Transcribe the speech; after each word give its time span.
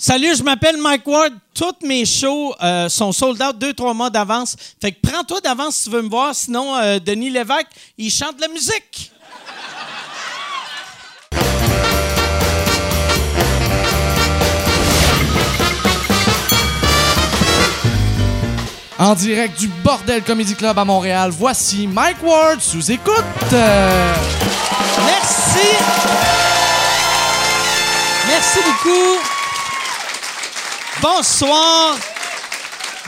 Salut, 0.00 0.36
je 0.36 0.44
m'appelle 0.44 0.76
Mike 0.76 1.04
Ward. 1.08 1.32
Toutes 1.52 1.82
mes 1.82 2.04
shows 2.06 2.54
euh, 2.62 2.88
sont 2.88 3.10
sold 3.10 3.42
out 3.42 3.58
deux, 3.58 3.74
trois 3.74 3.94
mois 3.94 4.10
d'avance. 4.10 4.54
Fait 4.80 4.92
que 4.92 4.98
prends-toi 5.02 5.40
d'avance 5.40 5.74
si 5.74 5.84
tu 5.84 5.90
veux 5.90 6.02
me 6.02 6.08
voir. 6.08 6.32
Sinon, 6.36 6.76
euh, 6.76 7.00
Denis 7.00 7.30
Lévesque, 7.30 7.66
il 7.98 8.08
chante 8.08 8.36
de 8.36 8.42
la 8.42 8.46
musique. 8.46 9.10
En 19.00 19.14
direct 19.16 19.58
du 19.58 19.66
Bordel 19.66 20.22
Comedy 20.22 20.54
Club 20.54 20.78
à 20.78 20.84
Montréal, 20.84 21.32
voici 21.36 21.88
Mike 21.88 22.22
Ward 22.22 22.60
sous 22.60 22.92
écoute. 22.92 23.24
Euh, 23.52 24.14
Merci. 25.06 25.68
Merci 28.28 28.58
beaucoup. 28.64 29.27
Bonsoir. 31.00 31.96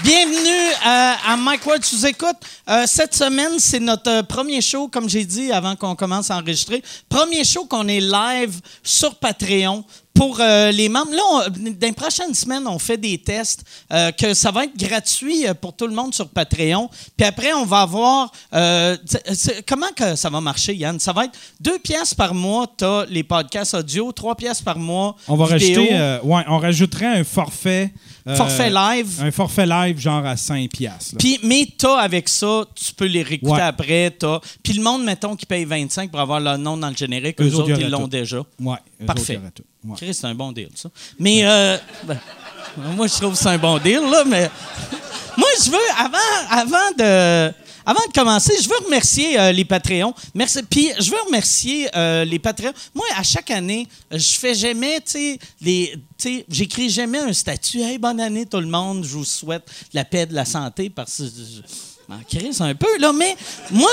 Bienvenue 0.05 0.71
euh, 0.87 1.12
à 1.27 1.37
Mike 1.37 1.67
Ward 1.67 1.85
sous 1.85 2.07
écoute. 2.07 2.37
Euh, 2.69 2.85
cette 2.87 3.15
semaine, 3.15 3.59
c'est 3.59 3.81
notre 3.81 4.11
euh, 4.11 4.23
premier 4.23 4.61
show, 4.61 4.87
comme 4.87 5.09
j'ai 5.09 5.25
dit 5.25 5.51
avant 5.51 5.75
qu'on 5.75 5.97
commence 5.97 6.31
à 6.31 6.37
enregistrer. 6.37 6.83
Premier 7.09 7.43
show 7.43 7.65
qu'on 7.65 7.89
est 7.89 8.01
live 8.01 8.61
sur 8.84 9.17
Patreon 9.17 9.84
pour 10.20 10.38
euh, 10.41 10.70
les 10.70 10.91
membres. 10.91 11.12
Là, 11.12 11.23
on- 11.33 11.48
dans 11.48 11.87
les 11.87 11.92
prochaines 11.92 12.34
semaines, 12.34 12.66
on 12.66 12.78
fait 12.78 12.98
des 12.98 13.16
tests 13.16 13.65
euh, 13.91 14.11
que 14.12 14.34
ça 14.34 14.51
va 14.51 14.65
être 14.65 14.77
gratuit 14.77 15.47
euh, 15.48 15.55
pour 15.55 15.73
tout 15.74 15.87
le 15.87 15.95
monde 15.95 16.12
sur 16.15 16.28
Patreon. 16.28 16.91
Puis 17.16 17.27
après, 17.27 17.55
on 17.55 17.65
va 17.65 17.80
avoir... 17.80 18.30
euh, 18.52 18.98
comment 19.66 19.87
que 19.97 20.16
ça 20.16 20.28
va 20.28 20.42
marcher, 20.42 20.75
Yann? 20.75 21.01
Ça 21.01 21.14
va 21.14 21.25
être 21.25 21.38
deux 21.59 21.78
pièces 21.78 22.12
par 22.12 22.34
mois, 22.34 22.66
tu 22.77 22.84
as 22.84 23.06
les 23.09 23.23
podcasts 23.23 23.73
audio, 23.73 24.12
trois 24.12 24.34
pièces 24.34 24.61
par 24.61 24.78
mois, 24.78 25.16
On 25.27 25.37
va 25.37 25.56
vidéo, 25.56 25.80
rajouter, 25.84 26.19
ouais, 26.27 26.42
on 26.48 26.59
rajouterait 26.59 27.06
un 27.20 27.25
forfait. 27.25 27.91
forfait 28.37 28.69
live. 28.70 29.23
Un 29.23 29.30
forfait 29.30 29.66
live, 29.66 29.98
genre 29.98 30.27
à 30.27 30.37
5 30.37 30.69
piastres. 30.70 31.14
là. 31.14 31.19
Puis, 31.19 31.39
mais 31.42 31.67
t'as 31.78 31.97
avec 31.97 32.28
ça, 32.28 32.64
tu 32.75 32.92
peux 32.92 33.06
les 33.06 33.23
réécouter 33.23 33.52
Ouais. 33.55 33.61
après. 33.62 34.14
Puis 34.62 34.75
le 34.75 34.83
monde, 34.83 35.02
mettons, 35.02 35.34
qui 35.34 35.47
paye 35.47 35.64
25 35.64 36.11
pour 36.11 36.20
avoir 36.20 36.41
leur 36.41 36.58
nom 36.58 36.77
dans 36.77 36.91
le 36.91 36.97
générique, 36.97 37.41
eux, 37.41 37.47
Eux 37.48 37.55
autres, 37.55 37.80
ils 37.80 37.89
l'ont 37.89 38.06
déjà. 38.06 38.42
Ouais, 38.61 38.77
Parfait. 39.06 39.41
Ouais. 39.84 39.97
Chris, 39.97 40.15
c'est 40.15 40.27
un 40.27 40.34
bon 40.34 40.53
deal, 40.53 40.69
ça. 40.75 40.91
Mais, 41.19 41.45
euh, 41.45 41.77
ben, 42.05 42.19
moi, 42.77 43.07
je 43.07 43.15
trouve 43.15 43.33
que 43.33 43.39
c'est 43.39 43.48
un 43.48 43.59
bon 43.59 43.79
deal, 43.79 44.01
là, 44.01 44.25
mais. 44.27 44.51
moi, 45.37 45.48
je 45.65 45.70
veux, 45.70 45.79
avant, 45.97 46.19
avant 46.51 46.91
de. 46.98 47.53
Avant 47.87 48.07
de 48.07 48.12
commencer, 48.12 48.53
je 48.62 48.69
veux 48.69 48.84
remercier 48.84 49.41
euh, 49.41 49.53
les 49.53 49.65
Patreons. 49.65 50.15
Merci. 50.34 50.62
Puis, 50.69 50.91
je 50.98 51.11
veux 51.11 51.20
remercier 51.27 51.89
euh, 51.97 52.25
les 52.27 52.39
Patreons. 52.39 52.75
Moi, 52.95 53.07
à 53.17 53.23
chaque 53.23 53.51
année, 53.51 53.89
je 54.12 54.33
fais 54.33 54.55
jamais, 54.55 55.01
tu 55.01 55.12
sais, 55.12 55.39
les. 55.61 55.95
J'écris 56.48 56.91
jamais 56.91 57.19
un 57.19 57.33
statut. 57.33 57.81
Hey, 57.81 57.97
bonne 57.97 58.20
année, 58.20 58.45
tout 58.45 58.61
le 58.61 58.67
monde. 58.67 59.03
Je 59.05 59.17
vous 59.17 59.25
souhaite 59.25 59.67
de 59.67 59.97
la 59.97 60.05
paix, 60.05 60.27
de 60.27 60.35
la 60.35 60.45
santé, 60.45 60.91
parce 60.91 61.17
que. 61.17 61.25
Je, 61.25 61.62
je 61.62 62.14
m'en 62.14 62.20
crisse 62.23 62.61
un 62.61 62.75
peu, 62.75 62.98
là, 62.98 63.12
mais 63.12 63.35
moi. 63.70 63.91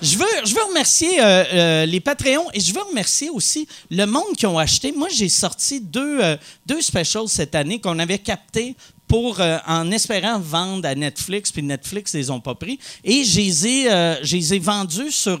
Je 0.00 0.16
veux, 0.16 0.26
je 0.44 0.54
veux 0.54 0.62
remercier 0.68 1.20
euh, 1.20 1.44
euh, 1.52 1.86
les 1.86 1.98
Patreons 1.98 2.46
et 2.54 2.60
je 2.60 2.72
veux 2.72 2.82
remercier 2.82 3.30
aussi 3.30 3.66
le 3.90 4.04
monde 4.04 4.36
qui 4.36 4.46
ont 4.46 4.58
acheté. 4.58 4.92
Moi, 4.92 5.08
j'ai 5.10 5.28
sorti 5.28 5.80
deux, 5.80 6.20
euh, 6.22 6.36
deux 6.66 6.80
specials 6.80 7.28
cette 7.28 7.56
année 7.56 7.80
qu'on 7.80 7.98
avait 7.98 8.18
captés 8.18 8.76
pour, 9.08 9.40
en 9.66 9.90
espérant 9.90 10.38
vendre 10.38 10.86
à 10.86 10.94
Netflix, 10.94 11.50
puis 11.50 11.62
Netflix 11.62 12.12
les 12.12 12.28
ont 12.28 12.40
pas 12.40 12.54
pris. 12.54 12.78
Et 13.02 13.24
je 13.24 13.40
les 13.40 14.52
ai, 14.52 14.58
vendus 14.58 15.12
sur, 15.12 15.38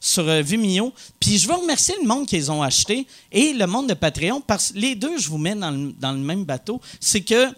sur 0.00 0.24
Vimeo. 0.42 0.94
Puis 1.20 1.36
je 1.36 1.46
veux 1.46 1.52
remercier 1.56 1.94
le 2.00 2.08
monde 2.08 2.26
qui 2.26 2.36
les 2.36 2.48
ont 2.48 2.62
achetés 2.62 3.06
et 3.30 3.52
le 3.52 3.66
monde 3.66 3.90
de 3.90 3.92
Patreon, 3.92 4.40
parce 4.40 4.72
que 4.72 4.78
les 4.78 4.94
deux, 4.94 5.18
je 5.18 5.28
vous 5.28 5.36
mets 5.36 5.54
dans 5.54 5.70
le, 5.70 5.92
dans 5.92 6.12
le 6.12 6.20
même 6.20 6.44
bateau. 6.44 6.80
C'est 7.00 7.20
que 7.20 7.52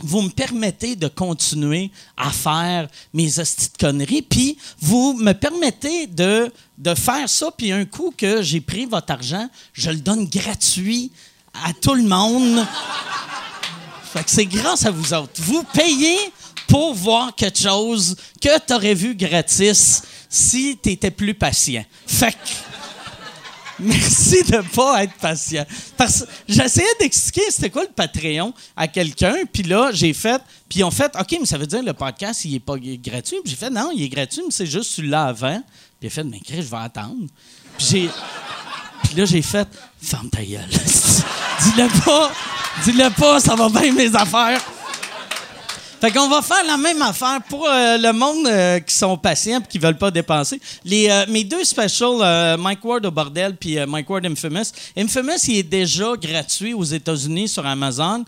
vous 0.00 0.22
me 0.22 0.28
permettez 0.28 0.94
de 0.96 1.08
continuer 1.08 1.90
à 2.16 2.30
faire 2.30 2.88
mes 3.14 3.38
hosties 3.38 3.70
conneries, 3.78 4.22
puis 4.22 4.58
vous 4.80 5.14
me 5.14 5.32
permettez 5.32 6.06
de, 6.06 6.52
de 6.78 6.94
faire 6.94 7.28
ça, 7.28 7.50
puis 7.56 7.72
un 7.72 7.84
coup 7.84 8.12
que 8.16 8.42
j'ai 8.42 8.60
pris 8.60 8.86
votre 8.86 9.12
argent, 9.12 9.48
je 9.72 9.90
le 9.90 9.96
donne 9.96 10.26
gratuit 10.26 11.10
à 11.64 11.72
tout 11.72 11.94
le 11.94 12.02
monde. 12.02 12.66
Fait 14.12 14.24
que 14.24 14.30
c'est 14.30 14.46
grâce 14.46 14.84
à 14.86 14.90
vous 14.90 15.12
autres. 15.14 15.40
Vous 15.42 15.62
payez 15.74 16.18
pour 16.68 16.94
voir 16.94 17.34
quelque 17.34 17.58
chose 17.58 18.16
que 18.40 18.58
tu 18.66 18.72
aurais 18.74 18.94
vu 18.94 19.14
gratis 19.14 20.02
si 20.28 20.78
tu 20.82 20.90
étais 20.90 21.10
plus 21.10 21.34
patient. 21.34 21.84
Fait 22.06 22.32
que 22.32 22.36
Merci 23.80 24.42
de 24.44 24.62
pas 24.74 25.04
être 25.04 25.14
patient. 25.14 25.64
Parce 25.96 26.24
j'essayais 26.48 26.86
d'expliquer 26.98 27.42
c'était 27.50 27.70
quoi 27.70 27.82
le 27.82 27.90
Patreon 27.90 28.54
à 28.74 28.88
quelqu'un, 28.88 29.34
puis 29.52 29.64
là, 29.64 29.90
j'ai 29.92 30.14
fait, 30.14 30.40
puis 30.68 30.80
ils 30.80 30.84
ont 30.84 30.90
fait, 30.90 31.12
OK, 31.18 31.36
mais 31.38 31.46
ça 31.46 31.58
veut 31.58 31.66
dire 31.66 31.82
le 31.82 31.92
podcast, 31.92 32.44
il 32.44 32.54
est 32.54 32.60
pas 32.60 32.76
gratuit? 32.78 33.36
J'ai 33.44 33.56
fait, 33.56 33.70
non, 33.70 33.90
il 33.94 34.02
est 34.02 34.08
gratuit, 34.08 34.42
mais 34.44 34.50
c'est 34.50 34.66
juste 34.66 34.98
l'as 35.02 35.26
avant. 35.26 35.62
Puis 36.00 36.08
il 36.08 36.10
fait, 36.10 36.24
mais 36.24 36.40
je 36.48 36.60
vais 36.62 36.76
attendre. 36.76 37.26
Puis 37.76 37.86
j'ai. 37.90 38.10
Puis 39.04 39.14
là, 39.16 39.24
j'ai 39.24 39.42
fait, 39.42 39.68
ferme 40.00 40.30
ta 40.30 40.42
gueule. 40.42 40.68
dis-le 40.68 42.04
pas, 42.04 42.32
dis-le 42.84 43.10
pas, 43.10 43.40
ça 43.40 43.54
va 43.54 43.68
bien 43.68 43.92
mes 43.92 44.14
affaires. 44.14 44.60
Fait 46.00 46.10
qu'on 46.10 46.28
va 46.28 46.42
faire 46.42 46.64
la 46.66 46.76
même 46.76 47.00
affaire 47.00 47.40
pour 47.48 47.66
euh, 47.66 47.96
le 47.96 48.12
monde 48.12 48.46
euh, 48.46 48.80
qui 48.80 48.94
sont 48.94 49.16
patients 49.16 49.60
et 49.60 49.66
qui 49.66 49.78
veulent 49.78 49.96
pas 49.96 50.10
dépenser. 50.10 50.60
Les, 50.84 51.08
euh, 51.08 51.24
mes 51.28 51.42
deux 51.42 51.64
specials, 51.64 52.58
Mike 52.58 52.84
Ward 52.84 53.06
au 53.06 53.10
bordel 53.10 53.56
puis 53.56 53.78
Mike 53.86 54.10
Ward 54.10 54.26
Infamous. 54.26 54.72
Infamous, 54.96 55.48
il 55.48 55.58
est 55.58 55.62
déjà 55.62 56.12
gratuit 56.20 56.74
aux 56.74 56.84
États-Unis 56.84 57.48
sur 57.48 57.64
Amazon, 57.64 58.24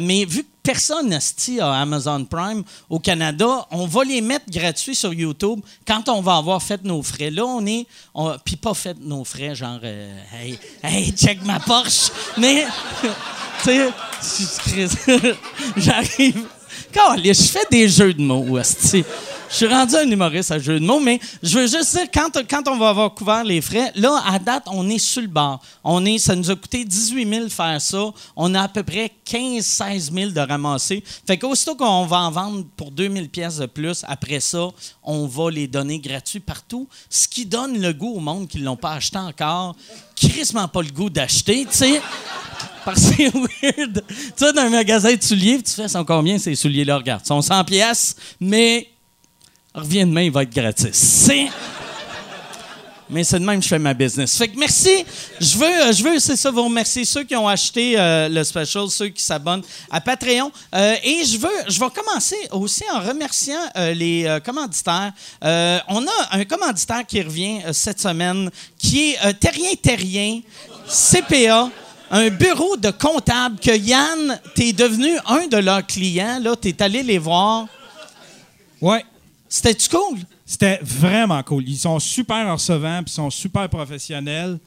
mais 0.00 0.24
vu 0.24 0.44
que 0.44 0.48
personne 0.62 1.12
à 1.12 1.80
Amazon 1.80 2.24
Prime 2.24 2.62
au 2.88 2.98
Canada, 2.98 3.66
on 3.70 3.86
va 3.86 4.04
les 4.04 4.20
mettre 4.20 4.46
gratuits 4.50 4.94
sur 4.94 5.12
YouTube 5.12 5.60
quand 5.86 6.08
on 6.08 6.20
va 6.20 6.36
avoir 6.36 6.62
fait 6.62 6.82
nos 6.84 7.02
frais. 7.02 7.30
Là, 7.30 7.44
on 7.44 7.64
est, 7.66 7.86
puis 8.44 8.56
pas 8.56 8.74
fait 8.74 8.96
nos 9.00 9.24
frais, 9.24 9.54
genre, 9.54 9.80
hey, 9.84 10.58
hey, 10.82 11.12
check 11.12 11.44
ma 11.44 11.60
Porsche, 11.60 12.10
mais 12.38 12.66
tu 13.62 13.70
sais, 14.20 14.88
j'arrive. 15.76 16.46
Je 16.94 17.32
fais 17.32 17.66
des 17.70 17.88
jeux 17.88 18.14
de 18.14 18.22
mots, 18.22 18.58
esti. 18.58 19.04
Je 19.50 19.56
suis 19.56 19.66
rendu 19.66 19.96
un 19.96 20.08
humoriste 20.08 20.52
à 20.52 20.60
jeux 20.60 20.78
de 20.78 20.84
mots, 20.84 21.00
mais 21.00 21.18
je 21.42 21.58
veux 21.58 21.66
juste 21.66 21.96
dire, 21.96 22.06
quand, 22.14 22.30
quand 22.48 22.68
on 22.68 22.78
va 22.78 22.90
avoir 22.90 23.12
couvert 23.12 23.42
les 23.42 23.60
frais, 23.60 23.90
là, 23.96 24.22
à 24.24 24.38
date, 24.38 24.62
on 24.68 24.88
est 24.88 24.98
sur 24.98 25.22
le 25.22 25.28
bord. 25.28 25.60
On 25.82 26.04
est, 26.04 26.18
ça 26.18 26.36
nous 26.36 26.50
a 26.52 26.54
coûté 26.54 26.84
18 26.84 27.28
000 27.28 27.48
faire 27.48 27.80
ça. 27.80 28.10
On 28.36 28.54
a 28.54 28.62
à 28.62 28.68
peu 28.68 28.84
près 28.84 29.10
15-16 29.26 30.12
000 30.12 30.30
de 30.30 30.40
ramasser. 30.40 31.02
Fait 31.26 31.36
qu'aussitôt 31.36 31.74
qu'on 31.74 32.06
va 32.06 32.18
en 32.18 32.30
vendre 32.30 32.64
pour 32.76 32.92
2000 32.92 33.28
pièces 33.28 33.56
de 33.56 33.66
plus, 33.66 34.04
après 34.06 34.38
ça, 34.38 34.68
on 35.02 35.26
va 35.26 35.50
les 35.50 35.66
donner 35.66 35.98
gratuits 35.98 36.40
partout. 36.40 36.88
Ce 37.08 37.26
qui 37.26 37.44
donne 37.44 37.80
le 37.80 37.92
goût 37.92 38.14
au 38.14 38.20
monde 38.20 38.46
qui 38.46 38.58
ne 38.60 38.64
l'ont 38.64 38.76
pas 38.76 38.92
acheté 38.92 39.18
encore. 39.18 39.74
Crissement 40.14 40.68
pas 40.68 40.82
le 40.82 40.90
goût 40.90 41.10
d'acheter, 41.10 41.66
tu 41.68 41.76
sais. 41.76 42.00
Parce 42.84 43.00
que 43.00 43.14
c'est 43.16 43.32
weird. 43.34 44.04
Tu 44.06 44.14
sais, 44.36 44.52
dans 44.52 44.62
un 44.62 44.70
magasin 44.70 45.12
de 45.12 45.22
souliers, 45.22 45.60
tu 45.60 45.72
fais, 45.72 45.88
sont 45.88 46.04
combien 46.04 46.38
ces 46.38 46.54
souliers-là? 46.54 46.98
Regarde, 46.98 47.22
ils 47.24 47.28
sont 47.28 47.42
100 47.42 47.64
pièces, 47.64 48.14
mais 48.38 48.88
reviens 49.74 50.06
demain, 50.06 50.22
il 50.22 50.32
va 50.32 50.42
être 50.42 50.54
gratis. 50.54 50.90
C'est... 50.92 51.48
Mais 53.10 53.24
c'est 53.24 53.40
de 53.40 53.44
même 53.44 53.58
que 53.58 53.64
je 53.64 53.68
fais 53.68 53.78
ma 53.78 53.92
business. 53.92 54.38
Fait 54.38 54.46
que 54.46 54.56
merci. 54.56 55.04
Je 55.40 55.58
veux, 55.58 55.66
euh, 55.66 55.92
je 55.92 56.02
veux 56.02 56.18
c'est 56.20 56.36
ça, 56.36 56.50
vous 56.52 56.62
remercier 56.62 57.04
ceux 57.04 57.24
qui 57.24 57.34
ont 57.34 57.48
acheté 57.48 57.98
euh, 57.98 58.28
le 58.28 58.44
special, 58.44 58.88
ceux 58.88 59.08
qui 59.08 59.22
s'abonnent 59.22 59.64
à 59.90 60.00
Patreon. 60.00 60.52
Euh, 60.72 60.94
et 61.02 61.24
je 61.24 61.36
veux, 61.36 61.48
je 61.66 61.80
vais 61.80 61.90
commencer 61.90 62.36
aussi 62.52 62.84
en 62.94 63.00
remerciant 63.00 63.60
les 63.94 64.38
commanditaires. 64.44 65.12
On 65.42 66.06
a 66.06 66.28
un 66.30 66.44
commanditaire 66.44 67.04
qui 67.04 67.20
revient 67.20 67.62
cette 67.72 68.00
semaine, 68.00 68.48
qui 68.78 69.10
est 69.10 69.34
Terrien 69.40 69.74
Terrien, 69.82 70.40
CPA. 70.86 71.68
Un 72.12 72.28
bureau 72.28 72.76
de 72.76 72.90
comptable 72.90 73.60
que 73.60 73.76
Yann, 73.76 74.40
t'es 74.56 74.72
devenu 74.72 75.16
un 75.26 75.46
de 75.46 75.58
leurs 75.58 75.86
clients. 75.86 76.40
Là, 76.42 76.56
t'es 76.56 76.80
allé 76.82 77.04
les 77.04 77.18
voir. 77.18 77.66
Ouais, 78.80 79.04
C'était-tu 79.52 79.88
cool? 79.88 80.18
c'était 80.46 80.80
vraiment 80.82 81.42
cool. 81.42 81.64
Ils 81.68 81.76
sont 81.76 81.98
super 82.00 82.52
recevants, 82.52 83.02
puis 83.04 83.12
ils 83.12 83.16
sont 83.16 83.30
super 83.30 83.68
professionnels. 83.68 84.58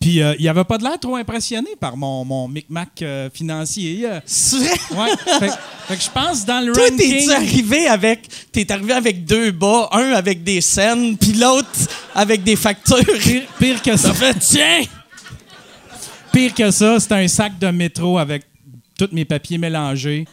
Puis 0.00 0.20
euh, 0.20 0.34
il 0.38 0.48
avait 0.48 0.64
pas 0.64 0.78
de 0.78 0.82
l'air 0.82 0.98
trop 0.98 1.14
impressionné 1.16 1.70
par 1.78 1.96
mon, 1.96 2.24
mon 2.24 2.48
micmac 2.48 2.90
euh, 3.02 3.30
financier. 3.32 4.04
euh. 4.04 4.20
C'est 4.26 4.56
vrai? 4.56 4.70
Ouais, 4.90 5.16
fait, 5.38 5.50
fait 5.88 5.96
que 5.96 6.02
je 6.02 6.10
pense 6.10 6.44
dans 6.44 6.64
le 6.64 6.72
Toi, 6.72 6.88
ranking... 6.90 7.30
arrivé 7.30 7.86
avec. 7.86 8.28
T'es 8.50 8.70
arrivé 8.70 8.92
avec 8.92 9.24
deux 9.24 9.52
bas, 9.52 9.88
un 9.92 10.12
avec 10.12 10.42
des 10.42 10.60
scènes, 10.60 11.16
puis 11.16 11.32
l'autre 11.34 11.68
avec 12.14 12.42
des 12.42 12.56
factures? 12.56 12.96
Pire, 13.20 13.42
pire 13.58 13.82
que 13.82 13.96
ça. 13.96 14.12
fait, 14.12 14.34
tiens! 14.40 14.82
Pire 16.32 16.54
que 16.54 16.70
ça, 16.70 16.98
c'était 16.98 17.14
un 17.14 17.28
sac 17.28 17.58
de 17.58 17.68
métro 17.68 18.18
avec 18.18 18.44
tous 18.98 19.08
mes 19.12 19.24
papiers 19.24 19.58
mélangés. 19.58 20.24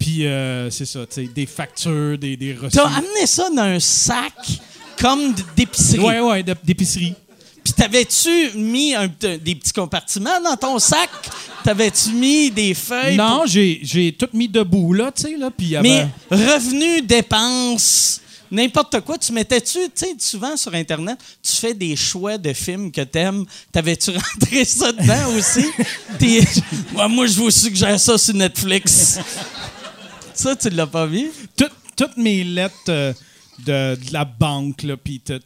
Puis 0.00 0.26
euh, 0.26 0.70
c'est 0.70 0.86
ça, 0.86 1.00
tu 1.06 1.14
sais, 1.14 1.30
des 1.32 1.46
factures, 1.46 2.16
des, 2.18 2.36
des 2.36 2.54
reçus. 2.54 2.76
T'as 2.76 2.86
amené 2.88 3.26
ça 3.26 3.48
dans 3.50 3.62
un 3.62 3.78
sac 3.78 4.32
comme 4.98 5.34
d'épicerie? 5.54 6.00
Ouais, 6.00 6.20
ouais, 6.20 6.42
d'épicerie. 6.64 7.14
Puis 7.62 7.74
t'avais-tu 7.74 8.52
mis 8.56 8.94
un- 8.94 9.06
des 9.08 9.54
petits 9.54 9.72
compartiments 9.74 10.40
dans 10.42 10.56
ton 10.56 10.78
sac? 10.78 11.10
T'avais-tu 11.62 12.10
mis 12.12 12.50
des 12.50 12.72
feuilles? 12.72 13.16
Non, 13.18 13.40
pour- 13.40 13.46
j'ai, 13.46 14.16
tout 14.18 14.28
mis 14.32 14.48
debout, 14.48 14.94
là, 14.94 15.12
tu 15.14 15.22
sais, 15.22 15.36
là, 15.36 15.50
puis 15.54 15.76
avait- 15.76 15.86
Mais 15.86 16.08
revenus, 16.30 17.04
dépenses, 17.06 18.22
n'importe 18.50 19.00
quoi, 19.02 19.18
tu 19.18 19.32
mettais-tu, 19.32 19.78
tu 19.78 19.90
sais, 19.94 20.14
souvent 20.18 20.56
sur 20.56 20.72
Internet, 20.74 21.18
tu 21.42 21.52
fais 21.56 21.74
des 21.74 21.94
choix 21.96 22.38
de 22.38 22.54
films 22.54 22.90
que 22.90 23.02
t'aimes. 23.02 23.44
T'avais-tu 23.70 24.10
rentré 24.40 24.64
ça 24.64 24.90
dedans 24.92 25.34
aussi? 25.36 25.66
Moi, 27.10 27.26
je 27.26 27.34
vous 27.34 27.50
suggère 27.50 28.00
ça 28.00 28.16
sur 28.16 28.34
Netflix. 28.34 29.18
Ça, 30.40 30.56
tu 30.56 30.70
l'as 30.70 30.86
pas 30.86 31.06
vu? 31.06 31.30
Tout- 31.56 31.64
toutes 31.96 32.16
mes 32.16 32.44
lettres 32.44 32.74
euh, 32.88 33.12
de, 33.58 33.94
de 33.96 34.12
la 34.12 34.24
banque, 34.24 34.82
là, 34.84 34.94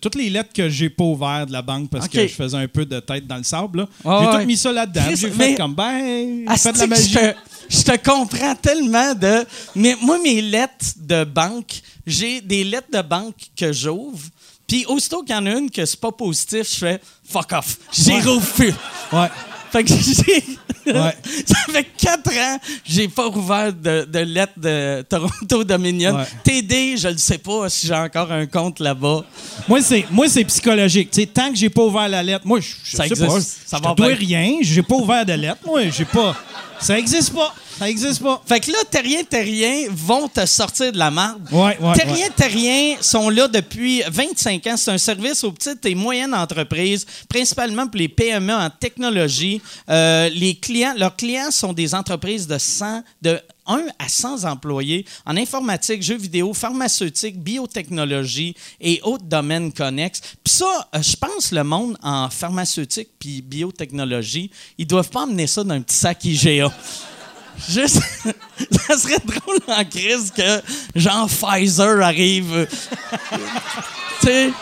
toutes 0.00 0.14
les 0.14 0.30
lettres 0.30 0.52
que 0.54 0.68
j'ai 0.68 0.88
pas 0.88 1.02
ouvertes 1.04 1.48
de 1.48 1.52
la 1.52 1.62
banque 1.62 1.90
parce 1.90 2.06
que 2.08 2.22
je 2.28 2.32
faisais 2.32 2.56
un 2.56 2.68
peu 2.68 2.86
de 2.86 3.00
tête 3.00 3.26
dans 3.26 3.36
le 3.38 3.42
sable, 3.42 3.80
là, 3.80 3.88
j'ai 4.04 4.26
ouais. 4.26 4.40
tout 4.40 4.46
mis 4.46 4.56
ça 4.56 4.70
là-dedans. 4.72 5.02
J'ai 5.16 5.30
fait 5.30 5.54
comme, 5.56 5.74
ben, 5.74 6.44
faites 6.56 6.74
de 6.76 6.80
la 6.80 6.86
magie. 6.86 7.10
Je 7.12 7.18
te, 7.18 7.34
je 7.70 7.82
te 7.82 8.08
comprends 8.08 8.54
tellement 8.54 9.14
de. 9.14 9.44
Mais 9.74 9.96
moi, 10.00 10.18
mes 10.22 10.40
lettres 10.42 10.92
de 10.96 11.24
banque, 11.24 11.80
j'ai 12.06 12.40
des 12.40 12.62
lettres 12.62 12.90
de 12.92 13.02
banque 13.02 13.34
que 13.56 13.72
j'ouvre. 13.72 14.20
Puis 14.68 14.86
aussitôt 14.86 15.22
qu'il 15.22 15.34
y 15.34 15.38
en 15.38 15.44
a 15.46 15.50
une 15.58 15.70
que 15.70 15.84
c'est 15.84 16.00
pas 16.00 16.12
positif, 16.12 16.70
je 16.72 16.76
fais 16.78 17.00
fuck 17.28 17.52
off. 17.52 17.78
J'y 17.92 18.12
Ouais. 18.12 18.22
rouvre 18.22 18.46
plus. 18.52 18.72
Ouais. 19.12 19.28
Fait 19.74 19.82
que 19.82 19.90
j'ai. 19.90 20.92
Ouais. 20.92 21.16
Ça 21.46 21.56
fait 21.72 21.86
quatre 21.98 22.30
ans 22.30 22.58
j'ai 22.84 23.08
pas 23.08 23.26
rouvert 23.26 23.72
de, 23.72 24.04
de 24.04 24.18
lettres 24.20 24.52
de 24.56 25.02
Toronto 25.02 25.64
Dominion. 25.64 26.14
Ouais. 26.16 26.24
TD, 26.44 26.96
je 26.96 27.08
ne 27.08 27.16
sais 27.16 27.38
pas 27.38 27.68
si 27.68 27.88
j'ai 27.88 27.94
encore 27.94 28.30
un 28.30 28.46
compte 28.46 28.78
là-bas. 28.78 29.24
Moi, 29.66 29.80
c'est, 29.82 30.04
moi, 30.12 30.28
c'est 30.28 30.44
psychologique. 30.44 31.10
Tu 31.10 31.22
sais, 31.22 31.26
tant 31.26 31.50
que 31.50 31.56
j'ai 31.56 31.70
pas 31.70 31.82
ouvert 31.82 32.08
la 32.08 32.22
lettre, 32.22 32.46
moi, 32.46 32.60
je, 32.60 32.68
je 32.84 32.96
Ça 32.96 33.04
sais 33.04 33.10
existe. 33.10 33.26
pas. 33.26 33.40
Ça 33.40 33.78
je 33.78 33.82
va 33.82 33.90
te 33.90 33.96
dois 33.96 34.06
rien. 34.14 34.58
J'ai 34.60 34.82
pas 34.82 34.94
ouvert 34.94 35.26
de 35.26 35.32
lettre. 35.32 35.58
Moi, 35.66 35.88
j'ai 35.90 36.04
pas. 36.04 36.36
Ça 36.84 36.98
existe 36.98 37.32
pas. 37.32 37.54
Ça 37.78 37.88
existe 37.88 38.22
pas. 38.22 38.42
Fait 38.46 38.60
que 38.60 38.70
là, 38.70 38.78
Terrien 38.90 39.24
Terrien 39.24 39.86
vont 39.90 40.28
te 40.28 40.44
sortir 40.44 40.92
de 40.92 40.98
la 40.98 41.10
marde. 41.10 41.40
Ouais, 41.50 41.78
ouais, 41.80 41.94
Terrien 41.94 42.28
Terrien 42.28 42.96
sont 43.00 43.30
là 43.30 43.48
depuis 43.48 44.02
25 44.06 44.66
ans. 44.66 44.76
C'est 44.76 44.90
un 44.90 44.98
service 44.98 45.42
aux 45.44 45.52
petites 45.52 45.84
et 45.86 45.94
moyennes 45.94 46.34
entreprises, 46.34 47.06
principalement 47.28 47.86
pour 47.86 47.96
les 47.96 48.08
PME 48.08 48.52
en 48.52 48.68
technologie. 48.68 49.62
Euh, 49.88 50.28
les 50.28 50.56
clients, 50.56 50.94
leurs 50.96 51.16
clients 51.16 51.50
sont 51.50 51.72
des 51.72 51.94
entreprises 51.94 52.46
de 52.46 52.58
100, 52.58 53.02
de 53.22 53.40
1 53.66 53.86
à 53.98 54.08
100 54.08 54.44
employés 54.44 55.04
en 55.26 55.36
informatique, 55.36 56.02
jeux 56.02 56.16
vidéo, 56.16 56.52
pharmaceutique, 56.54 57.38
biotechnologie 57.40 58.54
et 58.80 59.00
autres 59.02 59.24
domaines 59.24 59.72
connexes. 59.72 60.20
Puis 60.42 60.54
ça, 60.54 60.88
euh, 60.94 61.02
je 61.02 61.16
pense 61.16 61.52
le 61.52 61.64
monde 61.64 61.96
en 62.02 62.28
pharmaceutique 62.30 63.08
puis 63.18 63.42
biotechnologie, 63.42 64.50
ils 64.78 64.86
doivent 64.86 65.10
pas 65.10 65.22
emmener 65.22 65.46
ça 65.46 65.64
dans 65.64 65.74
un 65.74 65.80
petit 65.80 65.96
sac 65.96 66.24
IGA. 66.24 66.72
Juste, 67.68 68.00
ça 68.70 68.98
serait 68.98 69.20
drôle 69.24 69.58
en 69.68 69.84
crise 69.84 70.32
que 70.32 70.60
genre 70.96 71.28
Pfizer 71.28 72.02
arrive. 72.02 72.66
tu 74.20 74.26
sais, 74.26 74.52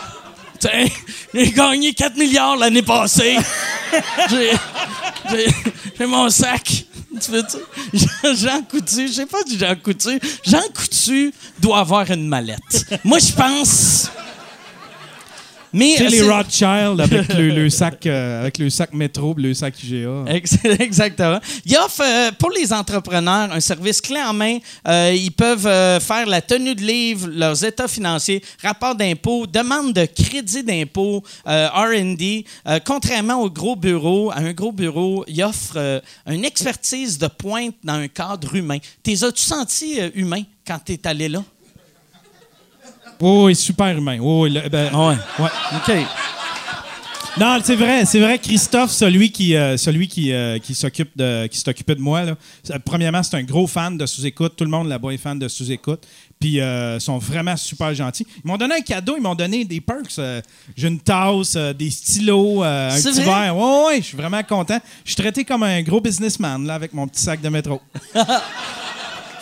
j'ai 1.33 1.51
gagné 1.51 1.93
4 1.93 2.15
milliards 2.17 2.55
l'année 2.55 2.83
passée. 2.83 3.37
J'ai 4.29 6.05
mon 6.05 6.29
sac. 6.29 6.85
Tu 7.21 7.31
veux-tu? 7.31 7.57
Jean- 7.93 8.35
Jean 8.35 8.61
Coutu, 8.63 9.07
je 9.07 9.13
sais 9.13 9.25
pas 9.25 9.43
du 9.43 9.57
Jean 9.57 9.75
Coutu. 9.75 10.19
Jean 10.45 10.61
Coutu 10.73 11.33
doit 11.59 11.79
avoir 11.79 12.09
une 12.11 12.27
mallette. 12.27 12.85
Moi, 13.03 13.19
je 13.19 13.31
pense. 13.33 14.09
Mais 15.73 15.95
Tu 15.97 16.03
sais, 16.03 16.09
les 16.09 16.21
Rothschild 16.21 17.01
avec 17.01 17.33
le, 17.33 17.49
le 17.49 17.69
sac, 17.71 18.05
euh, 18.05 18.41
avec 18.41 18.59
le 18.59 18.69
sac 18.69 18.93
métro, 18.93 19.33
le 19.35 19.53
sac 19.55 19.73
IGA. 19.83 20.25
Ex- 20.27 20.57
Exactement. 20.79 21.39
Il 21.65 21.75
offre 21.77 22.03
euh, 22.05 22.31
pour 22.37 22.51
les 22.51 22.71
entrepreneurs 22.71 23.51
un 23.51 23.59
service 23.59 23.99
clé 23.99 24.19
en 24.21 24.33
main. 24.33 24.59
Euh, 24.87 25.13
ils 25.15 25.31
peuvent 25.31 25.65
euh, 25.65 25.99
faire 25.99 26.27
la 26.27 26.41
tenue 26.41 26.75
de 26.75 26.81
livre, 26.81 27.27
leurs 27.31 27.63
états 27.65 27.87
financiers, 27.87 28.43
rapport 28.61 28.93
d'impôt, 28.95 29.47
demande 29.47 29.93
de 29.93 30.05
crédit 30.05 30.63
d'impôt, 30.63 31.23
euh, 31.47 31.67
R&D. 31.69 32.45
Euh, 32.67 32.79
contrairement 32.85 33.41
au 33.41 33.49
gros 33.49 33.75
bureau, 33.75 34.29
à 34.31 34.37
un 34.37 34.53
gros 34.53 34.71
bureau, 34.71 35.25
il 35.27 35.41
offre 35.43 35.73
euh, 35.77 35.99
une 36.27 36.45
expertise 36.45 37.17
de 37.17 37.27
pointe 37.27 37.73
dans 37.83 37.93
un 37.93 38.07
cadre 38.07 38.53
humain. 38.55 38.77
T'es 39.01 39.23
as-tu 39.23 39.41
senti 39.43 39.99
euh, 39.99 40.09
humain 40.13 40.43
quand 40.67 40.79
t'es 40.85 40.99
allé 41.07 41.29
là? 41.29 41.43
Oh, 43.21 43.45
oui, 43.45 43.55
super 43.55 43.97
humain. 43.97 44.17
Oh, 44.21 44.43
oui, 44.43 44.51
le- 44.51 44.67
ben, 44.69 44.93
ouais. 44.93 45.15
ouais. 45.39 45.49
OK. 45.75 45.93
Non, 47.39 47.57
c'est 47.63 47.75
vrai, 47.75 48.05
c'est 48.05 48.19
vrai. 48.19 48.37
Christophe, 48.37 48.91
celui 48.91 49.31
qui, 49.31 49.55
euh, 49.55 49.75
celui 49.75 50.07
qui, 50.07 50.31
euh, 50.31 50.59
qui 50.59 50.75
s'occupe 50.75 51.09
de, 51.17 51.47
qui 51.47 51.57
s'est 51.57 51.67
occupé 51.67 51.95
de 51.95 51.99
moi, 51.99 52.21
là, 52.23 52.35
premièrement, 52.85 53.23
c'est 53.23 53.35
un 53.37 53.41
gros 53.41 53.65
fan 53.65 53.97
de 53.97 54.05
sous-écoute. 54.05 54.53
Tout 54.55 54.65
le 54.65 54.69
monde 54.69 54.87
là-bas 54.87 55.09
est 55.11 55.17
fan 55.17 55.39
de 55.39 55.47
sous-écoute. 55.47 56.03
Puis, 56.39 56.59
euh, 56.61 56.97
ils 56.97 57.01
sont 57.01 57.17
vraiment 57.17 57.57
super 57.57 57.91
gentils. 57.95 58.27
Ils 58.43 58.47
m'ont 58.47 58.57
donné 58.57 58.75
un 58.75 58.81
cadeau, 58.81 59.15
ils 59.17 59.23
m'ont 59.23 59.33
donné 59.33 59.65
des 59.65 59.81
perks. 59.81 60.19
euh, 60.19 60.41
J'ai 60.77 60.89
une 60.89 60.99
tasse, 60.99 61.55
euh, 61.55 61.73
des 61.73 61.89
stylos, 61.89 62.61
un 62.61 62.89
petit 62.95 63.09
vrai? 63.21 63.23
verre. 63.25 63.57
Ouais, 63.57 63.83
ouais, 63.87 63.97
je 63.97 64.05
suis 64.05 64.17
vraiment 64.17 64.43
content. 64.43 64.79
Je 65.03 65.13
suis 65.13 65.19
traité 65.19 65.43
comme 65.43 65.63
un 65.63 65.81
gros 65.81 66.01
businessman, 66.01 66.67
là, 66.67 66.75
avec 66.75 66.93
mon 66.93 67.07
petit 67.07 67.23
sac 67.23 67.41
de 67.41 67.49
métro. 67.49 67.81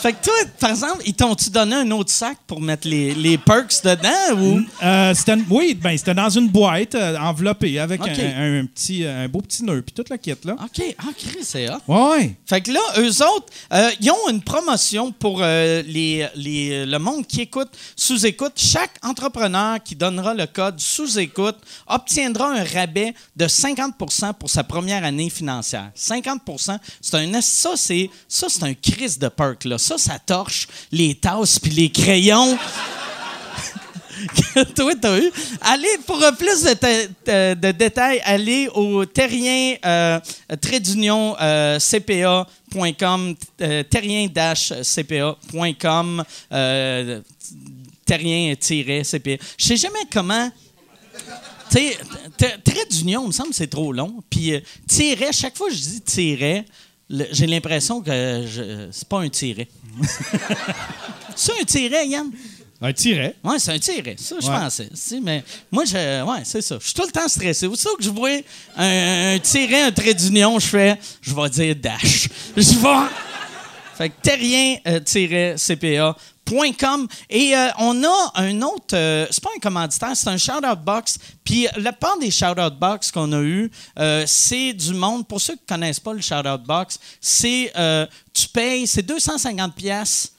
Fait 0.01 0.13
que 0.13 0.23
toi, 0.23 0.33
par 0.59 0.71
exemple, 0.71 1.03
ils 1.05 1.13
t'ont-tu 1.13 1.49
donné 1.51 1.75
un 1.75 1.91
autre 1.91 2.09
sac 2.11 2.37
pour 2.47 2.59
mettre 2.59 2.87
les, 2.87 3.13
les 3.13 3.37
perks 3.37 3.83
dedans 3.83 4.39
ou? 4.41 4.61
Euh, 4.83 5.13
c'était 5.13 5.35
oui, 5.49 5.75
ben, 5.75 5.95
c'était 5.97 6.15
dans 6.15 6.29
une 6.29 6.47
boîte 6.49 6.95
euh, 6.95 7.17
enveloppée 7.17 7.77
avec 7.79 8.01
un, 8.01 8.61
un 8.61 8.65
petit, 8.65 9.03
euh, 9.05 9.25
un 9.25 9.27
beau 9.27 9.41
petit 9.41 9.63
nœud, 9.63 9.81
puis 9.83 9.93
toute 9.93 10.09
la 10.09 10.17
kit, 10.17 10.33
là. 10.43 10.53
OK. 10.53 10.83
Ah, 10.97 11.03
Chris, 11.17 11.37
c'est 11.43 11.69
hot. 11.69 11.77
Ouais. 11.87 12.35
Fait 12.47 12.61
que 12.61 12.71
là, 12.71 12.79
eux 12.97 13.09
autres, 13.23 13.45
euh, 13.73 13.91
ils 13.99 14.09
ont 14.09 14.29
une 14.29 14.41
promotion 14.41 15.11
pour 15.11 15.41
les, 15.41 16.27
les- 16.35 16.85
le 16.85 16.97
monde 16.97 17.27
qui 17.27 17.41
écoute 17.41 17.69
sous-écoute. 17.95 18.53
Chaque 18.55 18.95
entrepreneur 19.03 19.81
qui 19.83 19.95
donnera 19.95 20.33
le 20.33 20.47
code 20.47 20.79
sous-écoute 20.79 21.57
obtiendra 21.87 22.51
un 22.53 22.63
rabais 22.63 23.13
de 23.35 23.45
50% 23.45 24.33
pour 24.33 24.49
sa 24.49 24.63
première 24.63 25.03
année 25.03 25.29
financière. 25.29 25.91
50% 25.97 26.77
c'est 27.01 27.15
un 27.15 27.41
ça 27.41 27.71
c'est 27.75 28.09
ça 28.27 28.47
c'est 28.49 28.63
un 28.63 28.73
crise 28.73 29.19
de 29.19 29.27
perk 29.27 29.65
là. 29.65 29.77
Ça 29.77 29.90
ça 29.97 30.19
torche 30.19 30.67
les 30.91 31.15
tasses 31.15 31.57
puis 31.59 31.71
les 31.71 31.89
crayons. 31.91 32.57
que 34.53 34.63
toi, 34.75 34.93
t'as 35.01 35.19
eu. 35.19 35.31
Allez, 35.61 35.97
pour 36.05 36.21
euh, 36.21 36.31
plus 36.33 36.61
de, 36.63 36.73
ta- 36.73 37.07
de- 37.07 37.53
de 37.59 37.71
détails, 37.71 38.21
allez 38.23 38.67
au 38.73 39.03
terrien 39.05 39.75
euh, 39.83 40.19
euh, 41.41 41.79
cpa.com, 41.79 43.35
terrien-cpa.com, 43.89 46.23
terrien-cpa. 48.05 49.37
Je 49.57 49.65
sais 49.65 49.77
jamais 49.77 49.99
comment. 50.11 50.51
Tu 51.71 51.77
sais, 51.77 51.97
trait 52.63 52.85
d'union, 52.89 53.27
me 53.27 53.31
semble 53.31 53.53
c'est 53.53 53.67
trop 53.67 53.93
long. 53.93 54.15
Puis, 54.29 54.53
tiret, 54.87 55.31
chaque 55.31 55.55
fois 55.57 55.69
que 55.69 55.75
je 55.75 55.79
dis 55.79 56.01
tiret, 56.01 56.65
j'ai 57.31 57.47
l'impression 57.47 58.01
que 58.01 58.45
je- 58.47 58.87
c'est 58.91 59.07
pas 59.07 59.19
un 59.19 59.29
tiret. 59.29 59.67
c'est 61.35 61.51
un 61.59 61.63
tiret, 61.65 62.07
Yann? 62.07 62.31
Un 62.83 62.93
tiret? 62.93 63.35
Oui, 63.43 63.55
c'est 63.59 63.71
un 63.73 63.79
tiret. 63.79 64.15
Ça, 64.17 64.35
je 64.41 64.47
Ouais. 64.47 64.57
pensais. 64.57 64.89
Si, 64.93 65.21
mais 65.21 65.43
moi, 65.71 65.83
je, 65.85 66.23
ouais, 66.23 66.41
c'est 66.43 66.61
ça. 66.61 66.77
Je 66.79 66.85
suis 66.85 66.93
tout 66.95 67.05
le 67.05 67.11
temps 67.11 67.27
stressé. 67.27 67.67
Aussitôt 67.67 67.95
que 67.95 68.03
je 68.03 68.09
vois 68.09 68.31
un, 68.75 69.35
un 69.35 69.39
tiret, 69.39 69.83
un 69.83 69.91
trait 69.91 70.13
d'union, 70.15 70.57
je 70.59 70.65
fais, 70.67 70.97
je 71.21 71.33
vais 71.35 71.49
dire 71.49 71.75
dash. 71.75 72.27
Je 72.57 72.61
vais. 72.61 73.07
Fait 73.97 74.09
que 74.09 74.15
terrien-cpa.com. 76.51 77.07
Et 77.29 77.55
euh, 77.55 77.67
on 77.79 78.03
a 78.03 78.31
un 78.35 78.61
autre, 78.61 78.95
euh, 78.95 79.25
c'est 79.31 79.43
pas 79.43 79.49
un 79.55 79.59
commanditaire, 79.59 80.15
c'est 80.15 80.29
un 80.29 80.37
shout-out 80.37 80.79
box. 80.83 81.17
Puis 81.43 81.67
la 81.77 81.93
part 81.93 82.17
des 82.19 82.31
shout-out 82.31 82.73
box 82.77 83.11
qu'on 83.11 83.31
a 83.33 83.41
eu, 83.41 83.71
euh, 83.99 84.23
c'est 84.27 84.73
du 84.73 84.93
monde. 84.93 85.27
Pour 85.27 85.41
ceux 85.41 85.55
qui 85.55 85.65
connaissent 85.67 85.99
pas 85.99 86.13
le 86.13 86.21
shout-out 86.21 86.61
box, 86.63 86.99
c'est, 87.19 87.71
euh, 87.77 88.05
tu 88.33 88.47
payes, 88.47 88.87
c'est 88.87 89.03
250 89.03 89.75
pièces 89.75 90.33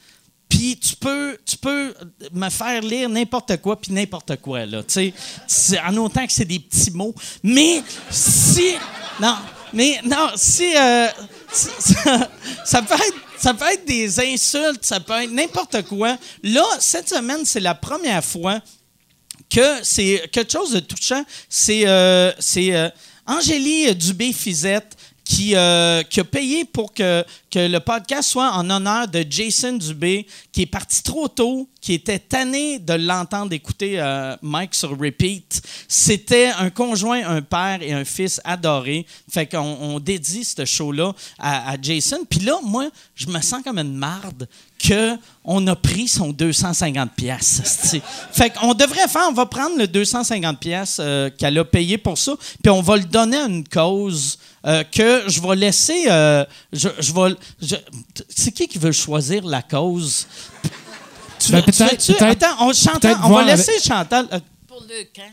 puis 0.49 0.77
tu 0.79 0.95
peux, 0.97 1.39
tu 1.47 1.57
peux 1.57 1.95
me 2.31 2.51
faire 2.51 2.83
lire 2.83 3.09
n'importe 3.09 3.57
quoi, 3.63 3.81
puis 3.81 3.91
n'importe 3.91 4.37
quoi, 4.37 4.67
là. 4.67 4.83
Tu 4.83 5.11
sais, 5.47 5.81
en 5.81 5.97
autant 5.97 6.27
que 6.27 6.33
c'est 6.33 6.45
des 6.45 6.59
petits 6.59 6.91
mots. 6.91 7.15
Mais 7.43 7.83
si. 8.11 8.75
Non, 9.19 9.37
mais 9.73 9.99
non, 10.05 10.29
si. 10.37 10.77
euh, 10.77 11.07
si- 11.51 11.95
ça, 11.95 12.29
ça 12.67 12.83
peut 12.83 12.93
être. 12.97 13.17
Ça 13.43 13.55
peut 13.55 13.65
être 13.73 13.85
des 13.85 14.21
insultes, 14.21 14.85
ça 14.85 15.01
peut 15.01 15.21
être 15.21 15.33
n'importe 15.33 15.83
quoi. 15.89 16.17
Là, 16.45 16.63
cette 16.79 17.09
semaine, 17.09 17.45
c'est 17.45 17.59
la 17.59 17.75
première 17.75 18.25
fois 18.25 18.61
que 19.51 19.83
c'est 19.83 20.29
quelque 20.31 20.53
chose 20.53 20.71
de 20.71 20.79
touchant. 20.79 21.25
C'est 21.49 21.89
euh, 21.89 22.31
euh, 22.59 22.91
Angélie 23.27 23.97
Dubé-Fizette 23.97 24.97
qui, 25.25 25.55
euh, 25.55 26.03
qui 26.03 26.21
a 26.21 26.25
payé 26.25 26.65
pour 26.65 26.93
que, 26.93 27.25
le 27.55 27.79
podcast 27.79 28.31
soit 28.31 28.51
en 28.53 28.69
honneur 28.71 29.09
de 29.09 29.25
Jason 29.29 29.75
Dubé, 29.75 30.27
qui 30.53 30.63
est 30.63 30.67
parti 30.67 31.03
trop 31.03 31.29
tôt, 31.29 31.69
qui 31.81 31.95
était 31.95 32.19
tanné 32.19 32.79
de 32.79 32.95
l'entendre 32.95 33.53
écouter 33.53 34.01
euh, 34.01 34.37
Mike 34.41 34.75
sur 34.75 34.91
repeat. 34.99 35.61
C'était 35.89 36.51
un 36.59 36.71
conjoint, 36.71 37.27
un 37.27 37.43
père 37.43 37.79
et 37.83 37.93
un 37.93 38.05
fils 38.05 38.41
adoré. 38.45 39.07
Fait 39.31 39.47
qu'on 39.47 39.59
on 39.81 40.01
dédie 40.01 40.45
ce 40.45 40.65
show-là 40.65 41.13
à, 41.39 41.73
à 41.73 41.77
Jason. 41.81 42.25
Puis 42.29 42.41
là, 42.41 42.59
moi, 42.63 42.89
je 43.15 43.27
me 43.27 43.41
sens 43.41 43.63
comme 43.63 43.79
une 43.79 43.97
marde 43.97 44.49
que 44.83 45.17
on 45.45 45.67
a 45.67 45.77
pris 45.77 46.09
son 46.09 46.31
250 46.31 47.13
pièces. 47.13 47.97
fait 48.33 48.51
qu'on 48.51 48.75
devrait 48.75 49.09
faire, 49.09 49.27
on 49.29 49.33
va 49.33 49.47
prendre 49.47 49.77
le 49.77 49.87
250 49.87 50.59
pièces 50.59 50.99
euh, 51.01 51.31
qu'elle 51.31 51.59
a 51.59 51.65
payé 51.65 51.99
pour 51.99 52.19
ça, 52.19 52.35
puis 52.63 52.71
on 52.71 52.83
va 52.83 52.97
le 52.97 53.05
donner 53.05 53.37
à 53.37 53.47
une 53.47 53.67
cause 53.67 54.39
euh, 54.67 54.85
que 54.85 55.25
je 55.29 55.41
vais 55.41 55.57
laisser. 55.57 56.05
euh, 56.09 56.45
je, 56.73 56.89
je 56.99 57.13
vais. 57.13 57.35
je- 57.61 57.77
c'est 58.29 58.53
qui 58.53 58.67
qui 58.69 58.79
veut 58.79 58.93
choisir 58.93 59.45
la 59.45 59.63
cause? 59.63 60.27
Tu 61.39 61.51
Ben, 61.53 61.63
tu 61.63 62.13
attends, 62.25 62.47
on, 62.61 62.73
Chantal, 62.73 63.01
peut-être 63.01 63.21
on 63.25 63.31
va 63.31 63.43
laisser 63.45 63.81
Chantal. 63.81 64.29
euh, 64.33 64.39
pour 64.69 64.81
le 64.83 65.05
camp. 65.15 65.33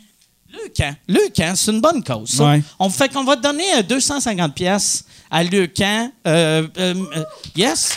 Le 0.51 0.69
camp. 0.75 0.95
Le 1.07 1.29
camp, 1.29 1.53
c'est 1.55 1.69
une 1.71 1.81
bonne 1.81 2.03
cause. 2.03 2.29
ça. 2.29 2.43
Ouais. 2.45 2.63
On 2.79 2.89
fait 2.89 3.09
qu'on 3.09 3.24
va 3.24 3.36
donner 3.36 3.75
euh, 3.77 3.83
250 3.83 4.55
pièces 4.55 5.03
à 5.29 5.43
Le 5.43 5.67
Camp. 5.67 6.12
Euh, 6.25 6.67
euh, 6.79 6.93
euh, 7.15 7.24
yes? 7.55 7.91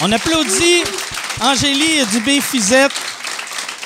On 0.00 0.10
applaudit 0.12 0.82
Angélie 1.42 2.06
Dubé-Fizette. 2.12 2.92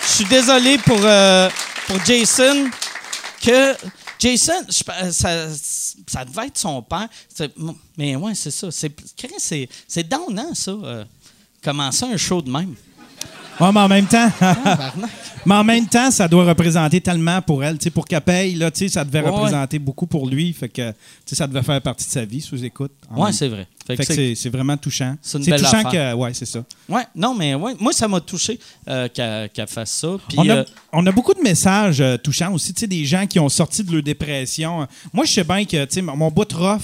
Je 0.07 0.09
suis 0.12 0.25
désolé 0.26 0.79
pour, 0.79 1.00
euh, 1.02 1.49
pour 1.88 1.97
Jason. 2.05 2.71
Que 3.45 3.75
Jason, 4.23 4.52
ça, 4.71 6.25
devait 6.25 6.47
être 6.47 6.59
son 6.59 6.81
père. 6.81 7.09
Mais 7.99 8.14
ouais, 8.14 8.37
c'est 8.37 8.52
ça. 8.52 8.71
C'est 8.71 8.93
c'est 9.38 9.69
c'est 9.88 10.05
donnant, 10.05 10.55
ça. 10.55 10.71
euh, 10.71 11.05
commencer 11.61 12.05
un 12.05 12.17
show 12.17 12.41
de 12.41 12.49
même. 12.49 12.76
Ouais, 13.62 13.73
mais 13.73 13.81
en 13.81 13.88
même 13.88 14.07
temps, 14.07 14.28
mais 15.47 15.54
en 15.54 15.64
même 15.64 15.87
temps, 15.87 16.11
ça 16.11 16.28
doit 16.28 16.45
représenter 16.45 17.00
tellement 17.00 17.40
pour 17.42 17.62
elle, 17.64 17.78
pour 17.95 18.04
qu'elle 18.07 18.21
paye, 18.21 18.54
là, 18.54 18.71
ça 18.88 19.04
devait 19.04 19.21
Ouais, 19.23 19.31
représenter 19.31 19.78
beaucoup 19.78 20.07
pour 20.07 20.28
lui, 20.28 20.52
fait 20.52 20.69
que, 20.69 20.92
ça 21.26 21.47
devait 21.47 21.62
faire 21.62 21.81
partie 21.81 22.07
de 22.07 22.11
sa 22.11 22.25
vie 22.25 22.40
sous 22.40 22.64
écoute. 22.64 22.92
même- 23.16 23.33
c'est 23.33 23.49
vrai. 23.49 23.66
Fait 23.87 23.97
que 23.97 24.04
Fait 24.04 24.16
que 24.31 24.35
c'est- 24.35 24.49
vraiment 24.49 24.76
touchant. 24.76 25.16
C'est 25.23 25.38
touchant 25.40 25.85
affaire. 25.87 25.90
que, 25.90 26.14
ouais, 26.14 26.35
c'est 26.35 26.47
ça. 26.47 26.62
ouais, 26.88 27.02
non, 27.16 27.35
mais 27.35 27.54
ouais, 27.54 27.75
moi, 27.81 27.92
ça 27.92 28.07
m'a 28.09 28.21
touché 28.21 28.59
euh, 28.88 29.09
qu'elle 29.09 29.66
fasse 29.66 29.90
ça. 29.92 30.09
Puis, 30.28 30.38
On 30.38 30.49
a, 30.49 30.57
euh, 30.59 30.64
on 30.92 31.07
a 31.07 31.12
beaucoup 31.12 31.35
de 31.35 31.40
messages 31.40 32.00
euh, 32.00 32.16
touchants 32.16 32.52
aussi, 32.52 32.73
tu 32.75 32.81
sais, 32.81 32.87
des 32.87 33.04
gens 33.04 33.26
qui 33.26 33.40
ont 33.40 33.49
sorti 33.49 33.83
de 33.83 33.92
leur 33.92 34.02
dépression. 34.02 34.87
Moi, 35.12 35.25
je 35.25 35.33
sais 35.33 35.45
bien 35.45 35.64
que, 35.64 35.85
tu 35.85 35.95
sais, 35.95 36.02
mon 36.02 36.31
bout 36.31 36.45
de 36.45 36.54
rough, 36.54 36.81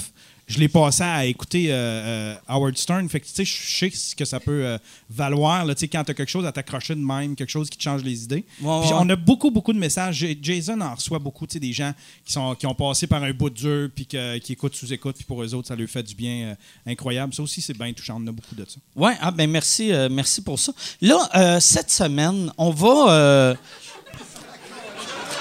je 0.48 0.58
l'ai 0.58 0.68
passé 0.68 1.02
à 1.02 1.26
écouter 1.26 1.66
euh, 1.70 1.74
euh, 1.74 2.34
Howard 2.48 2.76
Stern. 2.78 3.06
Fait 3.08 3.20
que, 3.20 3.26
tu 3.26 3.32
sais, 3.34 3.44
je 3.44 3.78
sais 3.78 3.90
ce 3.90 4.16
que 4.16 4.24
ça 4.24 4.40
peut 4.40 4.64
euh, 4.64 4.78
valoir, 5.10 5.64
là, 5.66 5.74
tu 5.74 5.80
sais, 5.80 5.88
quand 5.88 6.02
tu 6.04 6.10
as 6.10 6.14
quelque 6.14 6.30
chose 6.30 6.46
à 6.46 6.52
t'accrocher 6.52 6.94
de 6.94 7.00
même, 7.00 7.36
quelque 7.36 7.50
chose 7.50 7.68
qui 7.68 7.76
te 7.76 7.82
change 7.82 8.02
les 8.02 8.24
idées. 8.24 8.46
Ouais, 8.62 8.80
Puis 8.80 8.88
ouais. 8.90 8.96
on 8.98 9.08
a 9.10 9.16
beaucoup, 9.16 9.50
beaucoup 9.50 9.72
de 9.74 9.78
messages. 9.78 10.26
Jason 10.40 10.80
en 10.80 10.94
reçoit 10.94 11.18
beaucoup, 11.18 11.46
tu 11.46 11.52
sais, 11.54 11.60
des 11.60 11.72
gens 11.74 11.92
qui, 12.24 12.32
sont, 12.32 12.54
qui 12.54 12.66
ont 12.66 12.74
passé 12.74 13.06
par 13.06 13.22
un 13.22 13.32
bout 13.32 13.50
dur, 13.50 13.90
puis 13.94 14.06
que- 14.06 14.38
qui 14.38 14.54
écoutent 14.54 14.74
sous-écoute, 14.74 15.16
puis 15.16 15.24
pour 15.26 15.42
eux 15.42 15.52
autres, 15.54 15.68
ça 15.68 15.76
leur 15.76 15.88
fait 15.88 16.02
du 16.02 16.14
bien 16.14 16.56
incroyable. 16.86 17.34
Ça 17.34 17.42
aussi, 17.42 17.60
c'est 17.60 17.76
bien 17.76 17.92
touchant. 17.92 18.16
On 18.18 18.26
a 18.26 18.32
beaucoup 18.32 18.54
de 18.54 18.64
ça. 18.66 18.76
Oui, 18.96 19.12
ah 19.20 19.30
ben 19.30 19.50
merci, 19.50 19.92
euh, 19.92 20.08
merci 20.10 20.40
pour 20.42 20.58
ça. 20.58 20.72
Là, 21.02 21.60
cette 21.60 21.90
semaine, 21.90 22.50
on 22.56 22.70
va. 22.70 23.54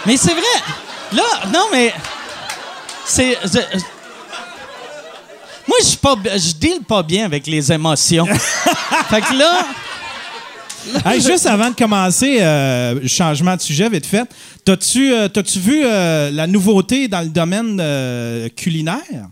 Mais 0.06 0.18
c'est 0.18 0.34
vrai. 0.34 0.74
Là, 1.14 1.24
non, 1.54 1.66
mais 1.72 1.94
c'est. 3.06 3.38
Moi, 5.68 5.78
je 5.84 5.96
pas, 5.98 6.16
je 6.38 6.54
deal 6.54 6.82
pas 6.88 7.04
bien 7.04 7.26
avec 7.26 7.46
les 7.48 7.72
émotions. 7.72 8.26
fait 9.10 9.22
que 9.22 9.38
là, 9.38 9.66
Hey, 11.06 11.22
juste 11.22 11.46
avant 11.46 11.70
de 11.70 11.76
commencer, 11.76 12.42
euh, 12.42 13.06
changement 13.08 13.56
de 13.56 13.62
sujet 13.62 13.90
vite 13.90 14.06
fait. 14.06 14.24
T'as-tu 14.64 15.14
euh, 15.14 15.28
vu 15.56 15.82
euh, 15.84 16.32
la 16.32 16.48
nouveauté 16.48 17.08
dans 17.08 17.22
le 17.22 17.28
domaine 17.30 17.78
culinaire? 18.56 19.28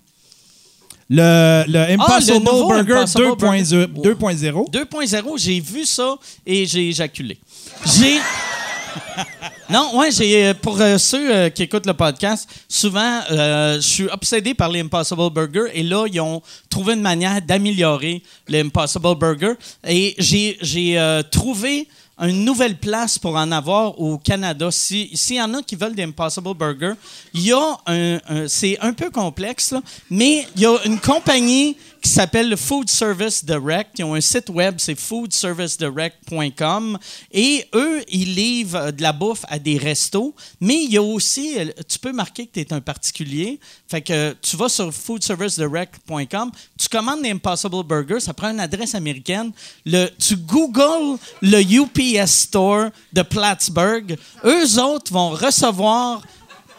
Le, 1.08 1.64
le 1.68 1.94
Impossible 1.94 2.48
Ah, 2.48 2.80
Impossible 2.80 3.30
2.0. 3.30 3.86
Burger. 3.88 4.26
2.0. 4.26 4.72
2.0, 4.72 5.40
j'ai 5.40 5.60
vu 5.60 5.86
ça 5.86 6.16
et 6.46 6.66
j'ai 6.66 6.90
éjaculé. 6.90 7.38
J'ai. 7.86 8.18
Non, 9.70 9.98
ouais, 9.98 10.12
j'ai 10.12 10.48
euh, 10.48 10.54
pour 10.54 10.80
euh, 10.80 10.98
ceux 11.00 11.34
euh, 11.36 11.50
qui 11.50 11.64
écoutent 11.64 11.88
le 11.88 11.94
podcast, 11.96 12.48
souvent 12.70 13.22
je 13.30 13.80
suis 13.82 14.08
obsédé 14.08 14.54
par 14.54 14.70
les 14.70 14.82
Impossible 14.82 15.30
Burger 15.32 15.66
et 15.74 15.82
là 15.82 16.06
ils 16.12 16.20
ont 16.22 16.42
trouvé 16.70 16.94
une 16.94 17.02
manière 17.02 17.42
d'améliorer 17.42 18.22
les 18.48 18.62
Impossible 18.62 19.16
Burger 19.16 19.54
et 19.88 20.14
j'ai 20.20 20.58
j'ai 20.62 21.22
trouvé 21.32 21.88
une 22.20 22.46
nouvelle 22.46 22.78
place 22.78 23.18
pour 23.20 23.36
en 23.36 23.52
avoir 23.52 24.00
au 24.00 24.18
Canada. 24.20 24.70
Si- 24.72 25.10
S'il 25.16 25.36
y 25.38 25.42
en 25.42 25.54
a 25.56 25.62
qui 25.64 25.76
veulent 25.76 25.96
des 25.96 26.04
Impossible 26.04 26.54
Burger, 26.54 26.94
il 27.34 27.42
y 27.42 27.52
a 27.52 27.78
un, 27.88 28.20
c'est 28.48 28.78
un 28.80 28.94
peu 28.94 29.10
complexe, 29.10 29.74
mais 30.10 30.48
il 30.56 30.62
y 30.62 30.66
a 30.66 30.78
une 30.86 31.00
compagnie 31.00 31.76
qui 32.06 32.12
s'appelle 32.12 32.50
le 32.50 32.56
Food 32.56 32.88
Service 32.88 33.44
Direct. 33.44 33.98
Ils 33.98 34.04
ont 34.04 34.14
un 34.14 34.22
site 34.22 34.50
web, 34.50 34.76
c'est 34.78 34.94
foodservicedirect.com. 34.94 37.00
Et 37.32 37.68
eux, 37.74 38.04
ils 38.10 38.36
livrent 38.36 38.92
de 38.92 39.02
la 39.02 39.12
bouffe 39.12 39.44
à 39.48 39.58
des 39.58 39.80
restos. 39.80 40.36
Mais 40.62 40.84
il 40.84 40.94
y 40.94 40.98
a 40.98 41.02
aussi, 41.02 41.58
tu 41.90 41.98
peux 41.98 42.12
marquer 42.12 42.46
que 42.46 42.54
tu 42.54 42.60
es 42.60 42.72
un 42.72 42.80
particulier. 42.80 43.60
Fait 43.88 44.04
que 44.04 44.36
tu 44.40 44.56
vas 44.56 44.70
sur 44.70 44.94
foodservicedirect.com, 44.94 46.52
tu 46.78 46.90
commandes 46.90 47.24
des 47.24 47.32
Impossible 47.32 47.84
Burger, 47.84 48.20
ça 48.20 48.36
prend 48.36 48.52
une 48.52 48.60
adresse 48.60 48.94
américaine. 48.94 49.52
Tu 49.84 50.36
googles 50.36 51.18
le 51.42 51.60
UPS 51.60 52.30
Store 52.30 52.90
de 53.14 53.24
Plattsburgh. 53.24 54.16
Eux 54.44 54.80
autres 54.80 55.12
vont 55.12 55.32
recevoir 55.32 56.22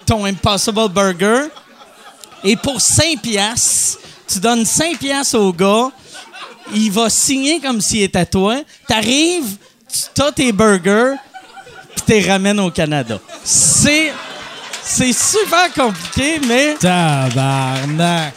ton 0.06 0.24
Impossible 0.24 0.88
Burger. 0.88 1.48
Et 2.44 2.54
pour 2.54 2.80
5 2.80 3.22
piastres, 3.22 3.98
tu 4.26 4.38
donnes 4.40 4.64
5 4.64 4.98
piastres 4.98 5.38
au 5.38 5.52
gars, 5.52 5.90
il 6.74 6.90
va 6.90 7.08
signer 7.10 7.60
comme 7.60 7.80
s'il 7.80 8.02
était 8.02 8.18
à 8.18 8.26
toi. 8.26 8.56
T'arrives, 8.88 9.56
tu 10.14 10.22
as 10.22 10.32
tes 10.32 10.52
burgers, 10.52 11.14
puis 11.94 12.04
tu 12.06 12.12
les 12.12 12.30
ramènes 12.30 12.60
au 12.60 12.70
Canada. 12.70 13.18
C'est... 13.44 14.12
C'est 14.88 15.12
super 15.12 15.72
compliqué, 15.74 16.40
mais 16.46 16.74
Tabarnak. 16.74 18.32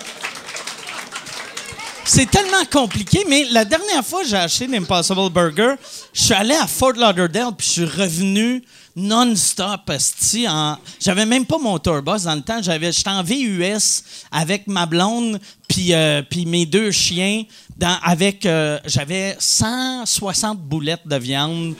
c'est 2.03 2.29
tellement 2.29 2.65
compliqué. 2.71 3.23
Mais 3.29 3.45
la 3.51 3.63
dernière 3.63 4.03
fois 4.03 4.23
que 4.23 4.29
j'ai 4.29 4.35
acheté 4.35 4.65
l'Impossible 4.65 5.29
Burger, 5.29 5.75
je 6.11 6.23
suis 6.23 6.33
allé 6.33 6.55
à 6.55 6.65
Fort 6.65 6.93
Lauderdale 6.93 7.51
puis 7.55 7.67
je 7.67 7.71
suis 7.71 7.85
revenu 7.85 8.63
non-stop. 8.99 9.91
En... 10.47 10.77
J'avais 10.99 11.25
même 11.25 11.45
pas 11.45 11.57
mon 11.57 11.77
tourbus 11.79 12.23
dans 12.25 12.35
le 12.35 12.41
temps. 12.41 12.61
J'avais, 12.61 12.91
j'étais 12.91 13.09
en 13.09 13.23
VUS 13.23 14.03
avec 14.31 14.67
ma 14.67 14.85
blonde 14.85 15.39
puis, 15.67 15.93
euh, 15.93 16.21
puis 16.29 16.45
mes 16.45 16.65
deux 16.65 16.91
chiens. 16.91 17.43
Dans, 17.77 17.97
avec, 18.03 18.45
euh, 18.45 18.77
j'avais 18.85 19.35
160 19.39 20.59
boulettes 20.59 21.07
de 21.07 21.15
viande, 21.15 21.75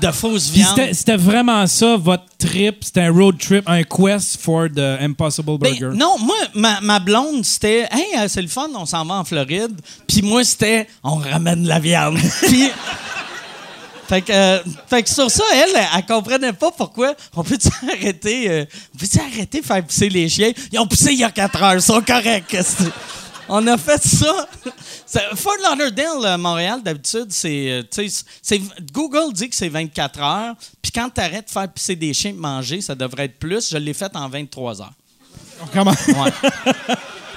de 0.00 0.10
fausse 0.10 0.50
viande. 0.50 0.76
c'était- 0.76 0.94
C'était 0.94 1.16
vraiment 1.16 1.66
ça, 1.66 1.96
votre 1.96 2.24
trip. 2.38 2.82
C'était 2.82 3.02
un 3.02 3.12
road 3.12 3.36
trip, 3.38 3.68
un 3.68 3.82
quest 3.84 4.36
for 4.40 4.66
the 4.74 4.80
Impossible 5.00 5.58
Ben, 5.58 5.70
Burger. 5.78 5.96
non, 5.96 6.16
moi, 6.18 6.36
ma, 6.54 6.80
ma 6.80 6.98
blonde, 6.98 7.44
c'était 7.44 7.88
Hey, 7.90 8.06
euh, 8.18 8.26
c'est 8.28 8.42
le 8.42 8.48
fun, 8.48 8.68
on 8.74 8.86
s'en 8.86 9.04
va 9.04 9.14
en 9.14 9.24
Floride. 9.24 9.80
Puis 10.08 10.22
moi, 10.22 10.42
c'était 10.44 10.88
On 11.04 11.16
ramène 11.16 11.66
la 11.66 11.78
viande. 11.78 12.18
Puis. 12.42 12.68
Fait 14.12 14.20
que, 14.20 14.30
euh, 14.30 14.58
fait 14.88 15.02
que 15.04 15.08
sur 15.08 15.30
ça, 15.30 15.42
elle, 15.54 15.70
elle, 15.74 15.88
elle 15.96 16.04
comprenait 16.04 16.52
pas 16.52 16.70
pourquoi 16.70 17.14
on 17.34 17.42
peut 17.42 17.56
arrêter, 17.90 18.50
euh, 18.50 18.66
on 18.94 18.98
peut 18.98 19.06
arrêter 19.18 19.62
de 19.62 19.64
faire 19.64 19.82
pisser 19.86 20.10
les 20.10 20.28
chiens? 20.28 20.52
Ils 20.70 20.78
ont 20.78 20.86
pissé 20.86 21.12
il 21.12 21.20
y 21.20 21.24
a 21.24 21.30
4 21.30 21.62
heures, 21.62 21.74
ils 21.76 21.80
sont 21.80 22.02
corrects. 22.02 22.54
On 23.48 23.66
a 23.66 23.78
fait 23.78 24.02
ça. 24.06 24.46
Fort 25.34 25.54
Lauderdale, 25.66 26.26
euh, 26.26 26.36
Montréal, 26.36 26.82
d'habitude, 26.82 27.28
c'est. 27.30 27.86
Google 28.92 29.32
dit 29.32 29.48
que 29.48 29.56
c'est 29.56 29.70
24 29.70 30.20
heures. 30.20 30.56
Puis 30.82 30.92
quand 30.92 31.08
tu 31.08 31.18
arrêtes 31.22 31.46
de 31.46 31.50
faire 31.50 31.72
pisser 31.72 31.96
des 31.96 32.12
chiens 32.12 32.32
et 32.32 32.34
de 32.34 32.38
manger, 32.38 32.82
ça 32.82 32.94
devrait 32.94 33.24
être 33.24 33.38
plus. 33.38 33.70
Je 33.70 33.78
l'ai 33.78 33.94
fait 33.94 34.14
en 34.14 34.28
23 34.28 34.82
heures. 34.82 34.92
Comment? 35.72 35.94
Ouais. 36.08 36.52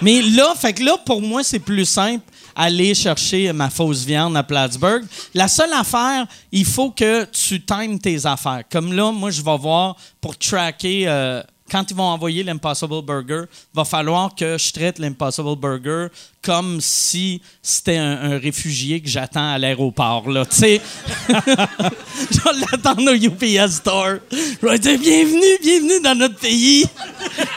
Mais 0.01 0.21
là, 0.21 0.53
fait 0.55 0.73
que 0.73 0.83
là, 0.83 0.97
pour 1.05 1.21
moi, 1.21 1.41
c'est 1.41 1.59
plus 1.59 1.85
simple 1.85 2.25
aller 2.55 2.95
chercher 2.95 3.51
ma 3.53 3.69
fausse 3.69 4.03
viande 4.05 4.37
à 4.37 4.43
Plattsburgh. 4.43 5.03
La 5.33 5.47
seule 5.47 5.73
affaire, 5.73 6.25
il 6.51 6.65
faut 6.65 6.91
que 6.91 7.25
tu 7.25 7.63
times 7.63 7.99
tes 7.99 8.25
affaires. 8.25 8.63
Comme 8.69 8.93
là, 8.93 9.11
moi, 9.11 9.31
je 9.31 9.41
vais 9.41 9.57
voir 9.57 9.95
pour 10.21 10.37
tracker. 10.37 11.07
euh, 11.07 11.41
quand 11.69 11.89
ils 11.89 11.95
vont 11.97 12.03
envoyer 12.03 12.43
l'Impossible 12.43 13.01
Burger, 13.01 13.45
va 13.73 13.85
falloir 13.85 14.35
que 14.35 14.55
je 14.57 14.71
traite 14.71 14.99
l'Impossible 14.99 15.55
Burger 15.55 16.07
comme 16.43 16.79
si 16.79 17.41
c'était 17.61 17.97
un, 17.97 18.37
réfugié 18.37 19.01
que 19.01 19.09
j'attends 19.09 19.53
à 19.53 19.57
l'aéroport. 19.57 20.25
Tu 20.25 20.55
sais. 20.55 20.81
je 21.27 21.33
vais 21.33 22.65
l'attendre 22.71 23.11
au 23.11 23.15
UPS 23.15 23.77
Store. 23.77 24.17
Je 24.31 24.67
vais 24.67 24.77
dire 24.77 24.99
bienvenue, 24.99 25.57
bienvenue 25.59 26.01
dans 26.03 26.15
notre 26.15 26.37
pays 26.37 26.85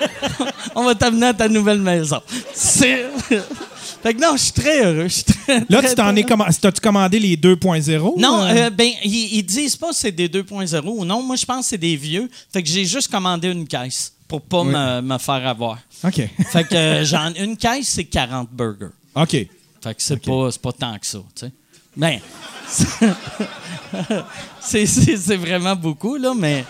on 0.74 0.84
va 0.84 0.94
t'amener 0.94 1.26
à 1.26 1.34
ta 1.34 1.48
nouvelle 1.48 1.80
maison. 1.80 2.20
Fait 4.02 4.14
que 4.14 4.20
non, 4.20 4.36
je 4.36 4.42
suis 4.44 4.52
très 4.52 4.84
heureux. 4.84 5.08
je 5.08 5.14
suis 5.14 5.24
très, 5.24 5.58
Là, 5.68 5.78
très, 5.78 5.88
tu 5.90 5.94
t'en 5.96 6.14
es 6.14 6.22
commandé. 6.22 6.50
T'as-tu 6.60 6.80
commandé 6.80 7.18
les 7.18 7.36
2.0? 7.36 8.18
Non, 8.20 8.42
euh? 8.42 8.54
euh, 8.66 8.70
ben, 8.70 8.90
ils, 9.04 9.38
ils 9.38 9.42
disent 9.42 9.76
pas 9.76 9.92
si 9.92 10.00
c'est 10.02 10.12
des 10.12 10.28
2.0 10.28 10.82
ou 10.86 11.04
non. 11.04 11.22
Moi, 11.22 11.36
je 11.36 11.44
pense 11.44 11.60
que 11.64 11.70
c'est 11.70 11.78
des 11.78 11.96
vieux. 11.96 12.30
Fait 12.52 12.62
que 12.62 12.68
j'ai 12.68 12.84
juste 12.84 13.10
commandé 13.10 13.48
une 13.50 13.66
caisse 13.66 14.12
pour 14.28 14.42
pas 14.42 14.60
Oui. 14.60 14.68
me, 14.72 15.00
me 15.00 15.18
faire 15.18 15.46
avoir. 15.48 15.78
OK. 16.04 16.22
Fait 16.52 16.64
que 16.64 16.74
euh, 16.74 17.04
j'en, 17.04 17.32
une 17.34 17.56
caisse, 17.56 17.88
c'est 17.88 18.04
40 18.04 18.50
burgers. 18.52 18.92
OK. 19.14 19.30
Fait 19.30 19.48
que 19.94 19.96
c'est, 19.98 20.16
pas, 20.22 20.48
pas 20.62 20.72
tant 20.72 20.98
que 20.98 21.06
ça, 21.06 21.18
tu 21.34 21.46
sais. 21.46 21.52
Ben, 21.96 22.20
c'est 24.60 25.36
vraiment 25.36 25.74
beaucoup, 25.74 26.16
là, 26.16 26.34
mais 26.36 26.64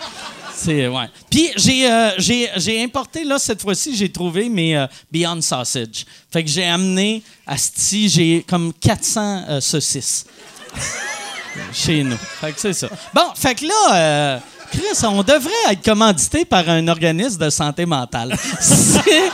c'est, 0.63 0.87
ouais. 0.87 1.05
Puis 1.29 1.49
j'ai, 1.55 1.89
euh, 1.91 2.11
j'ai, 2.17 2.49
j'ai 2.57 2.83
importé, 2.83 3.23
là, 3.23 3.39
cette 3.39 3.61
fois-ci, 3.61 3.95
j'ai 3.95 4.11
trouvé 4.11 4.49
mes 4.49 4.75
euh, 4.77 4.87
Beyond 5.11 5.41
Sausage. 5.41 6.05
Fait 6.31 6.43
que 6.43 6.49
j'ai 6.49 6.65
amené, 6.65 7.23
à 7.47 7.57
Sti, 7.57 8.09
j'ai 8.09 8.45
comme 8.47 8.73
400 8.73 9.43
euh, 9.49 9.61
saucisses 9.61 10.25
chez 11.73 12.03
nous. 12.03 12.17
Fait 12.41 12.51
que 12.51 12.59
c'est 12.59 12.73
ça. 12.73 12.89
Bon, 13.13 13.31
fait 13.35 13.55
que 13.55 13.65
là... 13.65 13.95
euh, 13.95 14.39
Chris, 14.71 15.03
on 15.03 15.23
devrait 15.23 15.71
être 15.71 15.83
commandité 15.83 16.45
par 16.45 16.69
un 16.69 16.87
organisme 16.89 17.43
de 17.43 17.49
santé 17.49 17.87
mentale. 17.87 18.37
C'est- 18.59 19.31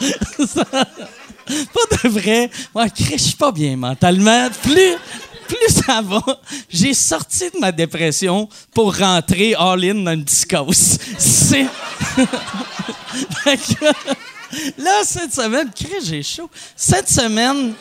pas 0.74 0.86
de 2.02 2.08
vrai. 2.08 2.50
Moi, 2.74 2.88
Chris, 2.88 3.18
je 3.18 3.22
suis 3.22 3.36
pas 3.36 3.52
bien 3.52 3.76
mentalement. 3.76 4.48
Plus, 4.62 4.94
plus 5.54 5.74
ça 5.86 6.00
va, 6.02 6.22
j'ai 6.68 6.94
sorti 6.94 7.50
de 7.50 7.58
ma 7.58 7.72
dépression 7.72 8.48
pour 8.72 8.96
rentrer 8.96 9.54
all-in 9.54 9.94
dans 9.94 10.12
une 10.12 10.24
psychose. 10.24 10.98
C'est. 11.18 11.66
Là, 14.78 15.02
cette 15.04 15.34
semaine, 15.34 15.70
j'ai 16.04 16.22
chaud. 16.22 16.48
Cette 16.76 17.08
semaine, 17.08 17.74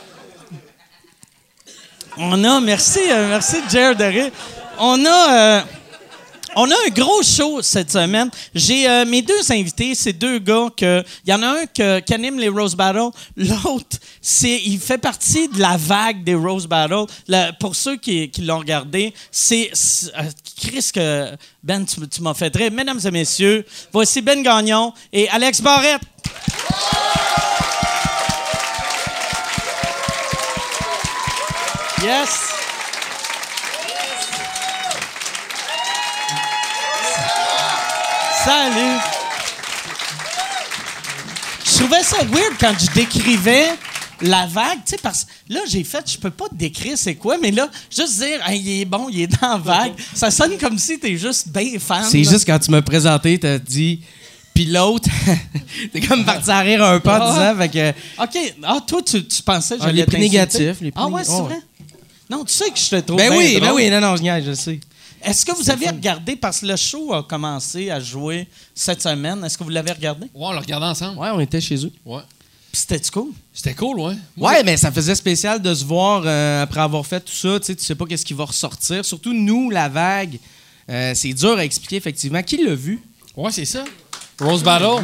on 2.17 2.43
a, 2.43 2.59
merci, 2.59 2.99
euh, 3.11 3.27
merci 3.29 3.57
Jared. 3.69 4.31
On 4.79 5.05
a, 5.05 5.31
euh, 5.31 5.61
on 6.55 6.69
a 6.69 6.73
un 6.73 6.89
gros 6.89 7.23
show 7.23 7.61
cette 7.61 7.91
semaine. 7.91 8.29
J'ai 8.53 8.87
euh, 8.89 9.05
mes 9.05 9.21
deux 9.21 9.51
invités, 9.51 9.95
c'est 9.95 10.13
deux 10.13 10.39
gars 10.39 10.67
que, 10.75 11.03
il 11.25 11.31
y 11.31 11.33
en 11.33 11.41
a 11.41 11.61
un 11.61 11.65
qui 11.65 12.13
anime 12.13 12.39
les 12.39 12.49
Rose 12.49 12.75
Battle, 12.75 13.09
l'autre, 13.37 13.97
c'est, 14.21 14.61
il 14.65 14.79
fait 14.79 14.97
partie 14.97 15.47
de 15.47 15.59
la 15.59 15.77
vague 15.77 16.23
des 16.23 16.35
Rose 16.35 16.67
Battle. 16.67 17.05
Le- 17.27 17.51
pour 17.59 17.75
ceux 17.75 17.97
qui, 17.97 18.31
l'ont 18.39 18.59
regardé, 18.59 19.13
c'est, 19.31 19.71
euh, 20.17 20.23
Chris 20.59 20.89
que 20.93 21.31
Ben, 21.63 21.85
tu, 21.85 22.21
m'as 22.21 22.33
fait. 22.33 22.53
Mesdames 22.71 22.99
et 23.03 23.11
messieurs, 23.11 23.65
voici 23.91 24.21
Ben 24.21 24.41
Gagnon 24.43 24.93
et 25.11 25.27
Alex 25.29 25.61
Barrette. 25.61 26.01
Yes. 32.01 32.62
Salut. 38.43 38.99
Je 41.65 41.77
trouvais 41.79 42.03
ça 42.03 42.17
weird 42.25 42.53
quand 42.59 42.73
je 42.79 42.91
décrivais 42.93 43.69
la 44.21 44.45
vague, 44.47 44.79
tu 44.85 44.91
sais, 44.91 44.97
parce 45.01 45.25
que 45.25 45.53
là, 45.53 45.61
j'ai 45.67 45.83
fait, 45.83 46.03
je 46.11 46.17
peux 46.17 46.29
pas 46.29 46.47
te 46.49 46.55
décrire 46.55 46.97
c'est 46.97 47.15
quoi, 47.15 47.37
mais 47.41 47.51
là, 47.51 47.67
juste 47.89 48.19
dire, 48.19 48.39
Hey, 48.47 48.59
il 48.61 48.81
est 48.81 48.85
bon, 48.85 49.07
il 49.09 49.21
est 49.21 49.27
dans 49.41 49.49
la 49.49 49.57
vague, 49.57 49.93
ça 50.13 50.31
sonne 50.31 50.57
comme 50.57 50.77
si 50.77 50.99
t'es 50.99 51.17
juste 51.17 51.49
bien 51.49 51.77
fan. 51.79 52.05
C'est 52.09 52.23
juste 52.23 52.45
quand 52.45 52.59
tu 52.59 52.71
m'as 52.71 52.81
présenté, 52.81 53.37
t'as 53.39 53.57
dit. 53.59 54.01
Puis 54.53 54.65
l'autre, 54.65 55.09
t'es 55.93 55.99
comme 56.01 56.23
parti 56.23 56.51
à 56.51 56.59
rire 56.59 56.83
un 56.83 56.99
peu 56.99 57.09
en 57.09 57.19
Ah. 57.21 57.31
disant, 57.33 57.57
fait 57.57 57.69
que. 57.69 58.23
OK. 58.23 58.53
Ah, 58.63 58.77
toi, 58.85 59.01
tu, 59.01 59.25
tu 59.25 59.41
pensais 59.41 59.77
que 59.77 59.81
Ah, 59.81 59.85
j'allais 59.87 60.01
les 60.01 60.05
plus 60.05 60.19
négatifs, 60.19 60.77
les 60.79 60.91
plus 60.91 60.93
Ah, 60.95 61.07
ouais, 61.07 61.23
c'est 61.23 61.31
oh, 61.31 61.43
vrai? 61.45 61.55
ouais. 61.55 61.61
Non, 62.29 62.43
tu 62.45 62.53
sais 62.53 62.69
que 62.69 62.77
je 62.79 62.89
te 62.89 62.95
trouve 62.97 63.17
Ben 63.17 63.33
oui, 63.35 63.59
ben 63.59 63.71
oui, 63.73 63.89
non, 63.89 63.99
non, 63.99 64.15
je 64.15 64.53
sais. 64.53 64.79
Est-ce 65.23 65.45
que 65.45 65.51
vous 65.53 65.69
avez 65.69 65.87
regardé, 65.87 66.35
parce 66.35 66.59
que 66.59 66.65
le 66.65 66.75
show 66.75 67.13
a 67.13 67.23
commencé 67.23 67.89
à 67.89 67.99
jouer 67.99 68.47
cette 68.75 69.01
semaine, 69.01 69.43
est-ce 69.43 69.57
que 69.57 69.63
vous 69.63 69.69
l'avez 69.69 69.91
regardé? 69.91 70.25
Ouais, 70.25 70.31
on 70.47 70.51
l'a 70.51 70.59
regardé 70.59 70.85
ensemble. 70.85 71.17
Ouais, 71.19 71.29
on 71.33 71.39
était 71.39 71.61
chez 71.61 71.85
eux. 71.85 71.91
Ouais. 72.05 72.21
Puis 72.71 72.81
c'était 72.87 72.99
cool? 73.11 73.29
C'était 73.53 73.73
cool, 73.75 73.99
ouais. 73.99 74.15
Moi, 74.35 74.51
Ouais, 74.51 74.63
mais 74.63 74.75
ça 74.77 74.91
faisait 74.91 75.15
spécial 75.15 75.61
de 75.61 75.73
se 75.73 75.85
voir 75.85 76.23
euh, 76.25 76.63
après 76.63 76.81
avoir 76.81 77.05
fait 77.05 77.19
tout 77.21 77.31
ça. 77.33 77.59
Tu 77.59 77.67
sais, 77.67 77.75
tu 77.75 77.83
sais 77.83 77.95
pas 77.95 78.05
qu'est-ce 78.05 78.25
qui 78.25 78.33
va 78.33 78.45
ressortir. 78.45 79.05
Surtout 79.05 79.33
nous, 79.33 79.69
la 79.69 79.87
vague, 79.89 80.39
euh, 80.89 81.13
c'est 81.15 81.33
dur 81.33 81.57
à 81.57 81.63
expliquer 81.63 81.97
effectivement. 81.97 82.41
Qui 82.41 82.57
l'a 82.63 82.73
vu? 82.75 82.99
Ouais, 83.37 83.51
c'est 83.51 83.65
ça. 83.65 83.83
Rose 84.39 84.63
Battle. 84.63 85.03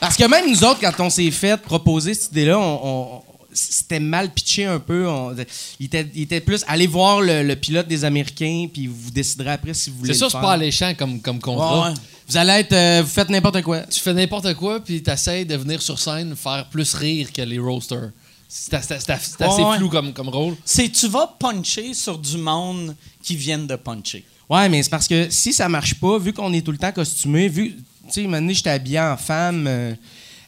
Parce 0.00 0.16
que 0.16 0.24
même 0.24 0.48
nous 0.50 0.64
autres, 0.64 0.80
quand 0.80 1.04
on 1.04 1.10
s'est 1.10 1.30
fait 1.30 1.56
proposer 1.60 2.14
cette 2.14 2.32
idée-là, 2.32 2.58
on, 2.58 2.80
on- 2.84 3.21
c'était 3.52 4.00
mal 4.00 4.30
pitché 4.32 4.64
un 4.64 4.78
peu. 4.78 5.08
On- 5.08 5.34
il, 5.78 5.86
était, 5.86 6.06
il 6.14 6.22
était 6.22 6.40
plus 6.40 6.64
allez 6.66 6.86
voir 6.86 7.20
le, 7.20 7.42
le 7.42 7.56
pilote 7.56 7.86
des 7.88 8.04
Américains, 8.04 8.66
puis 8.72 8.86
vous 8.86 9.10
déciderez 9.10 9.50
après 9.52 9.74
si 9.74 9.90
vous 9.90 9.98
voulez. 9.98 10.14
C'est 10.14 10.20
le 10.24 10.26
c'est 10.26 10.32
faire. 10.32 10.40
pas 10.40 10.52
alléchant 10.52 10.92
comme, 10.96 11.20
comme 11.20 11.40
contrat. 11.40 11.82
Ouais, 11.82 11.88
ouais. 11.90 11.94
Vous 12.28 12.36
allez 12.36 12.52
être. 12.52 12.72
euh, 12.72 13.02
vous 13.02 13.08
faites 13.10 13.28
n'importe 13.28 13.62
quoi. 13.62 13.80
Tu 13.82 14.00
fais 14.00 14.14
n'importe 14.14 14.54
quoi, 14.54 14.80
puis 14.80 15.02
t'essayes 15.02 15.44
de 15.44 15.56
venir 15.56 15.82
sur 15.82 15.98
scène 15.98 16.34
faire 16.36 16.66
plus 16.70 16.94
rire 16.94 17.32
que 17.32 17.42
les 17.42 17.58
roasters. 17.58 18.10
C'est 18.48 18.70
c'est- 18.82 19.00
c'est- 19.00 19.18
c'est 19.20 19.42
assez 19.42 19.62
Ouais, 19.62 19.68
ouais. 19.70 19.76
flou 19.78 19.88
comme, 19.88 20.12
comme 20.12 20.28
rôle. 20.28 20.54
C'est 20.64 20.88
tu 20.90 21.08
vas 21.08 21.26
puncher 21.38 21.94
sur 21.94 22.18
du 22.18 22.36
monde 22.38 22.94
qui 23.22 23.34
viennent 23.36 23.66
de 23.66 23.76
puncher. 23.76 24.24
Ouais, 24.50 24.68
mais 24.68 24.82
c'est 24.82 24.90
parce 24.90 25.08
que 25.08 25.28
si 25.30 25.52
ça 25.52 25.68
marche 25.68 25.94
pas, 25.94 26.18
vu 26.18 26.32
qu'on 26.34 26.52
est 26.52 26.60
tout 26.60 26.72
le 26.72 26.78
temps 26.78 26.92
costumé, 26.92 27.48
vu. 27.48 27.76
Tu 28.12 28.22
sais, 28.22 28.24
donné, 28.26 28.52
j'étais 28.52 28.70
habillé 28.70 29.00
en 29.00 29.16
femme 29.16 29.64
euh, 29.66 29.94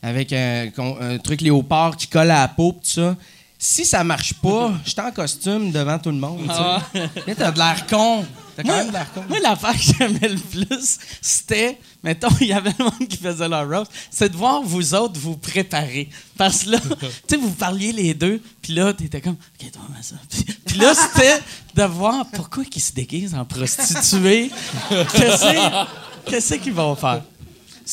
avec 0.05 0.35
un, 0.35 0.69
truc 1.23 1.41
léopard 1.41 1.97
qui 1.97 2.07
colle 2.07 2.31
à 2.31 2.43
la 2.43 2.49
peau, 2.49 2.73
tout 2.73 2.81
ça. 2.83 3.17
Si 3.59 3.87
ça 3.87 4.05
marche 4.05 4.35
pas, 4.35 4.73
j'étais 4.85 5.01
en 5.01 5.11
costume 5.11 5.73
devant 5.73 5.99
tout 5.99 6.11
le 6.11 6.19
monde. 6.19 6.45
Ah. 6.51 6.83
Là, 6.95 7.35
t'as 7.35 7.51
de 7.51 7.59
l'air 7.59 7.87
con. 7.87 8.27
T'as 8.55 8.63
quand 8.63 8.69
Moi, 8.69 8.77
même 8.77 8.89
de 8.89 8.93
l'air 8.93 9.13
con. 9.15 9.25
moi, 9.27 9.39
l'affaire 9.41 9.73
que 9.73 9.81
j'aimais 9.99 10.29
le 10.29 10.39
plus, 10.39 10.99
c'était, 11.23 11.79
mettons, 12.03 12.29
il 12.43 12.49
y 12.49 12.53
avait 12.53 12.75
le 12.79 12.85
monde 12.85 13.09
qui 13.09 13.17
faisait 13.17 13.49
leur 13.49 13.67
roast, 13.67 13.91
c'est 14.11 14.29
de 14.29 14.37
voir 14.37 14.61
vous 14.63 14.95
autres 14.95 15.19
vous 15.19 15.39
préparer. 15.39 16.11
Parce 16.37 16.65
que 16.65 16.71
là, 16.73 16.79
tu 17.01 17.07
sais, 17.27 17.37
vous 17.39 17.53
parliez 17.53 17.93
les 17.93 18.13
deux, 18.13 18.43
puis 18.61 18.75
là, 18.75 18.93
t'étais 18.93 19.23
comme, 19.23 19.37
OK, 19.59 19.71
toi, 19.73 19.83
mets 19.97 20.03
ça. 20.03 20.17
Puis, 20.67 20.79
là, 20.79 20.93
c'était 20.95 21.41
de 21.75 21.85
voir 21.85 22.27
pourquoi 22.35 22.65
ils 22.75 22.83
se 22.83 22.93
déguisent 22.93 23.35
en 23.35 23.47
prostituée. 23.47 24.51
Qu'est-ce 24.91 25.87
qu'est-ce 26.27 26.55
qu'ils 26.57 26.75
vont 26.75 26.95
faire? 26.95 27.23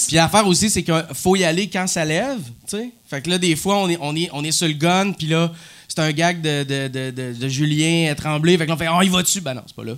Puis 0.07 0.15
l'affaire 0.15 0.47
aussi, 0.47 0.69
c'est 0.69 0.83
qu'il 0.83 1.05
faut 1.13 1.35
y 1.35 1.43
aller 1.43 1.67
quand 1.69 1.85
ça 1.87 2.05
lève, 2.05 2.39
tu 2.67 2.77
sais. 2.77 2.89
Fait 3.09 3.21
que 3.21 3.29
là, 3.29 3.37
des 3.37 3.55
fois, 3.55 3.77
on 3.77 3.89
est, 3.89 3.97
on 3.99 4.15
est, 4.15 4.29
on 4.31 4.43
est 4.43 4.51
sur 4.51 4.67
le 4.67 4.73
gun, 4.73 5.11
puis 5.11 5.27
là, 5.27 5.51
c'est 5.87 5.99
un 5.99 6.11
gag 6.13 6.41
de, 6.41 6.63
de, 6.63 6.87
de, 6.87 7.33
de- 7.33 7.47
Julien 7.49 8.13
Tremblay. 8.15 8.57
Fait 8.57 8.63
que 8.63 8.69
là, 8.69 8.75
on 8.75 8.77
fait 8.77 8.87
«Oh, 8.89 9.01
il 9.03 9.11
va 9.11 9.21
dessus?» 9.21 9.41
Ben 9.41 9.53
non, 9.53 9.63
c'est 9.67 9.75
pas 9.75 9.83
là. 9.83 9.93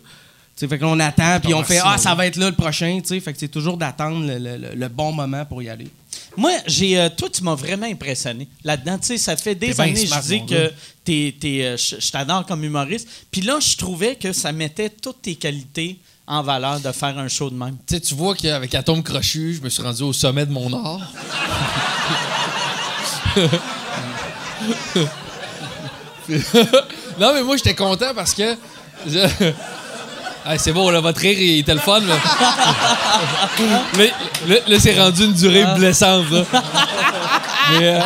Fait 0.55 0.67
que 0.67 0.75
là, 0.83 0.87
on 0.87 0.99
attend, 0.99 1.39
puis 1.39 1.53
on 1.53 1.63
fait 1.63 1.79
«Ah, 1.83 1.97
ça 1.99 2.15
va 2.15 2.25
être 2.25 2.37
là 2.37 2.49
le 2.49 2.55
prochain.» 2.55 2.99
Tu 3.03 3.09
sais, 3.09 3.19
fait 3.19 3.33
que 3.33 3.39
c'est 3.39 3.47
toujours 3.49 3.77
d'attendre 3.77 4.25
le, 4.25 4.39
le- 4.39 4.75
le- 4.75 4.87
bon 4.87 5.11
moment 5.11 5.45
pour 5.45 5.61
y 5.61 5.69
aller. 5.69 5.87
Moi, 6.35 6.51
j'ai, 6.65 6.97
euh, 6.99 7.09
toi, 7.15 7.29
tu 7.31 7.43
m'as 7.43 7.53
vraiment 7.53 7.85
impressionné 7.85 8.47
là-dedans. 8.63 8.97
Tu 8.97 9.05
sais, 9.07 9.17
ça 9.19 9.37
fait 9.37 9.53
des 9.53 9.79
années 9.79 10.07
smart, 10.07 10.21
je 10.23 10.27
dis 10.27 10.45
que 10.47 10.71
t'es, 11.03 11.35
t'es, 11.39 11.63
euh, 11.63 11.77
je 11.77 12.09
t'adore 12.11 12.45
comme 12.47 12.63
humoriste. 12.63 13.07
Puis 13.29 13.41
là, 13.41 13.59
je 13.59 13.77
trouvais 13.77 14.15
que 14.15 14.33
ça 14.33 14.51
mettait 14.51 14.89
toutes 14.89 15.21
tes 15.21 15.35
qualités 15.35 15.97
en 16.27 16.41
valeur 16.41 16.79
de 16.79 16.91
faire 16.91 17.17
un 17.17 17.27
show 17.27 17.49
de 17.49 17.55
même. 17.55 17.75
Tu 17.87 17.95
sais, 17.95 18.01
tu 18.01 18.15
vois 18.15 18.35
qu'avec 18.35 18.73
Atome 18.75 19.03
Crochu, 19.03 19.55
je 19.55 19.61
me 19.61 19.69
suis 19.69 19.83
rendu 19.83 20.03
au 20.03 20.13
sommet 20.13 20.45
de 20.45 20.51
mon 20.51 20.71
art. 20.73 21.11
non, 27.19 27.33
mais 27.33 27.43
moi, 27.43 27.57
j'étais 27.57 27.75
content 27.75 28.13
parce 28.15 28.33
que. 28.33 28.55
je- 29.07 29.51
Ah, 30.45 30.57
c'est 30.57 30.73
bon, 30.73 30.89
là, 30.89 30.99
votre 30.99 31.21
rire, 31.21 31.39
il 31.39 31.59
était 31.59 31.73
le 31.73 31.79
fun, 31.79 32.01
mais. 32.01 32.15
mais 33.97 34.11
là, 34.45 34.55
là, 34.67 34.77
c'est 34.77 34.99
rendu 34.99 35.23
une 35.23 35.31
durée 35.31 35.63
blessante, 35.77 36.29
là. 36.31 36.43
Mais, 37.71 37.95
euh, 37.95 37.99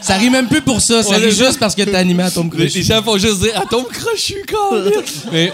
Ça 0.00 0.14
rit 0.14 0.30
même 0.30 0.48
plus 0.48 0.62
pour 0.62 0.80
ça, 0.80 1.02
ça 1.02 1.10
Ouais, 1.10 1.16
rit 1.16 1.22
c'est 1.24 1.44
juste 1.44 1.58
parce 1.60 1.74
que 1.74 1.82
t'as 1.82 1.98
animé 1.98 2.22
à 2.22 2.30
Tom 2.30 2.50
les, 2.56 2.70
gens 2.70 3.02
font 3.02 3.18
juste 3.18 3.40
dire 3.40 3.60
Atome 3.60 3.84
Crochu, 3.92 4.42
câlisse. 4.46 5.24
Mais. 5.30 5.52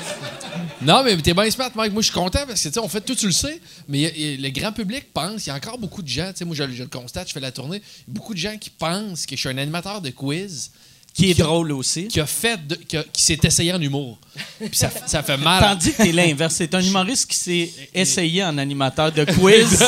Non, 0.84 1.02
mais 1.04 1.16
t'es 1.18 1.34
bien 1.34 1.50
smart, 1.50 1.70
Mike. 1.74 1.92
Moi, 1.92 2.02
je 2.02 2.06
suis 2.10 2.14
content 2.14 2.40
parce 2.46 2.62
que, 2.62 2.68
tu 2.68 2.74
sais, 2.74 2.80
on 2.80 2.88
fait 2.88 3.00
tout, 3.00 3.14
tu 3.14 3.26
le 3.26 3.32
sais, 3.32 3.60
mais 3.88 3.98
il 3.98 4.02
y 4.02 4.06
a- 4.06 4.10
il 4.16 4.30
y 4.30 4.34
a- 4.34 4.48
le 4.48 4.50
grand 4.60 4.72
public 4.72 5.06
pense, 5.12 5.46
il 5.46 5.48
y 5.48 5.52
a 5.52 5.54
encore 5.54 5.78
beaucoup 5.78 6.02
de 6.02 6.08
gens, 6.08 6.28
tu 6.32 6.38
sais, 6.38 6.44
moi, 6.44 6.54
je, 6.54 6.64
je 6.72 6.82
le 6.82 6.88
constate, 6.88 7.28
je 7.28 7.32
fais 7.32 7.40
la 7.40 7.52
tournée, 7.52 7.80
beaucoup 8.06 8.34
de 8.34 8.38
gens 8.38 8.56
qui 8.58 8.70
pensent 8.70 9.26
que 9.26 9.34
je 9.36 9.40
suis 9.40 9.48
un 9.48 9.58
animateur 9.58 10.00
de 10.00 10.10
quiz 10.10 10.70
Qui 11.14 11.30
est 11.30 11.34
Qui- 11.34 11.42
drôle 11.42 11.70
aussi. 11.72 12.08
qui 12.08 12.18
a 12.18 12.26
fait, 12.26 12.66
de- 12.66 12.74
qui, 12.74 12.96
a- 12.96 13.04
qui 13.12 13.22
s'est 13.22 13.38
essayé 13.44 13.72
en 13.72 13.80
humour. 13.80 14.18
Puis 14.58 14.70
ça, 14.74 14.90
ça 15.06 15.22
fait 15.22 15.36
mal. 15.36 15.62
Tandis 15.62 15.92
que 15.92 16.02
t'es 16.02 16.10
l'inverse. 16.12 16.54
C'est 16.56 16.74
un 16.74 16.80
humoriste 16.80 17.26
qui 17.30 17.36
s'est 17.36 17.70
essayé 17.94 18.42
en 18.42 18.58
animateur 18.58 19.12
de 19.12 19.24
quiz. 19.24 19.84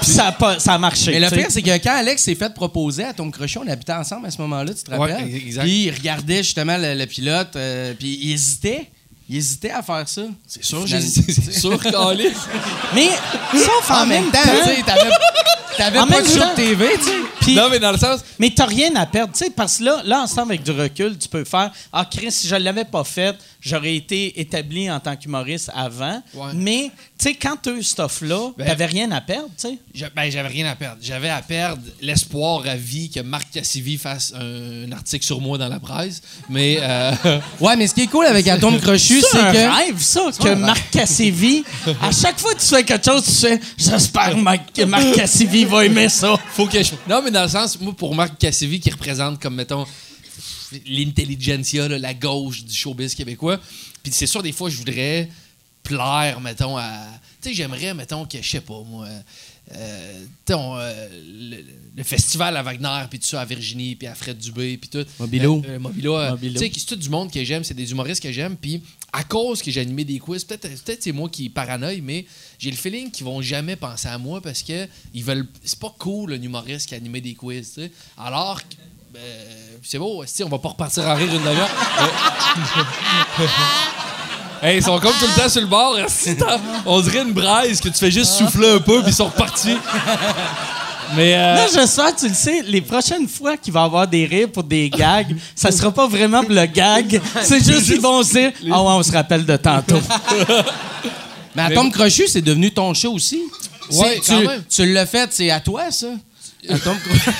Puis 0.00 0.10
ça 0.10 0.28
a, 0.28 0.32
pas, 0.32 0.58
ça 0.58 0.72
a 0.74 0.78
marché. 0.78 1.10
Mais 1.12 1.20
le 1.20 1.28
pire, 1.28 1.46
c'est 1.50 1.60
que 1.62 1.76
quand 1.78 1.94
Alex 1.96 2.22
s'est 2.22 2.34
fait 2.34 2.52
proposer 2.54 3.04
à 3.04 3.12
Tom 3.12 3.30
Crochet, 3.30 3.58
on 3.58 3.68
habitait 3.68 3.92
ensemble 3.92 4.26
à 4.26 4.30
ce 4.30 4.38
moment-là, 4.40 4.72
tu 4.72 4.82
te 4.84 4.90
Ouais, 4.90 4.96
rappelles? 5.12 5.34
exact. 5.34 5.64
Puis 5.64 5.84
il 5.84 5.90
regardait 5.90 6.42
justement 6.42 6.76
le, 6.78 6.94
le 6.94 7.06
pilote, 7.06 7.54
euh, 7.56 7.92
puis 7.98 8.18
il 8.22 8.32
hésitait. 8.32 8.90
Il 9.28 9.36
hésitait 9.36 9.70
à 9.70 9.82
faire 9.82 10.06
ça. 10.08 10.22
C'est 10.46 10.62
sûr, 10.64 10.84
c'est 10.86 11.52
sûr, 11.52 11.78
câlisse. 11.82 12.36
Mais 12.94 13.08
sauf 13.52 13.90
en, 13.90 14.02
En 14.02 14.06
même 14.06 14.30
temps, 14.30 14.38
t'avais- 14.86 15.10
T'avais 15.76 15.98
En 15.98 16.06
pas 16.06 16.16
même 16.16 16.24
de 16.24 16.28
show 16.28 16.38
de 16.50 16.54
TV, 16.54 16.88
tu 16.98 17.04
sais. 17.46 17.54
Non, 17.54 17.68
mais 17.68 17.78
dans 17.80 17.90
le 17.90 17.98
sens. 17.98 18.20
Mais 18.38 18.50
t'as 18.54 18.64
rien 18.66 18.94
à 18.94 19.06
perdre, 19.06 19.32
tu 19.32 19.40
sais, 19.44 19.50
parce 19.50 19.78
que 19.78 19.84
là, 19.84 20.02
là, 20.04 20.20
ensemble 20.22 20.52
avec 20.52 20.62
du 20.62 20.70
recul, 20.70 21.18
tu 21.18 21.28
peux 21.28 21.42
faire 21.44 21.70
Ah, 21.92 22.06
Chris, 22.08 22.30
si 22.30 22.46
je 22.46 22.54
l'avais 22.54 22.84
pas 22.84 23.02
fait, 23.02 23.34
j'aurais 23.64 23.94
été 23.96 24.40
établi 24.40 24.90
en 24.90 25.00
tant 25.00 25.16
qu'humoriste 25.16 25.70
avant. 25.74 26.22
Ouais. 26.34 26.52
Mais, 26.54 26.90
tu 27.18 27.24
sais, 27.30 27.34
quand 27.34 27.56
t'as 27.62 27.72
eu 27.72 27.82
cette 27.82 28.00
offre-là, 28.00 28.50
Ben- 28.58 28.66
t'avais 28.66 28.86
rien 28.86 29.10
à 29.12 29.20
perdre, 29.20 29.48
tu 29.58 29.68
sais. 29.68 30.08
Ben, 30.14 30.30
j'avais 30.30 30.48
rien 30.48 30.66
à 30.70 30.74
perdre. 30.76 30.98
J'avais 31.02 31.30
à 31.30 31.40
perdre 31.42 31.82
l'espoir 32.00 32.64
à 32.66 32.76
vie 32.76 33.08
que 33.10 33.20
Marc 33.20 33.50
Cassivi 33.52 33.96
fasse 33.96 34.32
un, 34.36 34.88
un 34.88 34.92
article 34.92 35.24
sur 35.24 35.40
moi 35.40 35.56
dans 35.58 35.68
la 35.68 35.80
presse. 35.80 36.22
Mais. 36.48 36.78
euh, 36.80 37.12
Ouais, 37.60 37.76
mais 37.76 37.86
ce 37.86 37.94
qui 37.94 38.02
est 38.02 38.06
cool 38.08 38.26
avec 38.26 38.46
Atome 38.48 38.78
Crochu, 38.80 39.20
C'est 39.20 39.26
c'est 39.28 39.38
un 39.38 39.52
que. 39.52 39.76
rêve, 39.86 39.98
ça, 40.00 40.30
que 40.38 40.54
Marc 40.54 40.90
Cassivi, 40.90 41.64
à 42.02 42.10
chaque 42.12 42.38
fois 42.38 42.54
que 42.54 42.60
tu 42.60 42.66
fais 42.66 42.84
quelque 42.84 43.04
chose, 43.10 43.24
tu 43.24 43.32
fais 43.46 43.60
J'espère 43.78 44.30
que 44.30 44.40
Marc- 44.40 44.72
que 44.74 44.82
Marc 44.82 45.12
Cassivi 45.14 45.64
va 45.64 45.84
aimer 45.84 46.08
ça. 46.08 46.36
faut 46.52 46.66
que 46.66 46.82
je... 46.82 46.92
Non, 47.08 47.22
mais 47.22 47.30
dans 47.30 47.42
le 47.44 47.48
sens, 47.48 47.80
moi, 47.80 47.94
pour 47.96 48.14
Marc 48.14 48.36
Cassivi, 48.38 48.80
qui 48.80 48.90
représente 48.90 49.40
comme, 49.40 49.54
mettons, 49.54 49.86
l'intelligentsia, 50.86 51.88
la 51.88 52.14
gauche 52.14 52.64
du 52.64 52.74
showbiz 52.74 53.14
québécois, 53.14 53.60
puis 54.02 54.12
c'est 54.12 54.26
sûr, 54.26 54.42
des 54.42 54.52
fois, 54.52 54.70
je 54.70 54.76
voudrais 54.76 55.28
plaire, 55.82 56.40
mettons, 56.40 56.76
à... 56.78 57.06
Tu 57.42 57.50
sais, 57.50 57.54
j'aimerais, 57.54 57.92
mettons, 57.92 58.24
que, 58.24 58.40
je 58.40 58.48
sais 58.48 58.60
pas, 58.60 58.80
moi... 58.82 59.06
euh, 59.72 60.24
on, 60.50 60.76
euh, 60.78 61.08
le, 61.24 61.64
le 61.96 62.02
festival 62.02 62.56
à 62.56 62.62
Wagner, 62.62 63.04
puis 63.08 63.18
tout 63.18 63.26
ça, 63.26 63.40
à 63.40 63.44
Virginie, 63.44 63.96
puis 63.96 64.06
à 64.06 64.14
Fred 64.14 64.36
Dubé, 64.38 64.76
puis 64.76 64.90
tout. 64.90 65.06
Mobilo. 65.18 65.62
Euh, 65.64 65.70
euh, 65.70 65.78
Mobilo. 65.78 66.18
Mobilo. 66.30 66.60
Tu 66.60 66.66
sais, 66.66 66.72
c'est 66.74 66.86
tout 66.86 66.96
du 66.96 67.08
monde 67.08 67.30
que 67.32 67.42
j'aime, 67.44 67.64
c'est 67.64 67.74
des 67.74 67.90
humoristes 67.90 68.22
que 68.22 68.32
j'aime, 68.32 68.56
puis 68.56 68.82
à 69.12 69.24
cause 69.24 69.62
que 69.62 69.70
j'ai 69.70 69.80
animé 69.80 70.04
des 70.04 70.18
quiz, 70.18 70.44
peut-être 70.44 70.68
peut 70.84 70.96
c'est 70.98 71.12
moi 71.12 71.28
qui 71.28 71.48
paranoïe, 71.48 72.00
mais 72.00 72.26
j'ai 72.58 72.70
le 72.70 72.76
feeling 72.76 73.10
qu'ils 73.10 73.24
vont 73.24 73.40
jamais 73.40 73.76
penser 73.76 74.08
à 74.08 74.18
moi 74.18 74.40
parce 74.40 74.62
que 74.62 74.88
ils 75.14 75.22
veulent. 75.22 75.46
C'est 75.62 75.78
pas 75.78 75.94
cool 75.98 76.32
un 76.32 76.42
humoriste 76.42 76.88
qui 76.88 76.94
a 76.94 76.96
animé 76.96 77.20
des 77.20 77.34
quiz. 77.34 77.78
Alors 78.18 78.60
ben, 79.14 79.20
c'est 79.80 79.98
beau, 79.98 80.24
si 80.26 80.42
on 80.42 80.48
va 80.48 80.58
pas 80.58 80.70
repartir 80.70 81.04
en 81.04 81.14
rire 81.14 81.32
une 81.32 81.40
demi-heure. 81.40 81.68
Euh, 83.40 83.46
hey, 84.66 84.78
ils 84.78 84.82
sont 84.82 84.98
comme 84.98 85.12
tout 85.12 85.26
le 85.26 85.40
temps 85.40 85.48
sur 85.48 85.60
le 85.60 85.68
bord. 85.68 85.96
On 86.84 87.00
dirait 87.00 87.22
une 87.22 87.32
braise 87.32 87.80
que 87.80 87.88
tu 87.90 87.98
fais 87.98 88.10
juste 88.10 88.32
souffler 88.32 88.70
un 88.70 88.80
peu 88.80 89.02
puis 89.02 89.12
ils 89.12 89.14
sont 89.14 89.26
repartis. 89.26 89.76
Mais 91.14 91.34
euh, 91.34 91.54
Là, 91.54 91.66
j'espère 91.72 92.12
que 92.16 92.20
tu 92.22 92.28
le 92.28 92.34
sais, 92.34 92.62
les 92.62 92.80
prochaines 92.80 93.28
fois 93.28 93.56
qu'il 93.56 93.72
va 93.72 93.82
y 93.82 93.84
avoir 93.84 94.08
des 94.08 94.26
rires 94.26 94.50
pour 94.50 94.64
des 94.64 94.90
gags, 94.90 95.36
ça 95.54 95.70
sera 95.70 95.92
pas 95.92 96.08
vraiment 96.08 96.42
pour 96.42 96.54
le 96.54 96.66
gag. 96.66 97.20
C'est 97.42 97.64
juste 97.64 97.84
qu'ils 97.84 98.00
vont 98.00 98.20
se 98.24 98.32
dire 98.32 98.52
Ah 98.72 98.82
ouais, 98.82 98.90
on 98.94 99.02
se 99.04 99.12
rappelle 99.12 99.46
de 99.46 99.56
tantôt. 99.56 100.00
Mais 101.54 101.62
Atome 101.62 101.92
Crochu, 101.92 102.26
c'est 102.26 102.42
devenu 102.42 102.72
ton 102.72 102.92
show 102.94 103.12
aussi. 103.12 103.40
Ouais, 103.92 104.18
C'est- 104.20 104.32
quand 104.32 104.40
tu, 104.40 104.46
même. 104.48 104.64
tu 104.68 104.92
l'as 104.92 105.06
fait, 105.06 105.28
c'est 105.32 105.50
à 105.50 105.60
toi, 105.60 105.92
ça. 105.92 106.08
Crochu. 106.66 107.30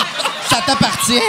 ça 0.48 0.60
t'appartient. 0.66 1.20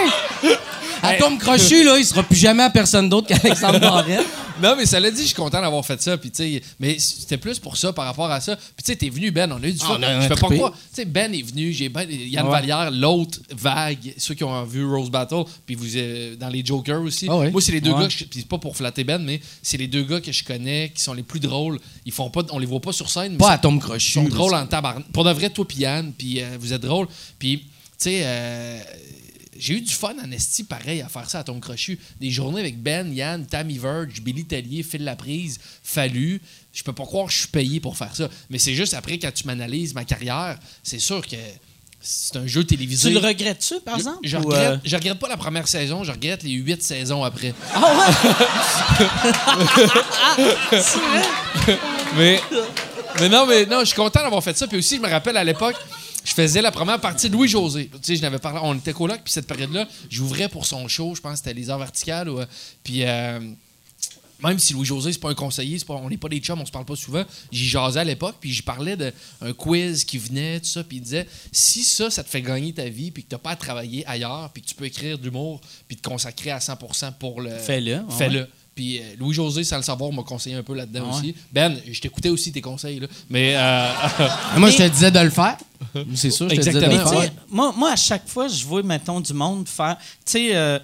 Atome 1.01 1.37
Crochu, 1.37 1.83
là, 1.83 1.97
il 1.99 2.05
sera 2.05 2.23
plus 2.23 2.37
jamais 2.37 2.63
à 2.63 2.69
personne 2.69 3.09
d'autre 3.09 3.27
qu'Alexandre 3.27 3.79
Barrette. 3.79 4.25
Non, 4.63 4.75
mais 4.77 4.85
ça 4.85 5.01
l'a 5.01 5.11
dit, 5.11 5.21
je 5.21 5.25
suis 5.27 5.35
content 5.35 5.61
d'avoir 5.61 5.85
fait 5.85 6.01
ça. 6.01 6.17
Puis, 6.17 6.31
mais 6.79 6.97
c'était 6.97 7.37
plus 7.37 7.59
pour 7.59 7.75
ça, 7.75 7.91
par 7.91 8.05
rapport 8.05 8.31
à 8.31 8.39
ça. 8.39 8.55
Puis, 8.55 8.65
tu 8.85 8.91
sais, 8.91 8.95
t'es 8.95 9.09
venu, 9.09 9.29
Ben, 9.29 9.51
on 9.51 9.61
a 9.61 9.67
eu 9.67 9.73
du 9.73 9.79
Ah, 9.83 9.87
fun. 9.87 9.99
Je 10.21 10.27
fais 10.27 10.35
pas 10.35 10.47
quoi. 10.55 10.71
Tu 10.71 10.77
sais, 10.93 11.05
Ben 11.05 11.33
est 11.35 11.41
venu, 11.41 11.73
j'ai 11.73 11.89
ben, 11.89 12.07
Yann 12.09 12.45
Ouais. 12.45 12.51
Vallière, 12.51 12.89
l'autre 12.89 13.37
vague, 13.51 14.13
ceux 14.17 14.33
qui 14.33 14.45
ont 14.45 14.63
vu 14.63 14.85
Rose 14.85 15.11
Battle, 15.11 15.43
puis 15.65 15.75
vous 15.75 15.97
euh, 15.97 16.35
dans 16.37 16.47
les 16.47 16.65
Jokers 16.65 17.01
aussi. 17.01 17.27
Ah. 17.29 17.49
Moi, 17.51 17.61
c'est 17.61 17.73
les 17.73 17.81
deux 17.81 17.91
Ouais. 17.91 18.03
gars, 18.03 18.07
que 18.07 18.13
je- 18.13 18.23
puis 18.23 18.39
c'est 18.39 18.47
pas 18.47 18.57
pour 18.57 18.75
flatter 18.77 19.03
Ben, 19.03 19.21
mais 19.21 19.41
c'est 19.61 19.77
les 19.77 19.87
deux 19.87 20.03
gars 20.03 20.21
que 20.21 20.31
je 20.31 20.43
connais 20.45 20.89
qui 20.95 21.03
sont 21.03 21.13
les 21.13 21.23
plus 21.23 21.41
drôles. 21.41 21.77
Ils 22.05 22.13
font 22.13 22.29
pas, 22.29 22.41
on 22.51 22.57
les 22.57 22.65
voit 22.65 22.79
pas 22.79 22.93
sur 22.93 23.09
scène, 23.09 23.33
mais 23.33 23.37
Pas 23.37 23.51
Atome 23.51 23.75
sont- 23.81 23.87
Crochu. 23.89 24.07
ils 24.19 24.23
sont 24.23 24.29
drôles 24.29 24.55
en 24.55 24.65
tabarnak. 24.65 25.03
Pour 25.11 25.25
de 25.25 25.31
vrai, 25.33 25.49
toi, 25.49 25.67
puis 25.67 25.79
Yann, 25.79 26.13
puis 26.17 26.41
euh, 26.41 26.55
vous 26.59 26.71
êtes 26.71 26.81
drôles. 26.81 27.07
Puis, 27.37 27.65
tu 27.97 28.09
sais, 28.09 28.21
euh, 28.23 28.79
j'ai 29.57 29.75
eu 29.75 29.81
du 29.81 29.93
fun 29.93 30.13
en 30.23 30.31
esti 30.31 30.63
pareil 30.63 31.01
à 31.01 31.07
faire 31.07 31.29
ça 31.29 31.39
à 31.39 31.43
Tom 31.43 31.59
Crochu. 31.59 31.97
Des 32.19 32.29
journées 32.29 32.59
avec 32.59 32.81
Ben, 32.81 33.13
Yann, 33.13 33.45
Tammy 33.45 33.77
Verge, 33.77 34.21
Billy 34.21 34.45
Tellier, 34.45 34.83
Phil 34.83 35.03
Laprise, 35.03 35.59
Fallu. 35.83 36.41
Je 36.73 36.83
peux 36.83 36.93
pas 36.93 37.05
croire 37.05 37.27
que 37.27 37.33
je 37.33 37.39
suis 37.39 37.47
payé 37.47 37.79
pour 37.79 37.97
faire 37.97 38.15
ça. 38.15 38.29
Mais 38.49 38.59
c'est 38.59 38.73
juste 38.73 38.93
après, 38.93 39.17
quand 39.17 39.33
tu 39.33 39.47
m'analyses 39.47 39.93
ma 39.93 40.03
carrière, 40.03 40.59
c'est 40.83 40.99
sûr 40.99 41.25
que 41.25 41.37
c'est 42.01 42.35
un 42.35 42.45
jeu 42.45 42.63
télévisé. 42.63 43.09
tu 43.09 43.15
le 43.19 43.25
regrettes-tu, 43.25 43.79
par 43.79 43.95
exemple? 43.95 44.19
Je, 44.23 44.37
regrette, 44.37 44.59
euh, 44.59 44.77
je 44.83 44.95
regrette 44.95 45.19
pas 45.19 45.29
la 45.29 45.37
première 45.37 45.67
saison, 45.67 46.03
je 46.03 46.11
regrette 46.11 46.43
les 46.43 46.51
huit 46.51 46.83
saisons 46.83 47.23
après. 47.23 47.53
Ah 47.73 48.13
ouais? 50.37 50.53
Mais, 52.17 52.39
mais 53.19 53.29
non, 53.29 53.45
mais 53.45 53.65
non, 53.65 53.79
je 53.81 53.85
suis 53.85 53.95
content 53.95 54.21
d'avoir 54.21 54.41
fait 54.43 54.55
ça. 54.55 54.67
Puis 54.67 54.77
aussi, 54.77 54.97
je 54.97 55.01
me 55.01 55.09
rappelle 55.09 55.35
à 55.35 55.43
l'époque, 55.43 55.75
je 56.25 56.33
faisais 56.33 56.61
la 56.61 56.71
première 56.71 56.99
partie 56.99 57.29
de 57.29 57.33
Louis-José. 57.33 57.89
Tu 57.93 57.99
sais, 58.01 58.15
je 58.15 58.21
n'avais 58.23 58.39
parlé, 58.39 58.59
on 58.63 58.73
était 58.75 58.93
coloc, 58.93 59.21
puis 59.23 59.31
cette 59.31 59.47
période-là, 59.47 59.87
j'ouvrais 60.09 60.49
pour 60.49 60.65
son 60.65 60.87
show, 60.87 61.13
je 61.15 61.21
pense 61.21 61.33
que 61.33 61.37
c'était 61.37 61.53
Les 61.53 61.69
Arts 61.69 61.79
Verticales. 61.79 62.27
ou, 62.27 62.39
euh, 62.39 62.45
puis 62.83 63.03
euh, 63.03 63.39
même 64.43 64.57
si 64.59 64.73
Louis-José, 64.73 65.13
c'est 65.13 65.19
pas 65.19 65.29
un 65.29 65.35
conseiller, 65.35 65.77
c'est 65.77 65.85
pas, 65.85 65.93
on 65.93 66.09
n'est 66.09 66.17
pas 66.17 66.27
des 66.27 66.39
chums, 66.39 66.59
on 66.59 66.65
se 66.65 66.71
parle 66.71 66.85
pas 66.85 66.95
souvent, 66.95 67.23
j'y 67.51 67.67
jasais 67.67 67.99
à 67.99 68.03
l'époque, 68.03 68.35
puis 68.39 68.51
j'y 68.51 68.63
parlais 68.63 68.97
d'un 68.97 69.53
quiz 69.53 70.03
qui 70.03 70.17
venait, 70.17 70.59
tout 70.59 70.65
ça, 70.65 70.83
puis 70.83 70.97
il 70.97 71.03
disait 71.03 71.27
si 71.51 71.83
ça, 71.83 72.09
ça 72.09 72.23
te 72.23 72.29
fait 72.29 72.41
gagner 72.41 72.73
ta 72.73 72.89
vie, 72.89 73.11
puis 73.11 73.23
que 73.23 73.29
t'as 73.29 73.37
pas 73.37 73.51
à 73.51 73.55
travailler 73.55 74.05
ailleurs, 74.07 74.49
puis 74.51 74.63
que 74.63 74.67
tu 74.67 74.75
peux 74.75 74.85
écrire 74.85 75.19
de 75.19 75.23
l'humour, 75.23 75.61
puis 75.87 75.95
te 75.95 76.07
consacrer 76.07 76.51
à 76.51 76.57
100% 76.57 77.13
pour 77.13 77.39
le. 77.39 77.51
Fais-le, 77.51 78.39
ouais. 78.39 78.47
Puis 78.75 78.99
euh, 78.99 79.01
Louis-José, 79.17 79.63
sans 79.63 79.77
le 79.77 79.83
savoir, 79.83 80.11
m'a 80.11 80.21
conseillé 80.23 80.55
un 80.57 80.63
peu 80.63 80.75
là-dedans 80.75 81.05
Ah 81.05 81.11
ouais? 81.13 81.17
aussi. 81.19 81.35
Ben, 81.51 81.77
je 81.89 82.01
t'écoutais 82.01 82.27
aussi 82.29 82.51
tes 82.51 82.59
conseils, 82.61 82.99
là. 82.99 83.07
Mais. 83.29 83.53
euh, 83.55 83.87
Moi, 84.57 84.69
je 84.69 84.77
te 84.77 84.87
disais 84.89 85.11
de 85.11 85.19
le 85.19 85.29
faire. 85.29 85.57
C'est 86.15 86.29
sûr, 86.29 86.49
je 86.49 86.55
te 86.55 86.59
disais 86.59 86.71
de 86.73 86.77
Exactement. 86.79 87.11
le 87.13 87.21
faire. 87.21 87.31
moi, 87.49 87.73
moi, 87.77 87.91
à 87.91 87.95
chaque 87.95 88.27
fois, 88.27 88.47
je 88.49 88.65
vois, 88.65 88.83
mettons, 88.83 89.21
du 89.21 89.33
monde 89.33 89.67
faire. 89.69 89.95
Tu 90.25 90.31
sais, 90.31 90.49
euh, 90.55 90.77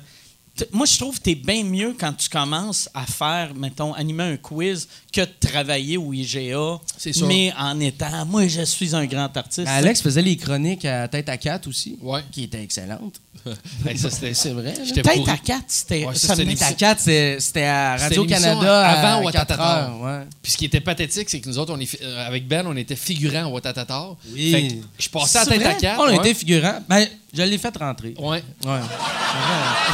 moi, 0.71 0.85
je 0.85 0.97
trouve 0.97 1.17
que 1.17 1.23
t'es 1.23 1.35
bien 1.35 1.63
mieux 1.63 1.95
quand 1.99 2.13
tu 2.13 2.29
commences 2.29 2.89
à 2.93 3.05
faire, 3.05 3.53
mettons, 3.55 3.93
animer 3.93 4.23
un 4.23 4.37
quiz 4.37 4.87
que 5.11 5.21
de 5.21 5.29
travailler 5.39 5.97
au 5.97 6.13
IGA. 6.13 6.79
C'est 6.97 7.13
sûr. 7.13 7.27
Mais 7.27 7.53
en 7.57 7.79
étant, 7.79 8.25
moi, 8.25 8.47
je 8.47 8.61
suis 8.61 8.95
un 8.95 9.05
grand 9.05 9.35
artiste. 9.35 9.65
Mais 9.67 9.69
Alex 9.73 10.01
faisait 10.01 10.21
les 10.21 10.37
chroniques 10.37 10.85
à 10.85 11.07
Tête 11.07 11.29
à 11.29 11.37
4 11.37 11.67
aussi, 11.67 11.97
Ouais. 12.01 12.21
qui 12.31 12.43
étaient 12.43 12.63
excellentes. 12.63 13.15
hey, 13.87 13.97
ça, 13.97 14.09
c'était. 14.11 14.33
C'est 14.35 14.51
vrai. 14.51 14.73
Tête 14.73 15.03
pourri. 15.03 15.31
à 15.31 15.37
quatre, 15.37 15.63
c'était. 15.67 16.05
Ouais, 16.05 16.13
ça, 16.13 16.35
ça 16.35 16.35
Tête 16.45 16.61
à 16.61 16.73
4, 16.73 16.99
c'est- 16.99 17.39
c'était 17.39 17.63
à 17.63 17.95
Radio-Canada 17.97 18.87
avant 18.87 19.19
à 19.19 19.21
Ouattata. 19.23 19.55
4 19.57 19.59
heures. 19.61 20.01
Ouais. 20.01 20.19
Puis 20.43 20.51
ce 20.51 20.57
qui 20.57 20.65
était 20.65 20.79
pathétique, 20.81 21.29
c'est 21.29 21.39
que 21.39 21.49
nous 21.49 21.57
autres, 21.57 21.73
on 21.75 21.79
est, 21.79 22.01
euh, 22.03 22.27
avec 22.27 22.47
Ben, 22.47 22.65
on 22.67 22.75
était 22.77 22.95
figurants 22.95 23.45
au 23.45 23.53
Watatatar. 23.53 24.15
Oui. 24.33 24.51
Fait 24.51 24.67
que 24.67 24.73
je 24.99 25.09
passais 25.09 25.39
à 25.39 25.43
C'est 25.45 25.49
tête 25.51 25.61
à 25.65 25.69
vrai? 25.71 25.77
quatre. 25.79 25.99
On 25.99 26.03
a 26.03 26.11
ouais. 26.11 26.17
été 26.17 26.33
figurants. 26.35 26.79
Ben, 26.87 27.07
je 27.33 27.41
l'ai 27.43 27.57
fait 27.57 27.75
rentrer. 27.77 28.13
Ouais. 28.19 28.43
Ouais. 28.65 28.79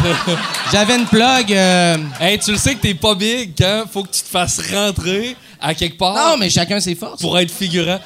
J'avais 0.71 0.95
une 0.97 1.05
plug. 1.05 1.51
euh, 1.53 1.97
Hey, 2.19 2.39
tu 2.39 2.51
le 2.51 2.57
sais 2.57 2.75
que 2.75 2.81
t'es 2.81 2.93
pas 2.93 3.15
big 3.15 3.53
quand 3.57 3.85
faut 3.91 4.03
que 4.03 4.11
tu 4.11 4.21
te 4.21 4.27
fasses 4.27 4.59
rentrer 4.71 5.35
à 5.59 5.73
quelque 5.73 5.97
part. 5.97 6.15
Non, 6.15 6.37
mais 6.37 6.49
chacun 6.49 6.79
ses 6.79 6.95
forces. 6.95 7.21
pour 7.21 7.37
être 7.39 7.51
figurant. 7.51 7.99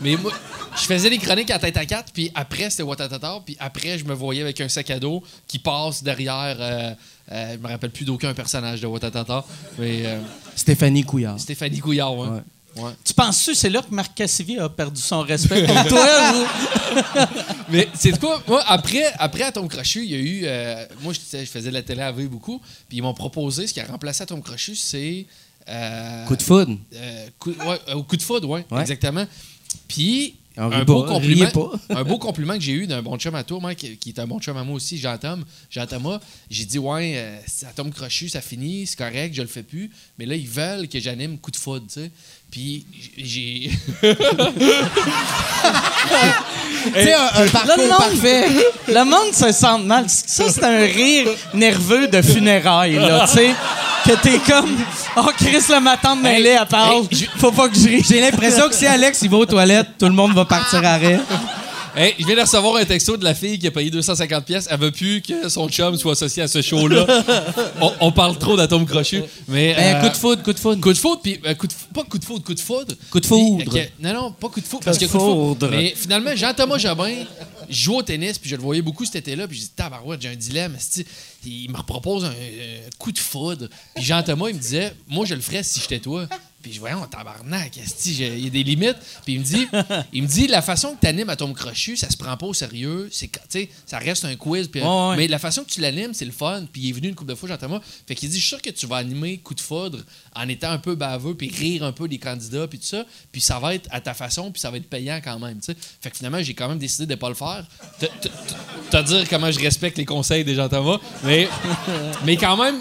Mais 0.00 0.16
moi, 0.16 0.32
je 0.74 0.82
faisais 0.82 1.10
des 1.10 1.18
chroniques 1.18 1.50
à 1.50 1.58
tête 1.58 1.76
à 1.76 1.84
quatre, 1.84 2.12
puis 2.12 2.30
après, 2.34 2.70
c'était 2.70 2.82
Watatata, 2.82 3.40
puis 3.44 3.56
après, 3.60 3.98
je 3.98 4.04
me 4.04 4.14
voyais 4.14 4.42
avec 4.42 4.60
un 4.60 4.68
sac 4.68 4.90
à 4.90 4.98
dos 4.98 5.22
qui 5.46 5.58
passe 5.58 6.02
derrière. 6.02 6.56
Euh, 6.58 6.92
euh, 7.30 7.52
je 7.52 7.58
me 7.58 7.68
rappelle 7.68 7.90
plus 7.90 8.04
d'aucun 8.04 8.32
personnage 8.34 8.80
de 8.80 8.86
Watatata, 8.86 9.44
mais 9.78 10.02
Stéphanie 10.56 11.04
Couillard. 11.04 11.38
Stéphanie 11.38 11.78
Couillard, 11.78 12.16
ouais. 12.16 12.28
Ouais. 12.28 12.40
Ouais. 12.76 12.90
Tu 13.04 13.12
penses-tu 13.12 13.50
que 13.52 13.56
c'est 13.56 13.68
là 13.70 13.82
que 13.82 13.94
Marc 13.94 14.14
Cassivi 14.14 14.58
a 14.58 14.68
perdu 14.68 15.00
son 15.00 15.20
respect 15.20 15.66
pour 15.66 15.84
toi? 15.88 16.06
ou- 16.34 16.46
Mais 17.68 17.88
c'est 17.94 18.18
quoi? 18.18 18.42
Moi, 18.48 18.62
après, 18.66 19.04
après 19.18 19.42
Atom 19.42 19.68
Crochu, 19.68 20.04
il 20.04 20.10
y 20.10 20.14
a 20.14 20.18
eu. 20.18 20.40
euh, 20.44 20.86
moi, 21.02 21.12
je, 21.12 21.44
faisais 21.44 21.68
de 21.68 21.74
la 21.74 21.82
télé 21.82 22.00
à 22.02 22.12
beaucoup, 22.12 22.60
puis 22.88 22.98
ils 22.98 23.02
m'ont 23.02 23.14
proposé 23.14 23.66
ce 23.66 23.74
qui 23.74 23.80
a 23.80 23.84
remplacé 23.86 24.22
Atom 24.22 24.42
Crochu, 24.42 24.74
c'est. 24.74 25.26
euh, 25.68 26.26
Coup 26.26 26.36
de 26.36 26.42
foudre. 26.42 26.76
Euh, 26.94 27.26
coup, 27.38 27.50
ouais, 27.50 27.78
euh, 27.88 27.94
au 27.94 28.02
coup 28.04 28.16
de 28.16 28.22
foudre, 28.22 28.48
ouais, 28.48 28.64
Ouais. 28.70 28.80
exactement. 28.80 29.26
Puis, 29.88 30.36
un 30.56 30.84
beau, 30.84 31.02
pas, 31.04 31.12
compliment, 31.14 31.50
pas. 31.50 31.70
un 32.00 32.04
beau 32.04 32.18
compliment 32.18 32.54
que 32.54 32.60
j'ai 32.60 32.72
eu 32.72 32.86
d'un 32.86 33.00
bon 33.00 33.16
chum 33.18 33.34
à 33.34 33.42
toi, 33.42 33.58
moi, 33.58 33.74
qui, 33.74 33.96
qui 33.96 34.10
est 34.10 34.18
un 34.18 34.26
bon 34.26 34.38
chum 34.38 34.54
à 34.56 34.64
moi 34.64 34.76
aussi, 34.76 34.98
Jean-Tom, 34.98 35.44
Jean-Thomas. 35.70 36.20
J'ai 36.50 36.66
dit, 36.66 36.78
ouais, 36.78 37.14
euh, 37.16 37.38
ça 37.46 37.68
tombe 37.74 37.90
crochu, 37.92 38.28
ça 38.28 38.40
finit, 38.42 38.86
c'est 38.86 38.96
correct, 38.98 39.34
je 39.34 39.40
le 39.42 39.48
fais 39.48 39.62
plus. 39.62 39.90
Mais 40.18 40.26
là, 40.26 40.34
ils 40.36 40.48
veulent 40.48 40.88
que 40.88 41.00
j'anime 41.00 41.38
coup 41.38 41.50
de 41.50 41.56
foudre, 41.56 41.86
tu 41.86 41.94
sais. 42.00 42.10
Puis, 42.52 42.84
j'ai. 43.16 43.70
Tu 46.84 46.90
sais, 46.94 47.12
un, 47.14 47.20
un 47.40 47.44
Là, 47.44 47.50
parcours 47.52 47.74
le 47.76 47.82
monde- 47.88 47.98
parfait. 47.98 48.48
Le 48.88 49.04
monde 49.04 49.32
se 49.32 49.52
sent 49.52 49.78
mal. 49.84 50.04
Ça, 50.08 50.44
c'est 50.50 50.64
un 50.64 50.80
rire 50.80 51.28
nerveux 51.54 52.08
de 52.08 52.20
funérailles, 52.20 52.96
là, 52.96 53.24
tu 53.28 53.34
sais. 53.34 53.54
Que 54.04 54.12
t'es 54.20 54.38
comme, 54.40 54.76
oh, 55.16 55.30
Chris, 55.38 55.62
le 55.70 55.80
matin 55.80 56.16
de 56.16 56.22
mêlée, 56.22 56.56
hey, 56.72 57.08
je- 57.12 57.26
Faut 57.38 57.52
pas 57.52 57.68
que 57.68 57.76
je 57.76 57.86
rie. 57.88 58.02
J'ai 58.06 58.20
l'impression 58.20 58.68
que 58.68 58.74
si 58.74 58.84
Alex 58.86 59.20
il 59.22 59.30
va 59.30 59.36
aux 59.36 59.46
toilettes, 59.46 59.90
tout 59.96 60.06
le 60.06 60.12
monde 60.12 60.34
va 60.34 60.44
partir 60.44 60.84
à 60.84 60.96
rire. 60.96 61.20
Hey, 61.94 62.14
je 62.18 62.24
viens 62.24 62.36
de 62.36 62.40
recevoir 62.40 62.76
un 62.76 62.86
texto 62.86 63.18
de 63.18 63.24
la 63.24 63.34
fille 63.34 63.58
qui 63.58 63.66
a 63.66 63.70
payé 63.70 63.90
250 63.90 64.46
pièces. 64.46 64.66
Elle 64.70 64.80
veut 64.80 64.90
plus 64.90 65.20
que 65.20 65.46
son 65.50 65.68
chum 65.68 65.94
soit 65.98 66.12
associé 66.12 66.42
à 66.42 66.48
ce 66.48 66.62
show-là. 66.62 67.06
on, 67.82 67.92
on 68.00 68.12
parle 68.12 68.38
trop 68.38 68.56
d'atomes 68.56 68.86
crochus. 68.86 69.22
Mais, 69.46 69.74
Ben, 69.74 69.96
euh, 69.96 70.00
coup 70.00 70.08
de 70.08 70.16
foudre, 70.16 70.42
coup 70.42 70.52
de 70.54 70.58
foudre. 70.58 70.80
Coup 70.80 70.92
de 70.94 70.98
foudre, 70.98 71.20
puis 71.22 71.38
euh, 71.44 71.52
coup 71.54 71.66
de, 71.66 71.72
pas 71.92 72.02
coup 72.04 72.18
de 72.18 72.24
foudre, 72.24 72.44
coup 72.44 72.54
de 72.54 72.60
foudre. 72.60 72.94
Coup 73.10 73.20
de 73.20 73.26
Puis, 73.26 73.36
foudre. 73.36 73.76
euh, 73.76 73.84
que- 73.84 73.88
non, 74.02 74.14
non, 74.14 74.32
pas 74.32 74.48
coup 74.48 74.60
de 74.62 74.66
foudre, 74.66 74.84
parce 74.86 74.96
que 74.96 75.04
coup 75.04 75.18
de 75.18 75.22
foudre. 75.22 75.68
Mais 75.70 75.92
finalement, 75.94 76.34
Jean-Thomas 76.34 76.78
Jobin 76.78 77.12
joue 77.68 77.96
au 77.96 78.02
tennis, 78.02 78.38
puis 78.38 78.48
je 78.48 78.56
le 78.56 78.62
voyais 78.62 78.80
beaucoup 78.82 79.04
cet 79.04 79.16
été-là, 79.16 79.46
puis 79.46 79.58
je 79.58 79.62
dis, 79.64 79.70
tabarouette, 79.76 80.22
j'ai 80.22 80.28
un 80.30 80.34
dilemme. 80.36 80.74
Il 81.44 81.70
me 81.70 81.82
propose 81.82 82.24
un 82.24 82.28
euh, 82.32 82.78
coup 82.98 83.12
de 83.12 83.18
foudre. 83.18 83.68
Puis 83.94 84.04
Jean-Thomas, 84.04 84.46
il 84.48 84.54
me 84.56 84.60
disait, 84.60 84.94
moi, 85.08 85.26
je 85.26 85.34
le 85.34 85.42
ferais 85.42 85.62
si 85.62 85.78
j'étais 85.80 85.98
toi. 85.98 86.26
Puis 86.62 86.72
je 86.72 86.80
voyais, 86.80 86.94
on 86.94 87.04
tabarnak, 87.06 87.72
il 88.06 88.40
y 88.44 88.46
a 88.46 88.50
des 88.50 88.62
limites. 88.62 88.96
Puis 89.24 89.34
il 89.34 89.40
me 89.40 89.44
dit, 89.44 89.66
il 90.12 90.22
me 90.22 90.28
dit, 90.28 90.46
la 90.46 90.62
façon 90.62 90.94
que 90.94 91.00
tu 91.00 91.06
animes 91.08 91.28
à 91.30 91.36
ton 91.36 91.52
crochu, 91.52 91.96
ça 91.96 92.08
se 92.08 92.16
prend 92.16 92.36
pas 92.36 92.46
au 92.46 92.54
sérieux. 92.54 93.08
C'est, 93.10 93.30
ça 93.86 93.98
reste 93.98 94.24
un 94.24 94.36
quiz. 94.36 94.68
puis- 94.68 94.80
Ouais, 94.82 94.86
ouais. 95.10 95.16
Mais 95.16 95.26
la 95.28 95.38
façon 95.38 95.64
que 95.64 95.70
tu 95.70 95.80
l'animes, 95.80 96.14
c'est 96.14 96.24
le 96.24 96.30
fun. 96.32 96.64
Puis 96.72 96.82
il 96.82 96.88
est 96.90 96.92
venu 96.92 97.08
une 97.08 97.14
couple 97.14 97.30
de 97.30 97.34
fois, 97.34 97.48
Jean-Thomas. 97.48 97.80
Fait 98.06 98.14
qu'il 98.14 98.28
dit, 98.28 98.36
je 98.36 98.40
suis 98.40 98.48
sûr 98.48 98.62
que 98.62 98.70
tu 98.70 98.86
vas 98.86 98.96
animer 98.96 99.38
coup 99.38 99.54
de 99.54 99.60
foudre 99.60 99.98
en 100.34 100.48
étant 100.48 100.70
un 100.70 100.78
peu 100.78 100.94
baveux, 100.94 101.34
puis 101.34 101.50
rire 101.50 101.82
un 101.84 101.92
peu 101.92 102.06
des 102.08 102.18
candidats, 102.18 102.66
puis 102.68 102.78
tout 102.78 102.86
ça. 102.86 103.04
Puis 103.32 103.40
ça 103.40 103.58
va 103.58 103.74
être 103.74 103.88
à 103.90 104.00
ta 104.00 104.14
façon, 104.14 104.50
puis 104.52 104.60
ça 104.60 104.70
va 104.70 104.76
être 104.76 104.88
payant 104.88 105.20
quand 105.22 105.38
même. 105.38 105.58
Fait 106.00 106.10
que 106.10 106.16
finalement, 106.16 106.42
j'ai 106.42 106.54
quand 106.54 106.68
même 106.68 106.78
décidé 106.78 107.06
de 107.06 107.14
pas 107.16 107.28
le 107.28 107.34
faire. 107.34 107.66
Te- 107.98 108.06
te- 108.06 108.28
te- 108.28 108.90
Te 108.96 109.02
dire 109.02 109.28
comment 109.28 109.50
je 109.50 109.58
respecte 109.58 109.96
les 109.98 110.04
conseils 110.04 110.44
des 110.44 110.54
Jean-Thomas. 110.54 110.98
Mais, 111.24 111.48
mais 112.24 112.36
quand 112.36 112.56
même, 112.62 112.80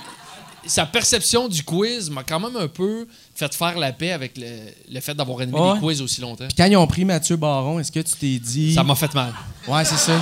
sa 0.65 0.86
perception 0.86 1.47
du 1.47 1.63
quiz 1.63 2.10
m'a 2.10 2.24
quand 2.24 2.39
même 2.39 2.56
un 2.56 2.67
peu 2.67 3.08
fait 3.34 3.54
faire 3.54 3.78
la 3.80 3.91
paix 3.93 4.12
avec 4.12 4.38
le, 4.38 4.45
le 4.91 5.00
fait 5.00 5.13
d'avoir 5.13 5.39
animé 5.41 5.60
Ouais. 5.60 5.74
des 5.74 5.80
quiz 5.80 6.02
aussi 6.02 6.21
longtemps. 6.21 6.45
Puis 6.47 6.56
quand 6.58 6.65
ils 6.65 6.78
ont 6.78 6.88
pris 6.88 7.06
Mathieu 7.06 7.36
Baron, 7.36 7.80
est-ce 7.80 7.91
que 7.91 8.00
tu 8.00 8.13
t'es 8.15 8.39
dit. 8.39 8.74
Ça 8.74 8.84
m'a 8.84 8.95
fait 8.95 9.13
mal. 9.13 9.34
Ouais, 9.67 9.86
c'est 9.86 9.97
ça. 9.97 10.13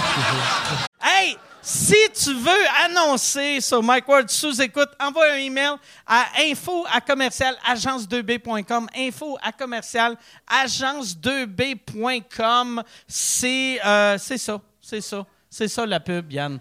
Hey, 1.02 1.38
si 1.62 1.96
tu 2.14 2.34
veux 2.34 2.66
annoncer 2.86 3.62
sur 3.62 3.82
Mike 3.82 4.06
Ward 4.08 4.30
sous 4.30 4.62
écoute, 4.62 4.90
envoie 5.00 5.32
un 5.34 5.38
email 5.38 5.72
à 6.06 6.26
info 6.42 6.86
à 6.92 7.00
commercial 7.02 7.56
agence2b.com. 7.70 8.88
Info 8.98 9.38
à 9.42 9.52
commercial 9.54 10.16
agence2b.com. 10.50 12.84
C'est 13.08 13.80
euh, 13.86 14.18
c'est 14.18 14.38
ça, 14.38 14.62
c'est 14.82 15.02
ça, 15.02 15.26
c'est 15.50 15.68
ça 15.68 15.86
la 15.86 16.00
pub, 16.00 16.32
Yann. 16.32 16.60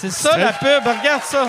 C'est 0.00 0.10
ça 0.10 0.36
la 0.36 0.52
pub, 0.52 0.82
regarde 0.86 1.22
ça. 1.24 1.48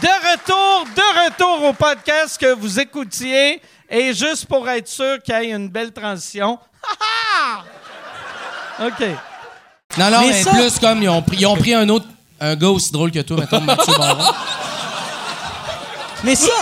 De 0.00 0.08
retour, 0.32 0.86
de 0.94 1.24
retour 1.26 1.64
au 1.68 1.72
podcast 1.72 2.38
que 2.40 2.54
vous 2.54 2.78
écoutiez. 2.80 3.60
Et 3.90 4.14
juste 4.14 4.46
pour 4.46 4.68
être 4.70 4.88
sûr 4.88 5.18
qu'il 5.22 5.34
y 5.34 5.38
ait 5.38 5.50
une 5.50 5.68
belle 5.68 5.92
transition. 5.92 6.58
Ha, 6.82 7.64
ha! 8.80 8.86
OK. 8.86 9.06
Non, 9.98 10.10
non, 10.10 10.20
Mais 10.20 10.28
mais, 10.28 10.42
ça- 10.42 10.50
plus 10.52 10.78
comme 10.78 11.02
ils 11.02 11.08
ont 11.10 11.20
pris, 11.20 11.36
ils 11.38 11.46
ont 11.46 11.56
pris 11.56 11.74
un 11.74 11.88
autre. 11.90 12.06
Un 12.40 12.56
gars 12.56 12.68
aussi 12.68 12.90
drôle 12.90 13.10
que 13.12 13.20
toi, 13.20 13.36
mettons 13.38 13.60
Mathieu 13.60 13.92
Baron. 13.98 14.32
Mais 16.24 16.34
ça. 16.34 16.52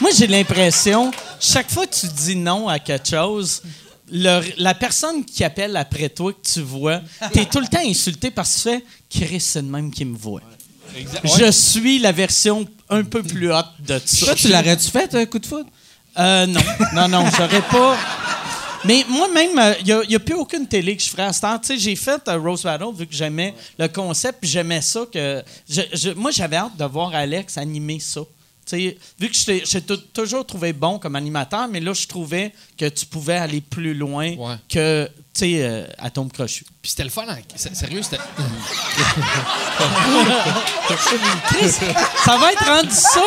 Moi, 0.00 0.10
j'ai 0.16 0.26
l'impression, 0.26 1.10
chaque 1.40 1.70
fois 1.70 1.86
que 1.86 1.94
tu 1.94 2.06
dis 2.08 2.36
non 2.36 2.68
à 2.68 2.78
quelque 2.78 3.08
chose, 3.08 3.62
le- 4.10 4.40
la 4.58 4.74
personne 4.74 5.24
qui 5.24 5.44
appelle 5.44 5.76
après 5.76 6.08
toi, 6.08 6.32
que 6.32 6.38
tu 6.52 6.60
vois, 6.60 7.00
t'es 7.32 7.44
tout 7.46 7.60
le 7.60 7.66
temps 7.68 7.84
insulté 7.84 8.30
parce 8.30 8.62
que 8.64 8.76
tu 9.08 9.18
fais 9.20 9.26
Chris, 9.26 9.40
c'est 9.40 9.62
le 9.62 9.68
même 9.68 9.90
qui 9.90 10.04
me 10.04 10.16
voit. 10.16 10.40
Je 11.24 11.50
suis 11.50 11.98
la 11.98 12.12
version 12.12 12.66
un 12.88 13.04
peu 13.04 13.22
plus 13.22 13.52
haute 13.52 13.66
de 13.86 14.00
ça. 14.04 14.26
Toi, 14.26 14.34
tu 14.34 14.48
l'aurais-tu 14.48 14.88
fait, 14.90 15.14
un 15.14 15.26
coup 15.26 15.38
de 15.38 15.46
foudre? 15.46 15.68
Euh, 16.18 16.46
non, 16.46 16.60
non, 16.94 17.08
non, 17.08 17.24
j'aurais 17.36 17.62
pas. 17.62 17.96
Mais 18.84 19.04
moi-même, 19.08 19.74
il 19.80 20.02
n'y 20.08 20.14
a, 20.14 20.18
plus 20.20 20.34
aucune 20.34 20.66
télé 20.66 20.96
que 20.96 21.02
je 21.02 21.08
ferais 21.08 21.24
à 21.24 21.32
ce 21.32 21.40
temps. 21.40 21.58
Tu 21.58 21.66
sais, 21.68 21.78
j'ai 21.78 21.96
fait 21.96 22.20
euh, 22.28 22.38
Rose 22.38 22.62
Battle 22.62 22.92
vu 22.96 23.06
que 23.06 23.14
j'aimais 23.14 23.54
le 23.78 23.88
concept, 23.88 24.38
j'aimais 24.42 24.80
ça. 24.80 25.00
que 25.12 25.42
je- 25.68 25.82
je- 25.92 26.10
Moi, 26.10 26.30
j'avais 26.30 26.56
hâte 26.56 26.76
de 26.76 26.84
voir 26.84 27.14
Alex 27.14 27.58
animer 27.58 27.98
ça. 28.00 28.20
Vu 28.76 29.28
que 29.28 29.34
je 29.36 29.44
t'ai- 29.44 29.62
j'ai 29.66 29.80
tou- 29.82 29.96
toujours 29.96 30.44
trouvé 30.46 30.72
bon 30.72 30.98
comme 30.98 31.16
animateur, 31.16 31.68
mais 31.68 31.80
là, 31.80 31.92
je 31.92 32.06
trouvais 32.06 32.52
que 32.78 32.88
tu 32.88 33.06
pouvais 33.06 33.36
aller 33.36 33.60
plus 33.60 33.94
loin 33.94 34.34
Ouais. 34.36 34.54
que, 34.68 35.06
tu 35.34 35.40
sais, 35.40 35.62
euh, 35.62 35.86
Atome 35.98 36.30
Crochu. 36.30 36.64
Puis 36.82 36.90
c'était 36.90 37.04
le 37.04 37.10
fun. 37.10 37.24
hein. 37.28 37.36
Sérieux, 37.56 38.02
c'était. 38.02 38.18
Chris, 41.48 41.70
ça 42.24 42.36
va 42.36 42.52
être 42.52 42.64
rendu 42.64 42.90
ça. 42.90 43.22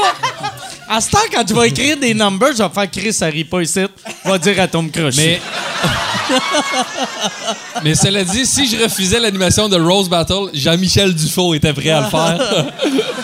À 0.87 0.99
ce 1.01 1.09
temps, 1.09 1.19
quand 1.31 1.43
tu 1.45 1.53
vas 1.53 1.67
écrire 1.67 1.97
des 1.97 2.13
numbers, 2.13 2.53
je 2.57 2.63
vais 2.63 2.69
faire 2.69 2.91
Chris, 2.91 3.13
ça 3.13 3.27
rit 3.27 3.45
pas 3.45 3.61
ici. 3.61 3.81
Va 4.25 4.37
dire 4.37 4.59
Atome 4.59 4.91
Crochu. 4.91 5.17
Mais. 5.17 5.41
Mais 7.83 7.95
cela 7.95 8.23
dit, 8.23 8.45
si 8.45 8.67
je 8.67 8.77
refusais 8.81 9.19
l'animation 9.19 9.69
de 9.69 9.77
Rose 9.79 10.09
Battle, 10.09 10.49
Jean-Michel 10.53 11.13
Dufault 11.13 11.53
était 11.53 11.73
prêt 11.73 11.89
à 11.89 12.01
le 12.01 12.07
faire. 12.09 12.71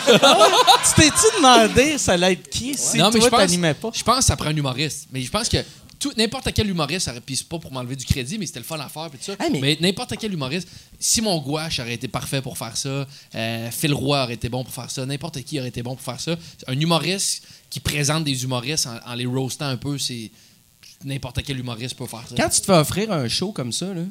Tu 0.08 1.02
t'es-tu 1.02 1.38
demandé 1.38 1.98
ça 1.98 2.14
allait 2.14 2.34
être 2.34 2.50
qui 2.50 2.76
si 2.76 2.98
non, 2.98 3.10
mais 3.14 3.20
toi 3.20 3.30
t'animais 3.40 3.74
pas? 3.74 3.90
je 3.94 4.04
pense 4.04 4.20
que 4.20 4.26
ça 4.26 4.36
prend 4.36 4.50
un 4.50 4.56
humoriste. 4.56 5.08
Mais 5.12 5.22
je 5.22 5.30
pense 5.30 5.50
que 5.50 5.58
tout- 6.00 6.14
n'importe 6.18 6.52
quel 6.54 6.70
humoriste, 6.70 7.08
aurait- 7.08 7.22
puis 7.22 7.36
c'est 7.36 7.48
pas 7.48 7.60
pour 7.60 7.72
m'enlever 7.72 7.96
du 7.96 8.06
crédit, 8.06 8.38
mais 8.38 8.46
c'était 8.46 8.60
le 8.60 8.66
fun 8.66 8.80
à 8.80 8.88
faire, 8.88 9.10
puis 9.10 9.20
tout 9.20 9.26
ça. 9.26 9.34
Hey, 9.44 9.52
mais- 9.52 9.60
mais 9.62 9.78
n'importe 9.82 10.14
quel 10.20 10.32
humoriste, 10.34 10.68
Simon 11.00 11.40
Gouache 11.40 11.80
aurait 11.80 11.94
été 11.96 12.08
parfait 12.08 12.42
pour 12.42 12.58
faire 12.58 12.78
ça, 12.78 13.06
euh, 13.36 13.72
Phil 13.72 13.94
Roy 13.94 14.24
aurait 14.24 14.36
été 14.36 14.50
bon 14.50 14.64
pour 14.64 14.74
faire 14.74 14.90
ça, 14.92 15.06
n'importe 15.06 15.42
qui 15.44 15.60
aurait 15.60 15.70
été 15.70 15.82
bon 15.84 15.96
pour 15.96 16.04
faire 16.06 16.20
ça. 16.22 16.36
Un 16.68 16.80
humoriste 16.80 17.44
qui 17.70 17.80
présente 17.80 18.24
des 18.24 18.44
humoristes 18.44 18.88
en, 18.88 19.12
en 19.12 19.16
les 19.16 19.26
roastant 19.26 19.68
un 19.68 19.78
peu, 19.78 19.98
c'est 19.98 20.32
n'importe 21.04 21.42
quel 21.44 21.60
humoriste 21.60 21.96
peut 21.96 22.06
faire 22.08 22.26
ça. 22.28 22.36
Quand 22.36 22.50
tu 22.50 22.62
te 22.62 22.66
fais 22.66 22.74
offrir 22.74 23.12
un 23.12 23.28
show 23.28 23.52
comme 23.52 23.72
ça, 23.72 23.94
là, 23.94 24.04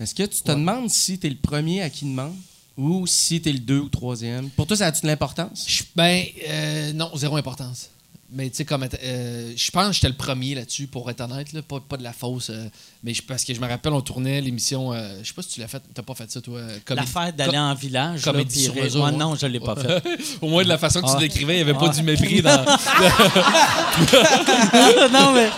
est-ce 0.00 0.14
que 0.14 0.22
tu 0.24 0.42
te 0.42 0.50
demandes 0.52 0.90
si 0.90 1.18
t'es 1.18 1.28
le 1.28 1.36
premier 1.36 1.82
à 1.82 1.90
qui 1.90 2.04
demande 2.04 2.36
ou 2.76 3.06
si 3.06 3.40
t'es 3.42 3.52
le 3.52 3.58
deux 3.58 3.80
ou 3.80 3.88
troisième? 3.88 4.48
Pour 4.50 4.66
toi, 4.66 4.76
ça 4.76 4.86
a-tu 4.86 5.02
de 5.02 5.06
l'importance? 5.08 5.66
Ben, 5.96 6.24
euh, 6.48 6.92
non, 6.92 7.10
zéro 7.16 7.36
importance. 7.36 7.90
Mais 8.30 8.50
tu 8.50 8.56
sais, 8.56 8.64
comme. 8.64 8.86
euh, 9.02 9.52
je 9.56 9.70
pense 9.70 9.88
que 9.88 9.92
j'étais 9.94 10.08
le 10.08 10.14
premier 10.14 10.54
là-dessus, 10.54 10.86
pour 10.86 11.08
être 11.10 11.22
honnête, 11.22 11.52
là, 11.52 11.62
pas, 11.62 11.80
pas 11.80 11.96
de 11.96 12.02
la 12.02 12.12
fausse. 12.12 12.50
euh, 12.50 12.68
mais 13.04 13.14
je- 13.14 13.22
parce 13.22 13.44
que 13.44 13.54
je 13.54 13.60
me 13.60 13.68
rappelle, 13.68 13.92
on 13.92 14.00
tournait 14.00 14.40
l'émission. 14.40 14.92
euh, 14.92 15.18
je 15.22 15.28
sais 15.28 15.34
pas 15.34 15.42
si 15.42 15.50
tu 15.50 15.60
l'as 15.60 15.68
fait. 15.68 15.80
T'as 15.94 16.02
pas 16.02 16.14
fait 16.14 16.30
ça, 16.30 16.40
toi. 16.40 16.58
euh, 16.58 16.78
L'affaire 16.90 17.32
d'aller 17.32 17.58
en 17.58 17.74
village. 17.74 18.26
là, 18.26 18.32
comédie 18.32 18.68
puis 18.70 18.90
sur 18.90 19.04
ouais. 19.04 19.12
non, 19.12 19.36
je 19.36 19.46
l'ai 19.46 19.60
pas 19.60 19.76
fait. 19.76 20.02
Au 20.42 20.48
moins, 20.48 20.64
de 20.64 20.68
la 20.68 20.78
façon 20.78 21.00
que 21.00 21.06
Ah. 21.08 21.14
tu 21.16 21.22
l'écrivais, 21.22 21.54
il 21.60 21.64
n'y 21.64 21.70
avait 21.70 21.78
pas 21.78 21.88
du 21.88 22.02
mépris 22.02 22.42
dans. 22.42 22.64
non, 25.12 25.32
mais. 25.32 25.48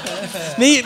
Mais 0.58 0.76
sais, 0.76 0.82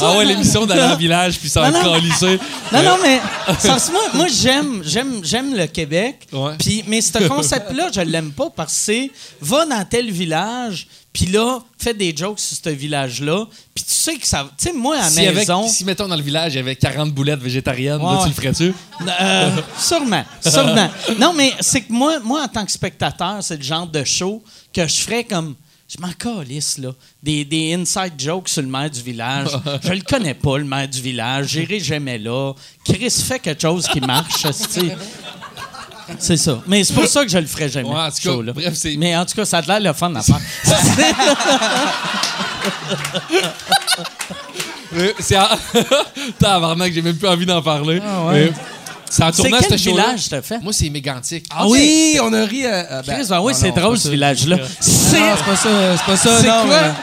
Ah 0.00 0.16
ouais, 0.16 0.24
l'émission 0.24 0.66
d'aller 0.66 0.82
en 0.82 0.96
village, 0.96 1.38
puis 1.38 1.48
ça 1.48 1.70
Non, 1.70 1.82
non. 1.82 1.90
en 1.92 1.96
lycée. 1.96 2.38
Non, 2.72 2.82
non, 2.82 2.96
mais. 3.02 3.20
moi, 3.92 4.02
moi 4.14 4.26
j'aime, 4.28 4.82
j'aime, 4.84 5.20
j'aime 5.24 5.54
le 5.54 5.66
Québec. 5.66 6.26
Ouais. 6.32 6.52
Puis, 6.58 6.84
mais 6.86 7.00
ce 7.00 7.26
concept-là, 7.28 7.90
je 7.94 8.00
l'aime 8.00 8.32
pas 8.32 8.50
parce 8.50 8.72
que 8.72 8.78
c'est 8.80 9.10
va 9.40 9.66
dans 9.66 9.84
tel 9.84 10.10
village, 10.10 10.88
puis 11.14 11.26
là, 11.26 11.60
fais 11.78 11.94
des 11.94 12.14
jokes 12.14 12.40
sur 12.40 12.58
ce 12.62 12.68
village-là. 12.70 13.46
Puis 13.74 13.84
tu 13.84 13.92
sais 13.92 14.16
que 14.16 14.26
ça. 14.26 14.46
Tu 14.58 14.64
sais, 14.64 14.72
moi, 14.74 14.96
à 14.98 15.08
Si, 15.08 15.20
avec- 15.20 15.36
maison. 15.36 15.66
si, 15.68 15.84
mettons, 15.84 16.08
dans 16.08 16.16
le 16.16 16.22
village, 16.22 16.52
il 16.52 16.56
y 16.56 16.58
avait 16.58 16.74
40 16.76 17.12
boulettes 17.14 17.40
végétariennes, 17.40 18.02
Ouais, 18.02 18.12
là, 18.14 18.20
tu 18.24 18.28
le 18.28 18.34
ferais-tu? 18.34 18.74
Euh, 19.20 19.50
sûrement, 19.78 20.24
sûrement. 20.42 20.90
Non, 21.18 21.32
mais 21.32 21.52
c'est 21.60 21.80
que 21.82 21.92
moi, 21.92 22.18
moi, 22.18 22.42
en 22.42 22.48
tant 22.48 22.66
que 22.66 22.72
spectateur, 22.72 23.38
c'est 23.42 23.56
le 23.56 23.62
genre 23.62 23.86
de 23.86 24.02
show 24.04 24.42
que 24.74 24.86
je 24.86 24.96
ferais 24.96 25.24
comme. 25.24 25.54
Je 25.86 26.00
m'en 26.00 26.12
calisse, 26.12 26.78
là. 26.78 26.90
Des, 27.22 27.44
des 27.44 27.74
inside 27.74 28.14
jokes 28.18 28.48
sur 28.48 28.62
le 28.62 28.68
maire 28.68 28.90
du 28.90 29.00
village. 29.02 29.48
Je 29.84 29.92
le 29.92 30.00
connais 30.00 30.34
pas, 30.34 30.56
le 30.58 30.64
maire 30.64 30.88
du 30.88 31.00
village. 31.00 31.48
J'irai 31.50 31.78
jamais 31.78 32.18
là. 32.18 32.52
Chris 32.84 33.10
fait 33.10 33.38
quelque 33.38 33.60
chose 33.62 33.86
qui 33.86 34.00
marche. 34.00 34.44
C'est 36.18 36.36
ça. 36.36 36.58
Mais 36.66 36.84
c'est 36.84 36.92
pour 36.94 37.06
ça 37.06 37.24
que 37.24 37.30
je 37.30 37.38
le 37.38 37.46
ferai 37.46 37.68
jamais. 37.68 37.88
Ouais, 37.88 37.94
en 37.96 38.10
tout 38.10 38.42
cas, 38.44 38.52
bref, 38.52 38.74
c'est- 38.74 38.96
Mais 38.96 39.16
en 39.16 39.24
tout 39.24 39.34
cas, 39.34 39.44
ça 39.44 39.58
a 39.58 39.62
l'air 39.62 39.80
le 39.80 39.92
fun 39.92 40.14
à 40.14 40.22
faire. 40.22 40.38
Euh, 44.96 45.12
C'est. 45.18 45.36
Tabarnak, 46.38 46.92
j'ai 46.92 47.02
même 47.02 47.16
plus 47.16 47.26
envie 47.28 47.46
d'en 47.46 47.60
parler. 47.62 48.00
Mais 48.30 48.52
C'est 49.10 49.22
c'est 49.32 49.42
tournant 49.42 49.58
quel 49.60 49.78
ce 49.78 49.88
village 49.88 50.28
t'as 50.28 50.42
fait? 50.42 50.58
Moi, 50.60 50.72
c'est 50.72 50.90
mégantique. 50.90 51.46
Ah 51.50 51.66
oui, 51.68 52.18
on 52.22 52.32
a 52.32 52.44
ri. 52.44 52.64
euh, 52.64 52.70
euh, 52.90 53.02
ben- 53.02 53.14
Chris, 53.16 53.26
ah 53.30 53.42
oui, 53.42 53.52
c'est 53.54 53.70
drôle, 53.72 53.96
ce 53.98 54.08
village-là. 54.08 54.58
C'est... 54.80 55.20
Non, 55.20 55.26
c'est 55.36 55.44
pas 55.44 55.56
ça, 55.56 55.96
c'est 55.96 56.04
pas 56.06 56.16
ça, 56.16 56.40
C'est 56.40 56.46
non. 56.48 56.64
quoi? 56.66 56.94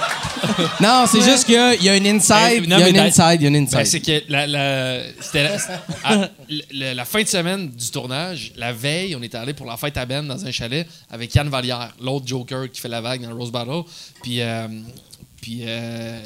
Non, 0.81 1.05
c'est 1.09 1.21
juste 1.21 1.45
qu'il 1.45 1.53
y 1.55 1.89
a- 1.89 1.91
a 1.93 1.95
une 1.95 2.07
inside, 2.07 2.35
il 2.57 2.65
y 2.65 2.67
non, 2.67 2.75
a 2.77 2.79
mais 2.79 2.89
une 2.89 2.95
dans- 2.97 3.03
inside, 3.03 3.37
il 3.39 3.43
y 3.43 3.45
a 3.45 3.47
une 3.49 3.65
Ben, 3.65 3.77
inside. 3.79 3.85
c'est 3.85 3.99
que 4.01 4.23
la, 4.31 4.47
la- 4.47 5.03
c'était 5.21 5.43
la, 5.43 5.55
à- 6.03 6.29
la- 6.71 6.93
la 6.95 7.05
fin 7.05 7.21
de 7.21 7.27
semaine 7.27 7.69
du 7.69 7.89
tournage, 7.91 8.51
la 8.57 8.73
veille, 8.73 9.15
on 9.15 9.21
était 9.21 9.37
allé 9.37 9.53
pour 9.53 9.65
la 9.67 9.77
fête 9.77 9.95
à 9.97 10.05
Ben 10.05 10.25
dans 10.27 10.43
un 10.45 10.51
chalet 10.51 10.87
avec 11.11 11.33
Yann 11.35 11.47
Vallière, 11.47 11.93
l'autre 12.01 12.27
Joker 12.27 12.69
qui 12.71 12.81
fait 12.81 12.89
la 12.89 13.01
vague 13.01 13.21
dans 13.21 13.35
Rose 13.35 13.51
Battle. 13.51 13.83
Puis, 14.23 14.41
euh, 14.41 14.67
puis 15.41 15.61
euh, 15.65 16.19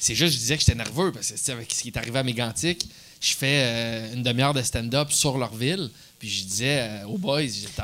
c'est 0.00 0.14
juste, 0.16 0.34
je 0.34 0.38
disais 0.38 0.56
que 0.56 0.60
j'étais 0.64 0.74
nerveux 0.74 1.12
parce 1.12 1.28
que 1.28 1.34
tu 1.34 1.38
sais, 1.40 1.52
avec 1.52 1.72
ce 1.72 1.82
qui 1.82 1.88
est 1.88 1.96
arrivé 1.96 2.18
à 2.18 2.22
Mégantic, 2.24 2.88
je 3.20 3.34
fais 3.34 3.62
euh, 3.64 4.14
une 4.14 4.22
demi-heure 4.22 4.54
de 4.54 4.62
stand-up 4.62 5.12
sur 5.12 5.38
leur 5.38 5.54
ville. 5.54 5.90
Puis 6.18 6.28
je 6.28 6.44
disais 6.44 6.78
euh, 6.80 7.04
aux 7.06 7.18
boys, 7.18 7.42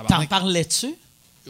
T'en 0.08 0.26
parlais-tu? 0.26 0.88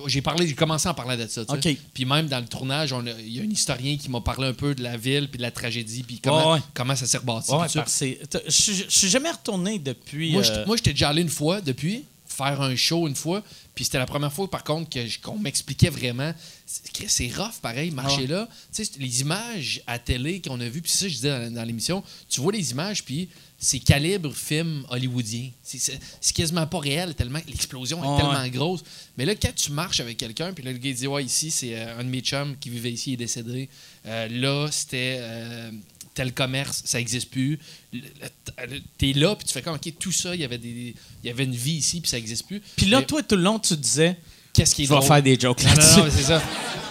j'ai 0.08 0.20
parlé, 0.20 0.46
j'ai 0.46 0.54
commencé 0.54 0.86
en 0.88 0.92
parlant 0.94 1.16
de 1.16 1.26
ça. 1.26 1.42
tu 1.46 1.62
sais. 1.62 1.78
Puis 1.94 2.04
même 2.04 2.26
dans 2.28 2.38
le 2.40 2.44
tournage, 2.46 2.94
il 3.20 3.32
y 3.32 3.40
a 3.40 3.42
un 3.42 3.50
historien 3.50 3.96
qui 3.96 4.10
m'a 4.10 4.20
parlé 4.20 4.46
un 4.46 4.52
peu 4.52 4.74
de 4.74 4.82
la 4.82 4.96
ville 4.98 5.26
puis 5.30 5.38
de 5.38 5.42
la 5.42 5.50
tragédie 5.50 6.02
puis 6.02 6.20
comment, 6.22 6.52
Ouais, 6.52 6.58
ouais. 6.58 6.64
comment 6.74 6.94
ça 6.94 7.06
s'est 7.06 7.16
rebâti. 7.16 7.50
Ouais, 7.50 7.66
c'est- 7.86 8.18
t'as- 8.28 8.40
Je 8.46 8.84
suis- 8.88 9.08
jamais 9.08 9.30
retourné 9.30 9.78
depuis. 9.78 10.32
Moi, 10.32 10.42
euh, 10.42 10.44
j'étais- 10.44 10.66
moi, 10.66 10.76
j'étais 10.76 10.90
déjà 10.92 11.08
allé 11.08 11.22
une 11.22 11.30
fois 11.30 11.62
depuis, 11.62 12.04
faire 12.26 12.60
un 12.60 12.76
show 12.76 13.08
une 13.08 13.14
fois. 13.16 13.42
Puis 13.74 13.86
c'était 13.86 13.96
la 13.98 14.04
première 14.06 14.32
fois, 14.32 14.50
par 14.50 14.64
contre, 14.64 14.90
qu'on 15.22 15.38
m'expliquait 15.38 15.88
vraiment. 15.90 16.34
C'est 16.66 17.30
rough, 17.34 17.54
pareil, 17.62 17.90
marcher 17.90 18.26
là. 18.26 18.48
Tu 18.74 18.84
sais, 18.84 18.90
les 18.98 19.20
images 19.22 19.80
à 19.86 19.98
télé 19.98 20.40
qu'on 20.42 20.60
a 20.60 20.68
vues, 20.68 20.82
puis 20.82 20.90
ça 20.92 21.08
je 21.08 21.14
disais 21.14 21.30
dans, 21.30 21.54
dans 21.54 21.64
l'émission, 21.64 22.02
tu 22.28 22.40
vois 22.42 22.52
les 22.52 22.70
images, 22.70 23.02
puis 23.04 23.28
c'est 23.58 23.78
calibre 23.78 24.32
film 24.34 24.84
hollywoodien. 24.90 25.50
C'est- 25.62 25.98
quasiment 26.34 26.66
pas 26.66 26.78
réel, 26.78 27.14
tellement 27.14 27.40
l'explosion 27.48 27.98
est 28.02 28.20
tellement 28.20 28.48
grosse. 28.48 28.82
Mais 29.16 29.24
là, 29.24 29.34
quand 29.34 29.54
tu 29.54 29.72
marches 29.72 30.00
avec 30.00 30.18
quelqu'un, 30.18 30.52
puis 30.52 30.62
là, 30.64 30.72
le 30.72 30.78
gars 30.78 30.90
il 30.90 30.94
dit 30.96 31.06
Ouais, 31.06 31.24
ici, 31.24 31.50
c'est 31.50 31.74
euh, 31.74 31.98
un 31.98 32.04
de 32.04 32.08
mes 32.10 32.20
chums 32.20 32.56
qui 32.60 32.68
vivait 32.70 32.92
ici, 32.92 33.10
il 33.10 33.14
est 33.14 33.16
décédé. 33.18 33.68
Euh, 34.06 34.28
là, 34.28 34.68
c'était. 34.70 35.16
euh, 35.20 35.70
tel 36.14 36.32
commerce, 36.32 36.80
ça 36.86 36.96
n'existe 36.96 37.28
plus. 37.30 37.58
T'es 38.96 39.12
là, 39.12 39.36
puis 39.36 39.46
tu 39.46 39.52
fais 39.52 39.60
comme, 39.60 39.74
OK, 39.74 39.92
tout 39.98 40.12
ça, 40.12 40.34
il 40.34 40.40
y 40.40 40.44
avait, 40.44 40.56
des, 40.56 40.94
il 41.22 41.26
y 41.26 41.30
avait 41.30 41.44
une 41.44 41.54
vie 41.54 41.74
ici, 41.74 42.00
puis 42.00 42.08
ça 42.08 42.16
n'existe 42.16 42.46
plus. 42.46 42.62
Puis 42.74 42.86
là, 42.86 43.00
Mais 43.00 43.04
toi, 43.06 43.22
tout 43.22 43.36
le 43.36 43.42
long, 43.42 43.58
tu 43.58 43.76
disais, 43.76 44.16
qu'est-ce 44.54 44.74
qui 44.74 44.84
est 44.84 44.86
je 44.86 44.94
vais 44.94 45.02
faire 45.02 45.22
des 45.22 45.38
jokes 45.38 45.62
Non, 45.62 45.68
non, 45.70 45.76
là-dessus. 45.76 45.98
non, 46.00 46.06
c'est 46.10 46.22
ça. 46.22 46.42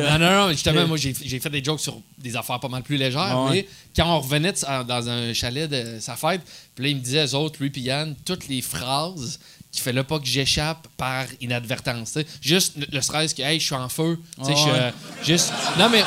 Non, 0.00 0.18
non, 0.18 0.46
non, 0.46 0.50
justement, 0.52 0.86
moi, 0.86 0.96
j'ai 0.96 1.12
fait 1.40 1.50
des 1.50 1.62
jokes 1.64 1.80
sur 1.80 1.98
des 2.18 2.36
affaires 2.36 2.60
pas 2.60 2.68
mal 2.68 2.82
plus 2.82 2.96
légères, 2.96 3.38
Ouais. 3.40 3.50
mais 3.50 3.68
quand 3.94 4.06
on 4.16 4.20
revenait 4.20 4.52
de 4.52 4.82
dans 4.84 5.08
un 5.08 5.32
chalet 5.32 5.68
de 5.70 5.98
sa 6.00 6.16
fête, 6.16 6.40
puis 6.74 6.84
là, 6.84 6.90
il 6.90 6.96
me 6.96 7.00
disait, 7.00 7.26
eux 7.26 7.34
autres, 7.34 7.56
lui 7.60 7.70
puis 7.70 7.82
Yann, 7.82 8.14
toutes 8.24 8.48
les 8.48 8.62
phrases 8.62 9.38
qui 9.72 9.80
fait 9.82 9.92
là 9.92 10.04
pas 10.04 10.18
que 10.18 10.26
j'échappe 10.26 10.88
par 10.96 11.26
inadvertance. 11.40 12.16
Juste 12.40 12.74
le, 12.78 12.86
le 12.90 13.00
stress 13.02 13.34
que, 13.34 13.42
hey, 13.42 13.60
je 13.60 13.66
suis 13.66 13.74
en 13.74 13.88
feu. 13.90 14.18
Ouais. 14.38 14.54
euh, 14.68 14.90
juste. 15.22 15.52
Non, 15.78 15.88
mais. 15.90 16.00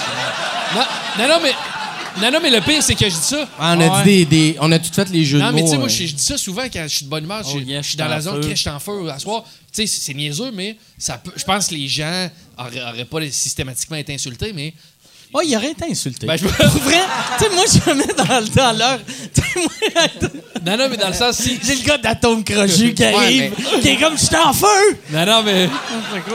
Non, 0.75 0.83
non, 1.19 1.27
non, 1.27 1.39
mais. 1.43 1.51
Non, 2.19 2.31
non, 2.31 2.39
mais 2.41 2.49
le 2.49 2.59
pire, 2.61 2.81
c'est 2.81 2.95
que 2.95 3.05
je 3.07 3.13
dis 3.13 3.21
ça. 3.21 3.47
Ah, 3.59 3.75
on 3.77 3.81
a 3.81 3.97
Ouais. 3.99 4.03
dit 4.03 4.25
des, 4.25 4.53
des- 4.53 4.57
On 4.59 4.71
a 4.71 4.79
tout 4.79 4.91
fait 4.91 5.07
les 5.09 5.23
jeux 5.23 5.37
Non, 5.37 5.49
de 5.51 5.55
mais 5.55 5.61
mots. 5.61 5.67
tu 5.67 5.71
sais, 5.71 5.77
moi, 5.77 5.85
euh. 5.85 5.89
je, 5.89 6.03
dis 6.15 6.23
ça 6.23 6.37
souvent 6.37 6.63
quand 6.63 6.83
je 6.83 6.95
suis 6.95 7.05
de 7.05 7.09
bonne 7.09 7.23
humeur. 7.25 7.43
Oh 7.45 7.59
je, 7.67 7.81
suis 7.83 7.97
dans 7.97 8.07
la 8.07 8.19
zone, 8.19 8.41
je 8.41 8.55
suis 8.55 8.69
en 8.69 8.79
feu 8.79 9.07
à 9.09 9.19
soir. 9.19 9.43
Tu 9.43 9.51
sais, 9.71 9.85
c'est 9.87 10.01
c'est 10.01 10.13
niaiseux, 10.15 10.51
mais 10.51 10.75
ça 10.97 11.19
peut, 11.19 11.31
je 11.35 11.43
pense 11.43 11.67
que 11.67 11.75
les 11.75 11.87
gens 11.87 12.27
auraient 12.59 13.05
pas 13.05 13.31
systématiquement 13.31 13.97
été 13.97 14.13
insultés, 14.13 14.53
mais. 14.53 14.73
Ouais, 15.31 15.45
il 15.45 15.55
aurait 15.55 15.71
été 15.71 15.85
insulté. 15.85 16.25
Ben, 16.25 16.35
je 16.37 16.45
vrai, 16.45 16.55
tu 17.37 17.43
sais, 17.43 17.49
moi, 17.53 17.63
je 17.67 17.89
me 17.91 17.95
mets 17.95 18.13
dans, 18.15 18.55
dans 18.55 18.77
l'heure. 18.77 18.99
Tu 19.31 19.41
sais, 19.41 19.59
moi, 19.59 19.69
Non, 20.65 20.77
non, 20.77 20.89
mais 20.89 20.97
dans 20.97 21.07
le 21.07 21.13
sens, 21.13 21.37
si. 21.37 21.59
j'ai 21.63 21.75
le 21.75 21.83
gars 21.83 21.97
d'Atome 21.97 22.43
Crochu 22.43 22.93
qui 22.93 23.03
Ouais, 23.03 23.13
arrive, 23.13 23.53
qui 23.81 23.89
est 23.89 23.97
comme, 23.97 24.17
je 24.17 24.25
suis 24.25 24.35
en 24.35 24.53
feu! 24.53 24.97
Non, 25.11 25.25
non, 25.25 25.43
mais. 25.43 25.69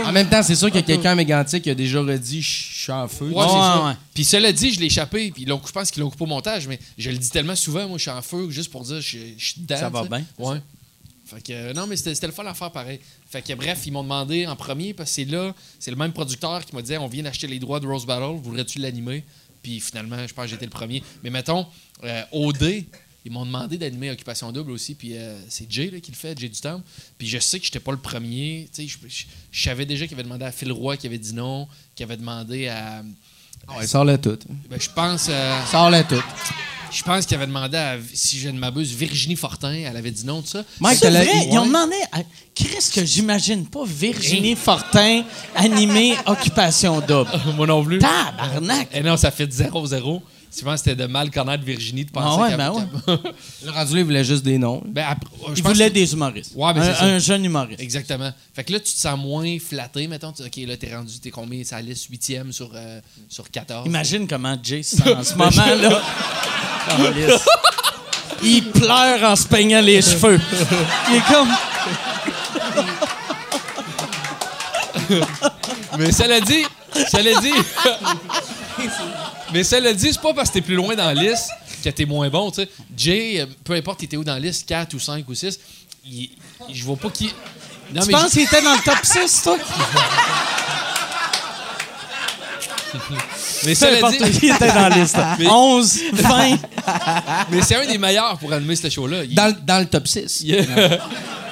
En 0.05 0.13
même 0.13 0.29
temps, 0.29 0.43
c'est 0.43 0.55
sûr 0.55 0.69
qu'il 0.69 0.77
y 0.77 0.85
a 0.85 0.87
quelqu'un 0.87 1.11
à 1.11 1.15
Mégantic 1.15 1.63
qui 1.65 1.71
a 1.71 1.75
déjà 1.75 2.01
redit 2.01 2.41
Je 2.41 2.83
suis 2.83 2.93
en 2.93 3.09
feu. 3.09 3.27
Ouais, 3.27 3.45
Ouais, 3.45 3.87
ouais. 3.87 3.93
Puis 4.15 4.25
cela 4.25 4.53
dit, 4.53 4.73
je 4.73 4.81
l'ai 4.81 4.87
échappé. 4.87 5.33
Puis 5.35 5.45
je 5.47 5.73
pense 5.73 5.91
qu'ils 5.91 6.03
l'ont 6.03 6.11
coupé 6.11 6.25
au 6.25 6.29
montage, 6.29 6.69
mais 6.69 6.79
je 6.97 7.11
le 7.11 7.19
dis 7.19 7.31
tellement 7.31 7.57
souvent, 7.57 7.89
moi, 7.89 7.99
je 7.99 8.03
suis 8.03 8.11
en 8.11 8.23
feu, 8.23 8.49
juste 8.51 8.71
pour 8.71 8.83
dire, 8.83 9.01
je, 9.01 9.19
suis 9.39 9.55
dedans. 9.59 9.77
Ça 9.77 9.89
va 9.89 10.05
bien. 10.05 10.23
Ouais. 10.39 10.59
Fait 11.27 11.41
que, 11.43 11.53
euh, 11.53 11.73
non, 11.73 11.87
mais 11.87 11.97
c'était 11.97 12.15
c'était 12.15 12.27
le 12.27 12.33
fun 12.33 12.45
à 12.45 12.55
faire 12.55 12.71
pareil. 12.71 13.01
Fait 13.35 13.43
que, 13.43 13.53
bref, 13.55 13.83
ils 13.87 13.93
m'ont 13.93 14.05
demandé 14.05 14.47
en 14.47 14.55
premier, 14.55 14.95
parce 14.95 15.11
que 15.11 15.15
c'est 15.17 15.25
là, 15.25 15.53
c'est 15.81 15.91
le 15.91 15.97
même 15.97 16.13
producteur 16.13 16.65
qui 16.65 16.73
m'a 16.75 16.83
dit, 16.83 16.97
on 16.97 17.09
vient 17.09 17.25
d'acheter 17.25 17.49
les 17.49 17.59
droits 17.59 17.81
de 17.81 17.87
Rose 17.89 18.07
Battle, 18.07 18.39
voudrais-tu 18.41 18.79
l'animer? 18.79 19.25
Puis 19.61 19.81
finalement, 19.81 20.25
je 20.27 20.33
pense 20.33 20.45
que 20.45 20.51
j'étais 20.53 20.67
le 20.67 20.71
premier. 20.71 21.03
Mais 21.25 21.31
mettons, 21.31 21.67
euh, 22.05 22.23
OD, 22.33 22.85
ils 23.25 23.33
m'ont 23.33 23.45
demandé 23.45 23.77
d'animer 23.77 24.11
Occupation 24.13 24.53
Double 24.53 24.71
aussi, 24.71 24.95
puis 24.95 25.17
euh, 25.17 25.37
c'est 25.49 25.69
Jay 25.69 25.91
là, 25.91 25.99
qui 25.99 26.13
le 26.13 26.17
fait, 26.17 26.39
Jay 26.39 26.49
du 26.49 26.61
Temple. 26.61 26.85
Puis 27.19 27.27
je 27.27 27.39
sais 27.39 27.59
que 27.59 27.65
j'étais 27.65 27.81
pas 27.81 27.91
le 27.93 27.99
premier. 27.99 28.69
Je, 28.77 28.83
je- 28.85 29.25
je 29.51 29.63
savais 29.65 29.85
déjà 29.87 30.07
qu'il 30.07 30.15
avait 30.15 30.23
demandé 30.23 30.45
à 30.45 30.53
Phil 30.53 30.71
Roy 30.71 30.97
qui 30.97 31.07
avait 31.09 31.19
dit 31.19 31.35
non, 31.35 31.67
qui 31.97 32.03
avait 32.05 32.17
demandé 32.19 32.69
à. 32.69 33.03
Ouais, 33.77 33.87
sors-le 33.87 34.17
tout. 34.19 34.39
Ben, 34.71 34.79
je 34.81 34.91
pense. 34.91 35.27
euh, 35.31 35.61
Sors-le 35.71 36.03
tout. 36.05 36.23
Je 36.95 37.03
pense 37.03 37.27
qu'il 37.27 37.37
avait 37.37 37.47
demandé 37.47 37.77
à, 37.77 37.97
si 38.13 38.39
je 38.39 38.49
ne 38.49 38.59
m'abuse, 38.59 38.93
Virginie 38.95 39.37
Fortin. 39.37 39.73
Elle 39.73 39.97
avait 39.97 40.11
dit 40.11 40.25
non 40.25 40.41
de 40.41 40.47
ça. 40.47 40.65
Mike, 40.81 40.99
C'est 41.01 41.11
vrai, 41.11 41.27
ils 41.51 41.59
ont 41.59 41.67
demandé 41.67 41.97
à 42.13 42.21
Chris 42.55 42.91
que 42.95 43.05
j'imagine 43.05 43.67
pas 43.67 43.85
Virginie 43.85 44.55
Fortin 44.55 45.25
animer 45.57 46.15
Occupation 46.27 47.01
Double. 47.01 47.31
Moi 47.57 47.67
non 47.67 47.85
plus. 47.85 47.99
Tabarnak! 47.99 48.89
Et 48.95 49.03
non, 49.03 49.17
ça 49.17 49.31
fait 49.31 49.47
0-0. 49.47 50.21
Souvent, 50.57 50.77
c'était 50.77 50.95
de 50.95 51.07
mal 51.07 51.31
connaître 51.31 51.65
Virginie, 51.65 52.05
de 52.05 52.11
penser 52.11 52.37
Ah 52.39 52.43
ouais, 52.43 52.49
qu'elle- 52.51 52.59
ben 52.59 52.71
ouais. 52.73 52.85
Le 53.65 53.71
rendu 53.71 53.99
il 53.99 54.05
voulait 54.05 54.25
juste 54.25 54.45
des 54.45 54.57
noms. 54.59 54.83
ben, 54.87 55.05
après, 55.09 55.29
voulaient 55.63 55.89
que- 55.89 55.95
des 55.95 56.13
humoristes. 56.13 56.53
Ouais, 56.55 56.73
ben, 56.73 56.83
c'est 56.83 56.91
un, 56.91 56.95
ça. 56.95 57.05
un 57.07 57.19
jeune 57.19 57.45
humoriste. 57.45 57.81
Exactement. 57.81 58.31
Fait 58.55 58.63
que 58.65 58.73
là, 58.73 58.79
tu 58.79 58.93
te 58.93 58.99
sens 58.99 59.19
moins 59.19 59.59
flatté, 59.59 60.07
mettons. 60.07 60.33
Tu- 60.33 60.43
OK, 60.45 60.57
là, 60.69 60.77
t'es 60.77 60.95
rendu, 60.95 61.19
t'es 61.19 61.31
combien? 61.31 61.65
Ça 61.65 61.81
liste 61.81 62.07
8e 62.09 62.53
sur, 62.53 62.71
euh, 62.75 63.01
sur 63.29 63.51
14. 63.51 63.87
Imagine 63.87 64.29
comment 64.29 64.57
Jay 64.63 64.83
se 64.85 64.97
sent 64.97 65.13
en 65.15 65.25
ce 65.25 65.35
moment-là. 65.35 66.03
Il 68.43 68.63
pleure 68.71 69.23
en 69.31 69.37
se 69.37 69.47
peignant 69.49 69.81
les 69.81 70.03
cheveux. 70.03 70.39
Il 71.11 71.17
est 71.17 71.23
comme. 71.33 71.49
Mais 75.99 76.13
cela 76.13 76.41
dit, 76.41 76.65
cela 77.11 77.41
dit. 77.41 77.53
Mais 79.53 79.65
cela 79.65 79.93
dit, 79.93 80.13
c'est 80.13 80.21
pas 80.21 80.35
parce 80.35 80.49
que 80.49 80.55
t'es 80.55 80.61
plus 80.61 80.75
loin 80.77 80.95
dans 80.95 81.07
la 81.07 81.15
liste 81.15 81.51
que 81.83 81.91
t'es 81.91 82.05
moins 82.07 82.29
bon, 82.31 82.51
tu 82.51 82.63
sais. 82.63 82.69
Jay, 82.97 83.41
euh, 83.41 83.47
peu 83.63 83.75
importe, 83.75 84.01
t'étais 84.01 84.17
où 84.17 84.25
dans 84.25 84.33
la 84.35 84.41
liste, 84.41 84.67
4 84.67 84.95
ou 84.95 84.99
5 84.99 85.29
ou 85.29 85.35
6, 85.35 85.59
il- 86.07 86.31
je 86.73 86.83
vois 86.85 86.97
pas 86.97 87.11
qui. 87.11 87.33
Non, 87.93 88.01
Tu 88.03 88.07
mais 88.09 88.13
penses 88.15 88.33
qu'il 88.33 88.41
était 88.43 88.63
dans 88.63 88.73
le 88.75 88.83
top 88.83 88.99
6, 89.05 89.43
toi? 89.43 89.59
mais 93.65 93.75
N'importe 93.75 94.23
dit, 94.31 94.39
qui 94.41 94.47
était 94.49 94.69
dans 94.69 94.89
la 94.89 94.91
liste. 94.91 95.17
Mais- 95.39 95.47
11, 95.49 95.99
20. 96.13 96.57
mais 97.51 97.63
c'est 97.63 97.77
un 97.77 97.87
des 97.87 97.99
meilleurs 97.99 98.39
pour 98.39 98.53
animer 98.53 98.77
ce 98.77 98.89
show-là. 98.89 99.25
Il- 99.25 99.35
Dans, 99.35 99.47
le- 99.47 99.57
dans 99.67 99.79
le 99.79 99.87
top 99.87 100.07
6. 100.07 100.41
il- 100.45 100.67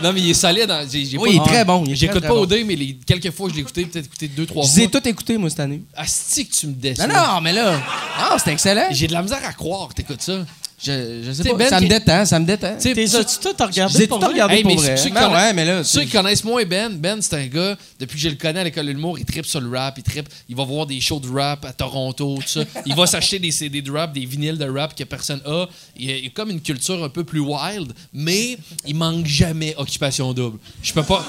non, 0.03 0.13
mais 0.13 0.21
il 0.21 0.31
est 0.31 0.35
solide. 0.35 0.71
hein. 0.71 0.85
J'ai- 0.91 1.05
j'ai 1.05 1.17
Oui, 1.19 1.31
il 1.33 1.37
est 1.37 1.39
pas- 1.39 1.45
très 1.47 1.65
bon. 1.65 1.85
J'écoute 1.89 2.23
pas 2.23 2.29
très 2.29 2.37
OD, 2.37 2.55
mais 2.67 2.75
les 2.77 2.97
quelques 3.07 3.31
fois 3.31 3.49
je 3.49 3.55
l'ai 3.55 3.61
écouté, 3.61 3.85
peut-être 3.87 4.07
écouté 4.07 4.29
deux, 4.29 4.47
trois 4.47 4.63
bon. 4.63 4.69
Je 4.69 4.73
fois. 4.73 4.81
les 4.81 4.87
ai 4.87 4.91
tout 4.91 5.09
écoutés, 5.09 5.39
moi, 5.39 5.49
cette 5.51 5.61
année. 5.61 5.83
Asti 5.97 6.47
que 6.49 6.55
tu 6.55 6.67
me 6.67 6.73
déçois. 6.75 7.07
Non, 7.07 7.15
non, 7.15 7.41
mais 7.41 7.53
là. 7.53 7.81
Ah, 8.19 8.37
c'est 8.43 8.53
excellent. 8.53 8.87
J'ai 8.91 9.07
de 9.07 9.13
la 9.13 9.23
misère 9.23 9.41
à 9.47 9.53
croire 9.53 9.89
que 9.89 9.95
t'écoutes 9.95 10.23
ça. 10.23 10.39
Je, 10.85 11.23
je 11.25 11.33
sais 11.33 11.43
T'sais, 11.43 11.51
pas. 11.51 11.57
Ben 11.59 11.69
ça 11.69 11.81
me 11.81 11.87
détend, 11.89 12.25
ça 12.27 12.39
me 12.41 12.45
détend. 12.47 12.77
T'es 12.77 12.93
tout 12.95 13.65
regardé 13.65 13.99
les 13.99 14.05
ai 14.05 14.07
pour 14.09 14.19
tout 14.19 14.25
vrai? 14.25 14.33
regardés 14.33 14.55
Hey, 14.57 14.63
pour 14.63 14.71
mais 14.73 14.77
vrai. 14.79 14.97
ceux 14.97 15.09
qui 15.11 15.15
Ben 15.15 15.31
ouais, 15.33 15.53
mais 15.53 15.65
là. 15.65 15.85
Ceux 15.85 16.03
qui 16.03 16.11
connaissent 16.11 16.45
moins 16.45 16.65
Ben, 16.65 16.93
Ben, 16.97 17.23
c'est 17.23 17.35
un 17.37 17.47
gars, 17.47 17.77
depuis 18.01 18.17
que 18.17 18.23
je 18.23 18.29
le 18.29 18.35
connais 18.35 18.61
à 18.61 18.65
l'école 18.65 18.87
de 18.87 18.91
l'humour, 18.93 19.19
il 19.19 19.25
tripe 19.25 19.47
sur 19.47 19.61
le 19.61 19.71
rap, 19.79 19.97
il 19.99 20.03
tripe, 20.03 20.29
il 20.49 20.57
va 20.57 20.65
voir 20.65 20.87
des 20.87 21.01
shows 21.01 21.21
de 21.21 21.29
rap 21.31 21.65
à 21.65 21.73
Toronto, 21.73 22.39
tout 22.43 22.49
ça. 22.49 22.65
Il 22.85 22.95
va 22.97 23.07
s'acheter 23.07 23.39
des 23.39 23.53
CD 23.53 23.81
de 23.81 23.91
rap, 23.93 24.13
des 24.13 24.27
vinyles 24.27 24.59
de 24.59 24.69
rap 24.69 24.95
que 24.97 25.05
personne 25.05 25.41
a. 25.47 25.67
Il 25.97 26.11
a, 26.11 26.17
il 26.17 26.27
a 26.27 26.31
comme 26.31 26.51
une 26.51 26.61
culture 26.61 27.03
un 27.05 27.09
peu 27.09 27.23
plus 27.23 27.41
wild, 27.41 27.93
mais 28.13 28.57
il 28.87 28.97
manque 28.97 29.27
jamais 29.27 29.75
Occupation 29.77 30.33
Double. 30.33 30.59
Je 30.83 30.93
peux 30.93 31.03
pas... 31.05 31.25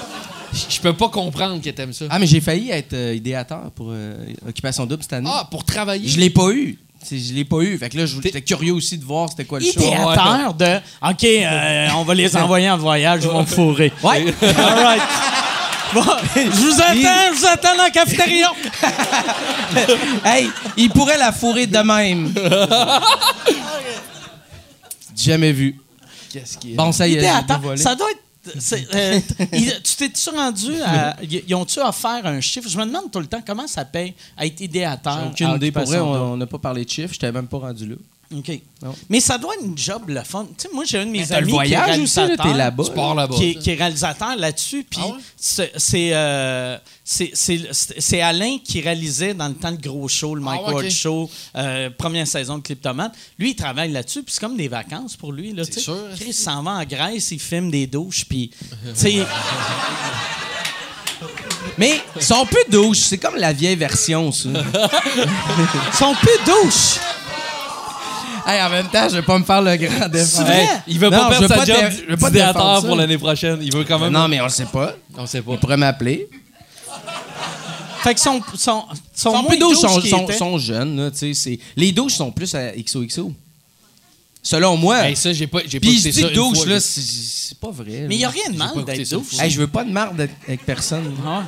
Je 0.70 0.80
peux 0.80 0.92
pas 0.92 1.08
comprendre 1.08 1.60
que 1.60 1.70
t'aimes 1.70 1.92
ça. 1.92 2.04
Ah, 2.08 2.20
mais 2.20 2.28
j'ai 2.28 2.40
failli 2.40 2.70
être 2.70 2.92
euh, 2.92 3.12
idéateur 3.12 3.72
pour 3.74 3.88
euh, 3.90 4.14
Occupation 4.48 4.86
Double 4.86 5.02
cette 5.02 5.14
année. 5.14 5.28
Ah, 5.32 5.48
pour 5.50 5.64
travailler. 5.64 6.06
Je 6.08 6.20
l'ai 6.20 6.30
pas 6.30 6.48
eu. 6.52 6.78
C'est- 7.04 7.18
Je 7.18 7.34
l'ai 7.34 7.44
pas 7.44 7.60
eu. 7.60 7.76
Fait 7.78 7.88
que 7.90 7.98
là, 7.98 8.06
j'étais 8.06 8.42
curieux 8.42 8.72
aussi 8.72 8.96
de 8.98 9.04
voir 9.04 9.28
c'était 9.28 9.44
quoi 9.44 9.58
le 9.60 9.66
show. 9.66 9.80
Idéateur 9.80 10.54
de 10.54 10.76
OK, 11.08 11.24
euh, 11.24 11.88
on 11.96 12.04
va 12.04 12.14
les 12.14 12.36
envoyer 12.36 12.70
en 12.70 12.78
voyage, 12.78 13.20
ils 13.24 13.28
vont 13.28 13.40
me 13.42 13.46
fourrer. 13.46 13.92
Ouais. 14.02 14.24
All 14.42 14.84
right. 14.84 15.02
Bon, 15.92 16.02
je 16.34 16.40
vous 16.50 16.80
attends, 16.80 17.32
je 17.32 17.38
vous 17.38 17.46
attends 17.46 17.76
dans 17.76 17.82
la 17.84 17.90
cafétéria. 17.90 18.50
Hey, 20.24 20.48
il 20.76 20.88
pourrait 20.90 21.18
la 21.18 21.32
fourrer 21.32 21.66
de 21.66 21.78
même. 21.78 22.32
Jamais 25.16 25.52
vu. 25.52 25.76
Qu'est-ce 26.32 26.58
qui 26.58 26.72
est... 26.72 26.76
Bon, 26.76 26.92
ça 26.92 27.06
y 27.06 27.14
est, 27.14 27.18
Idéateur, 27.18 27.60
ça 27.76 27.94
doit 27.94 28.10
être. 28.10 28.20
Euh, 28.94 29.20
il- 29.52 29.82
tu 29.82 29.96
t'es-tu 29.96 30.30
rendu 30.30 30.72
à. 30.84 31.16
Ils 31.22 31.54
ont-tu 31.54 31.80
offert 31.80 32.24
un 32.26 32.40
chiffre? 32.40 32.68
Je 32.68 32.76
me 32.78 32.84
demande 32.84 33.10
tout 33.10 33.20
le 33.20 33.26
temps 33.26 33.40
comment 33.46 33.66
ça 33.66 33.84
paye 33.84 34.14
à 34.36 34.46
être 34.46 34.60
idéateur. 34.60 35.18
J'ai 35.36 35.44
aucune 35.46 35.56
idée. 35.56 35.72
Pour 35.72 35.82
vrai, 35.84 35.98
on 36.00 36.36
n'a 36.36 36.46
pas 36.46 36.58
parlé 36.58 36.84
de 36.84 36.90
chiffres. 36.90 37.12
J'étais 37.12 37.32
même 37.32 37.46
pas 37.48 37.58
rendu 37.58 37.86
là. 37.86 37.96
OK. 38.32 38.60
Non. 38.82 38.94
Mais 39.08 39.20
ça 39.20 39.38
doit 39.38 39.54
être 39.54 39.64
une 39.64 39.76
job 39.78 40.02
le 40.08 40.22
fun. 40.22 40.46
Tu 40.56 40.66
sais, 40.66 40.68
moi, 40.74 40.84
j'ai 40.84 40.98
un 40.98 41.06
de 41.06 41.10
mes 41.10 41.30
amis 41.32 41.46
le 41.46 41.52
voyage 41.52 41.94
qui 41.94 42.00
est 42.00 42.02
aussi, 42.02 42.36
t'es 42.42 42.54
là-bas. 42.54 42.84
Qui, 43.36 43.44
est, 43.50 43.54
ça. 43.54 43.60
qui 43.60 43.70
est 43.70 43.74
réalisateur 43.74 44.36
là-dessus. 44.36 44.86
Puis 44.88 45.00
Ah 45.02 45.06
ouais? 45.08 45.14
c'est 45.36 45.72
c'est, 45.76 46.10
euh, 46.12 46.78
c'est- 47.04 48.20
Alain 48.20 48.58
qui 48.62 48.80
réalisait 48.80 49.34
dans 49.34 49.48
le 49.48 49.54
temps 49.54 49.70
le 49.70 49.76
gros 49.76 50.08
show, 50.08 50.34
le 50.34 50.40
Mike 50.40 50.60
Ah 50.64 50.68
ouais, 50.68 50.74
Ward. 50.74 50.90
Show, 50.90 51.30
euh, 51.56 51.90
première 51.96 52.26
saison 52.26 52.58
de 52.58 52.62
Clip 52.62 52.80
Tomate. 52.80 53.14
Lui, 53.38 53.50
il 53.50 53.56
travaille 53.56 53.92
là-dessus, 53.92 54.22
puis 54.22 54.32
c'est 54.34 54.40
comme 54.40 54.56
des 54.56 54.68
vacances 54.68 55.16
pour 55.16 55.32
lui. 55.32 55.52
Là, 55.52 55.64
C'est 55.64 55.80
sûr. 55.80 55.96
Chris 56.18 56.32
s'en 56.32 56.62
va 56.62 56.72
en 56.72 56.84
Grèce, 56.84 57.30
il 57.30 57.40
filme 57.40 57.70
des 57.70 57.86
douches, 57.86 58.24
puis. 58.28 58.50
tu 58.84 58.90
sais, 58.94 59.26
Mais 61.78 62.00
son 62.20 62.46
peu 62.46 62.58
douche, 62.70 62.98
c'est 62.98 63.18
comme 63.18 63.36
la 63.36 63.52
vieille 63.52 63.76
version, 63.76 64.30
ça. 64.30 64.48
son 65.98 66.14
peu 66.14 66.30
douche. 66.46 66.98
Hey, 68.46 68.62
en 68.62 68.70
même 68.70 68.88
temps, 68.88 69.08
je 69.08 69.16
vais 69.16 69.22
pas 69.22 69.38
me 69.38 69.44
faire 69.44 69.62
le 69.62 69.76
grand. 69.76 70.08
C'est 70.12 70.42
vrai? 70.42 70.66
il 70.86 70.98
veut 70.98 71.10
Non, 71.10 71.18
pas 71.18 71.28
perdre 71.30 71.48
sa 71.48 71.56
pas 71.56 71.64
job 71.64 71.76
je 71.90 72.10
veux 72.10 72.16
pas 72.16 72.30
ça. 72.80 72.86
pour 72.86 72.96
l'année 72.96 73.18
prochaine. 73.18 73.58
Il 73.62 73.72
veut 73.74 73.84
quand 73.84 73.98
même... 73.98 74.12
Non, 74.12 74.28
mais 74.28 74.40
on 74.40 74.44
le 74.44 74.50
sait 74.50 74.66
pas. 74.66 74.94
On 75.16 75.26
sait 75.26 75.42
pas. 75.42 75.52
Il 75.52 75.58
pourrait 75.58 75.76
m'appeler. 75.76 76.28
Fait 78.02 78.14
que 78.14 78.20
sont, 78.20 78.40
sont, 78.54 78.84
sont, 79.14 79.32
Sont 79.32 79.42
moins 79.42 79.56
douches 79.56 79.78
sont, 79.78 80.00
sont, 80.00 80.28
sont 80.32 80.58
jeunes. 80.58 80.96
Là, 80.96 81.10
tu 81.10 81.18
sais, 81.18 81.34
c'est- 81.34 81.58
les 81.74 81.90
douches 81.90 82.12
sont 82.14 82.30
plus 82.30 82.54
à 82.54 82.72
XOXO. 82.72 83.32
Selon 84.42 84.76
moi. 84.76 85.08
Hey, 85.08 85.16
ça, 85.16 85.32
j'ai 85.32 85.46
pas, 85.46 85.60
j'ai 85.66 85.80
pas 85.80 85.86
Puis 85.86 86.00
je 86.00 86.34
douche, 86.34 86.58
fois, 86.58 86.66
là, 86.66 86.80
c'est 86.80 87.58
pas 87.58 87.70
vrai. 87.70 88.04
Mais 88.06 88.16
il 88.16 88.18
n'y 88.18 88.24
a 88.26 88.28
rien 88.28 88.50
de 88.50 88.58
mal 88.58 88.84
d'être 88.84 89.08
douche. 89.10 89.40
Hey, 89.40 89.50
je 89.50 89.58
veux 89.58 89.68
pas 89.68 89.84
de 89.84 89.90
marde 89.90 90.20
avec- 90.46 90.66
personne. 90.66 91.14
Ah. 91.26 91.44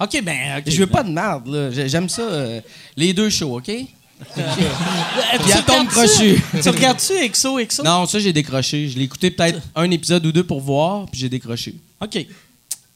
OK, 0.00 0.20
ben... 0.24 0.58
OK. 0.58 0.64
Je 0.66 0.76
veux 0.80 0.88
pas 0.88 1.04
de 1.04 1.10
marde, 1.10 1.46
là. 1.46 1.70
J'ai- 1.70 1.88
J'aime 1.88 2.08
ça. 2.08 2.22
euh, 2.22 2.60
les 2.96 3.12
deux 3.12 3.30
shows, 3.30 3.56
OK? 3.58 3.70
Euh, 4.38 4.42
Puis 5.42 5.52
tu 5.52 5.62
tombe 5.64 5.88
regardes-tu- 5.88 5.88
crochue. 5.88 6.42
Tu 6.62 6.68
regardes-tu 6.68 7.12
EXO, 7.14 7.58
EXO? 7.58 7.82
Non, 7.82 8.06
ça, 8.06 8.18
j'ai 8.18 8.32
décroché. 8.32 8.88
Je 8.88 8.98
l'ai 8.98 9.04
écouté 9.04 9.30
peut-être 9.30 9.60
un 9.74 9.90
épisode 9.90 10.24
ou 10.26 10.32
deux 10.32 10.44
pour 10.44 10.60
voir, 10.60 11.06
puis 11.10 11.20
j'ai 11.20 11.28
décroché. 11.28 11.74
OK. 12.00 12.26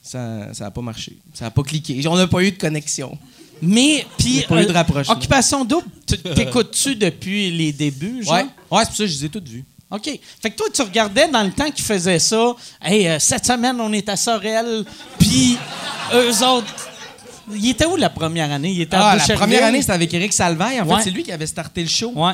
Ça 0.03 0.55
ça 0.55 0.67
a 0.67 0.71
pas 0.71 0.81
marché. 0.81 1.17
Ça 1.35 1.47
a 1.47 1.51
pas 1.51 1.63
cliqué. 1.63 2.01
On 2.09 2.17
n'a 2.17 2.27
pas 2.27 2.43
eu 2.43 2.53
de 2.53 2.59
connexion. 2.59 3.19
Mais, 3.61 4.07
puis... 4.19 4.41
euh, 4.41 4.47
pas 4.49 4.63
eu 4.63 4.67
de 4.67 4.73
rapprochement. 4.73 5.15
Occupation 5.15 5.65
double, 5.65 5.87
tu- 6.07 6.17
t'écoutes-tu 6.19 6.95
depuis 6.95 7.51
les 7.51 7.73
débuts, 7.73 8.23
genre? 8.23 8.35
Ouais. 8.35 8.47
Ouais, 8.71 8.83
c'est 8.85 8.87
pour 8.89 8.97
ça 8.97 9.05
que 9.05 9.07
je 9.07 9.19
les 9.19 9.25
ai 9.25 9.29
toutes 9.29 9.49
vues. 9.49 9.65
OK. 9.91 10.05
Fait 10.41 10.51
que 10.51 10.57
toi, 10.57 10.67
tu 10.73 10.83
regardais 10.83 11.29
dans 11.29 11.43
le 11.43 11.51
temps 11.51 11.71
qu'ils 11.71 11.85
faisaient 11.85 12.19
ça. 12.21 12.55
Hey, 12.81 13.09
euh, 13.09 13.19
cette 13.19 13.47
semaine, 13.47 13.81
on 13.81 13.93
est 13.93 14.09
à 14.09 14.17
Sorel. 14.17 14.85
Puis, 15.19 15.57
eux 16.15 16.45
autres. 16.47 16.89
Ils 17.57 17.71
étaient 17.71 17.87
où 17.87 17.97
la 17.97 18.11
première 18.11 18.51
année? 18.53 18.71
Ils 18.71 18.83
étaient 18.83 18.97
à 18.97 19.11
Ah, 19.11 19.17
la 19.17 19.35
première 19.37 19.65
année, 19.65 19.81
c'était 19.81 19.93
avec 19.95 20.13
Eric 20.13 20.33
Salvaille. 20.33 20.81
En 20.81 20.87
Ouais. 20.87 20.97
fait, 20.99 21.05
c'est 21.05 21.11
lui 21.11 21.23
qui 21.23 21.33
avait 21.33 21.47
starté 21.47 21.83
le 21.83 21.89
show. 21.89 22.13
Ouais. 22.15 22.33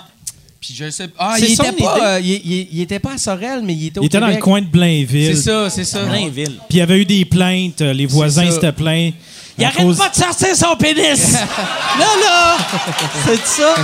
Puis 0.60 0.74
je 0.74 0.88
sais. 0.90 1.08
Ah, 1.18 1.34
il 1.38 1.52
était, 1.52 1.72
pas, 1.72 1.98
euh, 2.14 2.20
il, 2.20 2.30
il- 2.30 2.68
il 2.72 2.80
était 2.80 2.98
pas 2.98 3.12
à 3.12 3.18
Sorel, 3.18 3.60
mais 3.62 3.74
il 3.74 3.86
était 3.88 3.98
au 3.98 4.02
Il 4.02 4.06
était 4.06 4.18
dans 4.20 4.28
le 4.28 4.36
coin 4.36 4.62
de 4.62 4.66
Blainville. 4.66 5.36
C'est 5.36 5.42
ça, 5.42 5.68
c'est 5.68 5.84
ça. 5.84 6.04
Blainville. 6.04 6.56
Puis 6.68 6.70
il 6.70 6.76
y 6.78 6.80
avait 6.80 6.98
eu 6.98 7.04
des 7.04 7.24
plaintes, 7.26 7.82
euh, 7.82 7.92
les 7.92 8.06
voisins 8.06 8.50
s'étaient 8.50 8.72
plaints. 8.72 9.10
Il 9.58 9.64
arrête 9.64 9.76
cause- 9.84 9.98
pas 9.98 10.08
de 10.08 10.14
sortir 10.16 10.56
son 10.56 10.74
pénis! 10.76 11.32
là, 11.98 12.06
là! 12.24 12.56
C'est 13.26 13.46
ça? 13.46 13.74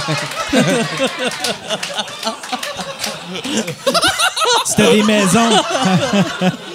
C'était 4.64 4.92
des 4.96 5.02
maisons. 5.02 5.50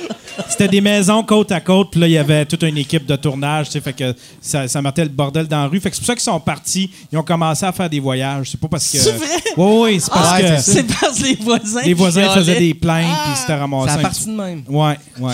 C'était 0.50 0.68
des 0.68 0.82
maisons 0.82 1.24
côte 1.24 1.52
à 1.52 1.60
côte, 1.62 1.92
puis 1.92 2.00
là, 2.00 2.08
il 2.08 2.12
y 2.14 2.18
avait 2.18 2.46
toute 2.46 2.64
une 2.64 2.78
équipe 2.78 3.06
de 3.06 3.16
tournage, 3.16 3.68
tu 3.68 3.74
sais, 3.74 3.82
fait 3.82 3.94
que 3.94 4.14
ça, 4.42 4.68
ça 4.68 4.82
mettait 4.82 5.04
le 5.04 5.10
bordel 5.10 5.48
dans 5.48 5.62
la 5.64 5.68
rue. 5.68 5.80
Fait 5.80 5.90
que 5.90 5.96
c'est 5.96 6.02
pour 6.02 6.08
ça 6.08 6.14
qu'ils 6.16 6.24
sont 6.24 6.40
partis. 6.40 6.92
Ils 7.12 7.18
ont 7.18 7.24
commencé 7.24 7.66
à 7.66 7.72
faire 7.72 7.90
des 7.90 8.00
voyages. 8.00 8.52
C'est 8.52 8.60
pas 8.60 8.68
parce 8.68 8.90
que. 8.92 8.98
C'est 8.98 9.12
vrai? 9.12 9.28
Oui, 9.58 9.82
oui, 9.94 10.00
c'est 10.02 10.12
parce 10.12 10.30
Ah, 10.32 10.42
que 10.42 10.48
c'est 10.62 10.74
C'est 10.74 10.84
parce 11.00 11.20
que 11.20 11.24
les 11.24 11.36
voisins. 11.36 11.82
les 11.84 11.94
voisins 11.94 12.30
faisaient 12.34 12.60
des 12.60 12.74
plaintes, 12.74 13.18
puis 13.26 13.36
c'était 13.40 13.56
ramassé. 13.56 13.92
un 13.92 14.02
parti 14.02 14.26
de 14.26 14.32
même. 14.32 14.64
Ouais, 14.68 14.98
ouais. 15.20 15.34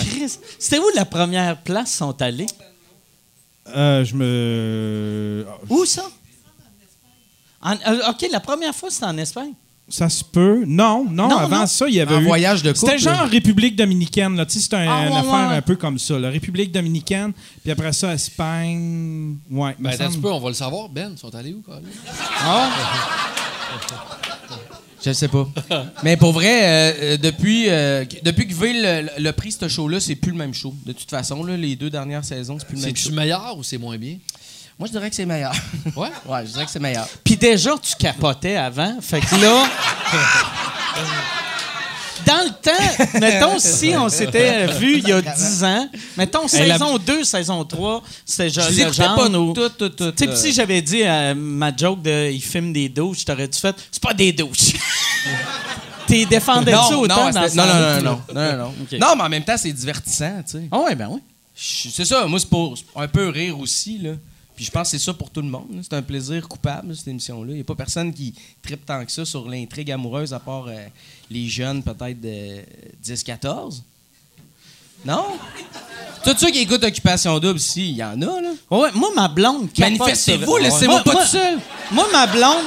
C'était 0.58 0.78
où 0.78 0.84
la 0.94 1.04
première 1.04 1.56
place 1.58 1.92
sont 1.92 2.20
allés? 2.22 2.46
Euh, 3.74 4.04
je 4.04 4.14
me. 4.14 5.46
Où 5.68 5.84
ça? 5.84 6.02
En- 7.62 7.74
euh, 7.74 8.10
OK, 8.10 8.26
la 8.30 8.40
première 8.40 8.74
fois, 8.74 8.90
c'était 8.90 9.06
en 9.06 9.16
Espagne. 9.18 9.52
Ça 9.94 10.08
se 10.08 10.24
peut. 10.24 10.64
Non, 10.66 11.04
non, 11.10 11.28
Non, 11.28 11.36
avant 11.36 11.58
non. 11.60 11.66
ça, 11.66 11.84
il 11.86 11.94
y 11.96 12.00
avait 12.00 12.16
eu... 12.16 12.24
voyage 12.24 12.62
de 12.62 12.72
couple. 12.72 12.86
C'était 12.86 12.98
genre 12.98 13.28
République 13.28 13.76
dominicaine, 13.76 14.34
là. 14.36 14.46
Tu 14.46 14.54
sais, 14.54 14.60
c'était 14.60 14.76
un- 14.76 14.86
Ah, 14.88 15.06
une 15.06 15.12
ouais, 15.12 15.18
affaire 15.18 15.50
ouais. 15.50 15.56
un 15.56 15.60
peu 15.60 15.76
comme 15.76 15.98
ça, 15.98 16.18
la 16.18 16.30
République 16.30 16.72
dominicaine, 16.72 17.32
puis 17.62 17.70
après 17.72 17.92
ça, 17.92 18.14
Espagne... 18.14 19.36
Ouais, 19.50 19.76
Ben, 19.78 19.90
attends 19.90 20.04
un 20.06 20.18
peu, 20.20 20.32
on 20.32 20.40
va 20.40 20.48
le 20.48 20.54
savoir. 20.54 20.88
Ben, 20.88 21.12
ils 21.14 21.18
sont 21.18 21.34
allés 21.34 21.52
où, 21.52 21.60
quand 21.60 21.74
même? 21.74 21.84
Je 25.04 25.12
sais 25.12 25.28
pas. 25.28 25.48
Mais 26.04 26.16
pour 26.16 26.32
vrai, 26.32 26.62
euh, 26.62 26.92
euh, 27.02 27.16
depuis, 27.16 27.68
euh, 27.68 28.04
que- 28.04 28.22
depuis 28.22 28.46
que 28.46 28.54
Ville 28.54 28.82
le, 28.82 29.22
le 29.22 29.32
pris 29.32 29.50
ce 29.50 29.66
show-là, 29.68 29.98
c'est 29.98 30.14
plus 30.14 30.30
le 30.30 30.36
même 30.38 30.54
show. 30.54 30.72
De 30.86 30.92
toute 30.92 31.10
façon, 31.10 31.42
là, 31.42 31.56
les 31.56 31.74
deux 31.74 31.90
dernières 31.90 32.24
saisons, 32.24 32.56
c'est 32.58 32.66
plus 32.68 32.76
le 32.76 32.86
même 32.86 32.96
show. 32.96 33.02
C'est-tu 33.04 33.14
meilleur 33.16 33.58
ou 33.58 33.64
c'est 33.64 33.78
moins 33.78 33.98
bien? 33.98 34.16
Moi, 34.82 34.88
je 34.88 34.98
dirais 34.98 35.10
que 35.10 35.14
c'est 35.14 35.26
meilleur. 35.26 35.52
Ouais? 35.96 36.08
ouais, 36.26 36.44
je 36.44 36.50
dirais 36.50 36.64
que 36.64 36.70
c'est 36.72 36.80
meilleur. 36.80 37.06
Puis 37.22 37.36
déjà, 37.36 37.70
tu 37.80 37.94
capotais 37.94 38.56
avant. 38.56 38.96
Fait 39.00 39.20
que 39.20 39.36
là. 39.36 39.64
Dans 42.26 42.42
le 42.44 42.50
temps, 42.50 43.18
mettons, 43.20 43.58
si 43.60 43.94
on 43.96 44.08
s'était 44.08 44.66
vu 44.66 44.98
il 44.98 45.08
y 45.08 45.12
a 45.12 45.22
10 45.22 45.62
ans, 45.62 45.88
mettons, 46.16 46.48
saison 46.48 46.98
2, 46.98 47.22
saison 47.22 47.64
3, 47.64 48.02
c'était 48.26 48.50
genre 48.50 49.14
pas 49.14 49.28
où- 49.28 49.52
tout, 49.52 49.68
tout, 49.68 49.88
tout. 49.90 50.10
Tu 50.10 50.24
sais, 50.24 50.28
euh, 50.28 50.32
pis 50.32 50.36
si 50.40 50.52
j'avais 50.52 50.82
dit 50.82 51.02
euh, 51.04 51.34
ma 51.36 51.70
joke 51.76 52.02
de 52.02 52.32
il 52.32 52.42
filme 52.42 52.72
des 52.72 52.88
douches, 52.88 53.24
t'aurais-tu 53.24 53.60
fait 53.60 53.76
c'est 53.88 54.02
pas 54.02 54.14
des 54.14 54.32
douches. 54.32 54.72
T'es 56.08 56.26
défendais-tu 56.26 56.76
non, 56.76 57.00
autant 57.02 57.26
non, 57.26 57.30
dans 57.30 57.48
ce 57.48 57.56
non, 57.56 57.66
non, 57.66 57.72
non, 57.72 58.02
non, 58.02 58.02
non, 58.02 58.20
non, 58.34 58.56
non. 58.58 58.74
Ok. 58.82 58.98
Non, 58.98 59.14
mais 59.16 59.22
en 59.22 59.28
même 59.28 59.44
temps, 59.44 59.56
c'est 59.56 59.72
divertissant, 59.72 60.42
tu 60.44 60.58
sais. 60.58 60.68
Ah 60.72 60.80
ouais, 60.80 60.96
ben 60.96 61.06
oui. 61.08 61.20
C'est 61.54 62.04
ça, 62.04 62.26
moi, 62.26 62.40
c'est 62.40 62.48
pour 62.48 62.74
un 62.96 63.06
peu 63.08 63.28
rire 63.28 63.58
aussi, 63.60 63.98
là. 63.98 64.10
Puis 64.62 64.68
je 64.68 64.70
pense 64.70 64.92
que 64.92 64.96
c'est 64.96 65.04
ça 65.04 65.12
pour 65.12 65.28
tout 65.28 65.42
le 65.42 65.48
monde. 65.48 65.66
C'est 65.82 65.92
un 65.94 66.02
plaisir 66.02 66.46
coupable, 66.46 66.94
cette 66.94 67.08
émission-là. 67.08 67.50
Il 67.50 67.54
n'y 67.56 67.60
a 67.62 67.64
pas 67.64 67.74
personne 67.74 68.14
qui 68.14 68.32
tripe 68.62 68.86
tant 68.86 69.04
que 69.04 69.10
ça 69.10 69.24
sur 69.24 69.48
l'intrigue 69.48 69.90
amoureuse, 69.90 70.32
à 70.32 70.38
part 70.38 70.66
euh, 70.68 70.86
les 71.28 71.48
jeunes, 71.48 71.82
peut-être 71.82 72.20
de 72.20 72.60
10-14. 73.04 73.80
Non? 75.04 75.24
Tous 76.22 76.36
ceux 76.38 76.50
qui 76.52 76.60
écoutent 76.60 76.84
Occupation 76.84 77.36
Double, 77.40 77.58
si, 77.58 77.90
il 77.90 77.96
y 77.96 78.04
en 78.04 78.22
a, 78.22 78.40
là. 78.40 78.50
Ouais, 78.70 78.90
moi, 78.94 79.10
ma 79.16 79.26
blonde. 79.26 79.68
Manifestez-vous, 79.76 80.56
laissez-moi 80.58 80.94
Moi- 80.94 81.02
pas 81.02 81.12
moi- 81.12 81.22
tout 81.24 81.28
seul. 81.28 81.58
Moi, 81.90 82.06
ma 82.12 82.28
blonde. 82.28 82.66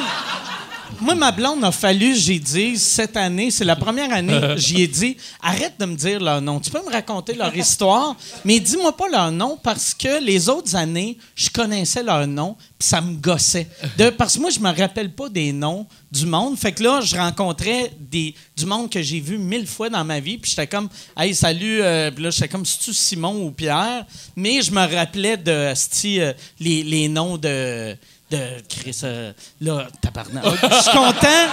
Moi, 1.01 1.15
ma 1.15 1.31
blonde 1.31 1.63
a 1.63 1.71
fallu, 1.71 2.15
j'ai 2.15 2.39
dit, 2.39 2.77
cette 2.77 3.17
année, 3.17 3.51
c'est 3.51 3.65
la 3.65 3.75
première 3.75 4.11
année, 4.13 4.39
j'y 4.57 4.81
ai 4.81 4.87
dit, 4.87 5.17
arrête 5.41 5.73
de 5.79 5.85
me 5.85 5.95
dire 5.95 6.19
leur 6.19 6.41
nom. 6.41 6.59
Tu 6.59 6.71
peux 6.71 6.83
me 6.85 6.91
raconter 6.91 7.33
leur 7.33 7.55
histoire, 7.57 8.15
mais 8.43 8.59
dis-moi 8.59 8.95
pas 8.95 9.09
leur 9.09 9.31
nom 9.31 9.59
parce 9.61 9.93
que 9.93 10.23
les 10.23 10.47
autres 10.47 10.75
années, 10.75 11.17
je 11.35 11.49
connaissais 11.49 12.03
leur 12.03 12.25
nom, 12.27 12.55
puis 12.77 12.87
ça 12.87 13.01
me 13.01 13.15
gossait. 13.15 13.67
De, 13.97 14.09
parce 14.09 14.35
que 14.35 14.39
moi, 14.39 14.49
je 14.49 14.59
me 14.59 14.71
rappelle 14.71 15.11
pas 15.11 15.27
des 15.29 15.51
noms 15.51 15.85
du 16.11 16.25
monde. 16.25 16.57
Fait 16.57 16.71
que 16.71 16.83
là, 16.83 17.01
je 17.01 17.15
rencontrais 17.15 17.91
des, 17.99 18.33
du 18.55 18.65
monde 18.65 18.89
que 18.89 19.01
j'ai 19.01 19.19
vu 19.19 19.37
mille 19.37 19.67
fois 19.67 19.89
dans 19.89 20.03
ma 20.05 20.19
vie, 20.19 20.37
puis 20.37 20.49
j'étais 20.51 20.67
comme, 20.67 20.89
hey, 21.17 21.35
salut, 21.35 21.81
euh, 21.81 22.11
puis 22.11 22.23
là, 22.23 22.29
j'étais 22.29 22.47
comme, 22.47 22.65
c'est-tu 22.65 22.93
Simon 22.93 23.45
ou 23.45 23.51
Pierre? 23.51 24.05
Mais 24.35 24.61
je 24.61 24.71
me 24.71 24.95
rappelais 24.95 25.37
de, 25.37 25.51
euh, 25.51 26.33
les, 26.59 26.83
les 26.83 27.07
noms 27.09 27.37
de 27.37 27.97
de 28.31 28.39
Chris. 28.67 28.99
euh, 29.03 29.31
là, 29.61 29.87
tabarnak. 30.01 30.43
Je 30.45 30.81
suis 30.81 30.91
content. 30.91 31.47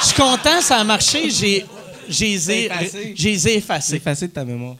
Je 0.00 0.06
suis 0.06 0.14
content, 0.16 0.60
ça 0.60 0.78
a 0.78 0.84
marché. 0.84 1.30
J'ai. 1.30 1.66
J'ai 2.08 2.34
effacé. 2.36 3.14
j'ai 3.94 4.00
facile 4.00 4.28
de 4.28 4.32
ta 4.32 4.44
mémoire. 4.44 4.76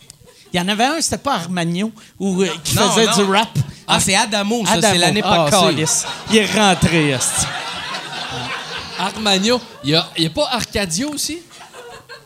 Il 0.53 0.59
y 0.59 0.63
en 0.63 0.69
avait 0.69 0.85
un, 0.85 1.01
c'était 1.01 1.19
pas 1.19 1.35
Armagno, 1.35 1.91
ou, 2.21 2.41
euh, 2.43 2.49
qui 2.63 2.77
Non, 2.77 2.91
faisait 2.91 3.07
non. 3.07 3.17
du 3.17 3.23
rap. 3.25 3.49
Ah, 3.87 3.99
c'est 4.01 4.15
Adamo, 4.15 4.65
ça, 4.65 4.81
c'est 4.81 4.97
l'année 4.99 5.23
Ah, 5.25 5.49
passée. 5.51 5.85
Il 6.31 6.37
est 6.37 6.47
rentré, 6.47 7.11
esti. 7.11 7.47
Armagno. 8.99 9.61
Il 9.85 9.91
n'y 9.91 9.95
a, 9.97 10.09
il 10.17 10.23
y 10.25 10.27
a 10.27 10.31
pas 10.31 10.49
Arcadio 10.53 11.11
aussi? 11.11 11.39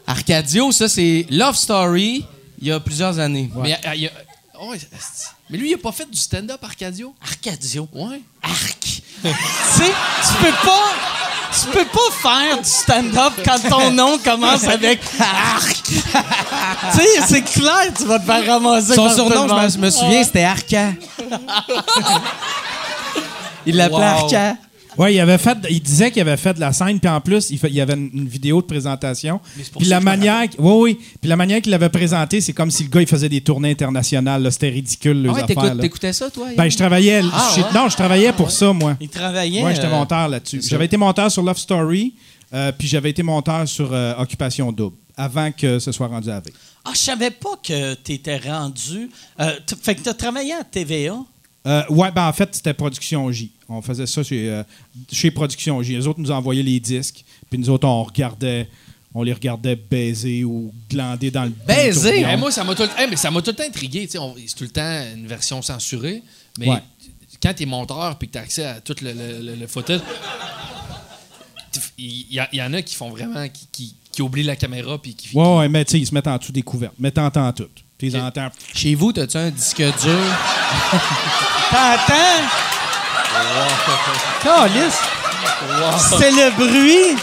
Arcadio, 0.06 0.70
ça, 0.72 0.88
c'est 0.88 1.26
Love 1.30 1.56
Story, 1.56 2.24
il 2.60 2.68
y 2.68 2.72
a 2.72 2.78
plusieurs 2.78 3.18
années. 3.18 3.50
Mais, 3.56 3.72
euh, 3.86 3.94
il 3.94 4.02
y 4.02 4.06
a- 4.06 4.12
oh. 4.60 4.74
Mais 5.50 5.58
lui, 5.58 5.68
il 5.68 5.72
n'a 5.72 5.78
pas 5.78 5.92
fait 5.92 6.08
du 6.08 6.16
stand-up, 6.18 6.62
Arcadio? 6.62 7.14
Arcadio. 7.22 7.88
Ouais. 7.92 8.22
Arc. 8.42 8.80
tu 9.22 9.28
sais, 9.28 9.92
tu 9.92 10.44
peux 10.44 10.52
pas. 10.66 10.92
Tu 11.52 11.66
peux 11.66 11.84
pas 11.84 12.10
faire 12.22 12.58
du 12.58 12.68
stand-up 12.68 13.32
quand 13.44 13.58
ton 13.68 13.90
nom 13.90 14.18
commence 14.18 14.62
avec 14.64 15.00
Arc. 15.18 15.82
tu 15.82 15.92
sais, 16.96 17.20
c'est 17.26 17.42
clair, 17.42 17.92
tu 17.96 18.04
vas 18.04 18.20
te 18.20 18.24
faire 18.24 18.46
ramasser 18.46 18.94
Son 18.94 19.10
surnom, 19.10 19.48
je 19.68 19.78
me 19.78 19.90
souviens, 19.90 20.22
c'était 20.22 20.44
Arca. 20.44 20.92
il 23.66 23.76
l'appelait 23.76 23.96
Wow. 23.96 24.02
Arca. 24.02 24.54
Ouais, 24.98 25.14
il 25.14 25.20
avait 25.20 25.38
fait, 25.38 25.56
il 25.70 25.80
disait 25.80 26.10
qu'il 26.10 26.20
avait 26.22 26.36
fait 26.36 26.54
de 26.54 26.60
la 26.60 26.72
scène, 26.72 26.98
puis 26.98 27.08
en 27.08 27.20
plus, 27.20 27.50
il, 27.50 27.58
fait- 27.58 27.68
il 27.68 27.74
y 27.74 27.80
avait 27.80 27.94
une, 27.94 28.10
une 28.12 28.28
vidéo 28.28 28.60
de 28.60 28.66
présentation. 28.66 29.40
Puis 29.78 29.86
la 29.86 30.00
manière, 30.00 30.44
oui, 30.58 30.72
oui, 30.82 30.98
puis 31.20 31.28
la 31.28 31.36
manière 31.36 31.60
qu'il 31.62 31.70
l'avait 31.70 31.88
présenté, 31.88 32.40
c'est 32.40 32.52
comme 32.52 32.70
si 32.70 32.82
le 32.84 32.88
gars 32.88 33.00
il 33.00 33.06
faisait 33.06 33.28
des 33.28 33.40
tournées 33.40 33.70
internationales. 33.70 34.50
C'était 34.50 34.68
ridicule 34.70 35.22
les 35.22 35.28
Ah 35.28 35.32
ouais, 35.32 35.42
affaires. 35.42 35.46
t'écoutes- 35.56 35.74
là. 35.76 35.82
t'écoutais 35.82 36.12
ça, 36.12 36.30
toi? 36.30 36.48
Ben, 36.56 36.68
je 36.70 36.76
travaillais, 36.76 37.22
Ah, 37.32 37.52
je- 37.56 37.60
ouais? 37.62 37.66
non, 37.74 37.88
je 37.88 37.96
travaillais 37.96 38.32
pour 38.32 38.50
ça, 38.50 38.72
moi. 38.72 38.96
Il 39.00 39.08
travaillait. 39.08 39.62
Ouais, 39.62 39.74
j'étais 39.74 39.86
euh, 39.86 39.90
monteur 39.90 40.28
là-dessus. 40.28 40.60
J'avais 40.68 40.86
été 40.86 40.96
monteur 40.96 41.30
sur 41.30 41.42
Love 41.42 41.58
Story, 41.58 42.14
euh, 42.52 42.72
puis 42.76 42.88
j'avais 42.88 43.10
été 43.10 43.22
monteur 43.22 43.68
sur 43.68 43.90
euh, 43.92 44.14
Occupation 44.18 44.72
Double, 44.72 44.96
avant 45.16 45.52
que 45.52 45.78
ce 45.78 45.92
soit 45.92 46.08
rendu 46.08 46.30
à 46.30 46.40
V. 46.40 46.52
Ah, 46.84 46.90
je 46.94 46.98
savais 46.98 47.30
pas 47.30 47.54
que 47.62 47.94
tu 47.94 48.12
étais 48.12 48.38
rendu. 48.38 49.08
fait 49.82 49.94
que 49.94 50.02
tu 50.02 50.08
as 50.08 50.14
travaillé 50.14 50.52
à 50.54 50.64
TVA. 50.64 51.14
Ouais, 51.90 52.10
ben 52.10 52.26
en 52.26 52.32
fait, 52.32 52.48
c'était 52.54 52.74
Production 52.74 53.30
J. 53.30 53.52
On 53.72 53.80
faisait 53.80 54.06
ça 54.06 54.22
chez, 54.24 54.50
euh, 54.50 54.62
chez 55.12 55.30
Production. 55.30 55.78
Les 55.80 56.06
autres 56.06 56.18
nous 56.20 56.30
envoyaient 56.32 56.62
les 56.62 56.80
disques, 56.80 57.24
puis 57.48 57.58
nous 57.58 57.70
autres, 57.70 57.86
on 57.86 58.02
regardait, 58.02 58.68
on 59.14 59.22
les 59.22 59.32
regardait 59.32 59.76
baiser 59.76 60.42
ou 60.44 60.72
glander 60.90 61.30
dans 61.30 61.44
le 61.44 61.52
Baiser? 61.66 62.26
Eh, 62.28 62.36
moi, 62.36 62.50
ça 62.50 62.64
m'a 62.64 62.74
tout, 62.74 62.82
le- 62.82 63.08
mais 63.08 63.16
ça 63.16 63.30
m'a 63.30 63.40
tout 63.42 63.50
le 63.50 63.56
temps 63.56 63.64
intrigué. 63.66 64.08
on- 64.18 64.34
C'est 64.46 64.54
tout 64.56 64.64
le 64.64 64.70
temps 64.70 65.02
une 65.14 65.26
version 65.28 65.62
censurée. 65.62 66.22
Mais 66.58 66.68
Ouais. 66.68 66.82
quand 67.42 67.54
tu 67.54 67.62
es 67.62 67.66
monteur 67.66 68.16
et 68.20 68.26
que 68.26 68.32
tu 68.32 68.38
as 68.38 68.42
accès 68.42 68.64
à 68.64 68.80
tout 68.80 68.96
le, 69.02 69.12
le, 69.12 69.40
le- 69.40 69.54
le 69.54 69.66
footage, 69.68 70.00
il 71.96 72.26
y, 72.52 72.62
en 72.62 72.72
a 72.74 72.82
qui 72.82 72.94
font 72.96 73.10
vraiment. 73.10 73.48
qui, 73.48 73.66
qui, 73.70 73.86
qui 73.86 73.94
qui 74.12 74.22
oublie 74.22 74.42
la 74.42 74.56
caméra 74.56 75.00
puis 75.00 75.14
qui. 75.14 75.36
Ouais, 75.36 75.56
ouais, 75.58 75.68
mais 75.68 75.84
tu 75.84 75.92
sais, 75.92 76.00
ils 76.00 76.06
se 76.06 76.12
mettent 76.12 76.26
en 76.26 76.36
dessous 76.36 76.50
des 76.50 76.62
couvertes. 76.62 76.94
Mais 76.98 77.12
t'entends 77.12 77.52
tout. 77.52 77.68
Entends. 78.16 78.48
Chez 78.74 78.94
vous, 78.96 79.12
t'as-tu 79.12 79.36
un 79.36 79.50
disque 79.50 79.76
dur? 79.76 79.92
T'entends? 81.70 82.69
Calice. 84.42 84.98
C'est 86.18 86.30
le 86.30 86.50
bruit. 86.50 87.16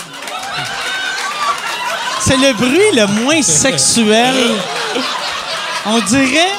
C'est 2.19 2.37
le 2.37 2.53
bruit 2.53 2.91
le 2.93 3.07
moins 3.23 3.41
sexuel. 3.41 4.35
On 5.85 5.99
dirait. 5.99 6.51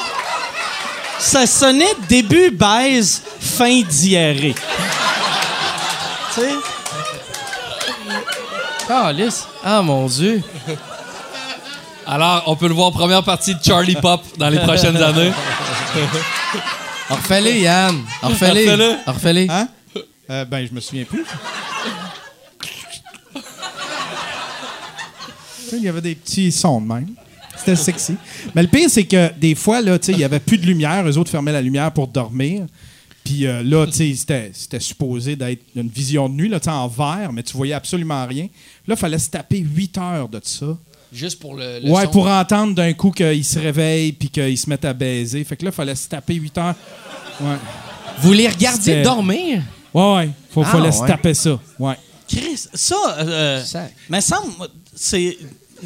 Ça 1.19 1.45
sonnait 1.45 1.93
début 2.07 2.49
baise, 2.49 3.21
fin 3.39 3.81
diarrhée. 3.81 4.55
tu 6.33 6.41
sais? 6.41 6.55
Calice. 8.87 9.45
Ah, 9.63 9.81
mon 9.81 10.05
Dieu. 10.07 10.41
Alors, 12.07 12.43
on 12.47 12.55
peut 12.55 12.67
le 12.67 12.73
voir 12.73 12.87
en 12.87 12.91
première 12.91 13.21
partie 13.21 13.53
de 13.53 13.59
Charlie 13.63 13.95
Pop 13.95 14.23
dans 14.37 14.49
les 14.49 14.59
prochaines 14.59 14.97
années. 14.97 15.31
Refais-les, 17.09 17.61
Yann. 17.61 17.95
Refais-les. 18.21 18.65
Refais-le. 18.71 18.95
Refais-les. 19.11 19.47
Hein? 19.49 19.67
Euh, 20.29 20.45
ben, 20.45 20.65
je 20.67 20.73
me 20.73 20.79
souviens 20.79 21.05
plus. 21.05 21.25
Il 25.71 25.83
y 25.83 25.87
avait 25.87 26.01
des 26.01 26.15
petits 26.15 26.51
sons 26.51 26.81
de 26.81 26.87
même. 26.87 27.09
C'était 27.57 27.75
sexy. 27.75 28.15
Mais 28.55 28.61
le 28.63 28.67
pire, 28.67 28.89
c'est 28.89 29.03
que 29.05 29.31
des 29.37 29.53
fois, 29.53 29.81
là, 29.81 29.99
tu 29.99 30.07
sais, 30.07 30.11
il 30.13 30.17
n'y 30.17 30.23
avait 30.23 30.39
plus 30.39 30.57
de 30.57 30.65
lumière. 30.65 31.05
Eux 31.07 31.17
autres 31.17 31.29
fermaient 31.29 31.51
la 31.51 31.61
lumière 31.61 31.91
pour 31.91 32.07
dormir. 32.07 32.65
Puis 33.23 33.45
euh, 33.45 33.61
là, 33.63 33.85
tu 33.85 33.91
sais, 33.91 34.13
c'était- 34.15 34.51
c'était 34.53 34.79
supposé 34.79 35.35
d'être 35.35 35.61
une 35.75 35.89
vision 35.89 36.29
de 36.29 36.33
nuit, 36.35 36.49
là, 36.49 36.59
en 36.67 36.87
vert, 36.87 37.31
mais 37.33 37.43
tu 37.43 37.55
voyais 37.55 37.73
absolument 37.73 38.25
rien. 38.25 38.47
Là, 38.87 38.95
il 38.95 38.97
fallait 38.97 39.19
se 39.19 39.29
taper 39.29 39.59
8 39.59 39.97
heures 39.97 40.29
de 40.29 40.39
ça. 40.43 40.77
Juste 41.11 41.39
pour 41.39 41.55
le. 41.55 41.79
le 41.79 41.89
Ouais, 41.89 42.05
son. 42.05 42.11
pour 42.11 42.27
entendre 42.27 42.75
d'un 42.75 42.93
coup 42.93 43.11
qu'ils 43.11 43.43
se 43.45 43.57
réveillent 43.59 44.11
puis 44.13 44.29
qu'ils 44.29 44.57
se 44.57 44.69
mettent 44.69 44.85
à 44.85 44.93
baiser. 44.93 45.43
Fait 45.43 45.55
que 45.57 45.65
là, 45.65 45.71
il 45.71 45.75
fallait 45.75 45.95
se 45.95 46.07
taper 46.07 46.35
8 46.35 46.57
heures. 46.57 46.75
Ouais. 47.41 47.55
Vous 48.19 48.33
les 48.33 48.47
regardiez 48.47 49.01
dormir? 49.01 49.61
Ouais, 49.93 50.15
ouais. 50.15 50.29
Faut, 50.51 50.61
Ah, 50.65 50.71
fallait 50.71 50.91
se 50.91 51.05
taper 51.05 51.33
ça. 51.33 51.59
Ouais. 51.79 51.95
Chris, 52.27 52.65
ça, 52.73 52.95
euh, 53.19 53.63
mais 54.09 54.21
semble, 54.21 54.51
c'est, 54.93 55.35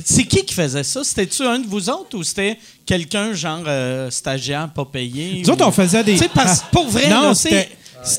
c'est 0.04 0.26
qui 0.26 0.44
qui 0.44 0.54
faisait 0.54 0.84
ça? 0.84 1.04
C'était-tu 1.04 1.44
un 1.44 1.60
de 1.60 1.68
vous 1.68 1.90
autres 1.90 2.18
ou 2.18 2.24
c'était 2.24 2.58
quelqu'un, 2.86 3.32
genre 3.34 3.64
euh, 3.66 4.10
stagiaire, 4.10 4.70
pas 4.74 4.84
payé? 4.84 5.42
Nous 5.42 5.50
autres, 5.50 5.66
on 5.66 5.72
faisait 5.72 6.04
des. 6.04 6.14
Tu 6.14 6.18
sais, 6.20 6.30
parce- 6.34 6.64
pour 6.72 6.88
vrai, 6.90 7.08
Non, 7.10 7.30
là, 7.30 7.36
c'était- 7.36 7.70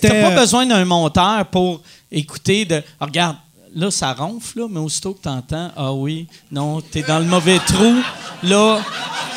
t'as 0.00 0.22
pas 0.30 0.40
besoin 0.40 0.64
d'un 0.64 0.84
monteur 0.86 1.44
pour 1.46 1.82
écouter 2.10 2.64
de. 2.64 2.82
Ah, 2.98 3.04
regarde, 3.04 3.36
là, 3.74 3.90
ça 3.90 4.12
ronfle, 4.12 4.60
là, 4.60 4.66
mais 4.70 4.80
aussitôt 4.80 5.14
que 5.14 5.22
t'entends, 5.22 5.70
ah 5.76 5.92
oui, 5.92 6.26
non, 6.50 6.80
t'es 6.80 7.02
dans 7.02 7.18
le 7.18 7.24
mauvais 7.24 7.58
trou, 7.58 7.94
là, 8.42 8.80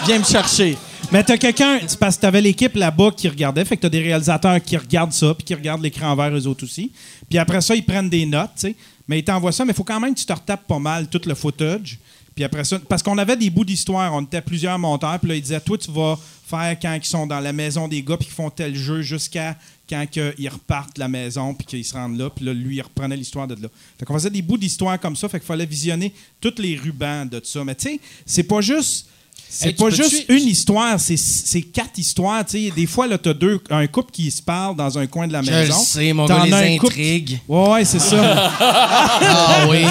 viens 0.06 0.20
me 0.20 0.24
chercher. 0.24 0.78
Mais 1.12 1.24
t'as 1.24 1.38
quelqu'un, 1.38 1.80
parce 2.00 2.18
que 2.18 2.22
t'avais 2.22 2.42
l'équipe 2.42 2.76
là-bas 2.76 3.12
qui 3.16 3.30
regardait, 3.30 3.64
fait 3.64 3.78
que 3.78 3.82
t'as 3.84 3.90
des 3.90 4.02
réalisateurs 4.02 4.62
qui 4.62 4.76
regardent 4.76 5.14
ça, 5.14 5.34
puis 5.34 5.46
qui 5.46 5.56
regardent 5.56 5.82
l'écran 5.82 6.16
vert 6.16 6.36
eux 6.36 6.48
autres 6.48 6.66
aussi. 6.66 6.92
Puis 7.30 7.38
après 7.38 7.62
ça, 7.62 7.76
ils 7.76 7.84
prennent 7.84 8.10
des 8.10 8.26
notes, 8.26 8.52
tu 8.56 8.68
sais. 8.68 8.76
Mais 9.08 9.20
ils 9.20 9.24
t'envoient 9.24 9.54
ça, 9.54 9.64
mais 9.64 9.72
il 9.72 9.76
faut 9.76 9.86
quand 9.86 10.02
même 10.02 10.14
que 10.14 10.20
tu 10.20 10.26
te 10.26 10.34
retapes 10.34 10.68
pas 10.68 10.80
mal 10.80 11.08
tout 11.08 11.22
le 11.26 11.34
footage. 11.34 11.98
Puis 12.38 12.44
après 12.44 12.64
ça, 12.64 12.78
parce 12.88 13.02
qu'on 13.02 13.18
avait 13.18 13.36
des 13.36 13.50
bouts 13.50 13.66
d'histoire, 13.66 14.14
on 14.14 14.22
était 14.22 14.42
plusieurs 14.42 14.78
monteurs, 14.78 15.18
puis 15.18 15.28
là, 15.30 15.36
ils 15.36 15.42
disaient, 15.42 15.60
toi, 15.60 15.76
tu 15.76 15.90
vas 15.92 16.20
faire 16.48 16.78
quand 16.80 16.94
ils 16.94 17.04
sont 17.04 17.26
dans 17.26 17.40
la 17.40 17.52
maison 17.52 17.88
des 17.88 18.04
gars, 18.04 18.16
puis 18.16 18.28
qu'ils 18.28 18.36
font 18.36 18.52
tel 18.52 18.76
jeu 18.76 19.02
jusqu'à 19.02 19.56
quand 19.90 20.06
ils 20.38 20.48
repartent 20.48 20.94
de 20.98 21.00
la 21.00 21.08
maison, 21.08 21.56
puis 21.56 21.66
qu'ils 21.66 21.84
se 21.84 21.96
rendent 21.96 22.16
là, 22.20 22.30
puis 22.30 22.46
là, 22.46 22.54
lui, 22.54 22.76
il 22.76 22.82
reprenait 22.84 23.18
l'histoire 23.18 23.48
de 23.48 23.56
là. 23.60 23.70
Fait 23.98 24.06
qu'on 24.06 24.14
faisait 24.14 24.30
des 24.30 24.44
bouts 24.44 24.58
d'histoire 24.60 25.00
comme 25.00 25.16
ça, 25.16 25.28
fait 25.28 25.40
qu'il 25.40 25.48
fallait 25.48 25.66
visionner 25.66 26.14
tous 26.40 26.54
les 26.60 26.76
rubans 26.78 27.26
de 27.28 27.42
ça. 27.44 27.64
Mais 27.64 27.74
tu 27.74 27.90
sais, 27.90 28.00
c'est 28.24 28.44
pas 28.44 28.62
juste. 28.62 29.08
C'est 29.50 29.70
Hey, 29.70 29.74
pas 29.76 29.90
juste 29.90 30.26
une 30.30 30.46
histoire, 30.48 31.00
c'est- 31.00 31.62
quatre 31.74 31.98
histoires. 31.98 32.46
tu 32.46 32.66
sais. 32.68 32.72
Des 32.76 32.86
fois, 32.86 33.08
là, 33.08 33.18
t'as 33.18 33.34
deux, 33.34 33.60
un 33.70 33.88
couple 33.88 34.12
qui 34.12 34.30
se 34.30 34.42
parle 34.44 34.76
dans 34.76 34.98
un 35.00 35.08
coin 35.08 35.26
de 35.26 35.32
la 35.34 35.42
Je 35.42 35.50
maison. 35.50 35.80
le 35.80 35.86
sais, 35.86 36.14
mon 36.14 36.26
gars, 36.26 36.44
les 36.46 36.76
intrigues. 36.76 37.40
Ouais, 37.48 37.70
ouais, 37.70 37.86
c'est 37.86 38.00
ça. 38.00 38.52
Ah 38.62 39.66
oui. 39.70 39.84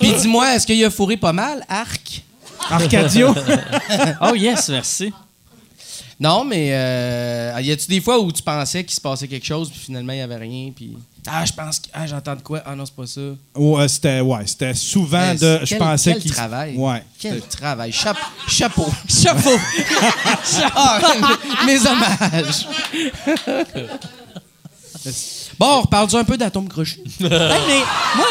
Puis 0.00 0.12
dis-moi, 0.20 0.54
est-ce 0.54 0.66
qu'il 0.66 0.84
a 0.84 0.90
fourré 0.90 1.16
pas 1.16 1.32
mal, 1.32 1.64
Arc? 1.68 2.22
Arcadio. 2.70 3.34
Oh 4.20 4.34
yes, 4.34 4.68
merci. 4.68 5.12
Non, 6.20 6.42
mais 6.44 6.70
euh, 6.72 7.60
y 7.60 7.70
a-tu 7.70 7.86
des 7.86 8.00
fois 8.00 8.18
où 8.18 8.32
tu 8.32 8.42
pensais 8.42 8.82
qu'il 8.82 8.94
se 8.94 9.00
passait 9.00 9.28
quelque 9.28 9.46
chose, 9.46 9.70
puis 9.70 9.78
finalement, 9.78 10.12
il 10.12 10.16
n'y 10.16 10.22
avait 10.22 10.36
rien, 10.36 10.72
puis... 10.74 10.96
Ah, 11.30 11.44
je 11.44 11.52
pense 11.52 11.78
que... 11.78 11.86
Ah, 11.92 12.06
j'entends 12.06 12.34
de 12.34 12.40
quoi? 12.42 12.60
Ah 12.66 12.74
non, 12.74 12.84
c'est 12.86 12.94
pas 12.96 13.06
ça. 13.06 13.20
ouais, 13.54 13.88
c'était 13.88 14.20
ouais, 14.20 14.46
c'était 14.46 14.74
souvent 14.74 15.34
de. 15.34 15.60
Je 15.62 15.66
quel- 15.66 15.78
pensais 15.78 16.12
quel 16.14 16.22
qu'il. 16.22 16.32
travail. 16.32 16.74
Ouais. 16.76 17.02
Quel 17.20 17.40
travail. 17.42 17.92
Chape- 17.92 18.16
chapeau. 18.48 18.88
Chapeau. 19.08 19.56
Ah, 20.74 20.98
mes 21.66 21.78
hommages. 21.86 22.66
bon, 25.58 25.66
on 25.66 25.80
reparle 25.82 26.16
un 26.16 26.24
peu 26.24 26.36
d'Atome 26.38 26.68
Crochu. 26.68 26.98
Hey, 27.20 27.28
mais 27.28 27.82
moi, 28.16 28.26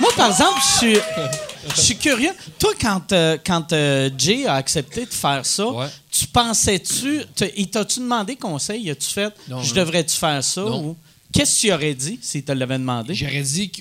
moi, 0.00 0.10
par 0.16 0.30
exemple, 0.30 0.58
je 0.60 0.78
suis, 0.78 0.96
je 1.76 1.80
suis 1.80 1.96
curieux. 1.96 2.30
Toi, 2.58 2.72
quand, 2.80 3.12
euh, 3.12 3.36
quand 3.44 3.72
euh, 3.72 4.10
Jay 4.16 4.46
a 4.46 4.54
accepté 4.54 5.04
de 5.06 5.10
faire 5.12 5.44
ça, 5.44 5.66
Ouais. 5.66 5.86
tu 6.10 6.26
pensais-tu, 6.26 7.22
il 7.56 7.68
t'a-tu 7.70 8.00
demandé 8.00 8.36
conseil? 8.36 8.90
As-tu 8.90 9.08
fait, 9.10 9.32
Non, 9.48 9.62
je 9.62 9.74
devrais-tu 9.74 10.16
faire 10.16 10.42
ça? 10.42 10.62
Non. 10.62 10.84
Ou 10.90 10.96
qu'est-ce 11.32 11.56
que 11.56 11.60
tu 11.68 11.72
aurais 11.72 11.94
dit 11.94 12.18
s'il 12.22 12.42
te 12.44 12.52
l'avait 12.52 12.78
demandé? 12.78 13.14
J'aurais 13.14 13.42
dit 13.42 13.70
que- 13.70 13.80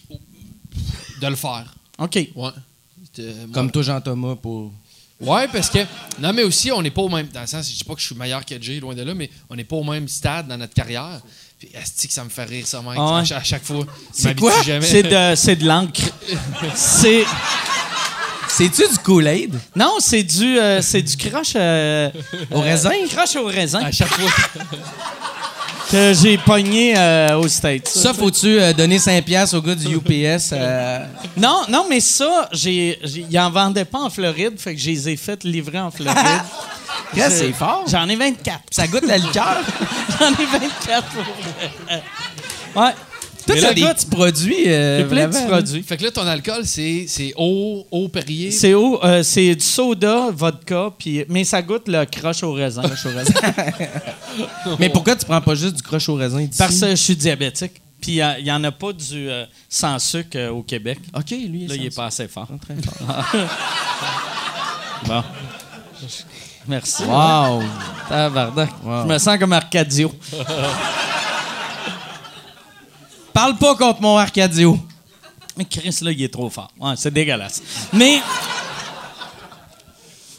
de 1.22 1.28
le 1.28 1.36
faire. 1.36 1.74
OK. 1.98 2.30
Ouais. 2.36 2.52
Comme 3.54 3.72
toi, 3.72 3.82
Jean-Thomas, 3.82 4.36
pour... 4.36 4.72
Ouais, 5.20 5.50
parce 5.50 5.70
que. 5.70 5.80
Non, 6.20 6.32
mais 6.32 6.44
aussi, 6.44 6.72
on 6.72 6.82
n'est 6.82 6.92
pas 6.92 7.02
au 7.02 7.10
même. 7.10 7.28
Dans 7.28 7.42
le 7.42 7.48
sens, 7.48 7.70
je 7.70 7.76
dis 7.76 7.84
pas 7.84 7.94
que 7.94 8.00
je 8.00 8.06
suis 8.06 8.16
meilleur 8.16 8.46
que 8.46 8.62
Jay, 8.62 8.80
loin 8.80 8.96
de 8.96 9.02
là, 9.02 9.14
mais 9.14 9.30
on 9.50 9.56
n'est 9.58 9.66
pas 9.66 9.76
au 9.76 9.84
même 9.84 10.08
stade 10.08 10.48
dans 10.48 10.56
notre 10.58 10.74
carrière. 10.74 11.20
Puis, 11.60 11.70
asti 11.82 12.08
que 12.08 12.14
ça 12.14 12.24
me 12.24 12.30
fait 12.30 12.46
rire, 12.46 12.66
ça, 12.66 12.82
mec. 12.82 12.94
Ah 12.98 13.16
ouais? 13.16 13.20
à, 13.22 13.26
cha- 13.26 13.38
à 13.38 13.44
chaque 13.44 13.66
fois. 13.66 13.86
C'est 14.14 14.40
quoi? 14.40 14.54
Jamais. 14.64 14.86
C'est 14.86 15.04
de, 15.04 15.36
c'est 15.36 15.56
de 15.58 15.66
l'encre. 15.68 16.02
c'est. 16.74 17.26
C'est-tu 18.48 18.82
du 18.90 18.98
Kool-Aid? 19.00 19.54
Non, 19.76 19.98
c'est 20.00 20.24
du, 20.24 20.58
euh, 20.58 20.82
c'est 20.82 21.02
du 21.02 21.16
croche 21.18 21.54
euh, 21.56 22.10
Au 22.52 22.62
raisin? 22.62 22.92
croche 23.10 23.36
au 23.36 23.46
raisin 23.46 23.80
À 23.84 23.92
chaque 23.92 24.08
fois. 24.10 24.30
que 25.92 26.14
j'ai 26.14 26.38
pogné 26.38 26.98
euh, 26.98 27.38
aux 27.40 27.48
States. 27.48 27.88
Ça, 27.88 28.14
faut-tu 28.14 28.60
euh, 28.60 28.74
donner 28.74 28.98
5 29.00 29.24
piastres 29.24 29.56
au 29.58 29.62
gars 29.62 29.76
du 29.76 29.96
UPS? 29.96 30.50
euh, 30.54 31.06
Non, 31.38 31.64
non, 31.70 31.86
mais 31.90 32.00
ça, 32.00 32.50
j'ai, 32.52 33.00
j'ai- 33.04 33.26
ils 33.30 33.40
en 33.40 33.50
vendaient 33.52 33.86
pas 33.86 34.00
en 34.00 34.10
Floride, 34.10 34.54
fait 34.60 34.76
que 34.76 34.82
je 34.82 34.90
les 34.92 35.10
ai 35.10 35.18
fait 35.18 35.44
livrer 35.44 35.80
en 35.80 35.92
Floride. 35.92 36.18
C'est 37.16 37.54
fort? 37.54 37.84
J'en 37.88 38.08
ai 38.10 38.16
24. 38.16 38.60
Ça 38.72 38.88
goûte 38.88 39.06
la 39.08 39.18
liqueur? 39.18 39.58
J'en 40.20 40.32
ai 40.32 40.46
24 40.46 41.04
pour. 41.08 41.24
Ouais. 42.84 42.92
T'as 43.46 43.56
là, 43.56 43.74
des 43.74 43.82
gars, 43.82 43.96
petits 43.96 44.06
produits. 44.06 44.64
euh, 44.68 45.08
plein 45.08 45.28
de 45.28 45.48
produits. 45.48 45.82
Fait 45.82 45.98
que 45.98 46.04
là, 46.04 46.12
ton 46.12 46.28
alcool, 46.28 46.66
c'est 46.66 47.06
c'est 47.08 47.34
eau, 47.36 47.84
eau 47.90 48.08
Perrier? 48.08 48.52
C'est 48.52 48.76
où? 48.76 49.00
Euh, 49.04 49.24
c'est 49.24 49.56
du 49.56 49.66
soda, 49.66 50.30
vodka, 50.32 50.92
puis 51.00 51.26
mais 51.30 51.44
ça 51.44 51.60
goûte 51.64 51.88
le 51.88 52.06
croche 52.06 52.44
au 52.44 52.54
raisin. 52.54 52.84
Mais 54.80 54.90
pourquoi 54.90 55.16
tu 55.16 55.26
prends 55.26 55.42
pas 55.42 55.56
juste 55.56 55.78
du 55.78 55.82
croche 55.82 56.08
au 56.10 56.16
raisin 56.16 56.42
d'ici? 56.42 56.58
Parce 56.60 56.80
que 56.80 56.90
je 56.92 56.96
suis 56.96 57.16
diabétique. 57.16 57.82
Puis 58.00 58.18
il 58.38 58.44
n'y 58.44 58.52
en 58.52 58.64
a 58.64 58.72
pas 58.72 58.94
du 58.94 59.28
euh, 59.30 59.46
sans 59.68 59.98
sucre 60.00 60.38
euh, 60.38 60.50
au 60.52 60.62
Québec. 60.62 61.00
OK, 61.18 61.32
lui, 61.32 61.66
Là, 61.68 61.76
il 61.76 61.86
est 61.88 61.96
pas 61.96 62.06
assez 62.06 62.28
fort. 62.28 62.48
Très 62.62 62.76
fort. 62.76 63.26
Bon. 65.08 65.24
Merci. 66.70 67.04
Wow! 67.04 67.64
Tabarnak. 68.08 68.70
Wow. 68.84 69.04
Je 69.04 69.08
me 69.14 69.18
sens 69.18 69.38
comme 69.40 69.54
Arcadio. 69.54 70.14
Parle 73.34 73.58
pas 73.58 73.76
contre 73.76 74.02
mon 74.02 74.18
Arcadio. 74.18 74.78
Mais 75.58 75.66
Chris, 75.66 75.98
là, 76.02 76.12
il 76.12 76.22
est 76.22 76.32
trop 76.32 76.50
fort. 76.50 76.72
Ouais, 76.80 76.94
c'est 76.96 77.12
dégueulasse. 77.12 77.62
Mais. 77.92 78.20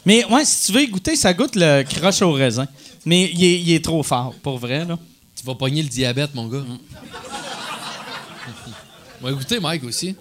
Mais, 0.05 0.23
ouais, 0.25 0.45
si 0.45 0.71
tu 0.71 0.79
veux 0.79 0.85
goûter, 0.87 1.15
ça 1.17 1.33
goûte 1.33 1.55
le 1.55 1.83
croche 1.83 2.21
au 2.21 2.31
raisin. 2.31 2.65
Mais 3.05 3.29
il 3.33 3.43
est, 3.43 3.59
il 3.59 3.71
est 3.73 3.83
trop 3.83 4.01
fort, 4.01 4.33
pour 4.41 4.57
vrai, 4.57 4.85
là. 4.85 4.97
Tu 5.35 5.43
vas 5.45 5.55
pogner 5.55 5.83
le 5.83 5.89
diabète, 5.89 6.33
mon 6.33 6.47
gars. 6.47 6.59
Mm. 6.59 6.77
On 9.21 9.25
va 9.25 9.31
écouter 9.31 9.59
Mike 9.59 9.83
aussi. 9.83 10.15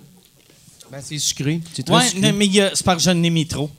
Ben, 0.91 1.01
c'est 1.03 1.19
sucré. 1.19 1.61
C'est 1.73 1.89
Ouais, 1.89 2.05
sucré. 2.09 2.21
non, 2.33 2.37
mais 2.37 2.51
c'est 2.75 2.85
parce 2.85 2.99
que 2.99 3.05
je 3.05 3.11
n'ai 3.11 3.31
mis 3.31 3.47
trop. 3.47 3.71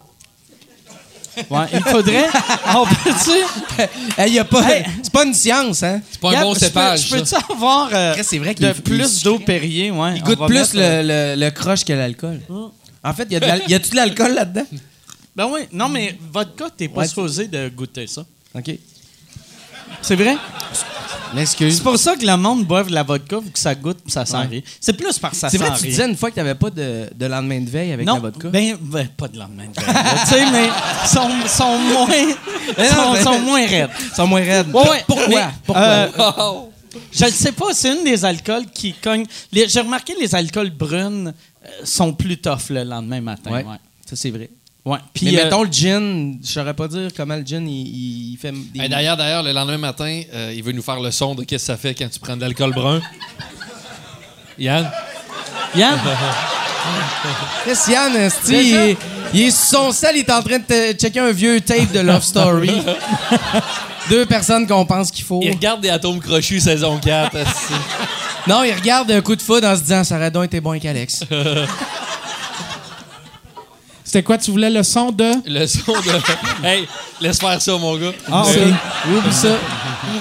Ouais, 1.49 1.65
il 1.73 1.79
faudrait. 1.83 2.27
On 2.75 2.85
peut-tu? 2.85 3.81
Hey, 4.17 4.33
y 4.33 4.39
a 4.39 4.45
pas... 4.45 4.63
Hey. 4.69 4.85
C'est 5.01 5.11
pas 5.11 5.23
une 5.25 5.33
science, 5.33 5.83
hein? 5.83 6.01
C'est 6.11 6.19
pas 6.19 6.37
un 6.37 6.41
bon 6.41 6.53
je 6.53 6.59
peux- 6.59 6.65
cépage. 6.65 7.01
Je 7.03 7.07
ça. 7.25 7.37
peux-tu 7.39 7.53
avoir 7.53 7.89
euh, 7.93 8.13
Chris, 8.13 8.23
c'est 8.25 8.37
vrai 8.39 8.53
qu'il 8.55 8.65
de 8.65 8.71
est- 8.71 8.75
il 8.75 8.79
est 8.79 8.81
plus 8.81 9.07
sucré. 9.17 9.23
d'eau 9.23 9.39
Perrier? 9.39 9.91
Ouais, 9.91 10.13
Il 10.17 10.21
on 10.21 10.25
goûte 10.25 10.39
va 10.39 10.45
plus 10.47 10.55
mettre, 10.59 10.75
le, 10.75 10.81
euh, 10.81 11.35
le, 11.35 11.41
le 11.45 11.51
croche 11.51 11.83
que 11.85 11.93
l'alcool. 11.93 12.41
En 13.03 13.13
fait, 13.13 13.27
y 13.31 13.35
a 13.35 13.39
de 13.39 13.45
l'al- 13.45 13.63
y 13.67 13.73
a-tu 13.73 13.89
de 13.91 13.95
l'alcool 13.95 14.33
là-dedans? 14.33 14.65
Ben 15.35 15.47
oui, 15.51 15.61
non, 15.71 15.87
mais 15.89 16.17
vodka, 16.31 16.65
t'es 16.75 16.87
pas 16.89 17.01
Ouais, 17.01 17.07
supposé 17.07 17.47
de 17.47 17.69
goûter 17.69 18.05
ça. 18.07 18.25
OK. 18.53 18.69
C'est 20.01 20.15
vrai? 20.15 20.35
C'est 21.45 21.81
pour 21.81 21.97
ça 21.97 22.17
que 22.17 22.25
le 22.25 22.35
monde 22.35 22.65
boive 22.65 22.89
de 22.89 22.93
la 22.93 23.03
vodka, 23.03 23.39
vu 23.39 23.51
que 23.51 23.59
ça 23.59 23.73
goûte 23.73 23.99
puis 24.03 24.11
ça 24.11 24.25
sent 24.25 24.35
Ouais. 24.35 24.47
rien. 24.47 24.61
C'est 24.81 24.91
plus 24.93 25.17
parce 25.17 25.35
que 25.35 25.39
ça 25.39 25.49
C'est 25.49 25.57
sent 25.57 25.63
vrai, 25.63 25.77
tu 25.79 25.87
disais 25.87 26.05
une 26.05 26.17
fois 26.17 26.29
que 26.29 26.35
t'avais 26.35 26.55
pas 26.55 26.69
de, 26.69 27.07
de 27.15 27.25
lendemain 27.25 27.61
de 27.61 27.69
veille 27.69 27.93
avec 27.93 28.05
non, 28.05 28.15
la 28.15 28.19
vodka. 28.19 28.49
Ben, 28.49 28.75
ben, 28.81 29.07
pas 29.15 29.29
de 29.29 29.37
lendemain 29.39 29.63
de 29.67 29.81
veille, 29.81 29.95
Tu 30.25 30.27
sais, 30.27 30.51
mais 30.51 30.67
sont, 31.07 31.29
sont 31.47 31.77
moins, 31.77 32.85
sont, 32.85 33.23
sont 33.23 33.39
moins 33.39 33.65
raides. 33.65 33.89
Ils 34.11 34.15
sont 34.15 34.27
moins 34.27 34.41
raides. 34.43 34.67
Ouais, 34.73 34.89
ouais. 34.89 35.03
Pourquoi? 35.07 35.27
Mais, 35.29 35.45
Pourquoi? 35.65 35.83
euh, 35.83 36.07
Oh! 36.39 36.71
je 37.13 37.23
ne 37.25 37.29
sais 37.29 37.53
pas, 37.53 37.67
c'est 37.73 37.93
une 37.97 38.03
des 38.03 38.25
alcools 38.25 38.65
qui 38.73 38.91
cogne. 38.93 39.25
J'ai 39.53 39.79
remarqué 39.79 40.13
les 40.19 40.35
alcools 40.35 40.71
brunes 40.71 41.33
euh, 41.65 41.69
sont 41.85 42.11
plus 42.11 42.37
tough 42.41 42.69
le 42.71 42.83
lendemain 42.83 43.21
matin. 43.21 43.51
ouais. 43.51 43.63
Ouais. 43.63 43.77
Ça, 44.05 44.17
c'est 44.17 44.31
vrai. 44.31 44.49
Ouais. 44.83 44.97
Puis, 45.13 45.27
Mais 45.27 45.39
euh, 45.39 45.43
mettons 45.43 45.63
le 45.63 45.71
gin, 45.71 46.39
je 46.43 46.51
saurais 46.51 46.73
pas 46.73 46.87
dire 46.87 47.09
comment 47.15 47.35
le 47.35 47.43
gin, 47.45 47.67
il, 47.67 48.31
il 48.33 48.37
fait 48.37 48.51
des... 48.73 48.89
D'ailleurs, 48.89 49.15
d'ailleurs, 49.15 49.43
le 49.43 49.51
lendemain 49.51 49.77
matin, 49.77 50.21
euh, 50.33 50.51
il 50.55 50.63
veut 50.63 50.71
nous 50.71 50.81
faire 50.81 50.99
le 50.99 51.11
son 51.11 51.35
de 51.35 51.43
qu'est-ce 51.43 51.63
que 51.63 51.73
ça 51.73 51.77
fait 51.77 51.93
quand 51.93 52.09
tu 52.09 52.19
prends 52.19 52.35
de 52.35 52.41
l'alcool 52.41 52.73
brun. 52.73 52.99
Yann? 54.57 54.89
Yann, 55.75 55.99
Christian, 57.63 58.13
esti, 58.15 58.53
il, 58.71 58.75
est- 58.75 58.97
il 59.33 59.41
est 59.41 59.51
sur 59.51 59.77
son 59.79 59.91
sel, 59.91 60.15
il 60.15 60.19
est 60.21 60.31
en 60.31 60.41
train 60.41 60.57
de 60.57 60.63
te- 60.63 60.93
checker 60.97 61.19
un 61.19 61.31
vieux 61.31 61.61
tape 61.61 61.91
de 61.91 61.99
Love 61.99 62.23
Story. 62.23 62.71
Deux 64.09 64.25
personnes 64.25 64.65
qu'on 64.67 64.85
pense 64.85 65.11
qu'il 65.11 65.23
faut. 65.23 65.39
Il 65.43 65.51
regarde 65.51 65.81
des 65.81 65.89
atomes 65.89 66.19
crochus 66.19 66.59
saison 66.59 66.97
4. 66.97 67.35
esti. 67.37 67.73
Non, 68.47 68.63
il 68.63 68.73
regarde 68.73 69.11
un 69.11 69.21
coup 69.21 69.35
de 69.35 69.41
foudre 69.43 69.67
en 69.67 69.75
se 69.75 69.81
disant 69.81 70.03
ça 70.03 70.15
aurait 70.17 70.31
donc 70.31 70.45
été 70.45 70.59
bon 70.59 70.71
avec 70.71 70.85
Alex. 70.85 71.23
C'était 74.11 74.23
quoi, 74.23 74.37
tu 74.37 74.51
voulais 74.51 74.69
le 74.69 74.83
son 74.83 75.09
de? 75.09 75.31
le 75.45 75.65
son 75.65 75.93
de. 75.93 76.65
Hey, 76.67 76.85
laisse 77.21 77.39
faire 77.39 77.61
ça, 77.61 77.77
mon 77.77 77.95
gars. 77.97 78.11
Ah, 78.29 78.43
Ça, 78.45 78.59
ok. 78.59 79.17
Oublie 79.17 79.33
ça. 79.33 79.55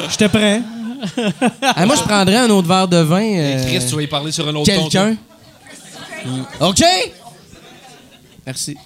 J'étais 0.09 0.29
prêt. 0.29 0.63
Ah, 1.63 1.85
moi, 1.87 1.97
je 1.97 2.03
prendrais 2.03 2.37
un 2.37 2.51
autre 2.51 2.69
verre 2.69 2.87
de 2.87 2.99
vin. 2.99 3.21
euh, 3.21 3.65
Chris, 3.67 3.85
tu 3.89 3.97
vas 3.97 4.03
y 4.03 4.07
parler 4.07 4.31
sur 4.31 4.47
un 4.47 4.55
autre 4.55 4.73
ton. 4.73 4.83
Quelqu'un. 4.89 5.17
OK? 6.61 6.85
Merci. 8.47 8.77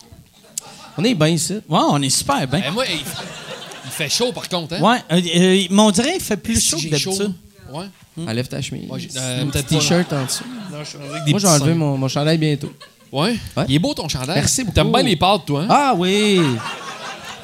On 0.96 1.04
est 1.04 1.14
bien 1.14 1.28
ici. 1.28 1.52
ouais, 1.52 1.60
on 1.68 2.00
est 2.00 2.08
super 2.08 2.46
bien. 2.48 2.62
Eh, 2.66 2.70
moi, 2.70 2.84
il, 2.88 2.94
il 2.96 3.90
fait 3.90 4.08
chaud, 4.08 4.32
par 4.32 4.48
contre. 4.48 4.74
Hein? 4.76 4.80
Ouais, 4.80 4.98
euh, 5.12 5.16
euh, 5.36 5.66
mais 5.70 5.82
on 5.82 5.90
dirait 5.90 6.12
qu'il 6.12 6.20
fait 6.22 6.36
plus 6.38 6.64
chaud 6.64 6.78
que 6.78 6.88
d'habitude. 6.88 7.34
Ouais. 7.70 7.84
Enlève 8.26 8.48
ta 8.48 8.62
chemise. 8.62 8.88
Ouais, 8.88 9.00
j'ai- 9.00 9.10
euh, 9.18 9.42
un 9.42 9.46
petit 9.48 9.64
t-shirt 9.64 10.10
en 10.14 10.24
dessous. 10.24 10.44
Non, 10.72 10.78
je 10.82 10.88
suis 10.88 10.98
avec 10.98 11.24
des 11.24 11.30
Moi, 11.32 11.40
j'ai 11.40 11.46
enlevé 11.48 11.72
seins. 11.72 11.74
mon, 11.74 11.98
mon 11.98 12.08
chandail 12.08 12.38
bientôt. 12.38 12.72
Ouais. 13.14 13.36
Ouais. 13.56 13.64
Il 13.68 13.76
est 13.76 13.78
beau 13.78 13.94
ton 13.94 14.08
chandail. 14.08 14.34
Merci 14.34 14.64
beaucoup. 14.64 14.74
T'aimes 14.74 14.90
bien 14.90 15.02
les 15.04 15.14
pâtes, 15.16 15.46
toi, 15.46 15.62
hein? 15.62 15.66
Ah 15.70 15.94
oui! 15.96 16.40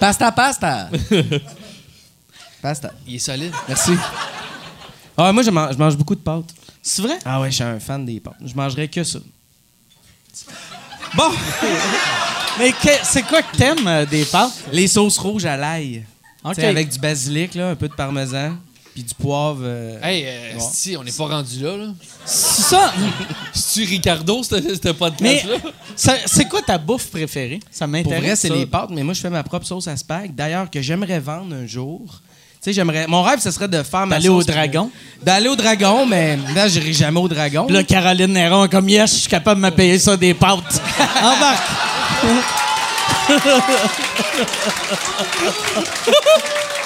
Pasta, 0.00 0.32
pasta! 0.32 0.88
pasta. 2.62 2.90
Il 3.06 3.14
est 3.14 3.18
solide. 3.20 3.52
Merci. 3.68 3.92
Ah, 5.16 5.32
moi, 5.32 5.42
je 5.44 5.50
mange, 5.50 5.72
je 5.74 5.78
mange 5.78 5.96
beaucoup 5.96 6.14
de 6.16 6.20
pâtes. 6.20 6.52
C'est 6.82 7.02
vrai? 7.02 7.18
Ah 7.24 7.40
ouais, 7.40 7.50
je 7.50 7.54
suis 7.56 7.64
un 7.64 7.78
fan 7.78 8.04
des 8.04 8.18
pâtes. 8.18 8.34
Je 8.44 8.52
mangerais 8.54 8.88
que 8.88 9.04
ça. 9.04 9.20
Bon! 11.14 11.30
Mais 12.58 12.72
que- 12.72 13.04
c'est 13.04 13.22
quoi 13.22 13.42
que 13.42 13.56
t'aimes 13.56 13.86
euh, 13.86 14.04
des 14.06 14.24
pâtes? 14.24 14.64
Les 14.72 14.88
sauces 14.88 15.18
rouges 15.18 15.44
à 15.46 15.56
l'ail. 15.56 16.04
OK. 16.42 16.54
Tu 16.54 16.62
sais, 16.62 16.66
Avec 16.66 16.88
du 16.88 16.98
basilic, 16.98 17.54
là, 17.54 17.68
un 17.70 17.74
peu 17.76 17.86
de 17.88 17.94
parmesan, 17.94 18.56
puis 18.94 19.02
du 19.02 19.14
poivre. 19.14 19.60
euh, 19.62 19.98
Hey, 20.02 20.24
euh, 20.26 20.54
Bon. 20.58 20.68
si, 20.72 20.96
on 20.96 21.04
n'est 21.04 21.12
pas 21.12 21.26
rendu 21.26 21.62
là, 21.62 21.76
là. 21.76 21.86
C'est 22.24 22.62
ça. 22.62 22.92
C'est-tu 23.52 23.86
Ricardo, 23.88 24.42
ce 24.42 24.92
podcast-là? 24.92 25.56
c'est 26.26 26.48
quoi 26.48 26.62
ta 26.62 26.78
bouffe 26.78 27.10
préférée? 27.10 27.60
Ça 27.70 27.84
Pour 27.86 27.92
m'intéresse. 27.92 28.22
vrai, 28.22 28.36
c'est 28.36 28.48
les 28.50 28.66
pâtes, 28.66 28.90
mais 28.90 29.02
moi, 29.02 29.14
je 29.14 29.20
fais 29.20 29.30
ma 29.30 29.42
propre 29.42 29.66
sauce 29.66 29.88
à 29.88 29.96
spag. 29.96 30.34
D'ailleurs, 30.34 30.70
que 30.70 30.80
j'aimerais 30.82 31.20
vendre 31.20 31.54
un 31.54 31.66
jour. 31.66 32.00
Tu 32.62 32.64
sais, 32.64 32.72
j'aimerais. 32.74 33.06
Mon 33.06 33.22
rêve, 33.22 33.40
ce 33.40 33.50
serait 33.50 33.68
de 33.68 33.82
faire 33.82 34.06
ma 34.06 34.16
D'aller 34.16 34.28
au 34.28 34.42
dragon. 34.42 34.90
D'aller 35.22 35.48
au 35.48 35.56
dragon, 35.56 36.04
mais 36.04 36.38
là, 36.54 36.68
j'irai 36.68 36.92
jamais 36.92 37.18
au 37.20 37.28
dragon. 37.28 37.66
Là, 37.70 37.82
Caroline 37.84 38.32
Néron, 38.34 38.68
comme 38.68 38.86
yes, 38.88 39.14
je 39.14 39.20
suis 39.20 39.30
capable 39.30 39.60
de 39.62 39.66
me 39.66 39.70
payer 39.70 39.98
ça 39.98 40.14
des 40.16 40.34
pâtes. 40.34 40.82
Embarque. 41.22 41.68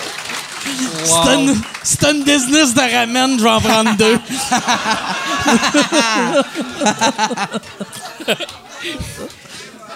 C'est 1.05 1.35
une, 1.35 1.61
c'est 1.83 2.05
une 2.11 2.25
business 2.25 2.73
de 2.75 2.81
ramen, 2.81 3.39
je 3.39 3.45
vais 3.45 3.51
en 3.51 3.61
prendre 3.61 3.95
deux. 3.97 4.19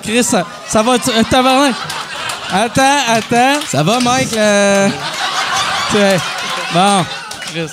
Chris, 0.03 0.25
ça, 0.25 0.47
ça 0.67 0.83
va. 0.83 0.99
tu- 0.99 1.11
euh, 1.11 1.23
tabarnak. 1.29 1.75
Attends, 2.51 2.99
attends. 3.09 3.61
Ça 3.67 3.83
va, 3.83 4.01
Mike? 4.01 4.29
C'est- 4.31 6.21
Bon, 6.73 7.05
Chris. 7.41 7.71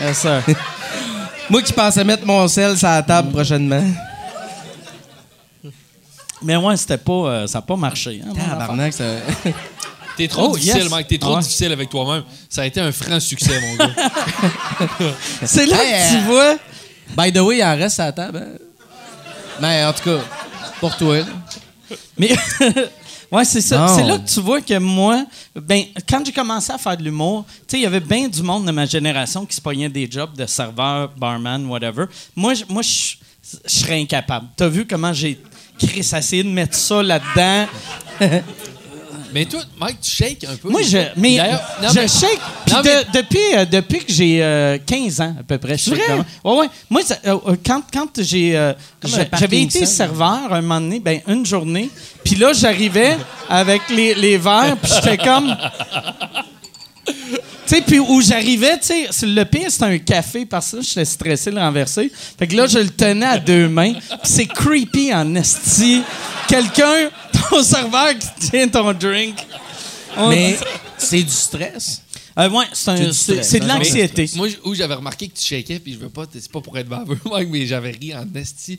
Yes, 0.00 0.18
sir. 0.18 0.42
Moi 1.50 1.62
qui 1.62 1.72
pensais 1.72 2.04
mettre 2.04 2.24
mon 2.26 2.46
sel 2.48 2.76
sur 2.78 2.88
la 2.88 3.02
table 3.02 3.32
prochainement. 3.32 3.82
Mais 6.42 6.56
ouais, 6.56 6.76
c'était 6.76 6.98
pas. 6.98 7.12
euh, 7.12 7.46
ça 7.46 7.58
n'a 7.58 7.62
pas 7.62 7.76
marché. 7.76 8.20
hein. 8.26 8.32
Tabarnak, 8.50 8.92
ça... 8.92 9.04
T'es 10.16 10.28
trop 10.28 10.48
Oh, 10.50 10.56
difficile, 10.56 10.82
yes. 10.82 10.90
Mike. 10.90 11.08
T'es 11.08 11.18
trop 11.18 11.34
ouais. 11.36 11.40
difficile 11.42 11.72
avec 11.72 11.88
toi-même. 11.88 12.24
Ça 12.48 12.62
a 12.62 12.66
été 12.66 12.80
un 12.80 12.92
franc 12.92 13.18
succès, 13.20 13.60
mon 13.60 13.76
gars. 13.76 13.90
C'est 15.44 15.66
là 15.66 15.76
Hey, 15.82 15.92
que 15.92 16.10
tu 16.10 16.16
euh, 16.16 16.26
vois. 16.26 16.56
By 17.26 17.32
the 17.32 17.38
way, 17.38 17.58
il 17.58 17.64
en 17.64 17.76
reste 17.76 18.00
à 18.00 18.06
la 18.06 18.12
table. 18.12 18.38
hein? 18.38 18.58
Mais 19.60 19.84
en 19.84 19.92
tout 19.92 20.02
cas, 20.04 20.18
pour 20.80 20.96
toi. 20.96 21.18
là. 21.18 21.26
Mais 22.18 22.30
ouais, 23.32 23.44
c'est 23.44 23.60
ça. 23.60 23.86
C'est 23.96 24.04
là 24.04 24.18
que 24.18 24.28
tu 24.28 24.40
vois 24.40 24.60
que 24.60 24.78
moi, 24.78 25.24
ben, 25.54 25.84
quand 26.08 26.24
j'ai 26.24 26.32
commencé 26.32 26.72
à 26.72 26.78
faire 26.78 26.96
de 26.96 27.02
l'humour, 27.04 27.44
tu 27.48 27.62
sais, 27.68 27.78
il 27.78 27.82
y 27.82 27.86
avait 27.86 28.00
bien 28.00 28.28
du 28.28 28.42
monde 28.42 28.66
de 28.66 28.70
ma 28.72 28.86
génération 28.86 29.44
qui 29.46 29.54
se 29.56 29.60
pognait 29.60 29.88
des 29.88 30.10
jobs 30.10 30.34
de 30.36 30.46
serveur, 30.46 31.10
barman, 31.16 31.66
whatever. 31.66 32.06
Moi, 32.36 32.54
je- 32.54 32.64
moi, 32.68 32.82
je 32.82 33.14
je 33.66 33.70
serais 33.80 34.00
incapable. 34.00 34.46
T'as 34.56 34.68
vu 34.68 34.86
comment 34.86 35.12
j'ai 35.12 35.38
Chris 35.78 35.98
essayé 35.98 36.44
de 36.44 36.48
mettre 36.48 36.76
ça 36.76 37.02
là-dedans? 37.02 37.66
mais 39.34 39.44
toi, 39.46 39.60
Mike, 39.80 40.00
tu 40.00 40.10
shakes 40.10 40.44
un 40.44 40.56
peu. 40.56 40.68
Moi, 40.70 40.82
je, 40.82 40.98
mais 41.16 41.36
non, 41.82 41.88
je 41.90 41.94
mais- 42.00 42.08
shake. 42.08 42.40
Puis 42.66 42.74
Non, 42.74 42.80
de- 42.82 42.88
mais- 42.88 43.04
depuis, 43.22 43.38
euh, 43.54 43.64
depuis 43.64 43.98
que 44.04 44.12
j'ai 44.12 44.42
euh, 44.42 44.78
15 44.86 45.20
ans 45.20 45.34
à 45.40 45.42
peu 45.42 45.58
près, 45.58 45.76
C'est 45.78 45.90
vrai? 45.90 46.02
Ouais, 46.44 46.56
ouais. 46.58 46.66
Moi, 46.90 47.02
ça- 47.02 47.18
euh, 47.26 47.36
euh, 47.48 47.56
quand, 47.64 47.82
quand 47.92 48.08
j'ai, 48.22 48.56
euh, 48.56 48.72
j'avais 49.04 49.62
été 49.62 49.86
serveur 49.86 50.52
un 50.52 50.60
moment 50.60 50.80
donné, 50.80 51.00
ben 51.00 51.20
une 51.28 51.44
journée, 51.46 51.90
puis 52.24 52.34
là 52.36 52.52
j'arrivais 52.52 53.16
avec 53.48 53.82
les, 53.90 54.14
les 54.14 54.38
verres, 54.38 54.76
puis 54.82 54.90
j'étais 54.94 55.18
comme. 55.18 55.56
Tu 57.04 57.78
sais, 57.78 57.82
puis 57.82 57.98
où 57.98 58.20
j'arrivais, 58.20 58.78
tu 58.78 58.86
sais, 59.10 59.26
le 59.26 59.44
pire, 59.44 59.70
c'était 59.70 59.84
un 59.84 59.98
café, 59.98 60.44
parce 60.44 60.72
que 60.72 60.82
j'étais 60.82 61.04
stressé 61.04 61.50
de 61.50 61.56
le 61.56 61.62
renverser. 61.62 62.12
Fait 62.38 62.46
que 62.46 62.54
là, 62.54 62.66
je 62.66 62.78
le 62.78 62.90
tenais 62.90 63.24
à 63.26 63.38
deux 63.38 63.68
mains. 63.68 63.94
C'est 64.22 64.46
creepy 64.46 65.12
en 65.14 65.34
esti. 65.34 66.02
Quelqu'un, 66.48 67.08
ton 67.52 67.62
serveur 67.62 68.10
qui 68.18 68.48
tient 68.50 68.68
ton 68.68 68.92
drink. 68.92 69.36
On- 70.16 70.28
Mais 70.28 70.56
c'est 70.98 71.22
du 71.22 71.30
stress. 71.30 72.02
Euh, 72.38 72.48
ouais, 72.50 72.64
c'est 72.72 73.60
de 73.60 73.68
l'anxiété. 73.68 74.30
Moi, 74.36 74.48
où 74.64 74.74
j'avais 74.74 74.94
remarqué 74.94 75.28
que 75.28 75.38
tu 75.38 75.44
shakais, 75.44 75.78
puis 75.78 75.94
je 75.94 75.98
veux 75.98 76.08
pas, 76.08 76.24
c'est 76.32 76.50
pas 76.50 76.60
pour 76.60 76.76
être 76.78 76.88
baveux, 76.88 77.18
Mike, 77.30 77.48
mais 77.50 77.66
j'avais 77.66 77.90
ri 77.90 78.14
en 78.14 78.26
esti. 78.34 78.78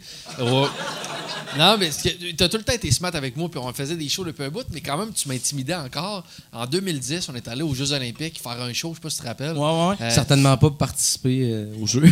Non, 1.57 1.77
mais 1.77 1.89
t'as 2.35 2.49
tout 2.49 2.57
le 2.57 2.63
temps 2.63 2.73
été 2.73 2.89
smart 2.91 3.13
avec 3.13 3.37
moi, 3.37 3.47
puis 3.49 3.59
on 3.59 3.71
faisait 3.73 3.95
des 3.95 4.09
shows 4.09 4.23
depuis 4.23 4.43
un 4.43 4.49
bout, 4.49 4.65
mais 4.71 4.81
quand 4.81 4.97
même, 4.97 5.13
tu 5.13 5.27
m'intimidais 5.27 5.75
encore. 5.75 6.23
En 6.51 6.65
2010, 6.65 7.29
on 7.29 7.35
est 7.35 7.47
allé 7.47 7.61
aux 7.61 7.75
Jeux 7.75 7.91
Olympiques 7.91 8.41
faire 8.41 8.59
un 8.59 8.73
show, 8.73 8.89
je 8.89 8.95
sais 8.95 9.01
pas 9.01 9.09
si 9.09 9.17
tu 9.17 9.21
te 9.23 9.27
rappelles. 9.27 9.55
Ouais, 9.55 9.59
ouais, 9.59 9.87
ouais. 9.89 9.95
Euh, 10.01 10.09
Certainement 10.09 10.57
pas 10.57 10.69
pour 10.69 10.77
participer 10.77 11.51
euh, 11.51 11.75
au 11.79 11.85
jeu. 11.85 12.03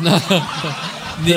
ni, 1.24 1.32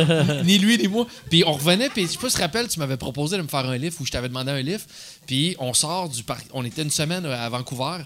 ni 0.45 0.57
lui, 0.57 0.77
ni 0.77 0.87
moi. 0.87 1.05
Puis 1.29 1.43
on 1.45 1.53
revenait, 1.53 1.89
puis 1.89 2.03
je 2.03 2.11
sais 2.11 2.17
pas 2.17 2.29
si 2.29 2.35
tu 2.35 2.37
te 2.37 2.41
rappelles, 2.41 2.67
tu 2.67 2.79
m'avais 2.79 2.97
proposé 2.97 3.35
de 3.37 3.41
me 3.41 3.47
faire 3.47 3.67
un 3.67 3.77
livre 3.77 3.95
ou 3.99 4.05
je 4.05 4.11
t'avais 4.11 4.29
demandé 4.29 4.51
un 4.51 4.61
livre. 4.61 4.83
Puis 5.27 5.55
on 5.59 5.73
sort 5.73 6.09
du 6.09 6.23
parc. 6.23 6.45
On 6.53 6.63
était 6.63 6.83
une 6.83 6.91
semaine 6.91 7.25
à 7.25 7.49
Vancouver, 7.49 7.97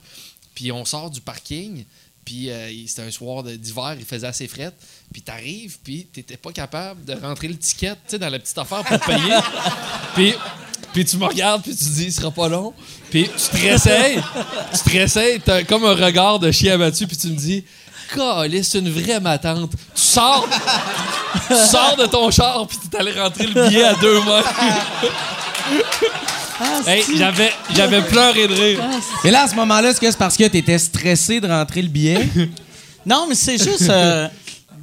puis 0.54 0.72
on 0.72 0.86
sort 0.86 1.10
du 1.10 1.22
parking. 1.22 1.86
Puis 2.26 2.52
euh, 2.52 2.70
c'était 2.86 3.02
un 3.02 3.12
soir 3.12 3.44
d'hiver, 3.44 3.96
il 3.98 4.06
faisait 4.06 4.28
assez 4.28 4.48
fret. 4.48 4.72
Puis 5.12 5.22
t'arrives, 5.22 5.80
puis 5.84 6.06
t'étais 6.06 6.38
pas 6.38 6.52
capable 6.52 7.04
de 7.04 7.14
rentrer 7.14 7.48
le 7.48 7.58
ticket, 7.58 7.94
tu 7.94 8.00
sais, 8.08 8.20
dans 8.20 8.30
la 8.30 8.38
petite 8.38 8.58
affaire 8.58 8.84
pour 8.84 9.00
payer. 9.00 9.38
puis, 10.16 10.34
puis 10.94 11.06
tu 11.06 11.18
me 11.18 11.26
regardes, 11.26 11.64
puis 11.64 11.76
tu 11.76 11.84
te 11.84 11.90
dis, 11.90 12.06
il 12.06 12.14
sera 12.14 12.30
pas 12.30 12.48
long. 12.48 12.74
Puis 13.10 13.24
tu 13.24 13.50
te 13.50 13.58
réessayes, 13.58 14.22
tu 14.74 14.80
te 14.80 14.90
réessayes, 14.90 15.40
t'as 15.40 15.64
comme 15.64 15.86
un 15.86 15.96
regard 15.96 16.38
de 16.38 16.52
chien 16.52 16.76
abattu, 16.76 17.08
puis 17.08 17.18
tu 17.18 17.28
me 17.30 17.36
dis, 17.36 17.64
c'est 18.64 18.80
une 18.80 18.90
vraie 18.90 19.20
matante. 19.20 19.72
Tu 19.72 20.02
sors, 20.02 20.48
tu 21.48 21.56
sors 21.56 21.96
de 21.98 22.06
ton 22.06 22.30
char, 22.32 22.68
puis 22.68 22.78
t'es 22.90 22.98
allé 22.98 23.12
rentrer 23.12 23.48
le 23.48 23.68
billet 23.68 23.84
à 23.84 23.96
deux 23.96 24.20
mains. 24.22 24.44
Hey, 26.88 27.04
j'avais, 27.18 27.52
j'avais 27.74 28.02
pleuré 28.02 28.48
de 28.48 28.54
rire. 28.54 28.82
Mais 29.24 29.32
là, 29.32 29.44
à 29.44 29.48
ce 29.48 29.56
moment-là, 29.56 29.90
est-ce 29.92 30.00
que 30.02 30.10
c'est 30.10 30.18
parce 30.18 30.36
que 30.38 30.46
t'étais 30.48 30.78
stressé 30.78 31.40
de 31.40 31.48
rentrer 31.48 31.82
le 31.82 31.88
billet? 31.90 32.28
Non, 33.06 33.26
mais 33.30 33.34
c'est 33.34 33.58
juste. 33.58 33.90
euh, 33.90 34.28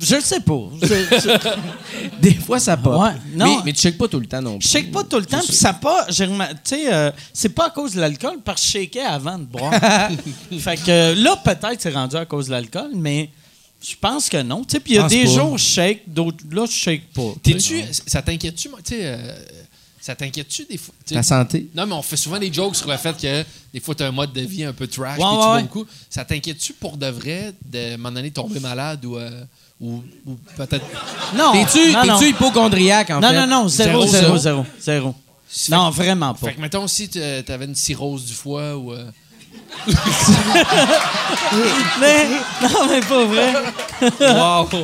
Je 0.00 0.14
le 0.16 0.20
sais 0.22 0.40
pas. 0.40 0.62
Je, 0.82 0.86
je- 0.88 2.08
Des 2.20 2.34
fois, 2.34 2.58
ça 2.58 2.76
pop. 2.78 2.98
Ouais, 3.00 3.10
non. 3.34 3.58
Mais, 3.58 3.62
mais 3.66 3.72
tu 3.74 3.82
checkes 3.82 3.98
pas 3.98 4.08
tout 4.08 4.18
le 4.18 4.26
temps 4.26 4.40
non 4.40 4.54
je 4.54 4.58
plus. 4.60 4.68
shake 4.70 4.90
pas 4.90 5.04
tout 5.04 5.18
le 5.18 5.26
temps, 5.26 5.38
puis 5.46 5.54
ça 5.54 5.74
pas. 5.74 6.06
j'ai 6.08 6.24
remar- 6.24 6.48
Tu 6.48 6.56
sais, 6.76 6.92
euh, 6.92 7.10
c'est 7.32 7.50
pas 7.50 7.66
à 7.66 7.70
cause 7.70 7.92
de 7.94 8.00
l'alcool, 8.00 8.38
parce 8.42 8.62
que 8.62 8.66
je 8.68 8.72
shakais 8.72 9.00
avant 9.02 9.38
de 9.38 9.44
boire. 9.44 9.70
fait 10.58 10.76
que 10.76 10.90
euh, 10.90 11.14
là, 11.14 11.36
peut-être 11.36 11.76
c'est 11.78 11.92
rendu 11.92 12.16
à 12.16 12.24
cause 12.24 12.46
de 12.46 12.52
l'alcool, 12.52 12.90
mais 12.94 13.28
je 13.86 13.94
pense 14.00 14.30
que 14.30 14.42
non. 14.42 14.64
Tu 14.64 14.72
sais, 14.72 14.80
puis 14.80 14.94
il 14.94 14.96
y 14.96 14.98
a 14.98 15.02
Pense 15.02 15.12
des 15.12 15.24
pas. 15.24 15.30
jours 15.30 15.58
je 15.58 15.64
shake, 15.64 16.02
d'autres 16.06 16.42
là 16.50 16.64
je 16.66 16.72
shake 16.72 17.12
pas. 17.12 17.34
T'es-tu. 17.42 17.82
Ça 18.06 18.22
t'inquiète-tu, 18.22 18.70
moi? 18.70 18.78
Tu 18.82 18.94
sais, 18.94 19.00
euh, 19.02 19.34
ça 20.06 20.14
t'inquiète-tu 20.14 20.64
des 20.66 20.76
fois? 20.78 20.94
tu 21.04 21.10
sais? 21.10 21.14
Ta 21.16 21.22
santé. 21.22 21.68
Non, 21.74 21.84
mais 21.86 21.94
on 21.94 22.02
fait 22.02 22.16
souvent 22.16 22.38
des 22.38 22.52
jokes 22.52 22.76
sur 22.76 22.88
le 22.88 22.96
fait 22.96 23.16
que 23.20 23.44
des 23.74 23.80
fois, 23.80 23.94
tu 23.94 24.02
as 24.04 24.06
un 24.06 24.12
mode 24.12 24.32
de 24.32 24.40
vie 24.42 24.62
un 24.64 24.72
peu 24.72 24.86
trash, 24.86 25.18
Ouais, 25.18 25.24
tu 25.24 25.30
ouais, 25.30 25.36
bois 25.36 25.54
ouais. 25.56 25.62
beaucoup. 25.62 25.86
Ça 26.08 26.24
t'inquiète-tu 26.24 26.72
pour 26.74 26.96
de 26.96 27.06
vrai 27.06 27.52
de, 27.64 27.78
à 27.78 27.94
un 27.94 27.96
moment 27.96 28.12
donné, 28.12 28.30
tomber 28.30 28.60
malade 28.60 29.04
ou, 29.04 29.16
euh, 29.16 29.42
ou, 29.80 30.02
ou 30.26 30.36
peut-être? 30.56 30.84
Non. 31.36 31.52
T'es-tu 31.52 31.92
non, 31.92 32.06
non. 32.06 32.18
t'es-tu 32.18 32.30
hypochondriaque, 32.30 33.10
en 33.10 33.20
Non, 33.20 33.28
fait? 33.30 33.34
non, 33.34 33.46
non, 33.46 33.68
zéro, 33.68 34.06
Zéro, 34.06 34.06
zéro, 34.06 34.36
zéro. 34.38 34.64
zéro, 34.78 35.14
zéro. 35.50 35.76
Non, 35.76 35.90
vraiment 35.90 36.34
pas. 36.34 36.48
Fait 36.48 36.54
que, 36.54 36.60
mettons, 36.60 36.86
si 36.86 37.08
tu 37.08 37.20
avais 37.20 37.64
une 37.64 37.74
cirrhose 37.74 38.24
du 38.26 38.32
foie 38.34 38.76
ou. 38.76 38.92
euh, 38.92 39.10
Mais, 42.00 42.26
non, 42.62 42.86
mais 42.88 43.00
pas 43.00 43.24
vrai. 43.24 43.52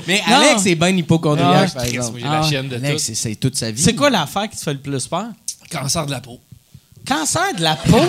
Mais 0.07 0.23
Non. 0.29 0.37
Alex 0.37 0.67
est 0.67 0.75
bien 0.75 0.89
hypochondriaque, 0.89 1.71
Ah, 1.71 1.75
par 1.75 1.83
Chris, 1.85 1.95
exemple. 1.97 2.21
moi, 2.21 2.21
j'ai 2.21 2.27
Ah, 2.37 2.41
la 2.41 2.43
chienne 2.49 2.69
de 2.69 2.77
Alex, 2.77 2.93
tout. 2.95 2.99
c'est- 3.07 3.15
c'est 3.15 3.35
toute 3.37 3.57
sa 3.57 3.71
vie. 3.71 3.83
C'est 3.83 3.95
quoi 3.95 4.11
l'affaire 4.11 4.49
qui 4.49 4.57
te 4.57 4.63
fait 4.63 4.73
le 4.75 4.81
plus 4.81 5.07
peur? 5.07 5.27
Cancer 5.71 6.07
de 6.07 6.11
la 6.13 6.21
peau. 6.21 6.39
Cancer 7.07 7.55
de 7.57 7.63
la 7.63 7.75
peau? 7.77 7.99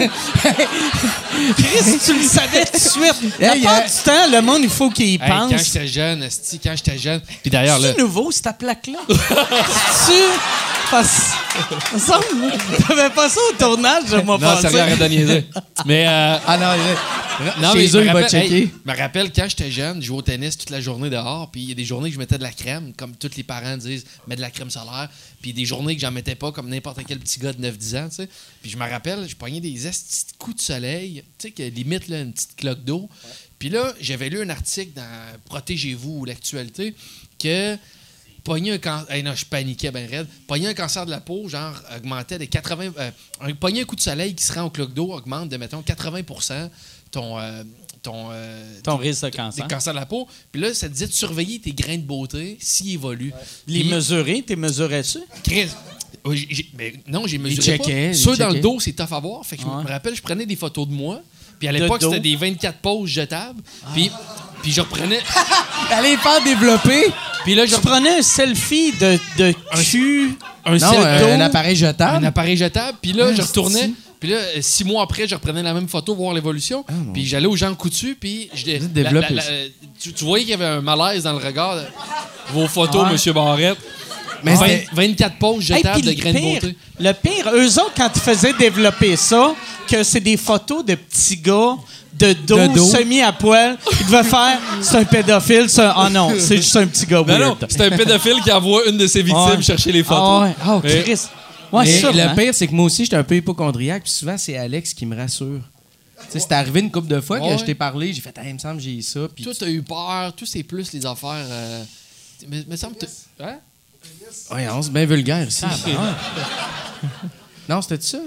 Chris, 1.57 1.99
tu 2.05 2.13
le 2.13 2.23
savais 2.27 2.63
tout 2.65 2.73
de 2.73 2.77
suite. 2.79 3.15
La 3.39 3.55
Hey, 3.55 3.63
part 3.63 3.73
euh, 3.77 3.81
du 3.81 4.03
temps, 4.03 4.31
le 4.31 4.41
monde, 4.41 4.61
il 4.63 4.69
faut 4.69 4.89
qu'il 4.89 5.07
y 5.07 5.13
Hey, 5.13 5.19
quand 5.27 5.49
pense. 5.49 5.63
j'étais 5.63 5.87
jeune, 5.87 6.23
esti, 6.23 6.59
quand 6.59 6.73
j'étais 6.75 6.97
jeune. 6.99 7.21
Puis 7.41 7.49
d'ailleurs, 7.49 7.79
là. 7.79 7.89
C'est 7.95 8.01
nouveau, 8.01 8.31
cette 8.31 8.55
plaque-là? 8.57 8.99
tu. 9.07 10.13
Parce. 10.91 11.31
Ça, 11.97 12.19
t'avais 12.87 13.09
pas 13.09 13.29
ça 13.29 13.39
au 13.51 13.55
tournage 13.57 14.05
de 14.05 14.21
moi 14.21 14.37
Non, 14.39 14.47
arrête 14.47 14.99
de 14.99 15.05
niaiser. 15.05 15.45
Mais. 15.85 16.05
euh, 16.07 16.37
Ah 16.47 16.57
non, 16.57 16.67
Non, 17.61 17.73
mais 17.73 17.81
me 17.81 17.85
il 17.85 17.91
va 17.91 18.13
rappelle, 18.13 18.29
checker. 18.29 18.71
je 18.85 18.91
me 18.91 18.97
rappelle 18.97 19.31
quand 19.31 19.47
j'étais 19.49 19.71
jeune, 19.71 20.01
je 20.01 20.07
jouais 20.07 20.17
au 20.17 20.21
tennis 20.21 20.57
toute 20.57 20.69
la 20.69 20.81
journée 20.81 21.09
dehors, 21.09 21.49
puis 21.51 21.61
il 21.61 21.69
y 21.69 21.71
a 21.71 21.75
des 21.75 21.85
journées 21.85 22.09
que 22.09 22.15
je 22.15 22.19
mettais 22.19 22.37
de 22.37 22.43
la 22.43 22.51
crème, 22.51 22.93
comme 22.95 23.15
tous 23.15 23.35
les 23.35 23.43
parents 23.43 23.77
disent, 23.77 24.05
mets 24.27 24.35
de 24.35 24.41
la 24.41 24.51
crème 24.51 24.69
solaire, 24.69 25.09
puis 25.41 25.53
des 25.53 25.65
journées 25.65 25.95
que 25.95 26.01
j'en 26.01 26.11
mettais 26.11 26.35
pas, 26.35 26.51
comme 26.51 26.69
n'importe 26.69 26.99
quel 27.07 27.19
petit 27.19 27.39
gars 27.39 27.53
de 27.53 27.61
9-10 27.67 27.97
ans, 27.97 28.09
tu 28.09 28.15
sais. 28.15 28.29
Puis 28.61 28.71
je 28.71 28.77
me 28.77 28.87
rappelle, 28.89 29.27
je 29.27 29.35
pognais 29.35 29.61
des 29.61 29.79
coups 30.37 30.57
de 30.57 30.61
soleil, 30.61 31.23
tu 31.37 31.47
sais, 31.47 31.51
que 31.51 31.63
limite 31.63 32.07
là, 32.07 32.21
une 32.21 32.33
petite 32.33 32.55
cloque 32.55 32.83
d'eau. 32.83 33.09
Puis 33.59 33.69
là, 33.69 33.93
j'avais 34.01 34.29
lu 34.29 34.41
un 34.41 34.49
article 34.49 34.91
dans 34.93 35.39
Protégez-vous 35.45 36.19
ou 36.19 36.25
l'actualité 36.25 36.93
que 37.39 37.77
pogner 38.43 38.73
un 38.73 38.77
cancer. 38.77 39.23
non, 39.23 39.35
je 39.35 39.45
paniquais 39.45 39.91
bien 39.91 40.07
raide. 40.07 40.27
Pogner 40.47 40.67
un 40.67 40.73
cancer 40.73 41.05
de 41.05 41.11
la 41.11 41.21
peau, 41.21 41.47
genre, 41.47 41.73
augmentait 41.95 42.37
de 42.37 42.45
80. 42.45 42.91
euh, 42.97 43.11
un, 43.41 43.53
pogner 43.53 43.81
un 43.81 43.85
coup 43.85 43.95
de 43.95 44.01
soleil 44.01 44.35
qui 44.35 44.43
se 44.43 44.53
rend 44.53 44.63
au 44.63 44.69
cloque 44.69 44.93
d'eau 44.93 45.13
augmente 45.13 45.49
de, 45.49 45.57
mettons, 45.57 45.81
80 45.81 46.21
ton. 47.13 47.39
euh, 47.39 47.63
ton, 48.01 48.27
euh, 48.31 48.79
Ton 48.83 48.97
risque 48.97 49.23
de 49.23 49.29
des 49.29 49.37
cancer. 49.37 49.65
cancers 49.69 49.93
de 49.93 49.99
la 49.99 50.05
peau. 50.05 50.27
Puis 50.51 50.61
là, 50.61 50.73
ça 50.73 50.89
te 50.89 50.91
disait 50.93 51.07
de 51.07 51.13
surveiller 51.13 51.59
tes 51.59 51.71
grains 51.71 51.95
de 51.95 52.01
beauté 52.01 52.57
s'ils 52.59 52.95
évoluent. 52.95 53.31
Les 53.65 53.85
mesurer, 53.85 54.43
t'es 54.45 54.57
mesuré-tu? 54.57 55.19
Chris, 55.41 55.69
mais 56.77 56.93
non, 57.07 57.25
j'ai 57.25 57.37
mesuré 57.37 57.77
pas. 57.77 58.13
Ceux 58.13 58.35
dans 58.35 58.49
le 58.49 58.59
dos, 58.59 58.77
c'est 58.81 58.91
tough 58.91 59.11
à 59.13 59.19
voir. 59.21 59.45
Fait 59.45 59.55
que 59.55 59.61
je 59.63 59.67
me 59.67 59.87
rappelle, 59.87 60.15
je 60.15 60.21
prenais 60.21 60.45
des 60.45 60.57
photos 60.57 60.85
de 60.85 60.93
moi. 60.93 61.21
Puis 61.59 61.67
à 61.69 61.71
l'époque, 61.71 62.01
c'était 62.01 62.19
des 62.19 62.35
24 62.35 62.79
poses 62.79 63.09
jetables. 63.09 63.61
Puis, 63.93 64.11
puis 64.61 64.71
je 64.73 64.81
reprenais... 64.81 65.19
Allez 65.91 66.17
faire 66.17 66.43
développer. 66.43 67.05
puis 67.45 67.55
là, 67.55 67.65
je 67.65 67.75
prenais 67.77 68.17
un 68.19 68.21
selfie 68.21 68.91
de, 68.93 69.17
de 69.37 69.53
cul? 69.81 70.37
un 70.65 70.77
Non, 70.77 70.87
un, 71.05 71.39
un 71.39 71.41
appareil 71.41 71.75
jetable. 71.77 72.23
un 72.25 72.27
appareil 72.27 72.57
jetable. 72.57 72.97
Puis 73.01 73.13
là, 73.13 73.33
je 73.33 73.41
Ah, 73.41 73.45
retournais. 73.45 73.91
Puis 74.23 74.31
là, 74.31 74.37
six 74.61 74.85
mois 74.85 75.03
après, 75.03 75.27
je 75.27 75.35
reprenais 75.35 75.61
la 75.61 75.73
même 75.73 75.89
photo, 75.89 76.15
voir 76.15 76.33
l'évolution. 76.33 76.85
puis 77.13 77.25
j'allais 77.25 77.45
aux 77.45 77.57
gens 77.57 77.75
coutus. 77.75 78.15
Puis 78.17 78.49
je 78.55 78.77
développez 78.87 79.35
ça. 79.41 79.51
tu, 80.01 80.13
tu 80.13 80.23
voyais 80.23 80.45
qu'il 80.45 80.51
y 80.51 80.53
avait 80.53 80.65
un 80.65 80.79
malaise 80.79 81.23
dans 81.23 81.33
le 81.33 81.45
regard. 81.45 81.75
de 81.75 81.81
Vos 82.53 82.67
photos, 82.69 83.03
Ouais. 83.03 83.11
Monsieur 83.11 83.33
Barrette. 83.33 83.77
Mais 84.45 84.55
Vingt- 84.55 84.65
c'était- 84.65 84.87
24 84.93 85.37
poses 85.39 85.69
Hey, 85.71 85.77
jetables 85.77 85.93
puis 85.95 86.01
de 86.03 86.09
le 86.11 86.15
graines 86.15 86.33
de 86.35 86.39
pire, 86.39 86.61
beauté. 86.61 86.75
le 86.99 87.11
pire, 87.13 87.51
eux 87.53 87.79
autres, 87.81 87.91
quand 87.97 88.09
ils 88.15 88.21
faisaient 88.21 88.53
développer 88.53 89.17
ça, 89.17 89.53
que 89.89 90.03
c'est 90.03 90.19
des 90.21 90.37
photos 90.37 90.85
de 90.85 90.95
petits 90.95 91.37
gars 91.37 91.75
de 92.17 92.31
dos, 92.47 92.57
De 92.57 92.67
dos. 92.75 92.85
semi 92.85 93.19
à 93.21 93.33
poil, 93.33 93.77
ils 93.99 94.05
devaient 94.05 94.23
faire 94.23 94.57
c'est 94.81 94.97
un 94.97 95.03
pédophile, 95.03 95.65
c'est 95.67 95.81
un- 95.81 95.95
oh 95.97 96.09
non, 96.09 96.31
c'est 96.39 96.57
juste 96.57 96.75
un 96.77 96.87
petit 96.87 97.05
gars 97.05 97.23
Non, 97.27 97.37
non, 97.39 97.55
weird. 97.57 97.65
c'est 97.69 97.81
un 97.81 97.89
pédophile 97.97 98.39
qui 98.41 98.51
envoie 98.53 98.85
une 98.87 98.97
de 98.97 99.07
ses 99.07 99.21
victimes 99.21 99.57
Ouais. 99.57 99.61
chercher 99.61 99.91
les 99.91 100.01
Ah 100.01 100.03
photos. 100.05 100.41
ouais, 100.43 100.55
oh 100.67 100.81
Mais- 100.83 101.03
Chris. 101.03 101.19
Ouais, 101.73 101.85
Mais 101.85 101.99
sûrement. 101.99 102.29
le 102.29 102.35
pire, 102.41 102.53
c'est 102.55 102.67
que 102.67 102.73
moi 102.73 102.85
aussi, 102.85 103.03
j'étais 103.05 103.17
un 103.17 103.23
peu 103.23 103.35
hypochondriaque, 103.35 104.03
puis 104.03 104.11
souvent, 104.11 104.37
c'est 104.37 104.57
Alex 104.57 104.93
qui 104.93 105.05
me 105.05 105.15
rassure. 105.15 105.59
Tu 106.31 106.33
sais, 106.33 106.39
c'est 106.39 106.53
arrivé 106.53 106.79
une 106.79 106.89
couple 106.91 107.09
de 107.09 107.19
fois 107.19 107.39
que 107.39 107.43
Ouais. 107.45 107.57
je 107.57 107.65
t'ai 107.65 107.75
parlé, 107.75 108.13
j'ai 108.13 108.21
fait, 108.21 108.37
hey, 108.37 108.49
il 108.49 108.53
me 108.53 108.59
semble 108.59 108.77
que 108.77 108.83
j'ai 108.83 109.01
ça. 109.01 109.21
Puis 109.35 109.43
Toi, 109.43 109.53
t'as 109.59 109.67
eu 109.67 109.81
peur, 109.81 110.31
tout 110.37 110.45
c'est 110.45 110.63
plus 110.63 110.93
les 110.93 111.05
affaires. 111.05 111.45
euh, 111.49 111.83
Mais 112.47 112.63
me 112.67 112.75
semble 112.77 112.95
que. 112.95 113.05
t'as- 113.05 113.45
Hein? 113.45 113.55
Ouais, 114.51 114.67
on 114.69 114.81
se 114.81 114.89
bien 114.89 115.05
vulgaire 115.05 115.45
ici. 115.47 115.65
non, 117.69 117.81
c'était 117.81 118.01
ça? 118.01 118.19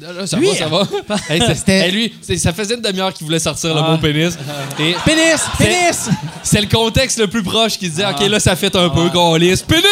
Non, 0.00 0.26
ça 0.26 0.36
Lui, 0.38 0.46
va, 0.48 0.54
ça 0.54 0.68
va. 0.68 0.88
Hey, 1.28 1.42
c'est- 1.46 1.54
C'était- 1.56 1.88
hey, 1.88 1.92
lui, 1.92 2.14
c'est- 2.22 2.38
ça 2.38 2.52
faisait 2.54 2.74
une 2.74 2.80
demi-heure 2.80 3.12
qu'il 3.12 3.26
voulait 3.26 3.38
sortir 3.38 3.74
le 3.74 3.80
Ah. 3.84 3.90
mot 3.92 3.98
pénis. 3.98 4.34
Et 4.78 4.94
Pénis! 5.04 5.40
C'est- 5.58 5.64
Pénis! 5.64 6.08
c'est 6.42 6.60
le 6.62 6.68
contexte 6.68 7.18
le 7.18 7.26
plus 7.26 7.42
proche 7.42 7.76
qui 7.78 7.86
se 7.86 7.90
disait 7.90 8.06
OK, 8.06 8.20
là, 8.28 8.40
ça 8.40 8.56
fait 8.56 8.74
un 8.76 8.88
peu 8.88 9.08
gaulliste. 9.10 9.66
Pénis! 9.66 9.84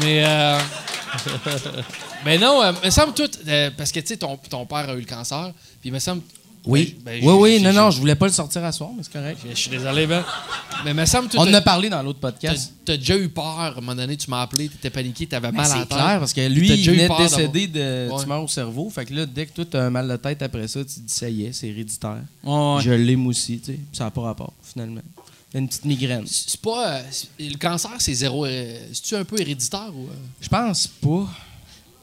Mais. 0.00 0.24
Euh... 0.26 0.58
Mais 2.24 2.38
non, 2.44 2.62
euh, 2.62 2.72
me 2.84 2.90
semble 2.90 3.14
tout. 3.14 3.28
euh, 3.46 3.70
parce 3.76 3.92
que, 3.92 4.00
tu 4.00 4.06
sais, 4.08 4.16
ton, 4.16 4.36
ton 4.48 4.64
père 4.66 4.88
a 4.88 4.94
eu 4.94 5.00
le 5.00 5.04
cancer. 5.06 5.52
Puis, 5.80 5.90
me 5.90 5.98
semble. 5.98 6.22
Oui. 6.64 6.96
Ben, 7.04 7.18
oui, 7.24 7.34
oui, 7.34 7.56
j'ai- 7.58 7.64
non, 7.64 7.72
non, 7.72 7.90
je 7.90 7.98
voulais 7.98 8.14
pas 8.14 8.26
le 8.26 8.32
sortir 8.32 8.64
à 8.64 8.70
soir, 8.70 8.90
mais 8.96 9.02
c'est 9.02 9.12
correct. 9.12 9.38
Je 9.50 9.52
suis 9.54 9.68
désolé, 9.68 10.06
Ben. 10.06 10.24
Mais 10.84 10.94
me 10.94 11.04
semble 11.06 11.28
tout. 11.28 11.36
On 11.36 11.42
en 11.42 11.52
a 11.54 11.60
parlé 11.60 11.88
dans 11.88 12.00
l'autre 12.04 12.20
podcast. 12.20 12.72
t'as 12.84 12.96
déjà 12.96 13.16
eu 13.16 13.28
peur. 13.28 13.44
À 13.58 13.68
un 13.68 13.74
moment 13.74 13.96
donné, 13.96 14.16
tu 14.16 14.30
m'as 14.30 14.42
appelé, 14.42 14.68
t'étais 14.68 14.90
paniqué, 14.90 15.26
t'avais 15.26 15.50
mal 15.50 15.66
à 15.66 15.68
la 15.68 15.74
C'est 15.74 15.80
tête. 15.88 15.98
clair, 15.98 16.18
parce 16.20 16.32
que 16.32 16.46
lui, 16.48 16.68
il 16.72 16.88
venait 16.88 17.08
décéder 17.18 17.66
de 17.66 18.08
Ouais. 18.12 18.22
tumeur 18.22 18.44
au 18.44 18.48
cerveau. 18.48 18.88
Fait 18.90 19.04
que 19.04 19.12
là, 19.12 19.26
dès 19.26 19.46
que 19.46 19.52
toi, 19.54 19.64
t'as 19.68 19.82
un 19.86 19.90
mal 19.90 20.06
de 20.08 20.16
tête 20.16 20.40
après 20.40 20.68
ça, 20.68 20.80
tu 20.84 20.86
te 20.94 21.00
dis, 21.00 21.12
ça 21.12 21.28
y 21.28 21.46
est, 21.46 21.52
c'est 21.52 21.66
héréditaire. 21.66 22.18
Ouais, 22.44 22.74
ouais. 22.76 22.80
Je 22.82 22.90
l'ai 22.92 23.16
moi 23.16 23.30
aussi, 23.30 23.58
tu 23.58 23.72
sais. 23.72 23.78
Ça 23.92 24.04
n'a 24.04 24.10
pas 24.12 24.22
rapport, 24.22 24.52
finalement. 24.62 25.02
Une 25.54 25.68
petite 25.68 25.84
migraine. 25.84 26.24
C'est 26.26 26.60
pas. 26.60 26.86
euh, 26.88 27.02
le 27.38 27.56
cancer, 27.58 27.90
c'est 27.98 28.14
zéro. 28.14 28.46
euh, 28.46 28.78
C'est-tu 28.92 29.14
un 29.16 29.24
peu 29.24 29.38
héréditaire 29.40 29.90
ou. 29.94 30.04
euh? 30.06 30.14
Je 30.40 30.48
pense 30.48 30.86
pas. 30.86 31.08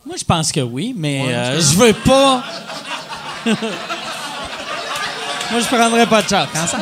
Moi, 0.06 0.16
je 0.18 0.24
pense 0.24 0.52
que 0.52 0.60
oui, 0.60 0.94
mais 0.96 1.22
Ouais, 1.26 1.34
euh, 1.34 1.60
je 1.60 1.76
veux 1.76 1.94
pas. 2.06 2.44
Moi, 5.52 5.62
je 5.62 5.66
prendrais 5.66 6.06
pas 6.06 6.22
de 6.22 6.28
chance. 6.30 6.48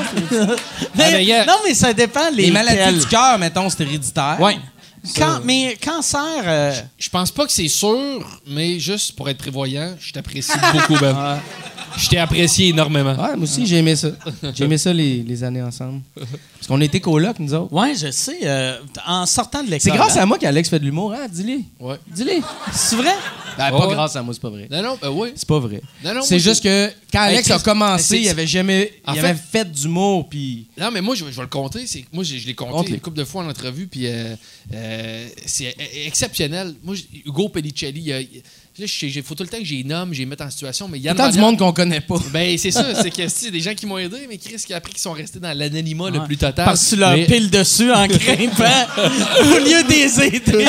Mais- 0.95 1.03
Ah, 1.05 1.11
mais. 1.11 1.45
Non, 1.45 1.53
mais 1.65 1.73
ça 1.73 1.93
dépend 1.93 2.29
les 2.33 2.47
Les 2.47 2.51
maladies 2.51 2.99
du 2.99 3.05
cœur, 3.05 3.37
mettons, 3.39 3.69
c'est 3.69 3.81
héréditaire. 3.81 4.37
Ouais. 4.41 4.57
Quand, 5.15 5.39
mais 5.43 5.77
cancer, 5.83 6.21
euh, 6.45 6.73
Je 6.97 7.09
pense 7.09 7.31
pas 7.31 7.45
que 7.45 7.51
c'est 7.51 7.67
sûr, 7.67 8.41
mais 8.47 8.79
juste 8.79 9.13
pour 9.15 9.29
être 9.29 9.37
prévoyant, 9.37 9.95
je 9.99 10.11
t'apprécie 10.11 10.51
beaucoup, 10.73 10.99
Ben. 10.99 11.39
Je 11.97 12.09
t'ai 12.09 12.19
apprécié 12.19 12.67
énormément. 12.69 13.13
Ouais, 13.15 13.35
moi 13.35 13.43
aussi, 13.43 13.65
j'ai 13.65 13.77
aimé 13.77 13.95
ça. 13.95 14.09
J'ai 14.53 14.65
aimé 14.65 14.77
ça 14.77 14.93
les, 14.93 15.23
les 15.23 15.43
années 15.43 15.63
ensemble. 15.63 16.01
Parce 16.15 16.67
qu'on 16.67 16.79
était 16.81 16.99
colocs, 16.99 17.39
nous 17.39 17.53
autres. 17.55 17.73
ouais, 17.73 17.95
je 17.95 18.11
sais. 18.11 18.37
euh, 18.43 18.77
en 19.07 19.25
sortant 19.25 19.63
de 19.63 19.67
C'est 19.69 19.85
l'école. 19.85 19.97
grâce 19.97 20.15
hein. 20.17 20.21
à 20.21 20.25
moi 20.27 20.37
qu'Alex 20.37 20.69
fait 20.69 20.77
de 20.79 20.85
l'humour, 20.85 21.13
hein? 21.13 21.25
Dis-le. 21.31 21.61
Ouais. 21.83 21.95
Dis-le. 22.13 22.33
C'est 22.71 22.97
vrai? 22.97 23.15
Ben, 23.57 23.71
pas 23.71 23.87
ouais? 23.87 23.93
grâce 23.93 24.15
à 24.15 24.21
moi, 24.21 24.33
c'est 24.33 24.41
pas 24.41 24.49
vrai. 24.49 24.67
Non, 24.69 24.81
non, 24.83 24.97
ben 25.01 25.09
oui. 25.09 25.29
C'est 25.35 25.47
pas 25.47 25.59
vrai. 25.59 25.81
Non, 26.03 26.13
non, 26.13 26.21
C'est 26.21 26.39
juste 26.39 26.63
que 26.63 26.91
quand 27.11 27.21
Alex 27.21 27.49
Hey, 27.49 27.55
a 27.55 27.59
commencé, 27.59 28.19
il 28.19 28.29
avait 28.29 28.47
jamais. 28.47 28.93
En 29.05 29.13
il 29.13 29.19
fait- 29.21 29.27
avait 29.27 29.39
fait 29.39 29.71
d'humour, 29.71 30.29
puis. 30.29 30.67
Non, 30.77 30.91
mais 30.91 31.01
moi, 31.01 31.15
je, 31.15 31.25
vais- 31.25 31.31
je 31.31 31.35
vais 31.37 31.41
le 31.43 31.47
compter. 31.47 31.85
Moi, 32.13 32.23
je, 32.23 32.37
je 32.37 32.45
l'ai 32.47 32.53
compté 32.53 32.71
Compte-les. 32.71 32.93
une 32.95 32.99
couple 33.01 33.17
de 33.17 33.23
fois 33.25 33.43
en 33.43 33.49
entrevue, 33.49 33.87
puis 33.87 34.07
euh, 34.07 34.35
euh, 34.73 35.27
c'est 35.45 35.67
euh, 35.67 35.83
exceptionnel. 36.05 36.73
Moi, 36.83 36.95
Hugo 37.25 37.49
Pellicelli, 37.49 38.01
il 38.01 38.13
a- 38.13 38.21
il- 38.77 38.81
là, 38.83 38.87
il 39.01 39.23
faut 39.23 39.35
tout 39.35 39.43
le 39.43 39.49
temps 39.49 39.57
que 39.59 39.65
j'ai 39.65 39.83
nomme, 39.83 40.13
j'ai 40.13 40.25
mettre 40.25 40.43
en 40.43 40.49
situation, 40.49 40.87
mais 40.87 40.99
Yann 40.99 41.15
Tant 41.15 41.29
du 41.29 41.39
monde 41.39 41.57
qu'on 41.57 41.73
connaît 41.73 42.01
pas. 42.01 42.15
Ben, 42.33 42.57
c'est 42.57 42.71
ça, 42.71 42.93
c'est 43.01 43.09
que 43.11 43.27
c'est 43.27 43.51
des 43.51 43.59
gens 43.61 43.73
qui 43.73 43.85
m'ont 43.85 43.97
aidé, 43.97 44.17
mais 44.29 44.37
Chris, 44.37 44.57
qui 44.65 44.73
a 44.73 44.77
appris 44.77 44.93
qu'ils 44.93 45.01
sont 45.01 45.11
restés 45.13 45.39
dans 45.39 45.55
l'anonymat 45.57 46.09
le 46.09 46.23
plus 46.25 46.37
total. 46.37 46.65
Parce 46.65 46.83
que 46.83 46.89
tu 46.91 46.95
leur 46.97 47.11
Mais- 47.13 47.25
piles 47.25 47.49
dessus 47.49 47.91
en 47.91 48.07
grimpant 48.07 48.85
au 48.97 49.57
lieu 49.59 49.83
des 49.89 50.21
aider. 50.21 50.65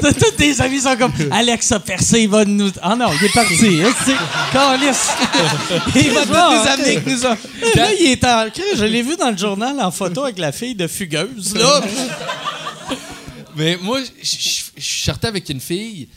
Tous 0.00 0.36
tes 0.36 0.60
amis 0.60 0.80
sont 0.80 0.96
comme 0.96 1.12
Alex 1.30 1.72
a 1.72 1.80
percé, 1.80 2.20
il 2.22 2.28
va 2.28 2.44
nous. 2.44 2.70
Ah 2.82 2.94
non, 2.96 3.08
il 3.20 3.24
est 3.26 3.32
parti. 3.32 3.56
c'est-. 3.56 4.12
Il 5.94 6.10
va 6.12 6.24
nous 6.26 6.68
amener 6.68 6.96
avec 6.96 7.06
nous. 7.06 7.22
Là, 7.22 7.92
il 8.00 8.06
est 8.12 8.24
en. 8.24 8.46
Je 8.76 8.84
l'ai 8.84 9.02
vu 9.02 9.16
dans 9.16 9.30
le 9.30 9.36
journal 9.36 9.78
en 9.80 9.90
photo 9.90 10.24
avec 10.24 10.38
la 10.38 10.52
fille 10.52 10.74
de 10.74 10.86
Fugueuse. 10.86 11.54
Là. 11.54 11.80
Mais 13.56 13.76
moi, 13.82 14.00
je 14.22 14.82
sortais 14.82 15.26
avec 15.28 15.48
une 15.50 15.60
fille, 15.60 16.08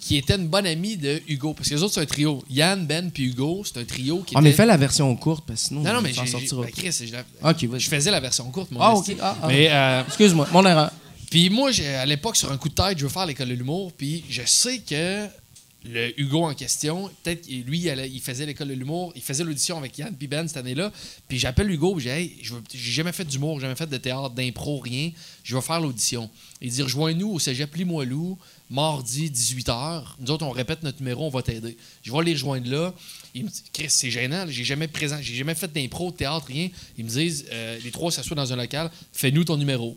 qui 0.00 0.16
était 0.16 0.36
une 0.36 0.48
bonne 0.48 0.66
amie 0.66 0.96
de 0.96 1.22
Hugo. 1.28 1.52
Parce 1.54 1.68
que 1.68 1.74
les 1.74 1.82
autres, 1.82 1.94
c'est 1.94 2.00
un 2.00 2.06
trio. 2.06 2.42
Yann, 2.50 2.86
Ben 2.86 3.10
puis 3.10 3.24
Hugo, 3.26 3.62
c'est 3.64 3.78
un 3.78 3.84
trio 3.84 4.22
qui 4.22 4.34
On 4.36 4.40
était... 4.40 4.48
a 4.48 4.52
fait 4.52 4.66
la 4.66 4.76
version 4.78 5.14
courte, 5.14 5.44
parce 5.46 5.62
que 5.62 5.68
sinon, 5.68 5.82
Non, 5.82 5.92
non, 5.92 5.98
on 5.98 6.02
mais 6.02 6.12
sortira 6.26 6.62
ben, 6.62 6.70
Chris, 6.70 6.92
je, 7.06 7.12
la- 7.12 7.78
je 7.78 7.88
faisais 7.88 8.10
la 8.10 8.20
version 8.20 8.50
courte, 8.50 8.70
mon 8.70 8.80
Ah, 8.80 8.94
ok. 8.94 9.14
Ah, 9.20 9.36
ah. 9.42 9.46
Mais... 9.46 9.68
euh, 9.70 10.02
Excuse-moi, 10.06 10.48
mon 10.52 10.64
erreur. 10.66 10.90
Puis 11.30 11.48
moi, 11.50 11.70
à 12.00 12.06
l'époque, 12.06 12.36
sur 12.36 12.50
un 12.50 12.56
coup 12.56 12.68
de 12.70 12.74
tête, 12.74 12.98
je 12.98 13.04
veux 13.04 13.08
faire 13.10 13.26
l'école 13.26 13.48
de 13.50 13.54
l'humour. 13.54 13.92
Puis 13.92 14.24
je 14.28 14.42
sais 14.44 14.78
que 14.78 15.26
le 15.84 16.20
Hugo 16.20 16.44
en 16.44 16.54
question, 16.54 17.08
peut-être 17.22 17.46
que 17.46 17.52
lui, 17.52 17.78
il, 17.86 18.20
faisait 18.20 18.44
l'école 18.46 18.68
de 18.68 18.74
l'humour, 18.74 19.12
il 19.14 19.22
faisait 19.22 19.44
l'audition 19.44 19.78
avec 19.78 19.96
Yann 19.96 20.14
puis 20.14 20.26
Ben 20.26 20.46
cette 20.48 20.56
année-là. 20.58 20.92
Puis 21.28 21.38
j'appelle 21.38 21.70
Hugo, 21.70 21.98
j'ai 21.98 22.10
hey, 22.10 22.36
j'ai 22.42 22.90
jamais 22.92 23.12
fait 23.12 23.24
d'humour, 23.24 23.60
jamais 23.60 23.76
fait 23.76 23.86
de 23.86 23.96
théâtre, 23.96 24.30
d'impro, 24.30 24.80
rien. 24.80 25.10
Je 25.44 25.54
vais 25.54 25.62
faire 25.62 25.80
l'audition. 25.80 26.28
Il 26.60 26.70
dit 26.70 26.82
rejoins-nous 26.82 27.30
au 27.30 27.38
cégep 27.38 27.74
Limoilou, 27.76 28.36
mardi 28.70 29.30
18h. 29.30 30.02
Nous 30.20 30.30
autres, 30.30 30.46
on 30.46 30.50
répète 30.50 30.82
notre 30.82 31.00
numéro, 31.00 31.26
on 31.26 31.30
va 31.30 31.42
t'aider. 31.42 31.76
Je 32.02 32.12
vais 32.12 32.22
les 32.24 32.32
rejoindre 32.32 32.70
là. 32.70 32.94
Il 33.34 33.44
me 33.44 33.50
Chris, 33.72 33.90
c'est 33.90 34.10
gênant, 34.10 34.44
j'ai 34.48 34.64
jamais 34.64 34.88
présent, 34.88 35.18
j'ai 35.20 35.34
jamais 35.34 35.54
fait 35.54 35.70
d'impro, 35.72 36.10
de 36.10 36.16
théâtre, 36.16 36.46
rien. 36.46 36.68
Ils 36.96 37.04
me 37.04 37.10
disent, 37.10 37.46
euh, 37.52 37.78
les 37.84 37.90
trois 37.90 38.10
s'assoient 38.10 38.36
dans 38.36 38.52
un 38.52 38.56
local, 38.56 38.90
fais-nous 39.12 39.44
ton 39.44 39.56
numéro. 39.56 39.96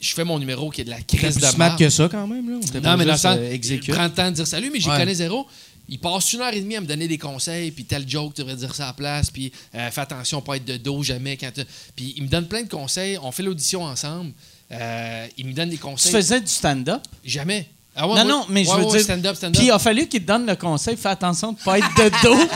Je 0.00 0.12
fais 0.12 0.24
mon 0.24 0.38
numéro 0.38 0.68
qui 0.70 0.82
est 0.82 0.84
de 0.84 0.90
la 0.90 1.00
crise 1.00 1.36
de 1.36 1.40
plus 1.40 1.50
smart 1.52 1.76
que 1.76 1.88
ça, 1.88 2.08
quand 2.10 2.26
même. 2.26 2.50
Là. 2.50 2.56
On 2.62 2.80
Non, 2.80 2.96
mais 2.98 3.04
dans 3.06 3.12
le 3.12 3.18
sens, 3.18 3.36
euh, 3.38 3.50
le 3.56 4.08
temps 4.14 4.30
de 4.30 4.34
dire 4.36 4.46
salut, 4.46 4.70
mais 4.70 4.80
j'y 4.80 4.88
Ouais. 4.90 4.98
connais 4.98 5.14
zéro. 5.14 5.46
Il 5.88 5.98
passe 6.00 6.32
une 6.32 6.40
heure 6.40 6.52
et 6.52 6.60
demie 6.60 6.76
à 6.76 6.80
me 6.80 6.86
donner 6.86 7.06
des 7.08 7.16
conseils, 7.16 7.70
puis 7.70 7.84
tel 7.84 8.06
joke, 8.08 8.34
tu 8.34 8.40
devrais 8.42 8.56
dire 8.56 8.74
ça 8.74 8.84
à 8.84 8.86
la 8.88 8.92
place, 8.92 9.30
puis 9.30 9.52
euh, 9.74 9.90
fais 9.90 10.00
attention, 10.00 10.42
pas 10.42 10.56
être 10.56 10.64
de 10.64 10.76
dos 10.76 11.02
jamais. 11.02 11.36
quand 11.36 11.52
Puis 11.94 12.12
il 12.16 12.24
me 12.24 12.28
donne 12.28 12.46
plein 12.48 12.62
de 12.64 12.68
conseils. 12.68 13.16
On 13.22 13.30
fait 13.32 13.44
l'audition 13.44 13.84
ensemble. 13.84 14.32
Euh, 14.72 15.26
il 15.36 15.46
me 15.46 15.52
donne 15.52 15.70
des 15.70 15.76
Tu 15.76 15.82
conseils. 15.82 16.12
faisais 16.12 16.40
du 16.40 16.48
stand-up? 16.48 17.02
Jamais. 17.24 17.68
Ah 17.98 18.06
ouais, 18.06 18.14
non, 18.16 18.24
non, 18.24 18.46
mais 18.50 18.62
je 18.62 18.70
veux 18.72 18.84
ouais, 18.84 19.02
dire. 19.02 19.50
Puis 19.52 19.64
il 19.64 19.70
a 19.70 19.78
fallu 19.78 20.06
qu'il 20.06 20.20
te 20.20 20.26
donne 20.26 20.44
le 20.44 20.54
conseil, 20.54 20.98
fais 20.98 21.08
attention 21.08 21.52
de 21.52 21.58
pas 21.58 21.78
être 21.78 21.88
de 21.96 22.10
dos. 22.22 22.36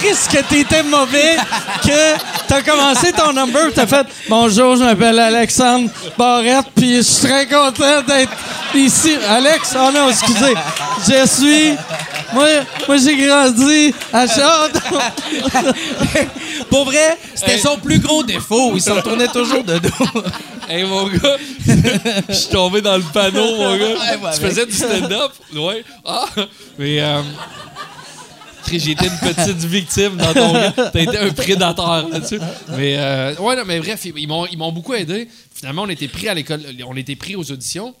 Qu'est-ce 0.00 0.28
que 0.28 0.42
t'étais 0.44 0.84
mauvais 0.84 1.36
que 1.82 2.16
t'as 2.46 2.62
commencé 2.62 3.10
ton 3.10 3.32
number, 3.32 3.72
t'as 3.74 3.88
fait 3.88 4.06
Bonjour, 4.28 4.76
je 4.76 4.84
m'appelle 4.84 5.18
Alexandre 5.18 5.90
Barrette, 6.16 6.66
puis 6.76 6.96
je 6.96 7.00
suis 7.00 7.26
très 7.26 7.46
content 7.46 8.02
d'être 8.06 8.30
ici. 8.76 9.16
Alex, 9.28 9.74
oh 9.76 9.90
non, 9.92 10.08
excusez. 10.08 10.54
Je 11.08 11.26
suis. 11.26 11.76
Moi, 12.32 12.46
moi 12.86 12.96
j'ai 12.96 13.16
grandi 13.26 13.92
à 14.12 14.26
Chardon. 14.28 14.80
Pour 16.70 16.84
vrai, 16.84 17.16
c'était 17.34 17.52
Hey. 17.52 17.60
son 17.60 17.76
plus 17.78 17.98
gros 17.98 18.22
défaut. 18.22 18.72
Il 18.74 18.80
s'en 18.82 19.00
tournait 19.00 19.28
toujours 19.28 19.64
de 19.64 19.78
dos. 19.78 19.88
Hey, 20.68 20.82
mon 20.82 21.06
gars, 21.06 21.36
je 22.28 22.34
suis 22.34 22.48
tombé 22.48 22.80
dans 22.80 22.96
le 22.96 23.02
panneau, 23.12 23.56
mon 23.56 23.76
gars. 23.76 23.86
Ouais, 23.86 24.30
tu 24.34 24.40
faisais 24.40 24.66
du 24.66 24.72
stand-up? 24.72 25.30
Ouais. 25.54 25.84
Ah, 26.04 26.24
mais... 26.76 27.00
Euh, 27.00 27.22
été 28.72 29.06
une 29.06 29.34
petite 29.34 29.64
victime 29.64 30.16
dans 30.16 30.34
ton 30.34 30.52
gars. 30.52 30.72
T'as 30.72 31.00
été 31.00 31.18
un 31.18 31.30
prédateur 31.30 32.08
là-dessus. 32.08 32.40
Mais, 32.76 32.96
euh, 32.98 33.34
ouais, 33.36 33.54
non, 33.54 33.62
mais 33.64 33.78
bref, 33.78 34.04
ils 34.06 34.12
ils 34.16 34.58
m'ont 34.58 34.72
beaucoup 34.72 34.94
aidé. 34.94 35.28
Finalement, 35.54 35.82
on 35.82 35.88
était 35.88 36.08
pris 36.08 36.28
à 36.28 36.34
l'école, 36.34 36.62
on 36.86 36.96
était 36.96 37.16
pris 37.16 37.36
aux 37.36 37.50
auditions. 37.50 37.94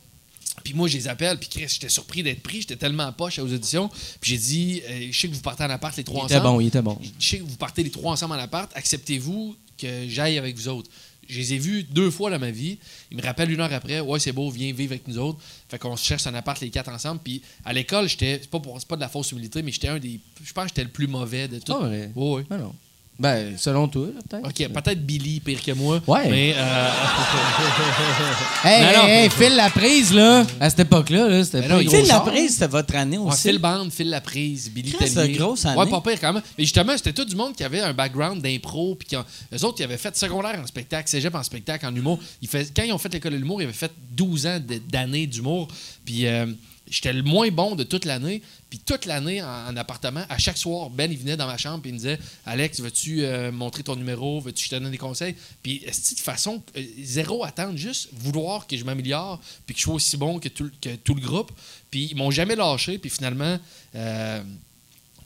Puis 0.66 0.74
moi, 0.74 0.88
je 0.88 0.96
les 0.96 1.06
appelle, 1.06 1.38
puis 1.38 1.48
Chris, 1.48 1.68
j'étais 1.68 1.88
surpris 1.88 2.24
d'être 2.24 2.42
pris. 2.42 2.62
J'étais 2.62 2.74
tellement 2.74 3.12
poche 3.12 3.38
aux 3.38 3.44
auditions. 3.52 3.88
Puis 4.20 4.32
j'ai 4.32 4.38
dit, 4.38 4.82
euh, 4.88 5.08
je 5.12 5.16
sais 5.16 5.28
que 5.28 5.34
vous 5.34 5.40
partez 5.40 5.62
en 5.62 5.70
appart 5.70 5.96
les 5.96 6.02
trois 6.02 6.22
Il 6.22 6.26
était 6.26 6.34
ensemble. 6.34 6.48
bon, 6.56 6.60
il 6.60 6.66
était 6.66 6.82
bon. 6.82 6.98
Je 7.20 7.28
sais 7.28 7.38
que 7.38 7.44
vous 7.44 7.56
partez 7.56 7.84
les 7.84 7.90
trois 7.92 8.10
ensemble 8.14 8.34
en 8.34 8.38
appart. 8.38 8.68
Acceptez-vous 8.74 9.54
que 9.78 10.08
j'aille 10.08 10.38
avec 10.38 10.56
vous 10.56 10.66
autres. 10.66 10.90
Je 11.28 11.38
les 11.38 11.54
ai 11.54 11.58
vus 11.58 11.84
deux 11.84 12.10
fois 12.10 12.30
dans 12.32 12.40
ma 12.40 12.50
vie. 12.50 12.78
Ils 13.12 13.16
me 13.16 13.22
rappellent 13.22 13.50
une 13.52 13.60
heure 13.60 13.72
après. 13.72 14.00
Ouais, 14.00 14.18
c'est 14.18 14.32
beau, 14.32 14.50
viens 14.50 14.72
vivre 14.72 14.92
avec 14.92 15.06
nous 15.06 15.18
autres. 15.18 15.38
Fait 15.68 15.78
qu'on 15.78 15.96
se 15.96 16.04
cherche 16.04 16.26
un 16.26 16.34
appart 16.34 16.60
les 16.60 16.70
quatre 16.70 16.90
ensemble. 16.90 17.20
Puis 17.22 17.42
à 17.64 17.72
l'école, 17.72 18.08
j'étais. 18.08 18.38
C'est 18.42 18.50
pas, 18.50 18.58
pour- 18.58 18.76
c'est 18.80 18.88
pas 18.88 18.96
de 18.96 19.00
la 19.02 19.08
fausse 19.08 19.30
humilité, 19.30 19.62
mais 19.62 19.70
j'étais 19.70 19.88
un 19.88 20.00
des. 20.00 20.18
Je 20.44 20.52
pense 20.52 20.64
que 20.64 20.68
j'étais 20.70 20.82
le 20.84 20.90
plus 20.90 21.06
mauvais 21.06 21.46
de 21.46 21.60
tout. 21.60 21.72
Vrai. 21.78 22.10
Ouais, 22.16 22.30
ouais. 22.32 22.44
Ah 22.50 22.58
non. 22.58 22.74
Ben, 23.18 23.56
selon 23.56 23.88
toi, 23.88 24.08
peut-être. 24.28 24.46
Ok, 24.46 24.68
peut-être 24.72 25.06
Billy 25.06 25.40
pire 25.40 25.62
que 25.62 25.72
moi. 25.72 26.02
Ouais. 26.06 26.28
Mais. 26.28 26.54
euh, 26.56 26.88
Hey, 28.64 28.82
Non, 28.84 29.02
non. 29.02 29.08
hey, 29.08 29.24
hey, 29.24 29.30
file 29.30 29.56
la 29.56 29.70
prise, 29.70 30.12
là. 30.12 30.44
À 30.60 30.68
cette 30.70 30.80
époque-là, 30.80 31.28
là, 31.28 31.44
c'était 31.44 31.62
pas 31.62 31.78
Phil 31.78 32.04
chars. 32.06 32.24
Laprise, 32.26 32.52
c'était 32.54 32.66
votre 32.66 32.94
année 32.96 33.18
aussi. 33.18 33.42
Phil 33.48 33.58
Band, 33.58 33.88
Phil 33.90 34.10
la 34.10 34.20
prise, 34.20 34.70
Billy 34.70 34.90
de 34.92 35.38
grosse 35.38 35.64
année. 35.64 35.78
Ouais, 35.78 35.86
pas 35.88 36.00
pire 36.00 36.20
quand 36.20 36.32
même. 36.32 36.42
Mais 36.58 36.64
justement, 36.64 36.96
c'était 36.96 37.12
tout 37.12 37.24
du 37.24 37.36
monde 37.36 37.54
qui 37.54 37.64
avait 37.64 37.80
un 37.80 37.92
background 37.92 38.42
d'impro. 38.42 38.96
Puis 38.96 39.16
eux 39.16 39.64
autres, 39.64 39.76
ils 39.80 39.84
avaient 39.84 39.96
fait 39.96 40.16
secondaire 40.16 40.58
en 40.62 40.66
spectacle, 40.66 41.08
cégep 41.08 41.34
en 41.34 41.42
spectacle, 41.42 41.86
en 41.86 41.94
humour. 41.94 42.18
Ils 42.42 42.48
faisaient- 42.48 42.70
quand 42.74 42.82
ils 42.82 42.92
ont 42.92 42.98
fait 42.98 43.12
l'école 43.12 43.32
de 43.32 43.38
l'humour, 43.38 43.60
ils 43.62 43.64
avaient 43.64 43.72
fait 43.72 43.92
12 44.12 44.46
ans 44.46 44.58
d'années 44.90 45.26
d'humour. 45.26 45.68
Puis 46.04 46.26
euh, 46.26 46.46
j'étais 46.88 47.12
le 47.12 47.22
moins 47.22 47.48
bon 47.50 47.74
de 47.74 47.82
toute 47.84 48.04
l'année. 48.04 48.42
Puis 48.70 48.78
toute 48.80 49.04
l'année 49.06 49.42
en, 49.42 49.46
en 49.68 49.76
appartement, 49.76 50.24
à 50.28 50.38
chaque 50.38 50.56
soir, 50.58 50.90
Ben, 50.90 51.10
il 51.10 51.18
venait 51.18 51.36
dans 51.36 51.46
ma 51.46 51.56
chambre 51.56 51.80
puis 51.82 51.90
il 51.90 51.94
me 51.94 51.98
disait 51.98 52.18
Alex, 52.44 52.80
veux-tu 52.80 53.24
euh, 53.24 53.50
montrer 53.52 53.82
ton 53.82 53.96
numéro? 53.96 54.40
Veux-tu 54.40 54.64
que 54.68 54.70
je 54.74 54.76
te 54.76 54.82
donne 54.82 54.90
des 54.90 54.98
conseils? 54.98 55.34
Puis 55.62 55.80
de 55.86 56.20
façon, 56.20 56.62
euh, 56.76 56.82
zéro 57.02 57.44
attente, 57.44 57.76
juste 57.76 58.08
vouloir 58.12 58.66
que 58.66 58.76
je 58.76 58.84
m'améliore 58.84 59.40
puis 59.66 59.74
que 59.74 59.80
je 59.80 59.84
sois 59.84 59.94
aussi 59.94 60.16
bon 60.16 60.38
que 60.38 60.48
tout, 60.48 60.64
le- 60.64 60.72
que 60.80 60.96
tout 60.96 61.14
le 61.14 61.20
groupe? 61.20 61.52
Puis 61.90 62.08
ils 62.10 62.16
m'ont 62.16 62.30
jamais 62.30 62.56
lâché. 62.56 62.98
Puis 62.98 63.10
finalement, 63.10 63.58
euh, 63.94 64.42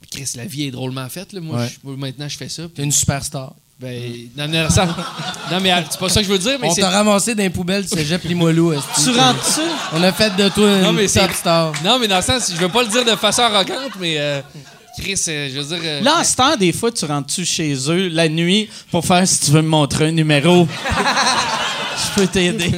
Chris, 0.09 0.31
la 0.35 0.45
vie 0.45 0.63
est 0.63 0.71
drôlement 0.71 1.07
faite. 1.09 1.31
Là. 1.33 1.41
Moi, 1.41 1.57
Ouais. 1.59 1.69
je- 1.69 1.77
moi, 1.83 1.95
maintenant, 1.97 2.27
je 2.27 2.37
fais 2.37 2.49
ça. 2.49 2.67
T'es 2.73 2.83
une 2.83 2.91
superstar. 2.91 3.55
Ben, 3.81 3.99
non, 4.37 4.47
non, 4.47 4.69
ça- 4.69 4.85
non, 5.51 5.59
mais 5.59 5.71
euh, 5.73 5.77
c'est 5.89 5.99
pas 5.99 6.07
ça 6.09 6.21
que 6.21 6.27
je 6.27 6.31
veux 6.31 6.37
dire, 6.37 6.57
mais 6.61 6.67
On 6.69 6.75
t'a 6.75 6.89
ramassé 6.89 7.33
dans 7.33 7.41
les 7.41 7.49
poubelles 7.49 7.81
du 7.81 7.87
cégep 7.87 8.23
Limoilou. 8.25 8.73
Tu 9.03 9.09
rentres-tu? 9.09 9.61
On 9.93 10.03
a 10.03 10.11
fait 10.11 10.35
de 10.35 10.49
toi 10.49 10.77
Non, 10.83 10.93
mais 10.93 11.07
c'est- 11.07 11.19
top 11.19 11.33
star. 11.33 11.73
Non, 11.83 11.97
mais 11.99 12.07
dans 12.07 12.17
le 12.17 12.21
sens, 12.21 12.51
je 12.53 12.59
veux 12.61 12.69
pas 12.69 12.83
le 12.83 12.89
dire 12.89 13.03
de 13.03 13.15
façon 13.15 13.41
arrogante, 13.41 13.93
mais 13.99 14.15
euh, 14.19 14.39
Chris, 14.99 15.19
euh, 15.29 15.49
je 15.51 15.59
veux 15.59 15.75
dire. 15.75 15.79
euh, 15.83 16.01
Là, 16.01 16.19
en 16.19 16.23
ce 16.23 16.35
temps, 16.35 16.55
des 16.55 16.71
fois, 16.73 16.91
tu 16.91 17.05
rentres-tu 17.05 17.43
chez 17.43 17.73
eux 17.89 18.07
la 18.09 18.29
nuit 18.29 18.69
pour 18.91 19.03
faire 19.03 19.27
si 19.27 19.39
tu 19.39 19.51
veux 19.51 19.63
me 19.63 19.67
montrer 19.69 20.09
un 20.09 20.11
numéro? 20.11 20.67
Je 22.15 22.21
peux 22.21 22.27
t'aider. 22.27 22.71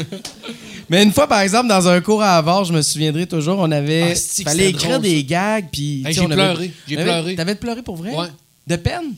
Mais 0.89 1.01
une 1.03 1.11
fois, 1.13 1.27
par 1.27 1.39
exemple, 1.39 1.67
dans 1.69 1.87
un 1.87 2.01
cours 2.01 2.21
à 2.21 2.37
Havard, 2.37 2.65
je 2.65 2.73
me 2.73 2.81
souviendrai 2.81 3.25
toujours, 3.25 3.57
on 3.59 3.71
avait. 3.71 4.13
Ah, 4.15 4.43
fallait 4.43 4.69
écrire 4.69 4.89
drôle, 4.99 5.01
des 5.01 5.23
gags, 5.23 5.65
puis. 5.71 6.03
Hey, 6.05 6.13
j'ai 6.13 6.27
pleuré, 6.27 6.71
j'ai 6.87 6.95
pleuré. 6.97 7.35
T'avais 7.35 7.55
pleuré 7.55 7.81
pour 7.81 7.95
vrai? 7.95 8.11
Ouais. 8.13 8.27
De 8.67 8.75
peine? 8.75 9.13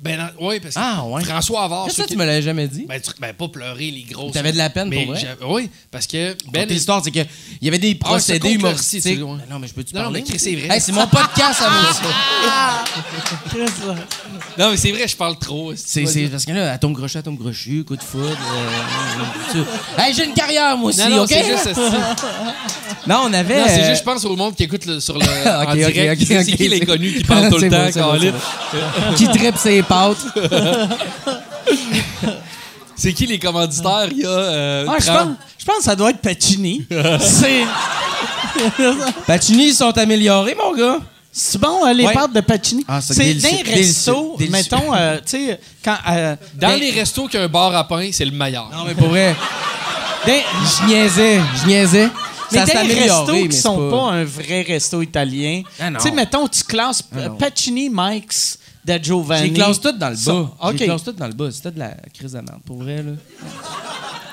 Ben, 0.00 0.30
ouais, 0.40 0.60
parce 0.60 0.74
que 0.76 0.80
Ah, 0.80 1.02
ouais. 1.04 1.24
François 1.24 1.64
Havard. 1.64 1.84
Qu'est-ce 1.86 1.96
ceux 1.96 2.02
que 2.04 2.08
tu 2.10 2.16
me 2.16 2.24
l'avais 2.24 2.40
jamais 2.42 2.68
dit? 2.68 2.86
Ben, 2.88 3.00
tu- 3.00 3.10
ben, 3.20 3.32
pas 3.32 3.48
pleurer 3.48 3.90
les 3.90 4.02
grosses. 4.08 4.32
T'avais 4.32 4.52
de 4.52 4.56
la 4.56 4.70
peine 4.70 4.88
Mais 4.88 5.04
pour 5.04 5.14
vrai? 5.14 5.36
Oui, 5.48 5.70
parce 5.90 6.06
que 6.06 6.36
Ben. 6.52 6.68
L'histoire, 6.68 7.02
c'est 7.02 7.10
qu'il 7.10 7.26
y 7.62 7.68
avait 7.68 7.78
des 7.80 7.98
Ah, 8.00 8.04
procédés 8.04 8.48
le 8.50 8.54
humoristiques. 8.54 9.02
tu 9.02 9.16
sais, 9.16 9.22
ouais. 9.22 9.36
Ben 9.38 9.44
non, 9.50 9.58
mais 9.58 9.66
je 9.66 9.74
peux-tu 9.74 9.94
non, 9.96 10.02
parler? 10.02 10.22
mais 10.30 10.38
c'est 10.38 10.54
vrai. 10.54 10.68
Hey, 10.76 10.80
c'est 10.80 10.92
mon 10.92 11.06
podcast 11.08 11.62
à 11.66 11.70
moi, 11.70 11.92
ça. 11.92 12.84
Non, 14.58 14.70
mais 14.70 14.76
c'est 14.76 14.92
vrai, 14.92 15.08
je 15.08 15.16
parle 15.16 15.36
trop. 15.38 15.72
C'est, 15.76 16.04
parce 16.30 16.44
que 16.44 16.52
là, 16.52 16.72
atome 16.72 16.94
crochu, 16.94 17.18
atome 17.18 17.38
crochu, 17.38 17.84
coup 17.84 17.96
de 17.96 18.02
foudre. 18.02 18.28
euh, 19.56 19.64
hey, 20.02 20.14
j'ai 20.14 20.24
une 20.26 20.34
carrière, 20.34 20.76
moi 20.76 20.90
aussi, 20.90 21.00
Non, 21.00 21.08
non, 21.10 21.22
OK? 21.22 21.28
c'est 21.30 21.44
juste. 21.44 21.66
esti. 21.66 21.80
Non, 23.06 23.22
on 23.24 23.32
avait. 23.32 23.60
Non, 23.60 23.66
c'est 23.68 23.80
euh, 23.82 23.88
juste, 23.90 24.00
je 24.00 24.04
pense 24.04 24.24
au 24.24 24.36
monde 24.36 24.54
qui 24.54 24.64
écoute 24.64 24.84
le- 24.86 25.00
sur 25.00 25.14
le. 25.18 25.24
Ok, 25.62 25.68
en 25.68 25.74
direct. 25.74 26.22
c'est 26.26 26.44
qui 26.56 26.68
les 26.68 26.80
connus 26.80 27.14
qui 27.14 27.24
parlent 27.24 27.48
tout 27.50 27.58
le 27.58 27.70
temps, 27.70 29.14
qui 29.16 29.26
tripe 29.28 29.56
ses 29.56 29.82
pâtes. 29.88 30.24
C'est 32.96 33.12
qui 33.12 33.26
les 33.26 33.38
commanditaires? 33.38 34.08
Il 34.10 34.18
y 34.18 34.24
a. 34.26 34.28
euh, 34.28 34.86
Ah, 34.88 34.96
je 34.98 35.06
30 35.06 35.16
pense, 35.18 35.36
je 35.58 35.64
pense 35.64 35.76
que 35.78 35.82
ça 35.84 35.94
doit 35.96 36.10
être 36.10 36.18
Pacini. 36.20 36.84
C'est. 37.20 37.62
Pacini, 39.26 39.68
ils 39.68 39.74
sont 39.74 39.96
améliorés, 39.96 40.56
mon 40.56 40.74
gars. 40.76 40.98
C'est 41.30 41.60
bon, 41.60 41.86
euh, 41.86 41.92
les 41.92 42.04
Ouais. 42.06 42.12
pâtes 42.12 42.32
de 42.32 42.40
Pacini? 42.40 42.84
Ah, 42.88 43.00
c'est 43.00 43.14
dans 43.34 43.48
les 43.48 43.62
restos, 43.62 44.34
délicieux. 44.38 44.50
mettons, 44.50 44.92
euh, 44.94 45.18
tu 45.18 45.46
sais, 45.46 45.60
quand. 45.84 45.96
euh, 46.10 46.34
Dans 46.54 46.68
ben, 46.70 46.80
les 46.80 46.90
restos 46.90 47.28
qui 47.28 47.36
ont 47.38 47.42
un 47.42 47.48
bar 47.48 47.72
à 47.76 47.86
pain, 47.86 48.08
c'est 48.12 48.24
le 48.24 48.32
meilleur. 48.32 48.68
Non, 48.72 48.84
mais 48.84 48.94
pour 48.96 49.08
vrai, 49.08 49.36
dans- 50.26 50.32
je 50.32 50.86
niaisais, 50.86 51.40
je 51.62 51.66
niaisais. 51.68 52.08
mais 52.50 52.58
amélioré, 52.76 53.04
restos 53.32 53.48
qui 53.48 53.56
sont 53.56 53.90
pas... 53.90 54.10
un 54.14 54.24
vrai 54.24 54.62
resto 54.62 55.00
italien. 55.02 55.62
Ah, 55.78 55.90
non. 55.90 55.98
tu 56.00 56.08
sais, 56.08 56.14
mettons, 56.14 56.48
tu 56.48 56.64
classes 56.64 57.04
Ah. 57.14 57.28
Pacini, 57.38 57.88
Mike's, 57.92 58.58
da 58.84 59.00
Giovanni. 59.00 59.48
J'ai 59.48 59.52
classe 59.52 59.80
tout 59.80 59.92
dans 59.92 60.10
le 60.10 60.16
bas. 60.16 60.72
J'ai 60.72 60.84
classe 60.86 61.04
tout 61.04 61.12
dans 61.12 61.26
le 61.26 61.32
bas. 61.32 61.50
C'était 61.50 61.70
de 61.70 61.78
la 61.78 61.94
crise 62.12 62.32
de 62.32 62.40
merde, 62.40 62.60
pour 62.64 62.78
vrai, 62.78 63.02
là. 63.02 63.12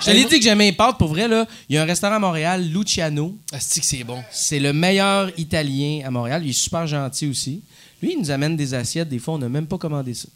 Je 0.01 0.05
te 0.05 0.11
l'ai 0.11 0.25
dit 0.25 0.37
que 0.39 0.43
j'aimais 0.43 0.65
les 0.65 0.71
pâtes, 0.71 0.97
pour 0.97 1.07
vrai, 1.09 1.27
là. 1.27 1.45
Il 1.69 1.75
y 1.75 1.77
a 1.79 1.81
un 1.81 1.85
restaurant 1.85 2.15
à 2.15 2.19
Montréal, 2.19 2.63
Luciano. 2.63 3.35
Asti 3.51 3.79
que 3.79 3.85
c'est 3.85 4.03
bon. 4.03 4.23
C'est 4.31 4.59
le 4.59 4.73
meilleur 4.73 5.31
Italien 5.37 6.01
à 6.05 6.11
Montréal. 6.11 6.41
Il 6.43 6.49
est 6.49 6.53
super 6.53 6.85
gentil 6.85 7.27
aussi. 7.27 7.61
Lui, 8.01 8.13
il 8.13 8.19
nous 8.19 8.29
amène 8.29 8.55
des 8.55 8.73
assiettes. 8.73 9.09
Des 9.09 9.19
fois, 9.19 9.35
on 9.35 9.39
n'a 9.39 9.49
même 9.49 9.67
pas 9.67 9.77
commandé 9.77 10.13
ça. 10.13 10.27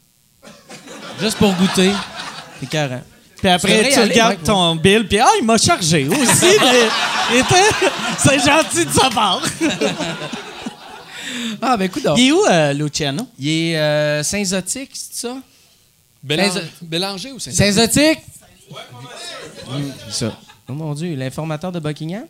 Juste 1.20 1.36
pour 1.36 1.54
goûter. 1.54 1.92
C'est 2.58 2.68
carré. 2.68 3.00
Puis 3.40 3.48
après, 3.48 3.90
tu 3.90 3.98
aller, 3.98 4.12
regardes 4.12 4.42
ton 4.42 4.76
bill, 4.76 5.06
puis 5.08 5.18
ah, 5.18 5.28
il 5.40 5.46
m'a 5.46 5.56
chargé 5.56 6.06
aussi, 6.06 6.46
mais 7.30 7.42
c'est 8.18 8.38
gentil 8.38 8.84
de 8.84 8.90
sa 8.90 9.08
part. 9.08 9.42
Ah, 11.62 11.76
ben, 11.76 11.84
écoute, 11.84 12.04
Il 12.16 12.28
est 12.28 12.32
où, 12.32 12.44
euh, 12.46 12.72
Luciano? 12.72 13.26
Il 13.38 13.48
est 13.48 13.78
euh, 13.78 14.22
Saint-Zotique, 14.22 14.90
c'est 14.94 15.14
ça? 15.26 15.36
Saint- 16.28 16.60
Bélanger 16.82 17.32
ou 17.32 17.38
saint 17.38 17.50
Saint-Zotique? 17.50 18.18
Mm, 19.68 19.82
c'est 20.08 20.26
ça. 20.26 20.38
Oh 20.68 20.72
mon 20.72 20.94
Dieu, 20.94 21.14
l'informateur 21.16 21.72
de 21.72 21.80
Buckingham? 21.80 22.24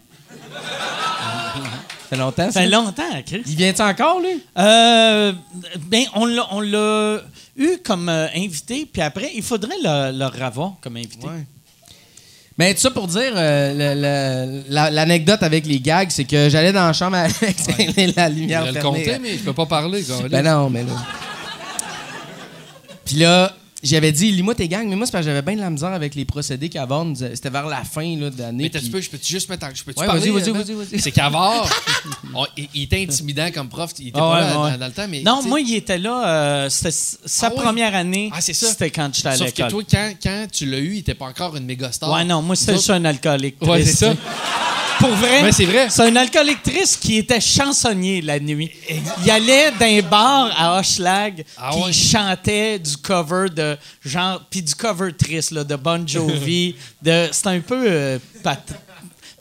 fait 2.08 2.16
longtemps, 2.16 2.46
Ça? 2.46 2.52
Ça. 2.52 2.60
fait 2.62 2.68
longtemps, 2.68 3.22
Chris. 3.26 3.42
Il 3.46 3.56
vient-tu 3.56 3.82
encore, 3.82 4.20
lui? 4.20 4.42
Euh, 4.58 5.32
ben, 5.86 6.04
on 6.14 6.26
l'a, 6.26 6.46
on 6.52 6.60
l'a 6.60 7.20
eu 7.56 7.78
comme 7.84 8.08
euh, 8.08 8.26
invité, 8.34 8.86
puis 8.90 9.02
après, 9.02 9.30
il 9.34 9.42
faudrait 9.42 9.76
le, 9.82 10.16
le 10.18 10.26
revoir 10.26 10.74
comme 10.80 10.96
invité. 10.96 11.26
Ouais. 11.26 11.44
Mais 12.60 12.74
tout 12.74 12.80
ça 12.82 12.90
pour 12.90 13.06
dire, 13.06 13.32
euh, 13.36 13.72
le- 13.72 14.00
le- 14.02 14.62
la- 14.68 14.90
l'anecdote 14.90 15.42
avec 15.42 15.64
les 15.64 15.80
gags, 15.80 16.10
c'est 16.10 16.24
que 16.24 16.50
j'allais 16.50 16.72
dans 16.72 16.86
la 16.88 16.92
chambre 16.92 17.16
Alex 17.16 17.40
et 17.96 18.08
la 18.08 18.28
Je 18.28 18.34
lumière 18.34 18.66
le 18.66 18.72
fermée. 18.74 18.98
compter, 19.02 19.18
mais 19.18 19.32
je 19.32 19.38
peux 19.38 19.54
pas 19.54 19.64
parler. 19.64 20.04
Ben 20.30 20.42
non, 20.44 20.68
mais 20.68 20.82
là. 20.82 20.92
Puis 23.06 23.16
là, 23.16 23.50
j'avais 23.82 24.12
dit, 24.12 24.30
lis-moi 24.30 24.54
tes 24.54 24.68
gangs, 24.68 24.86
mais 24.88 24.96
moi, 24.96 25.06
c'est 25.06 25.12
parce 25.12 25.24
que 25.24 25.30
j'avais 25.30 25.42
bien 25.42 25.54
de 25.56 25.60
la 25.60 25.70
misère 25.70 25.92
avec 25.92 26.14
les 26.14 26.24
procédés 26.24 26.68
qu'avant, 26.68 27.04
nous 27.04 27.22
a- 27.24 27.30
c'était 27.34 27.50
vers 27.50 27.66
la 27.66 27.82
fin 27.84 28.16
là, 28.16 28.28
de 28.30 28.38
l'année. 28.38 28.64
Mais 28.64 28.70
t'as- 28.70 28.78
tu 28.78 28.84
puis- 28.86 28.92
peux, 28.92 29.00
je 29.00 29.10
peux 29.10 29.18
juste 29.24 29.48
mettre 29.48 29.66
en- 29.66 29.74
je 29.74 29.82
peux 29.84 29.92
Ouais, 29.96 30.06
parler? 30.06 30.20
vas-y, 30.30 30.30
vas-y, 30.30 30.50
euh, 30.50 30.52
vas-y, 30.52 30.72
vas-y. 30.74 31.00
C'est 31.00 31.12
qu'avant, 31.12 31.62
on- 32.34 32.46
il, 32.56 32.68
il 32.74 32.82
était 32.82 33.02
intimidant 33.02 33.48
comme 33.52 33.68
prof. 33.68 33.90
Il 33.98 34.08
était 34.08 34.18
Ah 34.18 34.20
pas 34.20 34.32
ouais, 34.34 34.40
là 34.40 34.60
ouais. 34.62 34.70
dans, 34.72 34.78
dans 34.78 34.86
le 34.86 34.92
temps, 34.92 35.06
mais. 35.08 35.22
Non, 35.22 35.40
sais, 35.42 35.48
moi, 35.48 35.60
il 35.60 35.74
était 35.74 35.98
là. 35.98 36.26
euh, 36.28 36.68
c'était 36.70 36.88
s- 36.88 37.18
sa 37.24 37.46
Ah 37.46 37.50
ouais? 37.50 37.56
première 37.62 37.94
année. 37.94 38.30
Ah, 38.34 38.40
c'est 38.40 38.52
ça. 38.54 38.68
C'était 38.68 38.90
quand 38.90 39.10
j'étais 39.14 39.28
à 39.28 39.36
Sauf 39.36 39.52
que 39.52 39.62
l'école. 39.62 39.70
toi, 39.70 39.82
quand, 39.90 40.12
quand 40.22 40.46
tu 40.52 40.66
l'as 40.66 40.78
eu, 40.78 40.92
il 40.94 40.98
était 40.98 41.14
pas 41.14 41.26
encore 41.26 41.56
une 41.56 41.64
méga 41.64 41.90
star. 41.92 42.10
Ouais, 42.12 42.24
non, 42.24 42.42
moi, 42.42 42.56
c'était 42.56 42.72
Nous 42.72 42.78
juste 42.78 42.90
un 42.90 43.04
alcoolique. 43.04 43.56
Ouais, 43.62 43.84
c'est 43.84 43.92
ça. 43.92 44.10
tu 44.10 44.16
sais. 44.16 44.22
Pour 45.00 45.10
vrai. 45.10 45.42
Mais 45.42 45.50
c'est 45.52 45.64
vrai. 45.64 45.88
C'est 45.90 46.02
un 46.02 46.14
alcoolique 46.16 46.62
triste 46.62 47.00
qui 47.00 47.16
était 47.18 47.40
chansonnier 47.40 48.20
la 48.22 48.38
nuit. 48.38 48.70
Il 49.24 49.30
allait 49.30 49.72
d'un 49.72 50.00
bar 50.02 50.50
à 50.56 50.78
Hochelag, 50.78 51.44
Ah 51.58 51.70
puis 51.72 51.80
ouais. 51.82 51.90
il 51.90 51.94
chantait 51.94 52.78
du 52.78 52.96
cover 52.98 53.48
de 53.48 53.76
genre, 54.04 54.42
puis 54.50 54.62
du 54.62 54.74
cover 54.74 55.12
triste 55.12 55.52
là, 55.52 55.64
de 55.64 55.74
Bon 55.76 56.06
Jovi. 56.06 56.76
de, 57.02 57.28
c'est 57.32 57.46
un 57.46 57.60
peu 57.60 57.82
euh, 57.86 58.18
pat- 58.42 58.74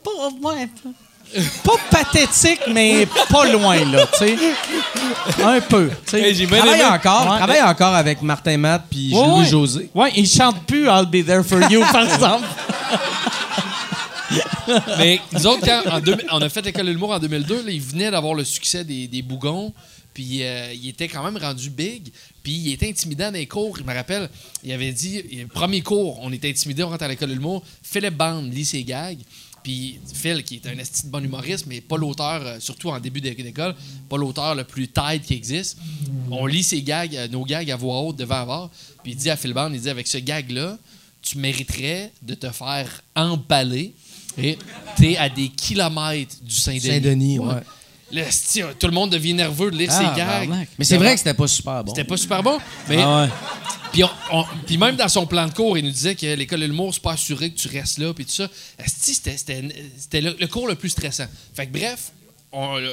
pas, 0.02 0.10
ouais, 0.48 0.68
pas- 1.62 1.72
pathétique, 1.90 2.60
mais 2.72 3.06
pas 3.28 3.44
loin 3.52 3.84
là, 3.84 4.06
tu 4.06 4.18
sais. 4.18 4.36
Un 5.44 5.60
peu. 5.60 5.90
tu 6.06 6.10
sais. 6.10 6.20
Hey, 6.22 6.34
j'ai 6.34 6.46
bien 6.46 6.58
travaille 6.58 6.80
aimé. 6.80 6.88
encore, 6.90 7.30
Ouais. 7.30 7.36
travaille 7.36 7.62
encore 7.62 7.94
avec 7.94 8.22
Martin 8.22 8.56
Matt 8.56 8.82
puis 8.90 9.14
Ouais, 9.14 9.26
Louis 9.26 9.40
ouais. 9.40 9.44
José. 9.46 9.90
Ouais, 9.94 10.10
il 10.16 10.26
chante 10.26 10.64
plus 10.66 10.86
I'll 10.86 11.06
be 11.06 11.24
there 11.24 11.44
for 11.44 11.60
you, 11.70 11.82
par 11.92 12.02
exemple. 12.14 12.46
Mais 14.98 15.20
nous 15.32 15.46
autres, 15.46 15.64
quand 15.64 15.82
en 15.90 16.38
on 16.38 16.42
a 16.42 16.48
fait 16.48 16.62
l'école 16.62 16.86
de 16.86 16.92
l'humour 16.92 17.10
en 17.10 17.18
2002, 17.18 17.64
là, 17.64 17.70
il 17.70 17.80
venait 17.80 18.10
d'avoir 18.10 18.34
le 18.34 18.44
succès 18.44 18.84
des, 18.84 19.22
bougons. 19.22 19.72
Puis 20.12 20.42
euh, 20.42 20.72
il 20.72 20.88
était 20.88 21.08
quand 21.08 21.22
même 21.22 21.36
rendu 21.36 21.70
big. 21.70 22.10
Puis 22.42 22.52
il 22.52 22.72
était 22.72 22.88
intimidant 22.88 23.26
dans 23.26 23.34
les 23.38 23.46
cours. 23.46 23.76
Je 23.76 23.82
me 23.84 23.94
rappelle, 23.94 24.28
il 24.64 24.72
avait 24.72 24.92
dit, 24.92 25.22
premier 25.52 25.82
cours, 25.82 26.18
on 26.22 26.32
était 26.32 26.50
intimidé, 26.50 26.82
on 26.82 26.88
rentre 26.88 27.04
à 27.04 27.08
l'école 27.08 27.28
de 27.28 27.34
l'humour. 27.34 27.62
Philippe 27.82 28.16
Band 28.16 28.42
lit 28.42 28.64
ses 28.64 28.82
gags. 28.82 29.18
Puis 29.62 30.00
Phil, 30.14 30.42
qui 30.42 30.54
est 30.56 30.66
un 30.66 30.78
esti 30.78 31.04
de 31.06 31.10
bon 31.10 31.22
humoriste, 31.22 31.66
mais 31.66 31.82
pas 31.82 31.98
l'auteur, 31.98 32.40
euh, 32.46 32.60
surtout 32.60 32.88
en 32.88 32.98
début 32.98 33.20
d'é- 33.20 33.34
d'école, 33.34 33.74
pas 34.08 34.16
l'auteur 34.16 34.54
le 34.54 34.64
plus 34.64 34.88
tight 34.88 35.22
qui 35.22 35.34
existe. 35.34 35.76
On 36.30 36.46
lit 36.46 36.62
ses 36.62 36.82
gags, 36.82 37.14
euh, 37.14 37.28
nos 37.28 37.44
gags 37.44 37.70
à 37.70 37.76
voix 37.76 38.00
haute 38.00 38.16
devant 38.16 38.36
avoir. 38.36 38.70
Puis 39.02 39.12
il 39.12 39.16
dit 39.16 39.28
à 39.28 39.36
Phil 39.36 39.52
Band, 39.52 39.70
il 39.72 39.80
dit, 39.80 39.90
avec 39.90 40.06
ce 40.06 40.16
gag-là, 40.16 40.78
tu 41.22 41.36
mériterais 41.36 42.10
de 42.22 42.32
te 42.34 42.50
faire 42.50 43.02
emballer. 43.14 43.92
Et 44.38 44.58
t'es 44.96 45.16
à 45.16 45.28
des 45.28 45.48
kilomètres 45.48 46.36
du 46.42 46.54
Saint-Denis. 46.54 46.80
Saint-Denis, 46.80 47.38
ouais. 47.38 47.54
Esti, 48.12 48.62
tout 48.78 48.86
le 48.88 48.92
monde 48.92 49.10
devient 49.10 49.34
nerveux 49.34 49.70
de 49.70 49.76
lire 49.76 49.92
ses 49.92 50.02
gags. 50.16 50.50
Mais 50.78 50.84
c'est 50.84 50.96
vrai 50.96 51.12
que 51.12 51.18
c'était 51.18 51.34
pas 51.34 51.46
super 51.46 51.84
bon. 51.84 51.94
C'était 51.94 52.06
pas 52.08 52.16
super 52.16 52.42
bon. 52.42 52.58
Mais 52.88 52.96
Ah 53.00 53.28
ouais. 53.92 54.04
puis, 54.66 54.76
même 54.78 54.96
dans 54.96 55.08
son 55.08 55.26
plan 55.26 55.46
de 55.46 55.52
cours, 55.52 55.78
il 55.78 55.84
nous 55.84 55.90
disait 55.92 56.14
que 56.16 56.26
l'école 56.34 56.60
de 56.60 56.66
l'humour, 56.66 56.92
c'est 56.92 57.02
pas 57.02 57.12
assuré 57.12 57.50
que 57.50 57.58
tu 57.58 57.68
restes 57.68 57.98
là, 57.98 58.12
puis 58.12 58.24
tout 58.24 58.32
ça. 58.32 58.48
Esti, 58.84 59.14
C'était 59.14 59.36
c'était- 59.36 59.68
c'était 59.96 60.20
le, 60.20 60.36
le 60.40 60.46
cours 60.48 60.66
le 60.66 60.74
plus 60.74 60.90
stressant. 60.90 61.26
Fait 61.54 61.66
que 61.66 61.72
bref, 61.72 62.12
on- 62.52 62.76
le, 62.76 62.90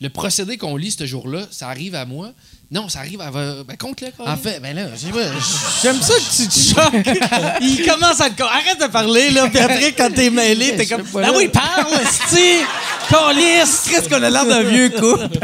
le 0.00 0.08
procédé 0.10 0.56
qu'on 0.58 0.76
lit 0.76 0.90
ce 0.90 1.06
jour-là, 1.06 1.46
ça 1.50 1.68
arrive 1.68 1.94
à 1.94 2.04
moi. 2.04 2.32
Non, 2.72 2.88
ça 2.88 3.00
arrive 3.00 3.20
à... 3.20 3.30
Ben, 3.32 3.76
compte-le, 3.76 4.08
En 4.24 4.36
fait, 4.36 4.60
ben 4.60 4.76
là, 4.76 4.86
je 4.94 5.06
sais 5.06 5.10
pas, 5.12 5.24
je- 5.24 5.82
J'aime 5.82 6.00
ça 6.00 6.14
que 6.14 6.36
tu 6.36 6.48
te 6.48 6.58
choques. 6.74 7.58
Il 7.62 7.84
commence 7.84 8.20
à 8.20 8.30
te. 8.30 8.42
Arrête 8.42 8.80
de 8.80 8.86
parler, 8.86 9.30
là, 9.30 9.48
puis 9.48 9.58
après, 9.58 9.90
quand 9.92 10.10
t'es 10.14 10.30
mêlé, 10.30 10.76
t'es 10.76 10.86
comme. 10.86 11.02
Ah 11.22 11.30
oui, 11.34 11.48
parle, 11.48 11.92
esti! 12.00 12.60
Calice! 13.08 13.88
Qu'est-ce 13.90 14.08
qu'on 14.08 14.22
a 14.22 14.30
l'air 14.30 14.46
d'un 14.46 14.62
vieux 14.62 14.90
couple? 14.90 15.36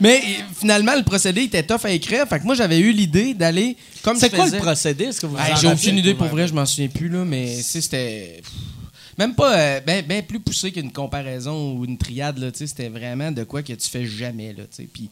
Mais 0.00 0.20
finalement, 0.58 0.96
le 0.96 1.04
procédé 1.04 1.42
était 1.42 1.62
tough 1.62 1.84
à 1.84 1.90
écrire. 1.90 2.26
Fait 2.28 2.40
que 2.40 2.44
moi, 2.44 2.56
j'avais 2.56 2.78
eu 2.78 2.90
l'idée 2.90 3.34
d'aller 3.34 3.76
comme 4.02 4.16
C'est 4.18 4.30
quoi 4.34 4.46
faisais- 4.46 4.56
le 4.56 4.62
procédé? 4.62 5.04
Est-ce 5.04 5.20
que 5.20 5.26
vous 5.26 5.38
Hey, 5.38 5.52
en 5.52 5.56
J'ai 5.56 5.68
aucune 5.68 5.98
idée 5.98 6.14
pour 6.14 6.26
vrai, 6.26 6.48
je 6.48 6.54
m'en 6.54 6.66
souviens 6.66 6.88
plus, 6.88 7.08
là, 7.08 7.24
mais 7.24 7.54
tu 7.58 7.62
sais, 7.62 7.80
c'était. 7.80 8.42
Même 9.18 9.34
pas 9.34 9.58
euh, 9.58 9.80
ben, 9.80 10.04
ben 10.06 10.22
plus 10.22 10.40
poussé 10.40 10.70
qu'une 10.70 10.92
comparaison 10.92 11.72
ou 11.72 11.84
une 11.84 11.98
triade, 11.98 12.38
là, 12.38 12.50
c'était 12.54 12.88
vraiment 12.88 13.32
de 13.32 13.42
quoi 13.44 13.62
que 13.62 13.72
tu 13.72 13.90
fais 13.90 14.06
jamais, 14.06 14.52
là. 14.52 14.64
Puis 14.92 15.10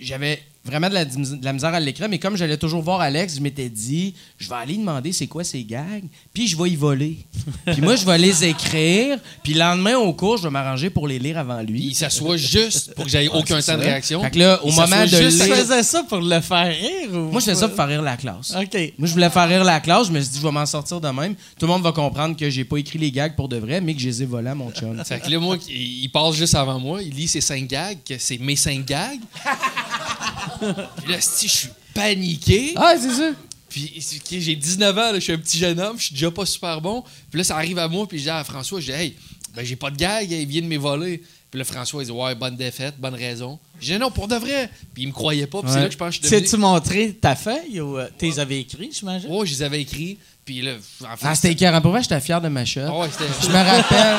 j'avais 0.00 0.42
vraiment 0.64 0.88
de 0.88 0.94
la, 0.94 1.04
de 1.04 1.44
la 1.44 1.52
misère 1.52 1.72
à 1.74 1.80
l'écrire, 1.80 2.08
mais 2.08 2.18
comme 2.18 2.36
j'allais 2.36 2.56
toujours 2.56 2.82
voir 2.82 3.00
Alex, 3.00 3.36
je 3.36 3.40
m'étais 3.40 3.68
dit, 3.68 4.14
je 4.38 4.48
vais 4.48 4.54
aller 4.56 4.76
demander 4.76 5.12
c'est 5.12 5.26
quoi 5.26 5.42
ces 5.44 5.64
gags, 5.64 6.04
puis 6.34 6.46
je 6.48 6.56
vais 6.56 6.70
y 6.70 6.76
voler. 6.76 7.18
puis 7.66 7.80
moi, 7.80 7.96
je 7.96 8.04
vais 8.04 8.18
les 8.18 8.44
écrire, 8.44 9.18
puis 9.42 9.54
le 9.54 9.60
lendemain 9.60 9.96
au 9.96 10.12
cours, 10.12 10.36
je 10.36 10.42
vais 10.44 10.50
m'arranger 10.50 10.90
pour 10.90 11.08
les 11.08 11.18
lire 11.18 11.38
avant 11.38 11.62
lui. 11.62 11.86
il 11.86 11.94
s'assoit 11.94 12.36
juste 12.36 12.94
pour 12.94 13.04
que 13.04 13.10
j'aille 13.10 13.28
aucun 13.28 13.60
temps 13.60 13.76
de 13.78 13.82
réaction. 13.82 14.22
Fait 14.22 14.30
que 14.30 14.38
là, 14.38 14.62
au 14.64 14.68
Il 14.68 14.74
moment 14.74 15.02
de 15.02 15.06
juste 15.06 15.40
Tu 15.40 15.46
lire- 15.46 15.56
faisais 15.56 15.82
ça 15.82 16.02
pour 16.02 16.18
le 16.20 16.40
faire 16.40 16.66
rire? 16.66 17.10
Ou... 17.12 17.30
Moi, 17.30 17.40
je 17.40 17.46
faisais 17.46 17.54
ça 17.60 17.68
pour 17.68 17.76
faire 17.76 17.88
rire 17.88 18.02
la 18.02 18.16
classe. 18.16 18.54
OK. 18.54 18.92
Moi, 18.98 19.08
je 19.08 19.12
voulais 19.12 19.30
faire 19.30 19.48
rire 19.48 19.64
la 19.64 19.80
classe. 19.80 20.08
Je 20.08 20.12
me 20.12 20.20
suis 20.20 20.30
dit, 20.32 20.38
je 20.38 20.42
vais 20.46 20.52
m'en 20.52 20.66
sortir 20.66 21.00
de 21.00 21.08
même. 21.08 21.34
Tout 21.58 21.66
le 21.66 21.68
monde 21.68 21.82
va 21.82 21.92
comprendre 21.92 22.36
que 22.36 22.50
j'ai 22.50 22.64
pas 22.64 22.76
écrit 22.76 22.98
les 22.98 23.10
gags 23.10 23.34
pour 23.34 23.48
de 23.48 23.56
vrai, 23.56 23.80
mais 23.80 23.94
que 23.94 24.00
je 24.00 24.06
les 24.08 24.22
ai 24.22 24.26
volés 24.26 24.50
à 24.50 24.54
mon 24.54 24.70
chum. 24.70 25.02
Fait 25.04 25.20
que 25.20 25.30
là, 25.30 25.38
moi, 25.38 25.56
il 25.68 26.00
il 26.02 26.08
passe 26.10 26.34
juste 26.34 26.54
avant 26.54 26.78
moi, 26.78 27.02
il 27.02 27.14
lit 27.14 27.28
ses 27.28 27.40
cinq 27.40 27.66
gags, 27.68 27.98
que 28.06 28.14
c'est 28.18 28.38
mes 28.38 28.56
cinq 28.56 28.84
gags. 28.86 29.20
Puis 31.02 31.12
là, 31.12 31.18
esti, 31.18 31.48
je 31.48 31.52
suis 31.54 31.68
paniqué. 31.94 32.72
ah, 32.76 32.94
c'est 33.00 33.10
ça. 33.14 33.30
Puis 33.68 34.02
j'ai 34.30 34.56
19 34.56 34.98
ans, 34.98 35.00
là, 35.12 35.14
je 35.14 35.20
suis 35.20 35.32
un 35.32 35.38
petit 35.38 35.58
jeune 35.58 35.78
homme, 35.80 35.96
je 35.98 36.06
suis 36.06 36.14
déjà 36.14 36.30
pas 36.30 36.44
super 36.44 36.80
bon. 36.80 37.02
Puis 37.30 37.38
là, 37.38 37.44
ça 37.44 37.56
arrive 37.56 37.78
à 37.78 37.86
moi, 37.88 38.06
puis 38.08 38.18
je 38.18 38.24
dis 38.24 38.30
à 38.30 38.42
François, 38.42 38.80
je 38.80 38.86
dis, 38.86 38.92
hey, 38.92 39.14
ben 39.54 39.64
j'ai 39.64 39.76
pas 39.76 39.90
de 39.90 39.96
gag, 39.96 40.30
il 40.30 40.46
vient 40.46 40.62
de 40.62 40.66
m'évoler. 40.66 41.22
Puis 41.50 41.58
là, 41.58 41.64
François, 41.64 42.02
il 42.02 42.06
dit, 42.06 42.12
ouais, 42.12 42.34
bonne 42.34 42.56
défaite, 42.56 42.94
bonne 42.98 43.14
raison. 43.14 43.58
Je 43.80 43.92
dis, 43.92 43.98
non, 43.98 44.10
pour 44.10 44.26
de 44.28 44.34
vrai. 44.36 44.70
Puis 44.94 45.04
il 45.04 45.08
me 45.08 45.12
croyait 45.12 45.46
pas, 45.46 45.60
puis 45.62 45.68
c'est 45.70 45.76
Ouais. 45.76 45.82
là 45.82 45.86
que 45.88 45.92
je 45.92 45.98
pense 45.98 46.08
que 46.08 46.14
je 46.16 46.20
suis 46.26 46.30
devenu. 46.30 46.46
Sais-tu 46.48 46.56
montrer 46.60 47.12
ta 47.14 47.34
feuille 47.36 47.80
ou 47.80 47.96
euh, 47.98 48.08
t'es 48.18 48.38
avais 48.40 48.60
écrit, 48.60 48.90
j'imagine? 48.92 49.28
Oh, 49.32 49.44
je 49.44 49.50
les 49.52 49.62
avais 49.62 49.80
écrits. 49.80 50.18
Puis 50.44 50.62
là, 50.62 50.72
en 51.04 51.16
fait. 51.16 51.26
Ah, 51.28 51.34
c'était 51.36 51.52
écœurant. 51.52 51.80
Pour 51.80 51.92
vrai, 51.92 52.02
j'étais 52.02 52.20
fier 52.20 52.40
de 52.40 52.48
ma 52.48 52.64
shot. 52.64 52.80
Ah 52.86 52.98
ouais, 52.98 53.08
c'était. 53.10 53.30
Je 53.42 53.48
me 53.48 53.54
rappelle. 53.54 54.18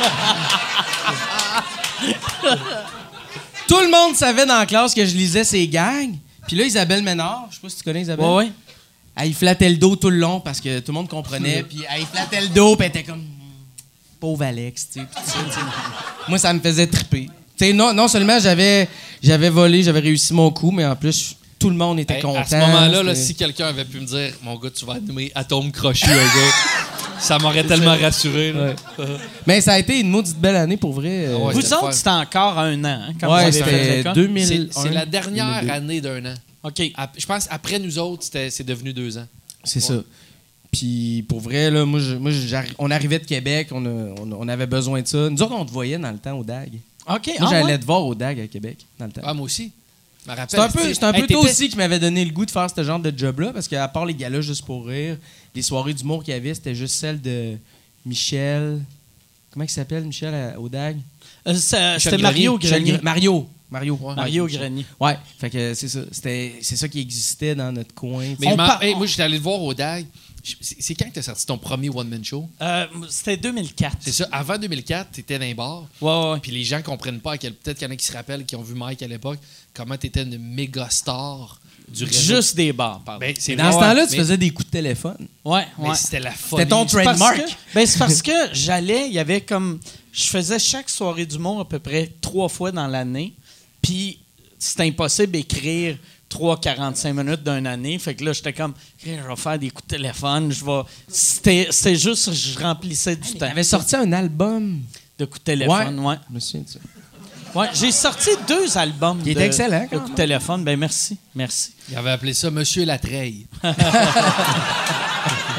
Tout 3.72 3.80
le 3.80 3.90
monde 3.90 4.16
savait 4.18 4.46
dans 4.46 4.58
la 4.60 4.66
classe 4.66 4.94
que 4.94 5.06
je 5.06 5.16
lisais 5.16 5.46
ses 5.46 5.66
gags. 5.68 6.12
Puis 6.46 6.58
là, 6.58 6.66
Isabelle 6.66 7.02
Ménard, 7.04 7.48
je 7.50 7.56
sais 7.56 7.62
pas 7.62 7.70
si 7.70 7.78
tu 7.78 7.84
connais 7.84 8.02
Isabelle. 8.02 8.26
Ouais, 8.26 8.36
ouais. 8.36 8.52
Elle 9.16 9.34
flattait 9.34 9.70
le 9.70 9.78
dos 9.78 9.96
tout 9.96 10.10
le 10.10 10.18
long 10.18 10.42
parce 10.42 10.60
que 10.60 10.80
tout 10.80 10.92
le 10.92 10.96
monde 10.96 11.08
comprenait. 11.08 11.64
Puis 11.64 11.84
elle 11.90 12.06
flattait 12.06 12.42
le 12.42 12.48
dos, 12.50 12.76
puis 12.76 12.86
elle 12.86 12.90
était 12.90 13.04
comme. 13.04 13.20
Hmm, 13.20 14.20
Pauvre 14.20 14.44
Alex, 14.44 14.90
tu 14.94 15.00
sais. 15.00 15.06
Moi, 16.28 16.38
ça 16.38 16.54
me 16.54 16.60
faisait 16.60 16.88
triper. 16.88 17.30
Non, 17.74 17.94
non 17.94 18.08
seulement 18.08 18.40
j'avais, 18.40 18.90
j'avais 19.24 19.50
volé, 19.50 19.84
j'avais 19.84 20.00
réussi 20.00 20.34
mon 20.34 20.50
coup, 20.52 20.72
mais 20.72 20.84
en 20.86 20.96
plus, 20.96 21.38
tout 21.60 21.70
le 21.70 21.76
monde 21.76 22.00
était 22.00 22.16
Hey, 22.16 22.22
content. 22.22 22.40
à 22.40 22.46
ce 22.46 22.56
moment-là, 22.56 23.04
là, 23.04 23.16
si 23.16 23.36
quelqu'un 23.36 23.68
avait 23.68 23.86
pu 23.86 24.00
me 24.00 24.06
dire, 24.06 24.34
mon 24.44 24.56
gars, 24.58 24.70
tu 24.72 24.84
vas 24.86 25.00
nommer 25.00 25.32
Atome 25.36 25.72
Crochu, 25.72 26.10
un 26.10 26.16
gars, 26.16 26.54
ça 27.22 27.38
m'aurait 27.40 27.64
tellement 27.64 27.96
rassuré. 27.98 28.52
là. 28.54 28.74
Mais 29.48 29.62
ça 29.62 29.74
a 29.74 29.80
été 29.80 30.00
une 30.00 30.10
maudite 30.10 30.38
belle 30.40 30.56
année 30.56 30.78
pour 30.78 30.94
vrai. 30.94 31.28
euh. 31.28 31.36
Ah 31.40 31.46
ouais, 31.46 31.54
Vous 31.54 31.62
c'était 31.62 31.76
autres, 31.76 31.86
fun. 31.88 31.92
c'était 31.92 32.10
encore 32.10 32.58
un 32.60 32.84
an, 32.84 32.88
hein, 33.10 33.14
quand 33.20 33.28
vous 33.28 33.34
Ouais, 33.34 33.42
avez 33.44 33.52
fait 33.52 33.64
c'était 33.64 33.98
l'école? 33.98 34.14
2000. 34.14 34.46
C'est 34.48 34.74
c'est 34.82 34.90
la 34.90 35.06
dernière 35.06 35.64
année 35.72 36.02
d'un 36.02 36.26
an. 36.26 36.34
OK. 36.64 36.82
Ap- 36.96 37.16
Je 37.18 37.26
pense 37.26 37.48
après 37.50 37.80
nous 37.80 37.98
autres, 38.00 38.24
c'était- 38.24 38.50
c'est 38.50 38.64
devenu 38.64 38.94
deux 38.94 39.18
ans. 39.18 39.26
C'est 39.64 39.80
ça. 39.80 39.96
Puis 40.72 41.26
pour 41.28 41.40
vrai, 41.42 41.70
là, 41.70 41.86
moi, 41.86 42.00
je- 42.00 42.16
moi 42.16 42.32
j'arri- 42.32 42.74
on 42.80 42.90
arrivait 42.92 43.20
de 43.20 43.26
Québec, 43.26 43.68
on, 43.72 43.86
a- 43.86 43.90
on, 44.22 44.32
on 44.40 44.48
avait 44.48 44.68
besoin 44.68 45.02
de 45.02 45.08
ça. 45.08 45.30
Nous 45.30 45.42
autres, 45.42 45.54
on 45.54 45.66
te 45.66 45.72
voyait 45.72 45.98
dans 45.98 46.12
le 46.12 46.18
temps 46.18 46.38
au 46.38 46.44
DAG. 46.44 46.70
OK. 47.10 47.28
Moi, 47.28 47.36
ah, 47.42 47.48
j'allais 47.50 47.64
ouais? 47.74 47.80
te 47.80 47.86
voir 47.86 48.06
au 48.06 48.16
DAG 48.16 48.40
à 48.40 48.48
Québec 48.48 48.78
dans 48.98 49.06
le 49.06 49.12
temps. 49.12 49.22
Ah, 49.24 49.34
moi 49.34 49.46
aussi. 49.46 49.72
Je 50.26 50.32
me 50.32 50.36
rappelle. 50.38 50.50
C'est 50.50 50.60
un 50.60 50.70
peu, 50.70 50.94
c'est 50.94 51.04
un 51.04 51.14
Hey, 51.14 51.22
peu 51.22 51.28
toi 51.34 51.42
aussi 51.42 51.68
qui 51.68 51.76
m'avait 51.78 51.98
donné 52.00 52.24
le 52.24 52.32
goût 52.32 52.46
de 52.46 52.52
faire 52.52 52.68
ce 52.74 52.84
genre 52.84 53.00
de 53.00 53.12
job-là, 53.16 53.52
parce 53.54 53.68
qu'à 53.68 53.88
part 53.88 54.06
les 54.06 54.14
galas 54.14 54.42
juste 54.42 54.64
pour 54.66 54.86
rire, 54.86 55.18
les 55.56 55.62
soirées 55.62 55.94
d'humour 55.94 56.24
qu'il 56.24 56.34
y 56.34 56.38
avait, 56.38 56.54
c'était 56.54 56.76
juste 56.76 56.96
celle 56.96 57.22
de 57.22 57.58
Michel. 58.06 58.82
Comment 59.52 59.66
il 59.66 59.70
s'appelle, 59.70 60.06
Michel, 60.06 60.34
à- 60.34 60.60
au 60.60 60.70
DAG? 60.70 60.98
Euh, 61.48 61.54
ça- 61.56 61.96
Michel 61.96 62.12
C'était 62.12 62.24
Mario 62.24 62.58
Michel 62.58 62.72
Grenier. 62.84 62.94
Gre- 62.98 63.02
Mario. 63.04 63.50
Mario. 63.70 63.98
Ouais. 64.02 64.16
Mario 64.16 64.48
Grenier. 64.48 64.86
Ouais, 65.00 65.18
fait 65.40 65.50
que 65.50 65.74
c'est 65.74 65.88
ça. 65.88 66.02
C'était, 66.12 66.56
c'est 66.62 66.76
ça 66.76 66.88
qui 66.90 67.00
existait 67.00 67.56
dans 67.56 67.72
notre 67.72 67.94
coin. 67.94 68.26
Mais 68.40 68.48
On 68.48 68.52
je 68.52 68.56
m'en- 68.58 68.68
par- 68.68 68.84
hey, 68.84 68.96
moi, 68.96 69.06
j'étais 69.08 69.24
allé 69.24 69.38
le 69.38 69.44
voir 69.44 69.62
au 69.62 69.74
DAG. 69.74 70.06
Je- 70.44 70.56
C'est 70.60 70.82
c'est 70.82 70.96
quand 70.96 71.08
que 71.10 71.14
t'as 71.16 71.22
sorti 71.22 71.46
ton 71.46 71.58
premier 71.58 71.90
one-man 71.90 72.24
show? 72.26 72.50
Euh, 72.62 72.88
C'était 73.10 73.38
2004. 73.38 73.98
C'est 74.02 74.12
ça. 74.12 74.28
Avant 74.32 74.58
2004, 74.58 75.12
t'étais 75.12 75.38
dans 75.38 75.46
un 75.46 75.54
bar. 75.54 75.88
Ouais, 76.02 76.32
ouais. 76.34 76.40
Puis 76.42 76.52
les 76.52 76.64
gens 76.64 76.82
comprennent 76.82 77.20
pas 77.20 77.34
à 77.34 77.38
quel. 77.38 77.54
Peut-être 77.54 77.78
qu'il 77.78 77.88
y 77.88 77.90
en 77.92 77.94
a 77.94 77.96
qui 77.96 78.06
se 78.06 78.12
rappellent, 78.14 78.46
qui 78.46 78.56
ont 78.56 78.64
vu 78.64 78.74
Mike 78.74 79.04
à 79.04 79.08
l'époque, 79.08 79.40
comment 79.74 79.96
t'étais 79.98 80.24
une 80.24 80.38
méga 80.40 80.90
star 80.90 81.61
du 81.92 82.04
réseau. 82.06 82.36
Juste 82.36 82.56
des 82.56 82.74
bars, 82.74 83.02
pardon. 83.06 83.20
Ben, 83.20 83.34
c'est 83.38 83.56
Dans 83.56 83.72
ce 83.72 83.78
temps-là, 83.78 84.06
tu 84.06 84.12
mais- 84.14 84.18
faisais 84.18 84.38
des 84.38 84.50
coups 84.52 84.68
de 84.68 84.72
téléphone. 84.72 85.28
ouais, 85.46 85.68
mais 85.78 85.90
ouais. 85.90 85.96
c'était 85.96 86.20
la 86.20 86.32
folie. 86.32 86.62
C'était 86.64 86.70
ton 86.70 86.88
C'est 86.88 87.04
parce 87.04 87.20
trademark. 87.20 87.38
que- 87.46 87.52
ben, 87.76 87.86
c'est 87.86 88.00
parce 88.00 88.22
que 88.22 88.32
j'allais, 88.54 89.08
il 89.08 89.14
y 89.14 89.20
avait 89.20 89.42
comme. 89.42 89.80
Je 90.14 90.24
faisais 90.24 90.60
chaque 90.60 90.90
soirée 90.90 91.26
d'humour 91.26 91.62
à 91.62 91.68
peu 91.70 91.80
près 91.80 92.12
trois 92.22 92.50
fois 92.50 92.72
dans 92.72 92.88
l'année. 92.88 93.34
Puis 93.82 94.20
c'était 94.60 94.84
impossible 94.84 95.32
d'écrire 95.32 95.98
3-45 96.30 97.14
minutes 97.14 97.44
d'une 97.44 97.68
année. 97.68 97.98
Fait 98.00 98.16
que 98.16 98.24
là, 98.24 98.34
j'étais 98.34 98.54
comme, 98.54 98.74
je 99.04 99.12
vais 99.12 99.36
faire 99.36 99.60
des 99.60 99.70
coups 99.70 99.88
de 99.88 99.96
téléphone. 99.98 100.52
Je 100.52 100.64
vais. 100.66 100.82
C'était 101.08 101.68
c'était 101.72 101.96
juste, 101.96 102.32
je 102.34 102.60
remplissais 102.60 103.16
du 103.16 103.32
Tu 103.32 103.38
temps. 103.38 103.46
avais 103.48 103.64
sorti 103.64 103.96
un 103.96 104.12
album. 104.14 104.82
de 105.20 105.26
coups 105.26 105.40
de 105.42 105.44
téléphone, 105.46 106.00
ouais. 106.00 106.16
Je 106.30 106.34
me 106.36 106.40
souviens 106.40 106.62
de 106.62 106.70
ça. 106.70 106.80
Ouais, 107.56 107.68
j'ai 107.74 107.92
sorti 107.92 108.30
deux 108.48 108.78
albums. 108.78 109.22
Qui 109.22 109.32
est 109.32 109.36
de- 109.36 109.42
excellent, 109.42 109.88
quand 109.92 110.10
De 110.10 110.14
téléphone. 110.16 110.64
Ben 110.64 110.78
merci, 110.80 111.18
merci. 111.36 111.72
Il 111.90 111.98
avait 111.98 112.12
appelé 112.12 112.34
ça 112.34 112.50
Monsieur 112.52 112.86
Latreille. 112.86 113.46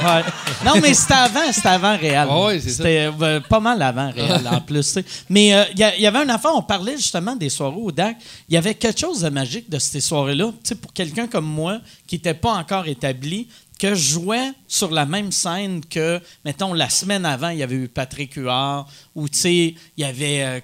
Ouais. 0.05 0.22
Non, 0.64 0.80
mais 0.82 0.95
c'était 0.95 1.14
avant, 1.14 1.53
c'était 1.53 1.68
avant 1.68 1.97
Réal. 1.97 2.26
Ah 2.28 2.40
ouais, 2.47 2.59
c'est 2.59 2.70
ça. 2.70 2.76
C'était 2.78 3.09
euh, 3.20 3.38
pas 3.40 3.61
mal 3.61 3.80
avant 3.82 4.11
Réal, 4.11 4.49
en 4.51 4.61
plus. 4.61 4.99
Mais 5.28 5.55
euh, 5.55 5.64
il 5.74 5.78
y, 5.78 5.84
a- 5.84 5.95
il 5.95 6.03
y 6.03 6.07
avait 6.09 6.18
une 6.24 6.30
affaire, 6.30 6.51
on 6.57 6.62
parlait 6.62 6.97
justement 6.97 7.36
des 7.36 7.49
soirées 7.49 7.76
au 7.76 7.93
DAC. 7.93 8.16
Il 8.49 8.55
y 8.55 8.57
avait 8.57 8.74
quelque 8.74 8.99
chose 8.99 9.20
de 9.20 9.28
magique 9.28 9.70
de 9.70 9.78
ces 9.78 10.01
soirées-là. 10.01 10.47
Tu 10.47 10.70
sais, 10.70 10.74
pour 10.74 10.93
quelqu'un 10.93 11.28
comme 11.28 11.45
moi, 11.45 11.78
qui 12.09 12.16
n'était 12.16 12.34
pas 12.34 12.55
encore 12.55 12.88
établi, 12.88 13.47
que 13.83 13.95
je 13.97 14.12
jouais 14.12 14.53
sur 14.68 14.91
la 14.93 15.07
même 15.07 15.33
scène 15.33 15.80
que, 15.85 16.20
mettons, 16.45 16.72
la 16.72 16.89
semaine 16.89 17.26
avant, 17.26 17.49
il 17.49 17.59
y 17.59 17.62
avait 17.64 17.74
eu 17.74 17.89
Patrick 17.89 18.35
Huard, 18.35 18.87
ou, 19.16 19.28
tu 19.28 19.39
sais, 19.39 19.55
il 19.97 20.01
y 20.01 20.05
avait 20.05 20.43
euh, 20.45 20.61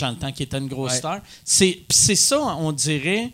dans 0.00 0.10
le 0.10 0.16
temps, 0.16 0.30
qui 0.30 0.44
était 0.44 0.58
une 0.58 0.68
grosse 0.68 0.92
Ouais. 0.92 0.98
star. 0.98 1.18
C'est 1.44 1.80
c'est 1.90 2.14
ça, 2.16 2.38
on 2.40 2.70
dirait 2.70 3.32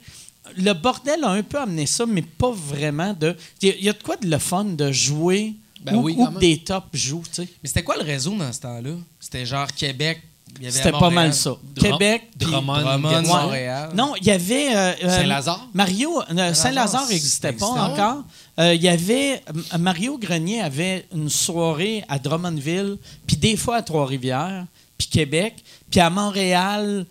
le 0.56 0.72
bordel 0.72 1.22
a 1.22 1.30
un 1.30 1.42
peu 1.42 1.58
amené 1.60 1.84
ça, 1.86 2.06
mais 2.06 2.22
pas 2.22 2.50
vraiment 2.50 3.12
de. 3.12 3.36
Il 3.62 3.68
y, 3.68 3.72
a- 3.72 3.76
il 3.76 3.84
y 3.84 3.88
a 3.88 3.92
de 3.92 4.02
quoi 4.02 4.16
de 4.16 4.26
le 4.26 4.38
fun 4.38 4.64
de 4.64 4.90
jouer 4.90 5.52
Ben 5.82 5.94
où, 5.96 6.02
oui, 6.04 6.16
des 6.40 6.58
tops 6.58 6.86
jouent, 6.94 7.22
tu 7.30 7.42
sais. 7.42 7.48
Mais 7.62 7.68
c'était 7.68 7.82
quoi 7.84 7.96
le 7.96 8.02
réseau 8.02 8.34
dans 8.36 8.52
ce 8.52 8.60
temps-là? 8.60 8.90
C'était 9.20 9.44
genre 9.46 9.68
Québec. 9.68 10.20
il 10.56 10.64
y 10.64 10.66
avait 10.66 10.76
C'était 10.76 10.90
pas 10.90 11.10
mal 11.10 11.32
ça. 11.32 11.50
Drum- 11.76 11.92
Québec, 11.92 12.22
Drummond, 12.36 12.80
Drummond. 12.80 13.22
Montréal. 13.22 13.90
Non, 13.94 14.14
il 14.20 14.26
y 14.26 14.30
avait. 14.32 14.74
euh, 14.74 14.92
euh, 15.04 15.16
Saint-Lazare? 15.18 15.68
Mario, 15.72 16.20
euh, 16.20 16.54
Saint-Lazare 16.54 17.06
n'existait 17.08 17.52
pas 17.52 17.66
existait, 17.66 18.24
Euh, 18.60 18.74
Il 18.74 18.82
y 18.82 18.88
avait. 18.88 19.42
Mario 19.78 20.18
Grenier 20.18 20.60
avait 20.60 21.06
une 21.14 21.30
soirée 21.30 22.04
à 22.08 22.18
Drummondville, 22.18 22.98
puis 23.26 23.36
des 23.36 23.56
fois 23.56 23.76
à 23.76 23.82
Trois-Rivières, 23.82 24.66
puis 24.98 25.08
Québec. 25.08 25.54
Puis 25.90 26.00
à 26.00 26.10
Montréal, 26.10 27.06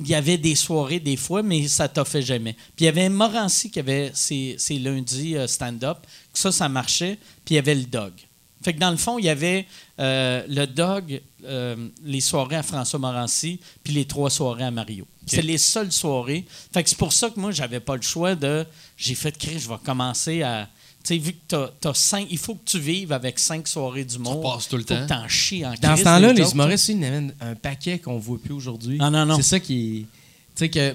il 0.00 0.08
y 0.08 0.14
avait 0.14 0.38
des 0.38 0.54
soirées 0.54 1.00
des 1.00 1.16
fois, 1.16 1.42
mais 1.42 1.68
ça 1.68 1.88
t'a 1.88 2.04
fait 2.04 2.22
jamais. 2.22 2.54
Puis 2.54 2.80
il 2.80 2.84
y 2.86 2.88
avait 2.88 3.08
Morancy 3.08 3.70
qui 3.70 3.78
avait 3.78 4.10
ses, 4.14 4.56
lundis 4.82 5.36
euh, 5.36 5.46
stand-up. 5.46 5.98
Ça, 6.32 6.50
ça 6.50 6.68
marchait. 6.68 7.18
Puis 7.44 7.54
il 7.54 7.56
y 7.56 7.58
avait 7.58 7.74
le 7.74 7.84
Dog. 7.84 8.12
Fait 8.62 8.72
que 8.72 8.78
dans 8.78 8.90
le 8.90 8.96
fond, 8.96 9.18
il 9.18 9.24
y 9.24 9.28
avait 9.28 9.66
euh, 9.98 10.42
le 10.48 10.66
Dog, 10.66 11.20
euh, 11.44 11.88
les 12.04 12.20
soirées 12.20 12.56
à 12.56 12.62
François 12.62 12.98
Morancy, 12.98 13.60
puis 13.82 13.92
les 13.92 14.04
trois 14.04 14.30
soirées 14.30 14.64
à 14.64 14.70
Mario. 14.70 15.06
C'est 15.26 15.42
les 15.42 15.58
seules 15.58 15.92
soirées. 15.92 16.44
Fait 16.72 16.82
que 16.82 16.88
c'est 16.90 16.98
pour 16.98 17.12
ça 17.12 17.30
que 17.30 17.38
moi, 17.38 17.52
j'avais 17.52 17.80
pas 17.80 17.96
le 17.96 18.02
choix 18.02 18.34
de. 18.34 18.66
J'ai 18.96 19.14
fait 19.14 19.36
créer, 19.36 19.58
je 19.58 19.68
vais 19.68 19.76
commencer 19.84 20.42
à. 20.42 20.68
Tu 21.04 21.14
sais, 21.14 21.18
vu 21.18 21.32
que 21.32 21.38
t'as, 21.48 21.68
t'as 21.80 21.94
cinq. 21.94 22.26
Il 22.30 22.38
faut 22.38 22.54
que 22.54 22.64
tu 22.64 22.78
vives 22.78 23.12
avec 23.12 23.38
cinq 23.38 23.66
soirées 23.66 24.04
du 24.04 24.18
monde. 24.18 24.44
repasses 24.44 24.68
tout 24.68 24.76
le 24.76 24.82
faut 24.82 24.88
temps. 24.88 25.02
que 25.02 25.08
t'en 25.08 25.28
chies 25.28 25.64
en 25.66 25.74
Dans 25.80 25.96
ce 25.96 26.04
temps-là, 26.04 26.32
les 26.32 26.52
humoristes, 26.52 26.88
ils 26.88 26.98
en 26.98 27.02
avaient 27.02 27.34
un 27.40 27.54
paquet 27.54 27.98
qu'on 27.98 28.18
voit 28.18 28.38
plus 28.38 28.52
aujourd'hui. 28.52 28.98
Ah, 29.00 29.10
non, 29.10 29.26
non. 29.26 29.36
C'est 29.36 29.42
ça 29.42 29.60
qui 29.60 29.74
est. 29.74 30.00
Tu 30.00 30.06
sais 30.56 30.68
que. 30.70 30.94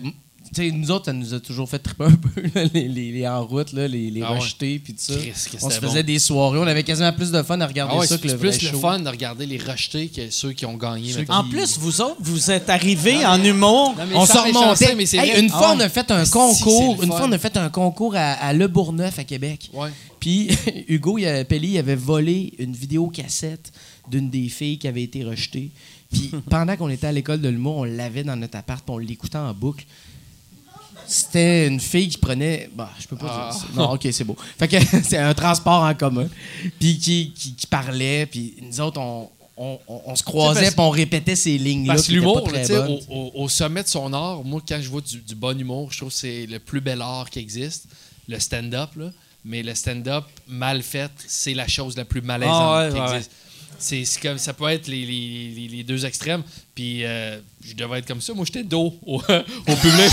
Tu 0.53 0.69
sais, 0.69 0.71
nous 0.71 0.91
autres, 0.91 1.05
ça 1.05 1.13
nous 1.13 1.33
a 1.33 1.39
toujours 1.39 1.69
fait 1.69 1.79
triper 1.79 2.03
un 2.05 2.11
peu, 2.15 2.41
là, 2.55 2.63
les, 2.73 2.87
les, 2.87 3.11
les 3.11 3.27
en 3.27 3.45
route, 3.45 3.73
là, 3.73 3.87
les, 3.87 4.09
les 4.09 4.21
Ah 4.21 4.31
ouais. 4.33 4.39
rejetés, 4.39 4.79
puis 4.79 4.93
tout 4.93 5.01
ça. 5.01 5.15
Christ, 5.17 5.57
On 5.61 5.69
se 5.69 5.79
faisait 5.79 6.03
bon. 6.03 6.07
des 6.07 6.19
soirées, 6.19 6.59
on 6.59 6.67
avait 6.67 6.83
quasiment 6.83 7.11
plus 7.13 7.31
de 7.31 7.41
fun 7.43 7.59
à 7.61 7.67
regarder 7.67 7.93
Ah 7.95 7.99
ouais, 7.99 8.07
ça 8.07 8.17
que 8.17 8.27
le 8.27 8.37
plus 8.37 8.49
vrai 8.49 8.57
le 8.61 8.67
show. 8.69 8.79
fun 8.79 8.99
de 8.99 9.09
regarder 9.09 9.45
les 9.45 9.57
rejetés 9.57 10.07
que 10.07 10.29
ceux 10.29 10.53
qui 10.53 10.65
ont 10.65 10.75
gagné. 10.77 11.13
En 11.29 11.43
plus, 11.43 11.77
vous 11.77 12.01
autres, 12.01 12.17
vous 12.19 12.49
êtes 12.51 12.69
arrivés 12.69 13.25
en 13.25 13.43
humour. 13.43 13.95
Non, 13.97 14.19
On 14.21 14.25
s'en 14.25 14.43
remontait. 14.45 14.95
mais 14.95 15.05
c'est 15.05 15.17
Hey, 15.17 15.31
vrai. 15.31 15.39
une 15.41 15.49
Ah 15.53 15.57
fois, 15.57 15.69
ouais. 15.71 15.75
on 15.77 15.79
a 15.81 15.89
fait 15.89 16.09
un 16.11 16.25
Si, 16.25 16.31
concours. 16.31 16.97
le 16.97 17.03
Une 17.03 17.09
fois, 17.11 17.23
on 17.25 17.31
a 17.31 17.37
fait 17.37 17.57
un 17.57 17.69
concours 17.69 18.15
à, 18.15 18.31
à 18.33 18.53
Le 18.53 18.67
Bourgneuf 18.67 19.19
à 19.19 19.23
Québec. 19.23 19.69
Ouais. 19.73 19.89
Puis 20.19 20.49
Hugo 20.87 21.17
il 21.17 21.25
avait, 21.25 21.43
Pelli 21.43 21.71
il 21.73 21.77
avait 21.77 21.95
volé 21.95 22.53
une 22.57 22.73
vidéocassette 22.73 23.71
d'une 24.09 24.29
des 24.29 24.49
filles 24.49 24.77
qui 24.79 24.87
avait 24.87 25.03
été 25.03 25.23
rejetée. 25.23 25.71
Puis 26.11 26.31
pendant 26.49 26.75
qu'on 26.77 26.89
était 26.89 27.07
à 27.07 27.11
l'école 27.11 27.41
de 27.41 27.49
l'humour, 27.49 27.77
on 27.77 27.83
l'avait 27.83 28.23
dans 28.23 28.35
notre 28.35 28.57
appart, 28.57 28.83
puis 28.83 28.93
on 28.95 28.97
l'écoutait 28.97 29.37
en 29.37 29.53
boucle. 29.53 29.85
C'était 31.07 31.67
une 31.67 31.79
fille 31.79 32.09
qui 32.09 32.17
prenait. 32.17 32.69
Bah, 32.75 32.89
je 32.99 33.07
peux 33.07 33.15
pas 33.15 33.27
Ah. 33.49 33.51
dire 33.51 33.61
ça. 33.61 33.67
Non, 33.75 33.91
ok, 33.93 34.07
c'est 34.11 34.23
beau. 34.23 34.35
Fait 34.57 34.67
que 34.67 34.77
c'est 35.03 35.17
un 35.17 35.33
transport 35.33 35.83
en 35.83 35.93
commun. 35.95 36.27
Puis 36.79 36.97
qui, 36.97 37.31
qui, 37.33 37.53
qui 37.55 37.67
parlait, 37.67 38.25
puis 38.25 38.55
nous 38.61 38.81
autres, 38.81 38.99
on, 38.99 39.29
on, 39.55 39.79
on- 39.87 40.01
on 40.05 40.15
se 40.15 40.23
croisait, 40.23 40.67
puis 40.71 40.79
on 40.79 40.89
répétait 40.89 41.35
ces 41.35 41.57
lignes-là. 41.57 41.93
Parce 41.95 42.07
que 42.07 42.11
l'humour, 42.13 42.43
au, 43.09 43.13
au- 43.13 43.31
au 43.43 43.49
sommet 43.49 43.83
de 43.83 43.87
son 43.87 44.11
art, 44.13 44.43
moi, 44.43 44.61
quand 44.67 44.79
je 44.81 44.89
vois 44.89 45.01
du, 45.01 45.17
du 45.19 45.35
bon 45.35 45.59
humour, 45.59 45.91
je 45.91 45.97
trouve 45.99 46.09
que 46.09 46.15
c'est 46.15 46.45
le 46.45 46.59
plus 46.59 46.81
bel 46.81 47.01
art 47.01 47.29
qui 47.29 47.39
existe, 47.39 47.85
le 48.27 48.39
stand-up. 48.39 48.89
là. 48.97 49.09
Mais 49.45 49.63
le 49.63 49.73
stand-up 49.75 50.25
mal 50.47 50.83
fait, 50.83 51.11
c'est 51.25 51.53
la 51.53 51.67
chose 51.69 51.95
la 51.95 52.03
plus 52.03 52.21
malaisante 52.21 52.53
Ah 52.53 52.87
ouais, 52.87 52.93
qui 52.93 52.99
ouais, 52.99 53.13
existe. 53.15 53.31
C'est 53.31 53.46
c'est 53.79 54.03
comme 54.21 54.37
ça 54.37 54.53
peut 54.53 54.67
être 54.69 54.87
les, 54.87 55.05
les- 55.05 55.51
les- 55.55 55.67
les 55.77 55.83
deux 55.83 56.05
extrêmes. 56.05 56.43
Puis 56.75 57.03
euh, 57.05 57.37
je 57.65 57.73
devais 57.73 57.99
être 57.99 58.07
comme 58.07 58.21
ça. 58.21 58.33
Moi, 58.33 58.45
j'étais 58.45 58.63
dos 58.63 58.95
au, 59.05 59.15
au 59.67 59.75
public. 59.75 60.11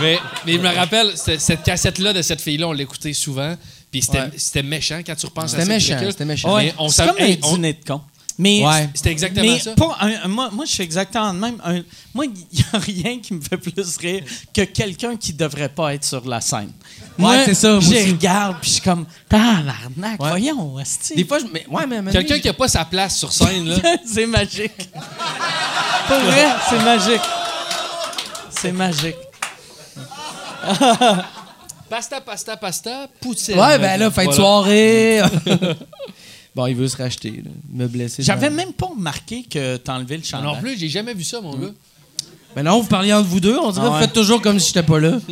mais, 0.00 0.18
mais 0.46 0.52
je 0.54 0.58
me 0.58 0.74
rappelle, 0.74 1.12
cette, 1.16 1.62
cassette-là 1.62 2.12
de 2.12 2.22
cette 2.22 2.40
fille-là, 2.40 2.68
on 2.68 2.72
l'écoutait 2.72 3.12
souvent. 3.12 3.56
Puis 3.90 4.02
c'était 4.02 4.20
Ouais. 4.20 4.30
c'était 4.38 4.62
méchant 4.62 5.00
quand 5.04 5.14
tu 5.14 5.26
repenses 5.26 5.52
à 5.54 5.58
C'était 5.60 5.62
ça. 5.64 5.68
méchant, 5.74 5.94
Recul. 5.96 6.12
c'était 6.12 6.24
méchant. 6.24 6.56
Mais 6.56 6.74
on 6.78 6.88
c'est 6.88 7.06
comme 7.06 7.16
un 7.18 7.34
dîner 7.34 7.72
de 7.74 7.84
con. 7.86 8.00
Mais 8.38 8.64
Ouais. 8.66 8.88
C'était 8.94 9.10
exactement 9.10 9.46
mais 9.52 9.58
ça. 9.58 9.74
pas 9.74 9.96
un- 10.00 10.24
un- 10.24 10.28
moi, 10.28 10.48
moi, 10.52 10.64
je 10.64 10.72
suis 10.72 10.82
exactement 10.82 11.32
le 11.32 11.38
même. 11.38 11.56
Un- 11.64 11.82
moi, 12.14 12.24
il 12.24 12.32
n'y 12.32 12.64
a 12.72 12.78
rien 12.78 13.18
qui 13.20 13.34
me 13.34 13.40
fait 13.40 13.56
plus 13.56 13.96
rire 13.98 14.24
que 14.54 14.62
quelqu'un 14.62 15.16
qui 15.16 15.32
devrait 15.32 15.68
pas 15.68 15.94
être 15.94 16.04
sur 16.04 16.26
la 16.26 16.40
scène. 16.40 16.70
Moi, 17.18 17.44
c'est 17.44 17.54
ça, 17.54 17.72
moi 17.72 17.80
Je 17.82 18.10
regarde, 18.10 18.56
puis 18.60 18.68
je 18.70 18.74
suis 18.76 18.82
comme, 18.82 19.04
tabarnak, 19.28 20.20
Ouais. 20.20 20.28
voyons, 20.30 20.78
esti. 20.78 21.14
Des 21.14 21.24
fois, 21.24 21.38
je. 21.40 21.44
Mais, 21.52 21.66
ouais, 21.68 21.86
mais 21.86 22.10
Quelqu'un 22.10 22.38
qui 22.38 22.46
n'a 22.46 22.54
pas 22.54 22.68
sa 22.68 22.84
place 22.84 23.18
sur 23.18 23.32
scène, 23.32 23.68
là. 23.68 23.76
c'est 24.06 24.26
magique. 24.26 24.88
Pour 26.08 26.18
vrai, 26.18 26.46
c'est 26.70 26.82
magique. 26.84 27.22
C'est 28.50 28.72
magique. 28.72 29.16
Pasta, 31.90 32.20
pasta, 32.22 32.56
pasta, 32.56 33.06
poutine. 33.20 33.58
Ouais, 33.58 33.78
ben 33.78 33.98
là, 33.98 34.10
fin 34.10 34.24
de 34.26 34.32
soirée. 34.32 35.20
bon, 36.54 36.66
il 36.66 36.74
veut 36.76 36.88
se 36.88 36.96
racheter, 36.96 37.42
là. 37.44 37.50
M'a 37.72 37.86
blessé. 37.86 38.22
J'avais 38.22 38.48
dans- 38.50 38.56
même 38.56 38.72
pas 38.72 38.86
remarqué 38.86 39.42
que 39.44 39.76
t'enlevais 39.76 40.16
le 40.18 40.22
chandail. 40.22 40.54
Non 40.54 40.60
plus, 40.60 40.78
j'ai 40.78 40.88
jamais 40.88 41.14
vu 41.14 41.24
ça, 41.24 41.40
mon 41.40 41.56
gars. 41.56 41.70
Ben 42.54 42.62
non, 42.64 42.80
vous 42.80 42.88
parliez 42.88 43.12
entre 43.14 43.28
vous 43.28 43.40
deux. 43.40 43.56
On 43.58 43.70
dirait 43.70 43.86
Ah 43.86 43.88
que 43.88 43.92
ouais. 43.94 43.98
vous 44.00 44.04
faites 44.04 44.12
toujours 44.12 44.42
comme 44.42 44.58
si 44.60 44.68
j'étais 44.68 44.82
pas 44.82 45.00
là. 45.00 45.18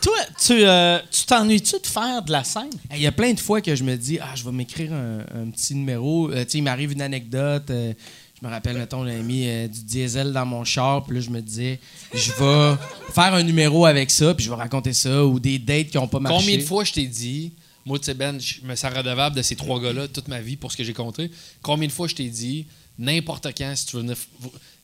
Toi, 0.00 0.14
tu 0.44 0.52
euh, 0.64 0.98
tu 1.12 1.24
t'ennuies-tu 1.26 1.76
de 1.80 1.86
faire 1.86 2.22
de 2.22 2.32
la 2.32 2.42
scène? 2.42 2.70
Il 2.92 3.00
y 3.00 3.06
a 3.06 3.12
plein 3.12 3.32
de 3.32 3.38
fois 3.38 3.60
que 3.60 3.76
je 3.76 3.84
me 3.84 3.96
dis, 3.96 4.18
ah, 4.20 4.30
je 4.34 4.42
vais 4.42 4.50
m'écrire 4.50 4.92
un, 4.92 5.20
un 5.20 5.50
petit 5.50 5.76
numéro. 5.76 6.28
Euh, 6.30 6.44
tu 6.44 6.50
sais, 6.50 6.58
il 6.58 6.62
m'arrive 6.62 6.90
une 6.92 7.02
anecdote. 7.02 7.70
euh, 7.70 7.92
je 8.40 8.46
me 8.48 8.50
rappelle, 8.52 8.76
mettons, 8.78 9.06
j'ai 9.06 9.22
mis 9.22 9.46
euh, 9.46 9.68
du 9.68 9.84
diesel 9.84 10.32
dans 10.32 10.44
mon 10.44 10.64
char. 10.64 11.04
Puis 11.04 11.14
là, 11.16 11.20
je 11.20 11.30
me 11.30 11.40
disais, 11.40 11.78
je 12.12 12.32
vais 12.32 12.76
faire 13.12 13.32
un 13.34 13.44
numéro 13.44 13.86
avec 13.86 14.10
ça. 14.10 14.34
Puis 14.34 14.44
je 14.44 14.50
vais 14.50 14.56
raconter 14.56 14.92
ça. 14.92 15.24
Ou 15.24 15.38
des 15.38 15.60
dates 15.60 15.90
qui 15.90 15.96
n'ont 15.96 16.08
pas 16.08 16.18
marché. 16.18 16.38
Combien 16.38 16.56
de 16.58 16.62
fois 16.62 16.82
je 16.82 16.92
t'ai 16.94 17.06
dit, 17.06 17.52
moi, 17.84 17.98
tu 17.98 18.06
sais, 18.06 18.14
Ben, 18.14 18.40
je 18.40 18.60
me 18.62 18.74
sens 18.76 18.92
redevable 18.92 19.36
de 19.36 19.42
ces 19.42 19.56
trois 19.56 19.80
gars-là 19.80 20.08
toute 20.08 20.28
ma 20.28 20.40
vie 20.40 20.56
pour 20.56 20.70
ce 20.72 20.76
que 20.76 20.84
j'ai 20.84 20.92
compté. 20.94 21.30
Combien 21.62 21.88
de 21.88 21.92
fois 21.92 22.08
je 22.08 22.14
t'ai 22.14 22.28
dit, 22.28 22.66
n'importe 22.98 23.48
quand, 23.56 23.72
si 23.76 23.86
tu 23.86 23.96
veux 23.96 24.02
venir. 24.02 24.16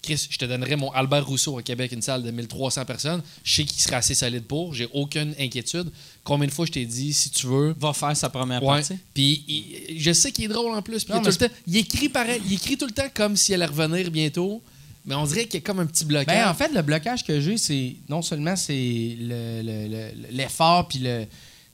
Chris, 0.01 0.28
je 0.30 0.38
te 0.38 0.44
donnerais 0.44 0.76
mon 0.76 0.90
Albert 0.92 1.26
Rousseau 1.26 1.59
à 1.59 1.62
Québec, 1.62 1.90
une 1.92 2.03
salle 2.03 2.22
de 2.22 2.30
1300 2.30 2.84
personnes. 2.84 3.20
Je 3.42 3.55
sais 3.57 3.64
qu'il 3.64 3.80
serait 3.80 3.96
assez 3.96 4.14
solide 4.14 4.44
pour. 4.44 4.72
J'ai 4.72 4.88
aucune 4.92 5.34
inquiétude. 5.40 5.90
Combien 6.22 6.46
de 6.46 6.53
fois 6.53 6.66
je 6.66 6.72
t'ai 6.72 6.86
dit, 6.86 7.12
si 7.12 7.30
tu 7.30 7.46
veux. 7.49 7.74
Va 7.78 7.92
faire 7.92 8.16
sa 8.16 8.28
première 8.28 8.62
Ouais. 8.62 8.76
partie? 8.78 8.96
Puis 9.12 9.44
je 9.99 10.12
sais 10.12 10.30
qu'il 10.30 10.44
est 10.44 10.49
drôle 10.49 10.72
en 10.72 10.82
plus. 10.82 11.05
Puis 11.05 11.12
il, 11.14 11.16
mais 11.16 11.22
tout 11.30 11.36
le 11.40 11.49
temps- 11.49 11.55
il 11.66 11.76
écrit 11.78 12.09
pareil. 12.09 12.40
Il 12.46 12.53
écrit 12.55 12.76
tout 12.78 12.86
le 12.86 12.92
temps 12.92 13.09
comme 13.12 13.36
si 13.36 13.53
elle 13.53 13.62
allait 13.62 13.72
revenir 13.72 14.11
bientôt. 14.11 14.62
Mais 15.05 15.14
on 15.16 15.24
dirait 15.24 15.46
qu'il 15.46 15.55
y 15.55 15.62
a 15.62 15.66
comme 15.66 15.80
un 15.80 15.86
petit 15.86 16.05
blocage. 16.05 16.26
Ben, 16.26 16.49
en 16.49 16.55
fait, 16.55 16.72
le 16.72 16.82
blocage 16.82 17.24
que 17.24 17.40
j'ai, 17.40 17.57
c'est 17.59 17.96
non 18.09 18.22
seulement 18.22 18.55
c'est 18.57 19.16
le- 19.18 19.62
le- 19.62 19.88
le- 19.88 20.12
l'effort 20.36 20.86
puis 20.86 20.99
le, 21.01 21.26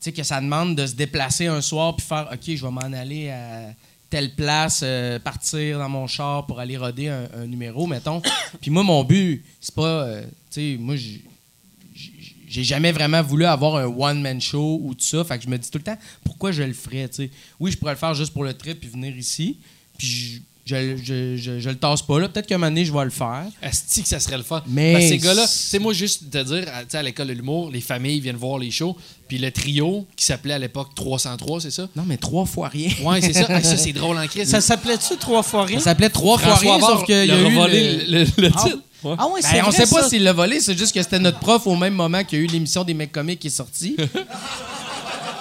sais 0.04 0.12
que 0.12 0.22
ça 0.22 0.40
demande 0.40 0.76
de 0.76 0.86
se 0.86 0.94
déplacer 0.94 1.46
un 1.46 1.60
soir 1.60 1.94
puis 1.96 2.06
faire, 2.06 2.28
ok, 2.32 2.40
je 2.46 2.64
vais 2.64 2.70
m'en 2.70 2.80
aller 2.80 3.30
à 3.30 3.74
telle 4.10 4.34
place, 4.34 4.80
euh, 4.84 5.18
partir 5.18 5.78
dans 5.78 5.88
mon 5.88 6.06
char 6.06 6.46
pour 6.46 6.60
aller 6.60 6.76
roder 6.76 7.08
un, 7.08 7.28
un 7.36 7.46
numéro, 7.46 7.86
mettons. 7.86 8.22
puis 8.60 8.70
moi, 8.70 8.82
mon 8.82 9.02
but, 9.04 9.44
c'est 9.60 9.74
pas, 9.74 10.04
euh, 10.04 10.22
tu 10.50 10.72
sais, 10.74 10.76
moi, 10.78 10.94
j'ai- 10.96 12.62
jamais 12.62 12.92
vraiment 12.92 13.22
voulu 13.22 13.44
avoir 13.46 13.76
un 13.76 13.86
one-man 13.86 14.40
show 14.40 14.80
ou 14.82 14.94
tout 14.94 15.04
ça. 15.04 15.24
Fait 15.24 15.38
que 15.38 15.44
je 15.44 15.48
me 15.48 15.58
dis 15.58 15.70
tout 15.70 15.78
le 15.78 15.84
temps, 15.84 15.98
pourquoi 16.22 16.52
je 16.52 16.62
le 16.62 16.72
ferais, 16.72 17.08
tu 17.08 17.16
sais? 17.16 17.30
Oui, 17.58 17.72
je 17.72 17.76
pourrais 17.76 17.92
le 17.94 17.98
faire 17.98 18.14
juste 18.14 18.32
pour 18.32 18.44
le 18.44 18.54
trip 18.54 18.78
puis 18.78 18.88
venir 18.88 19.16
ici. 19.16 19.58
Puis 19.98 20.06
je- 20.06 20.40
je, 20.66 20.96
je, 20.96 21.36
je, 21.36 21.60
je 21.60 21.68
le 21.68 21.76
tasse 21.76 22.00
pas. 22.00 22.18
là. 22.20 22.28
Peut-être 22.28 22.46
qu'un 22.46 22.56
moment 22.56 22.70
donné, 22.70 22.84
je 22.86 22.92
vais 22.92 23.04
le 23.04 23.10
faire. 23.10 23.44
Asti 23.60 24.02
que 24.02 24.08
ça 24.08 24.18
serait 24.20 24.38
le 24.38 24.42
fun. 24.44 24.62
Mais- 24.66 25.08
ces 25.08 25.18
gars-là, 25.18 25.46
c'est 25.46 25.78
moi 25.78 25.92
juste 25.92 26.30
te 26.30 26.38
dire, 26.42 26.64
à, 26.72 26.84
tu 26.84 26.90
sais, 26.90 26.96
à 26.98 27.02
l'école 27.02 27.26
de 27.28 27.32
l'humour, 27.34 27.70
les 27.70 27.80
familles 27.82 28.20
viennent 28.20 28.36
voir 28.36 28.58
les 28.58 28.70
shows, 28.70 28.96
puis 29.28 29.38
le 29.38 29.50
trio 29.50 30.06
qui 30.16 30.24
s'appelait 30.24 30.54
à 30.54 30.58
l'époque 30.58 30.88
303, 30.94 31.60
c'est 31.60 31.70
ça? 31.70 31.88
Non, 31.96 32.04
mais 32.06 32.16
trois 32.16 32.44
fois 32.46 32.68
rien. 32.68 32.90
Ouais, 33.02 33.20
c'est 33.20 33.32
ça. 33.32 33.46
Ah, 33.48 33.62
ça, 33.62 33.76
c'est 33.76 33.92
drôle 33.92 34.18
en 34.18 34.26
crise. 34.26 34.48
Ça 34.50 34.60
s'appelait-tu 34.60 35.16
trois 35.16 35.42
fois 35.42 35.64
rien? 35.64 35.78
Ça 35.78 35.84
s'appelait 35.86 36.10
trois 36.10 36.38
fois 36.38 36.54
rien, 36.56 36.80
sauf 36.80 37.04
qu'il 37.04 37.24
y 37.26 37.30
a 37.30 37.38
eu. 37.40 37.54
volé 37.54 38.04
le- 38.06 38.18
le, 38.24 38.26
le 38.38 38.50
titre. 38.50 38.78
Ouais. 39.02 39.14
Ah 39.18 39.26
ouais, 39.26 39.40
Ben, 39.42 39.48
c'est 39.50 39.60
on 39.60 39.64
vrai, 39.70 39.84
sait 39.84 39.94
pas 39.94 40.08
s'il 40.08 40.22
l'a 40.24 40.32
volé, 40.32 40.60
c'est 40.60 40.76
juste 40.78 40.94
que 40.94 41.02
c'était 41.02 41.18
notre 41.18 41.38
prof 41.38 41.66
au 41.66 41.76
même 41.76 41.92
moment 41.94 42.24
qu'il 42.24 42.38
y 42.38 42.42
a 42.42 42.44
eu 42.44 42.48
l'émission 42.48 42.84
des 42.84 42.94
mecs 42.94 43.12
comiques 43.12 43.40
qui 43.40 43.48
est 43.48 43.50
sortie. 43.50 43.96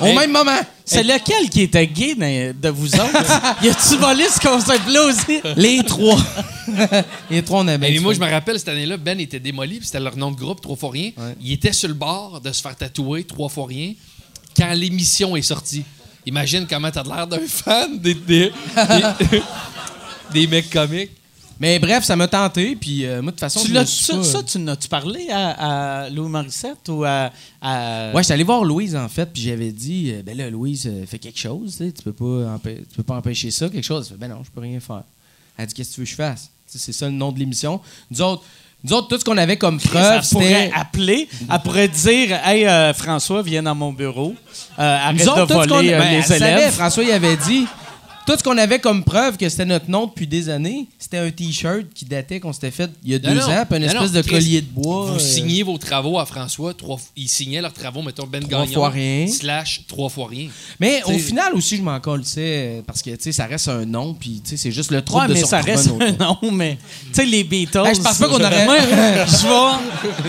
au 0.01 0.05
Hey. 0.05 0.15
même 0.15 0.31
moment. 0.31 0.59
C'est 0.85 1.03
lequel 1.03 1.49
qui 1.49 1.61
était 1.61 1.87
gay 1.87 2.15
de 2.15 2.69
vous 2.69 2.93
autres? 2.95 3.61
y 3.63 3.69
a-tu 3.69 3.95
volé 3.97 4.25
ce 4.27 4.39
concept-là 4.39 5.03
aussi? 5.05 5.39
Les 5.55 5.81
trois. 5.83 6.17
Les 7.29 7.41
trois, 7.43 7.61
on 7.61 7.67
avait. 7.67 7.91
Mais 7.91 7.99
moi, 7.99 8.13
je 8.13 8.19
me 8.19 8.29
rappelle, 8.29 8.59
cette 8.59 8.69
année-là, 8.69 8.97
Ben 8.97 9.19
était 9.19 9.39
démoli, 9.39 9.77
puis 9.77 9.85
c'était 9.85 9.99
leur 9.99 10.15
nom 10.17 10.31
de 10.31 10.35
groupe, 10.37 10.61
Trois 10.61 10.75
fois 10.75 10.91
rien. 10.91 11.11
Ouais. 11.17 11.35
Il 11.41 11.51
était 11.53 11.73
sur 11.73 11.87
le 11.87 11.93
bord 11.93 12.41
de 12.41 12.51
se 12.51 12.61
faire 12.61 12.75
tatouer 12.75 13.23
Trois 13.23 13.49
fois 13.49 13.65
rien 13.67 13.93
quand 14.57 14.71
l'émission 14.73 15.35
est 15.35 15.41
sortie. 15.41 15.83
Imagine 16.25 16.65
comment 16.69 16.91
t'as 16.91 17.03
l'air 17.03 17.27
d'un 17.27 17.39
fan 17.47 17.97
des, 17.99 18.13
des, 18.13 18.51
des- 19.31 19.41
des 20.33 20.47
mecs 20.47 20.69
comiques. 20.69 21.11
Mais 21.59 21.79
bref, 21.79 22.03
ça 22.03 22.15
m'a 22.15 22.27
tenté, 22.27 22.75
puis 22.75 23.05
euh, 23.05 23.21
moi, 23.21 23.31
de 23.31 23.35
toute 23.35 23.39
façon. 23.39 23.61
Tu 23.61 23.69
je 23.69 23.73
l'as- 23.73 23.81
me 23.81 23.85
suis 23.85 24.05
ça, 24.05 24.15
pas- 24.17 24.23
ça, 24.23 24.43
tu 24.43 24.59
n'as-tu 24.59 24.87
parlé 24.87 25.29
à, 25.29 26.03
à 26.03 26.09
Louis 26.09 26.27
Morissette 26.29 26.89
ou 26.89 27.03
à. 27.05 27.31
à- 27.61 28.11
Ouais, 28.13 28.23
j'étais 28.23 28.33
allé 28.33 28.43
voir 28.43 28.63
Louise, 28.63 28.95
en 28.95 29.07
fait, 29.07 29.27
puis 29.31 29.43
j'avais 29.43 29.71
dit, 29.71 30.11
euh, 30.13 30.21
ben 30.25 30.35
là, 30.37 30.49
Louise, 30.49 30.87
euh, 30.87 31.05
fais 31.07 31.19
quelque 31.19 31.39
chose, 31.39 31.77
tu 31.77 31.85
sais, 31.85 31.91
tu 31.91 32.03
peux 32.03 32.11
pas, 32.13 32.57
empê- 32.57 32.79
tu 32.79 32.95
peux 32.97 33.03
pas 33.03 33.15
empêcher 33.15 33.51
ça, 33.51 33.69
quelque 33.69 33.83
chose. 33.83 34.07
Elle 34.11 34.17
fait, 34.17 34.27
ben 34.27 34.33
non, 34.35 34.41
je 34.43 34.49
peux 34.51 34.61
rien 34.61 34.79
faire. 34.79 35.03
Elle 35.57 35.67
dit, 35.67 35.73
qu'est-ce 35.73 35.89
que 35.91 35.95
tu 35.95 35.99
veux 36.01 36.05
que 36.05 36.11
je 36.11 36.15
fasse? 36.15 36.49
Tu 36.71 36.77
sais, 36.77 36.85
C'est 36.85 36.93
ça 36.93 37.05
le 37.05 37.11
nom 37.13 37.31
de 37.31 37.39
l'émission. 37.39 37.79
Nous 38.11 38.21
autres, 38.21 38.43
nous 38.83 38.91
autres, 38.93 39.07
tout 39.07 39.17
ce 39.19 39.23
qu'on 39.23 39.37
avait 39.37 39.55
comme 39.57 39.79
preuve, 39.79 40.21
elle 40.23 40.29
pourrait 40.29 40.45
c'était. 40.65 40.71
appeler, 40.75 41.29
elle 41.49 41.59
pourrait 41.61 41.87
dire 41.87 42.37
Hey, 42.45 42.65
euh, 42.67 42.93
François, 42.93 43.41
viens 43.43 43.63
dans 43.63 43.75
mon 43.75 43.93
bureau. 43.93 44.35
Euh, 44.79 44.97
arrête 44.97 45.19
Nous 45.21 45.29
autres, 45.29 45.45
de 45.47 45.53
tout 45.53 45.61
ce 45.63 45.67
qu'on 45.69 45.75
voler 45.75 45.93
euh, 45.93 45.99
ben, 45.99 46.09
les 46.09 46.15
elle 46.17 46.23
savait, 46.25 46.51
élèves. 46.51 46.73
François, 46.73 47.03
il 47.03 47.11
avait 47.11 47.37
dit. 47.37 47.65
Tout 48.25 48.37
ce 48.37 48.43
qu'on 48.43 48.57
avait 48.57 48.79
comme 48.79 49.03
preuve 49.03 49.35
que 49.35 49.49
c'était 49.49 49.65
notre 49.65 49.89
nom 49.89 50.05
depuis 50.07 50.25
des 50.27 50.47
années, 50.47 50.87
c'était 50.97 51.17
un 51.17 51.29
T-shirt 51.29 51.87
qui 51.93 52.05
datait 52.05 52.39
qu'on 52.39 52.53
s'était 52.53 52.71
fait 52.71 52.89
il 53.03 53.11
y 53.11 53.15
a 53.15 53.19
Non, 53.19 53.29
deux 53.33 53.39
non. 53.41 53.49
ans, 53.51 53.65
puis 53.69 53.77
une 53.79 53.85
Non, 53.85 53.91
espèce 53.91 54.13
non, 54.13 54.21
de 54.21 54.29
collier 54.29 54.61
de 54.61 54.67
bois. 54.67 55.05
Vous 55.07 55.15
euh, 55.15 55.19
signez 55.19 55.61
vos 55.61 55.77
travaux 55.77 56.17
à 56.17 56.25
François. 56.25 56.73
Trois, 56.73 56.97
ils 57.17 57.27
signaient 57.27 57.59
leurs 57.59 57.73
travaux, 57.73 58.01
mettons, 58.01 58.25
Ben 58.25 58.41
Trois 58.41 58.61
Gagnon. 58.61 58.73
fois 58.73 58.89
rien. 58.91 59.27
Slash 59.27 59.81
trois 59.89 60.07
fois 60.07 60.27
rien. 60.29 60.47
Mais 60.79 61.01
au 61.03 61.17
final 61.17 61.53
aussi, 61.53 61.75
je 61.75 61.81
m'en 61.81 61.99
colissais 61.99 62.81
parce 62.87 63.01
que 63.01 63.09
tu 63.09 63.17
sais, 63.19 63.31
ça 63.33 63.45
reste 63.45 63.67
un 63.67 63.83
nom, 63.85 64.13
puis 64.13 64.41
tu 64.41 64.51
sais, 64.51 64.57
c'est 64.57 64.71
juste 64.71 64.91
le 64.91 65.01
trouble 65.01 65.23
Ouais, 65.23 65.27
de 65.27 65.33
mais 65.33 65.43
ça 65.43 65.59
reste 65.59 65.89
un 65.99 66.11
nom. 66.13 66.37
nom, 66.41 66.51
mais. 66.51 66.77
Tu 67.07 67.15
sais, 67.15 67.25
les 67.25 67.43
Beatles. 67.43 67.83
Hey, 67.85 67.95
je 67.95 68.01
pense 68.01 68.17
pas 68.19 68.27
qu'on 68.29 68.35
aurait- 68.41 68.63
Moi, 68.65 68.77
je 69.27 69.47
vois. 69.47 69.81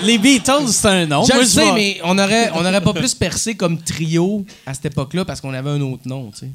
Les 0.02 0.18
Beatles, 0.18 0.66
c'est 0.68 0.88
un 0.88 1.06
nom. 1.06 1.22
Je 1.24 1.32
Moi, 1.32 1.42
le 1.42 1.48
sais, 1.48 1.72
mais 1.72 2.00
on 2.02 2.18
aurait, 2.18 2.50
on 2.54 2.64
aurait 2.64 2.80
pas 2.82 2.92
plus 2.92 3.14
percé 3.14 3.54
comme 3.54 3.78
trio 3.78 4.44
à 4.66 4.74
cette 4.74 4.86
époque-là 4.86 5.24
parce 5.24 5.40
qu'on 5.40 5.54
avait 5.54 5.70
un 5.70 5.80
autre 5.80 6.02
nom, 6.06 6.32
tu 6.32 6.40
sais. 6.40 6.48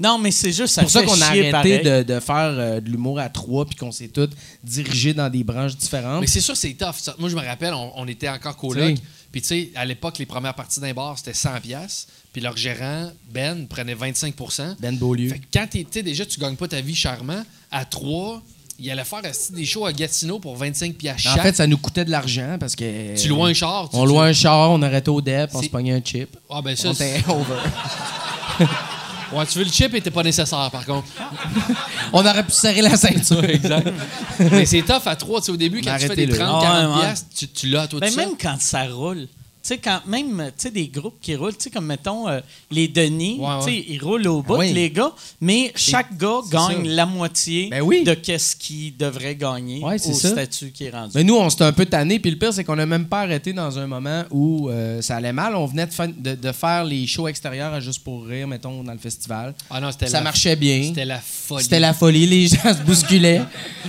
Non, 0.00 0.18
mais 0.18 0.30
c'est 0.30 0.52
juste, 0.52 0.74
ça 0.74 0.82
C'est 0.82 0.82
pour 0.82 0.90
ça 0.90 1.02
qu'on 1.02 1.20
a 1.22 1.26
arrêté 1.26 1.50
pareil. 1.50 1.82
de, 1.82 2.02
de 2.04 2.20
faire 2.20 2.54
euh, 2.56 2.80
de 2.80 2.88
l'humour 2.88 3.18
à 3.18 3.28
trois 3.28 3.64
puis 3.66 3.74
qu'on 3.74 3.90
s'est 3.90 4.08
tous 4.08 4.28
dirigés 4.62 5.12
dans 5.14 5.28
des 5.28 5.42
branches 5.42 5.76
différentes. 5.76 6.20
Mais 6.20 6.26
c'est 6.28 6.40
sûr, 6.40 6.56
c'est 6.56 6.74
tough. 6.74 6.94
ça. 6.98 7.14
Moi, 7.18 7.28
je 7.28 7.34
me 7.36 7.44
rappelle, 7.44 7.74
on, 7.74 7.92
on 7.96 8.06
était 8.06 8.28
encore 8.28 8.56
coloc. 8.56 8.94
Puis, 9.32 9.42
tu 9.42 9.48
sais, 9.48 9.70
à 9.74 9.84
l'époque, 9.84 10.18
les 10.18 10.24
premières 10.26 10.54
parties 10.54 10.80
d'un 10.80 10.94
bar, 10.94 11.18
c'était 11.18 11.32
100$. 11.32 11.60
piastres, 11.60 12.06
Puis, 12.32 12.40
leur 12.40 12.56
gérant, 12.56 13.10
Ben, 13.30 13.66
prenait 13.66 13.94
25% 13.94 14.76
Ben 14.80 14.96
Beaulieu. 14.96 15.28
Fait 15.30 15.38
que 15.40 15.44
quand 15.52 15.66
tu 15.70 15.84
déjà, 16.02 16.24
tu 16.24 16.40
gagnes 16.40 16.56
pas 16.56 16.68
ta 16.68 16.80
vie 16.80 16.94
charmant, 16.94 17.42
à 17.70 17.84
3, 17.84 18.40
il 18.78 18.90
allait 18.90 19.04
faire 19.04 19.20
des 19.52 19.64
shows 19.66 19.84
à 19.84 19.92
Gatineau 19.92 20.38
pour 20.38 20.56
25$ 20.56 20.94
piastres 20.94 21.28
En 21.28 21.34
chaque. 21.34 21.42
fait, 21.42 21.56
ça 21.56 21.66
nous 21.66 21.76
coûtait 21.76 22.04
de 22.06 22.10
l'argent 22.10 22.56
parce 22.60 22.74
que. 22.76 23.20
tu 23.20 23.28
louais 23.28 23.50
un 23.50 23.54
char. 23.54 23.90
tu- 23.90 23.96
On 23.96 24.04
louait 24.06 24.28
un 24.28 24.32
char, 24.32 24.70
on 24.70 24.80
arrêtait 24.80 25.08
au 25.10 25.20
DEP, 25.20 25.50
on 25.52 25.60
se 25.62 25.68
pognait 25.68 25.92
un 25.92 26.00
chip. 26.02 26.34
Ah, 26.48 26.62
ben 26.62 26.74
ça, 26.76 26.92
On. 27.28 27.44
Ouais, 29.32 29.44
tu 29.46 29.58
veux 29.58 29.64
le 29.64 29.70
chip 29.70 29.94
était 29.94 30.10
pas 30.10 30.22
nécessaire, 30.22 30.70
par 30.70 30.84
contre. 30.86 31.06
on 32.12 32.20
aurait 32.24 32.44
pu 32.44 32.52
serrer 32.52 32.80
la 32.82 32.96
ceinture. 32.96 33.44
exact. 33.44 33.88
Mais 34.38 34.64
c'est 34.64 34.82
tough 34.82 35.02
à 35.06 35.16
3. 35.16 35.40
Tu 35.40 35.46
sais, 35.46 35.52
au 35.52 35.56
début, 35.56 35.80
quand 35.82 35.96
tu 35.98 36.06
fais 36.06 36.16
des 36.16 36.22
Arrêtez-le. 36.24 36.38
30, 36.38 36.64
Ah, 36.66 36.82
40$, 36.82 36.86
ouais, 36.88 36.94
ouais. 36.94 37.00
piastres, 37.00 37.26
tu, 37.36 37.48
tu 37.48 37.66
l'as 37.68 37.82
à 37.82 37.88
toi 37.88 38.00
Ben, 38.00 38.10
tout 38.10 38.16
même 38.16 38.28
seul. 38.30 38.38
quand 38.40 38.56
ça 38.60 38.84
roule. 38.86 39.28
Tu 39.68 39.74
sais, 39.74 39.80
quand 39.80 40.00
même, 40.06 40.44
tu 40.56 40.62
sais, 40.62 40.70
des 40.70 40.86
groupes 40.88 41.18
qui 41.20 41.36
roulent, 41.36 41.52
tu 41.54 41.64
sais, 41.64 41.70
comme 41.70 41.84
mettons 41.84 42.26
euh, 42.26 42.40
les 42.70 42.88
Denis, 42.88 43.36
Ouais, 43.38 43.46
tu 43.58 43.64
sais, 43.64 43.70
ouais. 43.70 43.84
ils 43.90 44.02
roulent 44.02 44.26
au 44.26 44.40
bout, 44.40 44.56
Oui. 44.56 44.72
les 44.72 44.88
gars, 44.90 45.12
mais 45.42 45.72
chaque 45.76 46.16
gars 46.16 46.40
gagne 46.50 46.86
ça. 46.86 46.90
la 46.94 47.04
moitié 47.04 47.68
Ben 47.70 47.82
oui. 47.82 48.02
de 48.02 48.14
qu'est-ce 48.14 48.56
qu'il 48.56 48.96
devrait 48.96 49.36
gagner 49.36 49.80
Ouais, 49.84 49.98
c'est 49.98 50.12
au 50.12 50.14
ça. 50.14 50.30
statut 50.30 50.70
qui 50.72 50.84
est 50.84 50.90
rendu. 50.90 51.12
Mais 51.14 51.22
nous, 51.22 51.36
on 51.36 51.50
s'était 51.50 51.64
un 51.64 51.72
peu 51.72 51.84
tanné. 51.84 52.18
Puis 52.18 52.30
le 52.30 52.38
pire, 52.38 52.54
c'est 52.54 52.64
qu'on 52.64 52.76
n'a 52.76 52.86
même 52.86 53.04
pas 53.08 53.20
arrêté 53.20 53.52
dans 53.52 53.78
un 53.78 53.86
moment 53.86 54.24
où 54.30 54.70
euh, 54.70 55.02
ça 55.02 55.16
allait 55.16 55.34
mal. 55.34 55.54
On 55.54 55.66
venait 55.66 55.84
de, 55.86 55.92
fa- 55.92 56.06
de- 56.06 56.34
de 56.34 56.52
faire 56.52 56.84
les 56.84 57.06
shows 57.06 57.28
extérieurs 57.28 57.74
à 57.74 57.80
Juste 57.80 58.02
pour 58.02 58.24
rire, 58.24 58.48
mettons, 58.48 58.82
dans 58.82 58.92
le 58.92 58.98
festival. 58.98 59.54
Ah 59.68 59.80
non, 59.82 59.92
c'était 59.92 60.06
Ça 60.06 60.16
la- 60.18 60.24
marchait 60.24 60.56
bien. 60.56 60.82
C'était 60.88 61.04
la 61.04 61.20
folie. 61.20 61.62
C'était 61.62 61.80
la 61.80 61.92
folie, 61.92 62.26
les 62.26 62.46
gens 62.48 62.72
se 62.74 62.82
bousculaient. 62.86 63.42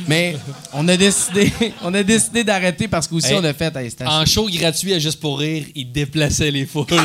Mais 0.10 0.36
on 0.74 0.86
a 0.90 0.98
décidé, 0.98 1.54
on 1.84 1.94
a 1.94 2.04
décidé 2.04 2.44
d'arrêter 2.44 2.90
parce 2.90 3.08
qu'aussi 3.08 3.32
Hey, 3.32 3.40
on 3.40 3.44
a 3.46 3.54
fait. 3.54 3.74
hey, 3.78 3.90
En 4.06 4.26
show 4.26 4.48
gratuit 4.50 4.94
à 4.94 5.00
Juste 5.00 5.20
pour 5.22 5.40
rire, 5.40 5.66
ils 5.76 5.92
déplaçaient 5.92 6.52
les 6.52 6.66
foules. 6.66 6.86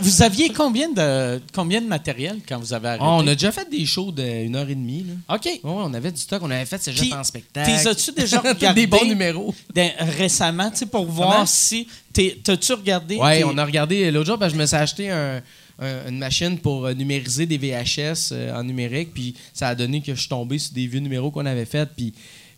Vous 0.00 0.22
aviez 0.22 0.50
combien 0.50 0.88
de, 0.90 1.40
combien 1.52 1.80
de 1.80 1.86
matériel 1.88 2.38
quand 2.46 2.58
vous 2.60 2.72
avez 2.72 2.88
arrêté? 2.88 3.04
Ah, 3.04 3.14
on 3.14 3.26
a 3.26 3.34
déjà 3.34 3.50
fait 3.50 3.68
des 3.68 3.84
shows 3.86 4.12
d'une 4.12 4.54
heure 4.54 4.68
et 4.68 4.74
demie. 4.74 5.04
Là. 5.08 5.34
OK. 5.34 5.46
Ouais, 5.46 5.58
on 5.64 5.92
avait 5.94 6.12
du 6.12 6.20
stock, 6.20 6.40
on 6.44 6.50
avait 6.50 6.66
fait 6.66 6.80
ces 6.80 6.92
jeux 6.92 7.12
en 7.12 7.24
spectacle. 7.24 7.68
T'es 7.68 7.88
as-tu 7.88 8.12
déjà 8.12 8.38
regardé 8.44 8.82
des 8.82 8.86
bons 8.86 9.04
numéros. 9.04 9.52
récemment, 9.98 10.70
tu 10.70 10.76
sais, 10.78 10.86
pour 10.86 11.06
voir 11.06 11.32
Comment? 11.32 11.46
si... 11.46 11.88
T'as-tu 12.12 12.72
regardé... 12.74 13.16
Ouais, 13.16 13.38
tes- 13.38 13.44
on 13.44 13.58
a 13.58 13.64
regardé 13.64 14.08
l'autre 14.12 14.26
jour, 14.26 14.38
que 14.38 14.48
je 14.48 14.54
me 14.54 14.64
suis 14.66 14.76
acheté 14.76 15.10
un- 15.10 15.42
un- 15.80 16.08
une 16.08 16.18
machine 16.18 16.56
pour 16.58 16.84
euh, 16.86 16.92
numériser 16.94 17.46
des 17.46 17.58
VHS 17.58 18.28
euh, 18.30 18.54
en 18.56 18.62
numérique, 18.62 19.12
puis 19.12 19.34
ça 19.52 19.68
a 19.68 19.74
donné 19.74 20.00
que 20.02 20.14
je 20.14 20.20
suis 20.20 20.28
tombé 20.28 20.58
sur 20.60 20.72
des 20.74 20.86
vieux 20.86 21.00
numéros 21.00 21.32
qu'on 21.32 21.46
avait 21.46 21.64
faits, 21.64 21.88
puis 21.96 22.14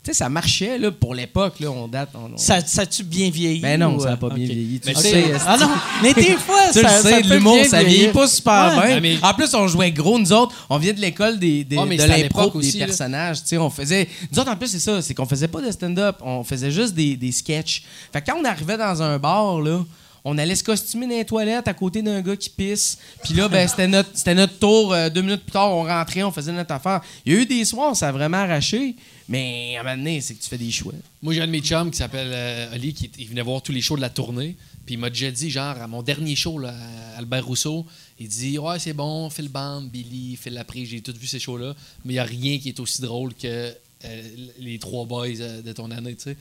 sais, 0.07 0.13
ça 0.15 0.29
marchait 0.29 0.79
là, 0.79 0.91
pour 0.91 1.15
l'époque, 1.15 1.61
là, 1.61 1.71
on 1.71 1.89
date. 1.89 2.11
on- 2.15 2.35
on- 2.35 2.37
Ça, 2.37 2.61
ça 2.65 2.85
bien 3.05 3.31
vieilli? 3.31 3.61
Ben 3.61 3.79
non, 3.81 3.97
ou, 3.97 4.01
ça 4.01 4.07
euh, 4.09 4.11
n'a 4.11 4.17
pas 4.17 4.29
bien 4.31 4.47
vieilli. 4.47 4.81
Tu 4.81 4.89
Mais 4.89 4.95
sais. 4.95 5.25
Ah 5.47 5.57
non, 5.59 5.69
mais 6.03 6.15
des 6.15 6.23
fois, 6.37 6.61
Tu 6.73 6.81
ça, 6.81 6.97
le 6.97 7.03
sais, 7.03 7.23
l'humour, 7.23 7.55
bien 7.55 7.65
ça 7.65 7.79
vieillit 7.81 7.95
vieillir. 7.97 8.13
pas 8.13 8.27
super 8.29 8.79
Ouais. 8.79 8.87
bien. 8.87 8.97
Ah, 8.97 9.01
mais- 9.01 9.31
En 9.31 9.35
plus, 9.35 9.55
on 9.55 9.69
jouait 9.69 9.91
gros. 9.93 10.19
Nous 10.19 10.33
autres, 10.33 10.55
on 10.71 10.79
vient 10.79 10.93
de 10.93 11.01
l'école 11.01 11.39
des, 11.39 11.65
des- 11.65 11.77
mais 11.85 11.97
de 11.97 12.05
l'impro 12.05 12.51
des 12.51 12.57
aussi, 12.69 12.79
personnages. 12.79 13.43
Tu 13.43 13.49
sais, 13.49 13.59
on 13.59 13.71
faisait... 13.71 14.09
Nous 14.33 14.39
autres, 14.39 14.51
en 14.51 14.57
plus, 14.57 14.69
c'est 14.69 14.79
ça. 14.79 15.01
C'est 15.03 15.15
qu'on 15.15 15.27
faisait 15.27 15.49
pas 15.49 15.61
de 15.61 15.71
stand-up. 15.71 16.17
On 16.23 16.43
faisait 16.45 16.71
juste 16.71 16.95
des, 16.95 17.17
des 17.17 17.33
sketchs. 17.33 17.85
Fait 18.13 18.21
que 18.23 18.31
quand 18.31 18.39
on 18.41 18.45
arrivait 18.45 18.77
dans 18.79 19.03
un 19.03 19.19
bar, 19.19 19.61
là, 19.61 19.85
on 20.25 20.39
allait 20.39 20.57
se 20.57 20.65
costumer 20.65 21.07
dans 21.07 21.15
les 21.15 21.25
toilettes 21.25 21.69
à 21.69 21.75
côté 21.75 22.03
d'un 22.03 22.21
gars 22.21 22.35
qui 22.37 22.51
pisse. 22.51 22.99
Puis 23.23 23.35
là, 23.35 23.49
ben, 23.49 23.69
c'était 23.69 23.87
notre, 23.87 24.09
c'était 24.15 24.35
notre 24.35 24.59
tour. 24.59 24.93
Euh, 24.93 25.09
deux 25.09 25.23
minutes 25.23 25.43
plus 25.45 25.53
tard, 25.53 25.71
on 25.71 25.85
rentrait, 25.85 26.23
on 26.25 26.33
faisait 26.33 26.51
notre 26.53 26.73
affaire. 26.75 27.01
Il 27.25 27.33
y 27.33 27.37
a 27.37 27.41
eu 27.41 27.47
des 27.47 27.65
soirs, 27.65 27.95
ça 27.95 28.09
a 28.09 28.13
vraiment 28.13 28.39
arraché. 28.39 28.97
Mais 29.29 29.77
à 29.77 29.81
un 29.81 29.83
moment 29.83 29.97
donné, 29.97 30.21
c'est 30.21 30.35
que 30.35 30.43
tu 30.43 30.49
fais 30.49 30.59
des 30.59 30.71
choix. 30.71 30.93
Moi, 31.21 31.35
j'ai 31.35 31.41
un 31.41 31.47
de 31.47 31.53
mes 31.53 31.61
chums 31.61 31.91
qui 31.91 31.99
s'appelle 31.99 32.31
euh, 32.31 32.75
Oli, 32.75 32.95
qui 32.95 33.11
il 33.19 33.29
venait 33.29 33.43
voir 33.43 33.61
tous 33.61 33.73
les 33.73 33.81
shows 33.81 33.97
de 33.97 34.01
la 34.01 34.11
tournée. 34.11 34.57
Puis 34.85 34.95
il 34.95 34.99
m'a 34.99 35.11
déjà 35.11 35.31
dit, 35.33 35.51
genre, 35.51 35.77
à 35.81 35.89
mon 35.89 36.03
dernier 36.03 36.37
show, 36.37 36.59
là, 36.59 36.73
à 37.15 37.19
Albert 37.19 37.45
Rousseau, 37.45 37.85
il 38.21 38.29
dit 38.29 38.59
Ouais, 38.59 38.79
c'est 38.79 38.93
bon, 38.93 39.29
Phil 39.31 39.49
Band, 39.49 39.83
Billy, 39.83 40.37
Phil 40.37 40.55
Laprise, 40.55 40.89
j'ai 40.89 41.01
tout 41.01 41.15
vu 41.19 41.27
ces 41.27 41.41
shows-là. 41.41 41.75
Mais 42.05 42.13
il 42.13 42.17
n'y 42.17 42.21
a 42.21 42.25
rien 42.25 42.59
qui 42.59 42.69
est 42.69 42.79
aussi 42.79 43.03
drôle 43.03 43.35
que 43.35 43.75
euh, 44.05 44.23
les 44.61 44.79
trois 44.79 45.05
boys 45.05 45.27
euh, 45.41 45.63
de 45.63 45.73
ton 45.73 45.91
année, 45.91 46.15
tu 46.15 46.23
sais. 46.23 46.37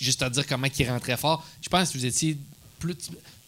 Juste 0.00 0.22
à 0.22 0.30
dire 0.30 0.46
comment 0.46 0.66
ils 0.76 0.90
rentraient 0.90 1.16
fort. 1.16 1.46
Je 1.62 1.68
pense 1.68 1.90
que 1.90 1.98
vous 1.98 2.06
étiez 2.06 2.36
plus. 2.78 2.96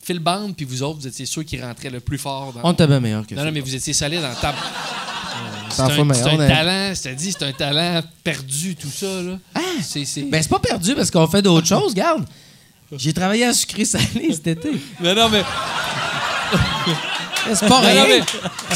Phil 0.02 0.20
Band, 0.20 0.52
puis 0.52 0.64
vous 0.64 0.84
autres, 0.84 1.00
vous 1.00 1.06
étiez 1.08 1.26
ceux 1.26 1.42
qui 1.42 1.60
rentraient 1.60 1.90
le 1.90 1.98
plus 1.98 2.18
fort 2.18 2.52
dans. 2.52 2.60
On 2.62 2.72
bien 2.72 3.00
meilleur 3.00 3.26
que 3.26 3.34
non, 3.34 3.40
ça. 3.40 3.46
non, 3.46 3.52
mais 3.52 3.58
vous 3.58 3.74
étiez 3.74 3.92
solide 3.92 4.22
en 4.22 4.34
table. 4.40 4.58
C'est 5.70 5.82
un, 5.82 6.04
meilleur, 6.04 6.14
c'est 6.16 6.30
un 6.30 6.40
a- 6.40 6.48
talent, 6.48 6.94
je 6.94 7.02
te 7.02 7.08
dis, 7.14 7.32
c'est 7.32 7.44
un 7.44 7.52
talent 7.52 8.00
perdu, 8.24 8.76
tout 8.76 8.88
ça. 8.88 9.06
Là. 9.22 9.38
C'est, 9.82 10.04
c'est... 10.06 10.22
Ben, 10.22 10.42
c'est 10.42 10.48
pas 10.48 10.58
perdu 10.58 10.94
parce 10.94 11.10
qu'on 11.10 11.26
fait 11.26 11.42
d'autres 11.42 11.66
choses, 11.66 11.90
regarde. 11.92 12.24
J'ai 12.96 13.12
travaillé 13.12 13.44
à 13.44 13.52
sucré 13.52 13.84
salé 13.84 14.30
cet 14.32 14.46
été. 14.46 14.70
non, 15.02 15.14
non, 15.14 15.28
mais. 15.28 15.42
C'est 17.54 17.68
pas 17.68 17.80
non, 17.80 17.88
rien. 17.88 18.06
mais, 18.08 18.18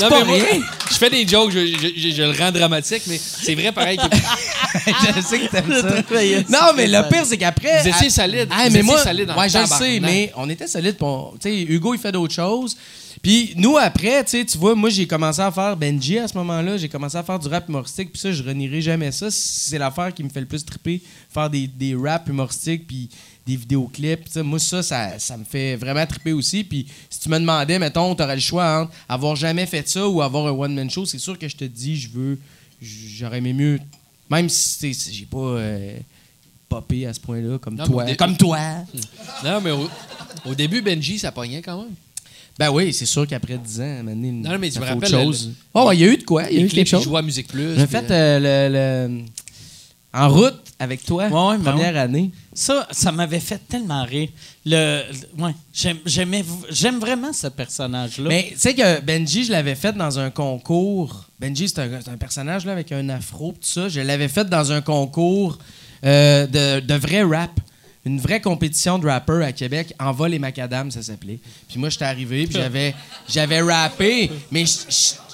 non, 0.01 0.09
pas 0.09 0.19
mais 0.21 0.25
moi, 0.25 0.37
rien. 0.37 0.61
je 0.91 0.95
fais 0.97 1.11
des 1.11 1.27
jokes, 1.27 1.51
je, 1.53 1.67
je- 1.67 1.93
je- 2.01 2.15
je 2.15 2.23
le 2.23 2.39
rends 2.39 2.53
dramatique, 2.53 3.03
mais 3.09 3.19
c'est 3.19 3.55
vrai 3.57 3.73
pareil. 3.73 3.97
que- 3.97 4.03
je 5.17 5.21
sais 5.23 5.41
que 5.41 5.51
t'aimes 5.51 5.73
ça. 5.73 6.03
Non, 6.49 6.73
mais 6.77 6.87
le 6.87 7.09
pire, 7.09 7.25
c'est 7.25 7.37
qu'après. 7.39 7.83
Vous 7.83 7.89
étiez 7.89 8.11
solide. 8.11 8.49
Ah, 8.51 8.69
mais 8.71 8.83
moi, 8.83 9.03
solide 9.03 9.33
ouais, 9.37 9.49
je 9.49 9.59
le 9.59 9.67
sais, 9.67 10.01
mais 10.01 10.33
on 10.37 10.49
était 10.49 10.69
solide. 10.69 10.97
Hugo, 11.45 11.95
il 11.95 12.01
fait 12.01 12.13
d'autres 12.13 12.35
choses. 12.35 12.77
Puis 13.23 13.53
nous, 13.57 13.77
après, 13.77 14.25
tu 14.25 14.45
vois, 14.57 14.75
moi, 14.75 14.89
j'ai 14.89 15.07
commencé 15.07 15.41
à 15.41 15.51
faire 15.53 15.77
Benji 15.77 16.19
à 16.19 16.27
ce 16.27 16.37
moment-là. 16.39 16.79
J'ai 16.79 16.89
commencé 16.89 17.17
à 17.17 17.23
faire 17.23 17.39
du 17.39 17.49
rap 17.49 17.69
humoristique. 17.69 18.13
Puis 18.13 18.19
ça, 18.21 18.33
je 18.33 18.43
renierai 18.43 18.81
jamais 18.81 19.13
ça. 19.13 19.31
C'est 19.31 19.77
l'affaire 19.77 20.15
qui 20.15 20.25
me 20.25 20.31
fait 20.31 20.41
le 20.41 20.47
plus 20.47 20.65
triper, 20.65 21.03
faire 21.29 21.51
des, 21.51 21.67
des 21.67 21.95
rap 21.95 22.29
humoristiques. 22.29 22.87
Puis 22.87 23.11
des 23.47 23.57
vidéoclips. 23.57 24.37
Moi, 24.37 24.59
ça, 24.59 24.83
ça, 24.83 25.19
ça 25.19 25.37
me 25.37 25.45
fait 25.45 25.77
vraiment 25.77 26.07
triper 26.07 26.33
aussi. 26.33 26.65
Puis 26.65 26.87
si 27.11 27.21
tu 27.21 27.29
me 27.29 27.39
demandais, 27.39 27.79
mettons, 27.79 28.15
tu 28.15 28.23
aurais 28.23 28.37
le 28.37 28.41
choix 28.41 28.83
entre 28.83 28.93
avoir 29.09 29.37
jamais 29.37 29.67
fait 29.67 29.87
ça 29.89 30.09
ou 30.09 30.23
avoir 30.23 30.47
un 30.47 30.53
one-man 30.53 30.89
show, 30.89 31.05
c'est 31.05 31.19
sûr 31.19 31.39
que 31.39 31.49
je 31.49 31.57
te 31.57 31.65
dis, 31.65 31.97
je 31.97 32.09
veux 32.11 32.39
j'aurais 32.81 33.39
aimé 33.39 33.53
mieux. 33.53 33.81
Même 34.31 34.49
si 34.49 34.95
j'ai 35.13 35.27
pas 35.27 35.37
euh, 35.39 35.99
popé 36.69 37.05
à 37.07 37.13
ce 37.13 37.21
point-là, 37.21 37.59
comme 37.59 37.75
Non, 37.75 37.85
toi. 37.85 38.05
dé- 38.05 38.17
Comme 38.17 38.37
toi. 38.37 38.59
Non, 39.45 39.61
mais 39.61 39.73
au, 39.73 39.89
au 40.47 40.55
début, 40.55 40.81
Benji, 40.81 41.19
ça 41.19 41.33
pognait 41.33 41.61
quand 41.61 41.79
même. 41.83 41.93
Ben 42.61 42.71
oui, 42.71 42.93
c'est 42.93 43.07
sûr 43.07 43.27
qu'après 43.27 43.57
10 43.57 43.81
ans, 43.81 43.85
à 43.85 43.87
un 43.87 44.03
moment 44.03 44.11
donné, 44.15 44.33
Non, 44.33 44.59
mais 44.59 44.69
tu 44.69 44.79
me 44.79 44.85
rappelles, 44.85 45.09
chose. 45.09 45.47
le- 45.49 45.55
Oh, 45.73 45.89
ouais, 45.89 45.97
il 45.97 46.01
y 46.01 46.05
a 46.05 46.09
eu 46.09 46.17
de 46.19 46.25
quoi? 46.25 46.45
Il 46.51 46.59
y 46.59 46.61
a 46.61 46.65
eu 46.67 46.69
clips, 46.69 46.87
quelque 46.91 47.03
chose. 47.03 47.17
à 47.17 47.23
Musique 47.23 47.49
Plus. 47.49 47.75
J'ai 47.75 47.87
fait 47.87 48.11
euh, 48.11 48.39
euh, 48.39 49.09
le, 49.09 49.19
le- 49.19 49.25
En 50.13 50.29
route 50.29 50.61
avec 50.79 51.03
toi, 51.03 51.29
Ouais, 51.29 51.53
ouais, 51.53 51.59
ben 51.59 51.73
première 51.73 51.97
année. 51.97 52.31
Ça, 52.53 52.87
ça 52.91 53.13
m'avait 53.13 53.41
fait 53.41 53.61
tellement 53.67 54.05
rire. 54.05 54.29
Le, 54.67 55.05
le- 55.39 55.43
ouais, 55.43 55.55
j'aime, 55.73 56.99
vraiment 56.99 57.33
ce 57.33 57.47
personnage-là. 57.47 58.29
Mais 58.29 58.49
tu 58.53 58.59
sais 58.59 58.75
que 58.75 59.01
Benji, 59.01 59.45
je 59.45 59.53
l'avais 59.53 59.75
fait 59.75 59.95
dans 59.97 60.19
un 60.19 60.29
concours. 60.29 61.25
Benji, 61.41 61.67
c'est 61.67 61.79
un, 61.79 62.17
personnage 62.19 62.67
là, 62.67 62.73
avec 62.73 62.93
un 62.93 63.09
afro, 63.09 63.53
tout 63.53 63.59
ça. 63.63 63.89
Je 63.89 64.01
l'avais 64.03 64.29
fait 64.29 64.45
dans 64.47 64.71
un 64.71 64.83
concours 64.83 65.57
euh, 66.05 66.47
de, 66.47 66.81
de 66.81 66.95
vrai 66.95 67.23
rap. 67.23 67.59
Une 68.07 68.19
vraie 68.19 68.41
compétition 68.41 68.99
de 68.99 69.07
rappeurs 69.07 69.43
à 69.43 69.53
Québec. 69.53 69.93
En 69.99 70.13
vol 70.13 70.33
et 70.33 70.39
macadam, 70.39 70.91
ça 70.91 71.03
s'appelait. 71.03 71.39
Puis 71.69 71.79
moi, 71.79 71.91
j'étais 71.91 72.07
arrivé, 72.07 72.47
puis 72.47 72.59
j'avais, 73.29 73.61
rappé, 73.61 74.31
mais 74.51 74.65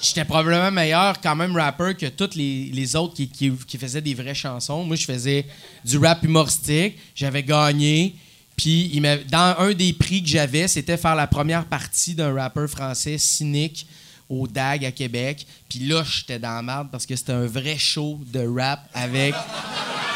j'étais 0.01 0.25
probablement 0.25 0.69
meilleur 0.69 1.21
quand 1.21 1.35
même 1.35 1.55
rappeur 1.55 1.95
que 1.95 2.07
tous 2.07 2.35
les, 2.35 2.95
autres 2.95 3.15
qui, 3.15 3.77
faisaient 3.79 4.01
des 4.01 4.13
vraies 4.13 4.35
chansons. 4.35 4.83
Moi, 4.83 4.97
je 4.97 5.05
faisais 5.05 5.45
du 5.85 5.97
rap 5.97 6.21
humoristique. 6.23 6.97
J'avais 7.15 7.43
gagné. 7.43 8.15
Puis, 8.57 9.01
dans 9.29 9.55
un 9.59 9.71
des 9.71 9.93
prix 9.93 10.21
que 10.21 10.27
j'avais, 10.27 10.67
c'était 10.67 10.97
faire 10.97 11.15
la 11.15 11.27
première 11.27 11.65
partie 11.65 12.15
d'un 12.15 12.33
rappeur 12.33 12.69
français 12.69 13.17
cynique 13.17 13.87
au 14.29 14.47
DAG 14.47 14.85
à 14.85 14.91
Québec. 14.91 15.45
Puis 15.69 15.79
là, 15.79 16.03
j'étais 16.03 16.39
dans 16.39 16.55
la 16.55 16.61
merde 16.61 16.87
parce 16.91 17.05
que 17.05 17.15
c'était 17.15 17.33
un 17.33 17.45
vrai 17.45 17.77
show 17.77 18.19
de 18.31 18.45
rap 18.47 18.81
avec 18.93 19.33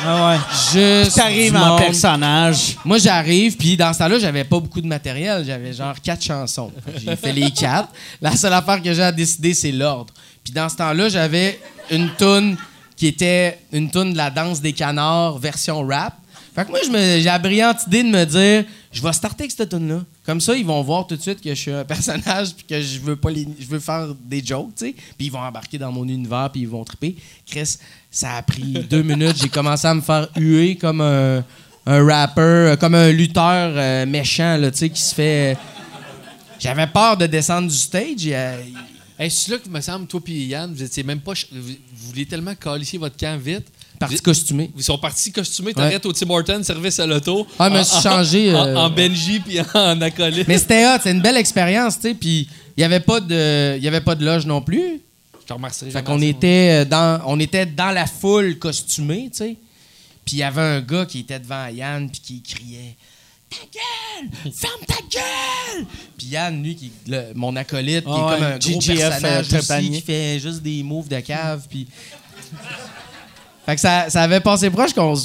ah 0.04 0.32
ouais. 0.32 0.38
juste. 1.04 1.16
T'arrives 1.16 1.56
en 1.56 1.78
personnage. 1.78 2.78
Moi, 2.84 2.98
j'arrive, 2.98 3.56
puis 3.56 3.78
dans 3.78 3.94
ce 3.94 4.00
temps-là, 4.00 4.20
j'avais 4.20 4.44
pas 4.44 4.60
beaucoup 4.60 4.82
de 4.82 4.88
matériel. 4.88 5.44
J'avais 5.46 5.74
genre 5.74 5.96
quatre 6.02 6.24
chansons. 6.24 6.72
J'ai 6.98 7.16
fait 7.16 7.34
les 7.34 7.52
quatre. 7.52 7.90
La 8.22 8.36
seule 8.36 8.54
affaire 8.54 8.82
que 8.82 8.94
j'ai 8.94 9.04
à 9.04 9.12
décider, 9.12 9.54
c'est 9.54 9.72
l'ordre. 9.72 10.14
Puis 10.44 10.54
dans 10.54 10.68
ce 10.70 10.78
temps-là, 10.78 11.10
j'avais 11.10 11.60
une 11.92 12.10
toune 12.18 12.58
qui 12.96 13.08
était 13.08 13.60
une 13.72 13.90
toune 13.90 14.14
de 14.14 14.18
la 14.18 14.30
danse 14.30 14.62
des 14.62 14.74
canards 14.74 15.38
version 15.38 15.86
rap. 15.86 16.16
Fait 16.56 16.66
que 16.66 16.70
moi, 16.70 16.80
j'ai 16.84 17.24
la 17.24 17.40
brillante 17.40 17.88
idée 17.88 18.04
de 18.04 18.10
me 18.10 18.26
dire, 18.26 18.66
je 18.91 19.01
vais 19.01 19.13
starter 19.13 19.43
avec 19.43 19.51
cette 19.51 19.69
tune-là. 19.69 20.03
Comme 20.26 20.41
ça, 20.41 20.55
ils 20.55 20.65
vont 20.65 20.81
voir 20.81 21.07
tout 21.07 21.15
de 21.15 21.22
suite 21.22 21.41
que 21.41 21.49
je 21.49 21.59
suis 21.59 21.72
un 21.72 21.85
personnage 21.85 22.53
puis 22.53 22.65
que 22.65 22.81
je 22.81 22.99
veux 22.99 23.15
pas 23.15 23.31
les, 23.31 23.47
je 23.59 23.65
veux 23.68 23.80
faire 23.80 24.13
des 24.26 24.43
jokes, 24.43 24.76
tu 24.77 24.88
sais. 24.88 24.95
Puis 25.18 25.27
ils 25.27 25.31
vont 25.31 25.39
embarquer 25.39 25.77
dans 25.77 25.91
mon 25.91 26.07
univers 26.07 26.49
puis 26.51 26.61
ils 26.61 26.68
vont 26.68 26.84
triper. 26.84 27.15
Chris, 27.45 27.77
ça 28.09 28.35
a 28.35 28.41
pris 28.41 28.73
deux 28.89 29.03
minutes. 29.03 29.38
J'ai 29.41 29.49
commencé 29.49 29.88
à 29.88 29.93
me 29.93 30.01
faire 30.01 30.27
huer 30.35 30.76
comme 30.76 31.01
un, 31.01 31.43
un 31.85 32.05
rapper, 32.05 32.76
comme 32.80 32.95
un 32.95 33.11
lutteur 33.11 33.73
euh, 33.76 34.05
méchant, 34.05 34.57
là, 34.57 34.72
tu 34.72 34.80
sais, 34.80 34.89
qui 34.89 35.01
se 35.01 35.15
fait. 35.15 35.57
J'avais 36.59 36.88
peur 36.88 37.18
de 37.18 37.26
descendre 37.27 37.69
du 37.69 37.76
stage. 37.77 38.27
et, 38.27 38.35
euh, 38.35 38.61
Hey, 39.18 39.30
c'est 39.30 39.51
là 39.51 39.59
que, 39.59 39.69
me 39.69 39.80
semble, 39.81 40.07
toi 40.07 40.19
et 40.27 40.45
Yann, 40.45 40.73
vous 40.73 40.81
étiez 40.81 41.03
même 41.03 41.19
pas. 41.19 41.34
Vous, 41.51 41.61
vous 41.61 42.07
vouliez 42.07 42.26
tellement 42.26 42.55
calisser 42.55 42.97
votre 42.97 43.15
camp 43.15 43.39
vite. 43.39 43.68
Parti 44.02 44.15
Vous- 44.18 44.22
costumé. 44.22 44.72
Ils 44.78 44.84
sont 44.84 44.98
partis 44.98 45.32
costumés, 45.32 45.69
Ouais. 45.69 45.73
t'arrêtes 45.73 46.06
au 46.06 46.11
Tim 46.14 46.30
Hortons, 46.30 46.64
service 46.64 46.99
à 46.99 47.06
l'auto. 47.07 47.48
Ah, 47.57 47.69
je 47.69 47.73
me 47.76 47.80
En- 47.80 47.84
suis 47.84 48.02
changé, 48.02 48.53
En, 48.56 48.68
euh, 48.68 48.76
en 48.76 48.90
Benji 48.90 49.40
puis 49.40 49.60
en 49.73 50.02
acolyte. 50.02 50.48
Mais 50.48 50.57
c'était 50.57 50.86
hot, 50.86 50.99
c'est 51.02 51.11
une 51.11 51.22
belle 51.22 51.38
expérience, 51.38 51.95
tu 51.95 52.02
sais. 52.10 52.14
Puis 52.14 52.48
il 52.76 52.80
n'y 52.80 52.84
avait, 52.84 52.99
pas 52.99 53.19
de- 53.19 53.76
il 53.78 53.84
y 53.84 53.88
avait 53.88 54.02
pas 54.02 54.15
de 54.15 54.26
loge 54.26 54.45
non 54.45 54.61
plus. 54.61 55.02
Je 55.41 55.45
te 55.48 55.53
remercierai 55.53 55.91
Fait 55.91 56.03
qu'on 56.03 56.22
était 56.22 56.82
euh, 56.82 56.86
dans, 56.86 57.22
on 57.26 57.40
était 57.40 57.65
dans 57.65 57.91
la 57.91 58.06
foule 58.06 58.57
costumée, 58.60 59.30
tu 59.32 59.38
sais. 59.40 59.56
Puis 60.26 60.36
il 60.36 60.40
y 60.40 60.44
avait 60.44 60.61
un 60.61 60.82
gars 60.82 61.06
qui 61.06 61.19
était 61.19 61.40
devant 61.40 61.68
Yann 61.68 62.10
puis 62.10 62.22
qui 62.22 62.41
criait 62.44 62.95
Ta 63.49 63.57
gueule! 63.73 64.53
Ferme 64.53 64.80
ta 64.88 64.95
gueule! 65.11 65.86
Puis 66.18 66.28
Yann, 66.28 66.64
lui, 66.64 66.73
qui, 66.76 66.90
le- 67.07 67.34
mon 67.36 67.53
acolyte, 67.57 68.06
qui 68.06 68.10
Ah 68.10 68.14
est 68.15 68.32
comme 68.40 68.48
ouais, 68.48 68.53
un 68.53 68.57
gros 68.60 68.80
GGF, 68.82 68.98
personnage 69.10 69.48
euh, 69.53 69.57
aussi, 69.60 69.91
qui 69.91 70.02
fait 70.02 70.40
juste 70.40 70.61
des 70.61 70.84
moves 70.84 71.10
de 71.10 71.19
cave. 71.19 71.65
Puis... 71.69 71.86
fait 73.66 73.76
que 73.76 73.82
ça, 73.82 74.10
ça 74.10 74.22
avait 74.24 74.40
passé 74.40 74.70
proche 74.70 74.94
qu'on 74.94 75.16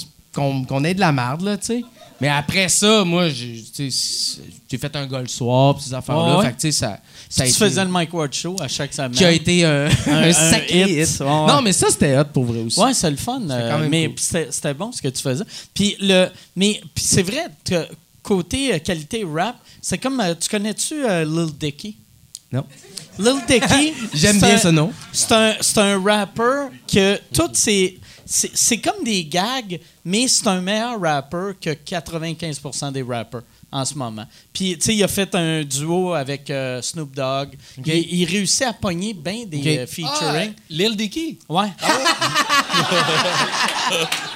qu'on 0.64 0.84
ait 0.84 0.94
de 0.94 1.00
la 1.00 1.12
merde, 1.12 1.42
là, 1.42 1.56
tu 1.56 1.66
sais. 1.66 1.82
Mais 2.20 2.28
après 2.28 2.68
ça, 2.68 3.04
moi, 3.04 3.28
j'ai 3.28 4.78
fait 4.78 4.96
un 4.96 5.06
gars 5.06 5.20
le 5.20 5.28
soir, 5.28 5.74
puis 5.74 5.84
ces 5.84 5.94
affaires-là. 5.94 6.38
Ouais? 6.38 6.46
Fait 6.46 6.52
que, 6.52 6.60
tu 6.60 6.72
sais, 6.72 6.72
ça, 6.72 6.98
ça 7.28 7.44
tu 7.44 7.50
été- 7.50 7.58
faisais 7.58 7.84
le 7.84 7.90
Mike 7.90 8.12
Ward 8.14 8.32
Show 8.32 8.56
à 8.60 8.68
chaque 8.68 8.92
semaine. 8.94 9.10
qui 9.12 9.24
a 9.24 9.30
été 9.32 9.64
un, 9.64 9.86
un 10.06 10.22
un 10.22 10.32
sacré 10.32 10.80
hit. 10.82 10.88
hit. 11.10 11.20
Ouais, 11.20 11.26
ouais. 11.26 11.46
Non, 11.46 11.60
mais 11.62 11.72
ça, 11.72 11.88
c'était 11.90 12.16
hot 12.18 12.24
pour 12.32 12.44
vrai 12.44 12.60
aussi. 12.60 12.80
Ouais, 12.80 12.94
c'est 12.94 13.10
le 13.10 13.16
fun. 13.16 13.40
euh, 13.50 13.70
quand 13.70 13.78
même 13.80 13.90
mais 13.90 14.06
cool. 14.08 14.46
c'était 14.50 14.74
bon 14.74 14.92
ce 14.92 15.02
que 15.02 15.08
tu 15.08 15.22
faisais. 15.22 15.44
Puis 15.74 15.96
le, 16.00 16.28
mais 16.54 16.80
c'est 16.96 17.22
vrai 17.22 17.46
que 17.64 17.86
côté 18.22 18.74
euh, 18.74 18.78
qualité 18.78 19.24
rap, 19.30 19.56
c'est 19.82 19.98
comme 19.98 20.18
euh, 20.20 20.34
tu 20.40 20.48
connais-tu 20.48 20.94
Lil 21.24 21.48
Dicky? 21.58 21.96
Non. 22.52 22.64
Lil 23.18 23.36
Dicky. 23.46 23.92
J'aime 24.14 24.38
bien 24.38 24.54
un- 24.54 24.58
ce 24.58 24.68
nom. 24.68 24.90
C'est 25.12 25.32
un, 25.32 25.54
c'est 25.60 25.78
un 25.78 26.02
rapper 26.02 26.68
que 26.90 27.20
toutes 27.32 27.56
ces. 27.56 27.98
C'est 28.28 28.50
c'est 28.56 28.78
comme 28.78 29.04
des 29.04 29.24
gags, 29.24 29.78
mais 30.04 30.26
c'est 30.28 30.46
un 30.48 30.60
meilleur 30.60 31.00
rapper 31.00 31.52
que 31.60 31.70
95% 31.70 32.90
des 32.92 33.02
rappers 33.02 33.42
en 33.72 33.84
ce 33.84 33.94
moment. 33.94 34.24
Puis, 34.52 34.76
tu 34.78 34.84
sais, 34.84 34.94
il 34.96 35.02
a 35.04 35.08
fait 35.08 35.32
un 35.34 35.62
duo 35.64 36.12
avec 36.14 36.48
euh, 36.50 36.80
Snoop 36.82 37.14
Dogg. 37.14 37.56
Il, 37.84 37.92
il 37.94 38.24
réussit 38.24 38.62
à 38.62 38.72
pogner 38.72 39.12
bien 39.14 39.44
des 39.46 39.58
Ok. 39.58 39.66
euh, 39.66 39.82
Ah, 39.82 39.86
featuring. 39.86 40.52
Lil 40.70 40.96
Dicky. 40.96 41.38
Ouais? 41.48 41.68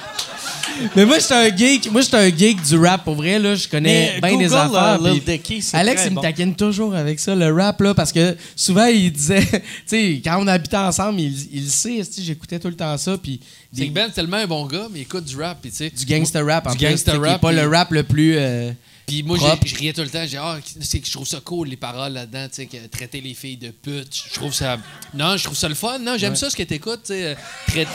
Mais 0.95 1.05
moi, 1.05 1.19
j'étais 1.19 1.33
un 1.33 1.55
geek. 1.55 1.91
Moi, 1.91 2.01
j'étais 2.01 2.17
un 2.17 2.29
geek 2.35 2.61
du 2.63 2.77
rap. 2.77 3.03
Pour 3.03 3.15
vrai, 3.15 3.39
là, 3.39 3.55
je 3.55 3.67
connais 3.67 4.13
Mais 4.21 4.29
bien 4.29 4.37
des 4.37 4.53
affaires. 4.53 4.99
euh, 5.03 5.13
Dicky, 5.25 5.63
Alex, 5.73 6.03
il 6.07 6.15
me 6.15 6.21
taquine 6.21 6.55
toujours 6.55 6.95
avec 6.95 7.19
ça, 7.19 7.35
le 7.35 7.53
rap, 7.53 7.79
là, 7.81 7.93
parce 7.93 8.11
que 8.11 8.35
souvent, 8.55 8.85
il 8.85 9.11
disait, 9.11 9.45
tu 9.51 9.61
sais, 9.85 10.21
quand 10.23 10.37
on 10.41 10.47
habitait 10.47 10.77
ensemble, 10.77 11.19
il, 11.21 11.33
il 11.53 11.63
le 11.65 11.69
sait, 11.69 12.01
j'écoutais 12.19 12.59
tout 12.59 12.67
le 12.69 12.75
temps 12.75 12.97
ça, 12.97 13.17
puis 13.17 13.39
C'est 13.73 13.81
des- 13.81 13.87
que 13.89 13.93
Ben, 13.93 14.05
c'est 14.07 14.15
tellement 14.15 14.37
un 14.37 14.47
bon 14.47 14.65
gars, 14.65 14.87
mais 14.91 14.99
il 14.99 15.01
écoute 15.03 15.25
du 15.25 15.35
rap, 15.37 15.59
puis 15.61 15.71
tu 15.71 15.77
sais. 15.77 15.89
du 15.89 16.05
gangster 16.05 16.45
rap, 16.45 16.67
en 16.67 16.71
Du 16.75 16.83
gangster 16.85 17.19
rap, 17.21 17.41
pas 17.41 17.51
le 17.51 17.67
rap 17.67 17.91
le 17.91 18.03
plus. 18.03 18.35
euh, 18.37 18.71
Puis 19.07 19.23
moi, 19.23 19.37
je 19.65 19.75
riais 19.75 19.93
tout 19.93 20.01
le 20.01 20.09
temps. 20.09 20.23
J'ai 20.27 20.37
ah, 20.37 20.57
c'est 20.79 20.99
que 20.99 21.07
je 21.07 21.11
trouve 21.11 21.27
ça 21.27 21.39
cool, 21.43 21.67
les 21.67 21.75
paroles 21.75 22.13
là-dedans, 22.13 22.47
tu 22.47 22.55
sais, 22.55 22.65
que 22.65 22.77
traiter 22.87 23.19
les 23.21 23.33
filles 23.33 23.57
de 23.57 23.69
putes. 23.69 24.23
Je 24.29 24.33
trouve 24.33 24.53
ça. 24.53 24.77
Non, 25.13 25.35
je 25.37 25.43
trouve 25.43 25.57
ça 25.57 25.67
le 25.69 25.75
fun. 25.75 25.99
Non, 25.99 26.15
j'aime 26.17 26.35
ça 26.35 26.49
ce 26.49 26.55
que 26.55 26.63
t'écoutes, 26.63 27.01
tu 27.05 27.13
sais. 27.13 27.25
euh, 27.25 27.35
traite- 27.67 27.87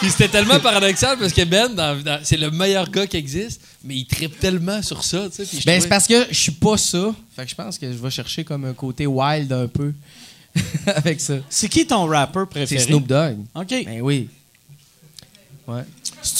Puis 0.00 0.10
c'était 0.10 0.28
tellement 0.28 0.60
paradoxal 0.60 1.18
parce 1.18 1.32
que 1.32 1.44
Ben, 1.44 1.74
dans- 1.74 2.00
dans- 2.02 2.20
c'est 2.22 2.36
le 2.36 2.50
meilleur 2.50 2.88
gars 2.90 3.06
qui 3.06 3.16
existe, 3.16 3.60
mais 3.82 3.96
il 3.96 4.06
tripe 4.06 4.38
tellement 4.38 4.80
sur 4.82 5.02
ça, 5.04 5.28
tu 5.28 5.36
sais. 5.36 5.44
puis 5.44 5.58
je 5.60 5.64
Ben, 5.64 5.72
trouvais- 5.72 5.80
c'est 5.80 5.88
parce 5.88 6.06
que 6.06 6.26
je 6.30 6.38
suis 6.38 6.52
pas 6.52 6.76
ça. 6.76 7.14
Fait 7.34 7.44
que 7.44 7.50
je 7.50 7.54
pense 7.54 7.78
que 7.78 7.86
je 7.90 7.96
vais 7.98 8.10
chercher 8.10 8.44
comme 8.44 8.64
un 8.64 8.74
côté 8.74 9.06
wild 9.06 9.52
un 9.52 9.66
peu 9.66 9.92
avec 10.86 11.20
ça. 11.20 11.34
C'est 11.48 11.68
qui 11.68 11.86
ton 11.86 12.06
rapper 12.06 12.40
C'est 12.44 12.50
préféré? 12.50 12.82
Snoop 12.84 13.06
Dogg. 13.06 13.38
OK. 13.54 13.68
Ben 13.84 14.00
oui. 14.02 14.28
Ouais. 15.66 15.82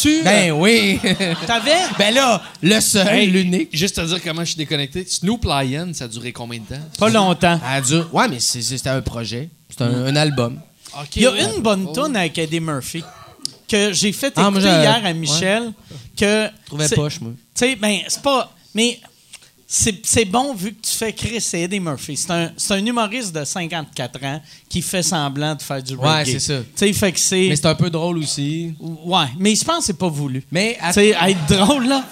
tu 0.00 0.22
Ben 0.24 0.52
oui. 0.52 0.98
T'avais? 1.46 1.76
ben 1.98 2.14
là, 2.14 2.42
le 2.62 2.80
seul, 2.80 3.06
Hey, 3.08 3.26
l'unique. 3.26 3.68
Juste 3.76 3.96
te 3.96 4.00
dire 4.06 4.22
comment 4.24 4.40
je 4.42 4.50
suis 4.52 4.56
déconnecté. 4.56 5.04
Snoop 5.04 5.44
Lion, 5.44 5.90
ça 5.92 6.04
a 6.04 6.08
duré 6.08 6.32
combien 6.32 6.60
de 6.60 6.64
temps? 6.64 6.80
Pas 6.98 7.10
longtemps. 7.10 7.60
Ah, 7.62 7.80
dur. 7.80 8.08
Ouais, 8.14 8.26
mais 8.28 8.40
c'est- 8.40 8.62
c'était 8.62 8.88
un 8.88 9.02
projet. 9.02 9.50
C'est 9.68 9.82
un, 9.82 10.06
un 10.06 10.16
album. 10.16 10.58
Ok, 10.98 11.16
Il 11.16 11.22
y 11.22 11.26
a 11.26 11.32
une 11.54 11.60
bonne 11.60 11.86
Oh. 11.88 11.92
tune 12.06 12.16
avec 12.16 12.38
Eddie 12.38 12.60
Murphy 12.60 13.04
que 13.68 13.92
j'ai 13.92 14.12
fait 14.12 14.28
écouter 14.28 14.42
Ah, 14.46 14.50
moi, 14.50 14.60
j'ai- 14.60 14.68
hier 14.68 15.00
à 15.04 15.12
Michel. 15.12 15.72
Que 16.16 16.48
Je 16.62 16.66
trouvais 16.66 16.88
poche, 16.88 17.20
moi. 17.20 17.32
Tu 17.54 17.64
sais, 17.66 17.76
ben, 17.76 18.00
c'est 18.08 18.22
pas. 18.22 18.52
Mais 18.74 18.98
c'est 19.70 20.24
bon 20.24 20.54
vu 20.54 20.72
que 20.72 20.80
tu 20.86 20.92
fais 20.96 21.12
Chris 21.12 21.44
et 21.52 21.62
Eddie 21.64 21.78
Murphy. 21.78 22.16
C'est 22.16 22.30
un, 22.30 22.50
un 22.70 22.86
humoriste 22.86 23.34
de 23.34 23.44
54 23.44 24.24
ans 24.24 24.40
qui 24.68 24.80
fait 24.80 25.02
semblant 25.02 25.54
de 25.54 25.60
faire 25.62 25.82
du 25.82 25.94
Ouais, 25.94 26.20
reggae. 26.20 26.32
c'est 26.32 26.38
ça. 26.40 26.58
Tu 26.60 26.66
sais, 26.74 26.92
fait 26.94 27.12
que 27.12 27.20
c'est. 27.20 27.48
Mais 27.50 27.56
c'est 27.56 27.66
un 27.66 27.74
peu 27.74 27.90
drôle 27.90 28.18
aussi. 28.18 28.74
Ouais, 28.80 29.26
mais 29.38 29.54
je 29.54 29.64
pense 29.64 29.80
que 29.80 29.84
c'est 29.84 29.98
pas 29.98 30.08
voulu. 30.08 30.42
Mais 30.50 30.76
à- 30.80 30.88
Tu 30.88 30.94
sais, 31.00 31.08
être 31.10 31.46
drôle, 31.46 31.86
là. 31.86 32.02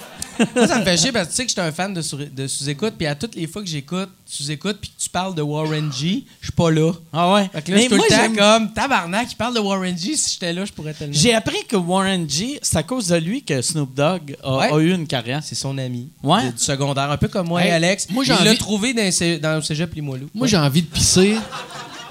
Moi, 0.54 0.66
ça 0.68 0.78
me 0.78 0.84
fait 0.84 0.96
chier 0.96 1.12
parce 1.12 1.26
que 1.26 1.30
tu 1.32 1.36
sais 1.36 1.42
que 1.44 1.48
j'étais 1.50 1.60
un 1.62 1.72
fan 1.72 1.92
de, 1.94 2.02
sur- 2.02 2.18
de 2.18 2.46
sous-écoute. 2.46 2.94
Puis 2.98 3.06
à 3.06 3.14
toutes 3.14 3.34
les 3.34 3.46
fois 3.46 3.62
que 3.62 3.68
j'écoute 3.68 4.08
sous-écoute 4.26 4.78
puis 4.80 4.90
que 4.90 5.02
tu 5.02 5.08
parles 5.08 5.34
de 5.34 5.42
Warren 5.42 5.92
G, 5.92 6.24
je 6.40 6.46
suis 6.46 6.52
pas 6.52 6.70
là. 6.70 6.92
Ah 7.12 7.32
ouais? 7.34 7.48
Fait 7.52 7.62
que 7.62 7.70
là, 7.70 7.72
je 7.72 7.72
Mais 7.74 7.80
suis 7.82 7.88
tout 7.90 7.96
moi, 7.96 8.06
le 8.08 8.14
temps 8.14 8.22
j'aime- 8.22 8.36
comme 8.36 8.72
tabarnak, 8.72 9.28
il 9.32 9.36
parle 9.36 9.54
de 9.54 9.60
Warren 9.60 9.96
G. 9.96 10.16
Si 10.16 10.32
j'étais 10.34 10.52
là, 10.52 10.64
je 10.64 10.72
pourrais 10.72 10.94
tellement. 10.94 11.14
J'ai 11.16 11.34
appris 11.34 11.64
que 11.68 11.76
Warren 11.76 12.28
G, 12.28 12.58
c'est 12.62 12.76
à 12.78 12.82
cause 12.82 13.08
de 13.08 13.16
lui 13.16 13.42
que 13.42 13.62
Snoop 13.62 13.94
Dogg 13.94 14.36
a, 14.42 14.56
Ouais. 14.56 14.72
a 14.72 14.78
eu 14.78 14.92
une 14.94 15.06
carrière. 15.06 15.42
C'est 15.44 15.54
son 15.54 15.76
ami. 15.78 16.08
Ouais. 16.22 16.46
de- 16.46 16.50
Du 16.52 16.58
secondaire. 16.62 17.10
Un 17.10 17.16
peu 17.16 17.28
comme 17.28 17.48
moi 17.48 17.62
Hey, 17.62 17.68
et 17.68 17.72
Alex. 17.72 18.08
moi, 18.10 18.24
j'ai 18.24 18.32
il 18.32 18.44
l'a 18.44 18.50
envie- 18.50 18.58
trouvé 18.58 18.94
dans, 18.94 19.10
cé- 19.12 19.38
dans 19.38 19.54
le 19.56 19.62
cégep 19.62 19.94
Limoilou. 19.94 20.28
Moi, 20.34 20.46
j'ai 20.46 20.56
envie 20.56 20.82
de 20.82 20.86
pisser 20.88 21.36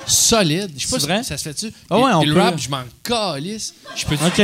solide. 0.07 0.71
Je 0.77 0.85
sais 0.85 0.91
pas 0.91 0.95
C'est 0.97 0.99
si 1.01 1.07
vrai? 1.07 1.23
ça 1.23 1.37
se 1.37 1.43
fait-tu? 1.43 1.71
Ah 1.89 1.97
ouais, 1.97 2.03
Puis- 2.03 2.13
on 2.15 2.23
le 2.23 2.33
peut. 2.33 2.39
rap, 2.39 2.59
je 2.59 2.69
m'en 2.69 2.83
calisse. 3.03 3.73
Je 3.95 4.05
peux 4.05 4.15
OK. 4.15 4.41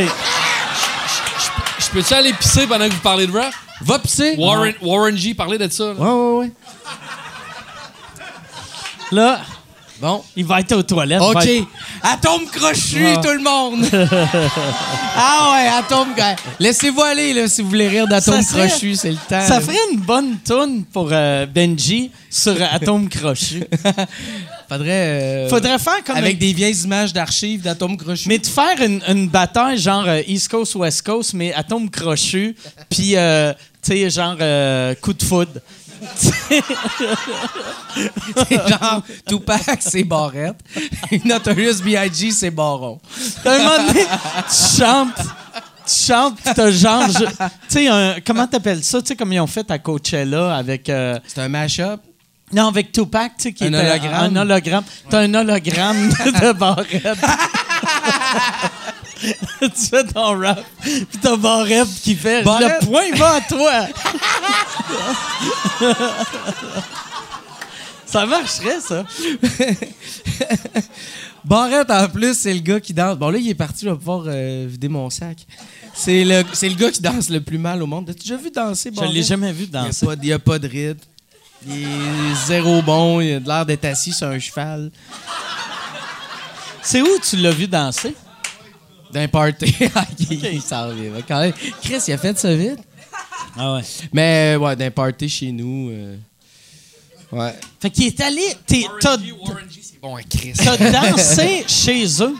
je 1.80 1.90
peux-tu 1.92 2.14
aller 2.14 2.34
pisser 2.34 2.68
pendant 2.68 2.88
que 2.88 2.94
vous 2.94 3.00
parlez 3.02 3.28
de 3.28 3.32
rap? 3.32 3.54
Va 3.84 4.00
pisser. 4.00 4.36
Warren, 4.38 4.74
Warren 4.82 5.18
G 5.18 5.34
parlait 5.34 5.58
de 5.58 5.68
ça. 5.70 5.86
là. 5.86 5.94
Ouais, 5.94 6.10
ouais, 6.10 6.38
ouais. 6.46 6.52
Là, 9.12 9.42
Bon. 10.00 10.24
Il 10.36 10.46
va 10.46 10.62
être 10.62 10.72
aux 10.76 10.82
toilettes. 10.82 11.20
va 11.20 11.28
OK. 11.28 11.46
être- 11.46 11.68
Atome 12.02 12.48
crochu, 12.52 13.06
Ah. 13.06 13.22
tout 13.22 13.30
le 13.30 13.44
monde. 13.44 13.86
ah 15.16 15.52
ouais, 15.54 15.68
atome. 15.78 16.08
Laissez-vous 16.60 17.04
aller, 17.04 17.34
là, 17.34 17.48
si 17.48 17.62
vous 17.62 17.70
voulez 17.70 17.88
rire 17.88 18.08
d'atome 18.08 18.42
Ça 18.42 18.50
serait- 18.52 18.68
crochu, 18.68 18.96
c'est 18.96 19.12
le 19.12 19.18
temps. 19.18 19.46
Ça 19.48 19.60
là. 19.60 19.62
ferait 19.62 19.78
une 19.94 20.00
bonne 20.00 20.40
toune 20.40 20.86
pour 20.86 21.10
euh, 21.12 21.46
Benji 21.46 22.10
sur 22.32 22.56
Atome 22.74 23.10
Crochu. 23.10 23.64
Faudrait. 24.72 24.90
euh, 24.90 25.50
Faudrait 25.50 25.80
faire 25.80 26.04
comme 26.06 26.16
Avec 26.16 26.38
des 26.38 26.54
vieilles 26.54 26.82
images 26.84 27.12
d'archives 27.12 27.62
d'atome 27.62 27.98
crochu. 27.98 28.30
Mais 28.30 28.38
de 28.40 28.48
faire 28.48 28.80
une, 28.82 29.02
une 29.08 29.28
bataille 29.28 29.78
genre 29.78 30.06
euh, 30.08 30.22
East 30.28 30.48
Coast, 30.50 30.76
West 30.76 31.02
Coast, 31.02 31.34
mais 31.34 31.54
Atome 31.54 31.90
Crochu, 31.90 32.56
puis, 32.90 33.18
euh, 33.18 33.52
tu 33.84 33.92
sais, 33.92 34.10
genre 34.10 34.38
euh, 34.40 34.96
coup 34.96 35.14
de 35.14 35.24
foudre. 35.24 35.60
C'est 38.36 38.56
genre 38.70 39.04
Tupac, 39.28 39.78
c'est 39.82 40.04
Barrette. 40.04 40.56
Notorious 41.26 41.82
B.I.G., 41.84 42.32
c'est 42.32 42.50
Baron. 42.52 43.00
Un 43.46 43.58
moment 43.58 43.88
donné, 43.88 44.06
tu 44.50 44.82
chantes, 44.82 45.16
tu 45.86 45.94
chantes, 46.12 46.38
pis 46.38 46.50
t'as 46.56 46.72
genre, 46.72 47.08
tu 47.10 47.26
sais, 47.68 47.88
comment 48.26 48.48
t'appelles 48.48 48.84
ça? 48.84 49.02
Tu 49.02 49.10
sais, 49.10 49.16
comme 49.16 49.34
ils 49.34 49.40
ont 49.40 49.48
fait 49.48 49.70
à 49.70 49.78
Coachella 49.80 50.56
avec, 50.56 50.90
euh, 50.90 51.20
C'est 51.28 51.42
un 51.42 51.50
mash-up? 51.50 52.00
Non, 52.54 52.68
avec 52.68 52.92
Tupac, 52.92 53.34
tu 53.38 53.44
sais, 53.44 53.54
qui 53.54 53.64
Un 53.66 53.74
était 53.74 53.90
hologramme. 53.90 54.38
un 54.38 54.42
hologramme. 54.42 54.84
T'as 55.10 55.20
un 55.22 55.34
hologramme 55.34 56.10
de, 56.10 56.48
de 56.48 56.52
Barrette. 56.54 57.02
tu 59.60 59.86
fais 59.90 60.04
ton 60.06 60.40
rap, 60.40 60.64
pis 60.84 61.18
t'as 61.22 61.38
Barrette 61.38 61.88
qui 62.04 62.16
fait 62.16 62.44
Barrette? 62.44 62.82
le 62.82 62.88
point 62.88 63.12
va 63.16 63.36
à 63.36 63.42
toi. 63.42 63.72
ça 68.06 68.26
marcherait, 68.26 68.80
ça. 68.82 69.06
Barrette, 71.46 71.90
en 71.90 72.08
plus, 72.10 72.38
c'est 72.38 72.54
le 72.54 72.60
gars 72.60 72.80
qui 72.80 72.94
danse. 72.94 73.18
Bon, 73.18 73.30
là, 73.30 73.38
il 73.40 73.50
est 73.50 73.56
parti, 73.56 73.86
je 73.86 73.90
vais 73.92 73.98
pouvoir 73.98 74.24
euh, 74.28 74.66
vider 74.70 74.90
mon 74.90 75.10
sac. 75.10 75.38
C'est 75.94 76.24
le, 76.24 76.44
c'est 76.54 76.70
le 76.70 76.76
gars 76.76 76.92
qui 76.92 77.02
danse 77.02 77.30
le 77.30 77.42
plus 77.42 77.58
mal 77.58 77.82
au 77.82 77.88
monde. 77.88 78.10
As-tu 78.10 78.22
déjà 78.22 78.38
vu 78.38 78.52
danser, 78.52 78.90
Je 78.92 78.96
Barrette? 78.96 79.14
l'ai 79.14 79.24
jamais 79.24 79.52
vu 79.52 79.64
Il 79.66 79.72
n'y 79.72 79.78
a, 79.78 79.84
danser. 79.86 80.32
a 80.34 80.40
pas 80.40 80.60
de 80.60 80.68
rythme. 80.68 81.00
Il 81.68 81.84
est 81.84 82.46
zéro 82.48 82.82
bon. 82.82 83.20
Il 83.22 83.34
a 83.36 83.40
de 83.40 83.48
l'air 83.48 83.66
d'être 83.66 83.86
assis 83.86 84.12
sur 84.14 84.28
un 84.28 84.40
cheval. 84.40 84.92
C'est 86.82 87.02
où 87.02 87.08
tu 87.28 87.38
l'as 87.38 87.52
vu 87.52 87.68
danser? 87.68 88.16
D'un 89.12 89.28
party. 89.28 89.76
Ah, 89.96 90.06
il, 90.30 90.46
il 90.46 90.62
s'en 90.62 90.88
revient, 90.88 91.12
quand 91.28 91.40
même. 91.42 91.54
Chris, 91.84 91.98
il 92.08 92.14
a 92.14 92.18
fait 92.18 92.38
ça 92.40 92.54
vite. 92.56 92.80
Ah 93.58 93.76
ouais. 93.76 93.82
Mais, 94.14 94.56
ouais, 94.56 94.76
d'un 94.76 94.90
party 94.92 95.28
chez 95.30 95.52
nous. 95.52 95.90
euh, 95.92 96.16
Ouais. 97.32 97.54
Fait 97.80 97.90
qu'il 97.90 98.08
est 98.08 98.20
allé. 98.22 98.42
t'es- 98.66 98.86
T'as 99.00 99.18
C'est 99.18 100.00
bon, 100.02 100.18
t'as 100.66 100.92
dansé 101.12 101.64
chez 101.68 102.06
eux. 102.24 102.36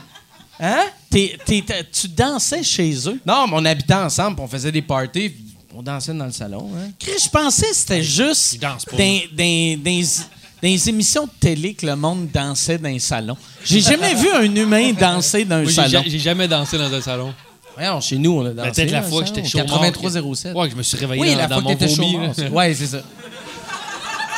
Hein? 0.60 0.84
T'es- 1.10 1.38
t'es- 1.46 1.64
t'as- 1.66 1.82
tu 1.84 2.08
dansais 2.08 2.62
chez 2.62 3.08
eux? 3.08 3.18
Non, 3.24 3.46
mais 3.46 3.54
on 3.54 3.64
habitait 3.64 3.94
ensemble, 3.94 4.40
on 4.40 4.46
faisait 4.48 4.70
des 4.72 4.82
parties, 4.82 5.32
on 5.74 5.82
dansait 5.82 6.14
dans 6.14 6.26
le 6.26 6.32
salon. 6.32 6.70
Hein? 6.76 6.90
Chris, 6.98 7.12
je 7.24 7.28
pensais 7.28 7.68
que 7.68 7.74
c'était 7.76 8.02
juste 8.02 8.58
dans, 8.60 8.76
dans- 8.96 9.76
dans- 9.82 10.22
les 10.62 10.88
émissions 10.88 11.24
de 11.24 11.30
télé 11.40 11.74
que 11.74 11.84
le 11.86 11.96
monde 11.96 12.28
dansait 12.32 12.78
dans 12.78 12.88
les 12.88 12.98
salons. 13.00 13.36
J'ai 13.64 13.80
jamais 13.80 14.14
vu 14.14 14.28
un 14.32 14.54
humain 14.54 14.92
danser 14.92 15.44
dans 15.44 15.56
un 15.56 15.68
salon. 15.68 15.88
ja- 15.88 16.02
j'ai 16.06 16.18
jamais 16.20 16.46
dansé 16.46 16.78
dans 16.78 16.92
un 16.92 17.00
salon. 17.00 17.34
Voyons, 17.76 18.00
chez 18.00 18.18
nous, 18.18 18.32
on 18.38 18.46
a 18.46 18.50
dansé. 18.50 18.70
Peut-être 18.70 18.90
la 18.92 19.00
dans 19.00 19.06
le 19.06 19.10
fois 19.10 19.22
que 19.22 19.28
salon, 19.28 19.42
j'étais 19.44 19.60
au 19.62 19.66
chaud 19.66 19.72
mort, 19.74 19.82
8307. 19.82 20.54
Ouais, 20.54 20.66
que 20.66 20.72
je 20.72 20.76
me 20.76 20.82
suis 20.82 20.98
réveillé 20.98 21.20
Oui, 21.22 21.30
dans, 21.32 21.36
la 21.38 21.46
dans 21.48 21.60
fois 21.62 21.74
que 21.74 21.84
mon 21.84 21.94
chaud. 21.96 22.02
vomi. 22.02 22.26
là. 22.36 22.48
Ouais, 22.50 22.74
c'est 22.74 22.86
ça. 22.86 23.02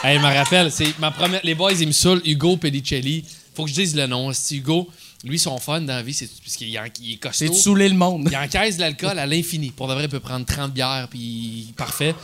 Hey, 0.02 0.18
je 0.18 0.22
me 0.22 0.34
rappelle, 0.34 0.70
c'est 0.70 0.98
ma 0.98 1.10
première. 1.10 1.40
Les 1.44 1.54
boys, 1.54 1.72
ils 1.72 1.86
me 1.86 1.92
saoulent. 1.92 2.22
Hugo 2.24 2.56
Pedicelli. 2.56 3.24
Faut 3.54 3.64
que 3.64 3.70
je 3.70 3.74
dise 3.74 3.94
le 3.96 4.06
nom. 4.06 4.32
C'est 4.32 4.54
Hugo. 4.56 4.88
Lui, 5.24 5.38
son 5.38 5.58
fun 5.58 5.80
dans 5.80 5.94
la 5.96 6.02
vie, 6.02 6.12
c'est 6.14 6.28
parce 6.42 6.56
qu'il 6.56 6.78
en- 6.78 6.84
il 7.00 7.12
est 7.12 7.14
C'est 7.14 7.18
costaud. 7.18 7.48
de 7.48 7.54
saouler 7.54 7.88
le 7.88 7.96
monde. 7.96 8.28
Il 8.30 8.36
encaisse 8.36 8.76
de 8.76 8.80
l'alcool 8.82 9.18
à 9.18 9.26
l'infini. 9.26 9.70
Pour 9.70 9.88
de 9.88 9.94
vrai, 9.94 10.04
il 10.04 10.10
peut 10.10 10.20
prendre 10.20 10.44
30 10.46 10.72
bières, 10.72 11.08
puis 11.10 11.72
parfait. 11.76 12.14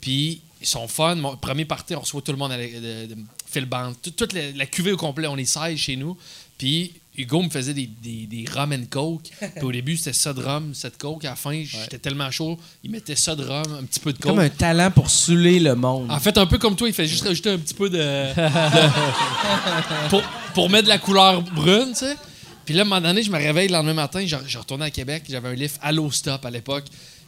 Puis 0.00 0.40
son 0.62 0.88
fun, 0.88 1.14
mon 1.14 1.36
premier 1.36 1.64
party, 1.64 1.94
on 1.94 2.00
reçoit 2.00 2.20
tout 2.22 2.32
le 2.32 2.38
monde 2.38 2.52
à 2.52 2.56
la, 2.56 2.66
de, 2.66 3.06
de 3.14 3.16
Phil 3.50 3.64
Band. 3.64 3.92
Tout- 4.02 4.10
Toute 4.10 4.32
la, 4.32 4.50
la 4.52 4.66
cuvée 4.66 4.92
au 4.92 4.96
complet, 4.96 5.28
on 5.28 5.36
est 5.36 5.44
16 5.44 5.78
chez 5.78 5.94
nous. 5.96 6.16
Puis 6.58 6.92
Hugo 7.16 7.42
me 7.42 7.48
faisait 7.50 7.74
des, 7.74 7.86
des, 8.02 8.26
des 8.26 8.44
rum 8.52 8.72
and 8.72 8.86
coke. 8.90 9.22
Puis 9.38 9.64
au 9.64 9.70
début, 9.72 9.96
c'était 9.96 10.12
ça 10.12 10.32
de 10.32 10.42
rhum, 10.42 10.74
ça 10.74 10.90
de 10.90 10.96
coke. 10.96 11.24
À 11.24 11.30
la 11.30 11.36
fin, 11.36 11.62
j'étais 11.64 11.98
tellement 11.98 12.30
chaud, 12.32 12.58
il 12.82 12.90
mettait 12.90 13.14
ça 13.16 13.36
de 13.36 13.44
rhum, 13.44 13.76
un 13.80 13.84
petit 13.84 14.00
peu 14.00 14.12
de 14.12 14.18
coke. 14.18 14.30
Comme 14.32 14.40
un 14.40 14.48
talent 14.48 14.90
pour 14.90 15.08
saouler 15.10 15.60
le 15.60 15.74
monde. 15.76 16.10
En 16.10 16.18
fait, 16.18 16.36
un 16.38 16.46
peu 16.46 16.58
comme 16.58 16.74
toi, 16.76 16.88
il 16.88 16.94
fait 16.94 17.06
juste 17.06 17.22
rajouter 17.24 17.50
un 17.50 17.58
petit 17.58 17.74
peu 17.74 17.88
de. 17.90 17.96
de- 17.98 18.34
pour, 20.10 20.22
pour 20.54 20.70
mettre 20.70 20.84
de 20.84 20.88
la 20.88 20.98
couleur 20.98 21.42
brune, 21.42 21.88
tu 21.90 22.00
sais. 22.06 22.16
Puis 22.68 22.74
là, 22.74 22.82
à 22.82 22.84
un 22.84 22.88
moment 22.90 23.00
donné, 23.00 23.22
je 23.22 23.30
me 23.30 23.38
réveille 23.38 23.68
le 23.68 23.72
lendemain 23.72 23.94
matin, 23.94 24.22
je, 24.26 24.36
je 24.46 24.58
retournais 24.58 24.84
à 24.84 24.90
Québec, 24.90 25.22
j'avais 25.26 25.48
un 25.48 25.54
livre 25.54 25.72
Allo 25.80 26.10
Stop 26.10 26.44
à 26.44 26.50
l'époque. 26.50 26.84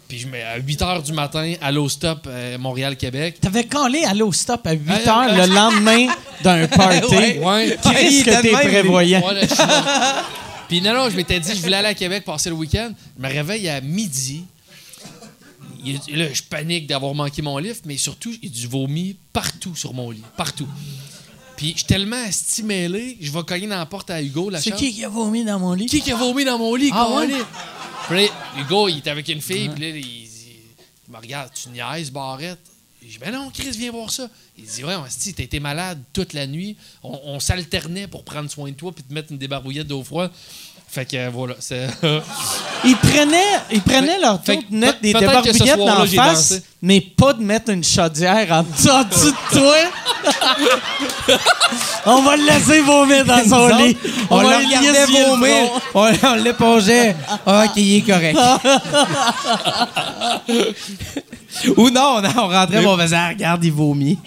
Puis 0.06 0.18
je 0.18 0.28
mets 0.28 0.42
à 0.42 0.58
8 0.58 0.82
h 0.82 1.02
du 1.02 1.14
matin, 1.14 1.54
Allo 1.62 1.88
Stop, 1.88 2.26
euh, 2.26 2.58
Montréal-Québec. 2.58 3.38
T'avais 3.40 3.64
collé 3.64 4.04
à 4.04 4.12
l'eau 4.12 4.32
stop 4.32 4.66
à 4.66 4.72
8 4.72 4.82
Ah, 4.86 4.92
heures 4.92 5.30
ah, 5.30 5.46
le 5.46 5.54
lendemain 5.54 6.08
d'un 6.44 6.66
party? 6.66 7.06
Ouais. 7.14 7.38
Ouais. 7.38 7.78
Qu'est-ce 7.82 8.22
que 8.22 8.42
t'es 8.42 8.68
prévoyant? 8.68 9.26
Ouais, 9.26 9.46
là. 9.46 10.24
Puis 10.68 10.82
non, 10.82 10.92
non, 10.92 11.08
je 11.08 11.16
m'étais 11.16 11.40
dit, 11.40 11.56
je 11.56 11.62
voulais 11.62 11.76
aller 11.78 11.88
à 11.88 11.94
Québec 11.94 12.22
passer 12.22 12.50
le 12.50 12.56
week-end. 12.56 12.92
Je 13.16 13.22
me 13.22 13.32
réveille 13.32 13.66
à 13.70 13.80
midi. 13.80 14.44
Là, 16.12 16.26
je 16.34 16.42
panique 16.42 16.86
d'avoir 16.86 17.14
manqué 17.14 17.40
mon 17.40 17.56
livre, 17.56 17.78
mais 17.86 17.96
surtout, 17.96 18.30
il 18.42 18.50
y 18.50 18.52
a 18.52 18.60
du 18.60 18.66
vomi 18.66 19.16
partout 19.32 19.74
sur 19.74 19.94
mon 19.94 20.10
lit. 20.10 20.22
Partout. 20.36 20.68
Puis 21.60 21.72
je 21.72 21.76
suis 21.76 21.86
tellement 21.86 22.24
stimulé, 22.32 23.18
je 23.20 23.30
vais 23.30 23.42
cogner 23.42 23.66
dans 23.66 23.76
la 23.76 23.84
porte 23.84 24.08
à 24.08 24.22
Hugo, 24.22 24.48
la 24.48 24.62
C'est 24.62 24.70
qui 24.78 24.94
qui 24.94 25.04
a 25.04 25.10
vomi 25.10 25.44
dans 25.44 25.58
mon 25.58 25.74
lit? 25.74 25.84
Qui 25.84 26.00
qui 26.00 26.10
a 26.10 26.16
vomi 26.16 26.42
dans 26.42 26.56
mon 26.56 26.74
lit? 26.74 26.88
Ah 26.90 27.06
ouais? 27.18 27.28
Puis 28.08 28.16
là, 28.16 28.28
Hugo, 28.58 28.88
il 28.88 28.96
était 28.98 29.10
avec 29.10 29.28
une 29.28 29.42
fille, 29.42 29.68
puis 29.68 29.82
là, 29.82 29.88
il, 29.90 29.96
il- 29.98 30.28
il 31.06 31.12
me 31.12 31.18
regarde, 31.18 31.50
tu 31.52 31.68
niaises, 31.68 32.10
Barrette? 32.10 32.58
Je 33.02 33.08
dis, 33.08 33.18
ben 33.18 33.30
non, 33.32 33.50
Chris, 33.52 33.72
viens 33.72 33.90
voir 33.90 34.10
ça. 34.10 34.28
Il 34.56 34.64
dit, 34.64 34.84
ouais, 34.84 34.94
si 35.10 35.34
t'as 35.34 35.42
été 35.42 35.60
malade 35.60 36.02
toute 36.14 36.32
la 36.32 36.46
nuit, 36.46 36.76
on, 37.02 37.18
on 37.24 37.40
s'alternait 37.40 38.06
pour 38.06 38.24
prendre 38.24 38.50
soin 38.50 38.70
de 38.70 38.74
toi 38.76 38.90
puis 38.92 39.02
te 39.04 39.12
mettre 39.12 39.30
une 39.30 39.38
débarbouillette 39.38 39.86
d'eau 39.86 40.02
froide. 40.02 40.30
Fait 40.90 41.04
que 41.04 41.30
voilà, 41.30 41.54
c'est. 41.60 41.86
Ils 42.84 42.96
prenaient, 42.96 43.60
ils 43.70 43.82
prenaient 43.82 44.18
leur 44.18 44.42
tour 44.42 44.56
de 44.56 44.74
mettre 44.76 45.00
des 45.00 45.12
soir-là, 45.12 46.00
en 46.00 46.06
face, 46.06 46.52
dansé. 46.52 46.62
mais 46.80 47.00
pas 47.00 47.34
de 47.34 47.42
mettre 47.42 47.70
une 47.70 47.84
chaudière 47.84 48.50
en 48.50 48.62
dessous, 48.62 49.30
de 49.30 49.58
toi. 49.58 49.76
on 52.06 52.22
va 52.22 52.36
le 52.36 52.46
laisser 52.46 52.80
vomir 52.80 53.24
dans 53.26 53.44
son 53.44 53.68
lit. 53.76 53.90
autres, 53.90 54.26
on, 54.30 54.42
va 54.42 54.60
le 54.60 54.64
le 54.64 55.28
vomir. 55.28 55.70
On, 55.94 56.10
on 56.22 56.34
l'épongeait. 56.36 57.14
Ah, 57.46 57.64
OK, 57.66 57.72
il 57.76 57.96
est 57.96 58.00
correct. 58.00 58.38
Ou 61.76 61.90
non, 61.90 62.20
non, 62.22 62.30
on 62.36 62.48
rentrait, 62.48 62.84
on 62.86 62.96
faisait, 62.98 63.16
ah, 63.16 63.28
regarde, 63.30 63.64
il 63.64 63.72
vomit. 63.72 64.18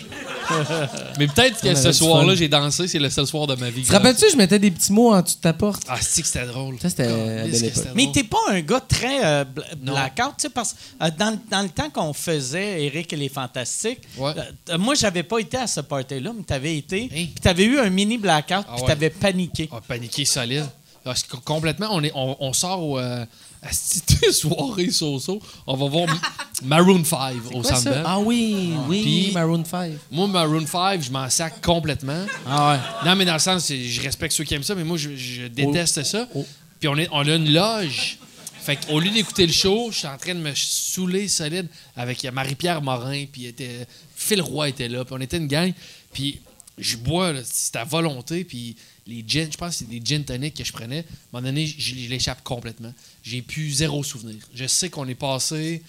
Mais 1.17 1.27
peut-être 1.27 1.61
que 1.61 1.73
ce 1.73 1.91
soir-là, 1.93 2.35
j'ai 2.35 2.47
dansé, 2.49 2.87
c'est 2.87 2.99
le 2.99 3.09
seul 3.09 3.25
soir 3.25 3.47
de 3.47 3.55
ma 3.55 3.69
vie. 3.69 3.81
Tu 3.81 3.87
te 3.87 3.93
rappelles-tu, 3.93 4.25
je 4.31 4.35
mettais 4.35 4.59
des 4.59 4.71
petits 4.71 4.91
mots 4.91 5.13
en 5.13 5.21
dessous 5.21 5.37
de 5.37 5.41
ta 5.41 5.53
porte? 5.53 5.83
Ah, 5.87 5.97
c'est 6.01 6.21
que 6.21 6.27
c'était 6.27 6.45
drôle. 6.45 6.75
Ça, 6.81 6.89
c'était 6.89 7.07
c'était 7.53 7.89
Mais 7.95 8.09
t'es 8.13 8.23
pas 8.23 8.37
un 8.49 8.59
gars 8.61 8.81
très 8.81 9.23
euh, 9.25 9.45
blackout, 9.77 10.33
tu 10.37 10.41
sais, 10.43 10.49
parce 10.49 10.73
que 10.73 10.77
euh, 11.05 11.09
dans, 11.17 11.39
dans 11.49 11.61
le 11.61 11.69
temps 11.69 11.89
qu'on 11.89 12.13
faisait 12.13 12.83
Eric 12.85 13.13
et 13.13 13.15
les 13.15 13.29
Fantastiques, 13.29 14.01
Ouais. 14.17 14.33
euh, 14.69 14.77
moi, 14.77 14.95
j'avais 14.95 15.23
pas 15.23 15.39
été 15.39 15.57
à 15.57 15.67
ce 15.67 15.79
party-là, 15.79 16.31
mais 16.35 16.43
t'avais 16.43 16.77
été, 16.77 17.03
Hein? 17.05 17.07
puis 17.33 17.41
t'avais 17.41 17.63
eu 17.63 17.79
un 17.79 17.89
mini 17.89 18.17
blackout, 18.17 18.65
Ah 18.67 18.73
puis 18.73 18.81
ouais. 18.81 18.87
t'avais 18.87 19.09
paniqué. 19.09 19.69
Ah, 19.71 19.79
paniqué 19.87 20.25
solide. 20.25 20.65
Parce 21.03 21.23
que 21.23 21.35
complètement, 21.37 21.87
on, 21.91 22.01
est, 22.03 22.11
on, 22.15 22.37
on 22.39 22.53
sort 22.53 22.81
au, 22.81 22.97
euh, 22.99 23.25
à 23.61 23.71
cette 23.71 24.31
soirée 24.31 24.89
so-so. 24.89 25.41
On 25.67 25.75
va 25.75 25.87
voir 25.87 26.07
Maroon 26.63 27.03
5 27.03 27.35
au 27.53 27.63
Centre 27.63 27.77
ça? 27.81 27.89
Bell. 27.89 28.03
Ah 28.05 28.19
oui, 28.19 28.73
oui, 28.87 29.01
Puis- 29.01 29.31
Maroon 29.33 29.63
5. 29.65 29.93
Moi, 30.11 30.27
Maroon 30.27 30.65
5, 30.65 31.01
je 31.01 31.11
m'en 31.11 31.29
sac 31.29 31.61
complètement. 31.61 32.25
Ah 32.47 32.71
ouais. 32.73 33.09
Non, 33.09 33.15
mais 33.15 33.25
dans 33.25 33.33
le 33.33 33.39
sens, 33.39 33.67
je 33.69 34.01
respecte 34.01 34.33
ceux 34.33 34.43
qui 34.45 34.53
aiment 34.53 34.63
ça, 34.63 34.75
mais 34.75 34.83
moi, 34.83 34.97
je, 34.97 35.15
je 35.15 35.47
déteste 35.47 36.03
ça. 36.03 36.27
Oh. 36.35 36.45
Puis 36.79 36.87
on, 36.87 36.95
est, 36.97 37.07
on 37.11 37.27
a 37.27 37.35
une 37.35 37.51
loge. 37.53 38.17
Fait 38.61 38.77
qu'au 38.77 38.99
lieu 39.01 39.09
d'écouter 39.09 39.45
le 39.45 39.51
show, 39.51 39.89
je 39.91 39.97
suis 39.99 40.07
en 40.07 40.17
train 40.17 40.33
de 40.35 40.39
me 40.39 40.53
saouler 40.55 41.27
solide 41.27 41.67
avec 41.97 42.23
Marie-Pierre 42.31 42.81
Morin, 42.81 43.25
puis 43.29 43.45
était, 43.47 43.85
Phil 44.15 44.41
Roy 44.41 44.69
était 44.69 44.87
là, 44.87 45.03
puis 45.03 45.13
on 45.17 45.19
était 45.21 45.35
une 45.35 45.47
gang. 45.47 45.73
Puis 46.13 46.39
je 46.77 46.97
bois, 46.97 47.33
c'est 47.43 47.75
à 47.75 47.83
volonté, 47.83 48.43
puis 48.43 48.75
les 49.05 49.23
gins, 49.27 49.47
je 49.51 49.57
pense 49.57 49.71
que 49.71 49.75
c'est 49.79 49.89
des 49.89 50.01
gin 50.03 50.23
tonic 50.23 50.53
que 50.55 50.63
je 50.63 50.71
prenais. 50.71 50.99
À 50.99 51.01
un 51.01 51.03
moment 51.33 51.47
donné, 51.47 51.67
je, 51.67 51.79
je 51.95 52.09
l'échappe 52.09 52.43
complètement. 52.43 52.93
J'ai 53.23 53.41
plus 53.41 53.69
zéro 53.71 54.03
souvenir. 54.03 54.37
Je 54.53 54.65
sais 54.65 54.89
qu'on 54.89 55.07
est 55.07 55.15
passé 55.15 55.83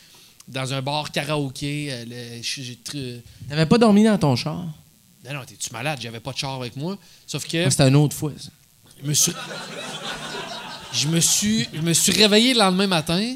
dans 0.49 0.75
un 0.75 0.83
bar 0.83 1.11
karaoké. 1.11 1.89
euh, 1.91 2.41
T'avais 3.49 3.67
pas 3.67 3.79
dormi 3.79 4.05
dans 4.05 4.19
ton 4.19 4.37
char? 4.37 4.67
non, 5.25 5.33
non, 5.33 5.45
t'es-tu 5.47 5.73
malade? 5.73 5.99
J'avais 6.03 6.21
pas 6.21 6.33
de 6.33 6.39
char 6.39 6.55
avec 6.61 6.77
moi. 6.77 6.99
Sauf 7.27 7.47
que 7.47 7.65
Ah, 7.67 7.71
C'était 7.71 7.89
une 7.89 7.97
autre 7.97 8.15
fois, 8.15 8.33
ça. 8.39 8.51
je 9.03 9.09
me 9.09 9.15
suis, 9.15 9.33
je 10.93 11.09
me 11.09 11.21
suis, 11.21 11.67
je 11.73 11.81
me 11.81 11.93
suis 11.95 12.13
réveillé 12.13 12.53
le 12.53 12.61
lendemain 12.61 12.87
matin, 12.87 13.35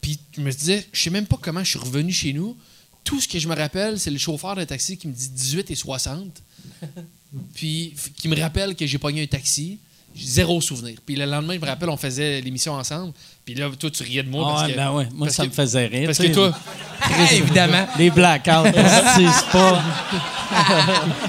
puis 0.00 0.18
je 0.36 0.40
me 0.42 0.50
disais, 0.52 0.86
je 0.92 1.02
sais 1.02 1.10
même 1.10 1.26
pas 1.26 1.38
comment 1.40 1.64
je 1.64 1.70
suis 1.70 1.78
revenu 1.78 2.12
chez 2.12 2.32
nous. 2.34 2.56
Tout 3.04 3.20
ce 3.20 3.28
que 3.28 3.38
je 3.38 3.48
me 3.48 3.54
rappelle, 3.54 3.98
c'est 3.98 4.10
le 4.10 4.18
chauffeur 4.18 4.54
d'un 4.56 4.66
taxi 4.66 4.96
qui 4.96 5.08
me 5.08 5.12
dit 5.12 5.28
18 5.28 5.70
et 5.70 5.74
60. 5.74 6.42
puis 7.54 7.94
qui 8.16 8.28
me 8.28 8.38
rappelle 8.38 8.76
que 8.76 8.86
j'ai 8.86 8.98
pogné 8.98 9.22
un 9.22 9.26
taxi. 9.26 9.78
J'ai 10.14 10.26
Zéro 10.26 10.60
souvenir. 10.60 10.96
Puis 11.04 11.16
le 11.16 11.24
lendemain, 11.24 11.54
je 11.54 11.58
me 11.60 11.66
rappelle, 11.66 11.88
on 11.88 11.96
faisait 11.96 12.40
l'émission 12.40 12.74
ensemble. 12.74 13.12
Puis 13.44 13.54
là, 13.54 13.68
toi, 13.78 13.90
tu 13.90 14.02
riais 14.02 14.22
de 14.22 14.28
moi. 14.30 14.44
Ah 14.46 14.50
parce 14.52 14.62
ouais, 14.66 14.72
que, 14.72 14.76
ben 14.76 14.90
ouais, 14.92 15.08
moi, 15.12 15.26
parce 15.26 15.36
ça 15.36 15.42
que- 15.44 15.48
me 15.48 15.52
faisait 15.54 15.86
rire. 15.86 16.06
Parce 16.06 16.18
que 16.18 16.26
toi, 16.28 16.52
Évidemment. 17.32 17.86
Les 17.98 18.10
blackouts, 18.10 18.50
c'est 19.16 19.50
pas. 19.52 19.82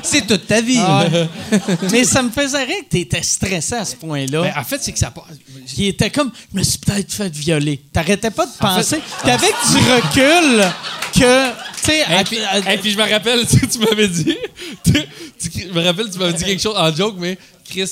C'est 0.03 0.27
toute 0.27 0.45
ta 0.47 0.61
vie. 0.61 0.79
Ah. 0.79 1.05
Mais 1.91 2.03
ça 2.03 2.21
me 2.21 2.29
faisait 2.29 2.63
rire 2.63 2.83
que 2.85 2.89
tu 2.91 2.99
étais 2.99 3.21
stressé 3.23 3.75
à 3.75 3.85
ce 3.85 3.95
point-là. 3.95 4.41
ben, 4.43 4.53
en 4.57 4.63
fait, 4.63 4.79
c'est 4.81 4.91
que 4.91 4.99
ça 4.99 5.11
passe. 5.11 5.23
qui 5.67 5.87
était 5.87 6.09
comme 6.09 6.31
je 6.53 6.59
me 6.59 6.63
suis 6.63 6.77
peut-être 6.79 7.11
fait 7.11 7.33
violer. 7.33 7.81
T'arrêtais 7.91 8.31
pas 8.31 8.45
de 8.45 8.51
penser 8.59 8.99
qu'avec 9.23 9.53
du 9.71 9.77
recul 9.77 10.63
que 11.13 11.49
tu 11.49 11.53
sais 11.91 12.03
à- 12.03 12.21
Et 12.21 12.23
puis, 12.23 12.37
à- 12.39 12.73
et 12.73 12.77
puis 12.77 12.91
je 12.91 12.97
me 12.97 13.09
rappelle, 13.09 13.45
tu, 13.47 13.67
tu 13.67 13.79
m'avais 13.79 14.07
dit, 14.07 14.37
tu, 14.83 14.93
tu- 14.93 15.67
je 15.67 15.73
me 15.73 15.83
rappelle, 15.83 16.09
tu 16.11 16.19
m'avais 16.19 16.33
dit 16.33 16.43
quelque 16.43 16.61
chose 16.61 16.75
en 16.77 16.93
joke, 16.93 17.15
mais 17.17 17.37
Chris, 17.69 17.89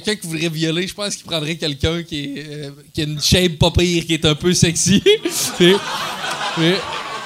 quelqu'un 0.00 0.16
qui 0.16 0.26
voudrait 0.26 0.48
violer, 0.48 0.86
je 0.86 0.94
pense 0.94 1.16
qu'il 1.16 1.24
prendrait 1.26 1.56
quelqu'un 1.56 2.02
qui, 2.02 2.18
est, 2.24 2.44
euh, 2.48 2.70
qui 2.94 3.02
a 3.02 3.04
une 3.04 3.20
shape 3.20 3.58
pas 3.58 3.70
pire, 3.70 4.06
qui 4.06 4.14
est 4.14 4.24
un 4.24 4.34
peu 4.34 4.52
sexy. 4.54 5.02
Puis- 5.58 5.74
puis- 6.54 6.74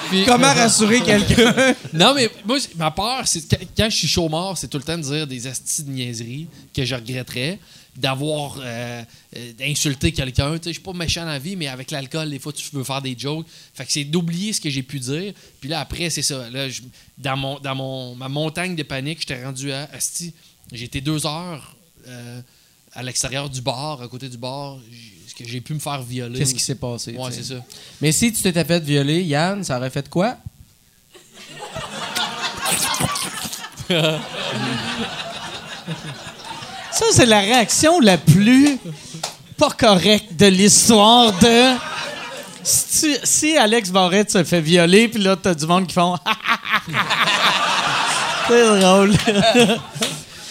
puis- 0.09 0.23
Comment 0.25 0.53
rassurer 0.53 1.01
quelqu'un? 1.01 1.53
Non, 1.93 2.13
mais 2.15 2.29
moi, 2.45 2.57
ma 2.75 2.91
peur, 2.91 3.21
c'est 3.27 3.41
quand, 3.49 3.57
quand 3.77 3.89
je 3.89 3.95
suis 3.97 4.07
chaud 4.07 4.29
mort, 4.29 4.57
c'est 4.57 4.67
tout 4.67 4.77
le 4.77 4.83
temps 4.83 4.97
de 4.97 5.03
dire 5.03 5.27
des 5.27 5.47
astis 5.47 5.83
de 5.83 5.91
niaiseries 5.91 6.47
que 6.73 6.83
je 6.85 6.95
regretterais, 6.95 7.59
d'avoir 7.95 8.57
euh, 8.61 9.01
euh, 9.35 9.53
d'insulter 9.57 10.11
quelqu'un. 10.11 10.55
Je 10.63 10.69
suis 10.71 10.79
pas 10.81 10.93
méchant 10.93 11.21
dans 11.21 11.27
la 11.31 11.39
vie, 11.39 11.55
mais 11.55 11.67
avec 11.67 11.89
l'alcool, 11.91 12.29
des 12.29 12.39
fois, 12.39 12.53
tu 12.53 12.63
veux 12.73 12.83
faire 12.83 13.01
des 13.01 13.15
jokes. 13.17 13.45
Fait 13.73 13.85
que 13.85 13.91
c'est 13.91 14.03
d'oublier 14.03 14.53
ce 14.53 14.61
que 14.61 14.69
j'ai 14.69 14.83
pu 14.83 14.99
dire. 14.99 15.33
Puis 15.59 15.69
là, 15.69 15.79
après, 15.79 16.09
c'est 16.09 16.21
ça. 16.21 16.49
Là, 16.49 16.69
je- 16.69 16.81
dans 17.17 17.35
mon, 17.37 17.59
dans 17.59 17.75
mon, 17.75 18.15
ma 18.15 18.29
montagne 18.29 18.75
de 18.75 18.83
panique, 18.83 19.19
j'étais 19.21 19.43
rendu 19.43 19.71
à 19.71 19.89
Asti. 19.93 20.33
J'ai 20.71 20.85
été 20.85 21.01
deux 21.01 21.25
heures 21.25 21.75
euh, 22.07 22.39
à 22.97 23.03
l'extérieur 23.03 23.49
du 23.49 23.61
bar, 23.61 24.01
à 24.01 24.07
côté 24.07 24.27
du 24.27 24.37
bar. 24.37 24.77
Que 25.37 25.47
j'ai 25.47 25.61
pu 25.61 25.75
me 25.75 25.79
faire 25.79 26.01
violer? 26.01 26.39
Qu'est-ce 26.39 26.55
qui 26.55 26.63
s'est 26.63 26.73
passé? 26.73 27.15
Ouais, 27.15 27.29
c'est 27.31 27.43
ça. 27.43 27.63
Mais 28.01 28.11
si 28.11 28.33
tu 28.33 28.41
t'étais 28.41 28.65
fait 28.65 28.79
violer, 28.83 29.21
Yann, 29.21 29.63
ça 29.63 29.77
aurait 29.77 29.91
fait 29.91 30.09
quoi? 30.09 30.35
ça 36.91 37.05
c'est 37.13 37.25
la 37.25 37.39
réaction 37.39 37.99
la 37.99 38.17
plus 38.17 38.77
pas 39.57 39.69
correcte 39.71 40.35
de 40.37 40.47
l'histoire 40.47 41.31
de 41.33 41.73
si, 42.63 43.13
tu- 43.13 43.19
si 43.23 43.57
Alex 43.57 43.91
Barrette 43.91 44.31
se 44.31 44.43
fait 44.43 44.61
violer 44.61 45.07
puis 45.07 45.21
là 45.21 45.35
t'as 45.35 45.53
du 45.55 45.65
monde 45.65 45.87
qui 45.87 45.93
font 45.93 46.15
c'est 48.47 48.79
drôle 48.79 49.13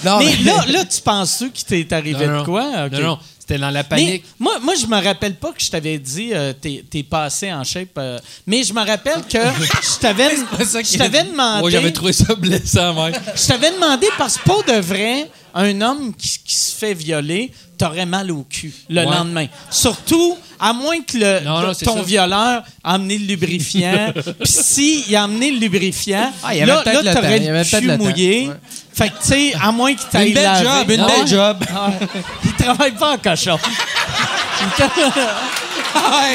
Non, 0.07 0.19
mais 0.19 0.37
là 0.45 0.65
là 0.69 0.85
tu 0.85 1.01
penses 1.01 1.45
qu'il 1.53 1.65
t'est 1.65 1.93
arrivé 1.93 2.27
Non, 2.27 2.41
de 2.41 2.45
quoi? 2.45 2.89
Non, 2.89 3.01
non. 3.01 3.19
C'était 3.39 3.59
dans 3.61 3.71
la 3.71 3.83
Mais 3.83 3.89
panique. 3.89 4.25
moi, 4.41 4.59
moi, 4.61 4.75
je 4.75 4.87
me 4.87 5.01
rappelle 5.01 5.37
pas 5.37 5.53
que 5.53 5.63
je 5.63 5.71
t'avais 5.71 5.99
dit 5.99 6.31
euh, 6.33 6.53
t'es, 6.53 6.85
t'es 6.91 7.05
passé 7.05 7.53
en 7.53 7.63
shape. 7.63 7.91
euh, 7.97 8.19
mais 8.45 8.65
je 8.65 8.73
me 8.73 8.85
rappelle 8.85 9.23
que 9.23 9.39
je 9.39 10.01
t'avais, 10.01 10.31
je 10.59 10.99
t'avais 10.99 11.23
demandé. 11.23 11.61
Moi, 11.61 11.71
j'avais 11.71 11.93
trouvé 11.93 12.13
ça 12.13 12.35
blessant, 12.35 12.93
mec. 13.05 13.15
Je 13.37 13.47
t'avais 13.47 13.71
demandé 13.71 14.09
parce 14.19 14.37
que 14.37 14.43
pour 14.43 14.65
de 14.65 14.81
vrai, 14.81 15.31
un 15.57 15.81
homme 15.81 16.15
qui, 16.15 16.39
qui 16.45 16.55
se 16.55 16.75
fait 16.77 16.95
violer, 16.95 17.51
t'aurais 17.79 18.07
mal 18.07 18.31
au 18.31 18.45
cul 18.49 18.73
le 18.89 19.01
Ouais. 19.05 19.07
lendemain. 19.07 19.47
Surtout, 19.71 20.37
à 20.61 20.73
moins 20.73 21.01
que 21.03 21.17
le, 21.19 21.41
Non, 21.41 21.61
non, 21.61 21.67
le- 21.69 21.75
c'est 21.75 21.85
ton 21.87 21.97
ça. 21.97 22.03
violeur 22.03 22.63
a 22.85 22.95
amené 22.95 23.19
le 23.19 23.27
lubrifiant. 23.27 24.13
Puis 24.41 24.53
si 24.53 25.05
il 25.09 25.17
a 25.17 25.25
amené 25.25 25.51
le 25.51 25.59
lubrifiant, 25.59 26.33
Ah, 26.43 26.55
il 26.55 26.59
y 26.59 26.63
avait 26.63 26.73
là, 26.73 26.83
peut-être 26.83 27.03
là, 27.03 27.11
le 27.15 27.15
t'aurais 27.21 27.39
le 27.39 27.47
peut-être 27.47 27.79
cul 27.81 27.87
le 27.87 27.97
mouillé. 27.99 28.49
Ouais. 28.49 28.55
Fait 28.95 29.09
que, 29.09 29.15
tu 29.21 29.29
sais, 29.29 29.53
à 29.61 29.73
moins 29.73 29.95
qu'il 29.95 30.09
t'aille 30.09 30.29
Une 30.29 30.35
belle 30.35 30.45
laver. 30.45 30.65
job, 30.65 30.91
une 30.91 31.01
Ah 31.01 31.07
belle 31.07 31.21
ouais? 31.21 31.27
job. 31.27 31.57
Ah. 31.75 31.91
Il 32.45 32.53
travaille 32.65 32.93
pas 32.93 33.13
en 33.15 33.19
cochon. 33.19 33.59
Ah 35.99 36.27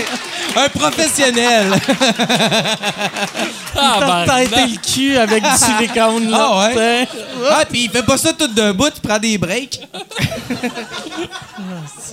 un 0.56 0.70
professionnel. 0.70 1.68
Ah, 3.84 4.24
T'as 4.28 4.46
têté 4.46 4.62
le 4.68 4.78
cul 4.94 5.18
avec 5.18 5.44
du 5.44 5.50
silicone, 5.58 6.30
là. 6.30 6.38
Ah 6.50 6.60
ouais? 6.68 6.74
sais. 6.76 7.08
ah, 7.50 7.66
puis 7.70 7.84
il 7.86 7.90
fait 7.90 8.04
pas 8.04 8.18
ça 8.18 8.34
tout 8.34 8.48
d'un 8.48 8.74
bout, 8.74 8.92
il 8.96 9.02
prend 9.02 9.18
des 9.20 9.38
breaks. 9.38 9.80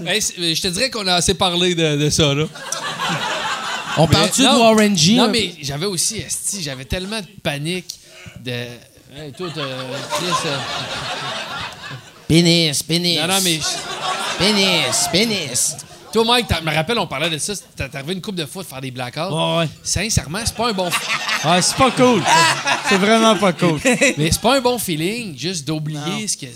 Hey, 0.06 0.22
c'est- 0.22 0.54
je 0.54 0.62
te 0.62 0.68
dirais 0.68 0.90
qu'on 0.90 1.06
a 1.06 1.14
assez 1.14 1.34
parlé 1.34 1.74
de, 1.74 1.96
de 1.96 2.10
ça, 2.10 2.32
là. 2.34 2.44
On 3.96 4.06
parle-tu 4.06 4.42
de 4.42 4.46
non, 4.46 4.60
Warren 4.60 4.96
G? 4.96 5.14
Non, 5.14 5.28
mais 5.28 5.54
j'avais 5.60 5.86
aussi, 5.86 6.18
esti, 6.18 6.62
j'avais 6.62 6.84
tellement 6.84 7.20
de 7.20 7.26
panique 7.42 7.98
de. 8.44 8.50
Hey, 8.52 9.32
toi, 9.36 9.48
t'as- 9.54 9.60
Chris, 10.16 10.26
euh, 10.46 10.56
Pénis, 12.28 12.82
pénis. 12.82 13.18
Non, 13.20 13.26
non, 13.26 13.40
mais. 13.42 13.58
Pénis, 14.38 15.08
pénis. 15.10 15.76
Toi, 16.12 16.24
Mike, 16.24 16.46
t'as- 16.48 16.60
me 16.62 16.74
rappelle, 16.74 16.98
on 16.98 17.06
parlait 17.06 17.28
de 17.30 17.38
ça. 17.38 17.52
T'es 17.76 17.84
arrivé 17.94 18.14
une 18.14 18.20
couple 18.20 18.38
de 18.38 18.46
fois 18.46 18.62
de 18.62 18.68
faire 18.68 18.80
des 18.80 18.90
blackouts. 18.90 19.20
Ouais, 19.30 19.58
ouais. 19.58 19.68
Sincèrement, 19.82 20.38
c'est 20.44 20.54
pas 20.54 20.68
un 20.70 20.72
bon. 20.72 20.88
Ah, 21.44 21.60
c'est 21.60 21.76
pas 21.76 21.90
cool. 21.90 22.22
C'est 22.88 22.96
vraiment 22.98 23.36
pas 23.36 23.52
cool. 23.52 23.78
mais 23.84 24.30
c'est 24.30 24.40
pas 24.40 24.56
un 24.56 24.60
bon 24.60 24.78
feeling, 24.78 25.36
juste 25.38 25.66
d'oublier 25.66 26.26
ce 26.26 26.36
que. 26.36 26.46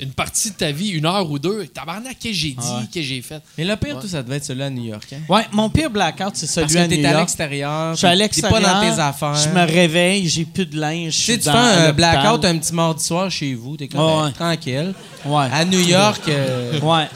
Une 0.00 0.12
partie 0.12 0.50
de 0.50 0.54
ta 0.54 0.70
vie, 0.70 0.90
une 0.90 1.06
heure 1.06 1.28
ou 1.28 1.40
deux. 1.40 1.66
Tabarnak, 1.66 2.16
qu'est-ce 2.20 2.32
que 2.32 2.32
j'ai 2.32 2.50
dit, 2.50 2.56
Ouais. 2.58 2.82
qu'est-ce 2.92 2.94
que 2.94 3.02
j'ai 3.02 3.20
fait? 3.20 3.42
Mais 3.58 3.64
le 3.64 3.74
pire, 3.74 3.98
tout 3.98 4.06
ça 4.06 4.22
devait 4.22 4.36
être 4.36 4.44
celui 4.44 4.62
à 4.62 4.70
New 4.70 4.84
York. 4.84 5.08
Hein? 5.12 5.16
Ouais, 5.28 5.44
mon 5.50 5.68
pire 5.70 5.90
blackout, 5.90 6.36
c'est 6.36 6.46
celui 6.46 6.66
Parce 6.66 6.74
que 6.74 6.78
à 6.78 6.86
New 6.86 6.96
t'es 6.96 7.04
à 7.04 7.10
York. 7.10 7.20
l'extérieur. 7.22 7.92
Je 7.94 7.98
suis 7.98 8.06
à 8.06 8.14
l'extérieur. 8.14 8.60
T'es 8.60 8.64
pas 8.64 8.74
dans 8.74 8.94
tes 8.94 9.00
affaires. 9.02 9.34
Je 9.34 9.48
me 9.48 9.66
réveille, 9.66 10.28
j'ai 10.28 10.44
plus 10.44 10.66
de 10.66 10.78
linge. 10.78 11.14
je 11.26 11.32
Tu 11.32 11.40
fais 11.42 11.48
un 11.50 11.92
blackout 11.92 12.44
un 12.44 12.58
petit 12.58 12.72
mardi 12.74 13.02
soir 13.04 13.28
chez 13.28 13.54
vous, 13.54 13.76
t'es 13.76 13.88
comme 13.88 14.00
Ouais, 14.00 14.06
ben, 14.06 14.24
ouais. 14.26 14.32
tranquille. 14.32 14.94
Ouais. 15.24 15.46
À 15.52 15.64
New 15.64 15.80
York, 15.80 16.22
euh, 16.28 16.78
Ouais. 16.80 17.08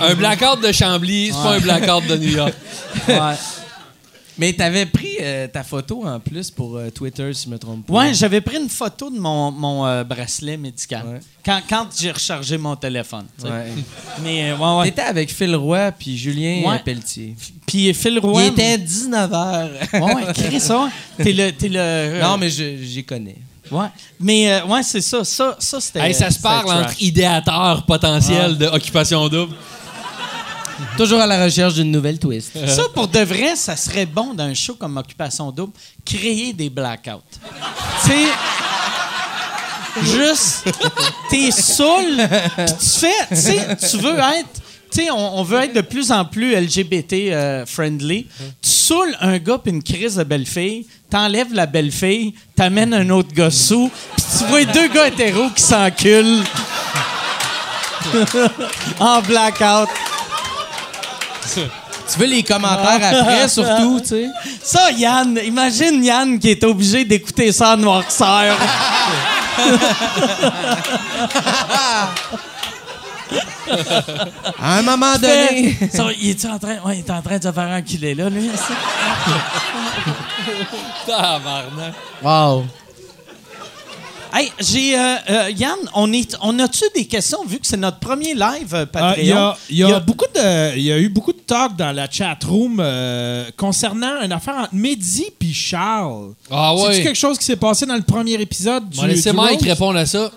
Un 0.00 0.14
blackout 0.14 0.60
de 0.62 0.72
Chambly, 0.72 1.26
c'est 1.26 1.32
pas 1.42 1.54
un 1.56 1.60
blackout 1.60 2.06
de 2.08 2.16
New 2.16 2.30
York. 2.36 2.54
Ouais. 3.08 3.34
mais 4.38 4.52
t'avais 4.52 4.86
pris 4.86 5.16
euh, 5.20 5.46
ta 5.48 5.62
photo 5.64 6.06
en 6.06 6.20
plus 6.20 6.50
pour 6.50 6.76
euh, 6.76 6.90
Twitter, 6.90 7.32
si 7.34 7.44
je 7.46 7.50
me 7.50 7.58
trompe 7.58 7.86
pas. 7.86 7.92
Ouais, 7.92 8.14
j'avais 8.14 8.40
pris 8.40 8.56
une 8.56 8.68
photo 8.68 9.10
de 9.10 9.18
mon, 9.18 9.50
mon 9.50 9.84
euh, 9.86 10.04
bracelet 10.04 10.56
médical. 10.56 11.04
Ouais. 11.06 11.20
Quand, 11.44 11.60
quand 11.68 11.86
j'ai 11.98 12.10
rechargé 12.12 12.56
mon 12.56 12.76
téléphone. 12.76 13.26
Ouais. 13.42 13.72
Mais, 14.22 14.50
euh, 14.50 14.56
ouais, 14.56 14.78
ouais. 14.80 14.84
T'étais 14.90 15.02
avec 15.02 15.32
Phil 15.32 15.54
Roy 15.56 15.90
puis 15.92 16.16
Julien 16.16 16.62
Ouais. 16.64 16.78
Pelletier. 16.84 17.34
Puis 17.66 17.92
Phil 17.94 18.18
Roy. 18.20 18.44
Il 18.44 18.48
était 18.52 18.76
19h. 18.76 19.68
Ouais, 19.94 20.14
ouais, 20.14 20.32
Chris, 20.34 20.62
ouais. 20.70 20.90
T'es 21.24 21.32
le. 21.32 21.50
T'es 21.52 21.68
le 21.68 21.78
euh, 21.80 22.22
non, 22.22 22.36
mais 22.38 22.48
je- 22.50 22.76
j'y 22.82 23.04
connais. 23.04 23.36
Ouais. 23.70 23.86
Mais, 24.20 24.52
euh, 24.52 24.66
ouais, 24.66 24.82
c'est 24.82 25.00
ça. 25.00 25.24
Ça, 25.24 25.56
ça 25.58 25.80
c'était. 25.80 26.00
Hey, 26.00 26.14
ça 26.14 26.30
se 26.30 26.38
parle 26.40 26.70
entre 26.72 27.00
idéateurs 27.00 27.84
potentiels 27.86 28.56
de 28.56 28.66
Occupation 28.66 29.28
Double. 29.28 29.54
Toujours 30.96 31.20
à 31.20 31.26
la 31.26 31.44
recherche 31.44 31.74
d'une 31.74 31.90
nouvelle 31.90 32.18
twist. 32.18 32.52
Ça, 32.68 32.82
pour 32.94 33.08
de 33.08 33.18
vrai, 33.20 33.56
ça 33.56 33.74
serait 33.76 34.06
bon 34.06 34.32
dans 34.34 34.44
un 34.44 34.54
show 34.54 34.74
comme 34.74 34.96
Occupation 34.96 35.50
Double, 35.50 35.72
créer 36.04 36.52
des 36.52 36.70
blackouts. 36.70 37.22
tu 38.04 38.10
sais, 38.10 38.26
juste, 40.02 40.68
t'es 41.30 41.50
saoul, 41.50 42.16
pis 42.56 42.72
tu 42.78 43.00
fais, 43.00 43.26
tu 43.28 43.36
sais, 43.36 43.76
tu 43.90 43.96
veux 43.98 44.18
être, 44.18 44.48
tu 44.90 45.02
sais, 45.02 45.10
on, 45.10 45.38
on 45.38 45.42
veut 45.42 45.62
être 45.64 45.74
de 45.74 45.80
plus 45.80 46.12
en 46.12 46.24
plus 46.24 46.54
LGBT 46.54 47.12
euh, 47.12 47.66
friendly. 47.66 48.26
Tu 48.88 48.94
saoules 48.94 49.16
un 49.20 49.36
gars 49.36 49.58
pis 49.58 49.68
une 49.68 49.82
crise 49.82 50.16
de 50.16 50.24
belle-fille, 50.24 50.86
t'enlèves 51.10 51.52
la 51.52 51.66
belle-fille, 51.66 52.32
t'amènes 52.56 52.94
un 52.94 53.10
autre 53.10 53.34
gars 53.34 53.50
sous, 53.50 53.90
pis 54.16 54.24
tu 54.38 54.44
vois 54.46 54.64
deux 54.64 54.88
gars 54.88 55.08
hétéros 55.08 55.50
qui 55.54 55.62
s'enculent 55.62 56.42
en 58.98 59.20
blackout. 59.20 59.90
Tu 61.54 62.18
veux 62.18 62.26
les 62.28 62.42
commentaires 62.42 63.12
après, 63.12 63.46
surtout, 63.50 64.00
tu 64.00 64.08
sais? 64.08 64.26
Ça, 64.62 64.90
Yann, 64.92 65.38
imagine 65.44 66.02
Yann 66.02 66.38
qui 66.38 66.48
est 66.48 66.64
obligé 66.64 67.04
d'écouter 67.04 67.52
ça 67.52 67.74
en 67.74 67.76
noirceur. 67.76 68.56
À 74.60 74.78
un 74.78 74.82
moment 74.82 75.14
donné. 75.16 75.76
Ça, 75.92 76.06
il 76.20 76.30
est 76.30 76.44
en 76.46 76.58
train, 76.58 76.78
ouais, 76.84 76.96
il 76.96 76.98
est 77.00 77.10
en 77.10 77.22
train 77.22 77.38
de 77.38 77.42
se 77.44 77.52
faire 77.52 77.68
enculer 77.68 78.14
là, 78.14 78.28
lui. 78.28 78.48
ça? 78.54 78.74
Tabarnak. 81.06 81.94
Wow. 82.22 82.64
Hey, 84.30 84.52
j'ai 84.60 84.94
euh, 84.94 85.14
euh, 85.30 85.50
Yann, 85.56 85.78
on 85.94 86.12
est, 86.12 86.36
on 86.42 86.58
a-tu 86.58 86.84
des 86.94 87.06
questions 87.06 87.42
vu 87.46 87.58
que 87.58 87.66
c'est 87.66 87.78
notre 87.78 87.98
premier 87.98 88.34
live 88.34 88.74
euh, 88.74 88.84
Patreon? 88.84 89.14
Il 89.22 89.26
y, 89.26 89.32
a, 89.32 89.56
il 89.70 89.76
y 89.78 89.82
a 89.84 89.86
Il 89.86 89.90
y 89.90 89.94
a- 89.94 90.00
beaucoup 90.00 90.26
de, 90.34 90.76
il 90.76 90.82
y 90.82 90.92
a 90.92 90.98
eu 90.98 91.08
beaucoup 91.08 91.32
de 91.32 91.38
talk 91.38 91.76
dans 91.76 91.92
la 91.92 92.10
chat 92.10 92.36
room 92.46 92.76
euh, 92.78 93.46
concernant 93.56 94.20
une 94.22 94.32
affaire 94.32 94.56
entre 94.56 94.74
Mehdi 94.74 95.28
puis 95.38 95.54
Charles. 95.54 96.34
Ah 96.50 96.74
C'est-tu 96.76 96.88
ouais. 96.98 97.02
quelque 97.04 97.16
chose 97.18 97.38
qui 97.38 97.46
s'est 97.46 97.56
passé 97.56 97.86
dans 97.86 97.96
le 97.96 98.02
premier 98.02 98.34
épisode 98.34 98.90
du, 98.90 98.98
On 98.98 99.02
va 99.02 99.08
laisser 99.08 99.32
Mike 99.32 99.62
répondre 99.62 99.98
à 99.98 100.04
ça. 100.04 100.30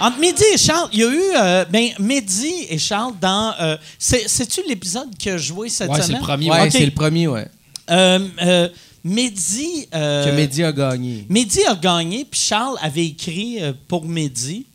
Entre 0.00 0.18
Mehdi 0.18 0.42
et 0.54 0.58
Charles, 0.58 0.88
il 0.92 0.98
y 1.00 1.04
a 1.04 1.08
eu 1.08 1.22
euh, 1.36 1.64
ben 1.70 1.88
Mehdi 1.98 2.66
et 2.68 2.78
Charles 2.78 3.14
dans 3.20 3.54
euh, 3.60 3.76
c'est 3.98 4.28
c'est-tu 4.28 4.60
l'épisode 4.68 5.16
qui 5.16 5.30
a 5.30 5.38
joué 5.38 5.68
cette 5.70 5.88
Ouais, 5.90 5.96
c'est 5.96 6.02
semaine? 6.08 6.20
le 6.20 6.26
premier, 6.26 6.50
Ouais, 6.50 6.70
c'est 6.70 6.84
le 6.84 6.90
premier, 6.92 7.26
ouais. 7.28 7.48
Euh, 7.90 8.18
euh, 8.42 8.68
Mehdi. 9.02 9.88
Que 9.90 10.32
Mehdi 10.36 10.64
a 10.64 10.72
gagné. 10.72 11.24
Mehdi 11.30 11.64
a 11.64 11.74
gagné, 11.74 12.26
puis 12.30 12.40
Charles 12.40 12.76
avait 12.82 13.06
écrit 13.06 13.58
pour 13.88 14.04
Mehdi. 14.04 14.66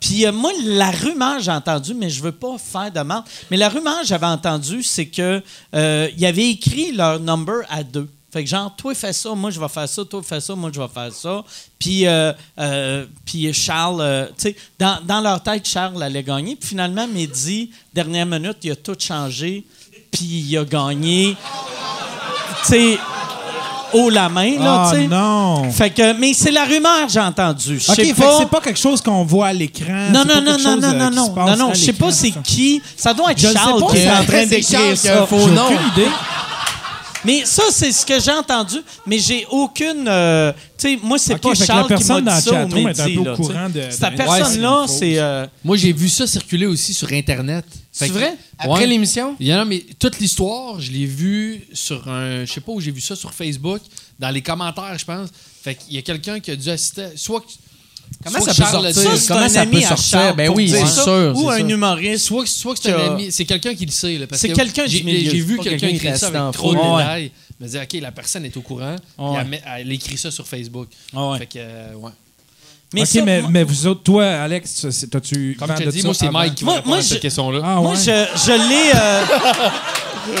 Puis 0.00 0.26
euh, 0.26 0.32
moi, 0.32 0.52
la 0.64 0.90
rumeur, 0.90 1.40
j'ai 1.40 1.50
entendu, 1.50 1.94
mais 1.94 2.08
je 2.10 2.22
veux 2.22 2.32
pas 2.32 2.56
faire 2.58 2.90
de 2.90 3.00
mal, 3.00 3.22
mais 3.50 3.56
la 3.56 3.68
rumeur, 3.68 4.00
j'avais 4.04 4.26
entendu, 4.26 4.82
c'est 4.82 5.06
que 5.06 5.42
euh, 5.74 6.08
il 6.16 6.24
avait 6.26 6.50
écrit 6.50 6.92
leur 6.92 7.20
number 7.20 7.62
à 7.70 7.82
deux. 7.82 8.08
Fait 8.34 8.42
que 8.42 8.50
genre, 8.50 8.74
toi 8.76 8.92
fais 8.96 9.12
ça, 9.12 9.32
moi 9.32 9.52
je 9.52 9.60
vais 9.60 9.68
faire 9.68 9.88
ça, 9.88 10.04
toi 10.04 10.20
fais 10.20 10.40
ça, 10.40 10.56
moi 10.56 10.68
je 10.74 10.80
vais 10.80 10.88
faire 10.92 11.12
ça. 11.12 11.44
Puis, 11.78 12.04
euh, 12.04 12.32
euh, 12.58 13.06
puis 13.24 13.54
Charles, 13.54 14.00
euh, 14.00 14.26
tu 14.36 14.48
sais, 14.48 14.56
dans, 14.76 14.98
dans 15.06 15.20
leur 15.20 15.40
tête, 15.40 15.64
Charles 15.64 16.02
allait 16.02 16.24
gagner. 16.24 16.56
Puis 16.56 16.70
finalement, 16.70 17.06
Mehdi, 17.06 17.70
dernière 17.94 18.26
minute, 18.26 18.56
il 18.64 18.72
a 18.72 18.74
tout 18.74 18.96
changé, 18.98 19.62
puis 20.10 20.24
il 20.48 20.58
a 20.58 20.64
gagné. 20.64 21.36
Tu 22.66 22.72
sais, 22.72 22.98
haut 23.92 24.10
la 24.10 24.28
main, 24.28 24.58
là, 24.58 24.86
Ah 24.88 24.90
tu 24.92 25.02
sais. 25.02 25.06
non! 25.06 25.70
Fait 25.70 25.90
que, 25.90 26.18
mais 26.18 26.34
c'est 26.34 26.50
la 26.50 26.64
rumeur, 26.64 27.08
j'ai 27.08 27.20
entendu. 27.20 27.78
Je 27.78 27.88
OK, 27.88 27.94
sais 27.94 28.04
fait 28.06 28.12
que 28.14 28.20
pas. 28.20 28.38
c'est 28.40 28.48
pas 28.48 28.60
quelque 28.62 28.80
chose 28.80 29.00
qu'on 29.00 29.22
voit 29.24 29.46
à 29.46 29.52
l'écran. 29.52 30.10
Non, 30.12 30.24
non, 30.24 30.42
non, 30.42 30.58
non, 30.58 30.76
non, 30.76 30.92
non, 30.92 31.10
non, 31.10 31.56
non, 31.56 31.72
je 31.72 31.78
sais 31.78 31.92
pas 31.92 32.10
c'est 32.10 32.32
qui. 32.42 32.82
Ça 32.96 33.14
doit 33.14 33.30
être 33.30 33.38
Je 33.38 33.52
Charles 33.52 33.80
qui 33.92 33.98
est 33.98 34.10
en 34.10 34.24
train 34.24 34.44
d'écrire 34.44 34.98
ça. 34.98 35.24
faux 35.24 35.38
J'ai 35.38 35.56
aucune 35.56 35.88
idée. 35.92 36.10
Mais 37.24 37.44
ça, 37.44 37.62
c'est 37.70 37.90
ce 37.92 38.04
que 38.04 38.20
j'ai 38.20 38.30
entendu. 38.32 38.76
Mais 39.06 39.18
j'ai 39.18 39.46
aucune. 39.50 40.06
euh, 40.06 40.52
tu 40.76 40.88
sais, 40.94 40.98
moi, 41.02 41.18
c'est 41.18 41.38
pas 41.38 41.50
la 41.50 41.54
Charles 41.66 41.86
qui 41.96 42.04
m'a 42.04 42.20
dans 42.20 42.36
dit 42.36 42.42
ça 42.42 42.64
au 43.20 43.24
là, 43.24 43.36
courant 43.36 43.68
de- 43.70 43.82
Cette 43.90 44.16
personne-là, 44.16 44.86
c'est 44.88 45.18
euh, 45.18 45.46
Moi, 45.64 45.76
j'ai 45.76 45.92
vu 45.92 46.08
ça 46.08 46.26
circuler 46.26 46.66
aussi 46.66 46.92
sur 46.92 47.10
Internet. 47.12 47.64
C'est 47.90 48.08
vrai? 48.08 48.34
Après 48.58 48.80
Ouais. 48.80 48.86
l'émission? 48.86 49.36
Il 49.38 49.46
y 49.46 49.54
en 49.54 49.60
a, 49.60 49.64
mais 49.64 49.84
toute 49.98 50.18
l'histoire, 50.18 50.80
je 50.80 50.90
l'ai 50.90 51.06
vu 51.06 51.64
sur 51.72 52.06
un. 52.08 52.44
Je 52.44 52.52
sais 52.52 52.60
pas 52.60 52.72
où 52.72 52.80
j'ai 52.80 52.90
vu 52.90 53.00
ça 53.00 53.14
sur 53.16 53.32
Facebook, 53.32 53.80
dans 54.18 54.30
les 54.30 54.42
commentaires, 54.42 54.96
je 54.98 55.04
pense. 55.04 55.28
Fait 55.62 55.76
qu'il 55.76 55.94
y 55.94 55.98
a 55.98 56.02
quelqu'un 56.02 56.40
qui 56.40 56.50
a 56.50 56.56
dû 56.56 56.68
assister. 56.70 57.06
Soit 57.16 57.40
que. 57.40 57.46
Comment 58.22 58.40
soit 58.40 58.54
ça 58.54 58.64
peut 58.64 58.70
sortir? 58.92 59.16
Ça, 59.18 59.34
Comment 59.34 59.48
ça 59.48 59.66
peut 59.66 59.80
sortir? 59.80 60.06
Charles 60.06 60.36
Ben 60.36 60.50
oui, 60.54 60.68
c'est 60.70 60.86
sûr, 60.86 61.32
Ou 61.36 61.48
un 61.50 61.58
ça. 61.58 61.60
humoriste. 61.60 62.24
Soit, 62.26 62.44
que- 62.44 62.48
soit 62.50 62.74
que 62.74 62.80
c'est 62.82 62.92
un 62.92 63.12
ami, 63.12 63.32
c'est 63.32 63.44
quelqu'un 63.44 63.74
qui 63.74 63.86
le 63.86 63.92
sait. 63.92 64.18
là, 64.18 64.26
parce 64.26 64.40
C'est 64.40 64.48
que 64.48 64.54
quelqu'un 64.54 64.84
j'ai- 64.86 65.00
vu 65.02 65.58
quelqu'un 65.58 65.88
écrire 65.88 66.16
ça 66.16 66.28
avec 66.28 66.52
trop 66.52 66.72
de 66.74 66.78
détails. 66.80 67.30
Je 67.58 67.64
me 67.64 67.68
disais, 67.68 67.82
OK, 67.82 68.00
la 68.02 68.12
personne 68.12 68.44
est 68.44 68.56
au 68.56 68.62
courant. 68.62 68.96
Elle, 69.18 69.60
elle 69.78 69.92
écrit 69.92 70.16
ça 70.18 70.30
sur 70.30 70.46
Facebook. 70.46 70.88
Ah 71.14 71.30
ouais. 71.30 71.38
Fait 71.38 71.46
que, 71.46 71.52
euh, 71.58 71.94
ouais. 71.94 72.10
Mais 72.92 73.00
OK, 73.02 73.06
ça, 73.08 73.22
mais, 73.22 73.40
moi- 73.40 73.50
mais 73.50 73.64
vous 73.64 73.86
autres, 73.88 74.02
toi, 74.04 74.24
Alex, 74.24 74.86
t'as-tu. 75.10 75.56
Comme 75.58 75.70
je 75.78 75.82
te 75.84 75.88
dis, 75.90 76.00
ça? 76.00 76.06
moi, 76.06 76.14
c'est? 76.14 76.30
Mike 76.30 76.54
qui 76.54 76.64
va 76.64 76.66
Moi- 76.70 76.74
répondre 76.76 76.88
moi, 76.94 76.98
à 76.98 77.02
cette 77.02 77.16
je- 77.16 77.22
question-là. 77.22 77.60
Ah, 77.64 77.74
Moi, 77.80 77.90
ouais? 77.92 77.96
je, 77.96 78.02
je 78.46 78.68
l'ai. 78.68 78.92
euh, 78.94 79.24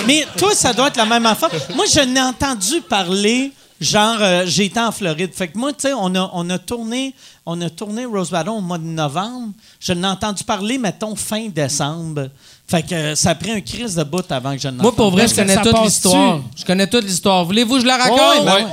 Mais 0.06 0.24
toi, 0.38 0.54
ça 0.54 0.72
doit 0.72 0.88
être 0.88 0.96
la 0.96 1.04
même 1.06 1.26
affaire. 1.26 1.50
Moi, 1.74 1.84
je 1.92 2.00
n'ai 2.00 2.20
entendu 2.20 2.80
parler. 2.88 3.52
Genre, 3.80 4.16
euh, 4.20 4.42
j'ai 4.46 4.66
été 4.66 4.78
en 4.80 4.92
Floride. 4.92 5.32
Fait 5.34 5.48
que 5.48 5.58
moi, 5.58 5.72
tu 5.72 5.88
sais, 5.88 5.92
on 5.94 6.14
a, 6.14 6.30
on 6.32 6.48
a 6.48 6.58
tourné, 6.58 7.12
on 7.44 7.60
a 7.60 7.68
tourné 7.68 8.04
Rose 8.06 8.30
Battle 8.30 8.50
au 8.50 8.60
mois 8.60 8.78
de 8.78 8.84
novembre. 8.84 9.52
Je 9.80 9.92
n'ai 9.92 10.06
entendu 10.06 10.44
parler, 10.44 10.78
mettons, 10.78 11.16
fin 11.16 11.48
décembre. 11.48 12.28
Fait 12.68 12.82
que 12.82 12.94
euh, 12.94 13.14
ça 13.14 13.30
a 13.30 13.34
pris 13.34 13.50
un 13.50 13.60
crise 13.60 13.96
de 13.96 14.04
bout 14.04 14.24
avant 14.30 14.52
que 14.54 14.58
je 14.60 14.68
n'entende. 14.68 14.82
Moi, 14.82 14.94
pour 14.94 15.10
vrai, 15.10 15.26
je 15.28 15.34
connais 15.34 15.56
toute 15.60 15.82
l'histoire. 15.84 16.40
Je 16.56 16.64
connais 16.64 16.86
toute 16.86 17.04
l'histoire. 17.04 17.44
Voulez-vous 17.44 17.74
que 17.76 17.80
je 17.82 17.86
la 17.86 17.96
raconte? 17.96 18.18
Ouais, 18.18 18.44
ben 18.44 18.54
Ouais. 18.54 18.64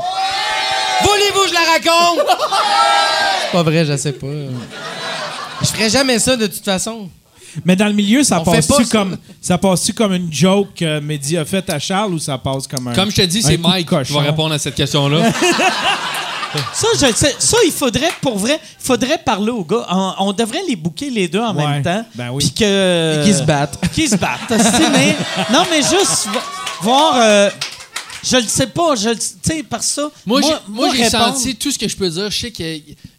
Voulez-vous 1.04 1.42
que 1.42 1.50
je 1.50 1.54
la 1.54 1.60
raconte? 1.60 2.28
C'est 3.46 3.52
pas 3.52 3.64
vrai, 3.64 3.86
je 3.86 3.98
sais 3.98 4.14
pas. 4.14 4.28
Je 5.62 5.68
ferais 5.68 5.90
jamais 5.90 6.20
ça 6.20 6.38
de 6.38 6.46
toute 6.48 6.64
façon. 6.64 7.10
Mais 7.66 7.76
dans 7.76 7.88
le 7.88 7.94
milieu, 7.94 8.24
ça 8.24 8.40
passe-tu 8.40 8.86
comme, 8.88 9.18
ça 9.42 9.58
passe 9.58 9.92
comme 9.92 10.14
une 10.14 10.32
joke 10.32 10.70
que 10.76 11.00
Mehdi 11.00 11.38
a 11.38 11.46
faite 11.46 11.70
à 11.70 11.80
Charles 11.80 12.14
ou 12.14 12.20
ça 12.20 12.38
passe 12.38 12.68
comme 12.68 12.88
un. 12.88 12.94
Comme 12.94 13.10
je 13.12 13.16
te 13.18 13.22
dis, 13.24 13.42
c'est 13.42 13.58
Mike 13.58 13.90
qui 14.06 14.14
va 14.14 14.22
répondre 14.22 14.54
à 14.54 14.60
cette 14.60 14.76
question-là. 14.76 15.32
Ça, 16.74 16.88
je 17.00 17.06
le 17.06 17.14
sais. 17.14 17.34
Ça, 17.40 17.56
il 17.66 17.72
faudrait, 17.72 18.10
pour 18.20 18.38
vrai, 18.38 18.60
il 18.62 18.86
faudrait 18.86 19.18
parler 19.20 19.52
aux 19.52 19.64
gars. 19.64 19.86
On, 19.90 20.14
on 20.20 20.34
devrait 20.34 20.64
les 20.68 20.76
bouquer 20.76 21.10
les 21.10 21.30
deux 21.30 21.40
en 21.40 21.56
Ouais. 21.56 21.66
même 21.66 21.82
temps. 21.82 22.06
Ben 22.14 22.30
oui. 22.32 22.44
Puis 22.44 22.52
que. 22.54 23.22
Et 23.22 23.24
qu'ils 23.24 23.36
se 23.36 23.44
battent. 23.44 23.80
Qui 23.94 24.08
se 24.10 24.18
battent. 24.18 24.50
mais, 24.92 25.16
non, 25.54 25.64
mais 25.70 25.78
juste 25.82 26.28
vo- 26.28 26.40
voir. 26.82 27.14
euh, 27.22 27.50
je 28.22 28.36
le 28.36 28.44
sais 28.44 28.68
pas. 28.68 28.96
Je, 28.96 29.10
le- 29.10 29.16
tu 29.16 29.28
sais, 29.44 29.64
par 29.64 29.82
ça. 29.82 30.12
Moi, 30.26 30.42
j'ai, 30.42 30.54
moi, 30.68 30.90
j'ai 30.94 31.10
senti 31.10 31.56
tout 31.56 31.72
ce 31.72 31.80
que 31.80 31.88
je 31.88 31.96
peux 31.96 32.10
dire. 32.10 32.30
Je 32.30 32.38
sais 32.38 32.52
que 32.52 32.64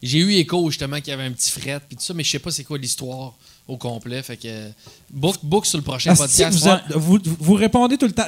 j'ai 0.03 0.19
eu 0.19 0.35
écho 0.35 0.69
justement 0.71 0.97
qu'il 0.99 1.09
y 1.09 1.13
avait 1.13 1.25
un 1.25 1.33
petit 1.33 1.51
fret 1.51 1.81
puis 1.89 1.97
tout 1.97 2.05
ça, 2.05 2.13
mais 2.13 2.25
je 2.25 2.31
sais 2.33 2.39
pas 2.39 2.51
c'est 2.51 2.65
quoi 2.65 2.77
l'histoire 2.77 3.33
au 3.69 3.77
complet. 3.77 4.23
Fait 4.23 4.37
que 4.37 4.49
book, 5.11 5.37
book 5.43 5.67
sur 5.67 5.79
le 5.79 5.85
prochain 5.85 6.13
Asti, 6.13 6.23
podcast. 6.43 6.59
vous, 6.59 6.69
a- 6.69 6.81
vous, 6.97 7.19
vous 7.41 7.55
répondez 7.55 7.97
tout 7.99 8.07
le 8.07 8.13
temps. 8.13 8.25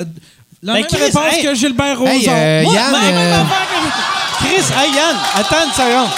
La 0.63 0.73
Ben, 0.75 0.79
même 0.81 0.87
Chris, 0.89 0.97
réponse 1.03 1.35
hey. 1.37 1.43
que 1.43 1.55
Gilbert 1.55 1.99
Rozon. 1.99 2.11
Hey, 2.11 2.29
euh, 2.29 2.63
Moi, 2.63 2.75
Yann, 2.75 2.93
même 2.93 3.15
euh, 3.17 3.43
que- 3.43 4.47
Chris, 4.47 4.73
hey 4.79 4.95
Yann, 4.95 5.17
attends 5.35 5.67
une 5.67 5.73
seconde. 5.73 6.11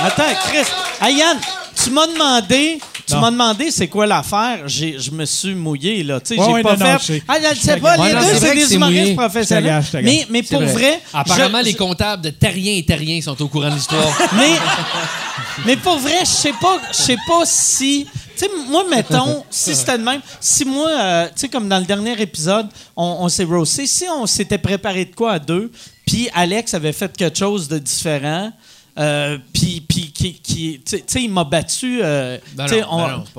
Attends, 0.00 0.34
Chris. 0.48 0.66
Hey 1.00 1.16
Yann, 1.16 1.38
tu 1.82 1.90
m'as 1.90 2.06
demandé. 2.06 2.80
Tu 3.06 3.14
m'as 3.16 3.30
demandé 3.30 3.70
c'est 3.70 3.86
quoi 3.88 4.06
l'affaire. 4.06 4.60
J'ai- 4.66 4.98
Je 4.98 5.10
me 5.10 5.26
suis 5.26 5.54
mouillé, 5.54 6.02
là. 6.02 6.20
Tu 6.20 6.28
sais, 6.34 6.40
Ouais, 6.40 6.46
j'ai 6.46 6.52
ouais, 6.54 6.62
pas 6.62 6.74
non, 6.76 6.86
non, 6.92 6.98
fait. 6.98 7.14
je. 7.18 7.20
Ah, 7.28 7.34
je 7.42 7.48
le 7.50 7.54
sais 7.56 7.76
pas, 7.76 7.96
les 7.98 8.12
non, 8.14 8.20
deux, 8.20 8.34
c'est 8.38 8.54
des 8.54 8.74
humoristes 8.74 9.14
professionnels. 9.16 9.64
Je 9.64 9.68
te 9.68 9.74
gâche, 9.76 9.86
je 9.92 9.98
te 9.98 10.02
Mais, 10.04 10.26
mais 10.30 10.42
pour 10.42 10.60
vrai. 10.62 10.72
vrai. 10.72 11.00
Apparemment, 11.12 11.58
je- 11.60 11.64
les 11.64 11.74
comptables 11.74 12.22
de 12.22 12.30
Terrien 12.30 12.76
et 12.78 12.84
Terrien 12.84 13.20
sont 13.20 13.40
au 13.42 13.48
courant 13.48 13.68
de 13.68 13.74
l'histoire. 13.74 14.08
Mais, 14.36 14.52
mais 15.64 15.76
pour 15.76 15.98
vrai, 15.98 16.20
je 16.20 16.30
sais 16.30 16.52
pas, 16.60 16.80
je 16.90 16.96
sais 16.96 17.16
pas 17.26 17.42
si. 17.44 18.06
Tu 18.36 18.40
sais, 18.40 18.50
moi, 18.68 18.84
mettons, 18.90 19.44
si 19.48 19.74
c'était 19.76 19.96
de 19.96 20.02
même, 20.02 20.20
si 20.40 20.64
moi, 20.64 20.90
euh, 20.90 21.26
tu 21.26 21.32
sais, 21.42 21.48
comme 21.48 21.68
dans 21.68 21.78
le 21.78 21.84
dernier 21.84 22.20
épisode, 22.20 22.68
on, 22.96 23.18
on 23.20 23.28
s'est 23.28 23.44
roasté, 23.44 23.86
si 23.86 24.04
on 24.08 24.26
s'était 24.26 24.58
préparé 24.58 25.04
de 25.04 25.14
quoi 25.14 25.32
à 25.34 25.38
deux, 25.38 25.70
puis 26.06 26.28
Alex 26.34 26.74
avait 26.74 26.92
fait 26.92 27.16
quelque 27.16 27.38
chose 27.38 27.68
de 27.68 27.78
différent, 27.78 28.52
euh, 28.96 29.38
puis, 29.52 29.80
puis 29.88 30.12
qui, 30.12 30.34
qui- 30.34 30.80
tu 30.84 30.98
sais- 31.06 31.22
il 31.22 31.30
m'a 31.30 31.42
battu. 31.44 32.00
euh, 32.02 32.38
tu 32.56 32.68
sais, 32.68 32.80
non, 32.82 32.86
on- 32.92 33.08
non, 33.08 33.24
c'est 33.26 33.34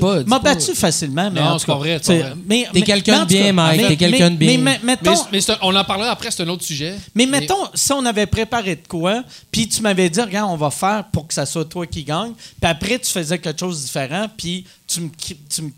pas- 0.00 0.16
non, 0.16 0.22
tu- 0.22 0.28
m'a 0.28 0.38
battu 0.38 0.74
facilement, 0.74 1.30
mais 1.30 1.40
Non, 1.40 1.46
en 1.46 1.52
tout 1.54 1.60
c'est 1.60 1.66
pas 1.66 1.72
cas, 1.72 1.78
vrai, 1.78 2.34
mais- 2.46 2.64
T'es 2.64 2.68
mais- 2.74 2.82
quelqu'un 2.82 3.16
de 3.20 3.20
tout 3.22 3.26
bien, 3.28 3.52
Mike, 3.52 3.88
t'es 3.88 3.96
quelqu'un 3.96 4.30
de 4.30 4.36
bien. 4.36 4.58
Mais, 4.58 4.78
mettons, 4.82 5.10
mais 5.12 5.18
mais 5.32 5.40
c'est 5.40 5.52
un- 5.52 5.58
on 5.62 5.74
en 5.74 5.84
parlera 5.84 6.10
après, 6.10 6.30
c'est 6.30 6.42
un 6.42 6.48
autre 6.48 6.64
sujet. 6.64 6.96
mais 7.14 7.24
mettons, 7.26 7.66
si 7.74 7.92
on 7.92 8.04
avait 8.04 8.26
préparé 8.26 8.76
de 8.76 8.86
quoi, 8.86 9.24
puis 9.50 9.66
tu 9.68 9.80
m'avais 9.80 10.10
dit, 10.10 10.20
regarde, 10.20 10.50
on 10.50 10.56
va 10.56 10.70
faire 10.70 11.04
pour 11.12 11.26
que 11.26 11.34
ça 11.34 11.46
soit 11.46 11.64
toi 11.64 11.86
qui 11.86 12.04
gagne, 12.04 12.32
puis 12.34 12.70
après, 12.70 12.98
tu 12.98 13.10
faisais 13.10 13.38
quelque 13.38 13.60
chose 13.60 13.80
de 13.80 13.86
différent, 13.86 14.26
puis 14.36 14.64
tu 14.86 15.00
me, 15.00 15.08
tu 15.48 15.62
me 15.62 15.70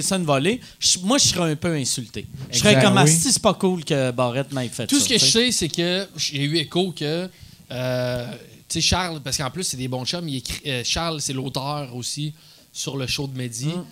ça 0.00 0.16
une 0.16 0.24
volée, 0.24 0.60
moi, 1.02 1.18
je 1.18 1.24
serais 1.28 1.50
un 1.52 1.56
peu 1.56 1.74
insulté. 1.74 2.24
Je 2.50 2.58
serais 2.60 2.80
comme, 2.80 2.94
oui. 2.94 3.02
Asti, 3.02 3.30
c'est 3.30 3.42
pas 3.42 3.52
cool 3.52 3.84
que 3.84 4.10
Barrette 4.12 4.50
m'ait 4.54 4.68
fait 4.68 4.86
Tout 4.86 4.98
ça. 4.98 5.04
ce 5.04 5.08
que 5.10 5.18
je 5.18 5.24
sais. 5.26 5.52
c'est 5.52 5.68
que 5.68 6.08
j'ai 6.16 6.42
eu 6.42 6.56
écho 6.56 6.92
que. 6.98 7.28
euh, 7.70 8.26
sais, 8.74 8.80
Charles, 8.80 9.20
parce 9.20 9.36
qu'en 9.38 9.50
plus, 9.50 9.64
c'est 9.64 9.76
des 9.76 9.88
bons 9.88 10.04
chums, 10.04 10.28
il 10.28 10.36
écrit- 10.36 10.62
euh, 10.70 10.82
Charles, 10.84 11.20
c'est 11.20 11.32
l'auteur 11.32 11.94
aussi 11.96 12.32
sur 12.72 12.96
le 12.96 13.06
show 13.06 13.26
de 13.26 13.36
Mehdi. 13.36 13.66
Mm. 13.66 13.84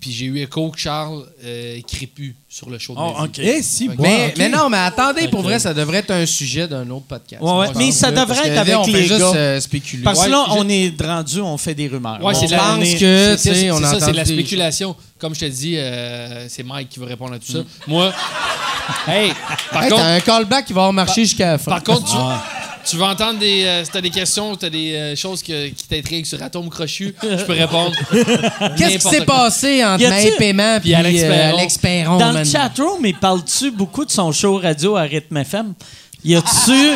Puis 0.00 0.12
j'ai 0.12 0.26
eu 0.26 0.38
écho 0.38 0.70
que 0.70 0.78
Charles 0.78 1.26
euh, 1.44 1.76
écrit 1.76 2.06
plus 2.06 2.34
sur 2.52 2.68
le 2.68 2.80
show 2.80 2.94
de 2.94 2.98
Oh, 3.00 3.14
si, 3.62 3.86
Mais- 3.88 3.94
bon, 3.94 4.02
Mais, 4.02 4.26
ok. 4.26 4.32
mais 4.38 4.48
non, 4.48 4.68
mais 4.68 4.78
attendez, 4.78 5.28
pour 5.28 5.40
vrai, 5.42 5.60
ça 5.60 5.72
devrait 5.72 5.98
être 5.98 6.10
un 6.10 6.26
sujet 6.26 6.66
d'un 6.66 6.90
autre 6.90 7.04
podcast. 7.08 7.40
Ouais, 7.40 7.52
ouais, 7.58 7.66
Je 7.72 7.78
mais 7.78 7.92
ça 7.92 8.10
devrait 8.10 8.26
parce 8.26 8.40
être 8.40 8.54
que 8.54 8.58
avec 8.58 8.76
on 8.76 8.86
les 8.88 9.02
juste 9.06 9.20
gars. 9.20 9.32
euh, 9.36 9.60
spéculer. 9.60 10.02
Parce 10.02 10.18
que 10.18 10.24
Ouais, 10.24 10.30
là, 10.30 10.44
je- 10.48 10.52
on 10.58 10.68
est 10.68 10.92
rendu, 11.00 11.40
on 11.40 11.56
fait 11.56 11.74
des 11.76 11.86
rumeurs. 11.86 12.18
Ouais, 12.20 12.34
on 12.34 12.40
c'est 12.40 12.48
la- 12.48 12.58
pense 12.58 12.78
pense 12.78 12.94
que- 12.94 13.36
sais, 13.36 13.54
c'est 13.54 13.70
on 13.70 13.80
a 13.84 13.86
ça, 13.86 14.00
c'est 14.00 14.10
de 14.10 14.16
la 14.16 14.24
spéculation. 14.24 14.96
Comme 15.20 15.32
je 15.36 15.40
te 15.40 15.44
dis, 15.44 15.76
euh, 15.76 16.48
c'est 16.48 16.64
Mike 16.64 16.88
qui 16.88 16.98
veut 16.98 17.06
répondre 17.06 17.34
à 17.34 17.38
tout 17.38 17.52
ça. 17.52 17.60
Moi, 17.86 18.12
hey, 19.06 19.32
par 19.70 19.84
Hey, 19.84 19.90
contre, 19.90 20.02
t'as 20.02 20.08
un 20.14 20.20
callback 20.20 20.64
qui 20.66 20.72
va 20.72 20.80
avoir 20.80 20.92
marché 20.92 21.22
jusqu'à 21.24 21.52
la 21.52 21.58
fin. 21.58 21.70
Par 21.70 21.84
contre, 21.84 22.04
tu, 22.10 22.90
tu 22.90 22.96
veux 22.96 23.04
entendre 23.04 23.38
des. 23.38 23.64
euh, 23.64 23.84
si 23.84 23.90
t'as 23.90 24.00
des 24.00 24.08
questions, 24.10 24.56
t'as 24.56 24.70
des 24.70 24.94
euh, 24.94 25.14
choses 25.16 25.42
que- 25.42 25.68
qui 25.68 25.86
t'intriguent 25.86 26.24
sur 26.24 26.42
Atome 26.42 26.70
Crochu, 26.70 27.14
je 27.22 27.44
peux 27.44 27.52
répondre. 27.52 27.94
Qu'est-ce 28.78 28.98
qui 29.06 29.16
s'est 29.16 29.24
passé 29.26 29.84
entre 29.84 30.08
Maë 30.08 30.30
Paiement 30.38 30.80
puis 30.80 30.94
Alex 30.94 31.76
Perron? 31.78 32.18
Le 32.40 32.50
chatroom, 32.50 33.04
il 33.06 33.14
parle-tu 33.16 33.70
beaucoup 33.70 34.04
de 34.04 34.10
son 34.10 34.32
show 34.32 34.56
radio 34.58 34.96
à 34.96 35.02
Rythme 35.02 35.36
FM? 35.38 35.74
Y 36.24 36.34
a-tu. 36.36 36.90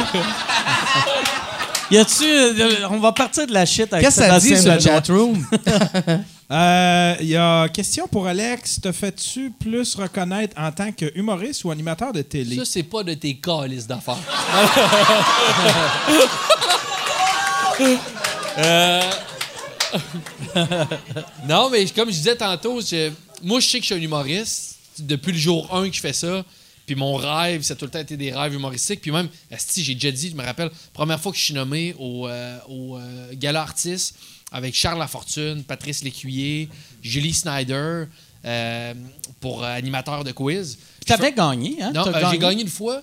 y 1.94 1.96
a-tu. 1.98 2.24
euh, 2.24 2.88
On 2.90 2.98
va 2.98 3.12
partir 3.12 3.46
de 3.46 3.52
la 3.52 3.64
shit 3.66 3.92
avec 3.92 4.04
Qu'est-ce 4.04 4.20
que 4.20 4.26
ça 4.26 4.40
dit 4.40 4.56
sur 4.60 4.72
le 4.74 4.80
chatroom? 4.80 5.46
Euh, 6.50 7.14
Il 7.20 7.26
y 7.28 7.36
a 7.36 7.68
question 7.68 8.06
pour 8.06 8.26
Alex. 8.26 8.80
Te 8.80 8.92
fais-tu 8.92 9.50
plus 9.58 9.94
reconnaître 9.94 10.54
en 10.60 10.70
tant 10.72 10.92
que 10.92 11.10
humoriste 11.18 11.64
ou 11.64 11.70
animateur 11.70 12.12
de 12.12 12.20
télé? 12.22 12.56
Ça, 12.56 12.62
c'est 12.66 12.82
pas 12.82 13.02
de 13.02 13.14
tes 13.14 13.34
calices 13.36 13.86
d'affaires. 13.86 14.16
Euh, 18.56 19.02
non, 21.48 21.68
mais 21.70 21.84
comme 21.86 22.08
je 22.08 22.14
disais 22.14 22.36
tantôt, 22.36 22.80
je- 22.80 23.10
moi, 23.42 23.58
je 23.58 23.66
sais 23.68 23.78
que 23.78 23.84
je 23.84 23.92
suis 23.94 24.00
un 24.00 24.04
humoriste. 24.04 24.73
Depuis 24.98 25.32
le 25.32 25.38
jour 25.38 25.74
1 25.74 25.88
que 25.90 25.96
je 25.96 26.00
fais 26.00 26.12
ça. 26.12 26.44
Puis 26.86 26.94
mon 26.94 27.14
rêve, 27.16 27.62
ça 27.62 27.72
a 27.72 27.76
tout 27.76 27.86
le 27.86 27.90
temps 27.90 27.98
été 28.00 28.16
des 28.16 28.32
rêves 28.32 28.52
humoristiques. 28.54 29.00
Puis 29.00 29.10
même, 29.10 29.28
asti, 29.50 29.82
j'ai 29.82 29.94
déjà 29.94 30.10
dit, 30.10 30.30
je 30.30 30.34
me 30.36 30.44
rappelle, 30.44 30.70
première 30.92 31.18
fois 31.18 31.32
que 31.32 31.38
je 31.38 31.44
suis 31.44 31.54
nommé 31.54 31.94
au, 31.98 32.28
euh, 32.28 32.58
au 32.68 32.96
euh, 32.98 33.28
Gala 33.34 33.62
Artiste 33.62 34.16
avec 34.52 34.74
Charles 34.74 34.98
Lafortune, 34.98 35.64
Patrice 35.64 36.04
Lécuyer, 36.04 36.68
Julie 37.02 37.32
Snyder. 37.32 38.04
euh, 38.46 38.92
pour 39.40 39.64
animateur 39.64 40.22
de 40.22 40.30
quiz. 40.30 40.76
Tu 41.06 41.12
avais 41.14 41.32
gagné, 41.32 41.78
hein? 41.80 41.92
Non, 41.94 42.04
j'ai 42.30 42.36
gagné? 42.36 42.60
une 42.62 42.68
fois. 42.68 43.02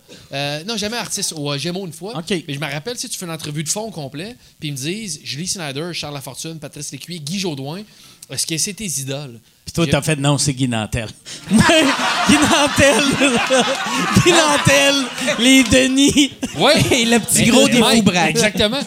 Non, 0.68 0.78
jamais 0.78 0.98
artiste 0.98 1.34
au 1.34 1.58
Gémeaux 1.58 1.88
une 1.88 1.94
fois. 1.94 2.16
OK. 2.16 2.30
Mais 2.48 2.54
je 2.54 2.60
me 2.60 2.72
rappelle, 2.72 2.96
si 2.98 3.10
tu 3.10 3.18
fais 3.18 3.26
une 3.26 3.32
entrevue 3.32 3.64
de 3.64 3.70
fond 3.70 3.82
au 3.88 3.90
complet, 3.92 4.36
puis 4.60 4.70
ils 4.70 4.74
me 4.74 4.78
disent 4.78 5.20
Julie 5.24 5.48
Snyder, 5.48 5.92
Charles 5.94 6.14
Lafortune, 6.14 6.60
Patrice 6.60 6.92
Lécuyer, 6.92 7.20
Guy 7.20 7.40
Jodoin, 7.40 7.82
est-ce 8.30 8.46
que 8.46 8.56
c'est 8.58 8.74
tes 8.74 8.86
idoles? 8.86 9.40
Puis 9.66 9.74
toi, 9.74 9.88
t'as 9.88 10.02
fait 10.02 10.18
non, 10.18 10.38
c'est 10.38 10.54
Guy 10.54 10.68
Nantel. 10.68 11.08
Guy 11.50 12.36
Nantel! 12.36 13.04
Guy 14.24 14.32
Nantel! 14.32 14.96
Les 15.40 15.64
Denis! 15.64 16.32
Ouais. 16.58 16.82
Et 16.92 17.06
le 17.06 17.20
petit 17.20 17.46
gros 17.46 17.68
des 17.68 17.80
Mike, 17.80 18.00
fous 18.00 18.12
braques. 18.12 18.30
Exactement. 18.32 18.80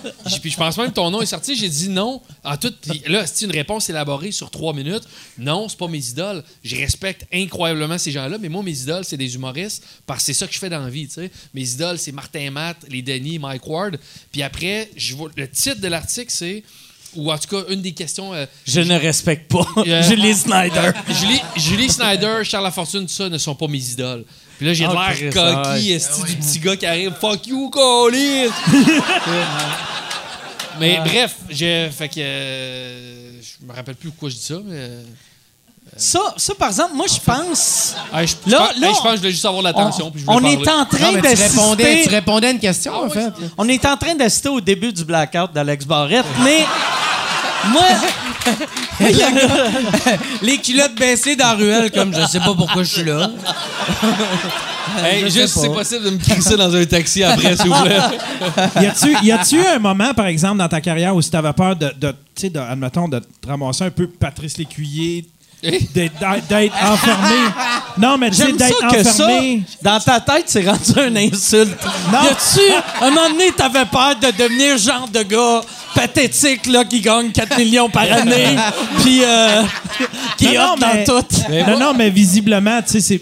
Puis 0.42 0.51
je 0.51 0.56
pense 0.56 0.76
même 0.76 0.88
que 0.88 0.94
ton 0.94 1.10
nom 1.10 1.22
est 1.22 1.26
sorti. 1.26 1.56
J'ai 1.56 1.68
dit 1.68 1.88
non. 1.88 2.20
En 2.42 2.56
tout, 2.56 2.74
là, 3.06 3.26
c'est 3.26 3.44
une 3.44 3.52
réponse 3.52 3.88
élaborée 3.88 4.32
sur 4.32 4.51
trois 4.51 4.72
minutes. 4.74 5.05
Non, 5.38 5.68
c'est 5.68 5.78
pas 5.78 5.88
mes 5.88 6.06
idoles. 6.06 6.42
Je 6.62 6.76
respecte 6.76 7.26
incroyablement 7.32 7.96
ces 7.96 8.10
gens-là, 8.10 8.36
mais 8.38 8.48
moi, 8.48 8.62
mes 8.62 8.78
idoles, 8.78 9.05
c'est 9.05 9.16
des 9.16 9.34
humoristes 9.34 9.84
parce 10.06 10.20
que 10.20 10.26
c'est 10.26 10.34
ça 10.34 10.46
que 10.46 10.52
je 10.52 10.59
fais 10.59 10.68
dans 10.68 10.80
la 10.80 10.90
vie. 10.90 11.06
tu 11.06 11.14
sais. 11.14 11.30
Mes 11.55 11.70
idoles, 11.70 11.98
c'est 11.98 12.12
Martin 12.12 12.51
Matt, 12.51 12.76
les 12.88 13.01
Denis, 13.01 13.38
Mike 13.38 13.66
Ward. 13.66 13.98
Puis 14.32 14.42
après, 14.42 14.90
je 14.96 15.14
vois, 15.14 15.30
le 15.36 15.48
titre 15.48 15.80
de 15.80 15.88
l'article, 15.88 16.30
c'est. 16.30 16.62
Ou 17.16 17.32
en 17.32 17.39
tout 17.39 17.49
cas, 17.49 17.65
une 17.73 17.81
des 17.82 17.93
questions. 17.93 18.32
euh, 18.35 18.47
Je 18.66 18.81
ne 18.81 18.99
respecte 18.99 19.51
pas 19.51 19.66
euh, 19.86 20.03
Julie 20.03 20.35
Snyder. 20.35 20.91
Julie, 21.09 21.41
Julie 21.57 21.89
Snyder, 21.91 22.39
Charles 22.45 22.65
Lafortune, 22.65 23.07
tout 23.07 23.12
ça 23.12 23.28
ne 23.28 23.39
sont 23.39 23.55
pas 23.55 23.66
mes 23.69 23.78
idoles. 23.78 24.24
Puis 24.59 24.66
là, 24.66 24.74
j'ai 24.74 24.85
de 24.85 24.91
Oh, 24.91 24.95
l'air 24.95 25.32
coquille, 25.32 25.91
ouais. 25.91 25.97
esti, 25.97 26.23
du 26.24 26.36
petit 26.36 26.59
gars 26.61 26.77
qui 26.77 26.86
arrive. 26.86 27.12
Fuck 27.20 27.47
you, 27.49 27.70
Colin! 27.70 28.49
mais 30.81 30.99
bref, 31.05 31.36
j'ai. 31.51 31.91
Fait 31.91 32.09
que. 32.09 32.15
euh, 32.19 33.31
je 33.43 33.66
me 33.66 33.73
rappelle 33.74 33.95
plus 33.95 34.11
pourquoi 34.11 34.28
je 34.31 34.35
dis 34.36 34.43
ça, 34.43 34.55
mais. 34.65 34.77
euh, 34.77 35.03
Ça, 35.97 36.20
ça, 36.36 36.55
par 36.55 36.69
exemple, 36.69 36.95
moi, 36.95 37.07
je 37.09 37.20
pense. 37.20 37.95
je, 38.12 38.16
Là- 38.16 38.24
je 38.24 38.57
pense- 38.57 38.81
là, 38.81 38.81
je 38.81 38.86
pense 38.86 39.03
que 39.03 39.11
je 39.12 39.16
voulais 39.19 39.31
juste 39.31 39.45
avoir 39.45 39.61
On, 39.61 39.65
l'attention. 39.65 40.11
puis 40.11 40.20
je 40.20 40.27
voulais 40.27 40.57
on 40.57 40.62
est 40.62 40.69
en 40.69 40.85
train 40.86 41.12
mais 41.12 41.35
tu 41.35 41.43
répondais, 41.43 42.03
tu 42.05 42.09
répondais 42.09 42.47
à 42.47 42.51
une 42.51 42.59
question, 42.61 42.93
Ah 42.97 43.07
en 43.07 43.11
fait. 43.11 43.31
On 43.59 43.69
est 43.69 43.85
en 43.86 43.97
train 43.97 44.15
d'assister 44.15 44.49
au 44.49 44.61
début 44.61 44.93
du 44.93 45.05
blackout 45.05 45.53
d'Alex 45.53 45.85
Barrette, 45.85 46.24
mais. 46.43 46.65
Moi, 47.73 47.82
Les 50.43 50.59
culottes 50.59 50.95
baissées 50.97 51.36
dans 51.36 51.49
la 51.49 51.55
ruelle, 51.55 51.91
comme 51.91 52.15
je 52.15 52.27
sais 52.27 52.39
pas 52.39 52.55
pourquoi 52.55 52.82
je 52.82 52.91
suis 52.91 53.05
là. 53.05 53.31
Hey, 55.03 55.23
je 55.23 55.41
juste, 55.41 55.59
c'est 55.61 55.73
possible 55.73 56.05
de 56.05 56.11
me 56.11 56.19
crisser 56.19 56.57
dans 56.57 56.73
un 56.74 56.85
taxi 56.85 57.24
après, 57.24 57.57
s'il 57.57 57.69
vous 57.69 57.82
plaît. 57.82 57.99
Y 58.81 58.86
a-tu, 58.86 59.27
y 59.27 59.32
a-tu 59.32 59.57
eu 59.57 59.66
un 59.66 59.78
moment, 59.78 60.15
par 60.15 60.27
exemple, 60.27 60.59
dans 60.59 60.69
ta 60.69 60.81
carrière 60.81 61.16
où 61.16 61.23
tu 61.23 61.35
avais 61.35 61.53
peur 61.53 61.74
de, 61.74 61.93
de, 61.99 62.11
tu 62.11 62.43
sais, 62.43 62.51
de, 62.51 62.61
admettons, 62.61 63.09
de 63.09 63.19
te 63.19 63.49
ramasser 63.49 63.85
un 63.85 63.91
peu 63.91 64.07
Patrice 64.07 64.57
Lécuyer, 64.59 65.24
d'être, 65.95 66.74
enfermé? 66.82 67.51
Non, 67.99 68.19
mais 68.19 68.31
tu 68.31 68.36
sais, 68.36 68.47
j'aime 68.47 68.59
ça 68.59 68.66
d'être 68.69 68.89
que 68.91 69.03
ça, 69.05 69.24
enfermé. 69.24 69.62
dans 69.82 70.01
ta 70.01 70.20
tête, 70.20 70.45
c'est 70.47 70.69
rendu 70.69 70.93
une 71.09 71.16
insulte. 71.19 71.77
Non. 72.12 72.23
Y 72.23 72.27
a-tu, 72.28 73.05
un 73.05 73.11
moment 73.11 73.31
donné, 73.31 73.53
t'avais 73.53 73.85
peur 73.86 74.16
de 74.16 74.27
devenir 74.36 74.77
genre 74.78 75.09
de 75.09 75.23
gars 75.23 75.61
pathétique, 75.95 76.66
là, 76.66 76.85
qui 76.85 77.01
gagne 77.01 77.31
4 77.31 77.57
millions 77.59 77.89
par 77.89 78.11
année, 78.12 78.57
puis 79.03 79.20
euh, 79.23 79.62
qui 80.36 80.53
Non, 80.55 80.74
dans 80.77 80.95
mais- 80.95 81.05
tout? 81.05 81.24
non, 81.70 81.78
non, 81.78 81.95
mais 81.95 82.11
visiblement, 82.11 82.82
tu 82.82 82.93
sais, 82.93 83.01
c'est. 83.01 83.20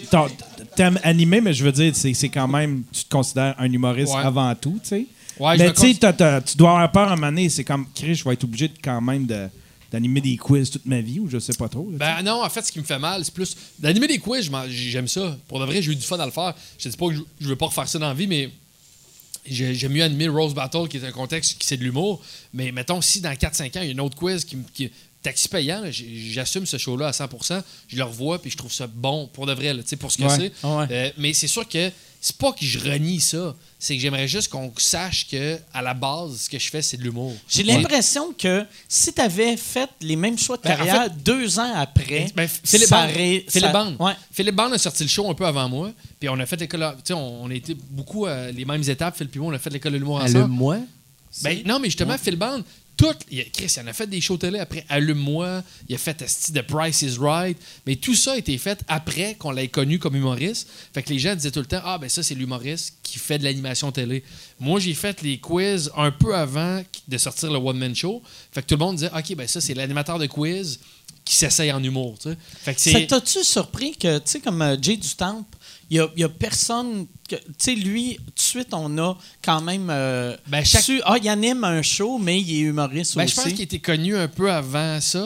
T'aimes 0.75 0.97
animer, 1.03 1.39
mais 1.39 1.53
je 1.53 1.63
veux 1.63 1.71
dire, 1.71 1.93
c'est, 1.93 2.29
quand 2.29 2.47
même. 2.47 2.81
Tu 2.91 3.03
te 3.03 3.09
considères 3.09 3.53
un 3.59 3.71
humoriste 3.71 4.11
Ouais. 4.15 4.21
avant 4.23 4.53
tout, 4.55 4.79
tu 4.81 4.89
sais. 4.89 5.05
Ouais, 5.39 5.55
mais 5.57 5.71
tu 5.71 5.81
sais, 5.93 6.41
tu 6.45 6.57
dois 6.57 6.71
avoir 6.71 6.91
peur 6.91 7.09
à 7.09 7.13
un 7.13 7.15
moment 7.15 7.27
donné. 7.27 7.49
C'est 7.49 7.63
comme, 7.63 7.85
Chris, 7.93 8.15
je 8.15 8.23
vais 8.23 8.33
être 8.33 8.43
obligé 8.43 8.67
de, 8.69 8.73
quand 8.83 8.99
même 9.01 9.25
de, 9.27 9.49
d'animer 9.93 10.19
des 10.19 10.35
quiz 10.35 10.69
toute 10.71 10.85
ma 10.85 10.99
vie 10.99 11.19
ou 11.19 11.29
je 11.29 11.37
sais 11.39 11.53
pas 11.53 11.69
trop. 11.69 11.87
là, 11.91 11.97
Ben 11.97 12.23
non, 12.23 12.43
en 12.43 12.49
fait, 12.49 12.63
ce 12.63 12.71
qui 12.71 12.79
me 12.79 12.83
fait 12.83 12.99
mal, 12.99 13.23
c'est 13.23 13.33
plus. 13.33 13.55
D'animer 13.79 14.07
des 14.07 14.17
quiz, 14.17 14.49
j'aime 14.69 15.07
ça. 15.07 15.37
Pour 15.47 15.59
de 15.59 15.65
vrai, 15.65 15.81
j'ai 15.81 15.91
eu 15.91 15.95
du 15.95 16.01
fun 16.05 16.19
à 16.19 16.25
le 16.25 16.31
faire. 16.31 16.53
Je 16.79 16.89
dis 16.89 16.97
pas 16.97 17.07
que 17.07 17.13
je, 17.15 17.21
je 17.39 17.47
veux 17.47 17.55
pas 17.55 17.67
refaire 17.67 17.87
ça 17.87 17.97
dans 17.99 18.07
la 18.09 18.13
vie, 18.13 18.27
mais 18.27 18.49
j'ai- 19.45 19.75
j'aime 19.75 19.91
mieux 19.91 20.03
animer 20.03 20.27
Rose 20.27 20.53
Battle, 20.53 20.87
qui 20.89 20.97
est 20.97 21.05
un 21.05 21.11
contexte 21.11 21.57
qui 21.57 21.67
c'est 21.67 21.77
de 21.77 21.83
l'humour. 21.83 22.21
Mais 22.53 22.71
mettons, 22.71 23.01
si 23.01 23.21
dans 23.21 23.33
4-5 23.35 23.77
ans, 23.77 23.81
il 23.81 23.85
y 23.85 23.89
a 23.89 23.91
une 23.91 24.01
autre 24.01 24.15
quiz 24.17 24.43
qui, 24.45 24.57
qui 24.73 24.89
taxi 25.21 25.47
payant, 25.47 25.83
j'assume 25.89 26.65
ce 26.65 26.77
show-là 26.77 27.07
à 27.07 27.13
100 27.13 27.29
je 27.87 27.95
le 27.95 28.03
revois, 28.03 28.41
puis 28.41 28.51
je 28.51 28.57
trouve 28.57 28.73
ça 28.73 28.87
bon 28.87 29.27
pour 29.31 29.45
de 29.45 29.53
vrai, 29.53 29.73
là, 29.73 29.81
tu 29.83 29.89
sais, 29.89 29.95
pour 29.95 30.11
ce 30.11 30.17
que 30.17 30.23
Ouais. 30.23 30.51
c'est. 30.61 30.67
Ouais. 30.67 30.85
Euh, 30.91 31.09
mais 31.17 31.33
c'est 31.33 31.47
sûr 31.47 31.67
que 31.67 31.89
c'est 32.25 32.37
pas 32.37 32.53
que 32.53 32.63
je 32.65 32.79
renie 32.79 33.19
ça, 33.19 33.53
c'est 33.77 33.95
que 33.97 34.01
j'aimerais 34.01 34.29
juste 34.29 34.47
qu'on 34.47 34.71
sache 34.77 35.27
que 35.29 35.59
à 35.73 35.81
la 35.81 35.93
base, 35.93 36.43
ce 36.43 36.49
que 36.49 36.57
je 36.57 36.69
fais, 36.69 36.81
c'est 36.81 36.95
de 36.95 37.03
l'humour. 37.03 37.33
J'ai 37.49 37.65
Ouais. 37.65 37.73
l'impression 37.75 38.31
que 38.31 38.65
si 38.87 39.11
t'avais 39.11 39.57
fait 39.57 39.89
les 39.99 40.15
mêmes 40.15 40.39
choix 40.39 40.55
de 40.55 40.61
Ben, 40.61 40.71
en 40.71 40.77
carrière 40.77 41.09
deux 41.09 41.59
ans 41.59 41.73
après, 41.75 42.31
Ben, 42.33 42.47
Philippe 42.47 42.87
ça 42.87 43.05
Band. 43.07 43.13
Philippe 43.13 43.49
ça- 43.51 43.71
Band. 43.73 43.95
Ouais. 43.99 44.13
Philippe 44.31 44.55
Band 44.55 44.71
a 44.71 44.77
sorti 44.77 45.03
le 45.03 45.09
show 45.09 45.29
un 45.29 45.33
peu 45.33 45.45
avant 45.45 45.67
moi. 45.67 45.91
Puis 46.17 46.29
on 46.29 46.39
a 46.39 46.45
fait 46.45 46.55
l'école. 46.61 46.93
Tu 46.99 47.01
sais, 47.07 47.13
on, 47.13 47.43
on 47.43 47.49
a 47.49 47.53
été 47.53 47.75
beaucoup 47.89 48.25
à 48.25 48.51
les 48.51 48.63
mêmes 48.63 48.83
étapes. 48.89 49.17
Philippe 49.17 49.35
et 49.35 49.39
moi, 49.39 49.51
on 49.51 49.55
a 49.55 49.59
fait 49.59 49.69
l'école 49.69 49.91
de 49.91 49.97
l'humour 49.97 50.15
ensemble. 50.21 50.37
Allume-moi. 50.37 50.77
Ben, 51.41 51.61
non, 51.65 51.79
mais 51.79 51.87
justement, 51.89 52.17
Phil 52.17 52.37
Band, 52.37 52.61
tout, 52.95 53.13
il 53.31 53.39
a- 53.41 53.43
Chris, 53.45 53.73
il 53.75 53.79
en 53.81 53.87
a 53.87 53.93
fait 53.93 54.07
des 54.07 54.21
shows 54.21 54.37
télé 54.37 54.59
après 54.59 54.85
Allume-moi, 54.89 55.63
il 55.89 55.95
a 55.95 55.97
fait 55.97 56.23
de 56.51 56.61
Price 56.61 57.01
is 57.01 57.17
Right, 57.19 57.57
mais 57.85 57.95
tout 57.95 58.15
ça 58.15 58.33
a 58.33 58.37
été 58.37 58.57
fait 58.57 58.79
après 58.87 59.35
qu'on 59.35 59.51
l'ait 59.51 59.67
connu 59.67 59.99
comme 59.99 60.15
humoriste. 60.15 60.67
Fait 60.93 61.01
que 61.03 61.09
les 61.09 61.19
gens 61.19 61.35
disaient 61.35 61.51
tout 61.51 61.59
le 61.59 61.65
temps 61.65 61.81
Ah, 61.83 61.97
ben 61.97 62.09
ça, 62.09 62.21
c'est 62.23 62.35
l'humoriste 62.35 62.95
qui 63.03 63.19
fait 63.19 63.39
de 63.39 63.43
l'animation 63.43 63.91
télé. 63.91 64.23
Moi, 64.59 64.79
j'ai 64.79 64.93
fait 64.93 65.21
les 65.21 65.39
quiz 65.39 65.91
un 65.97 66.11
peu 66.11 66.35
avant 66.35 66.83
de 67.07 67.17
sortir 67.17 67.51
le 67.51 67.57
One 67.57 67.77
Man 67.77 67.95
Show. 67.95 68.21
Fait 68.51 68.61
que 68.61 68.67
tout 68.67 68.75
le 68.75 68.79
monde 68.85 68.95
disait 68.97 69.11
Ok, 69.17 69.35
ben 69.35 69.47
ça, 69.47 69.59
c'est 69.61 69.73
l'animateur 69.73 70.19
de 70.19 70.27
quiz 70.27 70.79
qui 71.25 71.35
s'essaye 71.35 71.71
en 71.71 71.81
humour. 71.81 72.17
tu 72.21 72.29
sais. 72.29 72.37
Fait 72.63 72.75
que 72.75 72.81
Ça 72.81 72.91
c'est. 72.91 73.07
t'as-tu 73.07 73.43
surpris 73.43 73.95
que, 73.95 74.17
tu 74.17 74.23
sais, 74.25 74.39
comme 74.41 74.61
euh, 74.61 74.75
Jay 74.81 74.97
du 74.97 75.07
Temple, 75.15 75.45
il 75.89 76.07
n'y 76.17 76.23
a, 76.23 76.29
personne. 76.29 77.05
que- 77.29 77.35
Tu 77.35 77.41
sais, 77.57 77.75
lui, 77.75 78.15
tout 78.17 78.33
de 78.35 78.39
suite, 78.39 78.69
on 78.73 78.97
a 78.97 79.17
quand 79.43 79.61
même. 79.61 79.87
euh, 79.89 80.35
Ben, 80.47 80.63
chaque- 80.65 80.81
su- 80.83 81.01
ah, 81.05 81.15
il 81.21 81.27
anime 81.29 81.63
un 81.63 81.81
show, 81.81 82.17
mais 82.17 82.39
il 82.41 82.55
est 82.55 82.59
humoriste 82.61 83.15
Ben, 83.15 83.23
aussi. 83.25 83.35
je 83.35 83.41
pense 83.41 83.51
qu'il 83.53 83.61
était 83.61 83.79
connu 83.79 84.15
un 84.17 84.27
peu 84.27 84.51
avant 84.51 84.99
ça. 85.01 85.25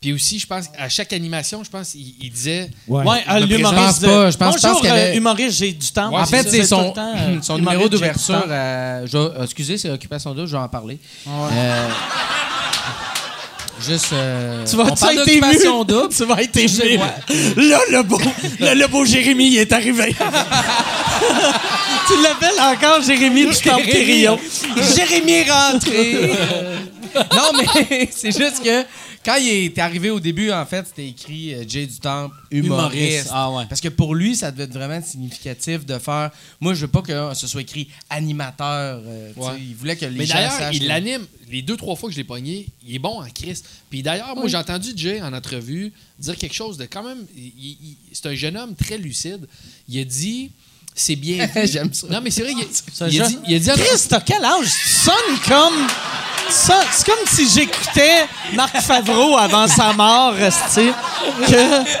Puis 0.00 0.14
aussi, 0.14 0.38
je 0.38 0.46
pense 0.46 0.64
à 0.78 0.88
chaque 0.88 1.12
animation, 1.12 1.62
je 1.62 1.68
pense, 1.68 1.94
il, 1.94 2.14
il 2.22 2.30
disait. 2.32 2.70
Ouais. 2.88 3.04
Ouais, 3.06 3.22
Je 3.26 3.32
euh, 3.32 3.40
me 3.40 3.44
l'humoriste. 3.46 3.76
présente 4.00 4.00
pas, 4.00 4.30
je 4.30 4.36
pense- 4.38 4.54
pense 4.54 4.62
Bonjour, 4.62 4.80
qu'il 4.80 4.88
y 4.88 4.92
avait- 4.92 5.12
euh, 5.12 5.16
humoriste, 5.16 5.58
j'ai 5.58 5.72
du 5.72 5.92
temps. 5.92 6.10
Ouais, 6.10 6.20
en 6.22 6.24
fait, 6.26 6.48
c'est 6.48 6.64
son, 6.64 6.90
temps, 6.92 7.14
euh, 7.14 7.38
son 7.42 7.58
humoriste, 7.58 7.58
numéro 7.58 7.88
d'ouverture. 7.90 8.44
euh, 8.48 9.06
je- 9.06 9.16
euh, 9.18 9.44
excusez, 9.44 9.76
c'est 9.76 9.90
Occupation 9.90 10.34
2, 10.34 10.46
je 10.46 10.52
vais 10.52 10.62
en 10.62 10.68
parler. 10.70 10.98
Euh, 11.28 11.88
juste. 13.80 14.12
euh, 14.12 14.64
Tu 14.68 14.76
vas 14.76 14.84
on 14.84 14.94
parle 14.94 15.18
être 15.18 15.26
d'Occupation 15.26 15.84
double. 15.84 16.14
Tu 16.14 16.24
vas 16.24 16.42
être 16.42 16.56
ému. 16.56 16.98
Là, 17.56 17.78
le 17.90 18.02
beau, 18.02 18.18
là, 18.60 18.74
le 18.74 18.86
beau 18.86 19.04
Jérémy 19.04 19.48
il 19.48 19.58
est 19.58 19.72
arrivé. 19.72 20.14
tu 22.06 22.22
l'appelles 22.22 22.60
encore 22.60 23.02
Jérémy 23.02 23.46
du 23.46 23.56
Temple 23.56 23.84
Quérillon. 23.86 24.38
Jérémy 24.96 25.42
rentré. 25.50 26.32
non, 27.14 27.50
mais 27.58 28.08
c'est 28.16 28.36
juste 28.36 28.62
que 28.62 28.84
quand 29.24 29.36
il 29.36 29.48
est 29.48 29.78
arrivé 29.78 30.08
au 30.10 30.18
début, 30.20 30.50
en 30.50 30.64
fait, 30.64 30.86
c'était 30.86 31.08
écrit 31.08 31.54
euh, 31.54 31.64
Jay 31.68 31.86
du 31.86 31.98
Temple, 31.98 32.34
humoriste. 32.50 32.94
Humoriste. 32.96 33.28
Ah 33.32 33.50
ouais. 33.52 33.64
Parce 33.68 33.80
que 33.80 33.88
pour 33.88 34.14
lui, 34.14 34.34
ça 34.36 34.50
devait 34.50 34.64
être 34.64 34.72
vraiment 34.72 35.02
significatif 35.02 35.84
de 35.84 35.98
faire. 35.98 36.30
Moi, 36.60 36.74
je 36.74 36.80
veux 36.82 36.88
pas 36.90 37.02
que 37.02 37.34
ce 37.34 37.46
soit 37.46 37.60
écrit 37.60 37.88
animateur. 38.08 39.02
euh, 39.04 39.32
tu 39.34 39.40
sais, 39.40 39.46
Ouais. 39.46 39.58
Il 39.60 39.74
voulait 39.74 39.96
que 39.96 40.06
les 40.06 40.16
Mais 40.18 40.26
gens 40.26 40.34
d'ailleurs, 40.34 40.52
sachent. 40.52 40.76
il 40.76 40.80
que- 40.82 40.88
l'anime. 40.88 41.26
Les 41.50 41.62
deux, 41.62 41.76
trois 41.76 41.96
fois 41.96 42.08
que 42.08 42.12
je 42.14 42.18
l'ai 42.20 42.24
pogné, 42.24 42.66
il 42.86 42.94
est 42.94 42.98
bon 43.00 43.20
en 43.20 43.28
Christ. 43.28 43.66
Puis 43.90 44.02
d'ailleurs, 44.02 44.36
moi, 44.36 44.46
j'ai 44.48 44.56
entendu 44.56 44.90
Jay 44.94 45.20
en 45.20 45.32
entrevue 45.32 45.92
dire 46.18 46.36
quelque 46.36 46.54
chose 46.54 46.76
de 46.78 46.84
quand 46.86 47.02
même. 47.02 47.24
il- 47.36 47.52
il- 47.58 47.96
c'est 48.12 48.26
un 48.26 48.34
jeune 48.34 48.56
homme 48.56 48.74
très 48.74 48.98
lucide. 48.98 49.46
Il 49.88 49.98
a 50.00 50.04
dit. 50.04 50.50
C'est 50.94 51.16
bien. 51.16 51.48
J'aime 51.64 51.92
ça. 51.92 52.06
Non, 52.10 52.20
mais 52.22 52.30
c'est 52.30 52.42
vrai, 52.42 52.52
il, 52.52 53.04
a 53.04 53.08
jeune- 53.08 53.28
dit. 53.28 53.38
Il 53.48 53.56
a 53.56 53.58
dit 53.58 53.80
Chris, 53.82 54.06
t'as 54.08 54.20
quel 54.20 54.44
âge? 54.44 54.66
Tu 54.82 54.88
sonnes 54.88 55.38
comme. 55.48 55.86
C'est 56.52 57.04
comme 57.06 57.26
si 57.32 57.48
j'écoutais 57.48 58.26
Marc 58.54 58.80
Favreau 58.80 59.36
avant 59.38 59.68
sa 59.68 59.92
mort, 59.92 60.34
esti, 60.36 60.90
que 61.46 61.52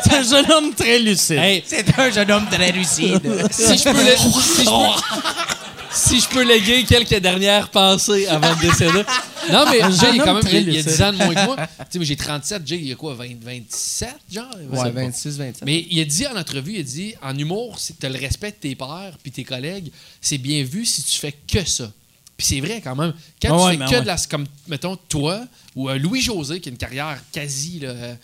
c'est 0.02 0.12
un 0.14 0.22
jeune 0.24 0.50
homme 0.50 0.74
très 0.74 0.98
lucide. 0.98 1.38
Hey, 1.38 1.62
C'est 1.64 1.96
un 1.96 2.10
jeune 2.10 2.30
homme 2.32 2.46
très 2.50 2.72
lucide. 2.72 3.20
si 3.52 3.78
je 3.78 3.84
peux, 3.84 3.92
le- 3.92 4.16
si 4.16 4.64
je 4.64 4.70
peux- 4.70 5.59
si 5.92 6.20
je 6.20 6.28
peux 6.28 6.42
léguer 6.42 6.84
quelques 6.84 7.18
dernières 7.20 7.68
pensées 7.70 8.26
avant 8.26 8.54
de 8.54 8.60
décéder. 8.60 9.02
Non, 9.50 9.64
mais 9.70 9.80
Jay, 9.92 10.10
il, 10.14 10.20
est 10.20 10.24
quand 10.24 10.34
même, 10.34 10.42
il, 10.46 10.52
il 10.52 10.56
a 10.56 10.72
lucide. 10.82 10.86
10 10.86 11.02
ans 11.02 11.12
de 11.12 11.16
moins 11.16 11.34
que 11.34 11.44
moi. 11.46 11.56
Tu 11.56 11.84
sais, 11.90 11.98
moi, 11.98 12.04
j'ai 12.04 12.16
37. 12.16 12.66
Jay, 12.66 12.80
il 12.82 12.92
a 12.92 12.94
quoi, 12.94 13.14
20, 13.14 13.26
27, 13.42 14.08
genre? 14.30 14.44
Ouais, 14.70 14.78
pas. 14.78 14.90
26, 14.90 15.38
27. 15.38 15.62
Mais 15.64 15.86
il 15.90 16.00
a 16.00 16.04
dit 16.04 16.26
en 16.26 16.36
entrevue, 16.36 16.74
il 16.74 16.80
a 16.80 16.82
dit 16.82 17.14
en 17.22 17.36
humour, 17.36 17.78
si 17.78 17.94
tu 17.94 18.06
as 18.06 18.08
le 18.08 18.18
respect 18.18 18.50
de 18.52 18.56
tes 18.56 18.74
pairs 18.76 19.14
puis 19.22 19.32
tes 19.32 19.44
collègues, 19.44 19.90
c'est 20.20 20.38
bien 20.38 20.62
vu 20.62 20.84
si 20.84 21.02
tu 21.02 21.18
fais 21.18 21.32
que 21.32 21.64
ça. 21.64 21.90
Puis 22.36 22.46
c'est 22.46 22.60
vrai 22.60 22.80
quand 22.82 22.94
même. 22.96 23.12
Quand 23.42 23.48
Ah 23.54 23.56
tu 23.72 23.78
ouais, 23.78 23.86
fais 23.86 23.90
que 23.92 23.96
ouais. 23.98 24.02
de 24.02 24.06
la. 24.06 24.16
Comme, 24.30 24.46
mettons, 24.68 24.96
toi 25.08 25.40
ou 25.76 25.88
euh, 25.90 25.98
Louis-José, 25.98 26.60
qui 26.60 26.68
a 26.68 26.72
une 26.72 26.78
carrière 26.78 27.18
quasi 27.32 27.80
là, 27.80 27.88
euh, 27.90 28.14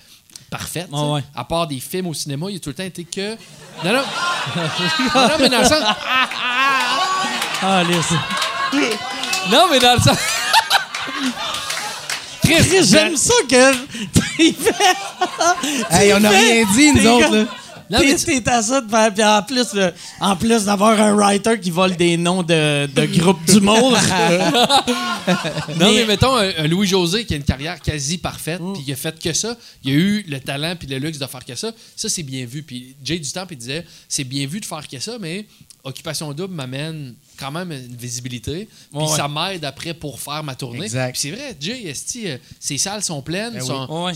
parfaite, 0.51 0.89
Ah 0.93 0.97
sais, 0.97 1.03
ouais. 1.13 1.25
à 1.35 1.45
part 1.45 1.67
des 1.67 1.81
films 1.81 2.07
au 2.07 2.15
cinéma, 2.15 2.47
il 2.51 2.57
a 2.57 2.59
tout 2.61 2.71
le 2.71 2.75
temps 2.75 2.83
été 2.85 3.05
que. 3.05 3.33
Non, 3.85 3.93
non. 3.93 4.03
non, 4.55 5.29
non, 5.29 5.35
mais 5.41 5.49
dans 5.49 5.59
le 5.59 5.65
sens. 5.65 5.83
Ah, 7.63 7.83
laisse. 7.85 8.11
Non, 9.51 9.67
mais 9.71 9.79
dans 9.79 9.95
le 9.95 10.01
sens. 10.01 10.19
Chris, 12.43 12.87
j'aime 12.89 13.17
ça 13.17 13.35
que. 13.49 13.73
il 14.39 14.55
fait- 14.55 14.75
Hey, 15.91 16.13
on 16.15 16.21
n'a 16.21 16.31
Tu 16.31 16.37
rien 16.37 16.65
dit, 16.75 16.93
nous 16.93 17.07
autres, 17.07 17.47
là. 17.89 18.01
T'es 18.01 18.17
t'es 18.41 18.51
à 18.51 18.63
ça 18.63 18.81
de 18.81 18.89
faire. 18.91 19.13
Puis 19.15 19.25
en 19.25 19.43
plus, 19.43 19.67
en 20.21 20.37
plus 20.37 20.65
d'avoir 20.65 21.01
un 21.01 21.15
writer 21.15 21.59
qui 21.61 21.71
vole 21.71 21.97
des 21.97 22.17
noms 22.17 22.43
de, 22.43 22.87
de 22.87 23.07
groupes 23.19 23.45
d'humour. 23.45 23.97
Non, 25.27 25.93
mais, 25.93 25.93
Mais- 25.93 26.05
mettons 26.07 26.37
un, 26.37 26.51
un 26.57 26.69
Louis-José 26.69 27.25
qui 27.25 27.35
a 27.35 27.37
une 27.37 27.43
carrière 27.43 27.81
quasi 27.81 28.19
parfaite, 28.19 28.61
Mm. 28.61 28.75
puis 28.75 28.85
qui 28.85 28.93
a 28.93 28.97
fait 28.97 29.19
que 29.21 29.33
ça. 29.33 29.57
Il 29.83 29.91
a 29.91 29.95
eu 29.95 30.25
le 30.29 30.39
talent 30.39 30.75
puis 30.79 30.87
le 30.87 30.99
luxe 30.99 31.19
de 31.19 31.27
faire 31.27 31.45
que 31.45 31.55
ça. 31.57 31.73
Ça, 31.97 32.09
c'est 32.09 32.23
bien 32.23 32.47
vu. 32.47 32.63
Puis 32.63 32.95
Jay 33.03 33.19
du 33.19 33.29
Temple, 33.31 33.55
il 33.55 33.59
disait 33.59 33.85
c'est 34.09 34.23
bien 34.25 34.47
vu 34.47 34.61
de 34.61 34.65
faire 34.65 34.87
que 34.87 35.01
ça, 35.01 35.17
mais 35.21 35.47
Occupation 35.87 36.33
Double 36.33 36.53
m'amène 36.55 37.15
quand 37.39 37.51
même 37.53 37.71
une 37.71 37.95
visibilité. 37.97 38.69
Puis 38.91 39.01
Ouais, 39.01 39.07
ça 39.17 39.29
m'aide 39.29 39.65
après 39.65 39.95
pour 39.95 40.19
faire 40.21 40.43
ma 40.43 40.55
tournée. 40.55 40.85
Exact. 40.85 41.13
Puis 41.13 41.21
c'est 41.21 41.31
vrai, 41.31 41.57
Jay, 41.61 41.85
esti, 41.87 42.29
euh, 42.29 42.39
ses 42.59 42.77
salles 42.79 43.03
sont 43.03 43.23
pleines. 43.23 43.55
Ben 43.55 43.61
oui. 43.61 43.67
sont- 43.67 44.05
Ouais. 44.05 44.13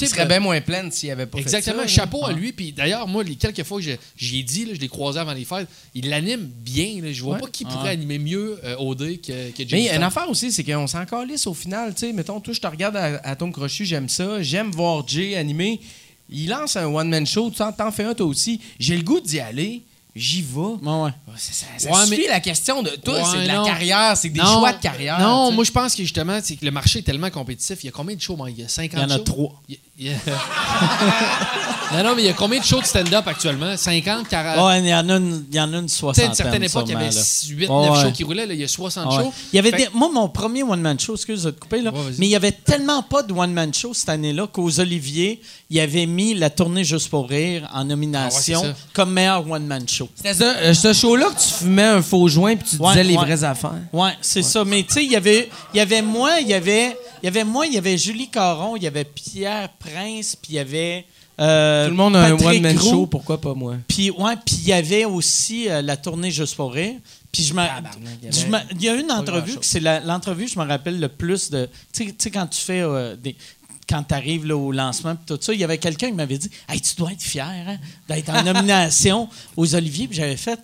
Il 0.00 0.08
serait 0.08 0.26
bien 0.26 0.40
moins 0.40 0.60
pleine 0.60 0.90
s'il 0.90 1.10
avait 1.10 1.26
pas 1.26 1.38
Exactement, 1.38 1.82
fait 1.82 1.88
ça. 1.88 1.94
chapeau 1.94 2.26
à 2.26 2.32
lui. 2.32 2.52
Puis 2.52 2.72
d'ailleurs, 2.72 3.06
moi, 3.08 3.22
les 3.24 3.36
quelques 3.36 3.62
fois 3.62 3.78
que 3.78 3.84
je- 3.84 3.92
j'y 4.16 4.40
ai 4.40 4.42
dit, 4.42 4.64
là, 4.66 4.74
je 4.74 4.80
l'ai 4.80 4.88
croisé 4.88 5.18
avant 5.18 5.32
les 5.32 5.44
fêtes, 5.44 5.68
il 5.94 6.08
l'anime 6.08 6.42
bien. 6.44 7.00
là. 7.02 7.12
Je 7.12 7.22
vois 7.22 7.38
pas 7.38 7.46
qui 7.48 7.64
pourrait 7.64 7.90
animer 7.90 8.18
mieux 8.18 8.58
euh, 8.64 8.76
OD 8.78 9.20
que, 9.20 9.50
que 9.52 9.68
Jay 9.68 9.88
Mais 9.88 9.96
une 9.96 10.02
affaire 10.02 10.28
aussi, 10.28 10.52
c'est 10.52 10.64
qu'on 10.64 10.86
s'en 10.86 11.06
calisse 11.06 11.46
au 11.46 11.54
final. 11.54 11.92
Sais, 11.96 12.12
mettons, 12.12 12.40
toi, 12.40 12.52
je 12.52 12.60
te 12.60 12.66
regarde 12.66 12.96
à, 12.96 13.20
à 13.24 13.36
Tom 13.36 13.52
Crochu, 13.52 13.84
j'aime 13.84 14.08
ça. 14.08 14.42
J'aime 14.42 14.70
voir 14.70 15.06
Jay 15.08 15.36
animer. 15.36 15.80
Il 16.28 16.48
lance 16.48 16.76
un 16.76 16.86
one-man 16.86 17.24
show, 17.24 17.50
tu 17.50 17.58
t'en- 17.58 17.72
t'en 17.72 17.92
fais 17.92 18.02
un 18.02 18.12
toi 18.14 18.26
aussi. 18.26 18.60
J'ai 18.80 18.96
le 18.96 19.02
goût 19.04 19.20
d'y 19.20 19.38
aller. 19.38 19.82
J'y 20.18 20.40
vais. 20.40 20.58
Ouais, 20.58 20.78
ouais. 20.82 21.10
Ça, 21.36 21.52
ça, 21.52 21.66
ça 21.76 21.90
Ouais, 21.90 22.06
suffit 22.06 22.22
mais- 22.22 22.28
la 22.28 22.40
question 22.40 22.82
de 22.82 22.88
Ouais, 22.88 23.22
c'est 23.30 23.42
de 23.42 23.46
la 23.46 23.56
non. 23.56 23.64
carrière, 23.66 24.16
c'est 24.16 24.30
des 24.30 24.40
Non, 24.40 24.46
choix 24.60 24.72
de 24.72 24.80
carrière. 24.80 25.20
Non, 25.20 25.52
moi 25.52 25.62
je 25.62 25.70
pense 25.70 25.94
que 25.94 26.02
justement, 26.02 26.40
c'est 26.42 26.56
que 26.56 26.64
le 26.64 26.70
marché 26.70 27.00
est 27.00 27.02
tellement 27.02 27.28
compétitif. 27.28 27.84
Il 27.84 27.86
y 27.86 27.88
a 27.90 27.92
combien 27.92 28.16
de 28.16 28.20
shows, 28.22 28.34
Mike? 28.36 28.54
Il 28.56 28.62
y 28.62 28.64
a 28.64 28.68
50 28.68 28.98
Il 28.98 29.02
y 29.02 29.12
en 29.12 29.14
a 29.14 29.16
shows? 29.18 29.24
trois. 29.24 29.62
Il 29.68 29.74
y 29.74 29.76
a- 29.76 29.80
non, 31.92 32.02
non, 32.04 32.14
mais 32.14 32.22
il 32.22 32.26
y 32.26 32.28
a 32.28 32.32
combien 32.34 32.60
de 32.60 32.64
shows 32.64 32.80
de 32.82 32.86
stand-up 32.86 33.26
actuellement? 33.26 33.76
50, 33.76 34.28
40? 34.28 34.66
Ouais, 34.66 34.80
il 34.80 34.86
y 34.88 34.94
en 34.94 35.08
a 35.08 35.14
une, 35.16 35.44
il 35.50 35.56
y 35.56 35.60
en 35.60 35.72
a 35.72 35.76
une 35.78 35.86
Tu 35.86 35.94
sais, 36.12 36.22
à 36.22 36.26
une 36.26 36.34
certaine 36.34 36.62
époque, 36.64 36.84
il 36.86 36.92
y 36.92 36.96
avait 36.96 37.10
sûrement, 37.12 37.60
8, 37.60 37.66
là. 37.66 37.74
9 37.74 37.90
Ouais, 37.96 38.02
shows 38.02 38.10
qui 38.12 38.24
roulaient. 38.24 38.46
Là, 38.46 38.52
il 38.54 38.60
y 38.60 38.64
a 38.64 38.68
60 38.68 39.06
Ouais. 39.10 39.24
shows. 39.24 39.32
Il 39.52 39.56
y 39.56 39.58
avait 39.58 39.70
Fait- 39.70 39.76
des- 39.76 39.88
moi, 39.94 40.10
mon 40.12 40.28
premier 40.28 40.62
one-man 40.64 41.00
show, 41.00 41.14
excuse 41.14 41.44
de 41.44 41.50
te 41.50 41.60
couper, 41.60 41.80
là, 41.80 41.92
Ouais, 41.92 41.98
mais 42.18 42.26
il 42.26 42.30
y 42.30 42.36
avait 42.36 42.52
tellement 42.52 43.02
pas 43.02 43.22
de 43.22 43.32
one-man 43.32 43.72
show 43.72 43.94
cette 43.94 44.10
année-là 44.10 44.46
qu'aux 44.48 44.80
Oliviers, 44.80 45.40
il 45.70 45.80
avait 45.80 46.06
mis 46.06 46.34
la 46.34 46.50
tournée 46.50 46.84
Juste 46.84 47.08
pour 47.08 47.28
rire 47.28 47.68
en 47.72 47.84
nomination 47.84 48.62
Ah 48.66 48.74
comme 48.92 49.12
meilleur 49.12 49.48
one-man 49.50 49.88
show. 49.88 50.08
C'était 50.14 50.34
ça, 50.34 50.56
euh, 50.58 50.74
ce 50.74 50.92
show-là 50.92 51.26
que 51.30 51.40
tu 51.40 51.64
fumais 51.64 51.82
un 51.84 52.02
faux 52.02 52.28
joint 52.28 52.54
puis 52.56 52.68
tu 52.68 52.76
Ouais, 52.76 52.90
disais 52.90 53.04
les 53.04 53.16
vraies 53.16 53.44
affaires. 53.44 53.72
Ouais, 53.92 54.10
c'est 54.20 54.42
ça. 54.42 54.62
Mais 54.64 54.82
tu 54.82 54.92
sais, 54.94 55.04
il 55.04 55.10
y 55.10 55.16
avait, 55.16 55.48
il 55.72 55.78
y 55.78 55.80
avait 55.80 56.02
moi, 56.02 56.40
il 56.40 56.48
y 56.48 56.54
avait, 56.54 56.96
y 57.26 57.28
avait 57.28 57.44
moi, 57.44 57.66
il 57.66 57.74
y 57.74 57.78
avait 57.78 57.98
Julie 57.98 58.28
Caron, 58.28 58.76
il 58.76 58.82
y 58.82 58.86
avait 58.86 59.04
Pierre 59.04 59.68
Prince, 59.78 60.36
puis 60.36 60.52
il 60.52 60.56
y 60.56 60.58
avait. 60.58 61.04
euh, 61.38 61.84
Tout 61.86 61.90
le 61.90 61.96
monde 61.96 62.16
a 62.16 62.24
un 62.24 62.32
one-man 62.32 62.78
show, 62.78 63.06
pourquoi 63.06 63.40
pas 63.40 63.54
moi? 63.54 63.76
Puis 63.88 64.10
ouais, 64.10 64.34
puis 64.44 64.56
il 64.62 64.68
y 64.68 64.72
avait 64.72 65.04
aussi 65.04 65.68
euh, 65.68 65.82
la 65.82 65.96
tournée 65.96 66.30
Juste 66.30 66.56
pour 66.56 66.72
rire. 66.72 66.94
Puis 67.32 67.42
je 67.44 67.52
il 67.52 68.82
y 68.82 68.84
il 68.84 68.88
a 68.88 68.94
une 68.94 69.12
entrevue 69.12 69.56
que 69.56 69.66
c'est 69.66 69.80
l'entrevue 69.80 70.48
je 70.48 70.58
me 70.58 70.64
rappelle 70.64 70.98
le 70.98 71.08
plus 71.08 71.50
de 71.50 71.68
tu 71.92 72.14
sais- 72.18 72.30
quand 72.30 72.46
tu 72.46 72.58
fais 72.60 72.80
euh, 72.80 73.14
des 73.14 73.36
quand 73.88 74.02
tu 74.02 74.14
arrives 74.14 74.50
au 74.50 74.72
lancement 74.72 75.14
pis 75.14 75.26
tout 75.26 75.38
ça, 75.40 75.52
il 75.52 75.60
y 75.60 75.64
avait 75.64 75.76
quelqu'un 75.78 76.08
qui 76.08 76.14
m'avait 76.14 76.38
dit 76.38 76.50
Hey, 76.68 76.80
tu 76.80 76.94
dois 76.96 77.12
être 77.12 77.22
fier 77.22 77.44
hein, 77.68 77.76
d'être 78.08 78.30
en 78.30 78.42
nomination 78.52 79.28
aux 79.56 79.74
Oliviers. 79.74 80.08
Puis 80.08 80.16
j'avais 80.16 80.36
fait 80.36 80.58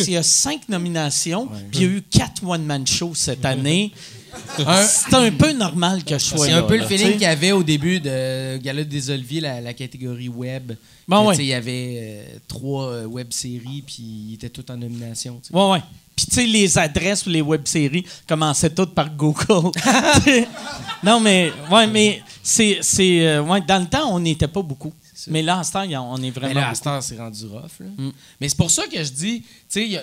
il 0.00 0.10
y 0.10 0.16
a 0.16 0.22
cinq 0.22 0.68
nominations, 0.68 1.46
puis 1.70 1.80
il 1.80 1.82
y 1.82 1.84
a 1.84 1.88
eu 1.88 2.02
quatre 2.02 2.42
one-man 2.44 2.86
shows 2.86 3.14
cette 3.14 3.44
année. 3.44 3.92
C'est 4.86 5.14
un 5.14 5.30
peu 5.32 5.52
normal 5.52 6.04
que 6.04 6.14
je 6.18 6.24
sois 6.24 6.46
C'est 6.46 6.52
là. 6.52 6.58
un 6.58 6.62
peu 6.62 6.76
le 6.76 6.84
feeling 6.86 7.12
qu'il 7.12 7.22
y 7.22 7.26
avait 7.26 7.52
au 7.52 7.62
début 7.62 8.00
de 8.00 8.56
Gala 8.58 8.84
des 8.84 9.10
Oliviers, 9.10 9.40
la, 9.40 9.60
la 9.60 9.74
catégorie 9.74 10.28
web. 10.28 10.72
Bon, 11.08 11.22
Que, 11.22 11.28
ouais. 11.28 11.36
Il 11.38 11.44
y 11.46 11.54
avait 11.54 11.96
euh, 11.98 12.38
trois 12.48 12.86
euh, 12.88 13.04
web-séries, 13.06 13.82
puis 13.86 14.02
ils 14.30 14.34
étaient 14.34 14.48
tous 14.48 14.64
en 14.72 14.76
nomination. 14.76 15.40
tu 15.42 15.48
sais. 15.48 15.54
Ouais, 15.54 15.70
ouais. 15.72 15.82
Puis, 16.16 16.26
tu 16.26 16.34
sais, 16.34 16.46
les 16.46 16.78
adresses 16.78 17.22
pour 17.22 17.32
les 17.32 17.42
web-séries 17.42 18.04
commençaient 18.26 18.70
toutes 18.70 18.94
par 18.94 19.10
Google. 19.10 19.70
non, 21.02 21.20
mais, 21.20 21.52
ouais, 21.70 21.86
mais 21.86 22.22
c'est. 22.42 22.78
c'est 22.80 23.26
euh, 23.26 23.42
ouais, 23.42 23.60
dans 23.60 23.78
le 23.80 23.86
temps, 23.86 24.08
on 24.14 24.18
n'était 24.20 24.48
pas 24.48 24.62
beaucoup. 24.62 24.92
Mais 25.28 25.42
là, 25.42 25.58
en 25.58 25.64
ce 25.64 25.72
temps, 25.72 25.84
on 25.84 26.22
est 26.22 26.30
vraiment. 26.30 26.54
Mais 26.54 26.60
là, 26.60 26.68
à 26.70 26.74
ce 26.74 26.82
temps, 26.82 27.00
c'est 27.00 27.16
rendu 27.18 27.46
rough. 27.46 27.62
là. 27.80 27.86
Mm. 27.96 28.12
Mais 28.40 28.48
c'est 28.48 28.56
pour 28.56 28.70
ça 28.70 28.86
que 28.86 29.02
je 29.02 29.10
dis, 29.10 29.40
tu 29.42 29.46
sais, 29.68 29.84
il 29.84 29.90
y 29.92 29.96
a 29.96 30.02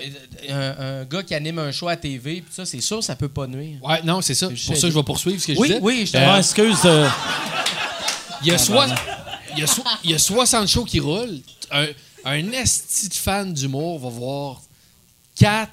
un, 0.50 1.02
un 1.02 1.06
gars 1.06 1.24
qui 1.24 1.34
anime 1.36 1.60
un 1.60 1.72
show 1.72 1.88
à 1.88 1.96
TV, 1.96 2.42
puis 2.42 2.54
ça, 2.54 2.66
c'est 2.66 2.82
sûr, 2.82 3.04
ça 3.04 3.16
peut 3.16 3.30
pas 3.30 3.48
nuire. 3.48 3.78
Ouais, 3.84 4.02
non, 4.04 4.22
c'est 4.22 4.36
ça. 4.36 4.50
Je 4.54 4.66
Pour 4.68 4.78
ça, 4.78 4.90
je 4.90 4.94
vais 4.94 5.04
poursuivre 5.04 5.42
ce 5.42 5.48
que 5.48 5.54
je 5.56 5.60
Oui, 5.60 5.68
disais. 5.70 5.80
oui, 5.82 6.06
je 6.06 6.12
te 6.12 6.38
excuse. 6.40 6.80
euh, 6.86 7.08
Il 8.42 8.48
y 8.48 8.52
a, 8.52 8.58
soi- 8.58 8.88
il 9.54 9.60
y 9.60 9.64
a, 9.64 9.68
so- 9.68 9.84
il 10.04 10.12
y 10.12 10.14
a 10.14 10.20
60 10.20 10.68
shows 10.68 10.84
qui 10.86 11.00
roulent. 11.00 11.40
Un, 11.72 11.88
un 12.26 12.52
esti 12.52 13.08
de 13.10 13.14
fan 13.14 13.54
d'humour 13.54 14.00
va 14.00 14.10
voir 14.10 14.62
4, 15.38 15.70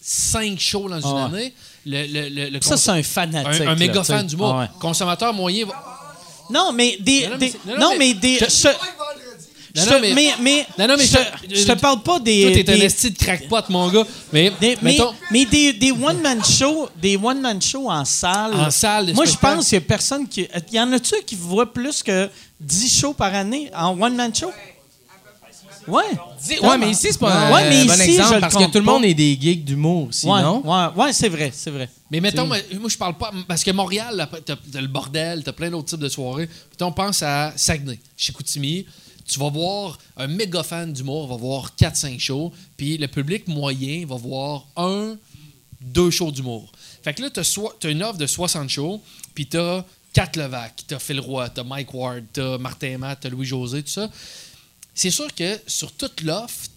5 0.00 0.58
shows 0.58 0.88
dans 0.88 0.96
une 1.00 1.02
Ah 1.04 1.28
ouais. 1.28 1.38
année. 1.40 1.54
Le, 1.84 2.06
le, 2.06 2.28
le, 2.28 2.50
le 2.50 2.60
ça, 2.60 2.76
c'est 2.76 2.90
un 2.90 3.02
fanatique. 3.02 3.66
un, 3.66 3.74
méga 3.74 4.04
fan 4.04 4.24
d'humour. 4.26 4.54
Ah 4.54 4.60
ouais. 4.60 4.68
Consommateur 4.78 5.34
moyen 5.34 5.66
va. 5.66 5.91
Non, 6.52 6.72
mais 6.72 6.96
des. 7.00 7.28
Non, 7.28 7.36
des- 7.38 7.52
mais 7.66 7.78
non, 7.78 7.90
des. 8.20 8.38
Non, 9.74 9.86
non, 9.86 10.00
mais- 10.02 10.12
mais, 10.14 10.34
mais, 10.40 10.66
Non, 10.78 10.86
non, 10.86 10.94
mais 10.98 11.06
je, 11.06 11.16
je- 11.50 11.56
je 11.62 11.66
te 11.66 11.72
parle 11.80 12.02
pas 12.02 12.18
des. 12.18 12.42
Toi, 12.42 12.62
t'es 12.62 12.70
un 12.72 12.76
des- 12.76 12.84
esti 12.84 13.10
de 13.10 13.16
crackpot, 13.16 13.56
mon 13.70 13.88
gars. 13.88 14.04
Mais, 14.30 14.50
des- 14.60 14.76
mais, 14.82 14.92
mettons, 14.92 15.14
mais 15.30 15.44
des, 15.46 15.72
des 15.72 15.92
one-man 15.92 16.44
shows 16.44 16.90
des 17.00 17.16
one-man 17.16 17.60
shows 17.62 17.90
en 17.90 18.04
salle. 18.04 18.52
En 18.54 18.70
salle 18.70 19.14
Moi, 19.14 19.24
je 19.24 19.34
pense 19.36 19.64
qu'il 19.68 19.74
y 19.76 19.78
a 19.78 19.80
personne 19.80 20.28
qui. 20.28 20.46
Y 20.70 20.78
en 20.78 20.92
a-tu 20.92 21.14
qui 21.24 21.36
voient 21.36 21.72
plus 21.72 22.02
que 22.02 22.28
10 22.60 23.00
shows 23.00 23.14
par 23.14 23.34
année 23.34 23.70
en 23.74 23.98
one-man 23.98 24.34
show? 24.34 24.52
Ouais. 25.88 26.02
Ouais, 26.62 26.78
mais 26.78 26.90
ici, 26.90 27.08
c'est 27.10 27.18
pas 27.18 27.32
un 27.56 27.68
mais 27.68 27.84
bon 27.86 27.92
ici, 27.94 28.10
exemple 28.12 28.34
je 28.34 28.40
parce 28.40 28.54
que 28.54 28.64
tout 28.70 28.78
le 28.78 28.84
pas. 28.84 28.92
monde 28.92 29.04
est 29.04 29.14
des 29.14 29.38
geeks 29.40 29.64
d'humour 29.64 30.08
aussi, 30.08 30.26
Ouais, 30.26 30.42
non? 30.42 30.62
ouais, 30.64 30.86
ouais, 31.04 31.12
c'est 31.12 31.28
vrai, 31.28 31.50
c'est 31.54 31.70
vrai. 31.70 31.88
Mais 32.10 32.20
mettons, 32.20 32.46
moi, 32.46 32.58
moi, 32.80 32.88
je 32.88 32.96
parle 32.98 33.16
pas. 33.16 33.30
Parce 33.48 33.64
que 33.64 33.70
Montréal, 33.70 34.28
t'as 34.44 34.80
le 34.80 34.86
bordel, 34.86 35.42
t'as 35.44 35.52
plein 35.52 35.70
d'autres 35.70 35.88
types 35.88 35.98
de 36.00 36.08
soirées. 36.08 36.46
Puis 36.46 36.82
on 36.82 36.92
pense 36.92 37.22
à 37.22 37.52
Saguenay, 37.56 37.98
chez 38.16 38.32
Coutimi. 38.32 38.86
Tu 39.26 39.38
vas 39.38 39.50
voir 39.50 39.98
un 40.16 40.26
méga 40.26 40.62
fan 40.62 40.92
d'humour, 40.92 41.28
va 41.28 41.36
voir 41.36 41.72
4-5 41.78 42.18
shows. 42.18 42.52
Puis 42.76 42.98
le 42.98 43.06
public 43.08 43.46
moyen 43.48 44.04
va 44.06 44.16
voir 44.16 44.66
un, 44.76 45.16
deux 45.80 46.10
shows 46.10 46.32
d'humour. 46.32 46.70
Fait 47.02 47.14
que 47.14 47.22
là, 47.22 47.30
t'as 47.30 47.88
une 47.90 48.02
offre 48.02 48.18
de 48.18 48.26
60 48.26 48.68
shows, 48.68 49.00
puis 49.34 49.46
t'as 49.46 49.84
Kat 50.12 50.30
Levac, 50.36 50.84
t'as 50.86 50.98
Phil 50.98 51.18
Roy, 51.20 51.48
t'as 51.48 51.64
Mike 51.64 51.94
Ward, 51.94 52.24
t'as 52.32 52.58
Martin 52.58 52.98
Matt, 52.98 53.20
t'as 53.22 53.28
Louis-José, 53.30 53.82
tout 53.82 53.90
ça. 53.90 54.10
C'est 54.94 55.10
sûr 55.10 55.34
que 55.34 55.58
sur 55.66 55.92
toute 55.92 56.22
l'offre, 56.22 56.68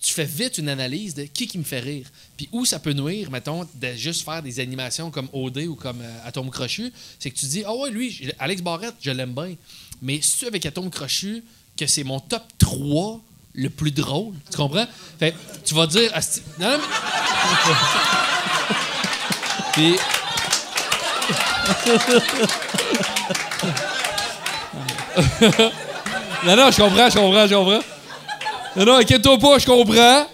tu, 0.00 0.12
fais 0.12 0.24
vite 0.24 0.58
une 0.58 0.68
analyse 0.68 1.14
de 1.14 1.24
qui 1.24 1.46
qui 1.46 1.58
me 1.58 1.64
fait 1.64 1.80
rire. 1.80 2.06
Puis 2.36 2.48
où 2.52 2.64
ça 2.64 2.78
peut 2.78 2.92
nuire, 2.92 3.30
mettons, 3.30 3.66
de 3.74 3.92
juste 3.94 4.24
faire 4.24 4.42
des 4.42 4.60
animations 4.60 5.10
comme 5.10 5.28
OD 5.32 5.58
ou 5.68 5.74
comme 5.74 6.00
euh, 6.02 6.26
Atome 6.26 6.50
Crochu, 6.50 6.92
c'est 7.18 7.30
que 7.30 7.38
tu 7.38 7.46
dis, 7.46 7.64
ah 7.66 7.74
ouais, 7.74 7.90
lui, 7.90 8.30
Alex 8.38 8.62
Barrette, 8.62 8.94
je 9.00 9.10
l'aime 9.10 9.34
bien. 9.34 9.54
Mais 10.02 10.20
si 10.20 10.38
tu 10.38 10.46
avec 10.46 10.66
Atome 10.66 10.90
Crochu, 10.90 11.42
que 11.76 11.86
c'est 11.86 12.04
mon 12.04 12.20
top 12.20 12.42
3 12.58 13.20
le 13.54 13.70
plus 13.70 13.92
drôle, 13.92 14.34
tu 14.50 14.56
comprends? 14.56 14.86
Fait 15.18 15.34
tu 15.64 15.74
vas 15.74 15.86
dire, 15.86 16.12
Asti- 16.12 16.42
non. 16.58 16.78
non, 26.46 26.56
non, 26.56 26.70
je 26.70 26.76
comprends, 26.82 27.10
je 27.10 27.14
comprends, 27.18 27.46
je 27.46 27.54
comprends. 27.54 27.80
Non, 28.76 28.84
non, 28.84 28.96
inquiète-toi 28.96 29.38
pas, 29.38 29.58
je 29.58 29.66
comprends. 29.66 30.26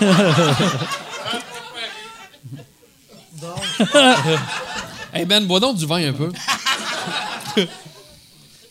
hey 5.14 5.24
Ben, 5.24 5.44
bois 5.46 5.60
donc 5.60 5.76
du 5.76 5.86
vin 5.86 6.08
un 6.08 6.12
peu. 6.12 6.30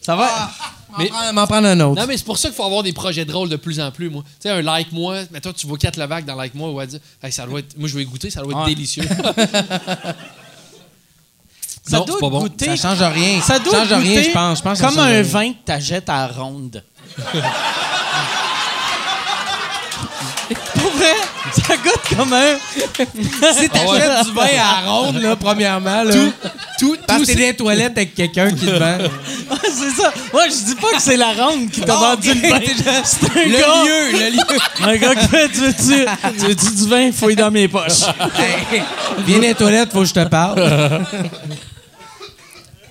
Ça 0.02 0.16
va? 0.16 0.52
Mais- 0.98 1.10
Mais... 1.12 1.34
M'en 1.34 1.46
prendre 1.48 1.68
un 1.68 1.80
autre. 1.82 2.00
Non, 2.02 2.08
mais 2.08 2.18
c'est 2.18 2.26
pour 2.26 2.38
ça 2.38 2.50
qu'il 2.50 2.56
faut 2.56 2.64
avoir 2.64 2.84
des 2.84 2.94
projets 2.94 3.26
drôles 3.26 3.50
de 3.50 3.56
plus 3.56 3.80
en 3.80 3.92
plus, 3.92 4.10
moi. 4.10 4.24
Tu 4.26 4.32
sais, 4.44 4.50
un 4.50 4.62
like 4.62 4.92
moi, 4.92 5.18
mais 5.32 5.42
toi, 5.42 5.54
tu 5.54 5.68
vois 5.68 5.78
4 5.78 5.98
Levac 5.98 6.26
dans 6.26 6.36
like 6.36 6.56
moi, 6.56 6.70
on 6.70 6.76
va 6.76 6.86
dire, 6.86 7.00
Hey, 7.22 7.32
ça 7.32 7.46
doit 7.46 7.60
être, 7.60 7.78
moi, 7.78 7.88
je 7.90 7.98
vais 7.98 8.06
goûter, 8.06 8.30
ça 8.30 8.42
doit 8.42 8.52
être 8.52 8.60
Ouais. 8.62 8.68
délicieux. 8.74 9.04
Ça 11.88 11.98
Non, 12.00 12.06
doit 12.06 12.20
pas 12.20 12.30
bon. 12.30 12.40
goûter. 12.42 12.76
Ça 12.76 12.90
change 12.96 13.02
rien. 13.14 13.42
Ça 13.42 13.60
doit 13.60 13.74
change 13.80 13.88
rien, 13.94 14.00
goûter 14.00 14.24
je 14.24 14.32
pense. 14.32 14.58
Je 14.60 14.64
pense 14.64 14.82
comme 14.82 15.00
un 15.00 15.06
rien. 15.08 15.22
vin 15.24 15.50
que 15.52 15.58
t'achètes 15.66 16.10
à 16.10 16.28
la 16.28 16.28
ronde. 16.28 16.84
Pour 20.76 20.92
vrai, 20.92 21.14
ça 21.52 21.76
goûte 21.78 22.16
comme 22.18 22.32
un. 22.34 22.58
Si 23.54 23.70
t'achètes 23.70 24.26
du 24.26 24.32
vin 24.34 24.44
à 24.44 24.82
la 24.86 24.90
ronde, 24.92 25.18
là, 25.22 25.36
premièrement, 25.36 26.04
là, 26.04 26.14
tout, 26.14 26.96
parce 27.06 27.20
tout, 27.20 27.26
que 27.26 27.26
t'es 27.26 27.34
dans 27.36 27.40
les 27.42 27.54
toilettes 27.56 27.98
avec 27.98 28.16
quelqu'un 28.16 28.50
qui 28.52 28.66
te 28.66 28.72
vend. 28.72 28.98
Ouais, 29.00 29.58
c'est 29.64 30.02
ça. 30.02 30.12
Ouais, 30.34 30.46
je 30.50 30.66
dis 30.66 30.76
pas 30.76 30.92
que 30.96 31.02
c'est 31.02 31.18
la 31.18 31.34
ronde 31.34 31.70
qui 31.70 31.82
t'a 31.82 31.94
Ah, 31.98 32.16
vendu 32.16 32.34
le 32.34 32.50
vin. 32.50 32.60
C'est 33.04 33.26
un 33.26 33.44
Le 33.46 33.58
gars. 33.60 33.84
lieu, 33.84 34.12
le 34.20 34.30
lieu. 34.36 34.60
Un 34.84 34.96
gars 34.98 35.16
qui 35.16 35.28
fait 35.28 35.50
Tu 35.50 35.60
veux-tu 35.60 36.06
tu 36.40 36.46
veux-tu 36.46 36.76
du 36.76 36.88
vin? 36.88 37.12
Fouille 37.12 37.36
dans 37.36 37.52
mes 37.52 37.68
poches. 37.68 38.04
Hey, 38.72 38.84
viens 39.26 39.38
dans 39.38 39.42
les 39.42 39.56
toilettes, 39.56 39.92
faut 39.92 40.00
que 40.02 40.06
je 40.06 40.14
te 40.14 40.24
parle. 40.26 41.06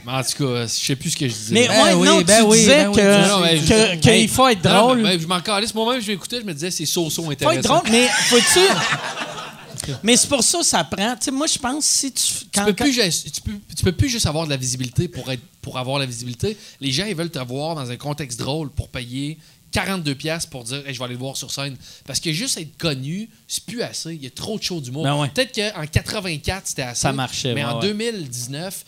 Mais 0.06 0.12
en 0.12 0.22
tout 0.22 0.44
cas, 0.46 0.62
je 0.62 0.66
sais 0.68 0.94
plus 0.96 1.10
ce 1.10 1.16
que 1.16 1.26
je 1.28 1.34
disais. 1.34 1.54
Mais 1.54 1.66
Ben 1.66 1.82
ouais, 1.84 1.92
oui, 1.94 2.06
non, 2.08 2.20
ben 2.22 2.36
tu 2.38 2.42
oui, 2.44 2.58
disais 2.58 2.84
ben 2.84 2.88
oui, 2.90 2.96
que, 2.96 3.28
Non, 3.28 3.40
non, 3.40 3.46
je- 3.46 3.66
que- 3.68 4.00
qu'il 4.00 4.10
Hey, 4.12 4.28
faut 4.28 4.46
être 4.48 4.64
non, 4.64 4.78
drôle. 4.82 5.02
mais 5.02 5.18
je 5.18 5.26
m'en 5.26 5.40
calisse. 5.40 5.74
Moi-même, 5.74 6.00
je 6.00 6.06
m'écoutais, 6.12 6.40
je 6.40 6.46
me 6.46 6.54
disais, 6.54 6.70
c'est 6.70 6.86
so-so 6.86 7.24
faut 7.24 7.30
intéressant. 7.32 7.58
être 7.58 7.64
drôle, 7.64 7.82
mais 7.90 8.06
faut-tu... 8.28 8.60
mais 10.02 10.16
c'est 10.16 10.28
pour 10.28 10.42
ça 10.42 10.58
que 10.58 10.64
ça 10.64 10.84
prend. 10.84 11.16
Tu 11.16 11.24
sais, 11.24 11.30
moi, 11.30 11.46
je 11.46 11.58
pense 11.58 11.84
si 11.84 12.12
tu... 12.12 12.22
Tu 12.22 12.60
peux, 12.60 12.72
quand- 12.72 12.84
plus, 12.84 12.92
juste- 12.92 13.32
tu, 13.32 13.40
peux, 13.40 13.52
tu 13.76 13.84
peux 13.84 13.92
plus 13.92 14.08
juste 14.08 14.26
avoir 14.26 14.44
de 14.44 14.50
la 14.50 14.56
visibilité 14.56 15.08
pour, 15.08 15.30
être, 15.30 15.42
pour 15.60 15.78
avoir 15.78 15.98
la 15.98 16.06
visibilité. 16.06 16.56
Les 16.80 16.92
gens, 16.92 17.04
ils 17.06 17.14
veulent 17.16 17.30
te 17.30 17.38
voir 17.40 17.74
dans 17.74 17.90
un 17.90 17.96
contexte 17.96 18.38
drôle 18.38 18.70
pour 18.70 18.88
payer 18.88 19.38
42 19.72 20.14
pièces 20.14 20.46
pour 20.46 20.64
dire 20.64 20.82
Hey, 20.86 20.94
je 20.94 20.98
vais 20.98 21.04
aller 21.04 21.14
le 21.14 21.20
voir 21.20 21.36
sur 21.36 21.50
scène. 21.52 21.76
Parce 22.06 22.20
que 22.20 22.32
juste 22.32 22.56
être 22.58 22.78
connu, 22.78 23.28
c'est 23.46 23.64
plus 23.64 23.82
assez. 23.82 24.14
Il 24.14 24.22
y 24.22 24.26
a 24.26 24.30
trop 24.30 24.56
de 24.58 24.62
shows 24.62 24.80
d'humour. 24.80 25.02
Ben 25.04 25.16
ouais. 25.16 25.28
Peut-être 25.34 25.54
qu'en 25.74 25.84
84, 25.86 26.62
c'était 26.66 26.82
assez. 26.82 27.00
Ça 27.02 27.12
marchait, 27.12 27.52
Mais 27.54 27.64
en 27.64 27.80
ouais. 27.80 27.88
2019, 27.88 28.84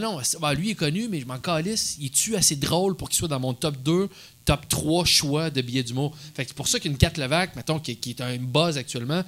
non, 0.00 0.16
non, 0.16 0.20
ben, 0.40 0.54
lui 0.54 0.70
est 0.70 0.74
connu, 0.74 1.08
mais 1.08 1.20
je 1.20 1.26
m'en 1.26 1.38
calisse. 1.38 1.96
Il 2.00 2.06
est-tu 2.06 2.36
assez 2.36 2.56
drôle 2.56 2.96
pour 2.96 3.08
qu'il 3.08 3.18
soit 3.18 3.28
dans 3.28 3.40
mon 3.40 3.54
top 3.54 3.76
2, 3.82 4.08
top 4.44 4.68
3 4.68 5.04
choix 5.04 5.50
de 5.50 5.60
billets 5.62 5.82
d'humour? 5.82 6.16
Fait 6.34 6.44
que 6.44 6.48
c'est 6.50 6.56
pour 6.56 6.68
ça 6.68 6.80
qu'une 6.80 6.96
4 6.96 7.18
Levac, 7.18 7.54
mettons, 7.56 7.78
qui, 7.78 7.96
qui 7.96 8.10
est 8.10 8.20
un 8.20 8.36
buzz 8.38 8.76
actuellement, 8.78 9.22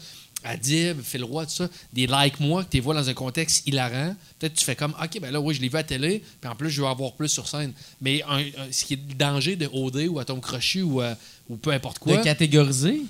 Adib, 0.46 1.00
Phil 1.02 1.24
Roy, 1.24 1.46
tout 1.46 1.52
ça, 1.52 1.68
des 1.92 2.06
like 2.06 2.38
moi, 2.38 2.64
que 2.64 2.70
tu 2.70 2.80
vois 2.80 2.94
dans 2.94 3.08
un 3.08 3.14
contexte 3.14 3.66
hilarant, 3.66 4.14
peut-être 4.38 4.54
tu 4.54 4.64
fais 4.64 4.76
comme, 4.76 4.94
OK, 5.02 5.18
ben 5.20 5.30
là, 5.32 5.40
oui, 5.40 5.54
je 5.54 5.60
l'ai 5.62 5.68
vu 5.70 5.76
à 5.78 5.82
télé, 5.82 6.22
puis 6.40 6.50
en 6.50 6.54
plus, 6.54 6.68
je 6.70 6.82
veux 6.82 6.86
avoir 6.88 7.12
plus 7.14 7.28
sur 7.28 7.48
scène. 7.48 7.72
Mais 8.02 8.22
un- 8.28 8.40
un- 8.40 8.70
ce 8.70 8.84
qui 8.84 8.92
est 8.94 9.00
le 9.08 9.14
danger 9.14 9.56
de 9.56 9.66
OD 9.72 10.06
ou 10.08 10.18
Atome 10.18 10.40
Crochu 10.42 10.82
ou, 10.82 11.00
euh, 11.00 11.14
ou 11.48 11.56
peu 11.56 11.70
importe 11.70 11.98
quoi, 11.98 12.18
De 12.18 12.22
catégoriser? 12.24 13.00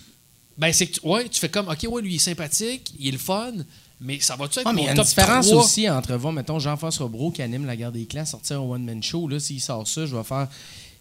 ben 0.56 0.72
c'est 0.72 0.86
que 0.86 1.01
tu, 1.01 1.06
ouais, 1.09 1.28
tu 1.28 1.40
fais 1.40 1.48
comme, 1.48 1.68
OK, 1.68 1.85
ouais, 1.90 2.02
lui, 2.02 2.12
il 2.12 2.16
est 2.16 2.18
sympathique, 2.20 2.93
il 3.01 3.09
est 3.09 3.12
le 3.12 3.18
fun, 3.18 3.52
mais 4.01 4.21
ça 4.21 4.37
va-tu 4.37 4.61
être 4.61 4.66
Ouais, 4.66 4.73
mais 4.73 4.83
mon 4.83 4.83
il 4.83 4.87
y 4.87 4.89
a 4.89 4.93
une 4.93 4.97
top 4.97 5.07
différence 5.07 5.49
3? 5.49 5.62
aussi 5.65 5.89
entre 5.89 6.15
voir, 6.15 6.33
mettons, 6.33 6.59
Jean-François 6.59 7.09
Brault 7.09 7.31
qui 7.31 7.43
anime 7.43 7.65
la 7.66 7.77
guerre 7.77 7.93
des 7.93 8.07
clans, 8.07 8.25
sortir 8.25 8.61
un 8.61 8.65
one-man 8.65 9.03
show. 9.03 9.29
Là, 9.29 9.39
s'il 9.41 9.61
sort 9.61 9.87
ça, 9.87 10.07
je 10.07 10.16
vais 10.16 10.25
faire. 10.25 10.49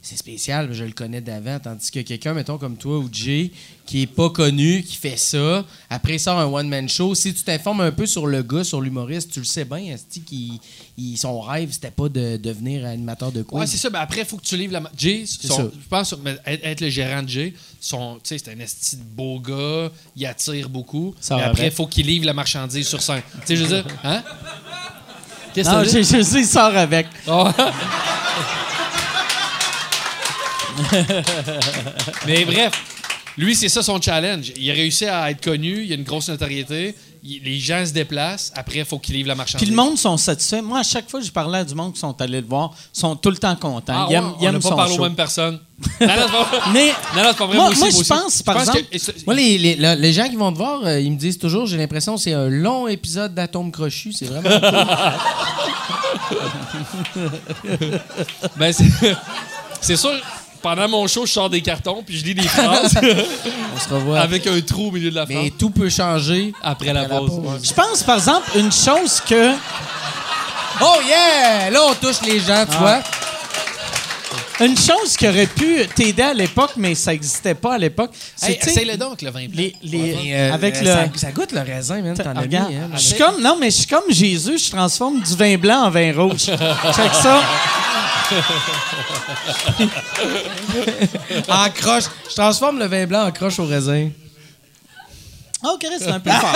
C'est 0.05 0.17
spécial, 0.17 0.73
je 0.73 0.83
le 0.83 0.91
connais 0.91 1.21
d'avant. 1.21 1.57
Tandis 1.59 1.89
que 1.89 2.01
quelqu'un, 2.01 2.33
mettons, 2.33 2.57
comme 2.57 2.75
toi 2.75 2.97
ou 2.99 3.07
Jay, 3.09 3.51
qui 3.85 4.01
est 4.01 4.05
pas 4.07 4.29
connu, 4.29 4.83
qui 4.83 4.97
fait 4.97 5.15
ça, 5.15 5.63
après 5.89 6.15
il 6.15 6.19
sort 6.19 6.37
un 6.39 6.45
one-man 6.47 6.89
show. 6.89 7.15
Si 7.15 7.33
tu 7.33 7.41
t'informes 7.43 7.79
un 7.79 7.91
peu 7.93 8.05
sur 8.05 8.27
le 8.27 8.43
gars, 8.43 8.65
sur 8.65 8.81
l'humoriste, 8.81 9.31
tu 9.31 9.39
le 9.39 9.45
sais 9.45 9.63
bien, 9.63 9.95
qui 10.25 10.59
il- 10.97 11.15
son 11.17 11.39
rêve, 11.39 11.69
c'était 11.71 11.89
pas 11.89 12.09
de 12.09 12.35
devenir 12.35 12.85
animateur 12.85 13.31
de 13.31 13.43
quoi. 13.43 13.61
Ouais, 13.61 13.65
c'est 13.67 13.77
ça. 13.77 13.89
Ben 13.89 14.01
après, 14.01 14.19
il 14.19 14.25
faut 14.25 14.35
que 14.35 14.43
tu 14.45 14.57
livres 14.57 14.73
la. 14.73 14.83
Jay, 14.97 15.23
son- 15.25 15.55
ça. 15.55 15.63
je 15.73 15.87
pense, 15.89 16.15
mais 16.21 16.35
être, 16.45 16.81
le 16.81 16.89
gérant 16.89 17.23
de 17.23 17.29
Jay, 17.29 17.53
son- 17.79 18.19
c'est 18.23 18.45
un 18.49 18.59
esti 18.59 18.97
de 18.97 19.03
beau 19.03 19.39
gars, 19.39 19.89
il 20.17 20.25
attire 20.25 20.67
beaucoup. 20.67 21.15
Ça 21.21 21.37
mais 21.37 21.43
après, 21.43 21.61
il 21.61 21.65
avec. 21.67 21.77
faut 21.77 21.87
qu'il 21.87 22.07
livre 22.07 22.25
la 22.25 22.33
marchandise 22.33 22.85
sur 22.85 23.01
scène. 23.01 23.21
Tu 23.41 23.47
sais, 23.47 23.55
je 23.55 23.63
veux 23.63 23.69
dire, 23.81 23.85
hein? 24.03 24.21
Qu'est-ce 25.53 25.69
que 25.69 25.83
tu 25.89 26.03
je, 26.03 26.17
je 26.17 26.23
sais, 26.23 26.39
il 26.41 26.45
sort 26.45 26.75
avec. 26.75 27.07
Mais 32.27 32.45
bref, 32.45 32.71
lui, 33.37 33.55
c'est 33.55 33.69
ça 33.69 33.81
son 33.83 34.01
challenge. 34.01 34.51
Il 34.57 34.69
a 34.69 34.73
réussi 34.73 35.05
à 35.05 35.31
être 35.31 35.43
connu, 35.43 35.83
il 35.85 35.91
a 35.91 35.95
une 35.95 36.03
grosse 36.03 36.29
notoriété, 36.29 36.95
il- 37.23 37.41
les 37.43 37.57
gens 37.59 37.83
se 37.85 37.91
déplacent, 37.91 38.51
après, 38.55 38.79
il 38.79 38.85
faut 38.85 38.99
qu'il 38.99 39.15
livre 39.15 39.29
la 39.29 39.35
marchandise. 39.35 39.65
Puis 39.67 39.75
le 39.75 39.81
monde 39.81 39.97
sont 39.97 40.17
satisfaits. 40.17 40.61
Moi, 40.61 40.79
à 40.79 40.83
chaque 40.83 41.09
fois 41.09 41.19
que 41.19 41.25
je 41.25 41.31
parlais 41.31 41.59
à 41.59 41.63
du 41.63 41.73
monde 41.73 41.93
qui 41.93 41.99
sont 41.99 42.19
allés 42.21 42.41
le 42.41 42.47
voir, 42.47 42.71
ils 42.95 42.99
sont 42.99 43.15
tout 43.15 43.29
le 43.31 43.37
temps 43.37 43.55
contents. 43.55 43.93
Ah, 43.95 44.05
ils 44.09 44.11
ouais, 44.11 44.17
aiment, 44.17 44.33
ils 44.39 44.45
on 44.45 44.49
aiment 44.49 44.53
n'a 44.55 44.59
pas 44.59 44.69
son 44.69 44.75
parlé 44.75 44.97
aux 44.97 45.01
mêmes 45.01 45.15
personnes. 45.15 45.59
Non, 45.99 46.07
non, 46.07 46.13
c'est 46.15 46.31
pas 46.31 46.43
vrai. 46.43 46.59
Mais 46.73 46.87
Non, 47.15 47.23
non, 47.23 47.29
c'est 47.31 47.37
pas 47.37 47.45
vrai. 47.47 47.55
Moi- 47.57 47.69
aussi, 47.69 47.79
moi, 47.79 47.89
je 47.89 47.95
aussi. 47.97 48.09
pense, 48.09 48.41
par 48.43 48.55
que- 48.55 48.61
exemple- 48.61 48.83
et 48.91 48.99
Moi, 49.25 49.35
les, 49.35 49.57
les- 49.57 49.75
la- 49.75 49.95
les 49.95 50.13
gens 50.13 50.29
qui 50.29 50.35
vont 50.35 50.51
te 50.51 50.57
voir, 50.57 50.81
euh, 50.85 50.99
ils 50.99 51.11
me 51.11 51.17
disent 51.17 51.37
toujours, 51.39 51.65
j'ai 51.65 51.77
l'impression 51.77 52.15
que 52.15 52.21
c'est 52.21 52.33
un 52.33 52.47
long 52.49 52.87
épisode 52.87 53.33
d'Atome 53.33 53.71
Crochu. 53.71 54.13
C'est 54.13 54.25
vraiment 54.27 54.49
cool. 54.59 56.39
Ben, 58.57 58.71
c'est, 58.73 58.85
c'est 59.81 59.95
sûr, 59.97 60.11
pendant 60.63 60.87
mon 60.87 61.05
show, 61.07 61.25
je 61.27 61.31
sors 61.33 61.49
des 61.49 61.61
cartons 61.61 62.01
puis 62.05 62.17
je 62.17 62.23
lis 62.25 62.33
des 62.33 62.47
phrases 62.47 62.93
On 63.75 63.79
se 63.79 63.89
revoit. 63.93 64.19
avec 64.21 64.47
un 64.47 64.59
trou 64.61 64.87
au 64.87 64.91
milieu 64.91 65.11
de 65.11 65.15
la 65.15 65.25
phrase. 65.27 65.37
Mais 65.43 65.51
tout 65.51 65.69
peut 65.69 65.89
changer. 65.89 66.53
après 66.63 66.93
la 66.93 67.01
après 67.01 67.13
la 67.13 67.19
pause. 67.19 67.29
pause. 67.29 67.61
je 67.63 67.73
pense, 67.73 68.01
par 68.03 68.17
exemple, 68.17 68.49
une 68.57 68.71
chose 68.71 69.21
que. 69.27 69.51
Oh 70.81 70.95
yeah! 71.07 71.69
Là, 71.69 71.79
on 71.89 71.93
touche 71.93 72.21
les 72.25 72.39
gens, 72.39 72.65
tu 72.69 72.77
vois. 72.77 73.01
Une 74.59 74.77
chose 74.77 75.17
qui 75.17 75.27
aurait 75.27 75.47
pu 75.47 75.85
t'aider 75.95 76.21
à 76.21 76.33
l'époque, 76.33 76.71
mais 76.77 76.93
ça 76.95 77.11
n'existait 77.11 77.55
pas 77.55 77.73
à 77.73 77.77
l'époque, 77.77 78.11
c'est 78.35 78.51
Hey, 78.51 78.59
essaye-le 78.61 78.97
donc, 78.97 79.21
le 79.23 79.31
vin 79.31 79.47
blanc. 79.47 79.49
les, 79.55 79.75
les- 79.83 79.97
Mais, 79.97 80.35
euh, 80.35 80.53
avec 80.53 80.75
euh, 80.75 80.79
le. 80.81 80.85
Ça, 80.85 81.27
ça 81.27 81.31
goûte 81.31 81.51
le 81.53 81.61
raisin, 81.61 82.01
man. 82.01 82.15
T'en 82.15 82.35
as 82.35 82.45
mis, 82.45 82.55
hein, 82.55 82.69
je 82.93 82.99
suis 82.99 83.17
comme 83.17 83.41
non 83.41 83.57
mais 83.59 83.71
je 83.71 83.77
suis 83.77 83.87
comme 83.87 84.03
Jésus, 84.09 84.59
je 84.59 84.69
transforme 84.71 85.21
du 85.21 85.35
vin 85.35 85.57
blanc 85.57 85.85
en 85.85 85.89
vin 85.89 86.13
rouge. 86.15 86.45
Check 86.45 87.13
ça. 87.21 87.41
En 91.47 91.69
croche. 91.69 92.05
Je 92.29 92.35
transforme 92.35 92.79
le 92.79 92.85
vin 92.85 93.05
blanc 93.05 93.27
en 93.27 93.31
croche 93.31 93.59
au 93.59 93.65
raisin. 93.65 94.09
Oh, 95.63 95.77
Chris, 95.79 95.95
c'est 95.99 96.09
un 96.09 96.19
peu 96.19 96.29
fort. 96.29 96.55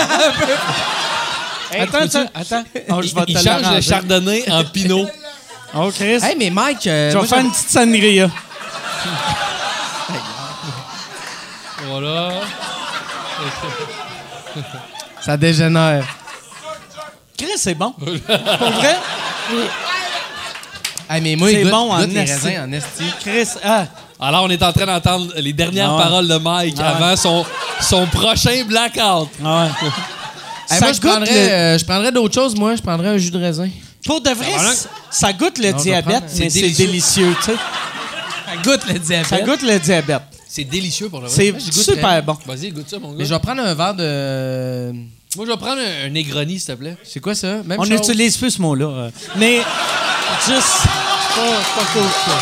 attends, 1.70 1.98
attends, 1.98 2.26
attends. 2.34 2.64
Oh, 2.90 3.00
je 3.02 3.14
vais 3.14 3.22
il 3.28 3.36
te 3.36 3.42
change 3.42 3.74
le 3.74 3.80
chardonnay 3.80 4.50
en 4.50 4.64
pinot. 4.64 5.06
Oh, 5.74 5.90
Chris. 5.94 6.18
Hey, 6.22 6.36
mais 6.38 6.50
Mike, 6.50 6.86
euh, 6.86 7.10
je 7.10 7.14
vais 7.14 7.20
moi, 7.20 7.26
faire 7.26 7.38
une 7.40 7.50
petite 7.50 7.70
sangria. 7.70 8.28
voilà. 11.86 12.32
ça 15.20 15.36
dégénère. 15.36 16.04
Chris, 17.38 17.52
c'est 17.56 17.74
bon. 17.74 17.92
Pour 17.92 18.08
vrai, 18.08 18.96
Hey, 21.10 21.20
mais 21.22 21.36
moi, 21.36 21.48
C'est 21.50 21.62
goûte, 21.62 21.70
bon 21.70 21.90
en 21.92 22.00
goûte 22.00 22.12
les 22.12 22.20
esti. 22.20 22.46
raisins 22.48 22.60
en 22.68 22.72
esti. 22.72 23.04
Chris, 23.20 23.48
ah, 23.64 23.86
Alors, 24.20 24.44
on 24.44 24.50
est 24.50 24.62
en 24.62 24.72
train 24.72 24.84
d'entendre 24.86 25.32
les 25.36 25.52
dernières 25.52 25.90
Ah 25.92 25.96
ouais. 25.96 26.02
paroles 26.02 26.28
de 26.28 26.36
Mike 26.36 26.76
Ah 26.78 26.82
ouais. 26.82 27.04
avant 27.04 27.16
son, 27.16 27.44
son 27.80 28.06
prochain 28.06 28.64
blackout. 28.66 29.28
ah 29.44 29.64
ouais. 29.64 29.88
Hey, 30.70 30.78
Ça 30.78 30.84
moi, 30.84 30.92
je 30.92 31.00
goûte 31.00 31.10
prendrais, 31.10 31.32
le- 31.32 31.52
euh, 31.52 31.78
je 31.78 31.84
prendrais 31.86 32.12
d'autres 32.12 32.34
choses, 32.34 32.54
moi. 32.54 32.76
Je 32.76 32.82
prendrais 32.82 33.08
un 33.08 33.16
jus 33.16 33.30
de 33.30 33.38
raisin. 33.38 33.68
Pour 34.04 34.20
de 34.20 34.30
vrai, 34.30 34.46
ça 35.10 35.32
goûte 35.32 35.58
le 35.58 35.72
Non, 35.72 35.78
diabète, 35.78 36.24
mais 36.38 36.50
c'est 36.50 36.70
délicieux. 36.70 37.34
tu 37.40 37.44
sais. 37.52 37.56
Ça 37.56 38.56
goûte 38.62 38.86
le 38.92 38.98
diabète. 38.98 39.26
Ça 39.28 39.40
goûte 39.40 39.62
le 39.62 39.78
diabète. 39.78 40.22
C'est 40.46 40.64
délicieux 40.64 41.08
pour 41.08 41.20
le 41.20 41.28
vrai. 41.28 41.52
C'est 41.60 41.72
super 41.72 42.22
bon. 42.22 42.36
Vas-y, 42.46 42.70
goûte 42.70 42.88
ça, 42.88 42.98
mon 42.98 43.10
gars. 43.10 43.16
Mais 43.18 43.24
je 43.24 43.32
vais 43.34 43.40
prendre 43.40 43.62
un 43.62 43.74
verre 43.74 43.94
de... 43.94 44.92
Moi, 45.36 45.44
je 45.46 45.50
vais 45.52 45.56
prendre 45.58 45.80
un, 45.80 46.06
un 46.06 46.08
Negroni, 46.10 46.58
s'il 46.58 46.74
te 46.74 46.78
plaît. 46.80 46.96
C'est 47.04 47.20
quoi 47.20 47.34
ça? 47.34 47.58
Même 47.64 47.78
On 47.78 47.82
chose? 47.84 47.90
n'utilise 47.90 48.36
plus 48.36 48.50
ce 48.52 48.62
mot-là. 48.62 48.86
euh, 48.86 49.10
Mais 49.36 49.58
juste. 50.46 50.62
C'est 50.78 50.88
pas, 51.40 51.58
c'est 51.62 51.80
pas 51.80 51.86
cool, 51.92 52.08
ça. 52.24 52.32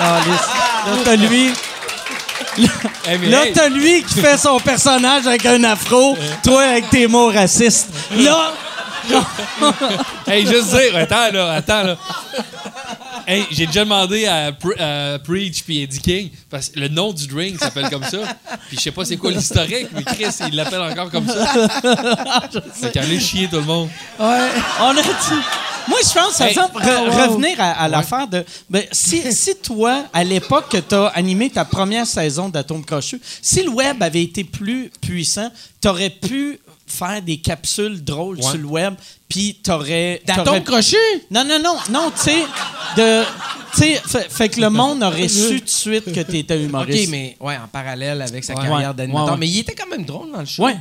Ah, 0.00 0.20
lisse. 0.26 0.40
Là, 0.86 1.02
t'as 1.04 1.16
lui. 1.16 1.52
Eh, 2.56 3.18
mais 3.18 3.28
Là, 3.28 3.46
hey, 3.46 3.52
t'as 3.52 3.68
lui 3.68 4.02
qui 4.04 4.14
fait 4.20 4.38
son 4.38 4.58
personnage 4.60 5.26
avec 5.26 5.44
un 5.46 5.62
afro, 5.64 6.16
toi 6.42 6.62
avec 6.62 6.88
tes 6.90 7.06
mots 7.06 7.28
racistes. 7.30 7.88
Là, 8.16 8.52
Hey, 10.26 10.46
juste 10.46 10.70
dire, 10.70 10.96
attends 10.96 11.30
là, 11.32 11.52
attends 11.52 11.82
là. 11.82 11.96
Hey, 13.26 13.46
j'ai 13.50 13.66
déjà 13.66 13.84
demandé 13.84 14.26
à, 14.26 14.52
Pre- 14.52 14.78
à 14.78 15.18
Preach 15.18 15.62
puis 15.64 15.82
Eddie 15.82 15.98
King 16.00 16.30
parce 16.50 16.68
que 16.68 16.78
le 16.80 16.88
nom 16.88 17.12
du 17.12 17.26
drink 17.26 17.58
s'appelle 17.58 17.88
comme 17.90 18.04
ça. 18.04 18.18
Puis 18.68 18.76
je 18.76 18.82
sais 18.82 18.90
pas 18.90 19.04
c'est 19.04 19.16
quoi 19.16 19.30
l'historique, 19.30 19.88
mais 19.94 20.02
Chris, 20.04 20.26
il 20.48 20.56
l'appelle 20.56 20.80
encore 20.82 21.10
comme 21.10 21.26
ça. 21.26 21.46
Fait 22.74 22.90
qu'allez 22.92 23.18
chier 23.20 23.48
tout 23.48 23.56
le 23.56 23.62
monde. 23.62 23.88
on 24.18 24.24
a 24.24 24.94
dit. 25.02 25.40
Moi, 25.86 25.98
je 26.02 26.12
pense, 26.18 26.38
par 26.38 26.46
Hey. 26.46 26.52
exemple, 26.54 26.78
re- 26.82 27.28
revenir 27.28 27.60
à, 27.60 27.72
à 27.72 27.88
l'affaire 27.88 28.26
de. 28.26 28.42
Ben, 28.70 28.84
si, 28.90 29.30
si 29.34 29.54
toi, 29.56 30.04
à 30.14 30.24
l'époque 30.24 30.70
que 30.70 30.78
tu 30.78 30.94
as 30.94 31.08
animé 31.08 31.50
ta 31.50 31.66
première 31.66 32.06
saison 32.06 32.48
d'Atome 32.48 32.82
Crochu, 32.86 33.20
si 33.42 33.62
le 33.62 33.68
web 33.68 34.02
avait 34.02 34.22
été 34.22 34.44
plus 34.44 34.90
puissant, 35.02 35.50
tu 35.82 35.88
aurais 35.88 36.08
pu 36.08 36.58
faire 36.86 37.22
des 37.22 37.38
capsules 37.38 38.02
drôles 38.04 38.42
sur 38.42 38.56
le 38.58 38.64
web, 38.66 38.94
puis 39.28 39.58
tu 39.62 39.70
aurais. 39.70 40.22
D'atome 40.26 40.62
crochu? 40.62 40.96
Non, 41.30 41.44
non, 41.44 41.58
non, 41.62 41.76
non, 41.90 42.10
tu 42.10 42.22
sais, 42.30 42.42
de. 42.96 43.22
Tu 43.74 43.80
sais, 43.80 44.02
fait, 44.06 44.30
fait 44.30 44.48
que 44.50 44.60
le 44.60 44.70
monde 44.70 45.02
aurait 45.02 45.28
su 45.28 45.58
tout 45.58 45.64
de 45.64 45.68
suite 45.70 46.12
que 46.12 46.20
tu 46.20 46.38
étais 46.38 46.54
OK, 46.56 46.60
humoriste. 46.62 47.10
mais 47.10 47.36
ouais, 47.40 47.56
en 47.56 47.66
parallèle 47.66 48.22
avec 48.22 48.44
sa 48.44 48.54
Ouais. 48.54 48.62
carrière 48.66 48.90
Ouais, 48.90 48.94
d'animateur. 48.94 49.32
ouais. 49.32 49.36
Mais 49.40 49.48
il 49.48 49.58
était 49.58 49.74
quand 49.74 49.88
même 49.88 50.04
drôle 50.04 50.30
dans 50.30 50.40
le 50.40 50.46
show. 50.46 50.64
Ouais. 50.64 50.76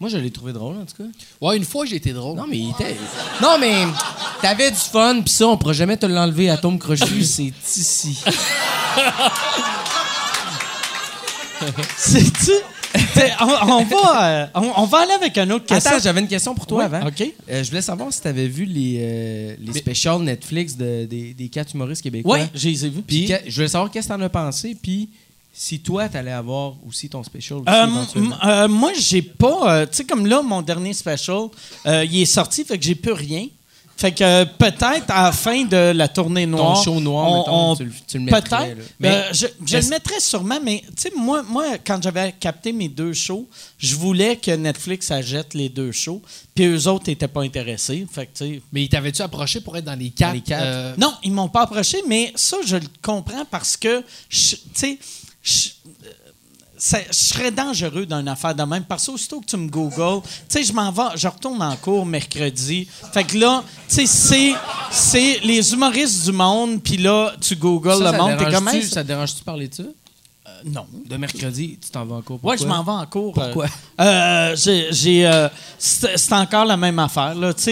Moi, 0.00 0.10
je 0.10 0.18
l'ai 0.18 0.30
trouvé 0.30 0.52
drôle, 0.52 0.76
en 0.76 0.84
tout 0.84 1.02
cas. 1.02 1.08
Ouais, 1.40 1.56
une 1.56 1.64
fois 1.64 1.86
j'ai 1.86 1.96
été 1.96 2.12
drôle. 2.12 2.36
Non, 2.36 2.46
mais 2.48 2.58
il 2.58 2.70
était... 2.70 2.96
Non, 3.40 3.56
mais 3.58 3.84
t'avais 4.42 4.70
du 4.70 4.76
fun, 4.76 5.22
pis 5.22 5.32
ça, 5.32 5.46
on 5.48 5.56
pourra 5.56 5.72
jamais 5.72 5.96
te 5.96 6.04
l'enlever 6.06 6.50
à 6.50 6.56
Tom 6.56 6.78
Crochu, 6.78 7.24
c'est 7.24 7.52
ici. 7.76 8.18
C'est-tu? 11.96 12.52
On, 13.40 13.72
on 13.72 13.84
va, 13.84 14.24
euh, 14.24 14.46
on, 14.54 14.72
on 14.82 14.86
va 14.86 14.98
aller 15.00 15.12
avec 15.12 15.36
un 15.38 15.50
autre 15.50 15.66
question. 15.66 15.90
Attends, 15.92 16.02
j'avais 16.02 16.20
une 16.20 16.28
question 16.28 16.54
pour 16.54 16.66
toi 16.66 16.84
avant. 16.84 17.06
OK. 17.08 17.22
Euh, 17.50 17.62
je 17.64 17.68
voulais 17.68 17.82
savoir 17.82 18.12
si 18.12 18.20
t'avais 18.20 18.46
vu 18.46 18.64
les, 18.64 18.98
euh, 19.00 19.56
les 19.58 19.72
specials 19.78 20.20
Netflix 20.22 20.76
de- 20.76 21.04
des, 21.04 21.34
des 21.34 21.48
quatre 21.48 21.74
humoristes 21.74 22.02
québécois. 22.02 22.38
Oui, 22.38 22.46
je 22.54 22.68
les 22.68 22.86
ai 22.86 22.88
vus. 22.88 23.02
Puis 23.02 23.26
que- 23.26 23.34
je 23.46 23.54
voulais 23.54 23.68
savoir 23.68 23.90
qu'est-ce 23.90 24.08
que 24.08 24.12
t'en 24.14 24.20
as 24.20 24.28
pensé, 24.28 24.76
puis 24.80 25.08
si 25.52 25.80
toi, 25.80 26.08
t'allais 26.08 26.32
avoir 26.32 26.74
aussi 26.86 27.08
ton 27.08 27.22
special 27.22 27.58
aussi, 27.58 27.68
Euh, 27.68 27.86
euh, 28.44 28.68
moi, 28.68 28.92
j'ai 28.98 29.22
pas. 29.22 29.72
euh, 29.82 29.86
tu 29.86 29.96
sais, 29.96 30.04
comme 30.04 30.26
là, 30.26 30.42
mon 30.42 30.62
dernier 30.62 30.92
special, 30.92 31.46
il 31.86 32.20
est 32.22 32.26
sorti, 32.26 32.64
fait 32.64 32.78
que 32.78 32.84
j'ai 32.84 32.94
plus 32.94 33.12
rien. 33.12 33.46
Fait 33.96 34.12
que 34.12 34.24
euh, 34.24 34.44
peut-être 34.44 35.08
à 35.08 35.22
la 35.24 35.32
fin 35.32 35.64
de 35.64 35.92
la 35.94 36.08
tournée 36.08 36.46
noire. 36.46 36.82
show 36.82 36.98
noir, 37.00 37.30
on- 37.30 37.38
mettons, 37.38 37.70
on- 37.70 37.76
tu 37.76 37.84
le- 37.84 37.92
tu 38.08 38.18
le 38.18 38.24
mettrais, 38.24 38.40
Peut-être. 38.74 38.78
là. 38.78 38.84
Mais 38.98 39.22
je 39.32 39.76
le 39.76 39.88
mettrais 39.88 40.20
sûrement, 40.20 40.58
mais 40.62 40.82
tu 40.88 41.02
sais, 41.02 41.12
moi, 41.16 41.42
moi, 41.44 41.78
quand 41.86 42.02
j'avais 42.02 42.32
capté 42.32 42.72
mes 42.72 42.88
deux 42.88 43.12
shows, 43.12 43.48
je 43.78 43.94
voulais 43.94 44.36
que 44.36 44.50
Netflix 44.50 45.10
achète 45.12 45.54
les 45.54 45.68
deux 45.68 45.92
shows, 45.92 46.20
puis 46.54 46.64
eux 46.66 46.88
autres 46.88 47.04
n'étaient 47.08 47.28
pas 47.28 47.42
intéressés. 47.42 48.04
Fait 48.12 48.26
que, 48.26 48.36
tu 48.36 48.44
sais, 48.54 48.62
Mais 48.72 48.88
t'avais-tu 48.88 49.22
approché 49.22 49.60
pour 49.60 49.76
être 49.76 49.84
dans 49.84 49.98
les 49.98 50.10
quatre? 50.10 50.34
les 50.34 50.40
quatre? 50.40 50.62
euh, 50.64 50.94
non, 50.98 51.14
ils 51.22 51.32
m'ont 51.32 51.48
pas 51.48 51.62
approché, 51.62 51.98
mais 52.08 52.32
ça, 52.34 52.56
je 52.66 52.76
le 52.76 52.86
comprends 53.00 53.44
parce 53.48 53.76
que, 53.76 54.00
tu 54.28 54.56
sais, 54.74 54.98
euh, 56.04 56.23
ça- 56.86 56.98
je 57.10 57.14
serais 57.16 57.50
dangereux 57.50 58.04
d'une 58.04 58.28
affaire 58.28 58.54
de 58.54 58.62
même. 58.62 58.84
Parce 58.84 59.06
que 59.06 59.12
aussitôt 59.12 59.40
que 59.40 59.46
tu 59.46 59.56
me 59.56 59.68
googles, 59.68 60.20
tu 60.22 60.28
sais, 60.48 60.62
je 60.64 60.72
m'en 60.72 60.90
vais, 60.92 61.16
je 61.16 61.26
retourne 61.28 61.62
en 61.62 61.74
cours 61.76 62.04
mercredi. 62.04 62.86
Fait 63.12 63.24
que 63.24 63.38
là, 63.38 63.62
tu 63.88 64.06
sais, 64.06 64.54
c'est, 64.90 65.40
les 65.42 65.72
humoristes 65.72 66.24
du 66.26 66.32
monde, 66.32 66.82
puis 66.82 66.98
là, 66.98 67.32
tu 67.40 67.56
googles 67.56 67.90
Ça, 67.92 67.98
le 67.98 68.04
ça 68.10 68.12
monde, 68.18 68.36
comme... 68.36 68.50
dérange-tu- 68.50 68.82
Ça 68.88 69.02
te 69.02 69.08
dérange-tu 69.08 69.40
de 69.40 69.44
parler 69.44 69.68
de 69.68 69.74
ça? 69.74 69.82
Euh, 69.82 70.50
non. 70.66 70.84
De 71.08 71.16
mercredi, 71.16 71.78
tu 71.82 71.88
t'en 71.90 72.04
vas 72.04 72.16
en 72.16 72.20
cours. 72.22 72.36
Ouais, 72.44 72.54
pourquoi? 72.54 72.56
je 72.58 72.66
m'en 72.66 72.82
vais 72.84 73.02
en 73.02 73.06
cours. 73.06 73.32
Pourquoi? 73.32 73.64
Euh, 73.98 74.04
euh, 74.52 74.56
j'ai, 74.56 74.88
j'ai, 74.92 75.26
euh, 75.26 75.48
c'est, 75.78 76.32
encore 76.34 76.66
la 76.66 76.76
même 76.76 76.98
affaire. 76.98 77.34
Là. 77.34 77.52
Ça 77.56 77.70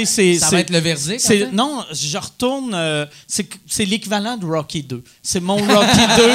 va 0.50 0.60
être 0.60 0.70
le 0.70 0.78
Verdict, 0.78 1.22
en 1.22 1.28
c'est- 1.28 1.38
fait? 1.40 1.52
Non, 1.52 1.84
je 1.92 2.16
retourne. 2.16 2.74
c'est, 3.26 3.46
c'est 3.66 3.84
l'équivalent 3.84 4.38
de 4.38 4.46
Rocky 4.46 4.82
2. 4.82 5.04
C'est 5.22 5.40
mon 5.40 5.56
Rocky 5.58 6.06
2. 6.16 6.30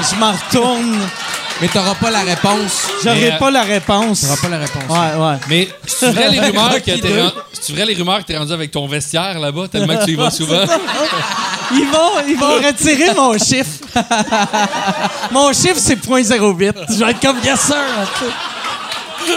Je 0.10 0.14
m'en 0.14 0.30
retourne. 0.30 0.96
Mais 1.60 1.66
t'auras 1.68 1.94
pas 1.96 2.10
la 2.10 2.20
réponse. 2.20 2.88
J'aurai 3.02 3.32
euh, 3.32 3.38
pas 3.38 3.50
la 3.50 3.62
réponse. 3.62 4.20
T'auras 4.20 4.36
pas 4.40 4.48
la 4.48 4.58
réponse. 4.58 4.84
Ouais, 4.88 5.24
ouais. 5.26 5.36
Mais 5.48 5.68
c'est 5.86 6.12
vrai 6.12 6.30
les 6.30 6.38
rumeurs 6.40 6.70
que 6.84 6.84
t'es 6.84 6.98
deux. 6.98 7.20
ren- 7.20 7.32
c'est 7.52 7.72
vrai 7.72 7.84
les 7.84 7.94
rumeurs 7.94 8.18
que 8.20 8.24
t'es 8.24 8.36
rendu 8.38 8.52
avec 8.52 8.70
ton 8.70 8.86
vestiaire 8.86 9.38
là-bas 9.40 9.66
tellement 9.68 9.96
que 9.96 10.04
tu 10.04 10.12
y 10.12 10.14
vas 10.14 10.30
souvent. 10.40 10.62
Ils 11.72 11.86
vont, 11.90 12.28
ils 12.28 12.36
vont 12.38 12.54
retirer 12.66 13.12
mon 13.14 13.36
chiffre. 13.38 13.80
mon 15.32 15.52
chiffre, 15.52 15.78
c'est 15.78 15.96
.08. 16.00 16.72
Je 16.90 17.04
vais 17.04 17.10
être 17.10 17.20
comme 17.20 17.38
yes, 17.44 17.60
sir. 17.60 17.76
tu. 18.18 19.34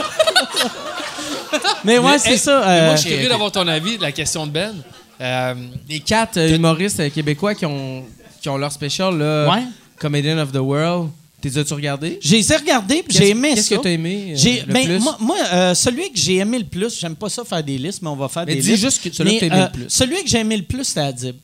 Mais 1.83 1.97
ouais, 1.97 2.17
c'est 2.19 2.37
ça. 2.37 2.61
mais 2.65 2.71
euh, 2.79 2.85
moi 2.87 2.95
je 2.95 3.01
suis 3.01 3.09
curieux 3.09 3.29
d'avoir 3.29 3.51
ton 3.51 3.67
avis 3.67 3.97
de 3.97 4.01
la 4.03 4.11
question 4.11 4.45
de 4.45 4.51
Ben. 4.51 4.73
Euh, 5.19 5.53
Les 5.89 5.99
quatre 5.99 6.37
euh, 6.37 6.55
humoristes 6.55 6.99
euh, 6.99 7.09
québécois 7.09 7.53
qui 7.55 7.65
ont, 7.65 8.03
qui 8.41 8.49
ont 8.49 8.57
leur 8.57 8.71
spécial, 8.71 9.17
là, 9.17 9.49
Ouais. 9.49 9.63
Comedian 9.99 10.37
of 10.39 10.51
the 10.51 10.57
World, 10.57 11.09
t'es 11.49 11.57
as-tu 11.57 11.73
regardé? 11.73 12.19
J'ai 12.21 12.37
les 12.37 12.53
ai 12.53 12.55
regardés, 12.57 13.03
puis 13.03 13.13
j'ai 13.13 13.19
Qu'est-ce- 13.19 13.31
aimé 13.31 13.49
ça. 13.49 13.55
Qu'est-ce 13.55 13.69
que 13.69 13.75
t'as 13.83 13.89
aimé? 13.89 14.33
euh, 14.37 14.55
le 14.67 14.73
ben, 14.73 14.85
plus? 14.85 14.99
moi, 14.99 15.17
moi, 15.19 15.37
euh, 15.53 15.73
celui 15.75 16.11
que 16.11 16.17
j'ai 16.19 16.37
aimé 16.37 16.59
le 16.59 16.65
plus, 16.65 16.99
j'aime 16.99 17.15
pas 17.15 17.29
ça 17.29 17.43
faire 17.43 17.63
des 17.63 17.77
listes, 17.77 18.01
mais 18.01 18.09
on 18.09 18.15
va 18.15 18.27
faire 18.29 18.45
Mais 18.45 18.55
des 18.55 18.61
dis 18.61 18.71
listes. 18.71 18.81
juste 18.83 19.03
que 19.03 19.13
celui 19.13 19.35
que 19.35 19.39
t'as 19.45 19.55
aimé 19.55 19.65
le 19.65 19.71
plus. 19.71 19.89
Celui 19.89 20.23
que 20.23 20.29
j'ai 20.29 20.39
aimé 20.39 20.57
le 20.57 20.63
plus, 20.63 20.83
c'était 20.83 20.99
Adib. 21.01 21.35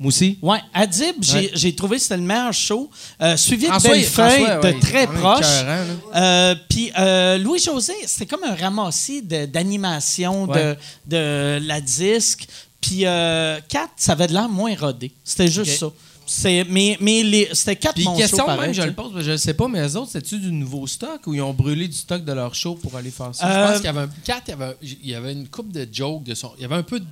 Moi 0.00 0.08
aussi? 0.08 0.36
Ouais, 0.42 0.58
Adib, 0.74 1.14
j'ai, 1.20 1.32
Ouais. 1.38 1.50
j'ai 1.54 1.74
trouvé 1.76 1.96
que 1.98 2.02
c'était 2.02 2.16
le 2.16 2.22
meilleur 2.24 2.52
show. 2.52 2.90
Euh, 3.20 3.36
suivi 3.36 3.66
de 3.66 3.70
François, 3.70 3.94
il- 3.96 4.00
Bellefeuille, 4.00 4.44
de 4.60 4.66
ouais, 4.66 4.80
très 4.80 5.06
proche. 5.06 5.46
Euh, 6.14 6.54
Puis 6.68 6.90
euh, 6.98 7.38
Louis-José, 7.38 7.92
c'était 8.06 8.26
comme 8.26 8.42
un 8.44 8.54
ramassis 8.56 9.22
de- 9.22 9.46
d'animation 9.46 10.44
Ouais. 10.46 10.76
de, 11.06 11.16
de 11.16 11.66
la 11.66 11.80
disque. 11.80 12.46
Puis 12.80 13.02
euh, 13.04 13.60
Kat, 13.68 13.86
ça 13.96 14.12
avait 14.12 14.26
de 14.26 14.32
l'air 14.32 14.48
moins 14.48 14.74
rodé. 14.74 15.12
C'était 15.22 15.46
juste 15.48 15.78
ça. 15.78 15.86
C'est, 16.24 16.64
mais 16.68 16.96
mais 17.00 17.22
les, 17.22 17.48
c'était 17.52 17.76
quatre 17.76 17.94
Puis 17.94 18.06
question 18.16 18.38
shows 18.38 18.46
même, 18.46 18.56
pareil, 18.56 18.74
je 18.74 18.82
le 18.82 18.92
pose, 18.92 19.12
je 19.22 19.30
le 19.32 19.36
sais 19.36 19.54
pas, 19.54 19.68
mais 19.68 19.80
eux 19.86 19.96
autres, 19.96 20.10
c'est-tu 20.12 20.38
du 20.38 20.52
nouveau 20.52 20.86
stock 20.86 21.20
ou 21.26 21.34
ils 21.34 21.42
ont 21.42 21.52
brûlé 21.52 21.88
du 21.88 21.96
stock 21.96 22.24
de 22.24 22.32
leur 22.32 22.54
show 22.54 22.74
pour 22.76 22.96
aller 22.96 23.10
faire 23.10 23.34
ça? 23.34 23.46
je 23.46 23.52
Euh, 23.58 23.66
pense 23.66 23.76
qu'il 23.78 23.86
y 23.86 23.88
avait 23.88 24.00
un 24.02 24.10
Kat, 24.24 24.40
il 24.46 24.50
y 24.50 24.52
avait, 24.54 24.76
il 24.82 25.08
y 25.10 25.14
avait 25.14 25.32
une 25.32 25.48
coupe 25.48 25.72
de 25.72 25.86
jokes 25.92 26.22
de 26.24 26.34
son 26.34 26.52
il 26.58 26.62
y 26.62 26.64
avait 26.64 26.76
un 26.76 26.82
peu 26.84 27.00
de, 27.00 27.06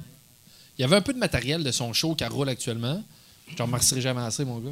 il 0.79 0.83
y 0.83 0.85
avait 0.85 0.97
un 0.97 1.01
peu 1.03 1.13
de 1.13 1.19
matériel 1.19 1.63
de 1.65 1.71
son 1.73 1.93
show 1.93 2.15
qui 2.15 2.25
roule 2.25 2.49
actuellement. 2.49 3.03
Je 3.51 3.57
te 3.57 3.63
remercierai 3.63 4.01
jamais 4.01 4.21
assez 4.23 4.45
mon 4.45 4.59
gars. 4.59 4.71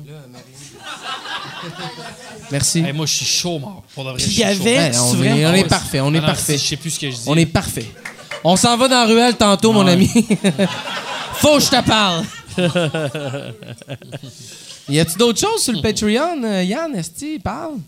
Merci. 2.50 2.78
Hey, 2.80 2.92
moi 2.92 3.06
je 3.06 3.14
suis 3.14 3.26
chaud 3.26 3.58
mort. 3.58 3.82
Pour 3.94 4.04
de 4.04 4.10
vrai, 4.10 4.18
Puis 4.18 4.26
je 4.26 4.30
il 4.30 4.38
y 4.38 4.42
chaud. 4.54 4.62
avait- 4.62 4.76
Ouais, 4.78 4.92
c'est 4.92 4.98
on 5.00 5.22
est, 5.24 5.46
on 5.46 5.48
Ah 5.50 5.58
est 5.58 5.64
parfait, 5.68 6.00
on 6.00 6.06
Ah 6.06 6.16
est 6.16 6.20
non, 6.20 6.26
parfait. 6.26 6.58
Je 6.58 6.64
sais 6.64 6.76
plus 6.76 6.90
ce 6.90 7.00
que 7.00 7.10
je 7.10 7.16
dis. 7.16 7.22
On 7.26 7.36
est 7.36 7.46
parfait. 7.46 7.90
On 8.44 8.56
s'en 8.56 8.76
va 8.76 8.86
dans 8.88 8.94
la 9.00 9.06
ruelle 9.06 9.36
tantôt, 9.36 9.72
mon 9.72 9.84
Ouais. 9.84 9.92
ami. 9.92 10.08
Faut 11.34 11.56
que 11.56 11.62
je 11.64 11.70
te 11.70 11.84
parle. 11.84 12.24
y 14.88 14.98
a-tu 14.98 15.18
d'autres 15.18 15.40
choses 15.40 15.62
sur 15.62 15.72
le 15.72 15.80
Patreon, 15.80 16.42
euh, 16.44 16.64
Yann? 16.64 16.94
Esti, 16.94 17.38
parle? 17.38 17.76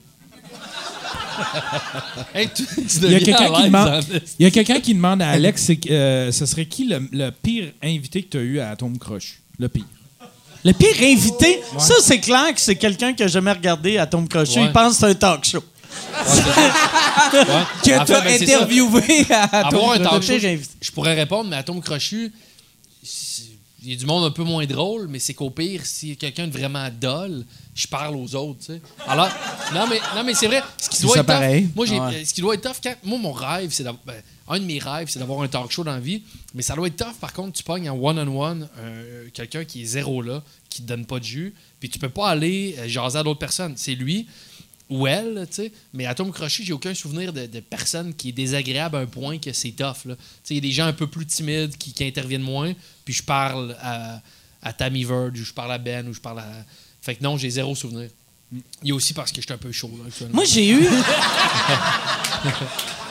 Hey, 2.34 2.48
tu, 2.54 2.66
tu 2.66 2.98
Il 3.02 3.12
y 3.12 3.14
a 3.14 3.20
quelqu'un 3.20 3.52
à 3.52 3.56
qui 3.56 3.64
demande, 3.64 4.04
il 4.38 4.42
y 4.42 4.46
a 4.46 4.50
quelqu'un 4.50 4.80
qui 4.80 4.94
demande 4.94 5.22
à 5.22 5.30
Alex, 5.30 5.70
euh, 5.90 6.30
ce 6.30 6.44
serait 6.44 6.66
qui 6.66 6.86
le, 6.86 7.08
le 7.12 7.30
pire 7.30 7.72
invité 7.82 8.22
que 8.22 8.28
tu 8.28 8.36
as 8.36 8.42
eu 8.42 8.60
à 8.60 8.76
Tom 8.76 8.98
Croche? 8.98 9.40
Le 9.58 9.68
pire. 9.68 9.86
Le 10.64 10.72
pire 10.72 10.94
invité, 11.02 11.62
ça 11.78 11.94
c'est 12.02 12.20
clair 12.20 12.54
que 12.54 12.60
c'est 12.60 12.76
quelqu'un 12.76 13.14
que 13.14 13.24
j'ai 13.24 13.32
jamais 13.32 13.52
regardé 13.52 13.96
à 13.96 14.06
Tom 14.06 14.28
Crochet. 14.28 14.60
Ouais. 14.60 14.66
Il 14.66 14.72
pense 14.72 14.94
que 14.94 15.00
c'est 15.00 15.06
un 15.06 15.14
talk 15.14 15.44
show. 15.44 15.58
Ouais. 15.58 15.64
Que 17.82 17.90
fait, 17.90 18.04
t'as 18.04 18.20
ben, 18.22 18.42
interviewé 18.42 19.26
à 19.30 19.70
talk 19.70 20.22
show, 20.22 20.38
pire 20.38 20.58
je, 20.80 20.90
pourrais 20.90 21.14
répondre, 21.14 21.48
mais 21.48 21.56
à 21.56 21.62
Tom 21.62 21.80
Crochu, 21.80 22.32
il 23.82 23.90
y 23.90 23.92
a 23.94 23.96
du 23.96 24.06
monde 24.06 24.24
un 24.24 24.30
peu 24.30 24.42
moins 24.44 24.66
drôle, 24.66 25.08
mais 25.08 25.18
c'est 25.18 25.34
qu'au 25.34 25.50
pire, 25.50 25.86
si 25.86 26.16
quelqu'un 26.16 26.46
de 26.46 26.52
vraiment 26.52 26.88
dole, 27.00 27.44
je 27.74 27.86
parle 27.86 28.14
aux 28.16 28.34
autres, 28.34 28.58
tu 28.60 28.66
sais. 28.66 28.82
Alors, 29.06 29.28
non, 29.74 29.86
mais, 29.88 30.00
non, 30.14 30.22
mais 30.24 30.34
c'est 30.34 30.48
vrai, 30.48 30.62
ce 30.78 30.88
qui 30.90 31.00
doit 31.02 31.16
tough- 31.16 31.24
pareil. 31.26 31.68
moi, 31.74 31.86
j'ai, 31.86 31.98
Ouais. 31.98 32.24
ce 32.24 32.34
qui 32.34 32.40
doit 32.42 32.54
être 32.54 32.62
tough, 32.62 32.76
quand, 32.82 32.94
moi, 33.04 33.18
mon 33.18 33.32
rêve, 33.32 33.70
c'est 33.72 33.82
d'avoir, 33.84 34.02
ben, 34.04 34.22
un 34.48 34.58
de 34.58 34.64
mes 34.64 34.78
rêves, 34.78 35.08
c'est 35.08 35.18
d'avoir 35.18 35.40
un 35.42 35.48
talk 35.48 35.70
show 35.70 35.84
dans 35.84 35.92
la 35.92 36.00
vie, 36.00 36.22
mais 36.54 36.62
ça 36.62 36.74
doit 36.74 36.88
être 36.88 36.96
tough, 36.96 37.14
par 37.20 37.32
contre, 37.32 37.52
tu 37.56 37.62
pognes 37.62 37.88
en 37.88 37.96
one-on-one 37.96 38.68
euh, 38.78 39.28
quelqu'un 39.32 39.64
qui 39.64 39.82
est 39.82 39.86
zéro 39.86 40.20
là, 40.22 40.42
qui 40.68 40.82
te 40.82 40.88
donne 40.88 41.06
pas 41.06 41.18
de 41.18 41.24
jus, 41.24 41.54
puis 41.78 41.88
tu 41.88 41.98
peux 41.98 42.08
pas 42.08 42.28
aller 42.28 42.74
euh, 42.78 42.88
jaser 42.88 43.18
à 43.18 43.22
d'autres 43.22 43.38
personnes. 43.38 43.74
C'est 43.76 43.94
lui, 43.94 44.26
ou 44.90 45.06
elle, 45.06 45.46
tu 45.48 45.54
sais. 45.56 45.72
Mais 45.94 46.06
à 46.06 46.14
Tom 46.14 46.30
Crochet, 46.32 46.64
j'ai 46.64 46.72
aucun 46.72 46.94
souvenir 46.94 47.32
de, 47.32 47.46
de 47.46 47.60
personne 47.60 48.12
qui 48.12 48.30
est 48.30 48.32
désagréable 48.32 48.96
à 48.96 49.00
un 49.00 49.06
point 49.06 49.38
que 49.38 49.52
c'est 49.52 49.70
tough. 49.70 50.02
Tu 50.04 50.10
sais, 50.10 50.16
il 50.50 50.54
y 50.56 50.58
a 50.58 50.60
des 50.60 50.72
gens 50.72 50.86
un 50.86 50.92
peu 50.92 51.06
plus 51.06 51.26
timides 51.26 51.76
qui, 51.78 51.92
qui 51.92 52.04
interviennent 52.04 52.42
moins, 52.42 52.72
puis 53.04 53.14
je 53.14 53.22
parle 53.22 53.76
à, 53.80 54.20
à 54.62 54.72
Tammy 54.72 55.04
Verge, 55.04 55.40
ou 55.40 55.44
je 55.44 55.52
parle 55.52 55.72
à 55.72 55.78
Ben, 55.78 56.06
ou 56.08 56.12
je 56.12 56.20
parle 56.20 56.40
à. 56.40 56.46
Fait 57.00 57.14
que 57.14 57.22
non, 57.22 57.38
j'ai 57.38 57.50
zéro 57.50 57.74
souvenir. 57.74 58.10
Il 58.82 58.88
y 58.88 58.90
a 58.90 58.94
aussi 58.96 59.14
parce 59.14 59.30
que 59.30 59.40
j'étais 59.40 59.54
un 59.54 59.58
peu 59.58 59.70
chaud, 59.70 59.92
là, 59.98 60.06
actuellement. 60.08 60.34
Moi, 60.34 60.44
j'ai 60.44 60.70
eu. 60.70 60.84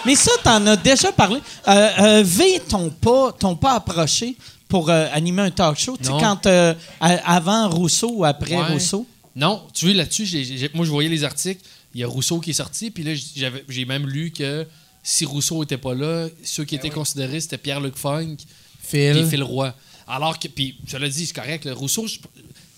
Mais 0.06 0.16
ça, 0.16 0.32
t'en 0.44 0.66
as 0.68 0.76
déjà 0.76 1.12
parlé. 1.12 1.40
Euh, 1.68 1.90
euh, 2.00 2.24
v 2.26 2.62
t'ont 2.68 2.90
pas, 2.90 3.32
t'ont 3.34 3.56
pas 3.56 3.74
approché 3.74 4.36
pour 4.68 4.90
euh, 4.90 5.08
animer 5.12 5.42
un 5.44 5.52
talk 5.52 5.78
show. 5.78 5.98
Tu 5.98 6.06
sais, 6.06 6.12
quand 6.12 6.46
euh, 6.46 6.74
avant 7.00 7.70
Rousseau 7.70 8.12
ou 8.14 8.26
après 8.26 8.56
Ouais. 8.56 8.74
Rousseau? 8.74 9.06
Non, 9.40 9.64
tu 9.74 9.86
vois, 9.86 9.94
là-dessus, 9.96 10.26
j'ai- 10.26 10.44
j'ai- 10.44 10.70
moi, 10.74 10.86
je 10.86 10.92
voyais 10.92 11.10
les 11.10 11.24
articles. 11.24 11.62
Il 11.96 12.02
y 12.02 12.04
a 12.04 12.08
Rousseau 12.08 12.40
qui 12.40 12.52
est 12.52 12.54
sorti, 12.54 12.92
puis 12.92 13.04
là, 13.04 13.12
j'avais- 13.36 13.64
j'ai 13.70 13.86
même 13.86 14.06
lu 14.08 14.32
que 14.32 14.68
si 15.02 15.26
Rousseau 15.26 15.64
était 15.64 15.78
pas 15.78 15.96
là, 15.96 16.28
ceux 16.44 16.66
qui 16.66 16.76
étaient 16.76 16.90
considérés, 16.90 17.40
c'était 17.40 17.58
Pierre-Luc 17.58 17.96
Funk 17.96 18.34
et 18.34 19.14
Phil. 19.14 19.28
Phil 19.30 19.44
Roy. 19.44 19.74
Alors 20.08 20.38
que, 20.38 20.48
puis, 20.48 20.76
cela 20.88 21.08
dit, 21.10 21.26
c'est 21.26 21.34
correct, 21.36 21.66
le 21.66 21.74
Rousseau, 21.74 22.06
je- 22.08 22.18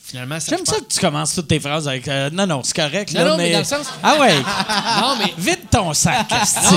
finalement, 0.03 0.39
ça. 0.39 0.55
J'aime 0.55 0.65
je 0.65 0.71
ça 0.71 0.79
que 0.79 0.93
tu 0.93 0.99
commences 0.99 1.33
toutes 1.35 1.47
tes 1.47 1.59
phrases 1.59 1.87
avec. 1.87 2.07
euh, 2.07 2.29
non, 2.31 2.45
non, 2.45 2.61
c'est 2.63 2.75
correct. 2.75 3.13
Non, 3.13 3.21
là, 3.23 3.29
non, 3.31 3.37
mais 3.37 3.51
dans 3.53 3.59
le 3.59 3.65
sens- 3.65 3.87
Ah 4.03 4.19
ouais. 4.19 4.35
pense- 4.41 4.45
Non, 5.01 5.15
mais. 5.17 5.33
Vite 5.37 5.69
ton 5.71 5.93
sac, 5.93 6.31
esti. 6.41 6.75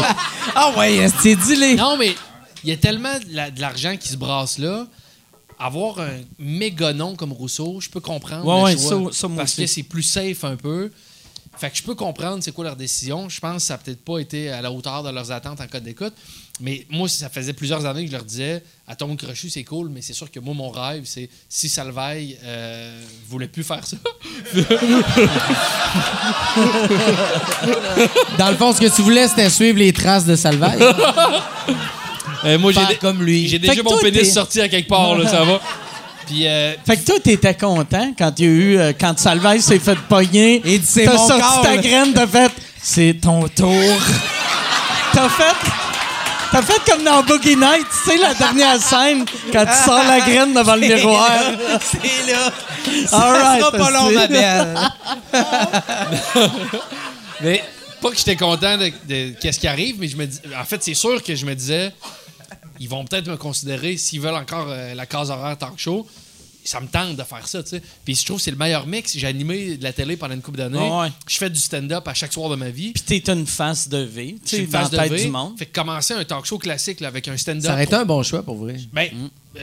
Ah 0.54 0.72
ouais, 0.78 0.94
Esti, 0.96 1.36
dis-les. 1.36 1.74
Non, 1.74 1.96
mais 1.96 2.14
il 2.62 2.70
y 2.70 2.72
a 2.72 2.76
tellement 2.76 3.18
de 3.18 3.26
la- 3.34 3.50
de 3.50 3.60
l'argent 3.60 3.96
qui 3.96 4.08
se 4.08 4.16
brasse 4.16 4.58
là. 4.58 4.86
Avoir 5.66 5.98
un 6.00 6.20
méga 6.38 6.92
nom 6.92 7.16
comme 7.16 7.32
Rousseau, 7.32 7.80
je 7.80 7.88
peux 7.88 8.00
comprendre. 8.00 8.44
Ouais, 8.44 8.58
le 8.74 8.76
ouais, 8.76 8.82
choix, 8.82 9.10
ça- 9.12 9.18
ça, 9.20 9.28
moi 9.28 9.38
parce 9.38 9.52
aussi. 9.52 9.62
que 9.62 9.66
c'est 9.66 9.82
plus 9.82 10.02
safe 10.02 10.44
un 10.44 10.56
peu. 10.56 10.90
Fait 11.56 11.70
que 11.70 11.76
je 11.76 11.82
peux 11.84 11.94
comprendre 11.94 12.42
c'est 12.42 12.50
quoi 12.52 12.64
leur 12.64 12.74
décision. 12.76 13.28
Je 13.28 13.38
pense 13.40 13.62
que 13.62 13.66
ça 13.68 13.74
n'a 13.74 13.78
peut-être 13.78 14.04
pas 14.04 14.18
été 14.18 14.50
à 14.50 14.60
la 14.60 14.70
hauteur 14.72 15.02
de 15.04 15.10
leurs 15.10 15.30
attentes 15.30 15.60
en 15.60 15.66
cas 15.68 15.78
d'écoute. 15.80 16.12
Mais 16.60 16.84
moi, 16.90 17.08
ça 17.08 17.28
faisait 17.30 17.52
plusieurs 17.52 17.86
années 17.86 18.02
que 18.04 18.08
je 18.10 18.16
leur 18.16 18.24
disais 18.24 18.62
à 18.86 18.94
Tom 18.96 19.16
Crochu, 19.16 19.48
c'est 19.50 19.64
cool, 19.64 19.88
mais 19.88 20.02
c'est 20.02 20.12
sûr 20.12 20.30
que 20.30 20.38
moi, 20.40 20.52
mon 20.54 20.68
rêve, 20.70 21.04
c'est 21.06 21.28
si 21.48 21.68
Salvaille 21.68 22.36
euh, 22.44 23.00
voulait 23.28 23.48
plus 23.48 23.64
faire 23.64 23.86
ça. 23.86 23.96
Dans 28.38 28.50
le 28.50 28.56
fond, 28.56 28.72
ce 28.72 28.80
que 28.80 28.94
tu 28.94 29.02
voulais, 29.02 29.28
c'était 29.28 29.50
suivre 29.50 29.78
les 29.78 29.92
traces 29.92 30.26
de 30.26 30.36
Salvaille. 30.36 30.80
Euh, 32.44 32.58
moi, 32.58 32.72
j'ai 32.72 32.96
comme 32.96 33.22
lui. 33.22 33.48
J'ai 33.48 33.58
déjà 33.58 33.82
mon 33.82 33.98
pénis 33.98 34.32
sorti 34.32 34.60
à 34.60 34.68
quelque 34.68 34.88
part, 34.88 35.16
là, 35.16 35.28
ça 35.28 35.44
va. 35.44 35.60
Puis, 36.26 36.46
euh, 36.46 36.72
Fait 36.86 36.96
que 36.96 37.04
toi, 37.04 37.16
t'étais 37.22 37.54
content 37.54 38.12
quand 38.16 38.32
il 38.38 38.44
y 38.44 38.48
a 38.48 38.50
eu. 38.50 38.78
euh, 38.78 38.92
quand 38.98 39.18
Salvaille 39.18 39.60
s'est 39.60 39.78
fait 39.78 39.98
pogner. 40.08 40.60
Dit, 40.64 40.80
c'est 40.84 41.04
T'as 41.04 41.18
sorti 41.18 41.40
corps, 41.40 41.62
ta 41.62 41.76
là. 41.76 41.82
graine, 41.82 42.12
t'as 42.14 42.26
fait. 42.26 42.52
C'est 42.82 43.14
ton 43.20 43.46
tour. 43.48 43.98
t'as 45.12 45.28
fait. 45.28 45.56
T'as 46.50 46.62
fait 46.62 46.80
comme 46.90 47.02
dans 47.02 47.22
Boogie 47.24 47.56
Night, 47.56 47.84
tu 48.04 48.10
sais, 48.10 48.16
la 48.16 48.32
dernière 48.32 48.80
scène, 48.80 49.24
quand 49.52 49.66
tu 49.66 49.84
sors 49.84 50.04
la 50.04 50.20
graine 50.20 50.54
devant 50.54 50.76
le 50.76 50.80
miroir. 50.86 51.28
C'est 51.82 52.32
là. 52.32 52.52
All 53.12 53.32
right, 53.32 53.60
sera 53.60 53.72
pas 53.72 53.90
long, 53.90 54.10
ma 54.12 54.26
belle. 54.28 54.78
Mais 57.40 57.62
pas 58.00 58.10
que 58.10 58.16
j'étais 58.16 58.36
content 58.36 58.76
de, 58.78 58.92
de 59.08 59.34
qu'est-ce 59.40 59.58
qui 59.58 59.66
arrive, 59.66 59.96
mais 59.98 60.08
je 60.08 60.16
me 60.16 60.26
dis, 60.26 60.38
en 60.60 60.64
fait, 60.64 60.82
c'est 60.82 60.94
sûr 60.94 61.22
que 61.22 61.34
je 61.34 61.44
me 61.46 61.54
disais, 61.54 61.92
ils 62.80 62.88
vont 62.88 63.04
peut-être 63.04 63.28
me 63.28 63.36
considérer, 63.36 63.96
s'ils 63.96 64.20
veulent 64.20 64.34
encore 64.34 64.66
euh, 64.68 64.94
la 64.94 65.06
case 65.06 65.30
horaire 65.30 65.56
talk 65.58 65.78
show, 65.78 66.06
ça 66.64 66.80
me 66.80 66.86
tente 66.86 67.16
de 67.16 67.22
faire 67.22 67.46
ça, 67.46 67.62
tu 67.62 67.70
sais. 67.70 67.82
Puis 68.04 68.14
je 68.14 68.24
trouve 68.24 68.38
que 68.38 68.42
c'est 68.42 68.50
le 68.50 68.56
meilleur 68.56 68.86
mix. 68.86 69.16
J'ai 69.16 69.26
animé 69.26 69.76
de 69.76 69.82
la 69.84 69.92
télé 69.92 70.16
pendant 70.16 70.34
une 70.34 70.40
couple 70.40 70.58
d'années. 70.58 70.78
Ah 70.80 71.02
ouais. 71.02 71.08
Je 71.28 71.36
fais 71.36 71.50
du 71.50 71.60
stand-up 71.60 72.08
à 72.08 72.14
chaque 72.14 72.32
soir 72.32 72.48
de 72.48 72.56
ma 72.56 72.70
vie. 72.70 72.92
Puis 72.92 73.02
t'es 73.02 73.32
une 73.32 73.46
face 73.46 73.88
de 73.88 73.98
V, 73.98 74.36
sais, 74.44 74.58
une 74.58 74.68
face 74.68 74.90
la 74.90 75.02
tête 75.02 75.10
de 75.10 75.16
V. 75.16 75.24
du 75.24 75.30
monde. 75.30 75.58
Fait 75.58 75.66
que 75.66 75.74
commencer 75.74 76.14
un 76.14 76.24
talk 76.24 76.46
show 76.46 76.58
classique 76.58 77.00
là, 77.00 77.08
avec 77.08 77.28
un 77.28 77.36
stand-up. 77.36 77.64
Ça 77.64 77.74
aurait 77.74 77.84
été 77.84 77.94
un 77.94 78.06
bon 78.06 78.22
choix 78.22 78.42
pour 78.42 78.56
vrai. 78.56 78.76
Ben, 78.92 79.10
euh, 79.56 79.60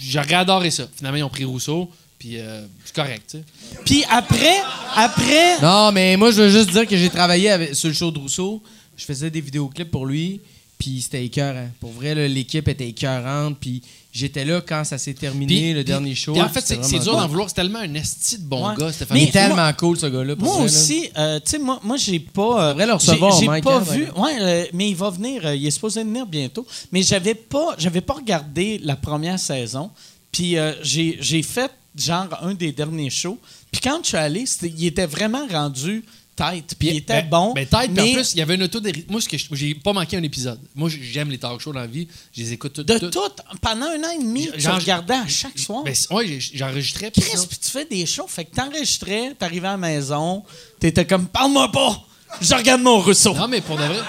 j'aurais 0.00 0.34
adoré 0.34 0.70
ça. 0.70 0.88
Finalement, 0.96 1.18
ils 1.18 1.22
ont 1.22 1.28
pris 1.28 1.44
Rousseau, 1.44 1.90
puis 2.18 2.38
euh, 2.38 2.64
c'est 2.84 2.94
correct, 2.94 3.24
tu 3.30 3.38
sais. 3.38 3.44
Puis 3.84 4.04
après, 4.10 4.56
après... 4.96 5.60
Non, 5.60 5.92
mais 5.92 6.16
moi, 6.16 6.30
je 6.30 6.42
veux 6.42 6.50
juste 6.50 6.70
dire 6.70 6.86
que 6.86 6.96
j'ai 6.96 7.10
travaillé 7.10 7.50
avec, 7.50 7.74
sur 7.74 7.88
le 7.88 7.94
show 7.94 8.10
de 8.10 8.18
Rousseau. 8.18 8.62
Je 8.96 9.04
faisais 9.04 9.30
des 9.30 9.40
vidéoclips 9.42 9.90
pour 9.90 10.06
lui, 10.06 10.40
puis 10.82 11.00
c'était 11.00 11.24
écœurant. 11.24 11.68
Pour 11.78 11.92
vrai, 11.92 12.28
l'équipe 12.28 12.66
était 12.66 12.88
écœurante, 12.88 13.56
puis 13.60 13.80
j'étais 14.12 14.44
là 14.44 14.60
quand 14.60 14.82
ça 14.82 14.98
s'est 14.98 15.14
terminé, 15.14 15.72
le 15.74 15.84
dernier 15.84 16.16
show. 16.16 16.32
puis 16.32 16.42
en 16.42 16.48
fait, 16.48 16.60
c'est 16.66 16.76
dur 16.98 17.12
cool. 17.12 17.20
d'en 17.20 17.28
vouloir. 17.28 17.48
C'est 17.48 17.54
tellement 17.54 17.78
un 17.78 17.94
esti 17.94 18.38
de 18.38 18.42
bon 18.44 18.68
Ouais. 18.68 18.74
gars, 18.76 18.90
Stéphane. 18.92 19.16
Il 19.16 19.22
Mais 19.22 19.28
est 19.28 19.32
tellement 19.32 19.72
cool, 19.74 19.96
ce 19.96 20.06
gars-là. 20.06 20.34
Moi 20.36 20.56
vrai, 20.56 20.64
aussi, 20.64 21.08
euh, 21.16 21.38
tu 21.38 21.52
sais, 21.52 21.58
moi, 21.60 21.78
moi 21.84 21.96
j'ai 21.96 22.18
pas. 22.18 22.64
euh, 22.64 22.68
devrait 22.70 22.86
le 22.86 22.92
j'ai- 22.98 23.10
recevoir, 23.12 23.40
J'ai 23.40 23.46
pas 23.62 23.76
hein, 23.76 23.80
vu. 23.80 24.08
ouais. 24.16 24.36
Euh, 24.40 24.64
mais 24.72 24.90
il 24.90 24.96
va 24.96 25.10
venir. 25.10 25.46
euh, 25.46 25.54
il 25.54 25.64
est 25.64 25.70
supposé 25.70 26.02
venir 26.02 26.26
bientôt. 26.26 26.66
Mais 26.90 27.02
j'avais 27.04 27.36
pas, 27.36 27.76
j'avais 27.78 28.00
pas 28.00 28.14
regardé 28.14 28.80
la 28.82 28.96
première 28.96 29.38
saison. 29.38 29.88
Puis 30.32 30.58
euh, 30.58 30.72
j'ai 30.82 31.16
j'ai 31.20 31.42
fait 31.44 31.70
genre 31.96 32.26
un 32.42 32.54
des 32.54 32.72
derniers 32.72 33.10
shows. 33.10 33.38
Puis 33.70 33.80
quand 33.80 34.00
je 34.02 34.08
suis 34.08 34.16
allé, 34.16 34.44
il 34.62 34.86
était 34.86 35.06
vraiment 35.06 35.46
rendu 35.46 36.04
tête. 36.50 36.74
Puis 36.78 36.88
il 36.88 36.96
était 36.98 37.22
Ben- 37.22 37.28
bon. 37.28 37.52
Ben, 37.52 37.66
tête, 37.66 37.90
mais 37.92 38.02
en 38.02 38.12
plus, 38.14 38.32
il 38.34 38.38
y 38.38 38.42
avait 38.42 38.54
une 38.54 38.62
auto 38.64 38.80
Moi, 39.08 39.20
ce 39.20 39.28
que 39.28 39.38
je- 39.38 39.46
j'ai 39.52 39.74
pas 39.74 39.92
manqué 39.92 40.16
un 40.16 40.22
épisode. 40.22 40.58
Moi, 40.74 40.88
j'aime 40.90 41.30
les 41.30 41.38
talk 41.38 41.60
shows 41.60 41.72
dans 41.72 41.80
la 41.80 41.86
vie. 41.86 42.08
Je 42.34 42.42
les 42.42 42.52
écoute 42.52 42.72
toutes. 42.72 42.86
de 42.88 42.98
toutes. 42.98 43.12
tout, 43.12 43.20
pendant 43.60 43.86
un 43.86 44.02
an 44.04 44.10
et 44.18 44.22
demi, 44.22 44.48
Genre- 44.56 44.76
regardais 44.78 45.14
à 45.14 45.26
chaque 45.28 45.58
soir. 45.58 45.82
Ben, 45.84 45.94
j'ai- 45.94 46.40
j'enregistrais. 46.54 47.10
Chris, 47.10 47.46
puis 47.48 47.58
tu 47.58 47.70
fais 47.70 47.84
des 47.84 48.04
shows. 48.06 48.26
Fait 48.28 48.44
que 48.44 48.54
t'enregistrais, 48.54 49.34
t'arrivais 49.38 49.68
à 49.68 49.72
la 49.72 49.76
maison, 49.76 50.42
t'étais 50.80 51.04
comme, 51.04 51.26
parle-moi 51.26 51.70
pas! 51.70 52.02
Je 52.40 52.54
regarde 52.54 52.80
mon 52.82 52.98
Rousseau. 53.00 53.34
Non, 53.34 53.46
mais 53.48 53.60
pour 53.60 53.76
de 53.76 53.82
vrai. 53.84 54.00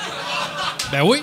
Ben 0.91 1.03
oui. 1.03 1.19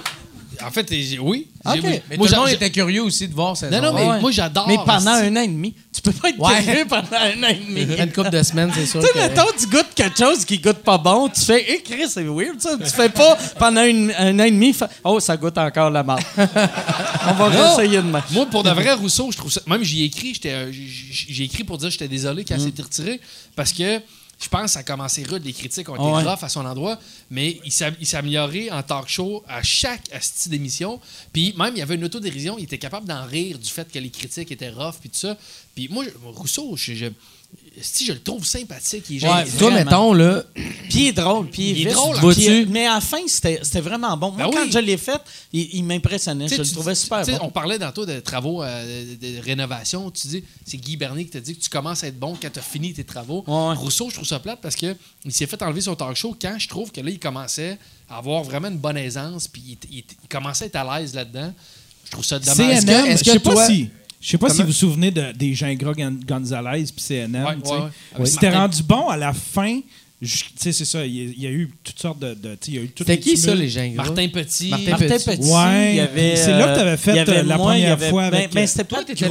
En 0.66 0.70
fait, 0.70 0.86
j'ai- 0.90 1.18
oui. 1.18 1.46
Ok. 1.64 1.74
J'ai- 1.76 2.02
Mais 2.10 2.16
moi, 2.16 2.26
tout 2.26 2.32
le 2.34 2.38
monde 2.40 2.48
j'ai- 2.48 2.54
était 2.54 2.70
curieux 2.70 3.02
aussi 3.02 3.28
de 3.28 3.34
voir 3.34 3.56
ça. 3.56 3.68
Non, 3.70 3.80
non, 3.82 3.92
mais 3.94 4.04
Ouais. 4.06 4.20
moi, 4.20 4.30
j'adore. 4.30 4.66
Mais 4.68 4.76
pendant 4.76 5.10
un 5.12 5.36
an 5.36 5.40
et 5.42 5.48
demi. 5.48 5.74
Tu 5.92 6.00
peux 6.02 6.12
pas 6.12 6.28
être 6.30 6.38
Ouais. 6.38 6.62
curieux 6.62 6.84
pendant 6.88 7.08
un 7.16 7.42
an 7.42 7.48
et 7.48 7.54
demi. 7.54 7.82
Une 7.98 8.12
couple 8.12 8.30
de 8.30 8.42
semaines, 8.42 8.70
c'est 8.74 8.86
sûr. 8.86 9.00
Tu 9.00 9.06
sais, 9.06 9.12
que- 9.12 9.18
mettons, 9.18 9.46
tu 9.58 9.66
goûtes 9.66 9.94
quelque 9.94 10.18
chose 10.18 10.44
qui 10.44 10.58
goûte 10.58 10.78
pas 10.78 10.98
bon, 10.98 11.28
tu 11.28 11.40
fais, 11.42 11.70
hé, 11.72 11.82
Chris, 11.82 12.04
c'est 12.08 12.22
weird, 12.24 12.60
ça. 12.60 12.76
Tu 12.78 12.90
fais 12.90 13.08
pas 13.08 13.36
pendant 13.58 13.82
une- 13.84 14.12
un 14.18 14.38
an 14.38 14.44
et 14.44 14.50
demi, 14.50 14.72
fa- 14.72 14.88
oh, 15.04 15.20
ça 15.20 15.36
goûte 15.36 15.58
encore 15.58 15.90
la 15.90 16.02
marde. 16.02 16.22
On 16.36 17.32
va 17.34 17.48
Non. 17.50 17.74
réessayer 17.76 17.98
demain. 17.98 18.22
Moi, 18.30 18.46
pour 18.46 18.62
de 18.62 18.70
vrai, 18.70 18.92
Rousseau, 18.94 19.30
je 19.30 19.36
trouve 19.36 19.52
ça. 19.52 19.60
Même 19.66 19.82
j'y 19.82 20.02
ai 20.02 20.04
écrit, 20.06 20.32
j'étais, 20.34 20.52
euh, 20.52 20.72
j'ai 20.72 21.44
écrit 21.44 21.64
pour 21.64 21.78
dire 21.78 21.88
que 21.88 21.92
j'étais 21.92 22.08
désolé 22.08 22.44
quand 22.44 22.56
c'est 22.58 22.82
retiré 22.82 23.20
parce 23.56 23.72
que 23.72 24.00
je 24.40 24.48
pense 24.48 24.62
que 24.62 24.70
ça 24.70 24.78
a 24.80 24.82
commencé 24.82 25.22
rude. 25.22 25.44
Les 25.44 25.52
critiques 25.52 25.88
ont 25.90 25.96
été 25.96 26.02
ouais. 26.02 26.22
rough 26.22 26.42
à 26.42 26.48
son 26.48 26.64
endroit, 26.64 26.98
mais 27.30 27.60
il 27.64 27.70
s'est 27.70 28.16
amélioré 28.16 28.70
en 28.70 28.82
talk 28.82 29.06
show 29.06 29.44
à 29.46 29.62
chaque 29.62 30.10
asti 30.12 30.48
d'émission. 30.48 30.98
Puis 31.32 31.54
même, 31.58 31.74
il 31.74 31.78
y 31.78 31.82
avait 31.82 31.96
une 31.96 32.04
autodérision. 32.04 32.56
Il 32.56 32.64
était 32.64 32.78
capable 32.78 33.06
d'en 33.06 33.26
rire 33.26 33.58
du 33.58 33.68
fait 33.68 33.90
que 33.92 33.98
les 33.98 34.08
critiques 34.10 34.50
étaient 34.50 34.70
rough 34.70 34.94
puis 34.98 35.10
tout 35.10 35.18
ça. 35.18 35.36
Puis 35.74 35.88
moi, 35.88 36.04
Rousseau, 36.24 36.74
je, 36.74 36.94
je, 36.94 37.06
esti, 37.80 38.06
je 38.06 38.12
le 38.12 38.20
trouve 38.20 38.44
sympathique. 38.44 39.04
Il 39.10 39.24
est 39.24 39.28
Ouais. 39.28 39.44
Toi, 39.58 39.70
mettons, 39.72 40.12
là, 40.12 40.42
Puis 40.54 40.64
il 40.92 41.06
est 41.08 41.12
drôle, 41.12 41.48
puis 41.48 41.70
il 41.70 41.86
est 41.86 41.90
est 41.90 41.94
drôle, 41.94 42.16
euh, 42.22 42.64
mais 42.68 42.86
à 42.86 42.94
la 42.94 43.00
fin, 43.00 43.18
c'était 43.26 43.80
vraiment 43.80 44.16
bon. 44.16 44.30
Moi, 44.32 44.46
Ben 44.46 44.50
quand 44.52 44.64
oui. 44.64 44.70
je 44.72 44.78
l'ai 44.78 44.96
fait, 44.96 45.20
il, 45.52 45.68
il 45.74 45.84
m'impressionnait. 45.84 46.48
Je 46.48 46.54
Tu 46.56 46.60
le 46.62 46.68
trouvais 46.68 46.94
super 46.94 47.24
bon. 47.24 47.38
On 47.42 47.50
parlait 47.50 47.78
tantôt 47.78 48.06
de 48.06 48.20
travaux 48.20 48.62
euh, 48.62 49.16
de, 49.20 49.38
de 49.38 49.40
rénovation. 49.42 50.10
Tu 50.10 50.28
dis, 50.28 50.44
c'est 50.64 50.76
Guy 50.76 50.96
Bernier 50.96 51.24
qui 51.24 51.30
t'a 51.30 51.40
dit 51.40 51.56
que 51.56 51.62
tu 51.62 51.68
commences 51.70 52.04
à 52.04 52.08
être 52.08 52.18
bon 52.18 52.36
quand 52.40 52.50
tu 52.52 52.58
as 52.58 52.62
fini 52.62 52.92
tes 52.92 53.04
travaux. 53.04 53.44
Ouais. 53.46 53.74
Rousseau, 53.74 54.08
je 54.10 54.14
trouve 54.14 54.26
ça 54.28 54.38
plate 54.38 54.60
parce 54.60 54.76
que 54.76 54.94
il 55.24 55.32
s'est 55.32 55.46
fait 55.46 55.60
enlever 55.62 55.80
son 55.80 55.94
talk 55.94 56.16
show 56.16 56.36
quand 56.40 56.56
je 56.58 56.68
trouve 56.68 56.90
que 56.92 57.00
là, 57.00 57.10
il 57.10 57.18
commençait 57.18 57.78
à 58.08 58.18
avoir 58.18 58.42
vraiment 58.42 58.68
une 58.68 58.78
bonne 58.78 58.96
aisance 58.96 59.48
puis 59.48 59.62
il, 59.90 59.98
il- 59.98 60.04
il 60.22 60.28
commençait 60.28 60.64
à 60.64 60.66
être 60.68 60.76
à 60.76 60.98
l'aise 61.00 61.14
là-dedans. 61.14 61.52
Je 62.06 62.10
trouve 62.10 62.24
ça 62.24 62.38
dommage. 62.38 62.58
Est-ce 62.60 62.86
que- 62.86 63.18
je 63.18 63.24
que 63.24 63.30
sais 63.30 63.38
pas 63.40 63.52
toi- 63.52 63.66
si... 63.66 63.88
Je 64.20 64.28
sais 64.28 64.38
pas 64.38 64.50
si 64.50 64.60
vous 64.60 64.66
vous 64.68 64.72
souvenez 64.72 65.10
de- 65.10 65.32
des 65.32 65.54
Gingras 65.54 65.94
Gon- 65.94 66.20
Gonzalez 66.26 66.84
puis 66.94 67.02
CNM. 67.02 67.44
Ouais, 67.44 67.54
tu 67.56 67.68
sais. 67.68 67.72
ouais, 67.74 67.80
ouais. 67.80 67.88
Avec 68.14 68.26
C'était 68.26 68.46
Martin- 68.50 68.60
rendu 68.60 68.82
bon 68.82 69.08
à 69.08 69.16
la 69.16 69.32
fin. 69.32 69.80
Tu 70.22 70.28
sais, 70.56 70.72
c'est 70.72 70.84
ça. 70.84 71.06
Il 71.06 71.16
y, 71.16 71.20
a, 71.20 71.24
il 71.34 71.42
y 71.42 71.46
a 71.46 71.50
eu 71.50 71.70
toutes 71.82 71.98
sortes 71.98 72.18
de. 72.18 72.34
de- 72.34 72.50
tu 72.56 72.66
sais, 72.66 72.70
il 72.72 72.74
y 72.74 72.78
a 72.78 72.82
eu 72.82 72.88
toutes 72.90 73.06
c'était 73.06 73.16
les 73.16 73.32
qui 73.32 73.36
ça, 73.38 73.54
les 73.54 73.70
gens? 73.70 73.90
Martin 73.94 74.28
Petit. 74.28 74.68
Martin 74.68 74.90
Martin 74.90 75.06
Petit. 75.06 75.24
Petit, 75.30 75.50
Ouais, 75.50 76.36
c'est 76.36 76.50
là 76.52 76.68
que 76.68 76.74
t'avais 76.78 76.90
euh, 76.90 76.96
fait, 76.98 77.18
avait 77.18 77.38
euh, 77.38 77.42
la 77.44 77.56
moi, 77.56 77.66
première 77.68 77.92
avait- 77.94 78.10
fois 78.10 78.30
ben- 78.30 78.36
avec, 78.36 78.52
ben, 78.52 78.64
euh, 78.64 78.66
c'était 78.66 78.84
Toi, 78.84 79.02
t'étais. 79.04 79.30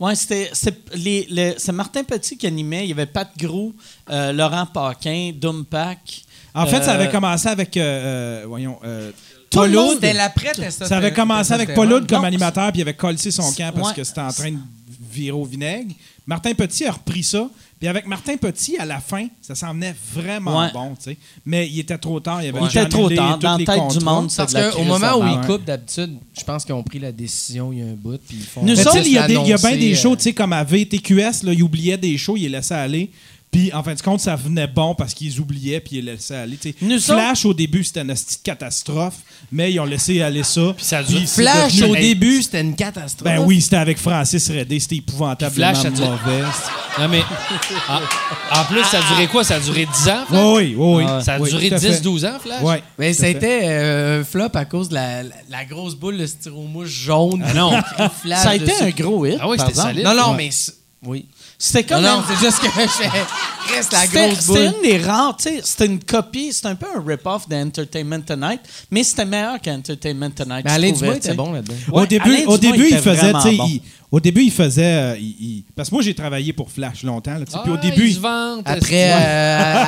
Ouais, 0.00 0.14
c'était 0.16 0.50
c'est 0.52 1.72
Martin 1.72 2.02
Petit 2.02 2.36
qui 2.36 2.48
animait. 2.48 2.82
Il 2.84 2.88
y 2.88 2.92
avait 2.92 3.06
Pat 3.06 3.30
Grou, 3.38 3.72
euh, 4.10 4.32
Laurent 4.32 4.66
Paquin, 4.66 5.30
Dumpac. 5.40 6.22
En 6.52 6.66
fait, 6.66 6.82
ça 6.82 6.94
avait 6.94 7.10
commencé 7.10 7.46
avec. 7.48 7.76
euh, 7.76 8.42
euh, 8.42 8.44
voyons. 8.48 8.78
Euh, 9.56 9.60
Tout 9.62 9.68
le 9.68 9.72
Paul 9.76 9.84
monde- 9.86 9.94
Oud. 9.96 10.00
C'était. 10.70 10.86
Ça 10.86 10.96
avait 10.96 11.12
commencé 11.12 11.52
avec 11.52 11.74
Paul 11.74 11.92
Oud 11.92 12.08
comme 12.08 12.24
animateur, 12.24 12.70
puis 12.72 12.80
il 12.80 12.82
avait 12.82 12.94
collé 12.94 13.16
son 13.18 13.52
camp 13.52 13.72
parce 13.74 13.88
Ouais. 13.88 13.94
que 13.94 14.04
c'était 14.04 14.20
en 14.20 14.32
train 14.32 14.50
de 14.50 14.58
virer 15.12 15.32
au 15.32 15.44
vinaigre. 15.44 15.92
Martin 16.26 16.54
Petit 16.54 16.86
a 16.86 16.92
repris 16.92 17.22
ça. 17.22 17.48
Puis 17.78 17.88
avec 17.88 18.06
Martin 18.06 18.36
Petit, 18.38 18.78
à 18.78 18.86
la 18.86 18.98
fin, 19.00 19.26
ça 19.42 19.54
s'en 19.54 19.74
venait 19.74 19.94
vraiment 20.14 20.60
Ouais. 20.60 20.68
bon, 20.72 20.90
tu 20.94 21.10
sais. 21.10 21.16
Mais 21.44 21.68
il 21.68 21.80
était 21.80 21.98
trop 21.98 22.18
tard. 22.20 22.42
Il, 22.42 22.48
avait 22.48 22.60
Il 22.60 22.64
déjà 22.66 22.82
était 22.82 22.88
trop 22.90 23.10
tard. 23.10 23.38
Dans 23.38 23.58
la 23.58 23.64
tête 23.64 23.98
du 23.98 24.02
monde, 24.04 24.30
c'est 24.30 24.36
Parce 24.38 24.74
qu'au 24.74 24.84
moment 24.84 25.18
où 25.18 25.22
de 25.24 25.28
ils 25.28 25.46
coupent, 25.46 25.64
d'habitude, 25.64 26.16
je 26.38 26.44
pense 26.44 26.64
qu'ils 26.64 26.74
ont 26.74 26.82
pris 26.84 26.98
la 27.00 27.12
décision 27.12 27.72
il 27.72 27.80
y 27.80 27.82
a 27.82 27.86
un 27.86 27.94
bout. 27.94 28.18
Puis 28.26 28.38
ils 28.40 28.44
font 28.46 28.62
Nous 28.64 28.80
autres, 28.80 28.96
il 29.04 29.12
y 29.12 29.18
a 29.18 29.26
des- 29.26 29.34
il 29.34 29.48
y 29.48 29.52
a 29.52 29.58
bien 29.58 29.76
des 29.76 29.92
euh, 29.92 29.96
shows, 29.96 30.16
tu 30.16 30.22
sais, 30.22 30.32
comme 30.32 30.52
à 30.54 30.64
VTQS, 30.64 31.42
là, 31.42 31.52
ils 31.52 31.62
oubliaient 31.62 31.98
des 31.98 32.16
shows, 32.16 32.36
ils 32.38 32.44
les 32.44 32.48
laissaient 32.50 32.74
aller. 32.74 33.10
Puis, 33.54 33.72
en 33.72 33.84
fin 33.84 33.94
de 33.94 34.00
compte, 34.00 34.18
ça 34.20 34.34
venait 34.34 34.66
bon 34.66 34.96
parce 34.96 35.14
qu'ils 35.14 35.38
oubliaient 35.38 35.78
puis 35.78 35.98
ils 35.98 36.04
laissaient 36.04 36.34
aller. 36.34 36.58
Nous 36.82 36.98
Flash, 36.98 37.44
au 37.44 37.54
début, 37.54 37.84
c'était 37.84 38.00
une 38.00 38.08
petite 38.08 38.42
catastrophe, 38.42 39.14
mais 39.52 39.70
ils 39.72 39.78
ont 39.78 39.84
laissé 39.84 40.20
aller 40.22 40.42
ça. 40.42 40.72
Puis 40.76 40.84
ça 40.84 41.04
Flash, 41.04 41.74
devenu- 41.76 41.90
au 41.92 41.94
début, 41.94 42.42
c'était 42.42 42.62
une 42.62 42.74
catastrophe. 42.74 43.22
Ben 43.32 43.38
oui, 43.44 43.60
c'était 43.60 43.76
avec 43.76 43.98
Francis 43.98 44.50
Redé, 44.50 44.80
c'était 44.80 44.96
épouvantablement 44.96 45.72
Flash, 45.72 45.82
ça 45.84 45.90
dure- 45.90 46.10
mauvais. 46.10 46.42
Non, 46.98 47.08
mais. 47.08 47.22
En, 47.88 48.60
en 48.60 48.64
plus, 48.64 48.82
ça 48.84 48.98
a 48.98 49.08
duré 49.08 49.28
quoi? 49.28 49.44
Ça 49.44 49.54
a 49.56 49.60
duré 49.60 49.86
10 49.86 50.08
ans, 50.08 50.24
Flash? 50.28 50.40
Oui, 50.56 50.74
oui, 50.76 50.94
oui. 51.04 51.04
Ça 51.22 51.34
a 51.34 51.38
Oui, 51.38 51.50
duré 51.50 51.68
tout 51.68 51.74
à 51.76 51.78
fait. 51.78 51.90
10-12 52.00 52.24
ans, 52.26 52.38
Flash? 52.40 52.62
Ouais. 52.62 52.82
Mais 52.98 53.12
fait. 53.14 53.30
été 53.32 53.60
euh, 53.68 54.20
un 54.20 54.24
flop 54.24 54.50
à 54.54 54.64
cause 54.64 54.88
de 54.88 54.94
la, 54.94 55.22
la- 55.22 55.34
la 55.48 55.64
grosse 55.64 55.94
boule 55.94 56.18
de 56.18 56.26
styromousse 56.26 56.88
jaune. 56.88 57.44
Ah 57.46 57.54
non. 57.54 57.72
Flash 58.22 58.42
Ça 58.42 58.50
a 58.50 58.54
été 58.56 58.66
dessus. 58.66 58.82
un 58.82 58.90
gros 58.90 59.24
hit. 59.26 59.38
Ah 59.40 59.48
oui, 59.48 59.58
c'était 59.60 59.74
solide. 59.74 60.04
Non, 60.04 60.14
non, 60.14 60.30
Ouais. 60.32 60.36
mais. 60.38 60.50
Oui. 61.06 61.26
C'était 61.58 61.84
comme 61.84 62.02
non, 62.02 62.22
c'est 62.28 62.44
juste 62.44 62.58
que 62.60 62.66
je 62.82 62.88
fais. 62.88 63.10
Reste 63.74 63.92
la 63.92 64.00
C'était 64.00 64.26
grosse 64.28 64.40
c'était 64.40 64.68
boule. 64.70 64.74
une 64.84 64.90
des 64.90 64.98
rares, 65.04 65.36
tu 65.36 65.44
sais, 65.44 65.60
c'était 65.64 65.86
une 65.86 66.02
copie, 66.02 66.52
c'était 66.52 66.68
un 66.68 66.74
peu 66.74 66.86
un 66.94 67.02
rip-off 67.06 67.48
d'Entertainment 67.48 68.20
Tonight, 68.20 68.60
mais 68.90 69.02
c'était 69.04 69.24
meilleur 69.24 69.60
qu'Entertainment 69.62 70.30
Tonight. 70.30 70.64
Mais 70.64 70.70
Alain 70.70 70.90
Dubois 70.92 71.16
était 71.16 71.32
bon 71.34 71.52
là-dedans. 71.52 71.74
Ouais, 71.92 72.02
au 72.02 72.06
début, 72.06 72.30
Alain 72.34 72.44
au 72.46 72.58
Dubois 72.58 72.76
début 72.76 72.88
il 72.90 72.98
faisait, 72.98 73.16
vraiment 73.30 73.42
tu 73.42 73.50
sais, 73.50 73.56
bon. 73.56 73.66
il- 73.68 73.82
au 74.10 74.20
début, 74.20 74.42
il 74.42 74.52
faisait, 74.52 74.82
euh, 74.84 75.16
il- 75.18 75.24
il- 75.40 75.64
parce 75.74 75.88
que 75.88 75.94
moi, 75.94 76.02
j'ai 76.02 76.14
travaillé 76.14 76.52
pour 76.52 76.70
Flash 76.70 77.02
longtemps, 77.02 77.32
là, 77.38 77.44
tu 77.46 77.52
sais, 77.52 77.58
puis 77.62 77.72
au 77.72 77.76
Ah, 77.76 77.80
début, 77.80 78.08
il 78.08 78.14
se 78.14 78.20
vante, 78.20 78.62
Après, 78.64 79.12
euh, 79.12 79.84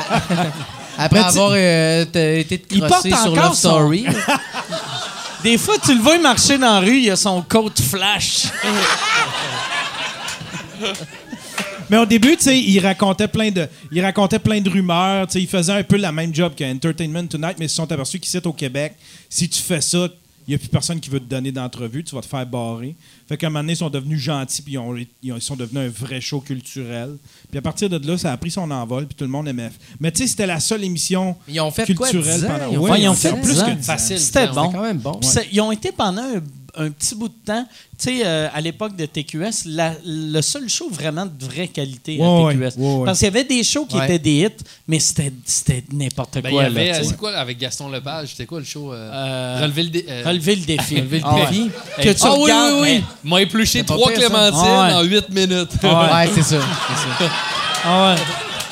après 0.99 1.21
tu- 1.21 1.27
avoir 1.27 1.51
euh, 1.55 2.03
été 2.05 2.65
Il 2.71 2.81
crossé 2.81 3.11
porte 3.11 3.23
sur 3.23 3.33
encore 3.33 3.45
Love 3.45 3.55
son- 3.55 3.69
Story. 3.71 4.07
Des 5.45 5.59
fois, 5.59 5.75
tu 5.85 5.95
le 5.95 6.01
vois 6.01 6.19
marcher 6.19 6.59
dans 6.59 6.75
la 6.75 6.81
rue, 6.81 6.99
il 6.99 7.11
a 7.11 7.17
son 7.17 7.43
coat 7.43 7.71
flash. 7.89 8.47
Mais 11.91 11.99
au 11.99 12.07
début, 12.07 12.37
tu 12.37 12.43
sais, 12.45 12.59
il 12.61 12.79
racontait 12.81 13.29
plein 13.29 13.51
de, 13.51 13.69
il 13.93 14.01
racontait 14.03 14.39
plein 14.39 14.61
de 14.61 14.69
rumeurs. 14.71 15.27
Tu 15.27 15.35
sais, 15.35 15.41
il 15.43 15.49
faisait 15.49 15.73
un 15.73 15.83
peu 15.83 15.97
la 15.97 16.13
même 16.13 16.35
job 16.35 16.53
qu'Entertainment 16.57 17.27
Tonight, 17.27 17.57
mais 17.59 17.67
ils 17.67 17.69
se 17.71 17.77
sont 17.77 17.91
aperçus 17.91 18.19
qu'ici 18.19 18.39
au 18.45 18.53
Québec, 18.53 18.95
si 19.29 19.49
tu 19.49 19.63
fais 19.63 19.81
ça, 19.81 20.09
il 20.49 20.51
n'y 20.51 20.55
a 20.55 20.59
plus 20.59 20.69
personne 20.69 21.01
qui 21.01 21.11
veut 21.11 21.19
te 21.19 21.25
donner 21.25 21.51
d'entrevue, 21.51 22.05
tu 22.05 22.15
vas 22.15 22.21
te 22.21 22.27
faire 22.27 22.47
barrer. 22.47 22.95
Fait 23.29 23.37
qu'à 23.37 23.49
un 23.49 23.51
moment 23.51 23.65
donné, 23.65 23.73
ils 23.73 23.77
sont 23.79 23.91
devenus 23.91 24.21
gentils, 24.21 24.63
puis 24.63 24.75
ils, 24.75 24.79
ont- 24.79 24.95
ils 25.21 25.33
ont- 25.33 25.37
ils 25.37 25.43
sont 25.43 25.57
devenus 25.57 25.83
un 25.83 25.89
vrai 25.89 26.21
show 26.21 26.39
culturel. 26.41 27.17
Puis 27.51 27.59
à 27.59 27.63
partir 27.63 27.89
de 27.91 27.99
là, 28.07 28.17
ça 28.17 28.31
a 28.33 28.37
pris 28.37 28.53
son 28.53 28.71
envol, 28.71 29.07
puis 29.07 29.17
tout 29.17 29.25
le 29.25 29.31
monde 29.31 29.49
aimait. 29.49 29.71
Mais 29.99 30.13
tu 30.13 30.23
sais, 30.23 30.29
c'était 30.29 30.47
la 30.47 30.61
seule 30.61 30.85
émission 30.85 31.35
Ils 31.49 31.61
ont 31.61 31.73
fait 31.73 31.93
quoi, 31.95 32.09
culturelle 32.09 32.41
10 32.41 32.45
ans? 32.45 32.49
pendant. 32.49 32.71
Ils 32.73 32.79
ont 32.79 32.83
Ouais, 32.83 33.01
ils 33.03 33.09
ont 33.09 33.15
c'était 33.15 33.35
fait 33.35 33.43
plus 33.43 33.55
10 33.55 33.61
que 33.61 33.65
ans. 33.65 33.75
10 33.75 33.79
ans. 33.81 33.93
Facile. 33.93 34.21
C'était 34.21 34.47
bon. 34.47 34.71
Quand 34.71 34.83
même 34.83 34.99
bon. 34.99 35.21
Ils 35.51 35.61
ont 35.61 35.73
été 35.73 35.91
pendant 35.91 36.23
un, 36.23 36.41
un 36.77 36.91
petit 36.91 37.15
bout 37.15 37.29
de 37.29 37.35
temps, 37.45 37.67
tu 37.99 38.05
sais, 38.19 38.21
euh, 38.25 38.49
à 38.53 38.61
l'époque 38.61 38.95
de 38.97 39.07
TQS, 39.07 39.65
la- 39.67 39.95
le 40.05 40.41
seul 40.43 40.69
show 40.69 40.89
vraiment 40.91 41.25
de 41.27 41.45
vraie 41.45 41.69
qualité 41.69 42.19
Ouais, 42.19 42.27
à 42.27 42.53
TQS. 42.53 42.59
ouais, 42.59 42.71
ouais, 42.87 42.95
ouais. 42.99 43.05
Parce 43.07 43.19
qu'il 43.19 43.27
y 43.27 43.29
avait 43.29 43.45
des 43.45 43.63
shows 43.65 43.87
qui 43.87 43.97
Ouais. 43.97 44.05
étaient 44.05 44.19
des 44.19 44.43
hits, 44.47 44.65
mais 44.87 44.99
c'était 45.01 45.33
c'était 45.45 45.85
n'importe 45.93 46.35
Ben, 46.41 46.51
il 46.51 46.53
y 46.53 46.55
quoi. 46.55 46.63
euh, 46.65 46.69
tu 46.69 46.75
sais. 46.95 47.05
c'est 47.05 47.17
quoi 47.17 47.37
avec 47.37 47.59
Gaston 47.59 47.89
Lepage? 47.89 48.29
C'était 48.31 48.47
quoi 48.47 48.59
le 48.59 48.65
show? 48.65 48.93
euh, 48.93 49.11
Euh, 49.13 49.59
Relever 49.63 49.83
le 49.85 49.89
dé- 49.91 50.07
euh, 50.09 50.23
Relever 50.27 50.57
le 50.57 50.65
défi. 50.67 50.95
Relever 50.97 51.19
le 51.19 51.25
Ah 51.27 51.35
défi. 51.49 51.71
Que 51.99 52.09
tu 52.11 52.17
Ah 52.23 52.33
oui, 52.35 52.43
regardes, 52.43 52.73
oui, 52.75 52.89
oui. 52.99 53.05
M'a 53.25 53.41
épluché 53.43 53.85
trois 53.85 54.13
clémentines 54.13 54.61
Ah 54.65 54.89
ouais. 54.89 54.95
en 54.95 55.03
8 55.03 55.29
minutes. 55.31 55.71
Ouais, 55.83 56.29
c'est 56.35 56.43
ça. 56.43 56.57
c'est 56.61 57.25
ça. 57.25 57.31
Ah 57.85 58.15
ouais. 58.15 58.21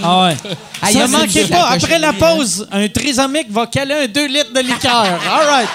Ah 0.03 0.25
ouais. 0.27 0.37
Ah, 0.83 0.91
ça 0.91 1.07
manquait 1.07 1.47
pas. 1.47 1.69
Après 1.69 1.99
la 2.01 2.13
pause, 2.13 2.67
un 2.73 2.89
trisomique 2.89 3.51
va 3.51 3.67
caler 3.69 3.95
un 3.95 4.07
2 4.09 4.27
litres 4.27 4.53
de 4.53 4.61
liqueur. 4.61 4.93
All 5.05 5.47
right. 5.49 5.69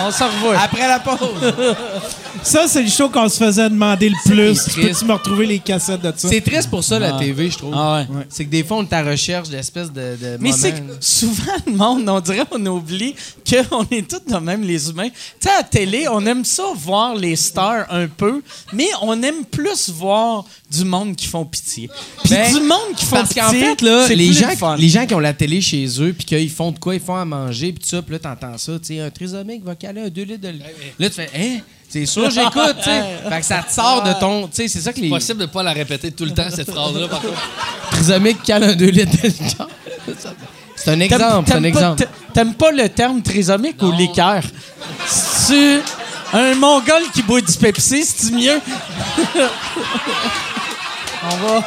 On 0.00 0.10
se 0.10 0.24
revoit. 0.24 0.56
Après 0.60 0.86
la 0.88 1.00
pause. 1.00 1.18
Ça, 2.42 2.66
c'est 2.68 2.82
le 2.82 2.88
show 2.88 3.08
qu'on 3.08 3.28
se 3.28 3.36
faisait 3.38 3.68
demander 3.68 4.08
le 4.08 4.16
plus. 4.24 4.54
C'est 4.54 4.74
Peux-tu 4.74 4.86
triste. 4.86 5.02
me 5.04 5.12
retrouver 5.12 5.46
les 5.46 5.58
cassettes 5.58 6.00
de 6.02 6.12
ça? 6.16 6.28
C'est 6.28 6.40
triste 6.40 6.70
pour 6.70 6.82
ça, 6.84 6.98
la 6.98 7.12
TV, 7.12 7.50
je 7.50 7.58
trouve. 7.58 7.72
Ah 7.76 8.04
ouais. 8.08 8.24
C'est 8.28 8.44
que 8.44 8.50
des 8.50 8.64
fois, 8.64 8.78
on 8.78 8.82
est 8.84 8.92
à 8.92 9.02
recherche 9.02 9.48
d'espèces 9.48 9.92
de, 9.92 10.16
de 10.16 10.36
Mais 10.40 10.52
c'est 10.52 10.72
que 10.72 10.80
souvent, 11.00 11.52
le 11.66 11.72
monde, 11.72 12.08
on 12.08 12.20
dirait 12.20 12.44
on 12.50 12.64
oublie 12.66 13.14
qu'on 13.70 13.84
est 13.90 14.08
tous 14.08 14.32
de 14.32 14.38
même, 14.38 14.62
les 14.62 14.88
humains. 14.90 15.08
Tu 15.08 15.14
sais, 15.40 15.50
à 15.50 15.58
la 15.58 15.62
télé, 15.62 16.06
on 16.08 16.24
aime 16.26 16.44
ça 16.44 16.64
voir 16.76 17.14
les 17.14 17.36
stars 17.36 17.86
un 17.90 18.06
peu, 18.06 18.42
mais 18.72 18.88
on 19.02 19.22
aime 19.22 19.44
plus 19.44 19.90
voir 19.90 20.44
du 20.70 20.84
monde 20.84 21.16
qui 21.16 21.26
font 21.26 21.44
pitié. 21.44 21.88
Puis 22.24 22.30
Ben, 22.34 22.52
du 22.52 22.60
monde 22.60 22.94
qui 22.96 23.04
font 23.04 23.16
Parce 23.16 23.28
pitié, 23.28 23.42
qu'en 23.42 23.50
fait, 23.50 23.82
là, 23.82 24.04
c'est 24.06 24.14
les 24.14 24.32
gens, 24.32 24.50
fun. 24.56 24.76
les 24.76 24.88
gens 24.88 25.06
qui 25.06 25.14
ont 25.14 25.18
la 25.20 25.32
télé 25.32 25.60
chez 25.60 25.86
eux, 26.00 26.12
puis 26.12 26.24
qu'ils 26.24 26.50
font 26.50 26.70
de 26.72 26.78
quoi, 26.78 26.94
ils 26.94 27.00
font 27.00 27.16
à 27.16 27.24
manger, 27.24 27.72
puis 27.72 27.82
tout 27.82 27.88
ça, 27.88 28.02
puis 28.02 28.12
là, 28.12 28.18
t'entends 28.18 28.58
ça, 28.58 28.78
tu 28.78 28.86
sais, 28.94 29.00
un 29.00 29.10
trisomique 29.10 29.64
va 29.64 29.74
caler 29.74 30.02
un 30.02 30.08
2 30.08 30.22
litres 30.22 30.40
de. 30.40 30.48
Là, 30.98 31.08
tu 31.08 31.14
fais, 31.14 31.30
hein, 31.34 31.58
c'est 31.88 32.06
sûr, 32.06 32.30
j'écoute, 32.30 32.76
tu 32.78 32.84
sais. 32.84 33.02
Fait 33.30 33.40
que 33.40 33.46
ça 33.46 33.62
te 33.62 33.72
sort 33.72 34.02
de 34.02 34.12
ton. 34.14 34.46
Tu 34.48 34.56
sais, 34.56 34.68
c'est 34.68 34.80
ça 34.80 34.92
que 34.92 35.00
les. 35.00 35.08
Possible 35.08 35.40
de 35.40 35.46
pas 35.46 35.62
la 35.62 35.72
répéter 35.72 36.10
tout 36.12 36.24
le 36.24 36.32
temps, 36.32 36.48
cette 36.54 36.70
phrase-là, 36.70 37.08
par 37.08 37.20
contre. 37.20 37.34
trisomique 37.90 38.42
cale 38.42 38.64
un 38.64 38.74
2 38.74 38.86
litres 38.86 39.16
de 39.22 39.28
lait. 39.28 39.34
C'est 40.76 40.90
un 40.92 41.00
exemple, 41.00 41.48
c'est 41.48 41.54
un 41.54 41.62
t'aimes 41.62 41.62
pas- 41.62 41.68
exemple. 41.68 42.02
t'a- 42.04 42.08
T'aimes 42.34 42.54
pas 42.54 42.70
le 42.70 42.88
terme 42.88 43.20
trisomique 43.22 43.82
ou 43.82 43.90
liqueur? 43.90 44.42
C'est-tu 45.06 45.80
un 46.32 46.54
mongol 46.54 47.02
qui 47.12 47.22
boit 47.22 47.40
du 47.40 47.52
Pepsi, 47.52 48.04
c'est-tu 48.04 48.34
mieux? 48.34 48.60
On 51.24 51.36
va... 51.36 51.64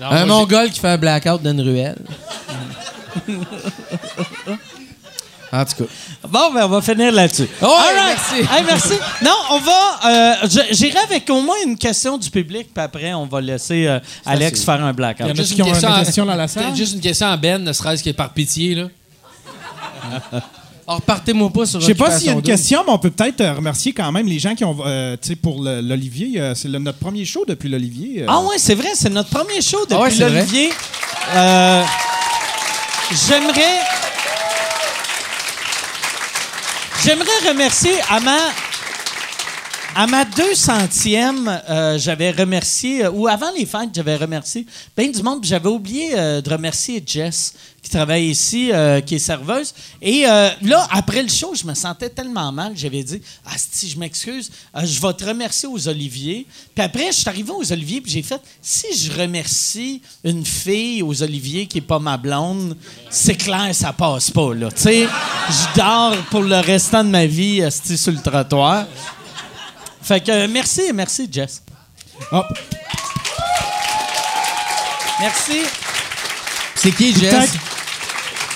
Non, 0.00 0.06
Un 0.10 0.26
moi, 0.26 0.36
mongol 0.38 0.70
qui 0.70 0.80
fait 0.80 0.88
un 0.88 0.96
blackout 0.96 1.42
d'une 1.42 1.60
ruelle. 1.60 1.98
en 5.52 5.64
tout 5.64 5.84
cas. 5.84 5.90
Bon, 6.28 6.52
ben, 6.54 6.64
on 6.64 6.68
va 6.68 6.80
finir 6.80 7.10
là-dessus. 7.12 7.42
Ouais, 7.60 7.62
All 7.62 7.96
right. 7.96 8.16
merci. 8.16 8.34
Hey, 8.54 8.64
merci. 8.64 8.94
Non, 9.24 9.34
on 9.50 9.58
va... 9.58 10.00
euh, 10.06 10.34
J'irai 10.70 10.98
avec 11.00 11.28
au 11.30 11.40
moins 11.42 11.56
une 11.66 11.76
question 11.76 12.16
du 12.18 12.30
public, 12.30 12.68
puis 12.72 12.84
après, 12.84 13.12
on 13.14 13.26
va 13.26 13.40
laisser 13.40 13.86
euh, 13.86 13.98
Alex 14.24 14.62
faire 14.64 14.82
un 14.84 14.92
blackout. 14.92 15.26
Il 15.26 15.28
y 15.28 15.32
en 15.32 15.34
a 15.34 15.36
Juste 15.36 15.54
qui 15.54 15.60
une 15.60 15.66
ont 15.66 15.70
question 15.70 15.88
une 16.24 16.30
dans 16.30 16.36
la 16.36 16.46
salle? 16.48 16.64
Peut-être 16.64 16.76
juste 16.76 16.94
une 16.94 17.00
question 17.00 17.26
à 17.26 17.36
Ben, 17.36 17.62
ne 17.64 17.72
serait-ce 17.72 18.02
que 18.04 18.10
par 18.10 18.30
pitié, 18.32 18.74
là. 18.76 18.84
Alors, 20.86 21.02
partez-moi 21.02 21.50
pas 21.50 21.66
sur 21.66 21.80
Je 21.80 21.86
sais 21.86 21.94
pas 21.94 22.10
s'il 22.16 22.26
y 22.28 22.30
a 22.30 22.32
une 22.32 22.42
question, 22.42 22.82
mais 22.86 22.92
on 22.92 22.98
peut 22.98 23.10
peut-être 23.10 23.40
euh, 23.42 23.54
remercier 23.54 23.92
quand 23.92 24.10
même 24.10 24.26
les 24.26 24.38
gens 24.40 24.54
qui 24.56 24.64
ont, 24.64 24.76
euh, 24.84 25.16
tu 25.20 25.28
sais, 25.28 25.36
pour 25.36 25.62
l'Olivier. 25.62 26.40
euh, 26.40 26.54
c'est 26.56 26.68
notre 26.68 26.98
premier 26.98 27.24
show 27.24 27.44
depuis 27.46 27.68
l'Olivier. 27.68 28.22
euh. 28.22 28.26
Ah 28.28 28.40
ouais, 28.40 28.56
c'est 28.58 28.74
vrai, 28.74 28.88
c'est 28.94 29.10
notre 29.10 29.30
premier 29.30 29.60
show 29.60 29.78
depuis 29.82 29.94
Ah 29.96 30.00
ouais, 30.02 30.10
vrai. 30.10 30.30
l'Olivier. 30.30 30.70
J'aimerais... 33.12 33.80
J'aimerais 37.02 37.48
remercier 37.48 38.00
ma... 38.20 38.36
À 39.92 40.06
ma 40.06 40.24
200e, 40.24 41.62
euh, 41.68 41.98
j'avais 41.98 42.30
remercié, 42.30 43.04
euh, 43.04 43.10
ou 43.10 43.26
avant 43.26 43.50
les 43.56 43.66
fêtes, 43.66 43.90
j'avais 43.92 44.14
remercié 44.14 44.64
ben 44.96 45.10
du 45.10 45.20
monde. 45.20 45.40
puis 45.40 45.50
J'avais 45.50 45.68
oublié 45.68 46.12
euh, 46.14 46.40
de 46.40 46.48
remercier 46.48 47.02
Jess, 47.04 47.54
qui 47.82 47.90
travaille 47.90 48.26
ici, 48.26 48.70
qui 49.06 49.14
est 49.14 49.18
serveuse. 49.18 49.74
Et 50.02 50.22
là, 50.22 50.86
après 50.90 51.22
le 51.22 51.30
show, 51.30 51.54
je 51.54 51.64
me 51.64 51.72
sentais 51.72 52.10
tellement 52.10 52.52
mal. 52.52 52.74
J'avais 52.76 53.02
dit, 53.02 53.22
ah, 53.46 53.54
si 53.56 53.88
je 53.88 53.98
m'excuse, 53.98 54.50
je 54.84 55.00
vais 55.00 55.14
te 55.14 55.24
remercier 55.24 55.66
aux 55.66 55.88
Oliviers. 55.88 56.46
Puis 56.74 56.84
après, 56.84 57.06
je 57.06 57.16
suis 57.16 57.28
arrivé 57.28 57.50
aux 57.50 57.72
Oliviers, 57.72 58.02
puis 58.02 58.12
j'ai 58.12 58.22
fait, 58.22 58.40
si 58.60 58.86
je 58.94 59.10
remercie 59.18 60.02
une 60.22 60.44
fille 60.44 61.02
aux 61.02 61.22
Oliviers 61.22 61.66
qui 61.66 61.78
est 61.78 61.80
pas 61.80 61.98
ma 61.98 62.18
blonde, 62.18 62.76
c'est 63.08 63.36
clair, 63.36 63.74
ça 63.74 63.94
passe 63.94 64.30
pas, 64.30 64.54
là. 64.54 64.70
Tu 64.70 64.82
sais, 64.82 65.08
je 65.48 65.80
dors 65.80 66.16
pour 66.30 66.42
le 66.42 66.60
restant 66.60 67.02
de 67.02 67.08
ma 67.08 67.24
vie, 67.24 67.60
esti, 67.60 67.96
sur 67.96 68.12
le 68.12 68.20
trottoir. 68.20 68.84
Fait 70.10 70.18
que 70.18 70.32
euh, 70.32 70.48
merci, 70.50 70.82
merci, 70.92 71.28
Jess. 71.30 71.62
Merci. 75.20 75.60
C'est 76.74 76.90
qui, 76.90 77.14
Jess? 77.14 77.50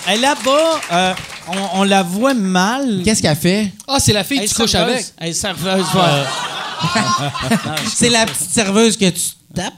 Elle 0.08 0.20
là-bas, 0.20 0.80
euh, 0.90 1.14
on, 1.46 1.78
on 1.80 1.82
la 1.84 2.02
voit 2.02 2.34
mal. 2.34 3.02
Qu'est-ce 3.04 3.22
qu'elle 3.22 3.36
fait? 3.36 3.70
Ah, 3.86 3.98
c'est 4.00 4.12
la 4.12 4.24
fille 4.24 4.38
que 4.38 4.42
Elle 4.42 4.48
tu 4.48 4.54
couches 4.56 4.72
serveuse. 4.72 4.94
avec. 4.94 5.06
Elle 5.20 5.28
est 5.28 5.32
serveuse, 5.32 5.86
voilà. 5.92 6.26
C'est 7.94 8.10
la 8.10 8.26
petite 8.26 8.50
serveuse 8.50 8.96
que 8.96 9.10
tu 9.10 9.20
tapes? 9.54 9.72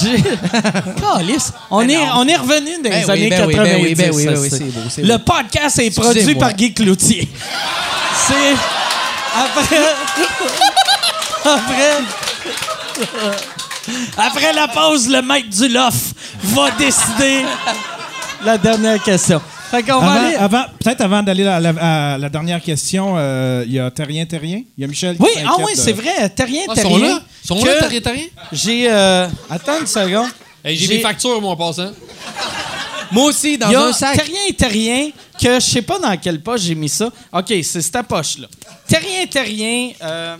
J'ai-. 0.00 0.22
On, 1.72 1.88
est, 1.88 1.96
on 2.14 2.28
est 2.28 2.36
revenu 2.36 2.76
dans 2.80 2.84
les 2.84 2.90
Ben 2.90 3.04
oui, 3.06 3.10
années 3.10 3.28
ben 3.30 3.46
oui, 3.48 3.54
90. 3.54 3.56
ben 3.56 3.82
oui, 3.82 3.94
ben 3.96 4.10
oui, 4.14 4.24
ben 4.26 4.38
oui, 4.38 4.50
ça, 4.50 4.56
c'est 4.56 4.64
beau, 4.66 4.80
c'est 4.88 5.02
Le 5.02 5.16
beau. 5.18 5.24
podcast 5.24 5.78
est 5.80 5.90
produit 5.90 6.20
Excusez-moi. 6.20 6.46
par 6.46 6.54
Guy 6.56 6.72
Cloutier. 6.74 7.28
c'est... 8.28 8.79
Après... 9.34 9.94
Après... 11.44 11.92
Après 14.16 14.52
la 14.52 14.68
pause, 14.68 15.08
le 15.08 15.22
maître 15.22 15.48
du 15.48 15.68
loft 15.68 16.14
va 16.42 16.70
décider 16.72 17.44
la 18.44 18.58
dernière 18.58 19.02
question. 19.02 19.40
Fait 19.70 19.82
qu'on 19.82 20.00
va 20.00 20.10
Avant, 20.12 20.26
aller... 20.26 20.36
avant- 20.36 20.64
peut-être 20.82 21.00
avant 21.00 21.22
d'aller 21.22 21.46
à 21.46 21.60
la, 21.60 22.14
à 22.14 22.18
la 22.18 22.28
dernière 22.28 22.60
question, 22.60 23.14
euh, 23.16 23.62
il 23.66 23.72
y 23.72 23.78
a 23.78 23.90
Terrien 23.90 24.26
Terrien? 24.26 24.62
Il 24.76 24.82
y 24.82 24.84
a 24.84 24.88
Michel 24.88 25.16
qui 25.16 25.22
Oui, 25.22 25.30
ah 25.36 25.40
s'inquiète 25.50 25.66
oui, 25.66 25.74
de- 25.74 25.80
c'est 25.80 25.92
vrai. 25.92 26.28
Terrien, 26.30 26.62
Ah, 26.68 26.72
ils 26.76 26.82
sont 26.82 26.88
terrien. 26.88 27.08
là? 27.14 27.22
Ils 27.44 27.46
sont 27.46 27.60
que 27.60 27.66
là, 27.68 27.74
t'as 27.78 27.86
rien, 27.86 28.00
t'as 28.02 28.10
rien? 28.12 28.26
J'ai... 28.52 28.90
euh, 28.90 29.28
Attends 29.48 29.80
une 29.80 29.86
seconde. 29.86 30.28
Hey, 30.64 30.76
J'ai 30.76 30.86
J'ai- 30.86 30.96
des 30.96 31.00
factures, 31.02 31.40
moi, 31.40 31.52
en 31.52 31.56
passant. 31.56 31.90
Moi 33.12 33.24
aussi, 33.24 33.56
dans 33.58 33.68
Il 33.68 33.72
y 33.72 33.76
a 33.76 33.82
un 33.84 33.92
sac. 33.92 34.16
Terrien 34.16 34.40
et 34.48 34.54
Terrien, 34.54 35.10
que 35.40 35.54
je 35.60 35.66
sais 35.66 35.82
pas 35.82 35.98
dans 35.98 36.16
quelle 36.16 36.40
poche 36.42 36.62
j'ai 36.62 36.74
mis 36.74 36.88
ça. 36.88 37.10
OK, 37.32 37.46
c'est 37.48 37.82
cette 37.82 38.02
poche-là. 38.06 38.48
Terrien 38.86 39.26
Terrien, 39.26 39.92
euh, 40.02 40.36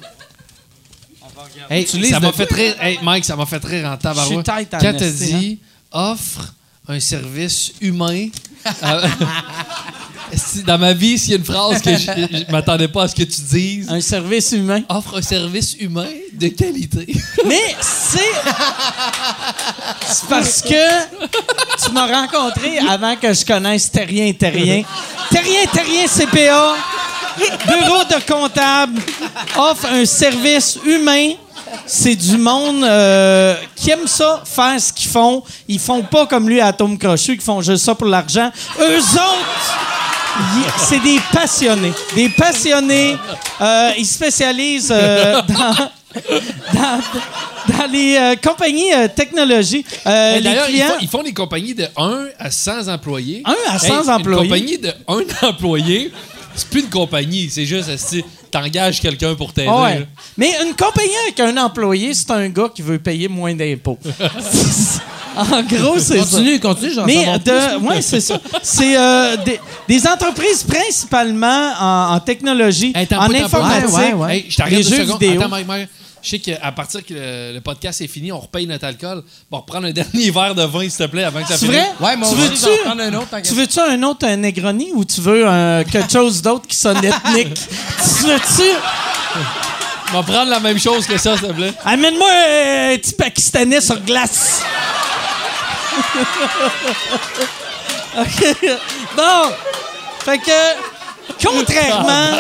Hey, 1.69 1.83
Utilise 1.85 2.11
ça 2.11 2.21
m'a 2.21 2.33
fait 2.33 2.51
rire. 2.53 2.77
Hey, 2.81 2.99
Mike, 3.03 3.25
ça 3.25 3.35
m'a 3.37 3.47
fait 3.47 3.65
rire 3.65 3.89
en 3.89 3.97
tabarouette. 3.97 4.47
Quand 4.47 4.65
t'as 4.69 4.93
esti, 5.01 5.33
hein. 5.35 5.39
dit 5.39 5.59
offre 5.91 6.55
un 6.87 7.01
service 7.01 7.73
humain. 7.81 8.29
euh, 8.83 9.09
si- 10.35 10.63
dans 10.63 10.79
ma 10.79 10.93
vie, 10.93 11.19
s'il 11.19 11.31
y 11.31 11.35
a 11.35 11.37
une 11.39 11.45
phrase 11.45 11.81
que 11.83 11.91
je, 11.97 11.99
je 12.47 12.53
m'attendais 12.53 12.89
pas 12.89 13.05
à 13.05 13.09
ce 13.09 13.15
que 13.15 13.23
tu 13.23 13.41
dises, 13.43 13.89
un 13.91 14.01
service 14.01 14.53
humain. 14.53 14.83
offre 14.89 15.19
un 15.19 15.23
service 15.23 15.75
humain 15.79 16.07
de 16.33 16.49
qualité. 16.49 17.07
Mais 17.47 17.75
c'est... 17.81 18.19
c'est 20.07 20.29
parce 20.29 20.63
que 20.63 21.85
tu 21.85 21.93
m'as 21.93 22.07
rencontré 22.07 22.79
avant 22.89 23.17
que 23.17 23.33
je 23.33 23.45
connaisse 23.45 23.91
Terrien 23.91 24.33
Terrien. 24.33 24.83
Terrien 25.31 25.67
Terrien 25.73 26.07
CPA, 26.07 26.75
bureau 27.67 28.05
de 28.05 28.27
comptable, 28.33 29.01
offre 29.57 29.87
un 29.93 30.05
service 30.05 30.79
humain. 30.85 31.33
C'est 31.87 32.17
du 32.17 32.37
monde 32.37 32.83
euh, 32.83 33.55
qui 33.77 33.91
aime 33.91 34.07
ça, 34.07 34.43
faire 34.45 34.81
ce 34.81 34.93
qu'ils 34.93 35.09
font. 35.11 35.43
Ils 35.69 35.79
font 35.79 36.03
pas 36.03 36.27
comme 36.27 36.49
lui 36.49 36.61
à 36.61 36.73
Tom 36.73 36.99
Crochu, 36.99 37.37
qui 37.37 37.45
font 37.45 37.61
juste 37.63 37.85
ça 37.85 37.95
pour 37.95 38.09
l'argent. 38.09 38.51
Eux 38.81 38.99
autres, 38.99 39.79
c'est 40.79 41.01
des 41.01 41.19
passionnés. 41.33 41.93
Des 42.15 42.29
passionnés. 42.29 43.17
Euh, 43.61 43.91
ils 43.99 44.07
se 44.07 44.15
spécialisent 44.15 44.93
euh, 44.95 45.41
dans, 45.49 45.91
dans, 46.75 47.01
dans 47.69 47.87
les 47.91 48.17
euh, 48.17 48.37
compagnies 48.37 48.93
euh, 48.93 49.09
technologie. 49.15 49.85
Euh, 50.07 50.37
les 50.37 50.41
D'ailleurs, 50.43 50.67
ils, 50.69 50.75
clients. 50.75 50.89
font, 50.89 50.97
ils 51.03 51.09
font 51.09 51.23
des 51.23 51.33
compagnies 51.35 51.75
de 51.75 51.87
1 51.97 52.27
à 52.39 52.51
100 52.51 52.89
employés. 52.89 53.43
1 53.45 53.55
à 53.75 53.79
100 53.79 53.87
Hey, 53.87 54.11
employés. 54.11 54.43
Une 54.43 54.49
compagnie 54.49 54.79
de 54.79 54.93
1 55.09 55.21
employé, 55.49 56.13
c'est 56.55 56.69
plus 56.69 56.81
une 56.83 56.91
compagnie, 56.91 57.49
c'est 57.51 57.65
juste, 57.65 57.89
esti, 57.89 58.25
t'engages 58.51 59.01
quelqu'un 59.01 59.35
pour 59.35 59.53
t'aider. 59.53 59.69
Ouais. 59.69 60.01
là. 60.01 60.07
Mais 60.37 60.53
une 60.65 60.75
compagnie 60.75 61.15
avec 61.25 61.39
un 61.41 61.57
employé, 61.57 62.13
c'est 62.15 62.31
un 62.31 62.49
gars 62.49 62.69
qui 62.75 62.83
veut 62.83 62.99
payer 62.99 63.29
moins 63.29 63.55
d'impôts. 63.55 63.99
en 65.37 65.63
gros, 65.63 65.99
c'est 65.99 66.19
ça. 66.19 66.25
Continue, 66.25 66.61
continue, 66.61 66.93
j'en 66.95 67.07
Mais 67.07 67.25
savoir 67.25 67.39
de, 67.41 67.87
ouais, 67.87 68.03
c'est 68.03 68.21
ça. 68.21 68.41
C'est 68.63 68.97
euh, 68.97 69.37
des, 69.45 69.61
des 69.89 70.07
entreprises 70.07 70.65
principalement 70.65 71.73
en, 71.81 72.15
en 72.15 72.21
technologie, 72.21 72.93
Hey, 72.95 73.05
en 73.13 73.29
pas, 73.29 73.45
informatique, 73.45 73.89
Ouais, 73.91 73.95
ouais, 73.95 74.13
ouais. 74.15 74.37
Hey, 74.37 74.47
je 74.49 74.57
t'arrête 74.57 74.79
les 74.79 74.85
deux 74.85 74.97
jeux 74.97 75.03
secondes. 75.07 75.21
vidéo. 75.21 75.41
Attends, 75.41 75.51
Mike, 75.51 75.67
Mike. 75.67 75.89
Je 76.23 76.29
sais 76.31 76.39
qu'à 76.39 76.73
partir 76.73 77.05
que 77.05 77.15
le, 77.15 77.53
le 77.55 77.61
podcast 77.61 78.01
est 78.01 78.09
fini, 78.09 78.31
on 78.33 78.39
repaye 78.41 78.67
notre 78.67 78.85
alcool. 78.85 79.23
Bon, 79.51 79.59
reprendre 79.59 79.87
un 79.87 79.93
dernier 79.93 80.31
verre 80.31 80.55
de 80.55 80.63
vin, 80.65 80.81
s'il 80.89 80.93
te 80.99 81.05
plaît, 81.11 81.25
avant 81.25 81.41
que 81.43 81.49
ça 81.49 81.57
C'est 81.57 81.67
finisse. 81.67 81.81
vrai? 81.99 82.07
Ouais, 82.09 82.17
mais 82.17 82.27
tu 82.27 82.33
on 82.33 82.35
veux 82.37 82.45
va 82.47 82.51
juste 82.51 82.67
en 82.69 82.85
prendre 82.87 83.03
un 83.03 83.15
autre, 83.15 83.41
Tu 83.43 83.55
veux-tu 83.55 83.81
un 83.81 84.03
autre 84.03 84.27
un 84.27 84.37
Negroni 84.37 84.91
ou 84.95 85.05
tu 85.05 85.21
veux 85.21 85.45
quelque 85.91 86.13
chose 86.13 86.43
d'autre 86.43 86.67
qui 86.67 86.77
sonne 86.77 87.05
ethnique? 87.05 87.55
tu 88.19 88.27
veux-tu? 88.27 88.71
On 90.13 90.21
va 90.21 90.23
prendre 90.25 90.51
la 90.51 90.59
même 90.61 90.79
chose 90.79 91.07
que 91.07 91.17
ça, 91.19 91.37
s'il 91.39 91.47
te 91.49 91.53
plaît. 91.53 91.73
Amène-moi 91.85 92.29
un 92.29 92.97
petit 92.99 93.13
Pakistanais 93.15 93.81
sur 93.81 94.01
glace. 94.01 94.61
OK. 98.19 98.57
Bon. 99.17 99.53
Fait 100.25 100.39
que, 100.39 100.51
contrairement 101.43 102.31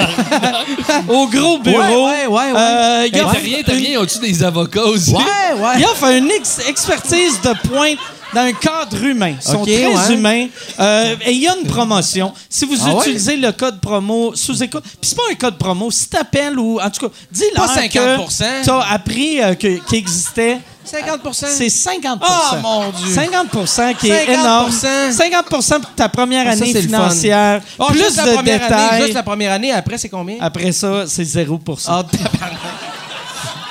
au 1.08 1.26
gros 1.28 1.58
bureau, 1.58 1.78
Ouais, 1.78 2.26
ouais, 2.26 2.26
ouais, 2.26 2.52
ouais. 2.52 2.60
euh, 2.60 3.08
il 3.12 3.20
offre 3.20 3.36
rien, 3.42 3.58
t'as 3.64 3.72
rien, 3.72 4.00
as-tu 4.02 4.18
des 4.18 4.42
avocats 4.42 4.84
aussi? 4.84 5.12
Ouais, 5.14 5.20
ouais. 5.58 5.74
il 5.78 5.84
offre 5.84 6.04
une 6.06 6.30
ex- 6.30 6.60
expertise 6.68 7.40
de 7.42 7.68
pointe 7.68 7.98
dans 8.32 8.42
un 8.42 8.52
cadre 8.52 9.02
humain. 9.04 9.34
Ils 9.40 9.42
sont 9.50 9.62
très 9.64 9.86
ouais. 9.86 10.12
humains. 10.14 10.46
Euh, 10.78 11.16
et 11.26 11.32
il 11.32 11.38
y 11.42 11.48
a 11.48 11.56
une 11.56 11.66
promotion. 11.66 12.32
Si 12.48 12.64
vous 12.64 12.76
Ah 12.84 12.94
ouais? 12.94 13.00
utilisez 13.00 13.36
le 13.36 13.50
code 13.52 13.80
promo 13.80 14.32
sous 14.36 14.62
écoute, 14.62 14.84
puis 14.84 15.10
c'est 15.10 15.16
pas 15.16 15.22
un 15.30 15.34
code 15.34 15.58
promo, 15.58 15.90
si 15.90 16.08
t'appelles 16.08 16.56
ou 16.58 16.78
en 16.80 16.90
tout 16.90 17.08
cas, 17.08 17.12
dis-leur 17.32 17.66
Pas 17.66 17.88
que 17.88 17.98
50%. 18.18 18.44
t'as 18.64 18.80
appris 18.82 19.42
euh, 19.42 19.54
que- 19.54 19.84
qu'il 19.84 19.98
existait. 19.98 20.58
50 20.90 21.20
C'est 21.32 21.66
50% 21.68 22.18
Ah, 22.22 22.58
mon 22.62 22.90
Dieu. 22.90 23.14
50% 23.14 23.94
qui 23.96 24.10
est 24.10 24.26
50%. 24.26 24.40
énorme. 24.40 24.72
50 24.72 25.46
pour 25.46 25.64
ta 25.96 26.08
première 26.08 26.48
année 26.48 26.74
financière. 26.74 27.60
Oh, 27.78 27.86
plus 27.88 27.98
juste 27.98 28.16
de 28.24 28.42
détails. 28.42 28.72
année. 28.72 29.02
Juste 29.02 29.14
la 29.14 29.22
première 29.22 29.52
année, 29.52 29.72
après, 29.72 29.98
c'est 29.98 30.08
combien? 30.08 30.36
Après 30.40 30.72
ça, 30.72 31.04
c'est 31.06 31.22
0% 31.24 31.84
Ah, 31.88 32.04
tabarnak. 32.10 32.58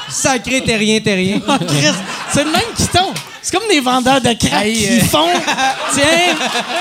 Sacré 0.09 0.61
terrien, 0.61 0.99
terrien. 0.99 1.39
Christ, 1.67 1.95
c'est 2.31 2.43
le 2.43 2.51
même 2.51 2.61
qui 2.75 2.87
tombe. 2.87 3.13
C'est 3.41 3.57
comme 3.57 3.67
des 3.69 3.79
vendeurs 3.79 4.21
de 4.21 4.33
crack 4.33 4.65
qui 4.65 4.99
euh. 4.99 5.03
font. 5.05 5.27
Tiens, 5.93 6.35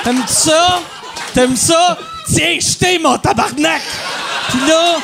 t'aimes 0.04 0.24
ça? 0.26 0.80
T'aimes 1.34 1.56
ça? 1.56 1.98
Tiens, 2.32 2.58
jetez 2.60 2.98
mon 2.98 3.16
tabarnak! 3.18 3.82
Puis 4.50 4.60
là. 4.68 4.96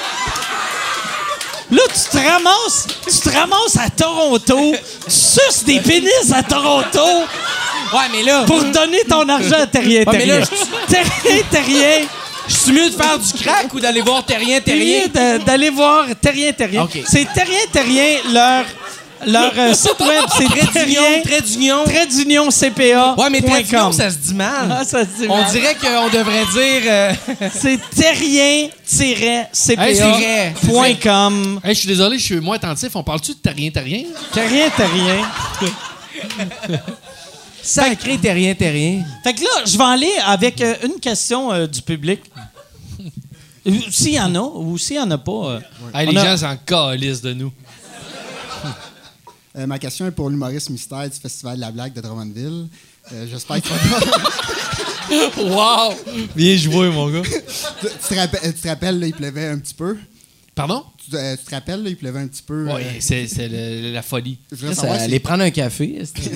Là, 1.71 1.81
tu 1.89 2.11
te 2.11 2.17
ramasses, 2.23 2.87
tu 3.11 3.19
te 3.21 3.29
ramasses 3.35 3.77
à 3.79 3.89
Toronto, 3.91 4.73
tu 5.07 5.11
suces 5.11 5.65
des 5.65 5.81
pénis 5.81 6.33
à 6.35 6.43
Toronto 6.43 7.01
Ouais, 7.93 8.01
mais 8.13 8.23
là, 8.23 8.43
pour 8.45 8.63
donner 8.65 9.03
ton 9.09 9.27
argent 9.29 9.61
à 9.63 9.67
Terrien 9.67 10.03
Ouais, 10.07 10.19
mais 10.19 10.27
là, 10.27 10.41
Terrien. 10.89 11.11
Terrien 11.23 11.43
Terrien. 11.51 12.07
je 12.49 12.55
suis 12.55 12.73
mieux 12.73 12.91
de 12.91 12.95
faire 12.95 13.19
du 13.19 13.33
crack 13.43 13.73
ou 13.73 13.81
d'aller 13.81 14.03
voir 14.03 14.25
terrien, 14.25 14.61
terrien? 14.61 15.07
De- 15.07 15.39
d'aller 15.45 15.71
voir 15.71 16.05
Terrien 16.21 16.53
Terrien. 16.53 16.87
C'est 17.07 17.27
Terrien 17.33 17.61
Terrien, 17.73 18.19
leur, 18.33 18.65
leur 19.27 19.53
euh, 19.59 19.75
site 19.75 19.99
web, 20.01 20.25
c'est 20.37 20.45
Trait 20.45 20.61
d'union, 20.85 21.01
Terrien, 21.03 21.23
trait 21.23 21.41
d'union. 21.43 21.85
trait 21.85 22.07
d'union 22.07 22.49
CPA. 22.51 23.15
Ouais, 23.19 23.31
mais 23.31 23.41
trait 23.43 23.63
d'union, 23.63 23.93
ça 23.93 24.11
se 24.11 24.17
dit 24.19 24.35
mal. 24.35 24.69
Ah, 24.71 24.85
ça 24.85 25.01
se 25.03 25.23
dit 25.23 25.27
On 25.29 25.37
mal. 25.43 25.51
dirait 25.51 25.75
qu'on 25.77 26.09
devrait 26.09 26.45
dire... 26.53 26.83
euh, 26.87 27.13
C'est 27.53 27.79
Hey, 28.17 28.71
c'est 28.83 29.15
vrai. 29.15 29.49
terrien-cpa.com. 30.65 31.61
Hey, 31.65 31.75
je 31.75 31.79
suis 31.81 31.89
désolé, 31.89 32.19
je 32.19 32.25
suis 32.25 32.41
moins 32.41 32.57
attentif. 32.57 32.95
On 32.95 33.03
parle-tu 33.03 33.33
de 33.33 33.39
Terrien 33.39 33.71
Terrien? 33.71 34.05
Terrien 34.33 34.69
Terrien. 34.71 35.25
Sacré 37.63 38.19
terrien, 38.19 38.55
terrien. 38.55 39.03
Fait 39.23 39.33
que 39.33 39.41
là, 39.43 39.65
je 39.65 39.79
vais 39.79 39.85
aller 39.85 40.13
avec 40.27 40.61
euh, 40.61 40.75
une 40.85 41.01
question 41.01 41.51
euh, 41.53 41.67
du 41.67 41.81
public. 41.81 42.21
S'il 43.91 44.13
y 44.13 44.21
en 44.21 44.35
a, 44.35 44.39
ou 44.41 44.77
s'il 44.77 44.97
y 44.97 45.01
en 45.01 45.11
a 45.11 45.17
pas. 45.17 45.33
euh, 45.33 45.61
Hey, 45.95 46.07
on 46.07 46.11
les 46.11 46.19
a- 46.19 46.37
gens 46.37 46.47
s'en 46.47 46.57
calissent 46.59 47.23
de 47.23 47.33
nous. 47.33 47.51
Euh, 49.57 49.67
ma 49.67 49.79
question 49.79 50.07
est 50.07 50.11
pour 50.11 50.31
l'humoriste 50.31 50.71
mystère 50.71 51.09
du 51.09 51.17
Festival 51.19 51.57
de 51.57 51.61
la 51.61 51.71
blague 51.71 51.93
de 51.93 52.01
Drummondville. 52.01 52.67
Euh, 53.13 53.27
J'espère 53.31 53.57
que 53.63 53.69
tu 53.69 53.73
vas 53.73 54.01
pas- 54.01 55.43
wow! 55.43 55.95
Bien 56.35 56.57
joué, 56.57 56.91
mon 56.91 57.09
gars. 57.11 57.23
tu, 57.23 57.31
tu 57.87 57.89
te 58.09 58.15
rappelles, 58.19 58.55
tu 58.55 58.61
te 58.61 58.69
rappelles, 58.69 58.99
là, 58.99 59.07
il 59.07 59.13
pleuvait 59.15 59.47
un 59.49 59.59
petit 59.59 59.75
peu. 59.75 59.97
Pardon? 60.55 60.85
Tu, 61.09 61.15
euh, 61.17 61.37
tu 61.37 61.45
te 61.45 61.51
rappelles, 61.55 61.83
là, 61.83 61.91
il 61.91 61.97
pleuvait 61.97 62.21
un 62.21 62.27
petit 62.27 62.43
peu. 62.43 62.67
Oui, 62.73 62.83
euh, 62.83 62.99
c'est 63.01 63.49
la 63.93 64.03
folie. 64.03 64.39
je 64.51 64.57
voudrais 64.57 64.75
savoir 64.75 64.99
Aller 65.01 65.21
prendre 65.21 65.45
un 65.45 65.51
café. 65.51 66.03
c'est- 66.05 66.31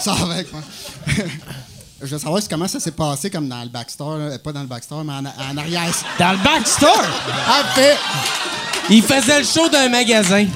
Ça? 0.00 0.12
Va 0.24 0.34
avec 0.34 0.52
moi. 0.52 0.62
Je 2.00 2.06
veux 2.06 2.18
savoir 2.20 2.40
comment 2.48 2.68
ça 2.68 2.78
s'est 2.78 2.92
passé 2.92 3.28
comme 3.28 3.48
dans 3.48 3.60
le 3.60 3.70
backstore, 3.70 4.18
là, 4.18 4.38
pas 4.38 4.52
dans 4.52 4.60
le 4.60 4.68
backstore, 4.68 5.02
mais 5.04 5.14
en, 5.14 5.24
en 5.26 5.56
arrière. 5.56 5.90
Dans 6.16 6.30
le 6.30 6.38
backstore! 6.44 7.02
En 7.48 7.74
fait, 7.74 7.96
Il 8.88 9.02
faisait 9.02 9.40
le 9.40 9.44
show 9.44 9.68
d'un 9.68 9.88
magasin. 9.88 10.46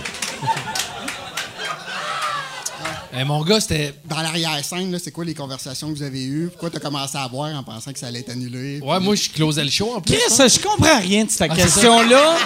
Eh, 3.14 3.24
mon 3.24 3.42
gars, 3.44 3.60
c'était. 3.60 3.92
dans 4.06 4.22
l'arrière-scène, 4.22 4.90
là, 4.90 4.98
c'est 5.02 5.10
quoi 5.10 5.24
les 5.24 5.34
conversations 5.34 5.92
que 5.92 5.96
vous 5.98 6.02
avez 6.02 6.24
eues? 6.24 6.48
Pourquoi 6.50 6.70
tu 6.70 6.78
as 6.78 6.80
commencé 6.80 7.18
à 7.18 7.28
boire 7.28 7.54
en 7.54 7.62
pensant 7.62 7.92
que 7.92 7.98
ça 7.98 8.06
allait 8.06 8.20
être 8.20 8.30
annulé? 8.30 8.80
Ouais, 8.82 8.98
moi, 9.00 9.14
je 9.14 9.28
closais 9.28 9.62
le 9.64 9.70
show 9.70 9.92
en 9.94 10.00
plus. 10.00 10.14
Chris, 10.14 10.22
hein. 10.38 10.48
je 10.48 10.58
comprends 10.58 10.98
rien 10.98 11.24
de 11.24 11.30
cette 11.30 11.50
Ah, 11.50 11.54
question-là. 11.54 12.36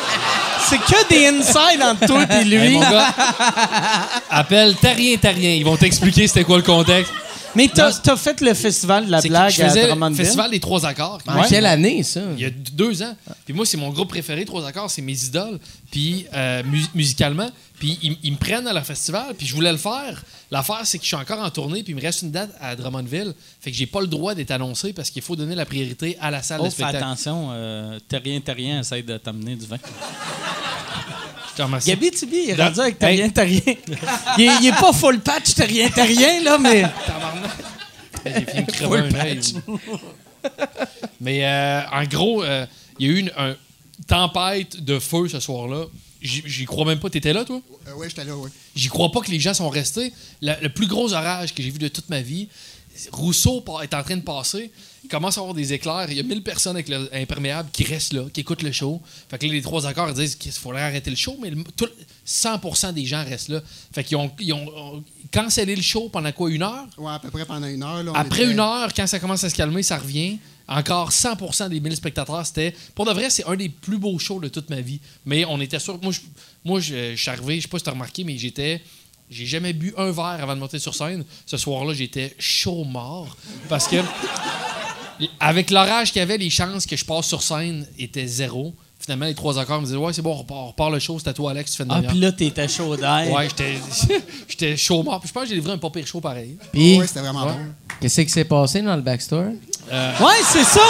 C'est 0.69 0.79
que 0.79 1.09
des 1.09 1.27
insides 1.29 1.81
entre 1.83 2.07
toi 2.07 2.25
et 2.29 2.35
Hey, 2.35 2.45
lui. 2.47 2.71
mon 2.75 2.81
gars, 2.81 3.15
appelle 4.29 4.75
Terrien 4.75 5.17
Terrien. 5.17 5.51
Ils 5.55 5.65
vont 5.65 5.77
t'expliquer 5.77 6.27
c'était 6.27 6.43
quoi 6.43 6.57
le 6.57 6.65
contexte. 6.65 7.13
Mais 7.57 7.69
t'as 7.69 7.89
as 8.13 8.17
fait 8.17 8.41
le 8.41 8.55
festival 8.55 9.07
de 9.07 9.11
la 9.11 9.21
blague 9.21 9.51
je 9.51 9.63
faisais 9.63 9.87
Drummondville? 9.87 10.25
Festival 10.25 10.51
des 10.51 10.61
Trois 10.61 10.87
Accords. 10.87 11.21
En 11.27 11.41
Ouais. 11.41 11.47
quelle 11.49 11.67
année, 11.67 12.03
ça? 12.03 12.21
Il 12.37 12.43
y 12.43 12.45
a 12.47 12.51
deux 12.51 13.03
ans. 13.03 13.17
Puis 13.45 13.55
moi, 13.55 13.65
c'est 13.67 13.77
mon 13.77 13.91
groupe 13.91 14.09
préféré, 14.09 14.45
Trois 14.45 14.67
Accords, 14.67 14.91
c'est 14.91 15.03
mes 15.03 15.25
idoles. 15.25 15.59
Puis 15.91 16.27
euh, 16.35 16.63
mu- 16.65 16.85
musicalement, 16.95 17.49
puis 17.79 17.99
ils, 18.03 18.17
ils 18.23 18.33
me 18.33 18.37
prennent 18.37 18.67
à 18.67 18.73
leur 18.73 18.85
festival, 18.85 19.35
puis 19.37 19.47
je 19.47 19.55
voulais 19.55 19.73
le 19.73 19.79
faire. 19.79 20.23
L'affaire, 20.51 20.81
c'est 20.85 20.99
que 20.99 21.05
je 21.05 21.09
suis 21.09 21.17
encore 21.17 21.41
en 21.41 21.51
tournée, 21.51 21.83
puis 21.83 21.93
il 21.93 21.97
me 21.97 22.01
reste 22.03 22.23
une 22.23 22.31
date 22.31 22.51
à 22.61 22.77
Drummondville. 22.77 23.35
Fait 23.61 23.71
que 23.71 23.77
j'ai 23.77 23.87
pas 23.87 24.01
le 24.01 24.07
droit 24.07 24.35
d'être 24.35 24.51
annoncé 24.53 24.93
parce 24.93 25.11
qu'il 25.11 25.23
faut 25.23 25.35
donner 25.37 25.55
la 25.55 25.65
priorité 25.65 26.17
à 26.21 26.31
la 26.31 26.43
salle 26.43 26.59
Oh, 26.61 26.65
de 26.67 26.69
fais 26.71 26.83
spectacle. 26.83 26.97
attention, 26.99 27.49
euh, 27.53 27.99
Terrien 28.09 28.41
Terrien 28.41 28.81
essaye 28.81 29.03
de 29.03 29.17
t'amener 29.19 29.57
du 29.57 29.67
vin. 29.67 29.79
Je 31.53 31.57
te 31.57 31.63
remercie. 31.63 31.89
Gabi 31.89 32.11
Tibi 32.11 32.37
il 32.45 32.51
est 32.51 32.63
rendu 32.63 32.81
avec 32.81 32.99
Terrien 32.99 33.29
Terrien. 33.31 33.61
il, 34.37 34.45
est, 34.45 34.51
il 34.61 34.67
est 34.67 34.79
pas 34.79 34.93
full 34.93 35.21
patch 35.21 35.55
Terrien 35.55 35.89
Terrien, 35.89 36.43
là, 36.45 36.59
mais. 36.59 36.83
J'ai 38.25 38.47
fini 38.47 38.65
de 38.65 38.73
crever 38.73 38.99
un 39.01 39.15
œil. 39.15 39.41
Mais 41.21 41.45
euh, 41.45 41.83
en 41.93 42.05
gros, 42.05 42.43
euh, 42.43 42.67
il 42.99 43.07
y 43.07 43.11
a 43.11 43.13
eu 43.13 43.19
une 43.19 43.33
un- 43.37 43.57
tempête 44.07 44.83
de 44.85 44.99
feu 44.99 45.29
ce 45.29 45.41
soir-là. 45.41 45.85
J'y 46.23 46.65
crois 46.65 46.85
même 46.85 46.99
pas. 46.99 47.09
T'étais 47.11 47.33
là, 47.33 47.45
toi? 47.45 47.61
Euh, 47.87 47.93
oui, 47.97 48.07
j'étais 48.09 48.25
là, 48.25 48.37
oui. 48.37 48.51
J'y 48.75 48.89
crois 48.89 49.11
pas 49.13 49.21
que 49.21 49.31
les 49.31 49.39
gens 49.41 49.55
sont 49.55 49.69
restés. 49.69 50.13
La- 50.41 50.59
le 50.61 50.69
plus 50.69 50.87
gros 50.87 51.13
orage 51.13 51.55
que 51.55 51.63
j'ai 51.63 51.71
vu 51.71 51.79
de 51.79 51.89
toute 51.89 52.09
ma 52.09 52.21
vie, 52.21 52.49
Rousseau 53.13 53.63
est 53.83 53.95
en 53.95 54.03
train 54.03 54.17
de 54.17 54.23
passer. 54.23 54.71
Il 55.05 55.09
commence 55.09 55.37
à 55.39 55.41
avoir 55.41 55.55
des 55.55 55.73
éclairs. 55.73 56.07
Il 56.11 56.17
y 56.17 56.21
a 56.21 56.25
1000 56.25 56.43
personnes 56.43 56.75
avec 56.77 56.89
l'imperméable 56.89 57.69
qui 57.73 57.85
restent 57.85 58.13
là, 58.15 58.25
qui 58.33 58.41
écoutent 58.41 58.63
le 58.63 58.73
show. 58.73 59.01
Fait 59.31 59.39
que 59.39 59.47
là, 59.47 59.53
les 59.53 59.63
trois 59.63 59.87
accords 59.87 60.13
disent 60.15 60.35
qu'il 60.35 60.51
faudrait 60.53 60.83
arrêter 60.83 61.11
le 61.11 61.17
show, 61.17 61.37
mais 61.41 61.51
le- 61.51 61.63
tout- 61.77 61.89
100% 62.27 62.93
des 62.93 63.07
gens 63.07 63.25
restent 63.25 63.49
là. 63.51 63.61
Fait 63.93 64.03
qu'ils 64.05 64.17
ont, 64.17 64.31
ils 64.41 64.53
ont, 64.53 64.67
ont 64.77 65.05
cancellé 65.33 65.77
le 65.77 65.83
show 65.83 66.09
pendant 66.09 66.33
quoi, 66.33 66.51
une 66.51 66.63
heure? 66.63 66.87
Ouais, 66.99 67.13
à 67.13 67.19
peu 67.19 67.31
près 67.31 67.45
pendant 67.45 67.67
une 67.69 67.83
heure. 67.83 68.03
Là, 68.03 68.13
Après 68.15 68.43
était- 68.43 68.53
une 68.53 68.61
heure, 68.61 68.93
quand 68.95 69.07
ça 69.07 69.19
commence 69.19 69.45
à 69.45 69.51
se 69.51 69.55
calmer, 69.55 69.83
ça 69.83 69.99
revient. 69.99 70.39
Encore 70.69 71.13
100% 71.13 71.69
des 71.69 71.79
1000 71.79 71.95
spectateurs, 71.95 72.45
c'était. 72.45 72.75
Pour 72.97 73.05
de 73.07 73.13
vrai, 73.13 73.31
c'est 73.31 73.47
un 73.47 73.55
des 73.55 73.69
plus 73.69 73.99
beaux 73.99 74.19
shows 74.19 74.41
de 74.41 74.49
toute 74.49 74.69
ma 74.69 74.81
vie. 74.81 74.99
Mais 75.25 75.45
on 75.45 75.61
était 75.61 75.79
sûr. 75.79 75.97
Moi, 76.03 76.11
je, 76.13 76.21
moi, 76.65 76.81
je, 76.81 77.15
je 77.15 77.21
suis 77.23 77.31
arrivé, 77.31 77.57
je 77.59 77.63
sais 77.63 77.69
pas 77.69 77.79
si 77.79 77.85
tu 77.85 77.91
as 77.91 77.93
remarqué, 77.93 78.25
mais 78.25 78.37
j'étais. 78.37 78.83
J'ai 79.31 79.47
jamais 79.47 79.73
bu 79.73 79.95
un 79.97 80.11
verre 80.11 80.39
avant 80.41 80.55
de 80.57 80.61
monter 80.61 80.79
sur 80.81 80.95
scène. 80.95 81.25
Ce 81.47 81.57
soir-là, 81.57 81.95
j'étais 81.95 82.35
chaud 82.41 82.83
mort. 82.85 83.37
Parce 83.69 83.87
que, 83.89 83.97
avec 85.41 85.71
l'orage 85.71 86.13
qu'il 86.13 86.21
y 86.21 86.23
avait, 86.23 86.39
les 86.39 86.51
chances 86.51 86.87
que 86.87 86.97
je 86.97 87.05
passe 87.05 87.27
sur 87.27 87.43
scène 87.43 87.87
étaient 87.99 88.27
zéro. 88.27 88.75
Finalement, 89.07 89.27
les 89.27 89.35
trois 89.37 89.57
accords 89.57 89.81
me 89.81 89.87
disaient 89.87 89.97
Ouais, 89.97 90.13
c'est 90.13 90.21
bon, 90.21 90.33
on 90.33 90.39
repart, 90.39 90.61
on 90.61 90.67
repart 90.67 90.91
le 90.91 90.99
show, 90.99 91.17
c'est 91.23 91.29
à 91.29 91.33
toi, 91.33 91.53
Alex, 91.53 91.71
tu 91.71 91.77
fais 91.77 91.85
une 91.85 91.93
Ah, 91.93 92.03
puis 92.09 92.19
là, 92.19 92.33
t'étais 92.33 92.67
chaud 92.67 92.97
d'air. 92.97 93.31
Ouais, 93.31 93.49
j'étais 93.49 93.75
j'étais 94.49 94.77
chaud 94.77 95.03
mort. 95.05 95.21
Puis 95.21 95.29
je 95.29 95.33
pense 95.33 95.45
que 95.45 95.49
j'ai 95.51 95.55
livré 95.55 95.73
un 95.73 95.79
pas 95.79 95.91
pire 95.91 96.05
show 96.07 96.21
pareil. 96.21 96.59
Puis, 96.73 96.99
Ouais, 96.99 97.07
c'était 97.07 97.21
vraiment 97.21 97.45
Ouais. 97.47 97.53
bon. 97.53 97.59
qu'est-ce 98.01 98.21
qui 98.23 98.29
s'est 98.29 98.45
passé 98.45 98.83
dans 98.83 98.97
le 98.97 99.03
backstore? 99.03 99.45
Ouais, 99.93 100.41
c'est 100.45 100.65
ça. 100.65 100.81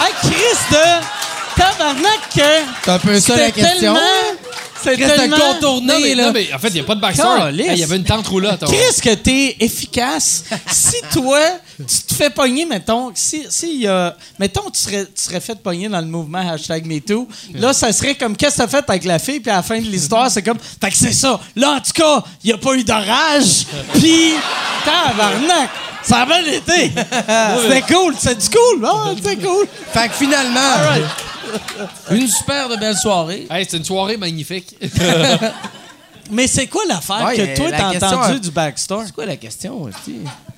Hey, 0.00 0.12
Chris 0.22 0.58
de 0.70 1.56
tabarnak 1.56 2.28
que 2.32 2.40
C'est 2.84 2.90
un 2.92 2.98
peu 3.00 3.18
ça 3.20 3.36
la 3.36 3.46
c'était 3.46 3.60
question? 3.62 3.80
tellement... 3.94 4.37
C'est 4.82 4.96
tellement... 4.96 5.36
Non, 5.36 5.54
contourné, 5.54 5.94
mais, 6.02 6.14
là. 6.14 6.26
non, 6.26 6.32
mais 6.32 6.52
en 6.52 6.58
fait, 6.58 6.68
il 6.68 6.74
n'y 6.74 6.80
a 6.80 6.84
pas 6.84 6.94
de 6.94 7.00
backstory. 7.00 7.60
Hey, 7.60 7.72
Il 7.72 7.78
y 7.78 7.82
avait 7.84 7.96
une 7.96 8.04
tente 8.04 8.26
roulotte. 8.26 8.64
Chris, 8.64 9.00
que 9.02 9.14
t'es 9.14 9.56
efficace. 9.60 10.44
si 10.70 10.96
toi, 11.12 11.40
tu 11.78 11.84
te 11.84 12.14
fais 12.14 12.30
pogner, 12.30 12.64
mettons, 12.64 13.10
si, 13.14 13.44
si 13.48 13.86
euh, 13.86 14.10
mettons, 14.38 14.70
tu 14.70 14.80
serais, 14.80 15.04
tu 15.04 15.22
serais 15.22 15.40
fait 15.40 15.60
pogner 15.60 15.88
dans 15.88 16.00
le 16.00 16.06
mouvement 16.06 16.48
hashtag 16.50 16.86
MeToo, 16.86 17.28
là, 17.54 17.72
ça 17.72 17.92
serait 17.92 18.14
comme, 18.14 18.36
qu'est-ce 18.36 18.56
que 18.56 18.62
t'as 18.62 18.68
fait 18.68 18.84
avec 18.88 19.04
la 19.04 19.18
fille, 19.18 19.40
puis 19.40 19.50
à 19.50 19.56
la 19.56 19.62
fin 19.62 19.78
de 19.78 19.86
l'histoire, 19.86 20.30
c'est 20.30 20.42
comme, 20.42 20.58
fait 20.58 20.90
que 20.90 20.96
c'est 20.96 21.12
ça. 21.12 21.40
Là, 21.56 21.72
en 21.72 21.80
tout 21.80 21.92
cas, 21.94 22.24
il 22.44 22.48
n'y 22.48 22.52
a 22.52 22.58
pas 22.58 22.74
eu 22.74 22.84
d'orage, 22.84 23.66
puis, 23.94 24.34
tabarnak, 24.84 25.70
ça 26.02 26.22
a 26.22 26.26
bien 26.26 26.44
été. 26.44 26.92
C'était 27.62 27.94
cool, 27.94 28.14
c'est 28.18 28.38
du 28.38 28.48
cool, 28.48 28.86
ah, 28.86 29.10
c'est 29.22 29.36
cool. 29.36 29.66
Fait 29.92 30.08
que 30.08 30.14
finalement, 30.14 30.74
une 32.10 32.28
super 32.28 32.68
de 32.68 32.76
belle 32.76 32.96
soirée. 32.96 33.46
Hey, 33.50 33.64
c'était 33.64 33.78
une 33.78 33.84
soirée 33.84 34.16
magnifique. 34.16 34.76
Mais 36.30 36.46
c'est 36.46 36.66
quoi 36.66 36.82
l'affaire 36.86 37.24
Ouais, 37.24 37.36
que 37.36 37.56
toi, 37.56 37.70
t'as 37.70 37.90
question, 37.92 38.18
entendu 38.18 38.40
du 38.40 38.50
backstore? 38.50 39.02
C'est 39.06 39.14
quoi 39.14 39.24
la 39.24 39.36
question, 39.36 39.82
aussi? 39.82 40.16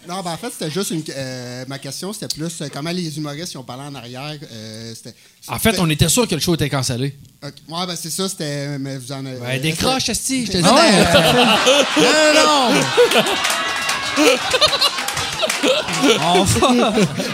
Non, 0.08 0.20
ben 0.22 0.32
en 0.32 0.36
fait, 0.36 0.50
c'était 0.50 0.70
juste 0.70 0.90
une. 0.90 1.04
euh, 1.16 1.64
ma 1.68 1.78
question, 1.78 2.12
c'était 2.12 2.26
plus 2.34 2.60
euh, 2.60 2.66
comment 2.72 2.90
les 2.90 3.16
humoristes 3.16 3.52
ils 3.52 3.58
ont 3.58 3.62
parlé 3.62 3.84
en 3.84 3.94
arrière. 3.94 4.34
euh, 4.52 4.92
c'était, 4.96 5.14
En 5.46 5.60
fait, 5.60 5.78
on 5.78 5.88
était 5.88 6.08
sûr 6.08 6.26
que 6.26 6.34
le 6.34 6.40
show 6.40 6.54
était 6.56 6.68
cancellé. 6.68 7.16
Ok, 7.44 7.52
Ouais, 7.68 7.86
ben 7.86 7.94
c'est 7.94 8.10
ça, 8.10 8.28
c'était. 8.28 8.78
Mais 8.78 8.96
vous 8.96 9.12
en 9.12 9.24
avez. 9.24 9.38
Ouais, 9.38 9.60
décroche, 9.60 10.08
Asti, 10.08 10.46
je 10.46 10.52
te 10.52 10.56
dis. 10.56 10.62
Non, 10.64 10.74
non, 12.34 12.74
non! 12.74 12.80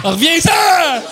Reviens 0.10 0.40
ça! 0.40 1.02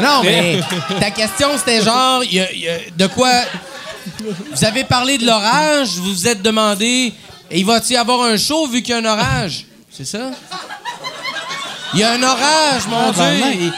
Non, 0.00 0.22
mais 0.24 0.60
ta 1.00 1.10
question, 1.10 1.48
c'était 1.56 1.82
genre, 1.82 2.22
il 2.24 2.34
y 2.34 2.40
a- 2.40 2.52
il 2.52 2.60
y 2.60 2.68
a 2.68 2.76
de 2.96 3.06
quoi... 3.06 3.30
Vous 4.54 4.64
avez 4.64 4.84
parlé 4.84 5.18
de 5.18 5.26
l'orage, 5.26 5.88
vous 5.96 6.12
vous 6.12 6.28
êtes 6.28 6.40
demandé 6.42 7.12
il 7.50 7.64
va-tu 7.64 7.92
y 7.94 7.96
avoir 7.96 8.22
un 8.22 8.36
show 8.36 8.66
vu 8.68 8.82
qu'il 8.82 8.90
y 8.94 8.94
a 8.94 9.00
un 9.00 9.04
orage? 9.04 9.64
C'est 9.90 10.04
ça? 10.04 10.30
Il 11.94 12.00
y 12.00 12.02
a 12.04 12.12
un 12.12 12.22
orage, 12.22 12.82
mon 12.88 12.96
Ah, 13.08 13.12
ben, 13.16 13.52
Dieu! 13.58 13.72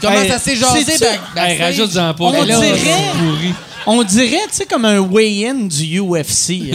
Comment 0.00 0.18
Hey, 0.20 0.28
ça 0.30 0.38
s'est 0.38 0.56
jasé? 0.56 0.84
back- 0.84 0.98
backstage? 1.34 1.50
Hey, 1.50 1.62
rajoute-en 1.62 2.14
pas. 2.14 2.24
On 2.24 2.32
là, 2.44 2.44
dirait-. 2.56 3.54
On 3.86 4.02
dirait, 4.04 4.42
tu 4.50 4.56
sais, 4.56 4.64
comme 4.66 4.84
un 4.84 5.00
weigh-in 5.00 5.54
du 5.66 5.98
UFC. 6.00 6.72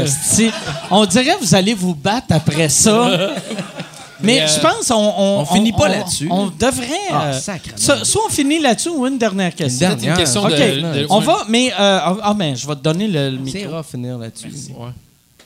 on 0.92 1.06
dirait 1.06 1.36
que 1.36 1.40
vous 1.46 1.56
allez 1.56 1.74
vous 1.74 1.96
battre 1.96 2.28
après 2.32 2.70
ça. 2.70 3.10
Mais 4.22 4.42
euh, 4.42 4.48
je 4.48 4.60
pense 4.60 4.90
on, 4.92 4.96
on, 4.96 5.40
on 5.42 5.46
finit 5.46 5.72
pas 5.74 5.88
là-dessus. 5.90 6.28
On 6.32 6.48
devrait. 6.48 6.88
Ah, 7.12 7.26
euh, 7.28 7.40
sacrément. 7.40 7.78
so- 7.78 8.04
soit 8.06 8.22
on 8.28 8.30
finit 8.30 8.60
là-dessus 8.60 8.90
ou 8.90 9.06
une 9.06 9.18
dernière 9.18 9.54
question. 9.56 9.90
dernière. 9.90 10.14
Une 10.14 10.18
question 10.20 10.44
OK. 10.44 10.52
de, 10.52 11.00
de- 11.02 11.08
on 11.10 11.20
va, 11.20 11.46
mais 11.50 11.72
euh, 11.72 11.76
ah 11.80 12.34
ben, 12.38 12.56
je 12.56 12.66
vais 12.68 12.76
te 12.76 12.82
donner 12.82 13.08
le, 13.08 13.30
le 13.32 13.38
C'est 13.48 13.60
micro. 13.60 13.72
rare 13.74 13.86
finir 13.86 14.18
là-dessus. 14.18 14.48
Ouais. 14.78 14.90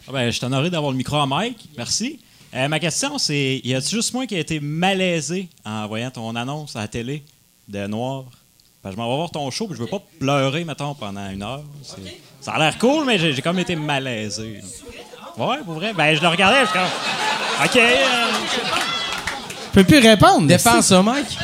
Ah 0.08 0.12
ben, 0.12 0.26
je 0.32 0.38
suis 0.38 0.46
honoré 0.46 0.70
d'avoir 0.70 0.92
le 0.92 0.98
micro 0.98 1.18
à 1.18 1.26
Mike. 1.26 1.58
Merci. 1.78 2.20
Euh, 2.54 2.68
ma 2.68 2.80
question, 2.80 3.18
c'est 3.18 3.62
y 3.64 3.74
a-tu 3.74 3.96
juste 3.96 4.14
moi 4.14 4.26
qui 4.28 4.36
a 4.36 4.40
été 4.40 4.60
malaisé 4.60 5.48
en 5.66 5.88
voyant 5.88 6.12
ton 6.12 6.36
annonce 6.36 6.76
à 6.76 6.80
la 6.82 6.88
télé 6.88 7.24
de 7.68 7.88
Noir? 7.88 8.26
Ben, 8.84 8.92
je 8.92 8.98
m'en 8.98 9.08
vais 9.10 9.16
voir 9.16 9.30
ton 9.32 9.50
show, 9.52 9.68
puis 9.68 9.76
je 9.78 9.82
veux 9.84 9.88
pas 9.88 10.02
pleurer, 10.20 10.64
mettons, 10.66 10.94
pendant 10.96 11.30
une 11.30 11.44
heure. 11.44 11.64
C'est- 11.84 12.18
Ça 12.42 12.54
a 12.54 12.60
l'air 12.60 12.78
cool, 12.80 13.06
mais 13.06 13.20
j'ai 13.20 13.32
j'ai 13.34 13.42
comme 13.44 13.60
été 13.60 13.76
malaisé. 13.76 14.56
là. 14.62 14.68
Ouais, 15.38 15.58
pour 15.66 15.76
vrai. 15.76 15.94
Ben, 15.94 16.16
je 16.16 16.22
le 16.22 16.28
regardais, 16.28 16.62
je 16.62 16.66
suis 16.66 16.74
comme. 16.74 17.66
OK. 17.66 17.76
euh, 17.78 18.06
Je 19.68 19.72
peux 19.74 19.84
plus 19.84 20.00
répondre. 20.00 20.48
Défends 20.48 20.82
ça, 20.82 21.02
Mike. 21.02 21.38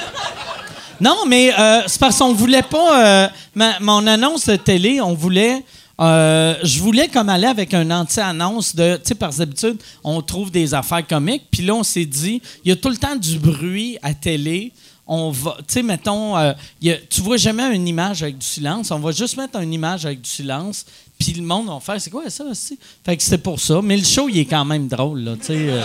Non, 1.00 1.26
mais 1.28 1.54
euh, 1.58 1.82
c'est 1.88 2.00
parce 2.00 2.18
qu'on 2.18 2.34
voulait 2.34 2.64
pas. 2.64 3.06
euh, 3.06 3.28
ma- 3.56 3.80
mon 3.80 4.06
annonce 4.08 4.46
de 4.48 4.56
télé, 4.56 5.00
on 5.02 5.14
voulait. 5.14 5.64
euh, 6.02 6.56
je 6.64 6.80
voulais 6.80 7.08
comme 7.08 7.30
aller 7.30 7.46
avec 7.48 7.74
un 7.74 7.90
anti-annonce 7.92 8.76
de. 8.76 8.96
Tu 8.98 9.10
sais, 9.10 9.16
par 9.16 9.32
d'habitude, 9.32 9.78
on 10.04 10.22
trouve 10.22 10.52
des 10.52 10.74
affaires 10.74 11.06
comiques. 11.06 11.44
Puis 11.52 11.64
là, 11.64 11.76
on 11.76 11.84
s'est 11.84 12.06
dit, 12.06 12.42
il 12.66 12.70
y 12.70 12.72
a 12.72 12.76
tout 12.76 12.90
le 12.90 12.98
temps 12.98 13.16
du 13.16 13.38
bruit 13.38 13.98
à 14.02 14.14
télé. 14.14 14.72
On 15.06 15.30
va. 15.32 15.56
Tu 15.60 15.76
sais, 15.76 15.84
mettons, 15.84 16.36
euh, 16.38 16.52
il 16.82 16.90
y 16.90 16.92
a- 16.92 16.98
tu 16.98 17.22
vois 17.22 17.38
jamais 17.38 17.74
une 17.76 17.88
image 17.88 18.24
avec 18.24 18.40
du 18.40 18.46
silence. 18.46 18.92
On 18.92 19.00
va 19.00 19.12
juste 19.12 19.38
mettre 19.38 19.58
une 19.62 19.72
image 19.74 20.06
avec 20.06 20.22
du 20.22 20.30
silence. 20.30 20.86
Puis 21.20 21.34
le 21.34 21.44
monde 21.44 21.68
va 21.68 21.80
faire, 21.80 22.00
c'est 22.00 22.10
quoi 22.10 22.30
ça, 22.30 22.44
aussi? 22.46 22.78
Fait 23.04 23.18
que 23.18 23.24
c'est 23.24 23.40
pour 23.40 23.60
ça. 23.60 23.82
Mais 23.82 23.98
le 23.98 24.04
show, 24.04 24.30
il 24.30 24.40
est 24.40 24.46
quand 24.46 24.66
même 24.66 24.88
drôle, 24.88 25.22
là. 25.22 25.36
Tu 25.36 25.52
euh, 25.54 25.82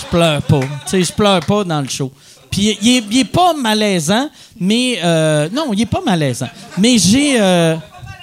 je 0.00 0.06
pleure 0.06 0.42
pas. 0.42 0.60
Tu 0.88 1.04
je 1.04 1.12
pleure 1.12 1.40
pas 1.44 1.64
dans 1.64 1.80
le 1.80 1.88
show. 1.88 2.12
Puis 2.50 2.76
il 2.80 3.18
est, 3.18 3.24
pas 3.24 3.52
malaisant, 3.52 4.30
mais 4.58 4.98
euh, 5.04 5.48
non, 5.50 5.72
il 5.74 5.82
est 5.82 5.86
pas 5.86 6.00
malaisant. 6.00 6.48
Mais 6.78 6.96
j'ai 6.98 7.38
euh, 7.40 7.74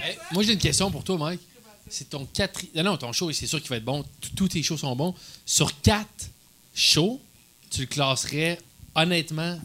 Hey, 0.03 0.17
moi, 0.31 0.43
j'ai 0.43 0.53
une 0.53 0.59
question 0.59 0.89
pour 0.89 1.03
toi, 1.03 1.17
Mike. 1.17 1.39
C'est 1.87 2.09
ton 2.09 2.25
quatrième. 2.33 2.83
Non, 2.83 2.91
non, 2.91 2.97
ton 2.97 3.11
show, 3.13 3.31
c'est 3.31 3.45
sûr 3.45 3.59
qu'il 3.61 3.69
va 3.69 3.77
être 3.77 3.85
bon. 3.85 4.03
Tous- 4.19 4.31
Tous 4.35 4.47
tes 4.47 4.63
shows 4.63 4.77
sont 4.77 4.95
bons. 4.95 5.13
Sur 5.45 5.79
quatre 5.81 6.29
shows, 6.73 7.21
tu 7.69 7.81
le 7.81 7.85
classerais 7.87 8.59
honnêtement 8.95 9.59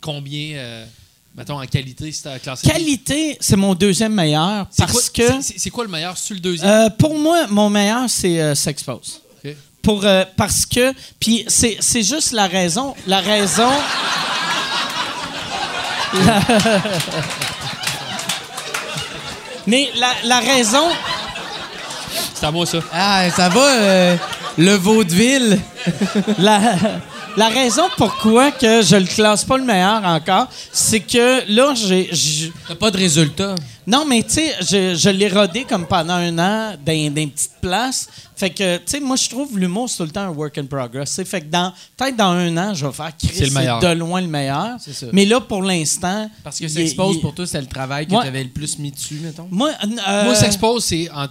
combien, 0.00 0.56
euh, 0.56 0.86
mettons, 1.34 1.60
en 1.60 1.66
qualité, 1.66 2.10
si 2.12 2.22
tu 2.22 2.28
as 2.28 2.38
classé 2.38 2.68
qualité, 2.68 3.36
c'est 3.40 3.56
mon 3.56 3.74
deuxième 3.74 4.14
meilleur 4.14 4.66
C'est 4.70 4.86
parce 4.86 4.92
quoi- 5.10 5.26
que 5.26 5.32
c'est- 5.42 5.42
C'est 5.52 5.58
c'est 5.58 5.70
quoi 5.70 5.84
le 5.84 5.90
meilleur 5.90 6.16
sur 6.16 6.34
le 6.34 6.40
deuxième? 6.40 6.68
euh, 6.70 6.90
pour 6.90 7.18
moi, 7.18 7.46
mon 7.48 7.68
meilleur 7.70 8.08
c'est 8.08 8.40
euh, 8.40 8.54
S'expose. 8.54 9.20
Ok. 9.44 9.52
Pour 9.82 10.04
euh, 10.04 10.24
parce 10.36 10.64
que 10.66 10.92
puis 11.20 11.44
c'est 11.48 11.76
c'est 11.80 12.02
juste 12.02 12.32
la 12.32 12.46
raison, 12.46 12.94
la 13.06 13.20
raison. 13.20 13.70
La- 16.26 16.40
Mais 19.66 19.90
la, 19.96 20.12
la 20.24 20.40
raison, 20.40 20.88
C'est 22.34 22.44
à 22.46 22.50
moi, 22.50 22.66
ça. 22.66 22.78
Ah, 22.92 23.30
ça 23.34 23.48
va, 23.48 23.60
euh, 23.80 24.16
le 24.58 24.74
vaudeville? 24.74 25.58
La, 26.38 26.60
la 27.36 27.48
raison 27.48 27.82
pourquoi 27.96 28.52
que 28.52 28.82
je 28.82 28.96
le 28.96 29.06
classe 29.06 29.44
pas 29.44 29.56
le 29.58 29.64
meilleur 29.64 30.04
encore, 30.04 30.48
c'est 30.72 31.00
que 31.00 31.42
là, 31.52 31.74
j'ai. 31.74 32.10
T'as 32.68 32.74
pas 32.74 32.90
de 32.90 32.96
résultat. 32.96 33.54
Non, 33.86 34.04
mais 34.08 34.22
tu 34.22 34.30
sais, 34.34 34.54
je, 34.60 34.94
je 34.94 35.10
l'ai 35.10 35.28
rodé 35.28 35.64
comme 35.64 35.86
pendant 35.86 36.14
un 36.14 36.32
an 36.38 36.74
dans, 36.84 36.84
dans 36.86 36.92
une 37.20 37.30
petite 37.30 37.50
place. 37.60 38.08
Fait 38.36 38.50
que, 38.50 38.78
tu 38.78 38.82
sais, 38.86 39.00
moi, 39.00 39.16
je 39.16 39.28
trouve 39.28 39.58
l'humour, 39.58 39.90
c'est 39.90 39.98
tout 39.98 40.02
le 40.04 40.10
temps 40.10 40.22
un 40.22 40.28
work 40.30 40.56
in 40.58 40.64
progress. 40.64 41.10
C'est 41.10 41.24
Fait 41.26 41.40
que 41.42 41.46
dans, 41.46 41.72
peut-être 41.96 42.16
dans 42.16 42.30
un 42.30 42.56
an, 42.56 42.72
je 42.74 42.86
vais 42.86 42.92
faire 42.92 43.12
Chris, 43.16 43.30
C'est 43.34 43.44
le 43.46 43.50
meilleur. 43.52 43.80
de 43.80 43.88
loin 43.88 44.20
le 44.22 44.26
meilleur. 44.26 44.76
C'est 44.80 44.94
ça. 44.94 45.06
Mais 45.12 45.24
là, 45.26 45.40
pour 45.40 45.62
l'instant. 45.62 46.30
Parce 46.42 46.58
que 46.58 46.66
S'expose 46.68 47.20
pour 47.20 47.34
toi, 47.34 47.46
c'est 47.46 47.60
le 47.60 47.66
travail 47.66 48.06
que 48.06 48.14
Ouais. 48.14 48.24
t'avais 48.24 48.42
le 48.44 48.50
plus 48.50 48.78
mis 48.78 48.90
dessus, 48.90 49.20
mettons. 49.22 49.48
Moi, 49.50 49.70
euh, 50.08 50.24
Moi, 50.24 50.34
S'expose, 50.34 50.84
c'est 50.84 51.10
en- 51.10 51.26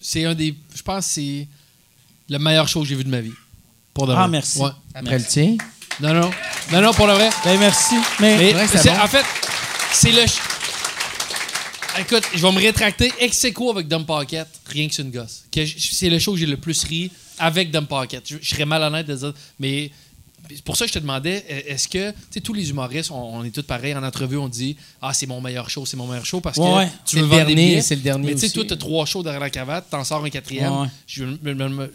c'est 0.00 0.24
un 0.24 0.34
des. 0.34 0.54
Je 0.74 0.82
pense 0.82 1.04
que 1.06 1.12
c'est 1.12 1.48
le 2.28 2.38
meilleur 2.38 2.66
show 2.68 2.80
que 2.80 2.86
j'ai 2.86 2.94
vu 2.94 3.04
de 3.04 3.10
ma 3.10 3.20
vie. 3.20 3.32
Pour 4.00 4.06
de 4.08 4.12
Ah, 4.12 4.20
vrai. 4.22 4.28
merci. 4.28 4.58
Ouais. 4.60 4.70
Après 4.94 5.18
le 5.18 5.24
tien. 5.24 5.56
Non, 6.00 6.14
non. 6.14 6.30
Non, 6.72 6.80
non, 6.80 6.92
pour 6.94 7.06
le 7.06 7.12
vrai. 7.14 7.28
Ben, 7.44 7.58
merci. 7.58 7.94
Mais, 8.20 8.36
Mais 8.36 8.52
vrai 8.52 8.64
que 8.64 8.70
c'est 8.72 8.78
c'est- 8.78 8.90
bon. 8.90 9.02
en 9.02 9.06
fait, 9.06 9.24
c'est 9.92 10.10
le. 10.10 10.16
ch- 10.26 10.38
Écoute, 11.98 12.22
je 12.34 12.38
vais 12.40 12.52
me 12.52 12.58
rétracter 12.60 13.12
ex 13.18 13.44
aequo 13.44 13.70
avec 13.70 13.88
Dumb 13.88 14.06
Pocket, 14.06 14.46
rien 14.66 14.88
que 14.88 14.94
c'est 14.94 15.02
une 15.02 15.10
gosse. 15.10 15.44
C'est 15.92 16.08
le 16.08 16.18
show 16.18 16.32
que 16.32 16.38
j'ai 16.38 16.46
le 16.46 16.56
plus 16.56 16.82
ri 16.84 17.10
avec 17.38 17.70
Dumb 17.70 17.86
Pocket. 17.86 18.22
Je, 18.26 18.36
je 18.40 18.48
serais 18.48 18.64
malhonnête 18.64 19.06
de 19.06 19.14
dire, 19.16 19.32
mais 19.58 19.90
c'est 20.56 20.64
pour 20.64 20.76
ça 20.76 20.84
que 20.84 20.88
je 20.88 20.94
te 20.94 20.98
demandais, 20.98 21.44
euh, 21.50 21.60
est-ce 21.74 21.88
que, 21.88 22.10
tu 22.10 22.16
sais, 22.30 22.40
tous 22.40 22.52
les 22.52 22.70
humoristes, 22.70 23.10
on, 23.10 23.38
on 23.38 23.44
est 23.44 23.50
tous 23.50 23.62
pareils 23.62 23.94
en 23.94 24.02
entrevue, 24.02 24.36
on 24.38 24.48
dit, 24.48 24.76
ah, 25.02 25.12
c'est 25.14 25.26
mon 25.26 25.40
meilleur 25.40 25.68
show, 25.70 25.84
c'est 25.86 25.96
mon 25.96 26.06
meilleur 26.06 26.24
show, 26.26 26.40
parce 26.40 26.56
que 26.56 26.62
Ouais, 26.62 26.86
tu 27.04 27.16
C'est 27.16 27.16
veux 27.16 27.22
le 27.22 27.28
vendre 27.28 27.46
dernier, 27.46 27.80
c'est 27.82 27.96
le 27.96 28.02
dernier 28.02 28.26
Mais 28.28 28.34
tu 28.34 28.40
sais, 28.46 28.50
toi, 28.50 28.64
t'as 28.68 28.76
trois 28.76 29.06
shows 29.06 29.22
derrière 29.22 29.40
la 29.40 29.50
cravate, 29.50 29.86
t'en 29.90 30.04
sors 30.04 30.24
un 30.24 30.30
quatrième. 30.30 30.72
Ouais, 30.82 30.88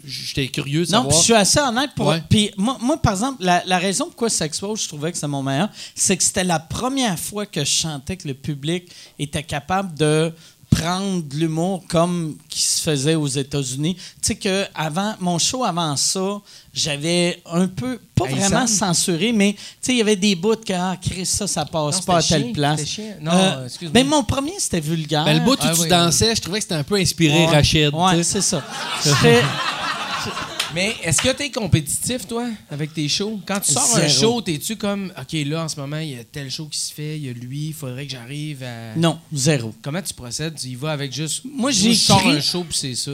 J'étais 0.04 0.48
curieux 0.48 0.84
de 0.84 0.90
Non, 0.92 0.98
savoir. 1.02 1.16
je 1.18 1.22
suis 1.24 1.34
assez 1.34 1.60
honnête 1.60 1.90
pour. 1.94 2.14
Puis 2.28 2.50
moi, 2.56 2.76
moi, 2.80 2.96
par 3.00 3.12
exemple, 3.12 3.42
la, 3.44 3.62
la 3.66 3.78
raison 3.78 4.06
pourquoi 4.06 4.30
S'expose, 4.30 4.82
je 4.82 4.88
trouvais 4.88 5.10
que 5.10 5.16
c'était 5.16 5.28
mon 5.28 5.42
meilleur, 5.42 5.68
c'est 5.94 6.16
que 6.16 6.22
c'était 6.24 6.44
la 6.44 6.58
première 6.58 7.18
fois 7.18 7.46
que 7.46 7.60
je 7.64 7.70
chantais 7.70 8.16
que 8.16 8.28
le 8.28 8.34
public 8.34 8.84
était 9.18 9.42
capable 9.42 9.94
de 9.96 10.32
prendre 10.70 11.22
de 11.22 11.36
l'humour 11.36 11.84
comme 11.88 12.36
qui 12.48 12.62
se 12.62 12.82
faisait 12.82 13.14
aux 13.14 13.26
États-Unis. 13.26 13.94
Tu 13.96 14.02
sais 14.22 14.34
que 14.34 14.64
avant 14.74 15.14
mon 15.20 15.38
show 15.38 15.64
avant 15.64 15.96
ça, 15.96 16.38
j'avais 16.74 17.40
un 17.50 17.66
peu 17.68 17.98
pas 18.14 18.26
Hey, 18.26 18.34
vraiment 18.34 18.66
Sam. 18.66 18.92
censuré, 18.94 19.32
mais 19.32 19.52
tu 19.54 19.58
sais 19.80 19.92
il 19.92 19.98
y 19.98 20.00
avait 20.02 20.16
des 20.16 20.34
bouts 20.34 20.56
que 20.56 20.72
ah 20.74 20.96
Chris 21.00 21.24
ça 21.26 21.46
ça 21.46 21.64
passe 21.64 21.96
Non, 21.96 22.02
pas 22.02 22.18
à 22.18 22.22
telle 22.22 22.52
place. 22.52 22.84
chiant. 22.84 23.04
Non, 23.22 23.32
Euh, 23.32 23.64
excuse-moi. 23.66 23.92
ben 23.92 24.06
mon 24.06 24.22
premier 24.24 24.54
c'était 24.58 24.80
vulgaire. 24.80 25.24
Ben, 25.24 25.38
le 25.38 25.44
bout 25.44 25.52
où 25.54 25.58
Ah, 25.60 25.72
tu 25.74 25.80
oui, 25.82 25.88
dansais, 25.88 26.34
je 26.34 26.40
trouvais 26.42 26.58
que 26.58 26.64
c'était 26.64 26.74
un 26.74 26.84
peu 26.84 26.96
inspiré 26.96 27.46
Ouais. 27.46 27.46
Rachid. 27.46 27.94
Ouais, 27.94 28.22
c'est 28.22 28.42
ça. 28.42 28.62
Mais 30.74 30.94
est-ce 31.02 31.22
que 31.22 31.30
t'es 31.30 31.50
compétitif, 31.50 32.26
toi, 32.26 32.48
avec 32.70 32.92
tes 32.92 33.08
shows? 33.08 33.40
Quand 33.46 33.60
tu 33.60 33.72
sors 33.72 33.96
un 33.96 34.08
show, 34.08 34.40
t'es-tu 34.42 34.76
comme, 34.76 35.12
OK, 35.18 35.32
là, 35.46 35.64
en 35.64 35.68
ce 35.68 35.78
moment, 35.78 35.98
il 35.98 36.10
y 36.10 36.18
a 36.18 36.24
tel 36.24 36.50
show 36.50 36.66
qui 36.66 36.78
se 36.78 36.92
fait, 36.92 37.16
il 37.16 37.26
y 37.26 37.28
a 37.30 37.32
lui, 37.32 37.68
il 37.68 37.74
faudrait 37.74 38.04
que 38.06 38.12
j'arrive 38.12 38.62
à. 38.62 38.94
non, 38.96 39.18
zéro. 39.32 39.74
Comment 39.82 40.02
tu 40.02 40.12
procèdes? 40.12 40.56
Tu 40.56 40.68
y 40.68 40.74
vas 40.74 40.92
avec 40.92 41.12
juste. 41.12 41.42
Moi, 41.44 41.70
je 41.70 41.92
sors 41.92 42.26
un 42.26 42.40
show, 42.40 42.64
puis 42.64 42.76
c'est 42.78 42.94
ça. 42.94 43.12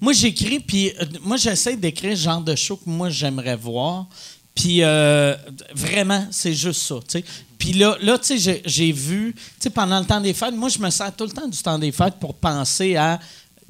Moi, 0.00 0.12
j'écris, 0.12 0.60
puis 0.60 0.92
euh, 1.00 1.04
moi, 1.22 1.36
j'essaie 1.36 1.76
d'écrire 1.76 2.10
le 2.10 2.16
genre 2.16 2.40
de 2.40 2.54
show 2.54 2.76
que 2.76 2.88
moi, 2.88 3.10
j'aimerais 3.10 3.56
voir. 3.56 4.06
Puis 4.54 4.82
euh, 4.82 5.36
vraiment, 5.74 6.26
c'est 6.30 6.54
juste 6.54 6.80
ça, 6.80 6.94
tu 7.06 7.18
sais. 7.18 7.24
Puis 7.58 7.74
là, 7.74 7.96
là 8.00 8.18
tu 8.18 8.26
sais, 8.26 8.38
j'ai- 8.38 8.62
j'ai 8.64 8.90
vu, 8.90 9.34
tu 9.34 9.42
sais, 9.60 9.70
pendant 9.70 9.98
le 10.00 10.06
temps 10.06 10.20
des 10.20 10.32
fêtes, 10.32 10.54
moi, 10.54 10.70
je 10.70 10.78
me 10.78 10.88
sers 10.88 11.14
tout 11.14 11.24
le 11.24 11.30
temps 11.30 11.46
du 11.46 11.58
temps 11.58 11.78
des 11.78 11.92
fêtes 11.92 12.14
pour 12.18 12.32
penser 12.34 12.96
à 12.96 13.20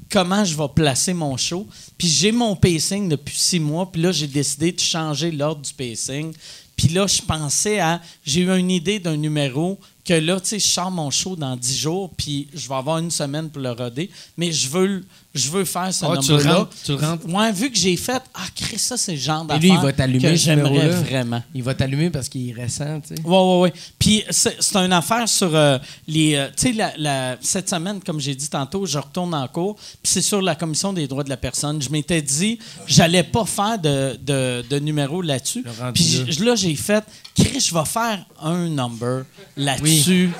comment 0.09 0.43
je 0.43 0.55
vais 0.55 0.67
placer 0.73 1.13
mon 1.13 1.37
show. 1.37 1.67
Puis 1.97 2.07
j'ai 2.07 2.31
mon 2.31 2.55
pacing 2.55 3.09
depuis 3.09 3.35
six 3.35 3.59
mois, 3.59 3.91
puis 3.91 4.01
là, 4.01 4.11
j'ai 4.11 4.27
décidé 4.27 4.71
de 4.71 4.79
changer 4.79 5.31
l'ordre 5.31 5.61
du 5.61 5.73
pacing. 5.73 6.33
Puis 6.75 6.89
là, 6.89 7.07
je 7.07 7.21
pensais 7.21 7.79
à... 7.79 8.01
J'ai 8.23 8.41
eu 8.41 8.57
une 8.57 8.69
idée 8.69 8.99
d'un 8.99 9.17
numéro 9.17 9.79
que 10.05 10.13
là, 10.13 10.39
tu 10.39 10.47
sais, 10.47 10.59
je 10.59 10.67
sors 10.67 10.91
mon 10.91 11.09
show 11.09 11.35
dans 11.35 11.55
dix 11.55 11.77
jours, 11.77 12.11
puis 12.15 12.47
je 12.53 12.69
vais 12.69 12.75
avoir 12.75 12.99
une 12.99 13.11
semaine 13.11 13.49
pour 13.49 13.61
le 13.61 13.71
roder. 13.71 14.09
Mais 14.37 14.51
je 14.51 14.69
veux, 14.69 15.05
je 15.37 15.49
veux 15.49 15.65
faire 15.65 15.93
ce 15.93 16.05
number-là. 16.05 16.53
rentres, 16.55 16.75
tu 16.83 16.91
le 16.91 16.97
rentres. 16.97 17.25
Ouais, 17.27 17.51
vu 17.51 17.71
que 17.71 17.77
j'ai 17.77 17.95
fait, 17.97 18.21
ah, 18.33 18.41
Chris, 18.55 18.79
ça, 18.79 18.97
c'est 18.97 19.13
le 19.13 19.17
genre 19.19 19.43
Et 19.43 19.47
d'affaire 19.47 19.59
lui, 19.61 19.69
il 19.69 19.77
va 19.79 19.93
t'allumer. 19.93 20.35
j'aimerais 20.35 20.89
vraiment. 20.89 21.43
Il 21.53 21.63
va 21.63 21.73
t'allumer 21.73 22.09
parce 22.09 22.27
qu'il 22.29 22.49
est 22.49 22.53
récent, 22.53 22.99
tu 23.01 23.15
sais. 23.15 23.21
Oui, 23.23 23.37
oui, 23.37 23.59
oui. 23.73 23.81
Puis 23.99 24.23
c'est 24.29 24.75
une 24.75 24.93
affaire 24.93 25.27
sur 25.29 25.55
euh, 25.55 25.77
les. 26.07 26.35
euh, 26.35 26.47
tu 26.57 26.67
sais, 26.67 26.71
la, 26.73 26.91
la- 26.97 27.37
cette 27.41 27.69
semaine, 27.69 27.99
comme 28.03 28.19
j'ai 28.19 28.35
dit 28.35 28.49
tantôt, 28.49 28.85
je 28.85 28.97
retourne 28.97 29.33
en 29.33 29.47
cours. 29.47 29.75
Puis 29.75 30.11
c'est 30.13 30.21
sur 30.21 30.41
la 30.41 30.55
Commission 30.55 30.93
des 30.93 31.07
droits 31.07 31.23
de 31.23 31.29
la 31.29 31.37
personne. 31.37 31.81
Je 31.81 31.89
m'étais 31.89 32.21
dit, 32.21 32.59
j'allais 32.87 33.23
pas 33.23 33.45
faire 33.45 33.77
de, 33.79 34.17
de, 34.25 34.63
de 34.69 34.79
numéro 34.79 35.21
là-dessus. 35.21 35.63
Puis 35.93 36.25
là. 36.39 36.55
j'ai 36.55 36.75
fait, 36.75 37.03
Chris, 37.35 37.59
je 37.69 37.73
vais 37.73 37.85
faire 37.85 38.25
un 38.41 38.67
number 38.69 39.23
là-dessus. 39.55 40.31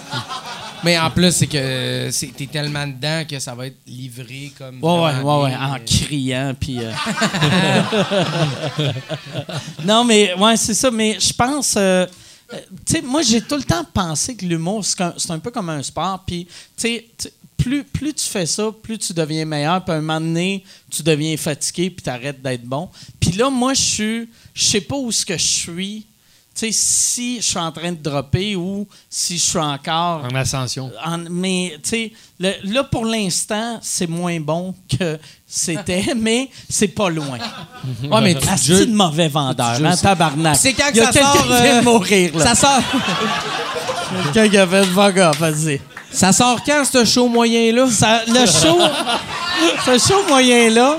Mais 0.84 0.98
en 0.98 1.10
plus, 1.10 1.32
c'est 1.32 1.48
que 1.48 2.10
t'es 2.38 2.46
tellement 2.46 2.86
dedans 2.86 3.24
que 3.28 3.40
ça 3.40 3.56
va 3.56 3.68
être 3.68 3.78
livré 3.88 4.52
comme. 4.58 4.80
Ouais, 4.88 5.24
ouais, 5.24 5.44
ouais, 5.44 5.56
en 5.56 5.78
criant, 5.86 6.54
puis... 6.60 6.80
euh. 6.82 6.92
non, 9.86 10.04
mais, 10.04 10.34
ouais, 10.36 10.58
c'est 10.58 10.74
ça, 10.74 10.92
mais 10.92 11.18
je 11.20 11.34
pense... 11.34 11.76
euh, 11.78 12.06
euh, 12.54 12.58
tu 12.86 12.94
sais, 12.94 13.02
moi, 13.02 13.22
j'ai 13.22 13.42
tout 13.42 13.56
le 13.56 13.64
temps 13.64 13.84
pensé 13.94 14.36
que 14.36 14.46
l'humour, 14.46 14.86
c'est 14.86 15.02
un, 15.02 15.14
c'est 15.18 15.32
un 15.32 15.40
peu 15.40 15.52
comme 15.52 15.70
un 15.70 15.84
sport, 15.84 16.24
puis, 16.26 16.46
tu 16.46 16.54
sais, 16.78 17.06
plus, 17.58 17.84
plus 17.84 18.14
tu 18.14 18.26
fais 18.26 18.46
ça, 18.46 18.72
plus 18.82 18.98
tu 18.98 19.14
deviens 19.14 19.44
meilleur. 19.44 19.84
Puis 19.84 19.94
à 19.94 19.98
un 19.98 20.02
moment 20.02 20.22
donné, 20.22 20.64
tu 20.90 21.04
deviens 21.04 21.36
fatigué, 21.36 21.90
puis 21.90 22.04
tu 22.04 22.10
arrêtes 22.10 22.42
d'être 22.42 22.64
bon. 22.64 22.88
Puis 23.20 23.32
là, 23.32 23.50
moi, 23.50 23.74
je 23.74 23.82
suis. 23.82 24.30
Je 24.54 24.64
sais 24.64 24.82
pas 24.82 24.96
où 24.96 25.12
ce 25.12 25.26
que 25.26 25.38
je 25.38 25.46
suis. 25.46 26.06
Tu 26.60 26.66
sais, 26.66 26.72
si 26.72 27.38
je 27.38 27.42
suis 27.46 27.60
en 27.60 27.72
train 27.72 27.92
de 27.92 28.02
dropper 28.02 28.56
ou 28.56 28.88
si 29.10 29.38
je 29.38 29.44
suis 29.44 29.60
encore. 29.60 30.24
En 30.26 30.34
ascension. 30.36 30.92
En- 31.06 31.20
mais, 31.30 31.74
tu 31.84 31.90
sais, 31.90 32.12
le- 32.40 32.74
là, 32.74 32.84
pour 32.84 33.06
l'instant, 33.06 33.78
c'est 33.82 34.08
moins 34.08 34.40
bon 34.40 34.74
que 34.98 35.20
c'était, 35.46 36.14
mais 36.18 36.50
c'est 36.68 36.88
pas 36.88 37.10
loin. 37.10 37.38
Ouais, 38.04 38.22
mais 38.22 38.34
tu 38.36 38.48
jures- 38.64 38.88
de 38.88 38.92
mauvais 38.92 39.28
vendeur, 39.28 39.80
hein, 39.86 39.96
tabarnak. 39.96 40.56
C'est 40.56 40.74
quand 40.74 40.90
Il 40.92 40.98
y 40.98 41.02
a 41.02 41.06
que 41.08 41.14
ça 41.14 41.20
quelqu'un 41.20 41.34
sort, 41.34 41.44
qui 41.44 41.48
vient 41.64 41.76
euh, 41.76 41.80
de 41.82 41.86
mourir, 41.86 42.38
là. 42.38 42.44
Ça 42.46 42.56
sort, 42.56 42.82
Quelqu'un 44.34 44.50
qui 44.50 44.58
a 44.58 44.68
fait 44.68 44.80
le 44.80 44.86
fuck 44.88 45.18
off, 45.18 45.38
vas-y. 45.40 45.80
Ça 46.12 46.32
sort 46.34 46.62
quand, 46.66 46.84
ce 46.92 47.06
show 47.06 47.28
moyen-là? 47.28 47.90
Ça- 47.92 48.22
le 48.28 48.46
show, 48.46 48.80
ce 49.86 49.98
show 50.08 50.24
moyen-là 50.28 50.98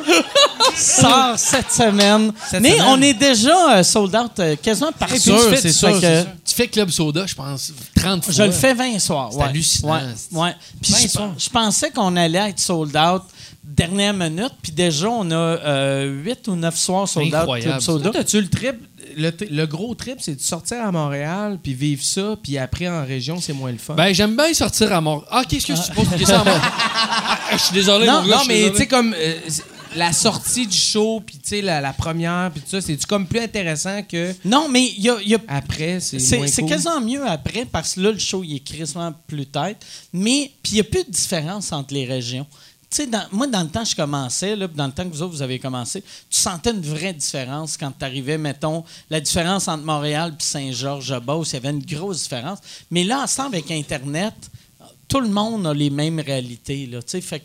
sort 0.76 1.34
cette 1.36 1.70
semaine. 1.70 2.32
Cette 2.48 2.60
mais 2.60 2.72
semaine. 2.72 2.86
on 2.88 3.02
est 3.02 3.14
déjà 3.14 3.78
euh, 3.78 3.82
sold 3.82 4.14
out 4.14 4.30
euh, 4.38 4.56
quasiment 4.56 4.92
partout. 4.92 5.14
Puis 5.14 5.22
tu 5.22 5.30
fais- 5.30 5.56
c'est 5.56 5.72
sûr, 5.72 5.98
c'est 6.00 6.22
sûr. 6.22 6.26
Tu 6.44 6.54
fais 6.54 6.68
Club 6.68 6.90
Soda, 6.90 7.26
je 7.26 7.34
pense, 7.34 7.72
30 7.96 8.24
fois. 8.24 8.34
Je 8.34 8.42
le 8.42 8.52
fais 8.52 8.74
20 8.74 8.98
soirs. 8.98 9.28
C'est 9.32 9.38
ouais. 9.38 9.44
hallucinant, 9.44 9.92
Ouais, 9.94 10.00
ouais. 10.32 10.54
Puis 10.80 10.92
20 10.92 10.98
je, 11.02 11.08
soirs. 11.08 11.30
je 11.38 11.48
pensais 11.50 11.90
qu'on 11.90 12.16
allait 12.16 12.50
être 12.50 12.58
sold 12.60 12.96
out 12.96 13.22
dernière 13.64 14.14
minute, 14.14 14.52
puis 14.62 14.72
déjà 14.72 15.08
on 15.08 15.30
a 15.30 15.34
euh, 15.34 16.22
8 16.24 16.48
ou 16.48 16.56
9 16.56 16.76
soirs 16.76 17.06
sold 17.08 17.28
out 17.28 17.34
Incroyable, 17.34 17.70
Club. 17.72 17.80
Soda. 17.82 18.10
Toi, 18.10 18.12
T'as-tu 18.20 18.40
le 18.40 18.48
trip? 18.48 18.76
Le, 19.16 19.64
gros 19.66 19.94
trip, 19.94 20.18
c'est 20.20 20.34
de 20.36 20.40
sortir 20.40 20.84
à 20.84 20.90
Montréal, 20.92 21.58
puis 21.62 21.74
vivre 21.74 22.02
ça, 22.02 22.36
puis 22.42 22.58
après 22.58 22.88
en 22.88 23.04
région, 23.04 23.40
c'est 23.40 23.52
moins 23.52 23.72
le 23.72 23.78
fun. 23.78 23.94
Ben, 23.94 24.12
j'aime 24.12 24.36
bien 24.36 24.52
sortir 24.54 24.92
à 24.92 25.00
Mont. 25.00 25.22
Ah, 25.30 25.42
qu'est-ce 25.48 25.66
que 25.66 25.72
tu 25.72 25.92
poses 25.92 26.04
une 26.12 26.18
question 26.18 26.38
à 26.40 26.44
Mont- 26.44 26.50
Ah, 26.62 27.38
Je 27.52 27.58
suis 27.58 27.74
désolé, 27.74 28.06
non, 28.06 28.22
mon 28.22 28.28
gars. 28.28 28.36
non, 28.36 28.42
mais 28.46 28.70
tu 28.70 28.76
sais, 28.78 28.86
comme 28.86 29.14
euh, 29.16 29.34
la 29.96 30.12
sortie 30.12 30.66
du 30.66 30.76
show, 30.76 31.22
puis 31.24 31.36
tu 31.38 31.48
sais, 31.48 31.62
la, 31.62 31.80
la 31.80 31.92
première, 31.92 32.50
puis 32.52 32.60
tout 32.60 32.68
ça, 32.70 32.80
c'est-tu 32.80 33.06
comme 33.06 33.26
plus 33.26 33.40
intéressant 33.40 34.02
que 34.02 34.34
Non, 34.44 34.68
mais 34.68 34.84
il 34.96 35.02
y 35.02 35.08
a, 35.10 35.16
il 35.22 35.28
y 35.30 35.34
a 35.34 35.38
après, 35.48 36.00
c'est 36.00 36.18
C'est 36.18 36.36
moins 36.38 36.46
c'est 36.46 36.62
cool? 36.62 36.70
quasiment 36.70 37.00
mieux 37.00 37.26
après 37.26 37.64
parce 37.64 37.94
que 37.94 38.00
là, 38.00 38.12
le 38.12 38.18
show, 38.18 38.42
il 38.44 38.56
est 38.56 38.60
crissement 38.60 39.12
plus 39.26 39.46
tête. 39.46 39.78
Mais, 40.12 40.50
puis 40.62 40.72
il 40.72 40.74
n'y 40.74 40.80
a 40.80 40.84
plus 40.84 41.04
de 41.04 41.10
différence 41.10 41.72
entre 41.72 41.94
les 41.94 42.04
régions. 42.04 42.46
Tu 42.90 43.04
sais, 43.04 43.08
moi, 43.32 43.46
dans 43.46 43.62
le 43.62 43.68
temps, 43.68 43.84
je 43.84 43.94
commençais, 43.94 44.56
là, 44.56 44.66
dans 44.66 44.86
le 44.86 44.92
temps 44.92 45.04
que 45.04 45.12
vous 45.12 45.22
autres, 45.22 45.34
vous 45.34 45.42
avez 45.42 45.58
commencé, 45.58 46.02
tu 46.30 46.38
sentais 46.38 46.70
une 46.70 46.80
vraie 46.80 47.12
différence 47.12 47.76
quand 47.76 47.92
tu 47.96 48.04
arrivais, 48.04 48.38
mettons, 48.38 48.82
la 49.10 49.20
différence 49.20 49.68
entre 49.68 49.84
Montréal 49.84 50.34
et 50.38 50.42
Saint-Georges-de-Beauce, 50.42 51.50
il 51.50 51.54
y 51.54 51.56
avait 51.58 51.70
une 51.70 51.84
grosse 51.84 52.22
différence. 52.22 52.60
Mais 52.90 53.04
là, 53.04 53.22
ensemble 53.22 53.56
avec 53.56 53.70
Internet, 53.70 54.34
tout 55.08 55.20
le 55.20 55.28
monde 55.28 55.66
a 55.66 55.74
les 55.74 55.90
mêmes 55.90 56.20
réalités. 56.20 56.86
Là, 56.86 57.00
tu 57.02 57.20
fais 57.20 57.42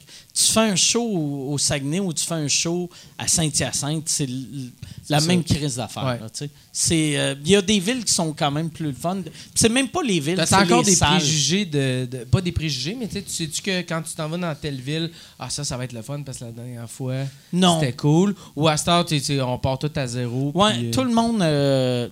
un 0.56 0.76
show 0.76 1.02
au, 1.02 1.54
au 1.54 1.58
Saguenay 1.58 2.00
ou 2.00 2.14
tu 2.14 2.26
fais 2.26 2.34
un 2.36 2.48
show 2.48 2.90
à 3.18 3.28
Saint-Hyacinthe, 3.28 4.08
c'est 4.08 4.28
la 5.14 5.20
ça. 5.22 5.28
même 5.28 5.44
crise 5.44 5.76
d'affaires. 5.78 6.04
Ouais. 6.06 6.20
là, 6.20 6.30
tu 6.30 6.40
sais. 6.46 6.50
C'est, 6.72 7.18
euh, 7.18 7.36
Il 7.46 7.52
y 7.52 7.56
a 7.56 7.62
des 7.62 7.80
villes 7.80 8.04
qui 8.04 8.14
sont 8.14 8.34
quand 8.34 8.52
même 8.52 8.70
plus 8.70 8.88
le 8.88 8.94
fun. 8.94 9.18
C'est 9.56 9.70
même 9.70 9.88
pas 9.88 10.02
les 10.04 10.20
villes, 10.20 10.42
c'est 10.46 10.56
encore 10.56 10.80
les 10.80 10.86
des 10.92 10.96
salles. 10.96 11.18
préjugés 11.18 11.66
de, 11.66 12.06
de- 12.12 12.24
Pas 12.26 12.42
des 12.42 12.52
préjugés, 12.52 12.96
mais 13.00 13.08
tu 13.08 13.14
sais, 13.14 13.22
tu 13.22 13.32
sais-tu 13.32 13.62
que 13.62 13.82
quand 13.82 14.02
tu 14.02 14.14
t'en 14.16 14.28
vas 14.30 14.38
dans 14.38 14.56
telle 14.56 14.80
ville, 14.82 15.10
ah, 15.40 15.50
ça, 15.50 15.64
ça 15.64 15.78
va 15.78 15.84
être 15.86 15.94
le 15.94 16.02
fun 16.02 16.22
parce 16.24 16.40
que 16.40 16.46
la 16.46 16.52
dernière 16.52 16.90
fois, 16.90 17.16
Non. 17.52 17.80
c'était 17.80 17.94
cool. 17.94 18.36
Ou 18.56 18.68
à 18.68 18.76
cette 18.78 18.88
heure, 18.88 19.06
tu 19.06 19.20
sais, 19.20 19.40
on 19.42 19.58
part 19.60 19.78
tout 19.80 19.92
à 19.96 20.08
zéro. 20.08 20.52
Ouais, 20.56 20.74
puis, 20.74 20.88
euh, 20.88 20.92
tout 20.92 21.04
le 21.04 21.14
monde. 21.14 21.42
euh, 21.42 22.10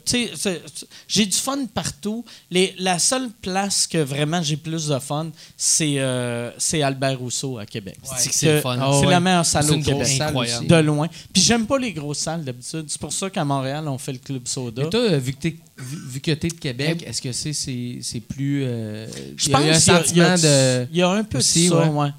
j'ai 1.08 1.26
du 1.26 1.38
fun 1.38 1.66
partout. 1.74 2.24
Les, 2.50 2.74
la 2.80 3.00
seule 3.00 3.30
place 3.42 3.88
que 3.88 3.98
vraiment 3.98 4.42
j'ai 4.42 4.58
plus 4.58 4.88
de 4.88 5.00
fun, 5.00 5.28
c'est 5.58 5.96
euh, 6.00 6.52
c'est 6.58 6.82
Albert 6.82 7.20
Rousseau 7.20 7.58
à 7.58 7.66
Québec. 7.66 7.98
C'est 8.18 8.30
que 8.30 8.36
c'est 8.36 8.54
le 8.56 8.62
fun. 8.62 8.78
C'est 9.00 9.06
ouais. 9.06 9.12
la 9.12 9.20
meilleure 9.20 9.46
salle 9.46 9.70
au 9.72 9.80
Québec. 9.80 10.08
salle. 10.08 10.68
De 10.68 10.76
loin. 10.76 11.08
Puis 11.34 11.42
j'aime 11.42 11.66
pas 11.66 11.78
les 11.80 11.94
grosses 11.94 12.20
salles 12.20 12.44
d'habitude. 12.44 12.90
C'est 12.92 13.00
pour 13.00 13.14
ça 13.14 13.30
qu'à 13.30 13.46
Montréal, 13.46 13.88
on 13.88 13.98
fait 13.98 14.12
le 14.12 14.18
Club 14.18 14.46
Soda. 14.50 14.84
Mais 14.84 14.90
toi, 14.90 15.00
euh, 15.00 15.18
vu 15.18 15.32
que 15.32 15.40
t'es 15.40 15.56
vu, 15.78 16.20
que 16.20 16.32
t'es 16.32 16.50
de 16.50 16.54
Québec, 16.56 17.02
est-ce 17.08 17.22
que 17.22 17.32
c'est 17.32 17.54
c'est 17.54 18.00
c'est 18.02 18.20
plus 18.20 18.66
euh, 18.66 19.08
Je 19.38 19.46
il 19.48 19.52
y 19.52 19.56
a 19.56 19.58
pense 19.60 19.88
un 19.90 20.02
qu'il 20.04 20.18
y 20.18 20.22
a- 20.22 20.34
a- 20.34 20.38
sentiment 20.38 20.50
de 20.50 20.88
Il 20.92 20.98
y 20.98 21.02
a 21.02 21.10
un 21.10 21.24
peu 21.24 21.38
aussi, 21.38 21.66
de 21.66 21.70
ça, 21.70 21.88
ouais. 21.88 21.88
ouais. 21.88 22.10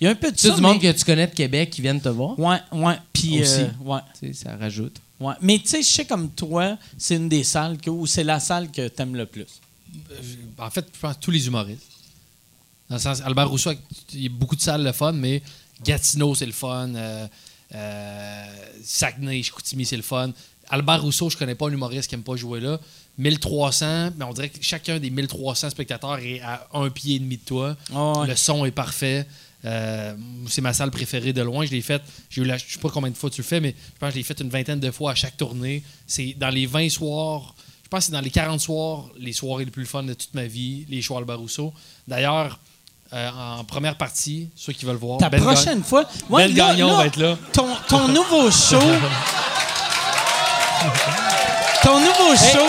Il 0.00 0.04
y 0.04 0.08
a 0.08 0.10
un 0.10 0.14
peu 0.16 0.32
de 0.32 0.36
tu 0.36 0.48
ça. 0.48 0.54
du 0.56 0.60
monde 0.60 0.78
mais- 0.82 0.92
que 0.92 0.98
tu 0.98 1.04
connais 1.04 1.28
de 1.28 1.32
Québec 1.34 1.70
qui 1.70 1.80
viennent 1.80 2.00
te 2.00 2.08
voir? 2.08 2.36
Ouais, 2.40 2.58
ouais. 2.72 2.96
Puis, 3.12 3.40
Aussi. 3.40 3.60
euh, 3.60 3.68
ouais. 3.84 4.00
Tu 4.20 4.26
sais, 4.34 4.44
ça 4.44 4.56
rajoute. 4.56 4.96
Ouais. 5.20 5.34
Mais 5.40 5.58
tu 5.60 5.68
sais, 5.68 5.80
je 5.82 5.88
sais 5.88 6.04
comme 6.04 6.28
toi, 6.30 6.76
c'est 6.98 7.14
une 7.14 7.28
des 7.28 7.44
salles 7.44 7.78
que, 7.78 7.88
ou 7.88 8.04
c'est 8.06 8.24
la 8.24 8.40
salle 8.40 8.70
que 8.72 8.88
t'aimes 8.88 9.14
le 9.14 9.26
plus. 9.26 9.46
En 10.58 10.70
fait, 10.70 10.84
je 10.92 10.98
pense 11.00 11.20
tous 11.20 11.30
les 11.30 11.46
humoristes. 11.46 11.82
Dans 12.90 12.96
le 12.96 13.00
sens, 13.00 13.20
Albert 13.24 13.48
Rousseau, 13.48 13.70
il 14.12 14.22
y 14.24 14.26
a 14.26 14.28
beaucoup 14.28 14.56
de 14.56 14.60
salles 14.60 14.82
le 14.82 14.92
fun, 14.92 15.12
mais 15.12 15.40
Gatineau, 15.84 16.34
c'est 16.34 16.46
le 16.46 16.52
fun. 16.52 16.92
Euh, 16.94 16.98
euh, 16.98 17.26
Saguenay, 18.82 19.42
Chicoutimi, 19.42 19.84
c'est 19.84 19.96
le 19.96 20.02
fun. 20.02 20.32
Albert 20.68 21.02
Rousseau, 21.02 21.30
je 21.30 21.36
connais 21.36 21.54
pas 21.54 21.66
un 21.68 21.72
humoriste 21.72 22.08
qui 22.08 22.14
aime 22.14 22.22
pas 22.22 22.36
jouer 22.36 22.60
là. 22.60 22.80
1300, 23.18 24.10
mais 24.16 24.24
on 24.24 24.32
dirait 24.32 24.48
que 24.48 24.58
chacun 24.60 24.98
des 24.98 25.10
1300 25.10 25.70
spectateurs 25.70 26.18
est 26.18 26.40
à 26.40 26.66
un 26.74 26.90
pied 26.90 27.16
et 27.16 27.18
demi 27.18 27.36
de 27.36 27.44
toi. 27.44 27.76
Ah 27.94 28.20
ouais. 28.20 28.26
Le 28.28 28.36
son 28.36 28.64
est 28.64 28.72
parfait. 28.72 29.26
Euh, 29.64 30.14
c'est 30.48 30.60
ma 30.60 30.72
salle 30.72 30.90
préférée 30.90 31.32
de 31.32 31.42
loin. 31.42 31.64
Je 31.64 31.70
l'ai 31.70 31.82
faite, 31.82 32.02
je 32.28 32.42
sais 32.42 32.78
pas 32.80 32.90
combien 32.90 33.10
de 33.10 33.16
fois 33.16 33.30
tu 33.30 33.40
le 33.40 33.46
fais, 33.46 33.60
mais 33.60 33.70
je 33.94 33.98
pense 33.98 34.08
que 34.08 34.14
je 34.14 34.18
l'ai 34.18 34.24
faite 34.24 34.40
une 34.40 34.50
vingtaine 34.50 34.80
de 34.80 34.90
fois 34.90 35.12
à 35.12 35.14
chaque 35.14 35.36
tournée. 35.36 35.82
C'est 36.06 36.34
dans 36.38 36.50
les 36.50 36.66
20 36.66 36.88
soirs, 36.90 37.54
je 37.82 37.88
pense 37.88 38.00
que 38.00 38.06
c'est 38.06 38.12
dans 38.12 38.20
les 38.20 38.30
40 38.30 38.60
soirs, 38.60 39.08
les 39.18 39.32
soirées 39.32 39.64
les 39.64 39.70
plus 39.70 39.86
fun 39.86 40.02
de 40.02 40.14
toute 40.14 40.34
ma 40.34 40.46
vie, 40.46 40.84
les 40.88 41.00
shows 41.02 41.16
Albert 41.16 41.38
Rousseau. 41.38 41.72
D'ailleurs, 42.06 42.60
euh, 43.12 43.30
en 43.60 43.64
première 43.64 43.96
partie, 43.96 44.48
ceux 44.56 44.72
qui 44.72 44.84
veulent 44.84 44.96
voir, 44.96 45.18
Ta 45.18 45.28
Ben 45.30 45.40
prochaine 45.42 45.82
fois. 45.84 46.04
Ouais, 46.30 46.48
Ben 46.48 46.56
là, 46.56 46.68
Gagnon 46.68 46.88
là, 46.88 46.94
va 46.96 47.06
être 47.06 47.16
là. 47.16 47.36
Ton, 47.52 47.68
ton 47.88 48.08
nouveau 48.12 48.50
show. 48.50 48.80
ton 51.82 52.00
nouveau 52.00 52.34
show. 52.36 52.66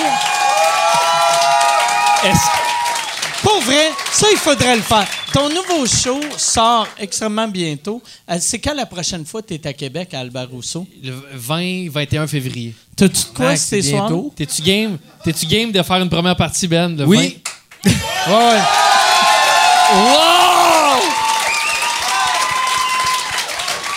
Est-ce- 2.24 3.42
Pour 3.44 3.62
vrai, 3.62 3.92
ça, 4.12 4.28
il 4.32 4.38
faudrait 4.38 4.76
le 4.76 4.82
faire. 4.82 5.08
Ton 5.34 5.50
nouveau 5.50 5.86
show 5.86 6.20
sort 6.38 6.88
extrêmement 7.00 7.48
bientôt. 7.48 8.02
Euh, 8.30 8.38
C'est 8.40 8.60
quand 8.60 8.74
la 8.74 8.86
prochaine 8.86 9.26
fois 9.26 9.42
que 9.42 9.48
tu 9.48 9.54
es 9.56 9.68
à 9.68 9.74
Québec, 9.74 10.14
à 10.14 10.20
Albert 10.20 10.50
Rousseau? 10.50 10.86
le 11.04 11.14
20-21 11.38 12.28
février. 12.28 12.74
T'as-tu 12.96 13.14
de 13.30 13.36
quoi 13.36 13.56
ces 13.56 13.82
soirs? 13.84 14.12
T'es-tu 14.36 14.62
game? 14.64 14.98
T'es-tu 15.24 15.46
game 15.46 15.72
de 15.72 15.82
faire 15.84 15.98
une 16.02 16.10
première 16.10 16.36
partie, 16.36 16.68
Ben? 16.68 16.96
le 16.98 17.06
Oui. 17.06 17.40
20? 17.86 17.92
Ouais. 18.28 18.60
Wow! 19.94 21.02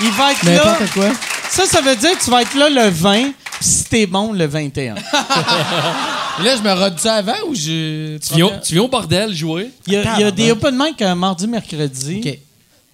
Il 0.02 0.10
va 0.12 0.32
être 0.32 0.42
là. 0.44 0.52
N'importe 0.54 0.90
quoi. 0.92 1.10
Ça, 1.50 1.66
ça 1.66 1.80
veut 1.80 1.96
dire 1.96 2.16
que 2.18 2.24
tu 2.24 2.30
vas 2.30 2.42
être 2.42 2.54
là 2.54 2.70
le 2.70 2.88
20, 2.90 3.22
puis 3.22 3.32
si 3.60 3.84
t'es 3.84 4.06
bon, 4.06 4.32
le 4.32 4.46
21. 4.46 4.94
Et 4.94 4.98
là, 6.44 6.56
je 6.56 6.62
me 6.62 6.72
rode 6.72 6.98
ça 6.98 7.14
avant 7.16 7.34
ou 7.48 7.54
je. 7.54 8.16
Tu 8.18 8.34
viens, 8.34 8.46
au- 8.46 8.52
tu 8.64 8.74
viens 8.74 8.82
au 8.82 8.88
bordel 8.88 9.34
jouer? 9.34 9.70
Il 9.86 9.94
y 9.94 9.96
a, 9.96 10.14
il 10.16 10.20
y 10.20 10.24
a 10.24 10.30
des 10.30 10.52
open 10.52 10.76
mic 10.78 11.02
euh, 11.02 11.14
mardi, 11.14 11.46
mercredi. 11.48 12.22
OK. 12.24 12.38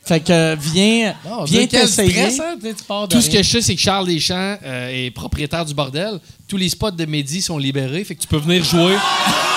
Fait 0.05 0.21
que 0.21 0.33
euh, 0.33 0.57
viens, 0.59 1.15
Non, 1.29 1.45
viens 1.45 1.67
quel 1.67 1.81
t'essayer. 1.83 2.31
stress, 2.31 2.41
hein, 2.41 2.55
tu 2.61 2.69
sais, 2.69 2.75
tu 2.75 2.85
pars 2.85 3.09
de 3.09 3.15
Tout 3.17 3.21
ce 3.21 3.29
rien. 3.29 3.41
que 3.41 3.47
je 3.47 3.51
sais, 3.51 3.61
c'est 3.61 3.75
que 3.75 3.81
Charles 3.81 4.07
Deschamps 4.07 4.57
euh, 4.65 4.89
est 5.07 5.11
propriétaire 5.11 5.65
du 5.65 5.75
bordel. 5.75 6.21
Tous 6.49 6.57
les 6.57 6.69
spots 6.69 6.93
de 6.93 7.05
Mehdi 7.07 7.43
sont 7.43 7.59
libérés, 7.59 8.05
fait 8.05 8.15
que 8.15 8.21
tu 8.21 8.29
peux 8.29 8.39
venir 8.39 8.65
jouer. 8.65 8.97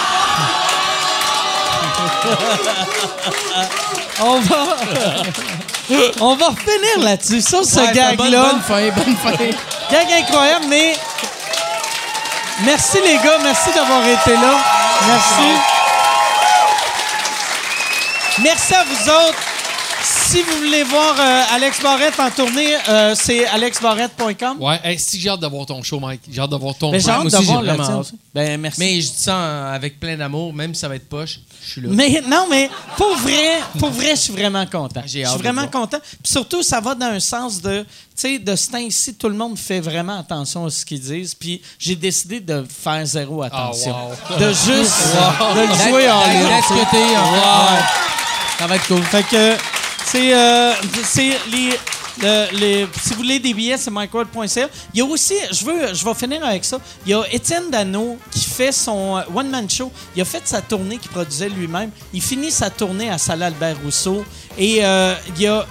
On 4.21 4.39
va, 4.41 4.65
on 6.19 6.35
va 6.35 6.47
refinir 6.47 6.99
là-dessus. 6.99 7.41
Ça, 7.41 7.63
ce 7.63 7.79
Ouais, 7.79 7.91
gag-là. 7.93 8.15
Bonne, 8.15 8.31
bonne 8.51 8.61
fin, 8.61 8.89
bonne 8.91 9.15
fin. 9.15 9.31
Gag 9.91 10.07
incroyable, 10.11 10.65
mais 10.67 10.93
merci 12.65 12.97
les 13.03 13.15
gars, 13.15 13.37
merci 13.41 13.71
d'avoir 13.73 14.05
été 14.05 14.33
là. 14.33 14.57
Merci. 15.07 15.49
Merci 18.39 18.73
à 18.75 18.83
vous 18.83 19.09
autres. 19.09 19.39
Si 20.01 20.41
vous 20.43 20.57
voulez 20.57 20.83
voir 20.83 21.15
euh, 21.19 21.43
Alex 21.55 21.81
Barrette 21.81 22.19
en 22.19 22.29
tournée, 22.29 22.75
euh, 22.87 23.15
c'est 23.15 23.45
alexbarrette.com. 23.47 24.57
Ouais, 24.61 24.79
hey, 24.83 24.97
si 24.99 25.19
j'ai 25.19 25.29
hâte 25.29 25.39
de 25.39 25.47
voir 25.47 25.65
ton 25.65 25.81
show, 25.81 25.99
Mike. 25.99 26.21
J'ai 26.31 26.39
hâte 26.39 26.51
de 26.51 26.55
voir 26.55 26.75
ton 26.75 26.91
Ben, 26.91 26.99
j'ai 26.99 27.05
show. 27.05 27.09
hâte 27.11 27.21
moi 27.23 27.29
de 27.31 27.35
aussi, 27.37 27.45
voir 27.45 27.63
j'ai 27.65 27.71
le 27.71 27.77
tien. 27.77 28.01
Ben, 28.33 28.61
merci. 28.61 28.79
Mais 28.79 29.01
je 29.01 29.07
dis 29.09 29.17
ça 29.17 29.35
en- 29.35 29.73
avec 29.73 29.99
plein 29.99 30.15
d'amour, 30.15 30.53
même 30.53 30.73
si 30.75 30.81
ça 30.81 30.87
va 30.87 30.95
être 30.95 31.09
poche, 31.09 31.39
je 31.65 31.69
suis 31.71 31.81
là. 31.81 31.87
Mais 31.91 32.21
non, 32.27 32.45
mais 32.49 32.69
pour 32.95 33.15
vrai, 33.17 33.59
pour 33.79 33.89
vrai, 33.89 34.11
je 34.11 34.21
suis 34.21 34.33
vraiment 34.33 34.65
content. 34.67 35.01
J'ai 35.05 35.21
Je 35.21 35.25
hâte 35.25 35.31
suis 35.31 35.37
de 35.39 35.43
vraiment 35.43 35.61
voir. 35.67 35.71
content. 35.71 35.97
Puis 35.99 36.31
surtout, 36.31 36.61
ça 36.63 36.79
va 36.79 36.93
dans 36.95 37.07
un 37.07 37.19
sens 37.19 37.59
de, 37.61 37.81
tu 37.81 37.87
sais, 38.15 38.39
de 38.39 38.55
ce 38.55 38.69
temps-ci, 38.69 39.15
tout 39.15 39.29
le 39.29 39.35
monde 39.35 39.57
fait 39.57 39.79
vraiment 39.81 40.19
attention 40.19 40.65
à 40.65 40.69
ce 40.69 40.85
qu'ils 40.85 41.01
disent. 41.01 41.33
Puis 41.33 41.61
j'ai 41.79 41.95
décidé 41.95 42.39
de 42.39 42.63
faire 42.69 43.03
zéro 43.05 43.41
attention. 43.41 43.95
wow. 44.29 44.37
De 44.37 44.47
juste 44.49 44.67
de 44.69 45.59
le 45.61 45.89
jouer 45.89 46.09
en 46.09 46.23
ligne. 46.25 46.45
en 46.45 46.61
fait. 46.61 46.97
Ouais. 46.97 47.79
Ça 48.59 48.67
va 48.67 48.75
être 48.75 48.87
cool. 48.87 49.01
Fait 49.03 49.23
que 49.23 49.55
c'est 50.11 50.33
euh, 50.33 50.73
les 51.51 51.69
Le- 52.21 52.51
les- 52.59 52.87
si 53.01 53.11
vous 53.11 53.15
voulez 53.21 53.39
des 53.39 53.53
billets, 53.53 53.77
c'est 53.77 53.91
micworld.ca. 53.91 54.67
Il 54.93 54.99
y 54.99 55.01
a 55.01 55.05
aussi, 55.05 55.35
je 55.53 55.63
veux, 55.63 55.93
je 55.93 56.03
vais 56.03 56.13
finir 56.13 56.43
avec 56.43 56.65
ça. 56.65 56.77
Il 57.05 57.11
y 57.11 57.13
a 57.13 57.23
Étienne 57.31 57.69
Dano 57.71 58.17
qui 58.29 58.43
fait 58.43 58.73
son 58.73 59.15
euh, 59.17 59.21
one-man 59.33 59.69
show. 59.69 59.89
Il 60.17 60.21
a 60.21 60.25
fait 60.25 60.41
sa 60.45 60.61
tournée 60.61 60.97
qu'il 60.97 61.09
produisait 61.11 61.47
lui-même. 61.47 61.91
Il 62.13 62.21
finit 62.21 62.51
sa 62.51 62.69
tournée 62.69 63.09
à 63.09 63.17
Salle 63.17 63.41
Albert 63.43 63.77
Rousseau. 63.85 64.25
Et 64.57 64.79
euh, 64.83 65.15
il 65.37 65.43
y 65.43 65.47
a. 65.47 65.65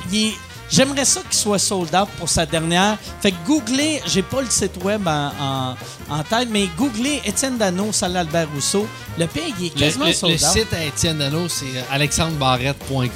J'aimerais 0.71 1.05
ça 1.07 1.21
qu'il 1.29 1.39
soit 1.39 1.59
sold 1.59 1.95
out 1.95 2.09
pour 2.19 2.29
sa 2.29 2.45
dernière. 2.47 2.97
Fait 3.23 3.33
que 3.33 3.37
googlez, 3.47 4.03
j'ai 4.07 4.23
pas 4.23 4.41
le 4.43 4.51
site 4.51 4.83
web 4.85 5.07
en, 5.09 5.33
en- 5.41 5.75
en 6.11 6.23
tête, 6.23 6.49
mais 6.51 6.69
googlez 6.77 7.21
Étienne 7.25 7.57
Dano, 7.59 7.91
Salle 7.93 8.17
Albert 8.17 8.49
Rousseau. 8.55 8.87
Le 9.19 9.27
pays 9.27 9.53
il 9.59 9.67
est 9.67 9.71
quasiment 9.71 10.05
le- 10.07 10.13
sold 10.13 10.39
le 10.41 10.47
out. 10.47 10.53
site 10.53 10.73
à 10.75 10.85
Étienne 10.85 11.19
Dano, 11.19 11.49
c'est 11.49 11.65
euh, 11.77 11.83
alexandrebarrette.com. 11.91 13.09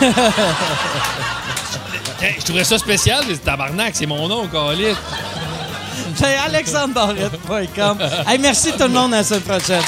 Je 2.38 2.44
trouvais 2.44 2.64
ça 2.64 2.78
spécial, 2.78 3.22
mais 3.28 3.34
c'est 3.34 3.44
tabarnak, 3.44 3.94
c'est 3.94 4.06
mon 4.06 4.26
nom, 4.28 4.46
Calis. 4.48 4.94
C'est 6.16 6.36
alexandrebarrette.com. 6.36 7.98
Hey, 8.28 8.38
merci 8.38 8.70
tout 8.72 8.84
le 8.84 8.88
monde, 8.90 9.14
à 9.14 9.18
la 9.18 9.24
semaine 9.24 9.40
prochaine. 9.42 9.82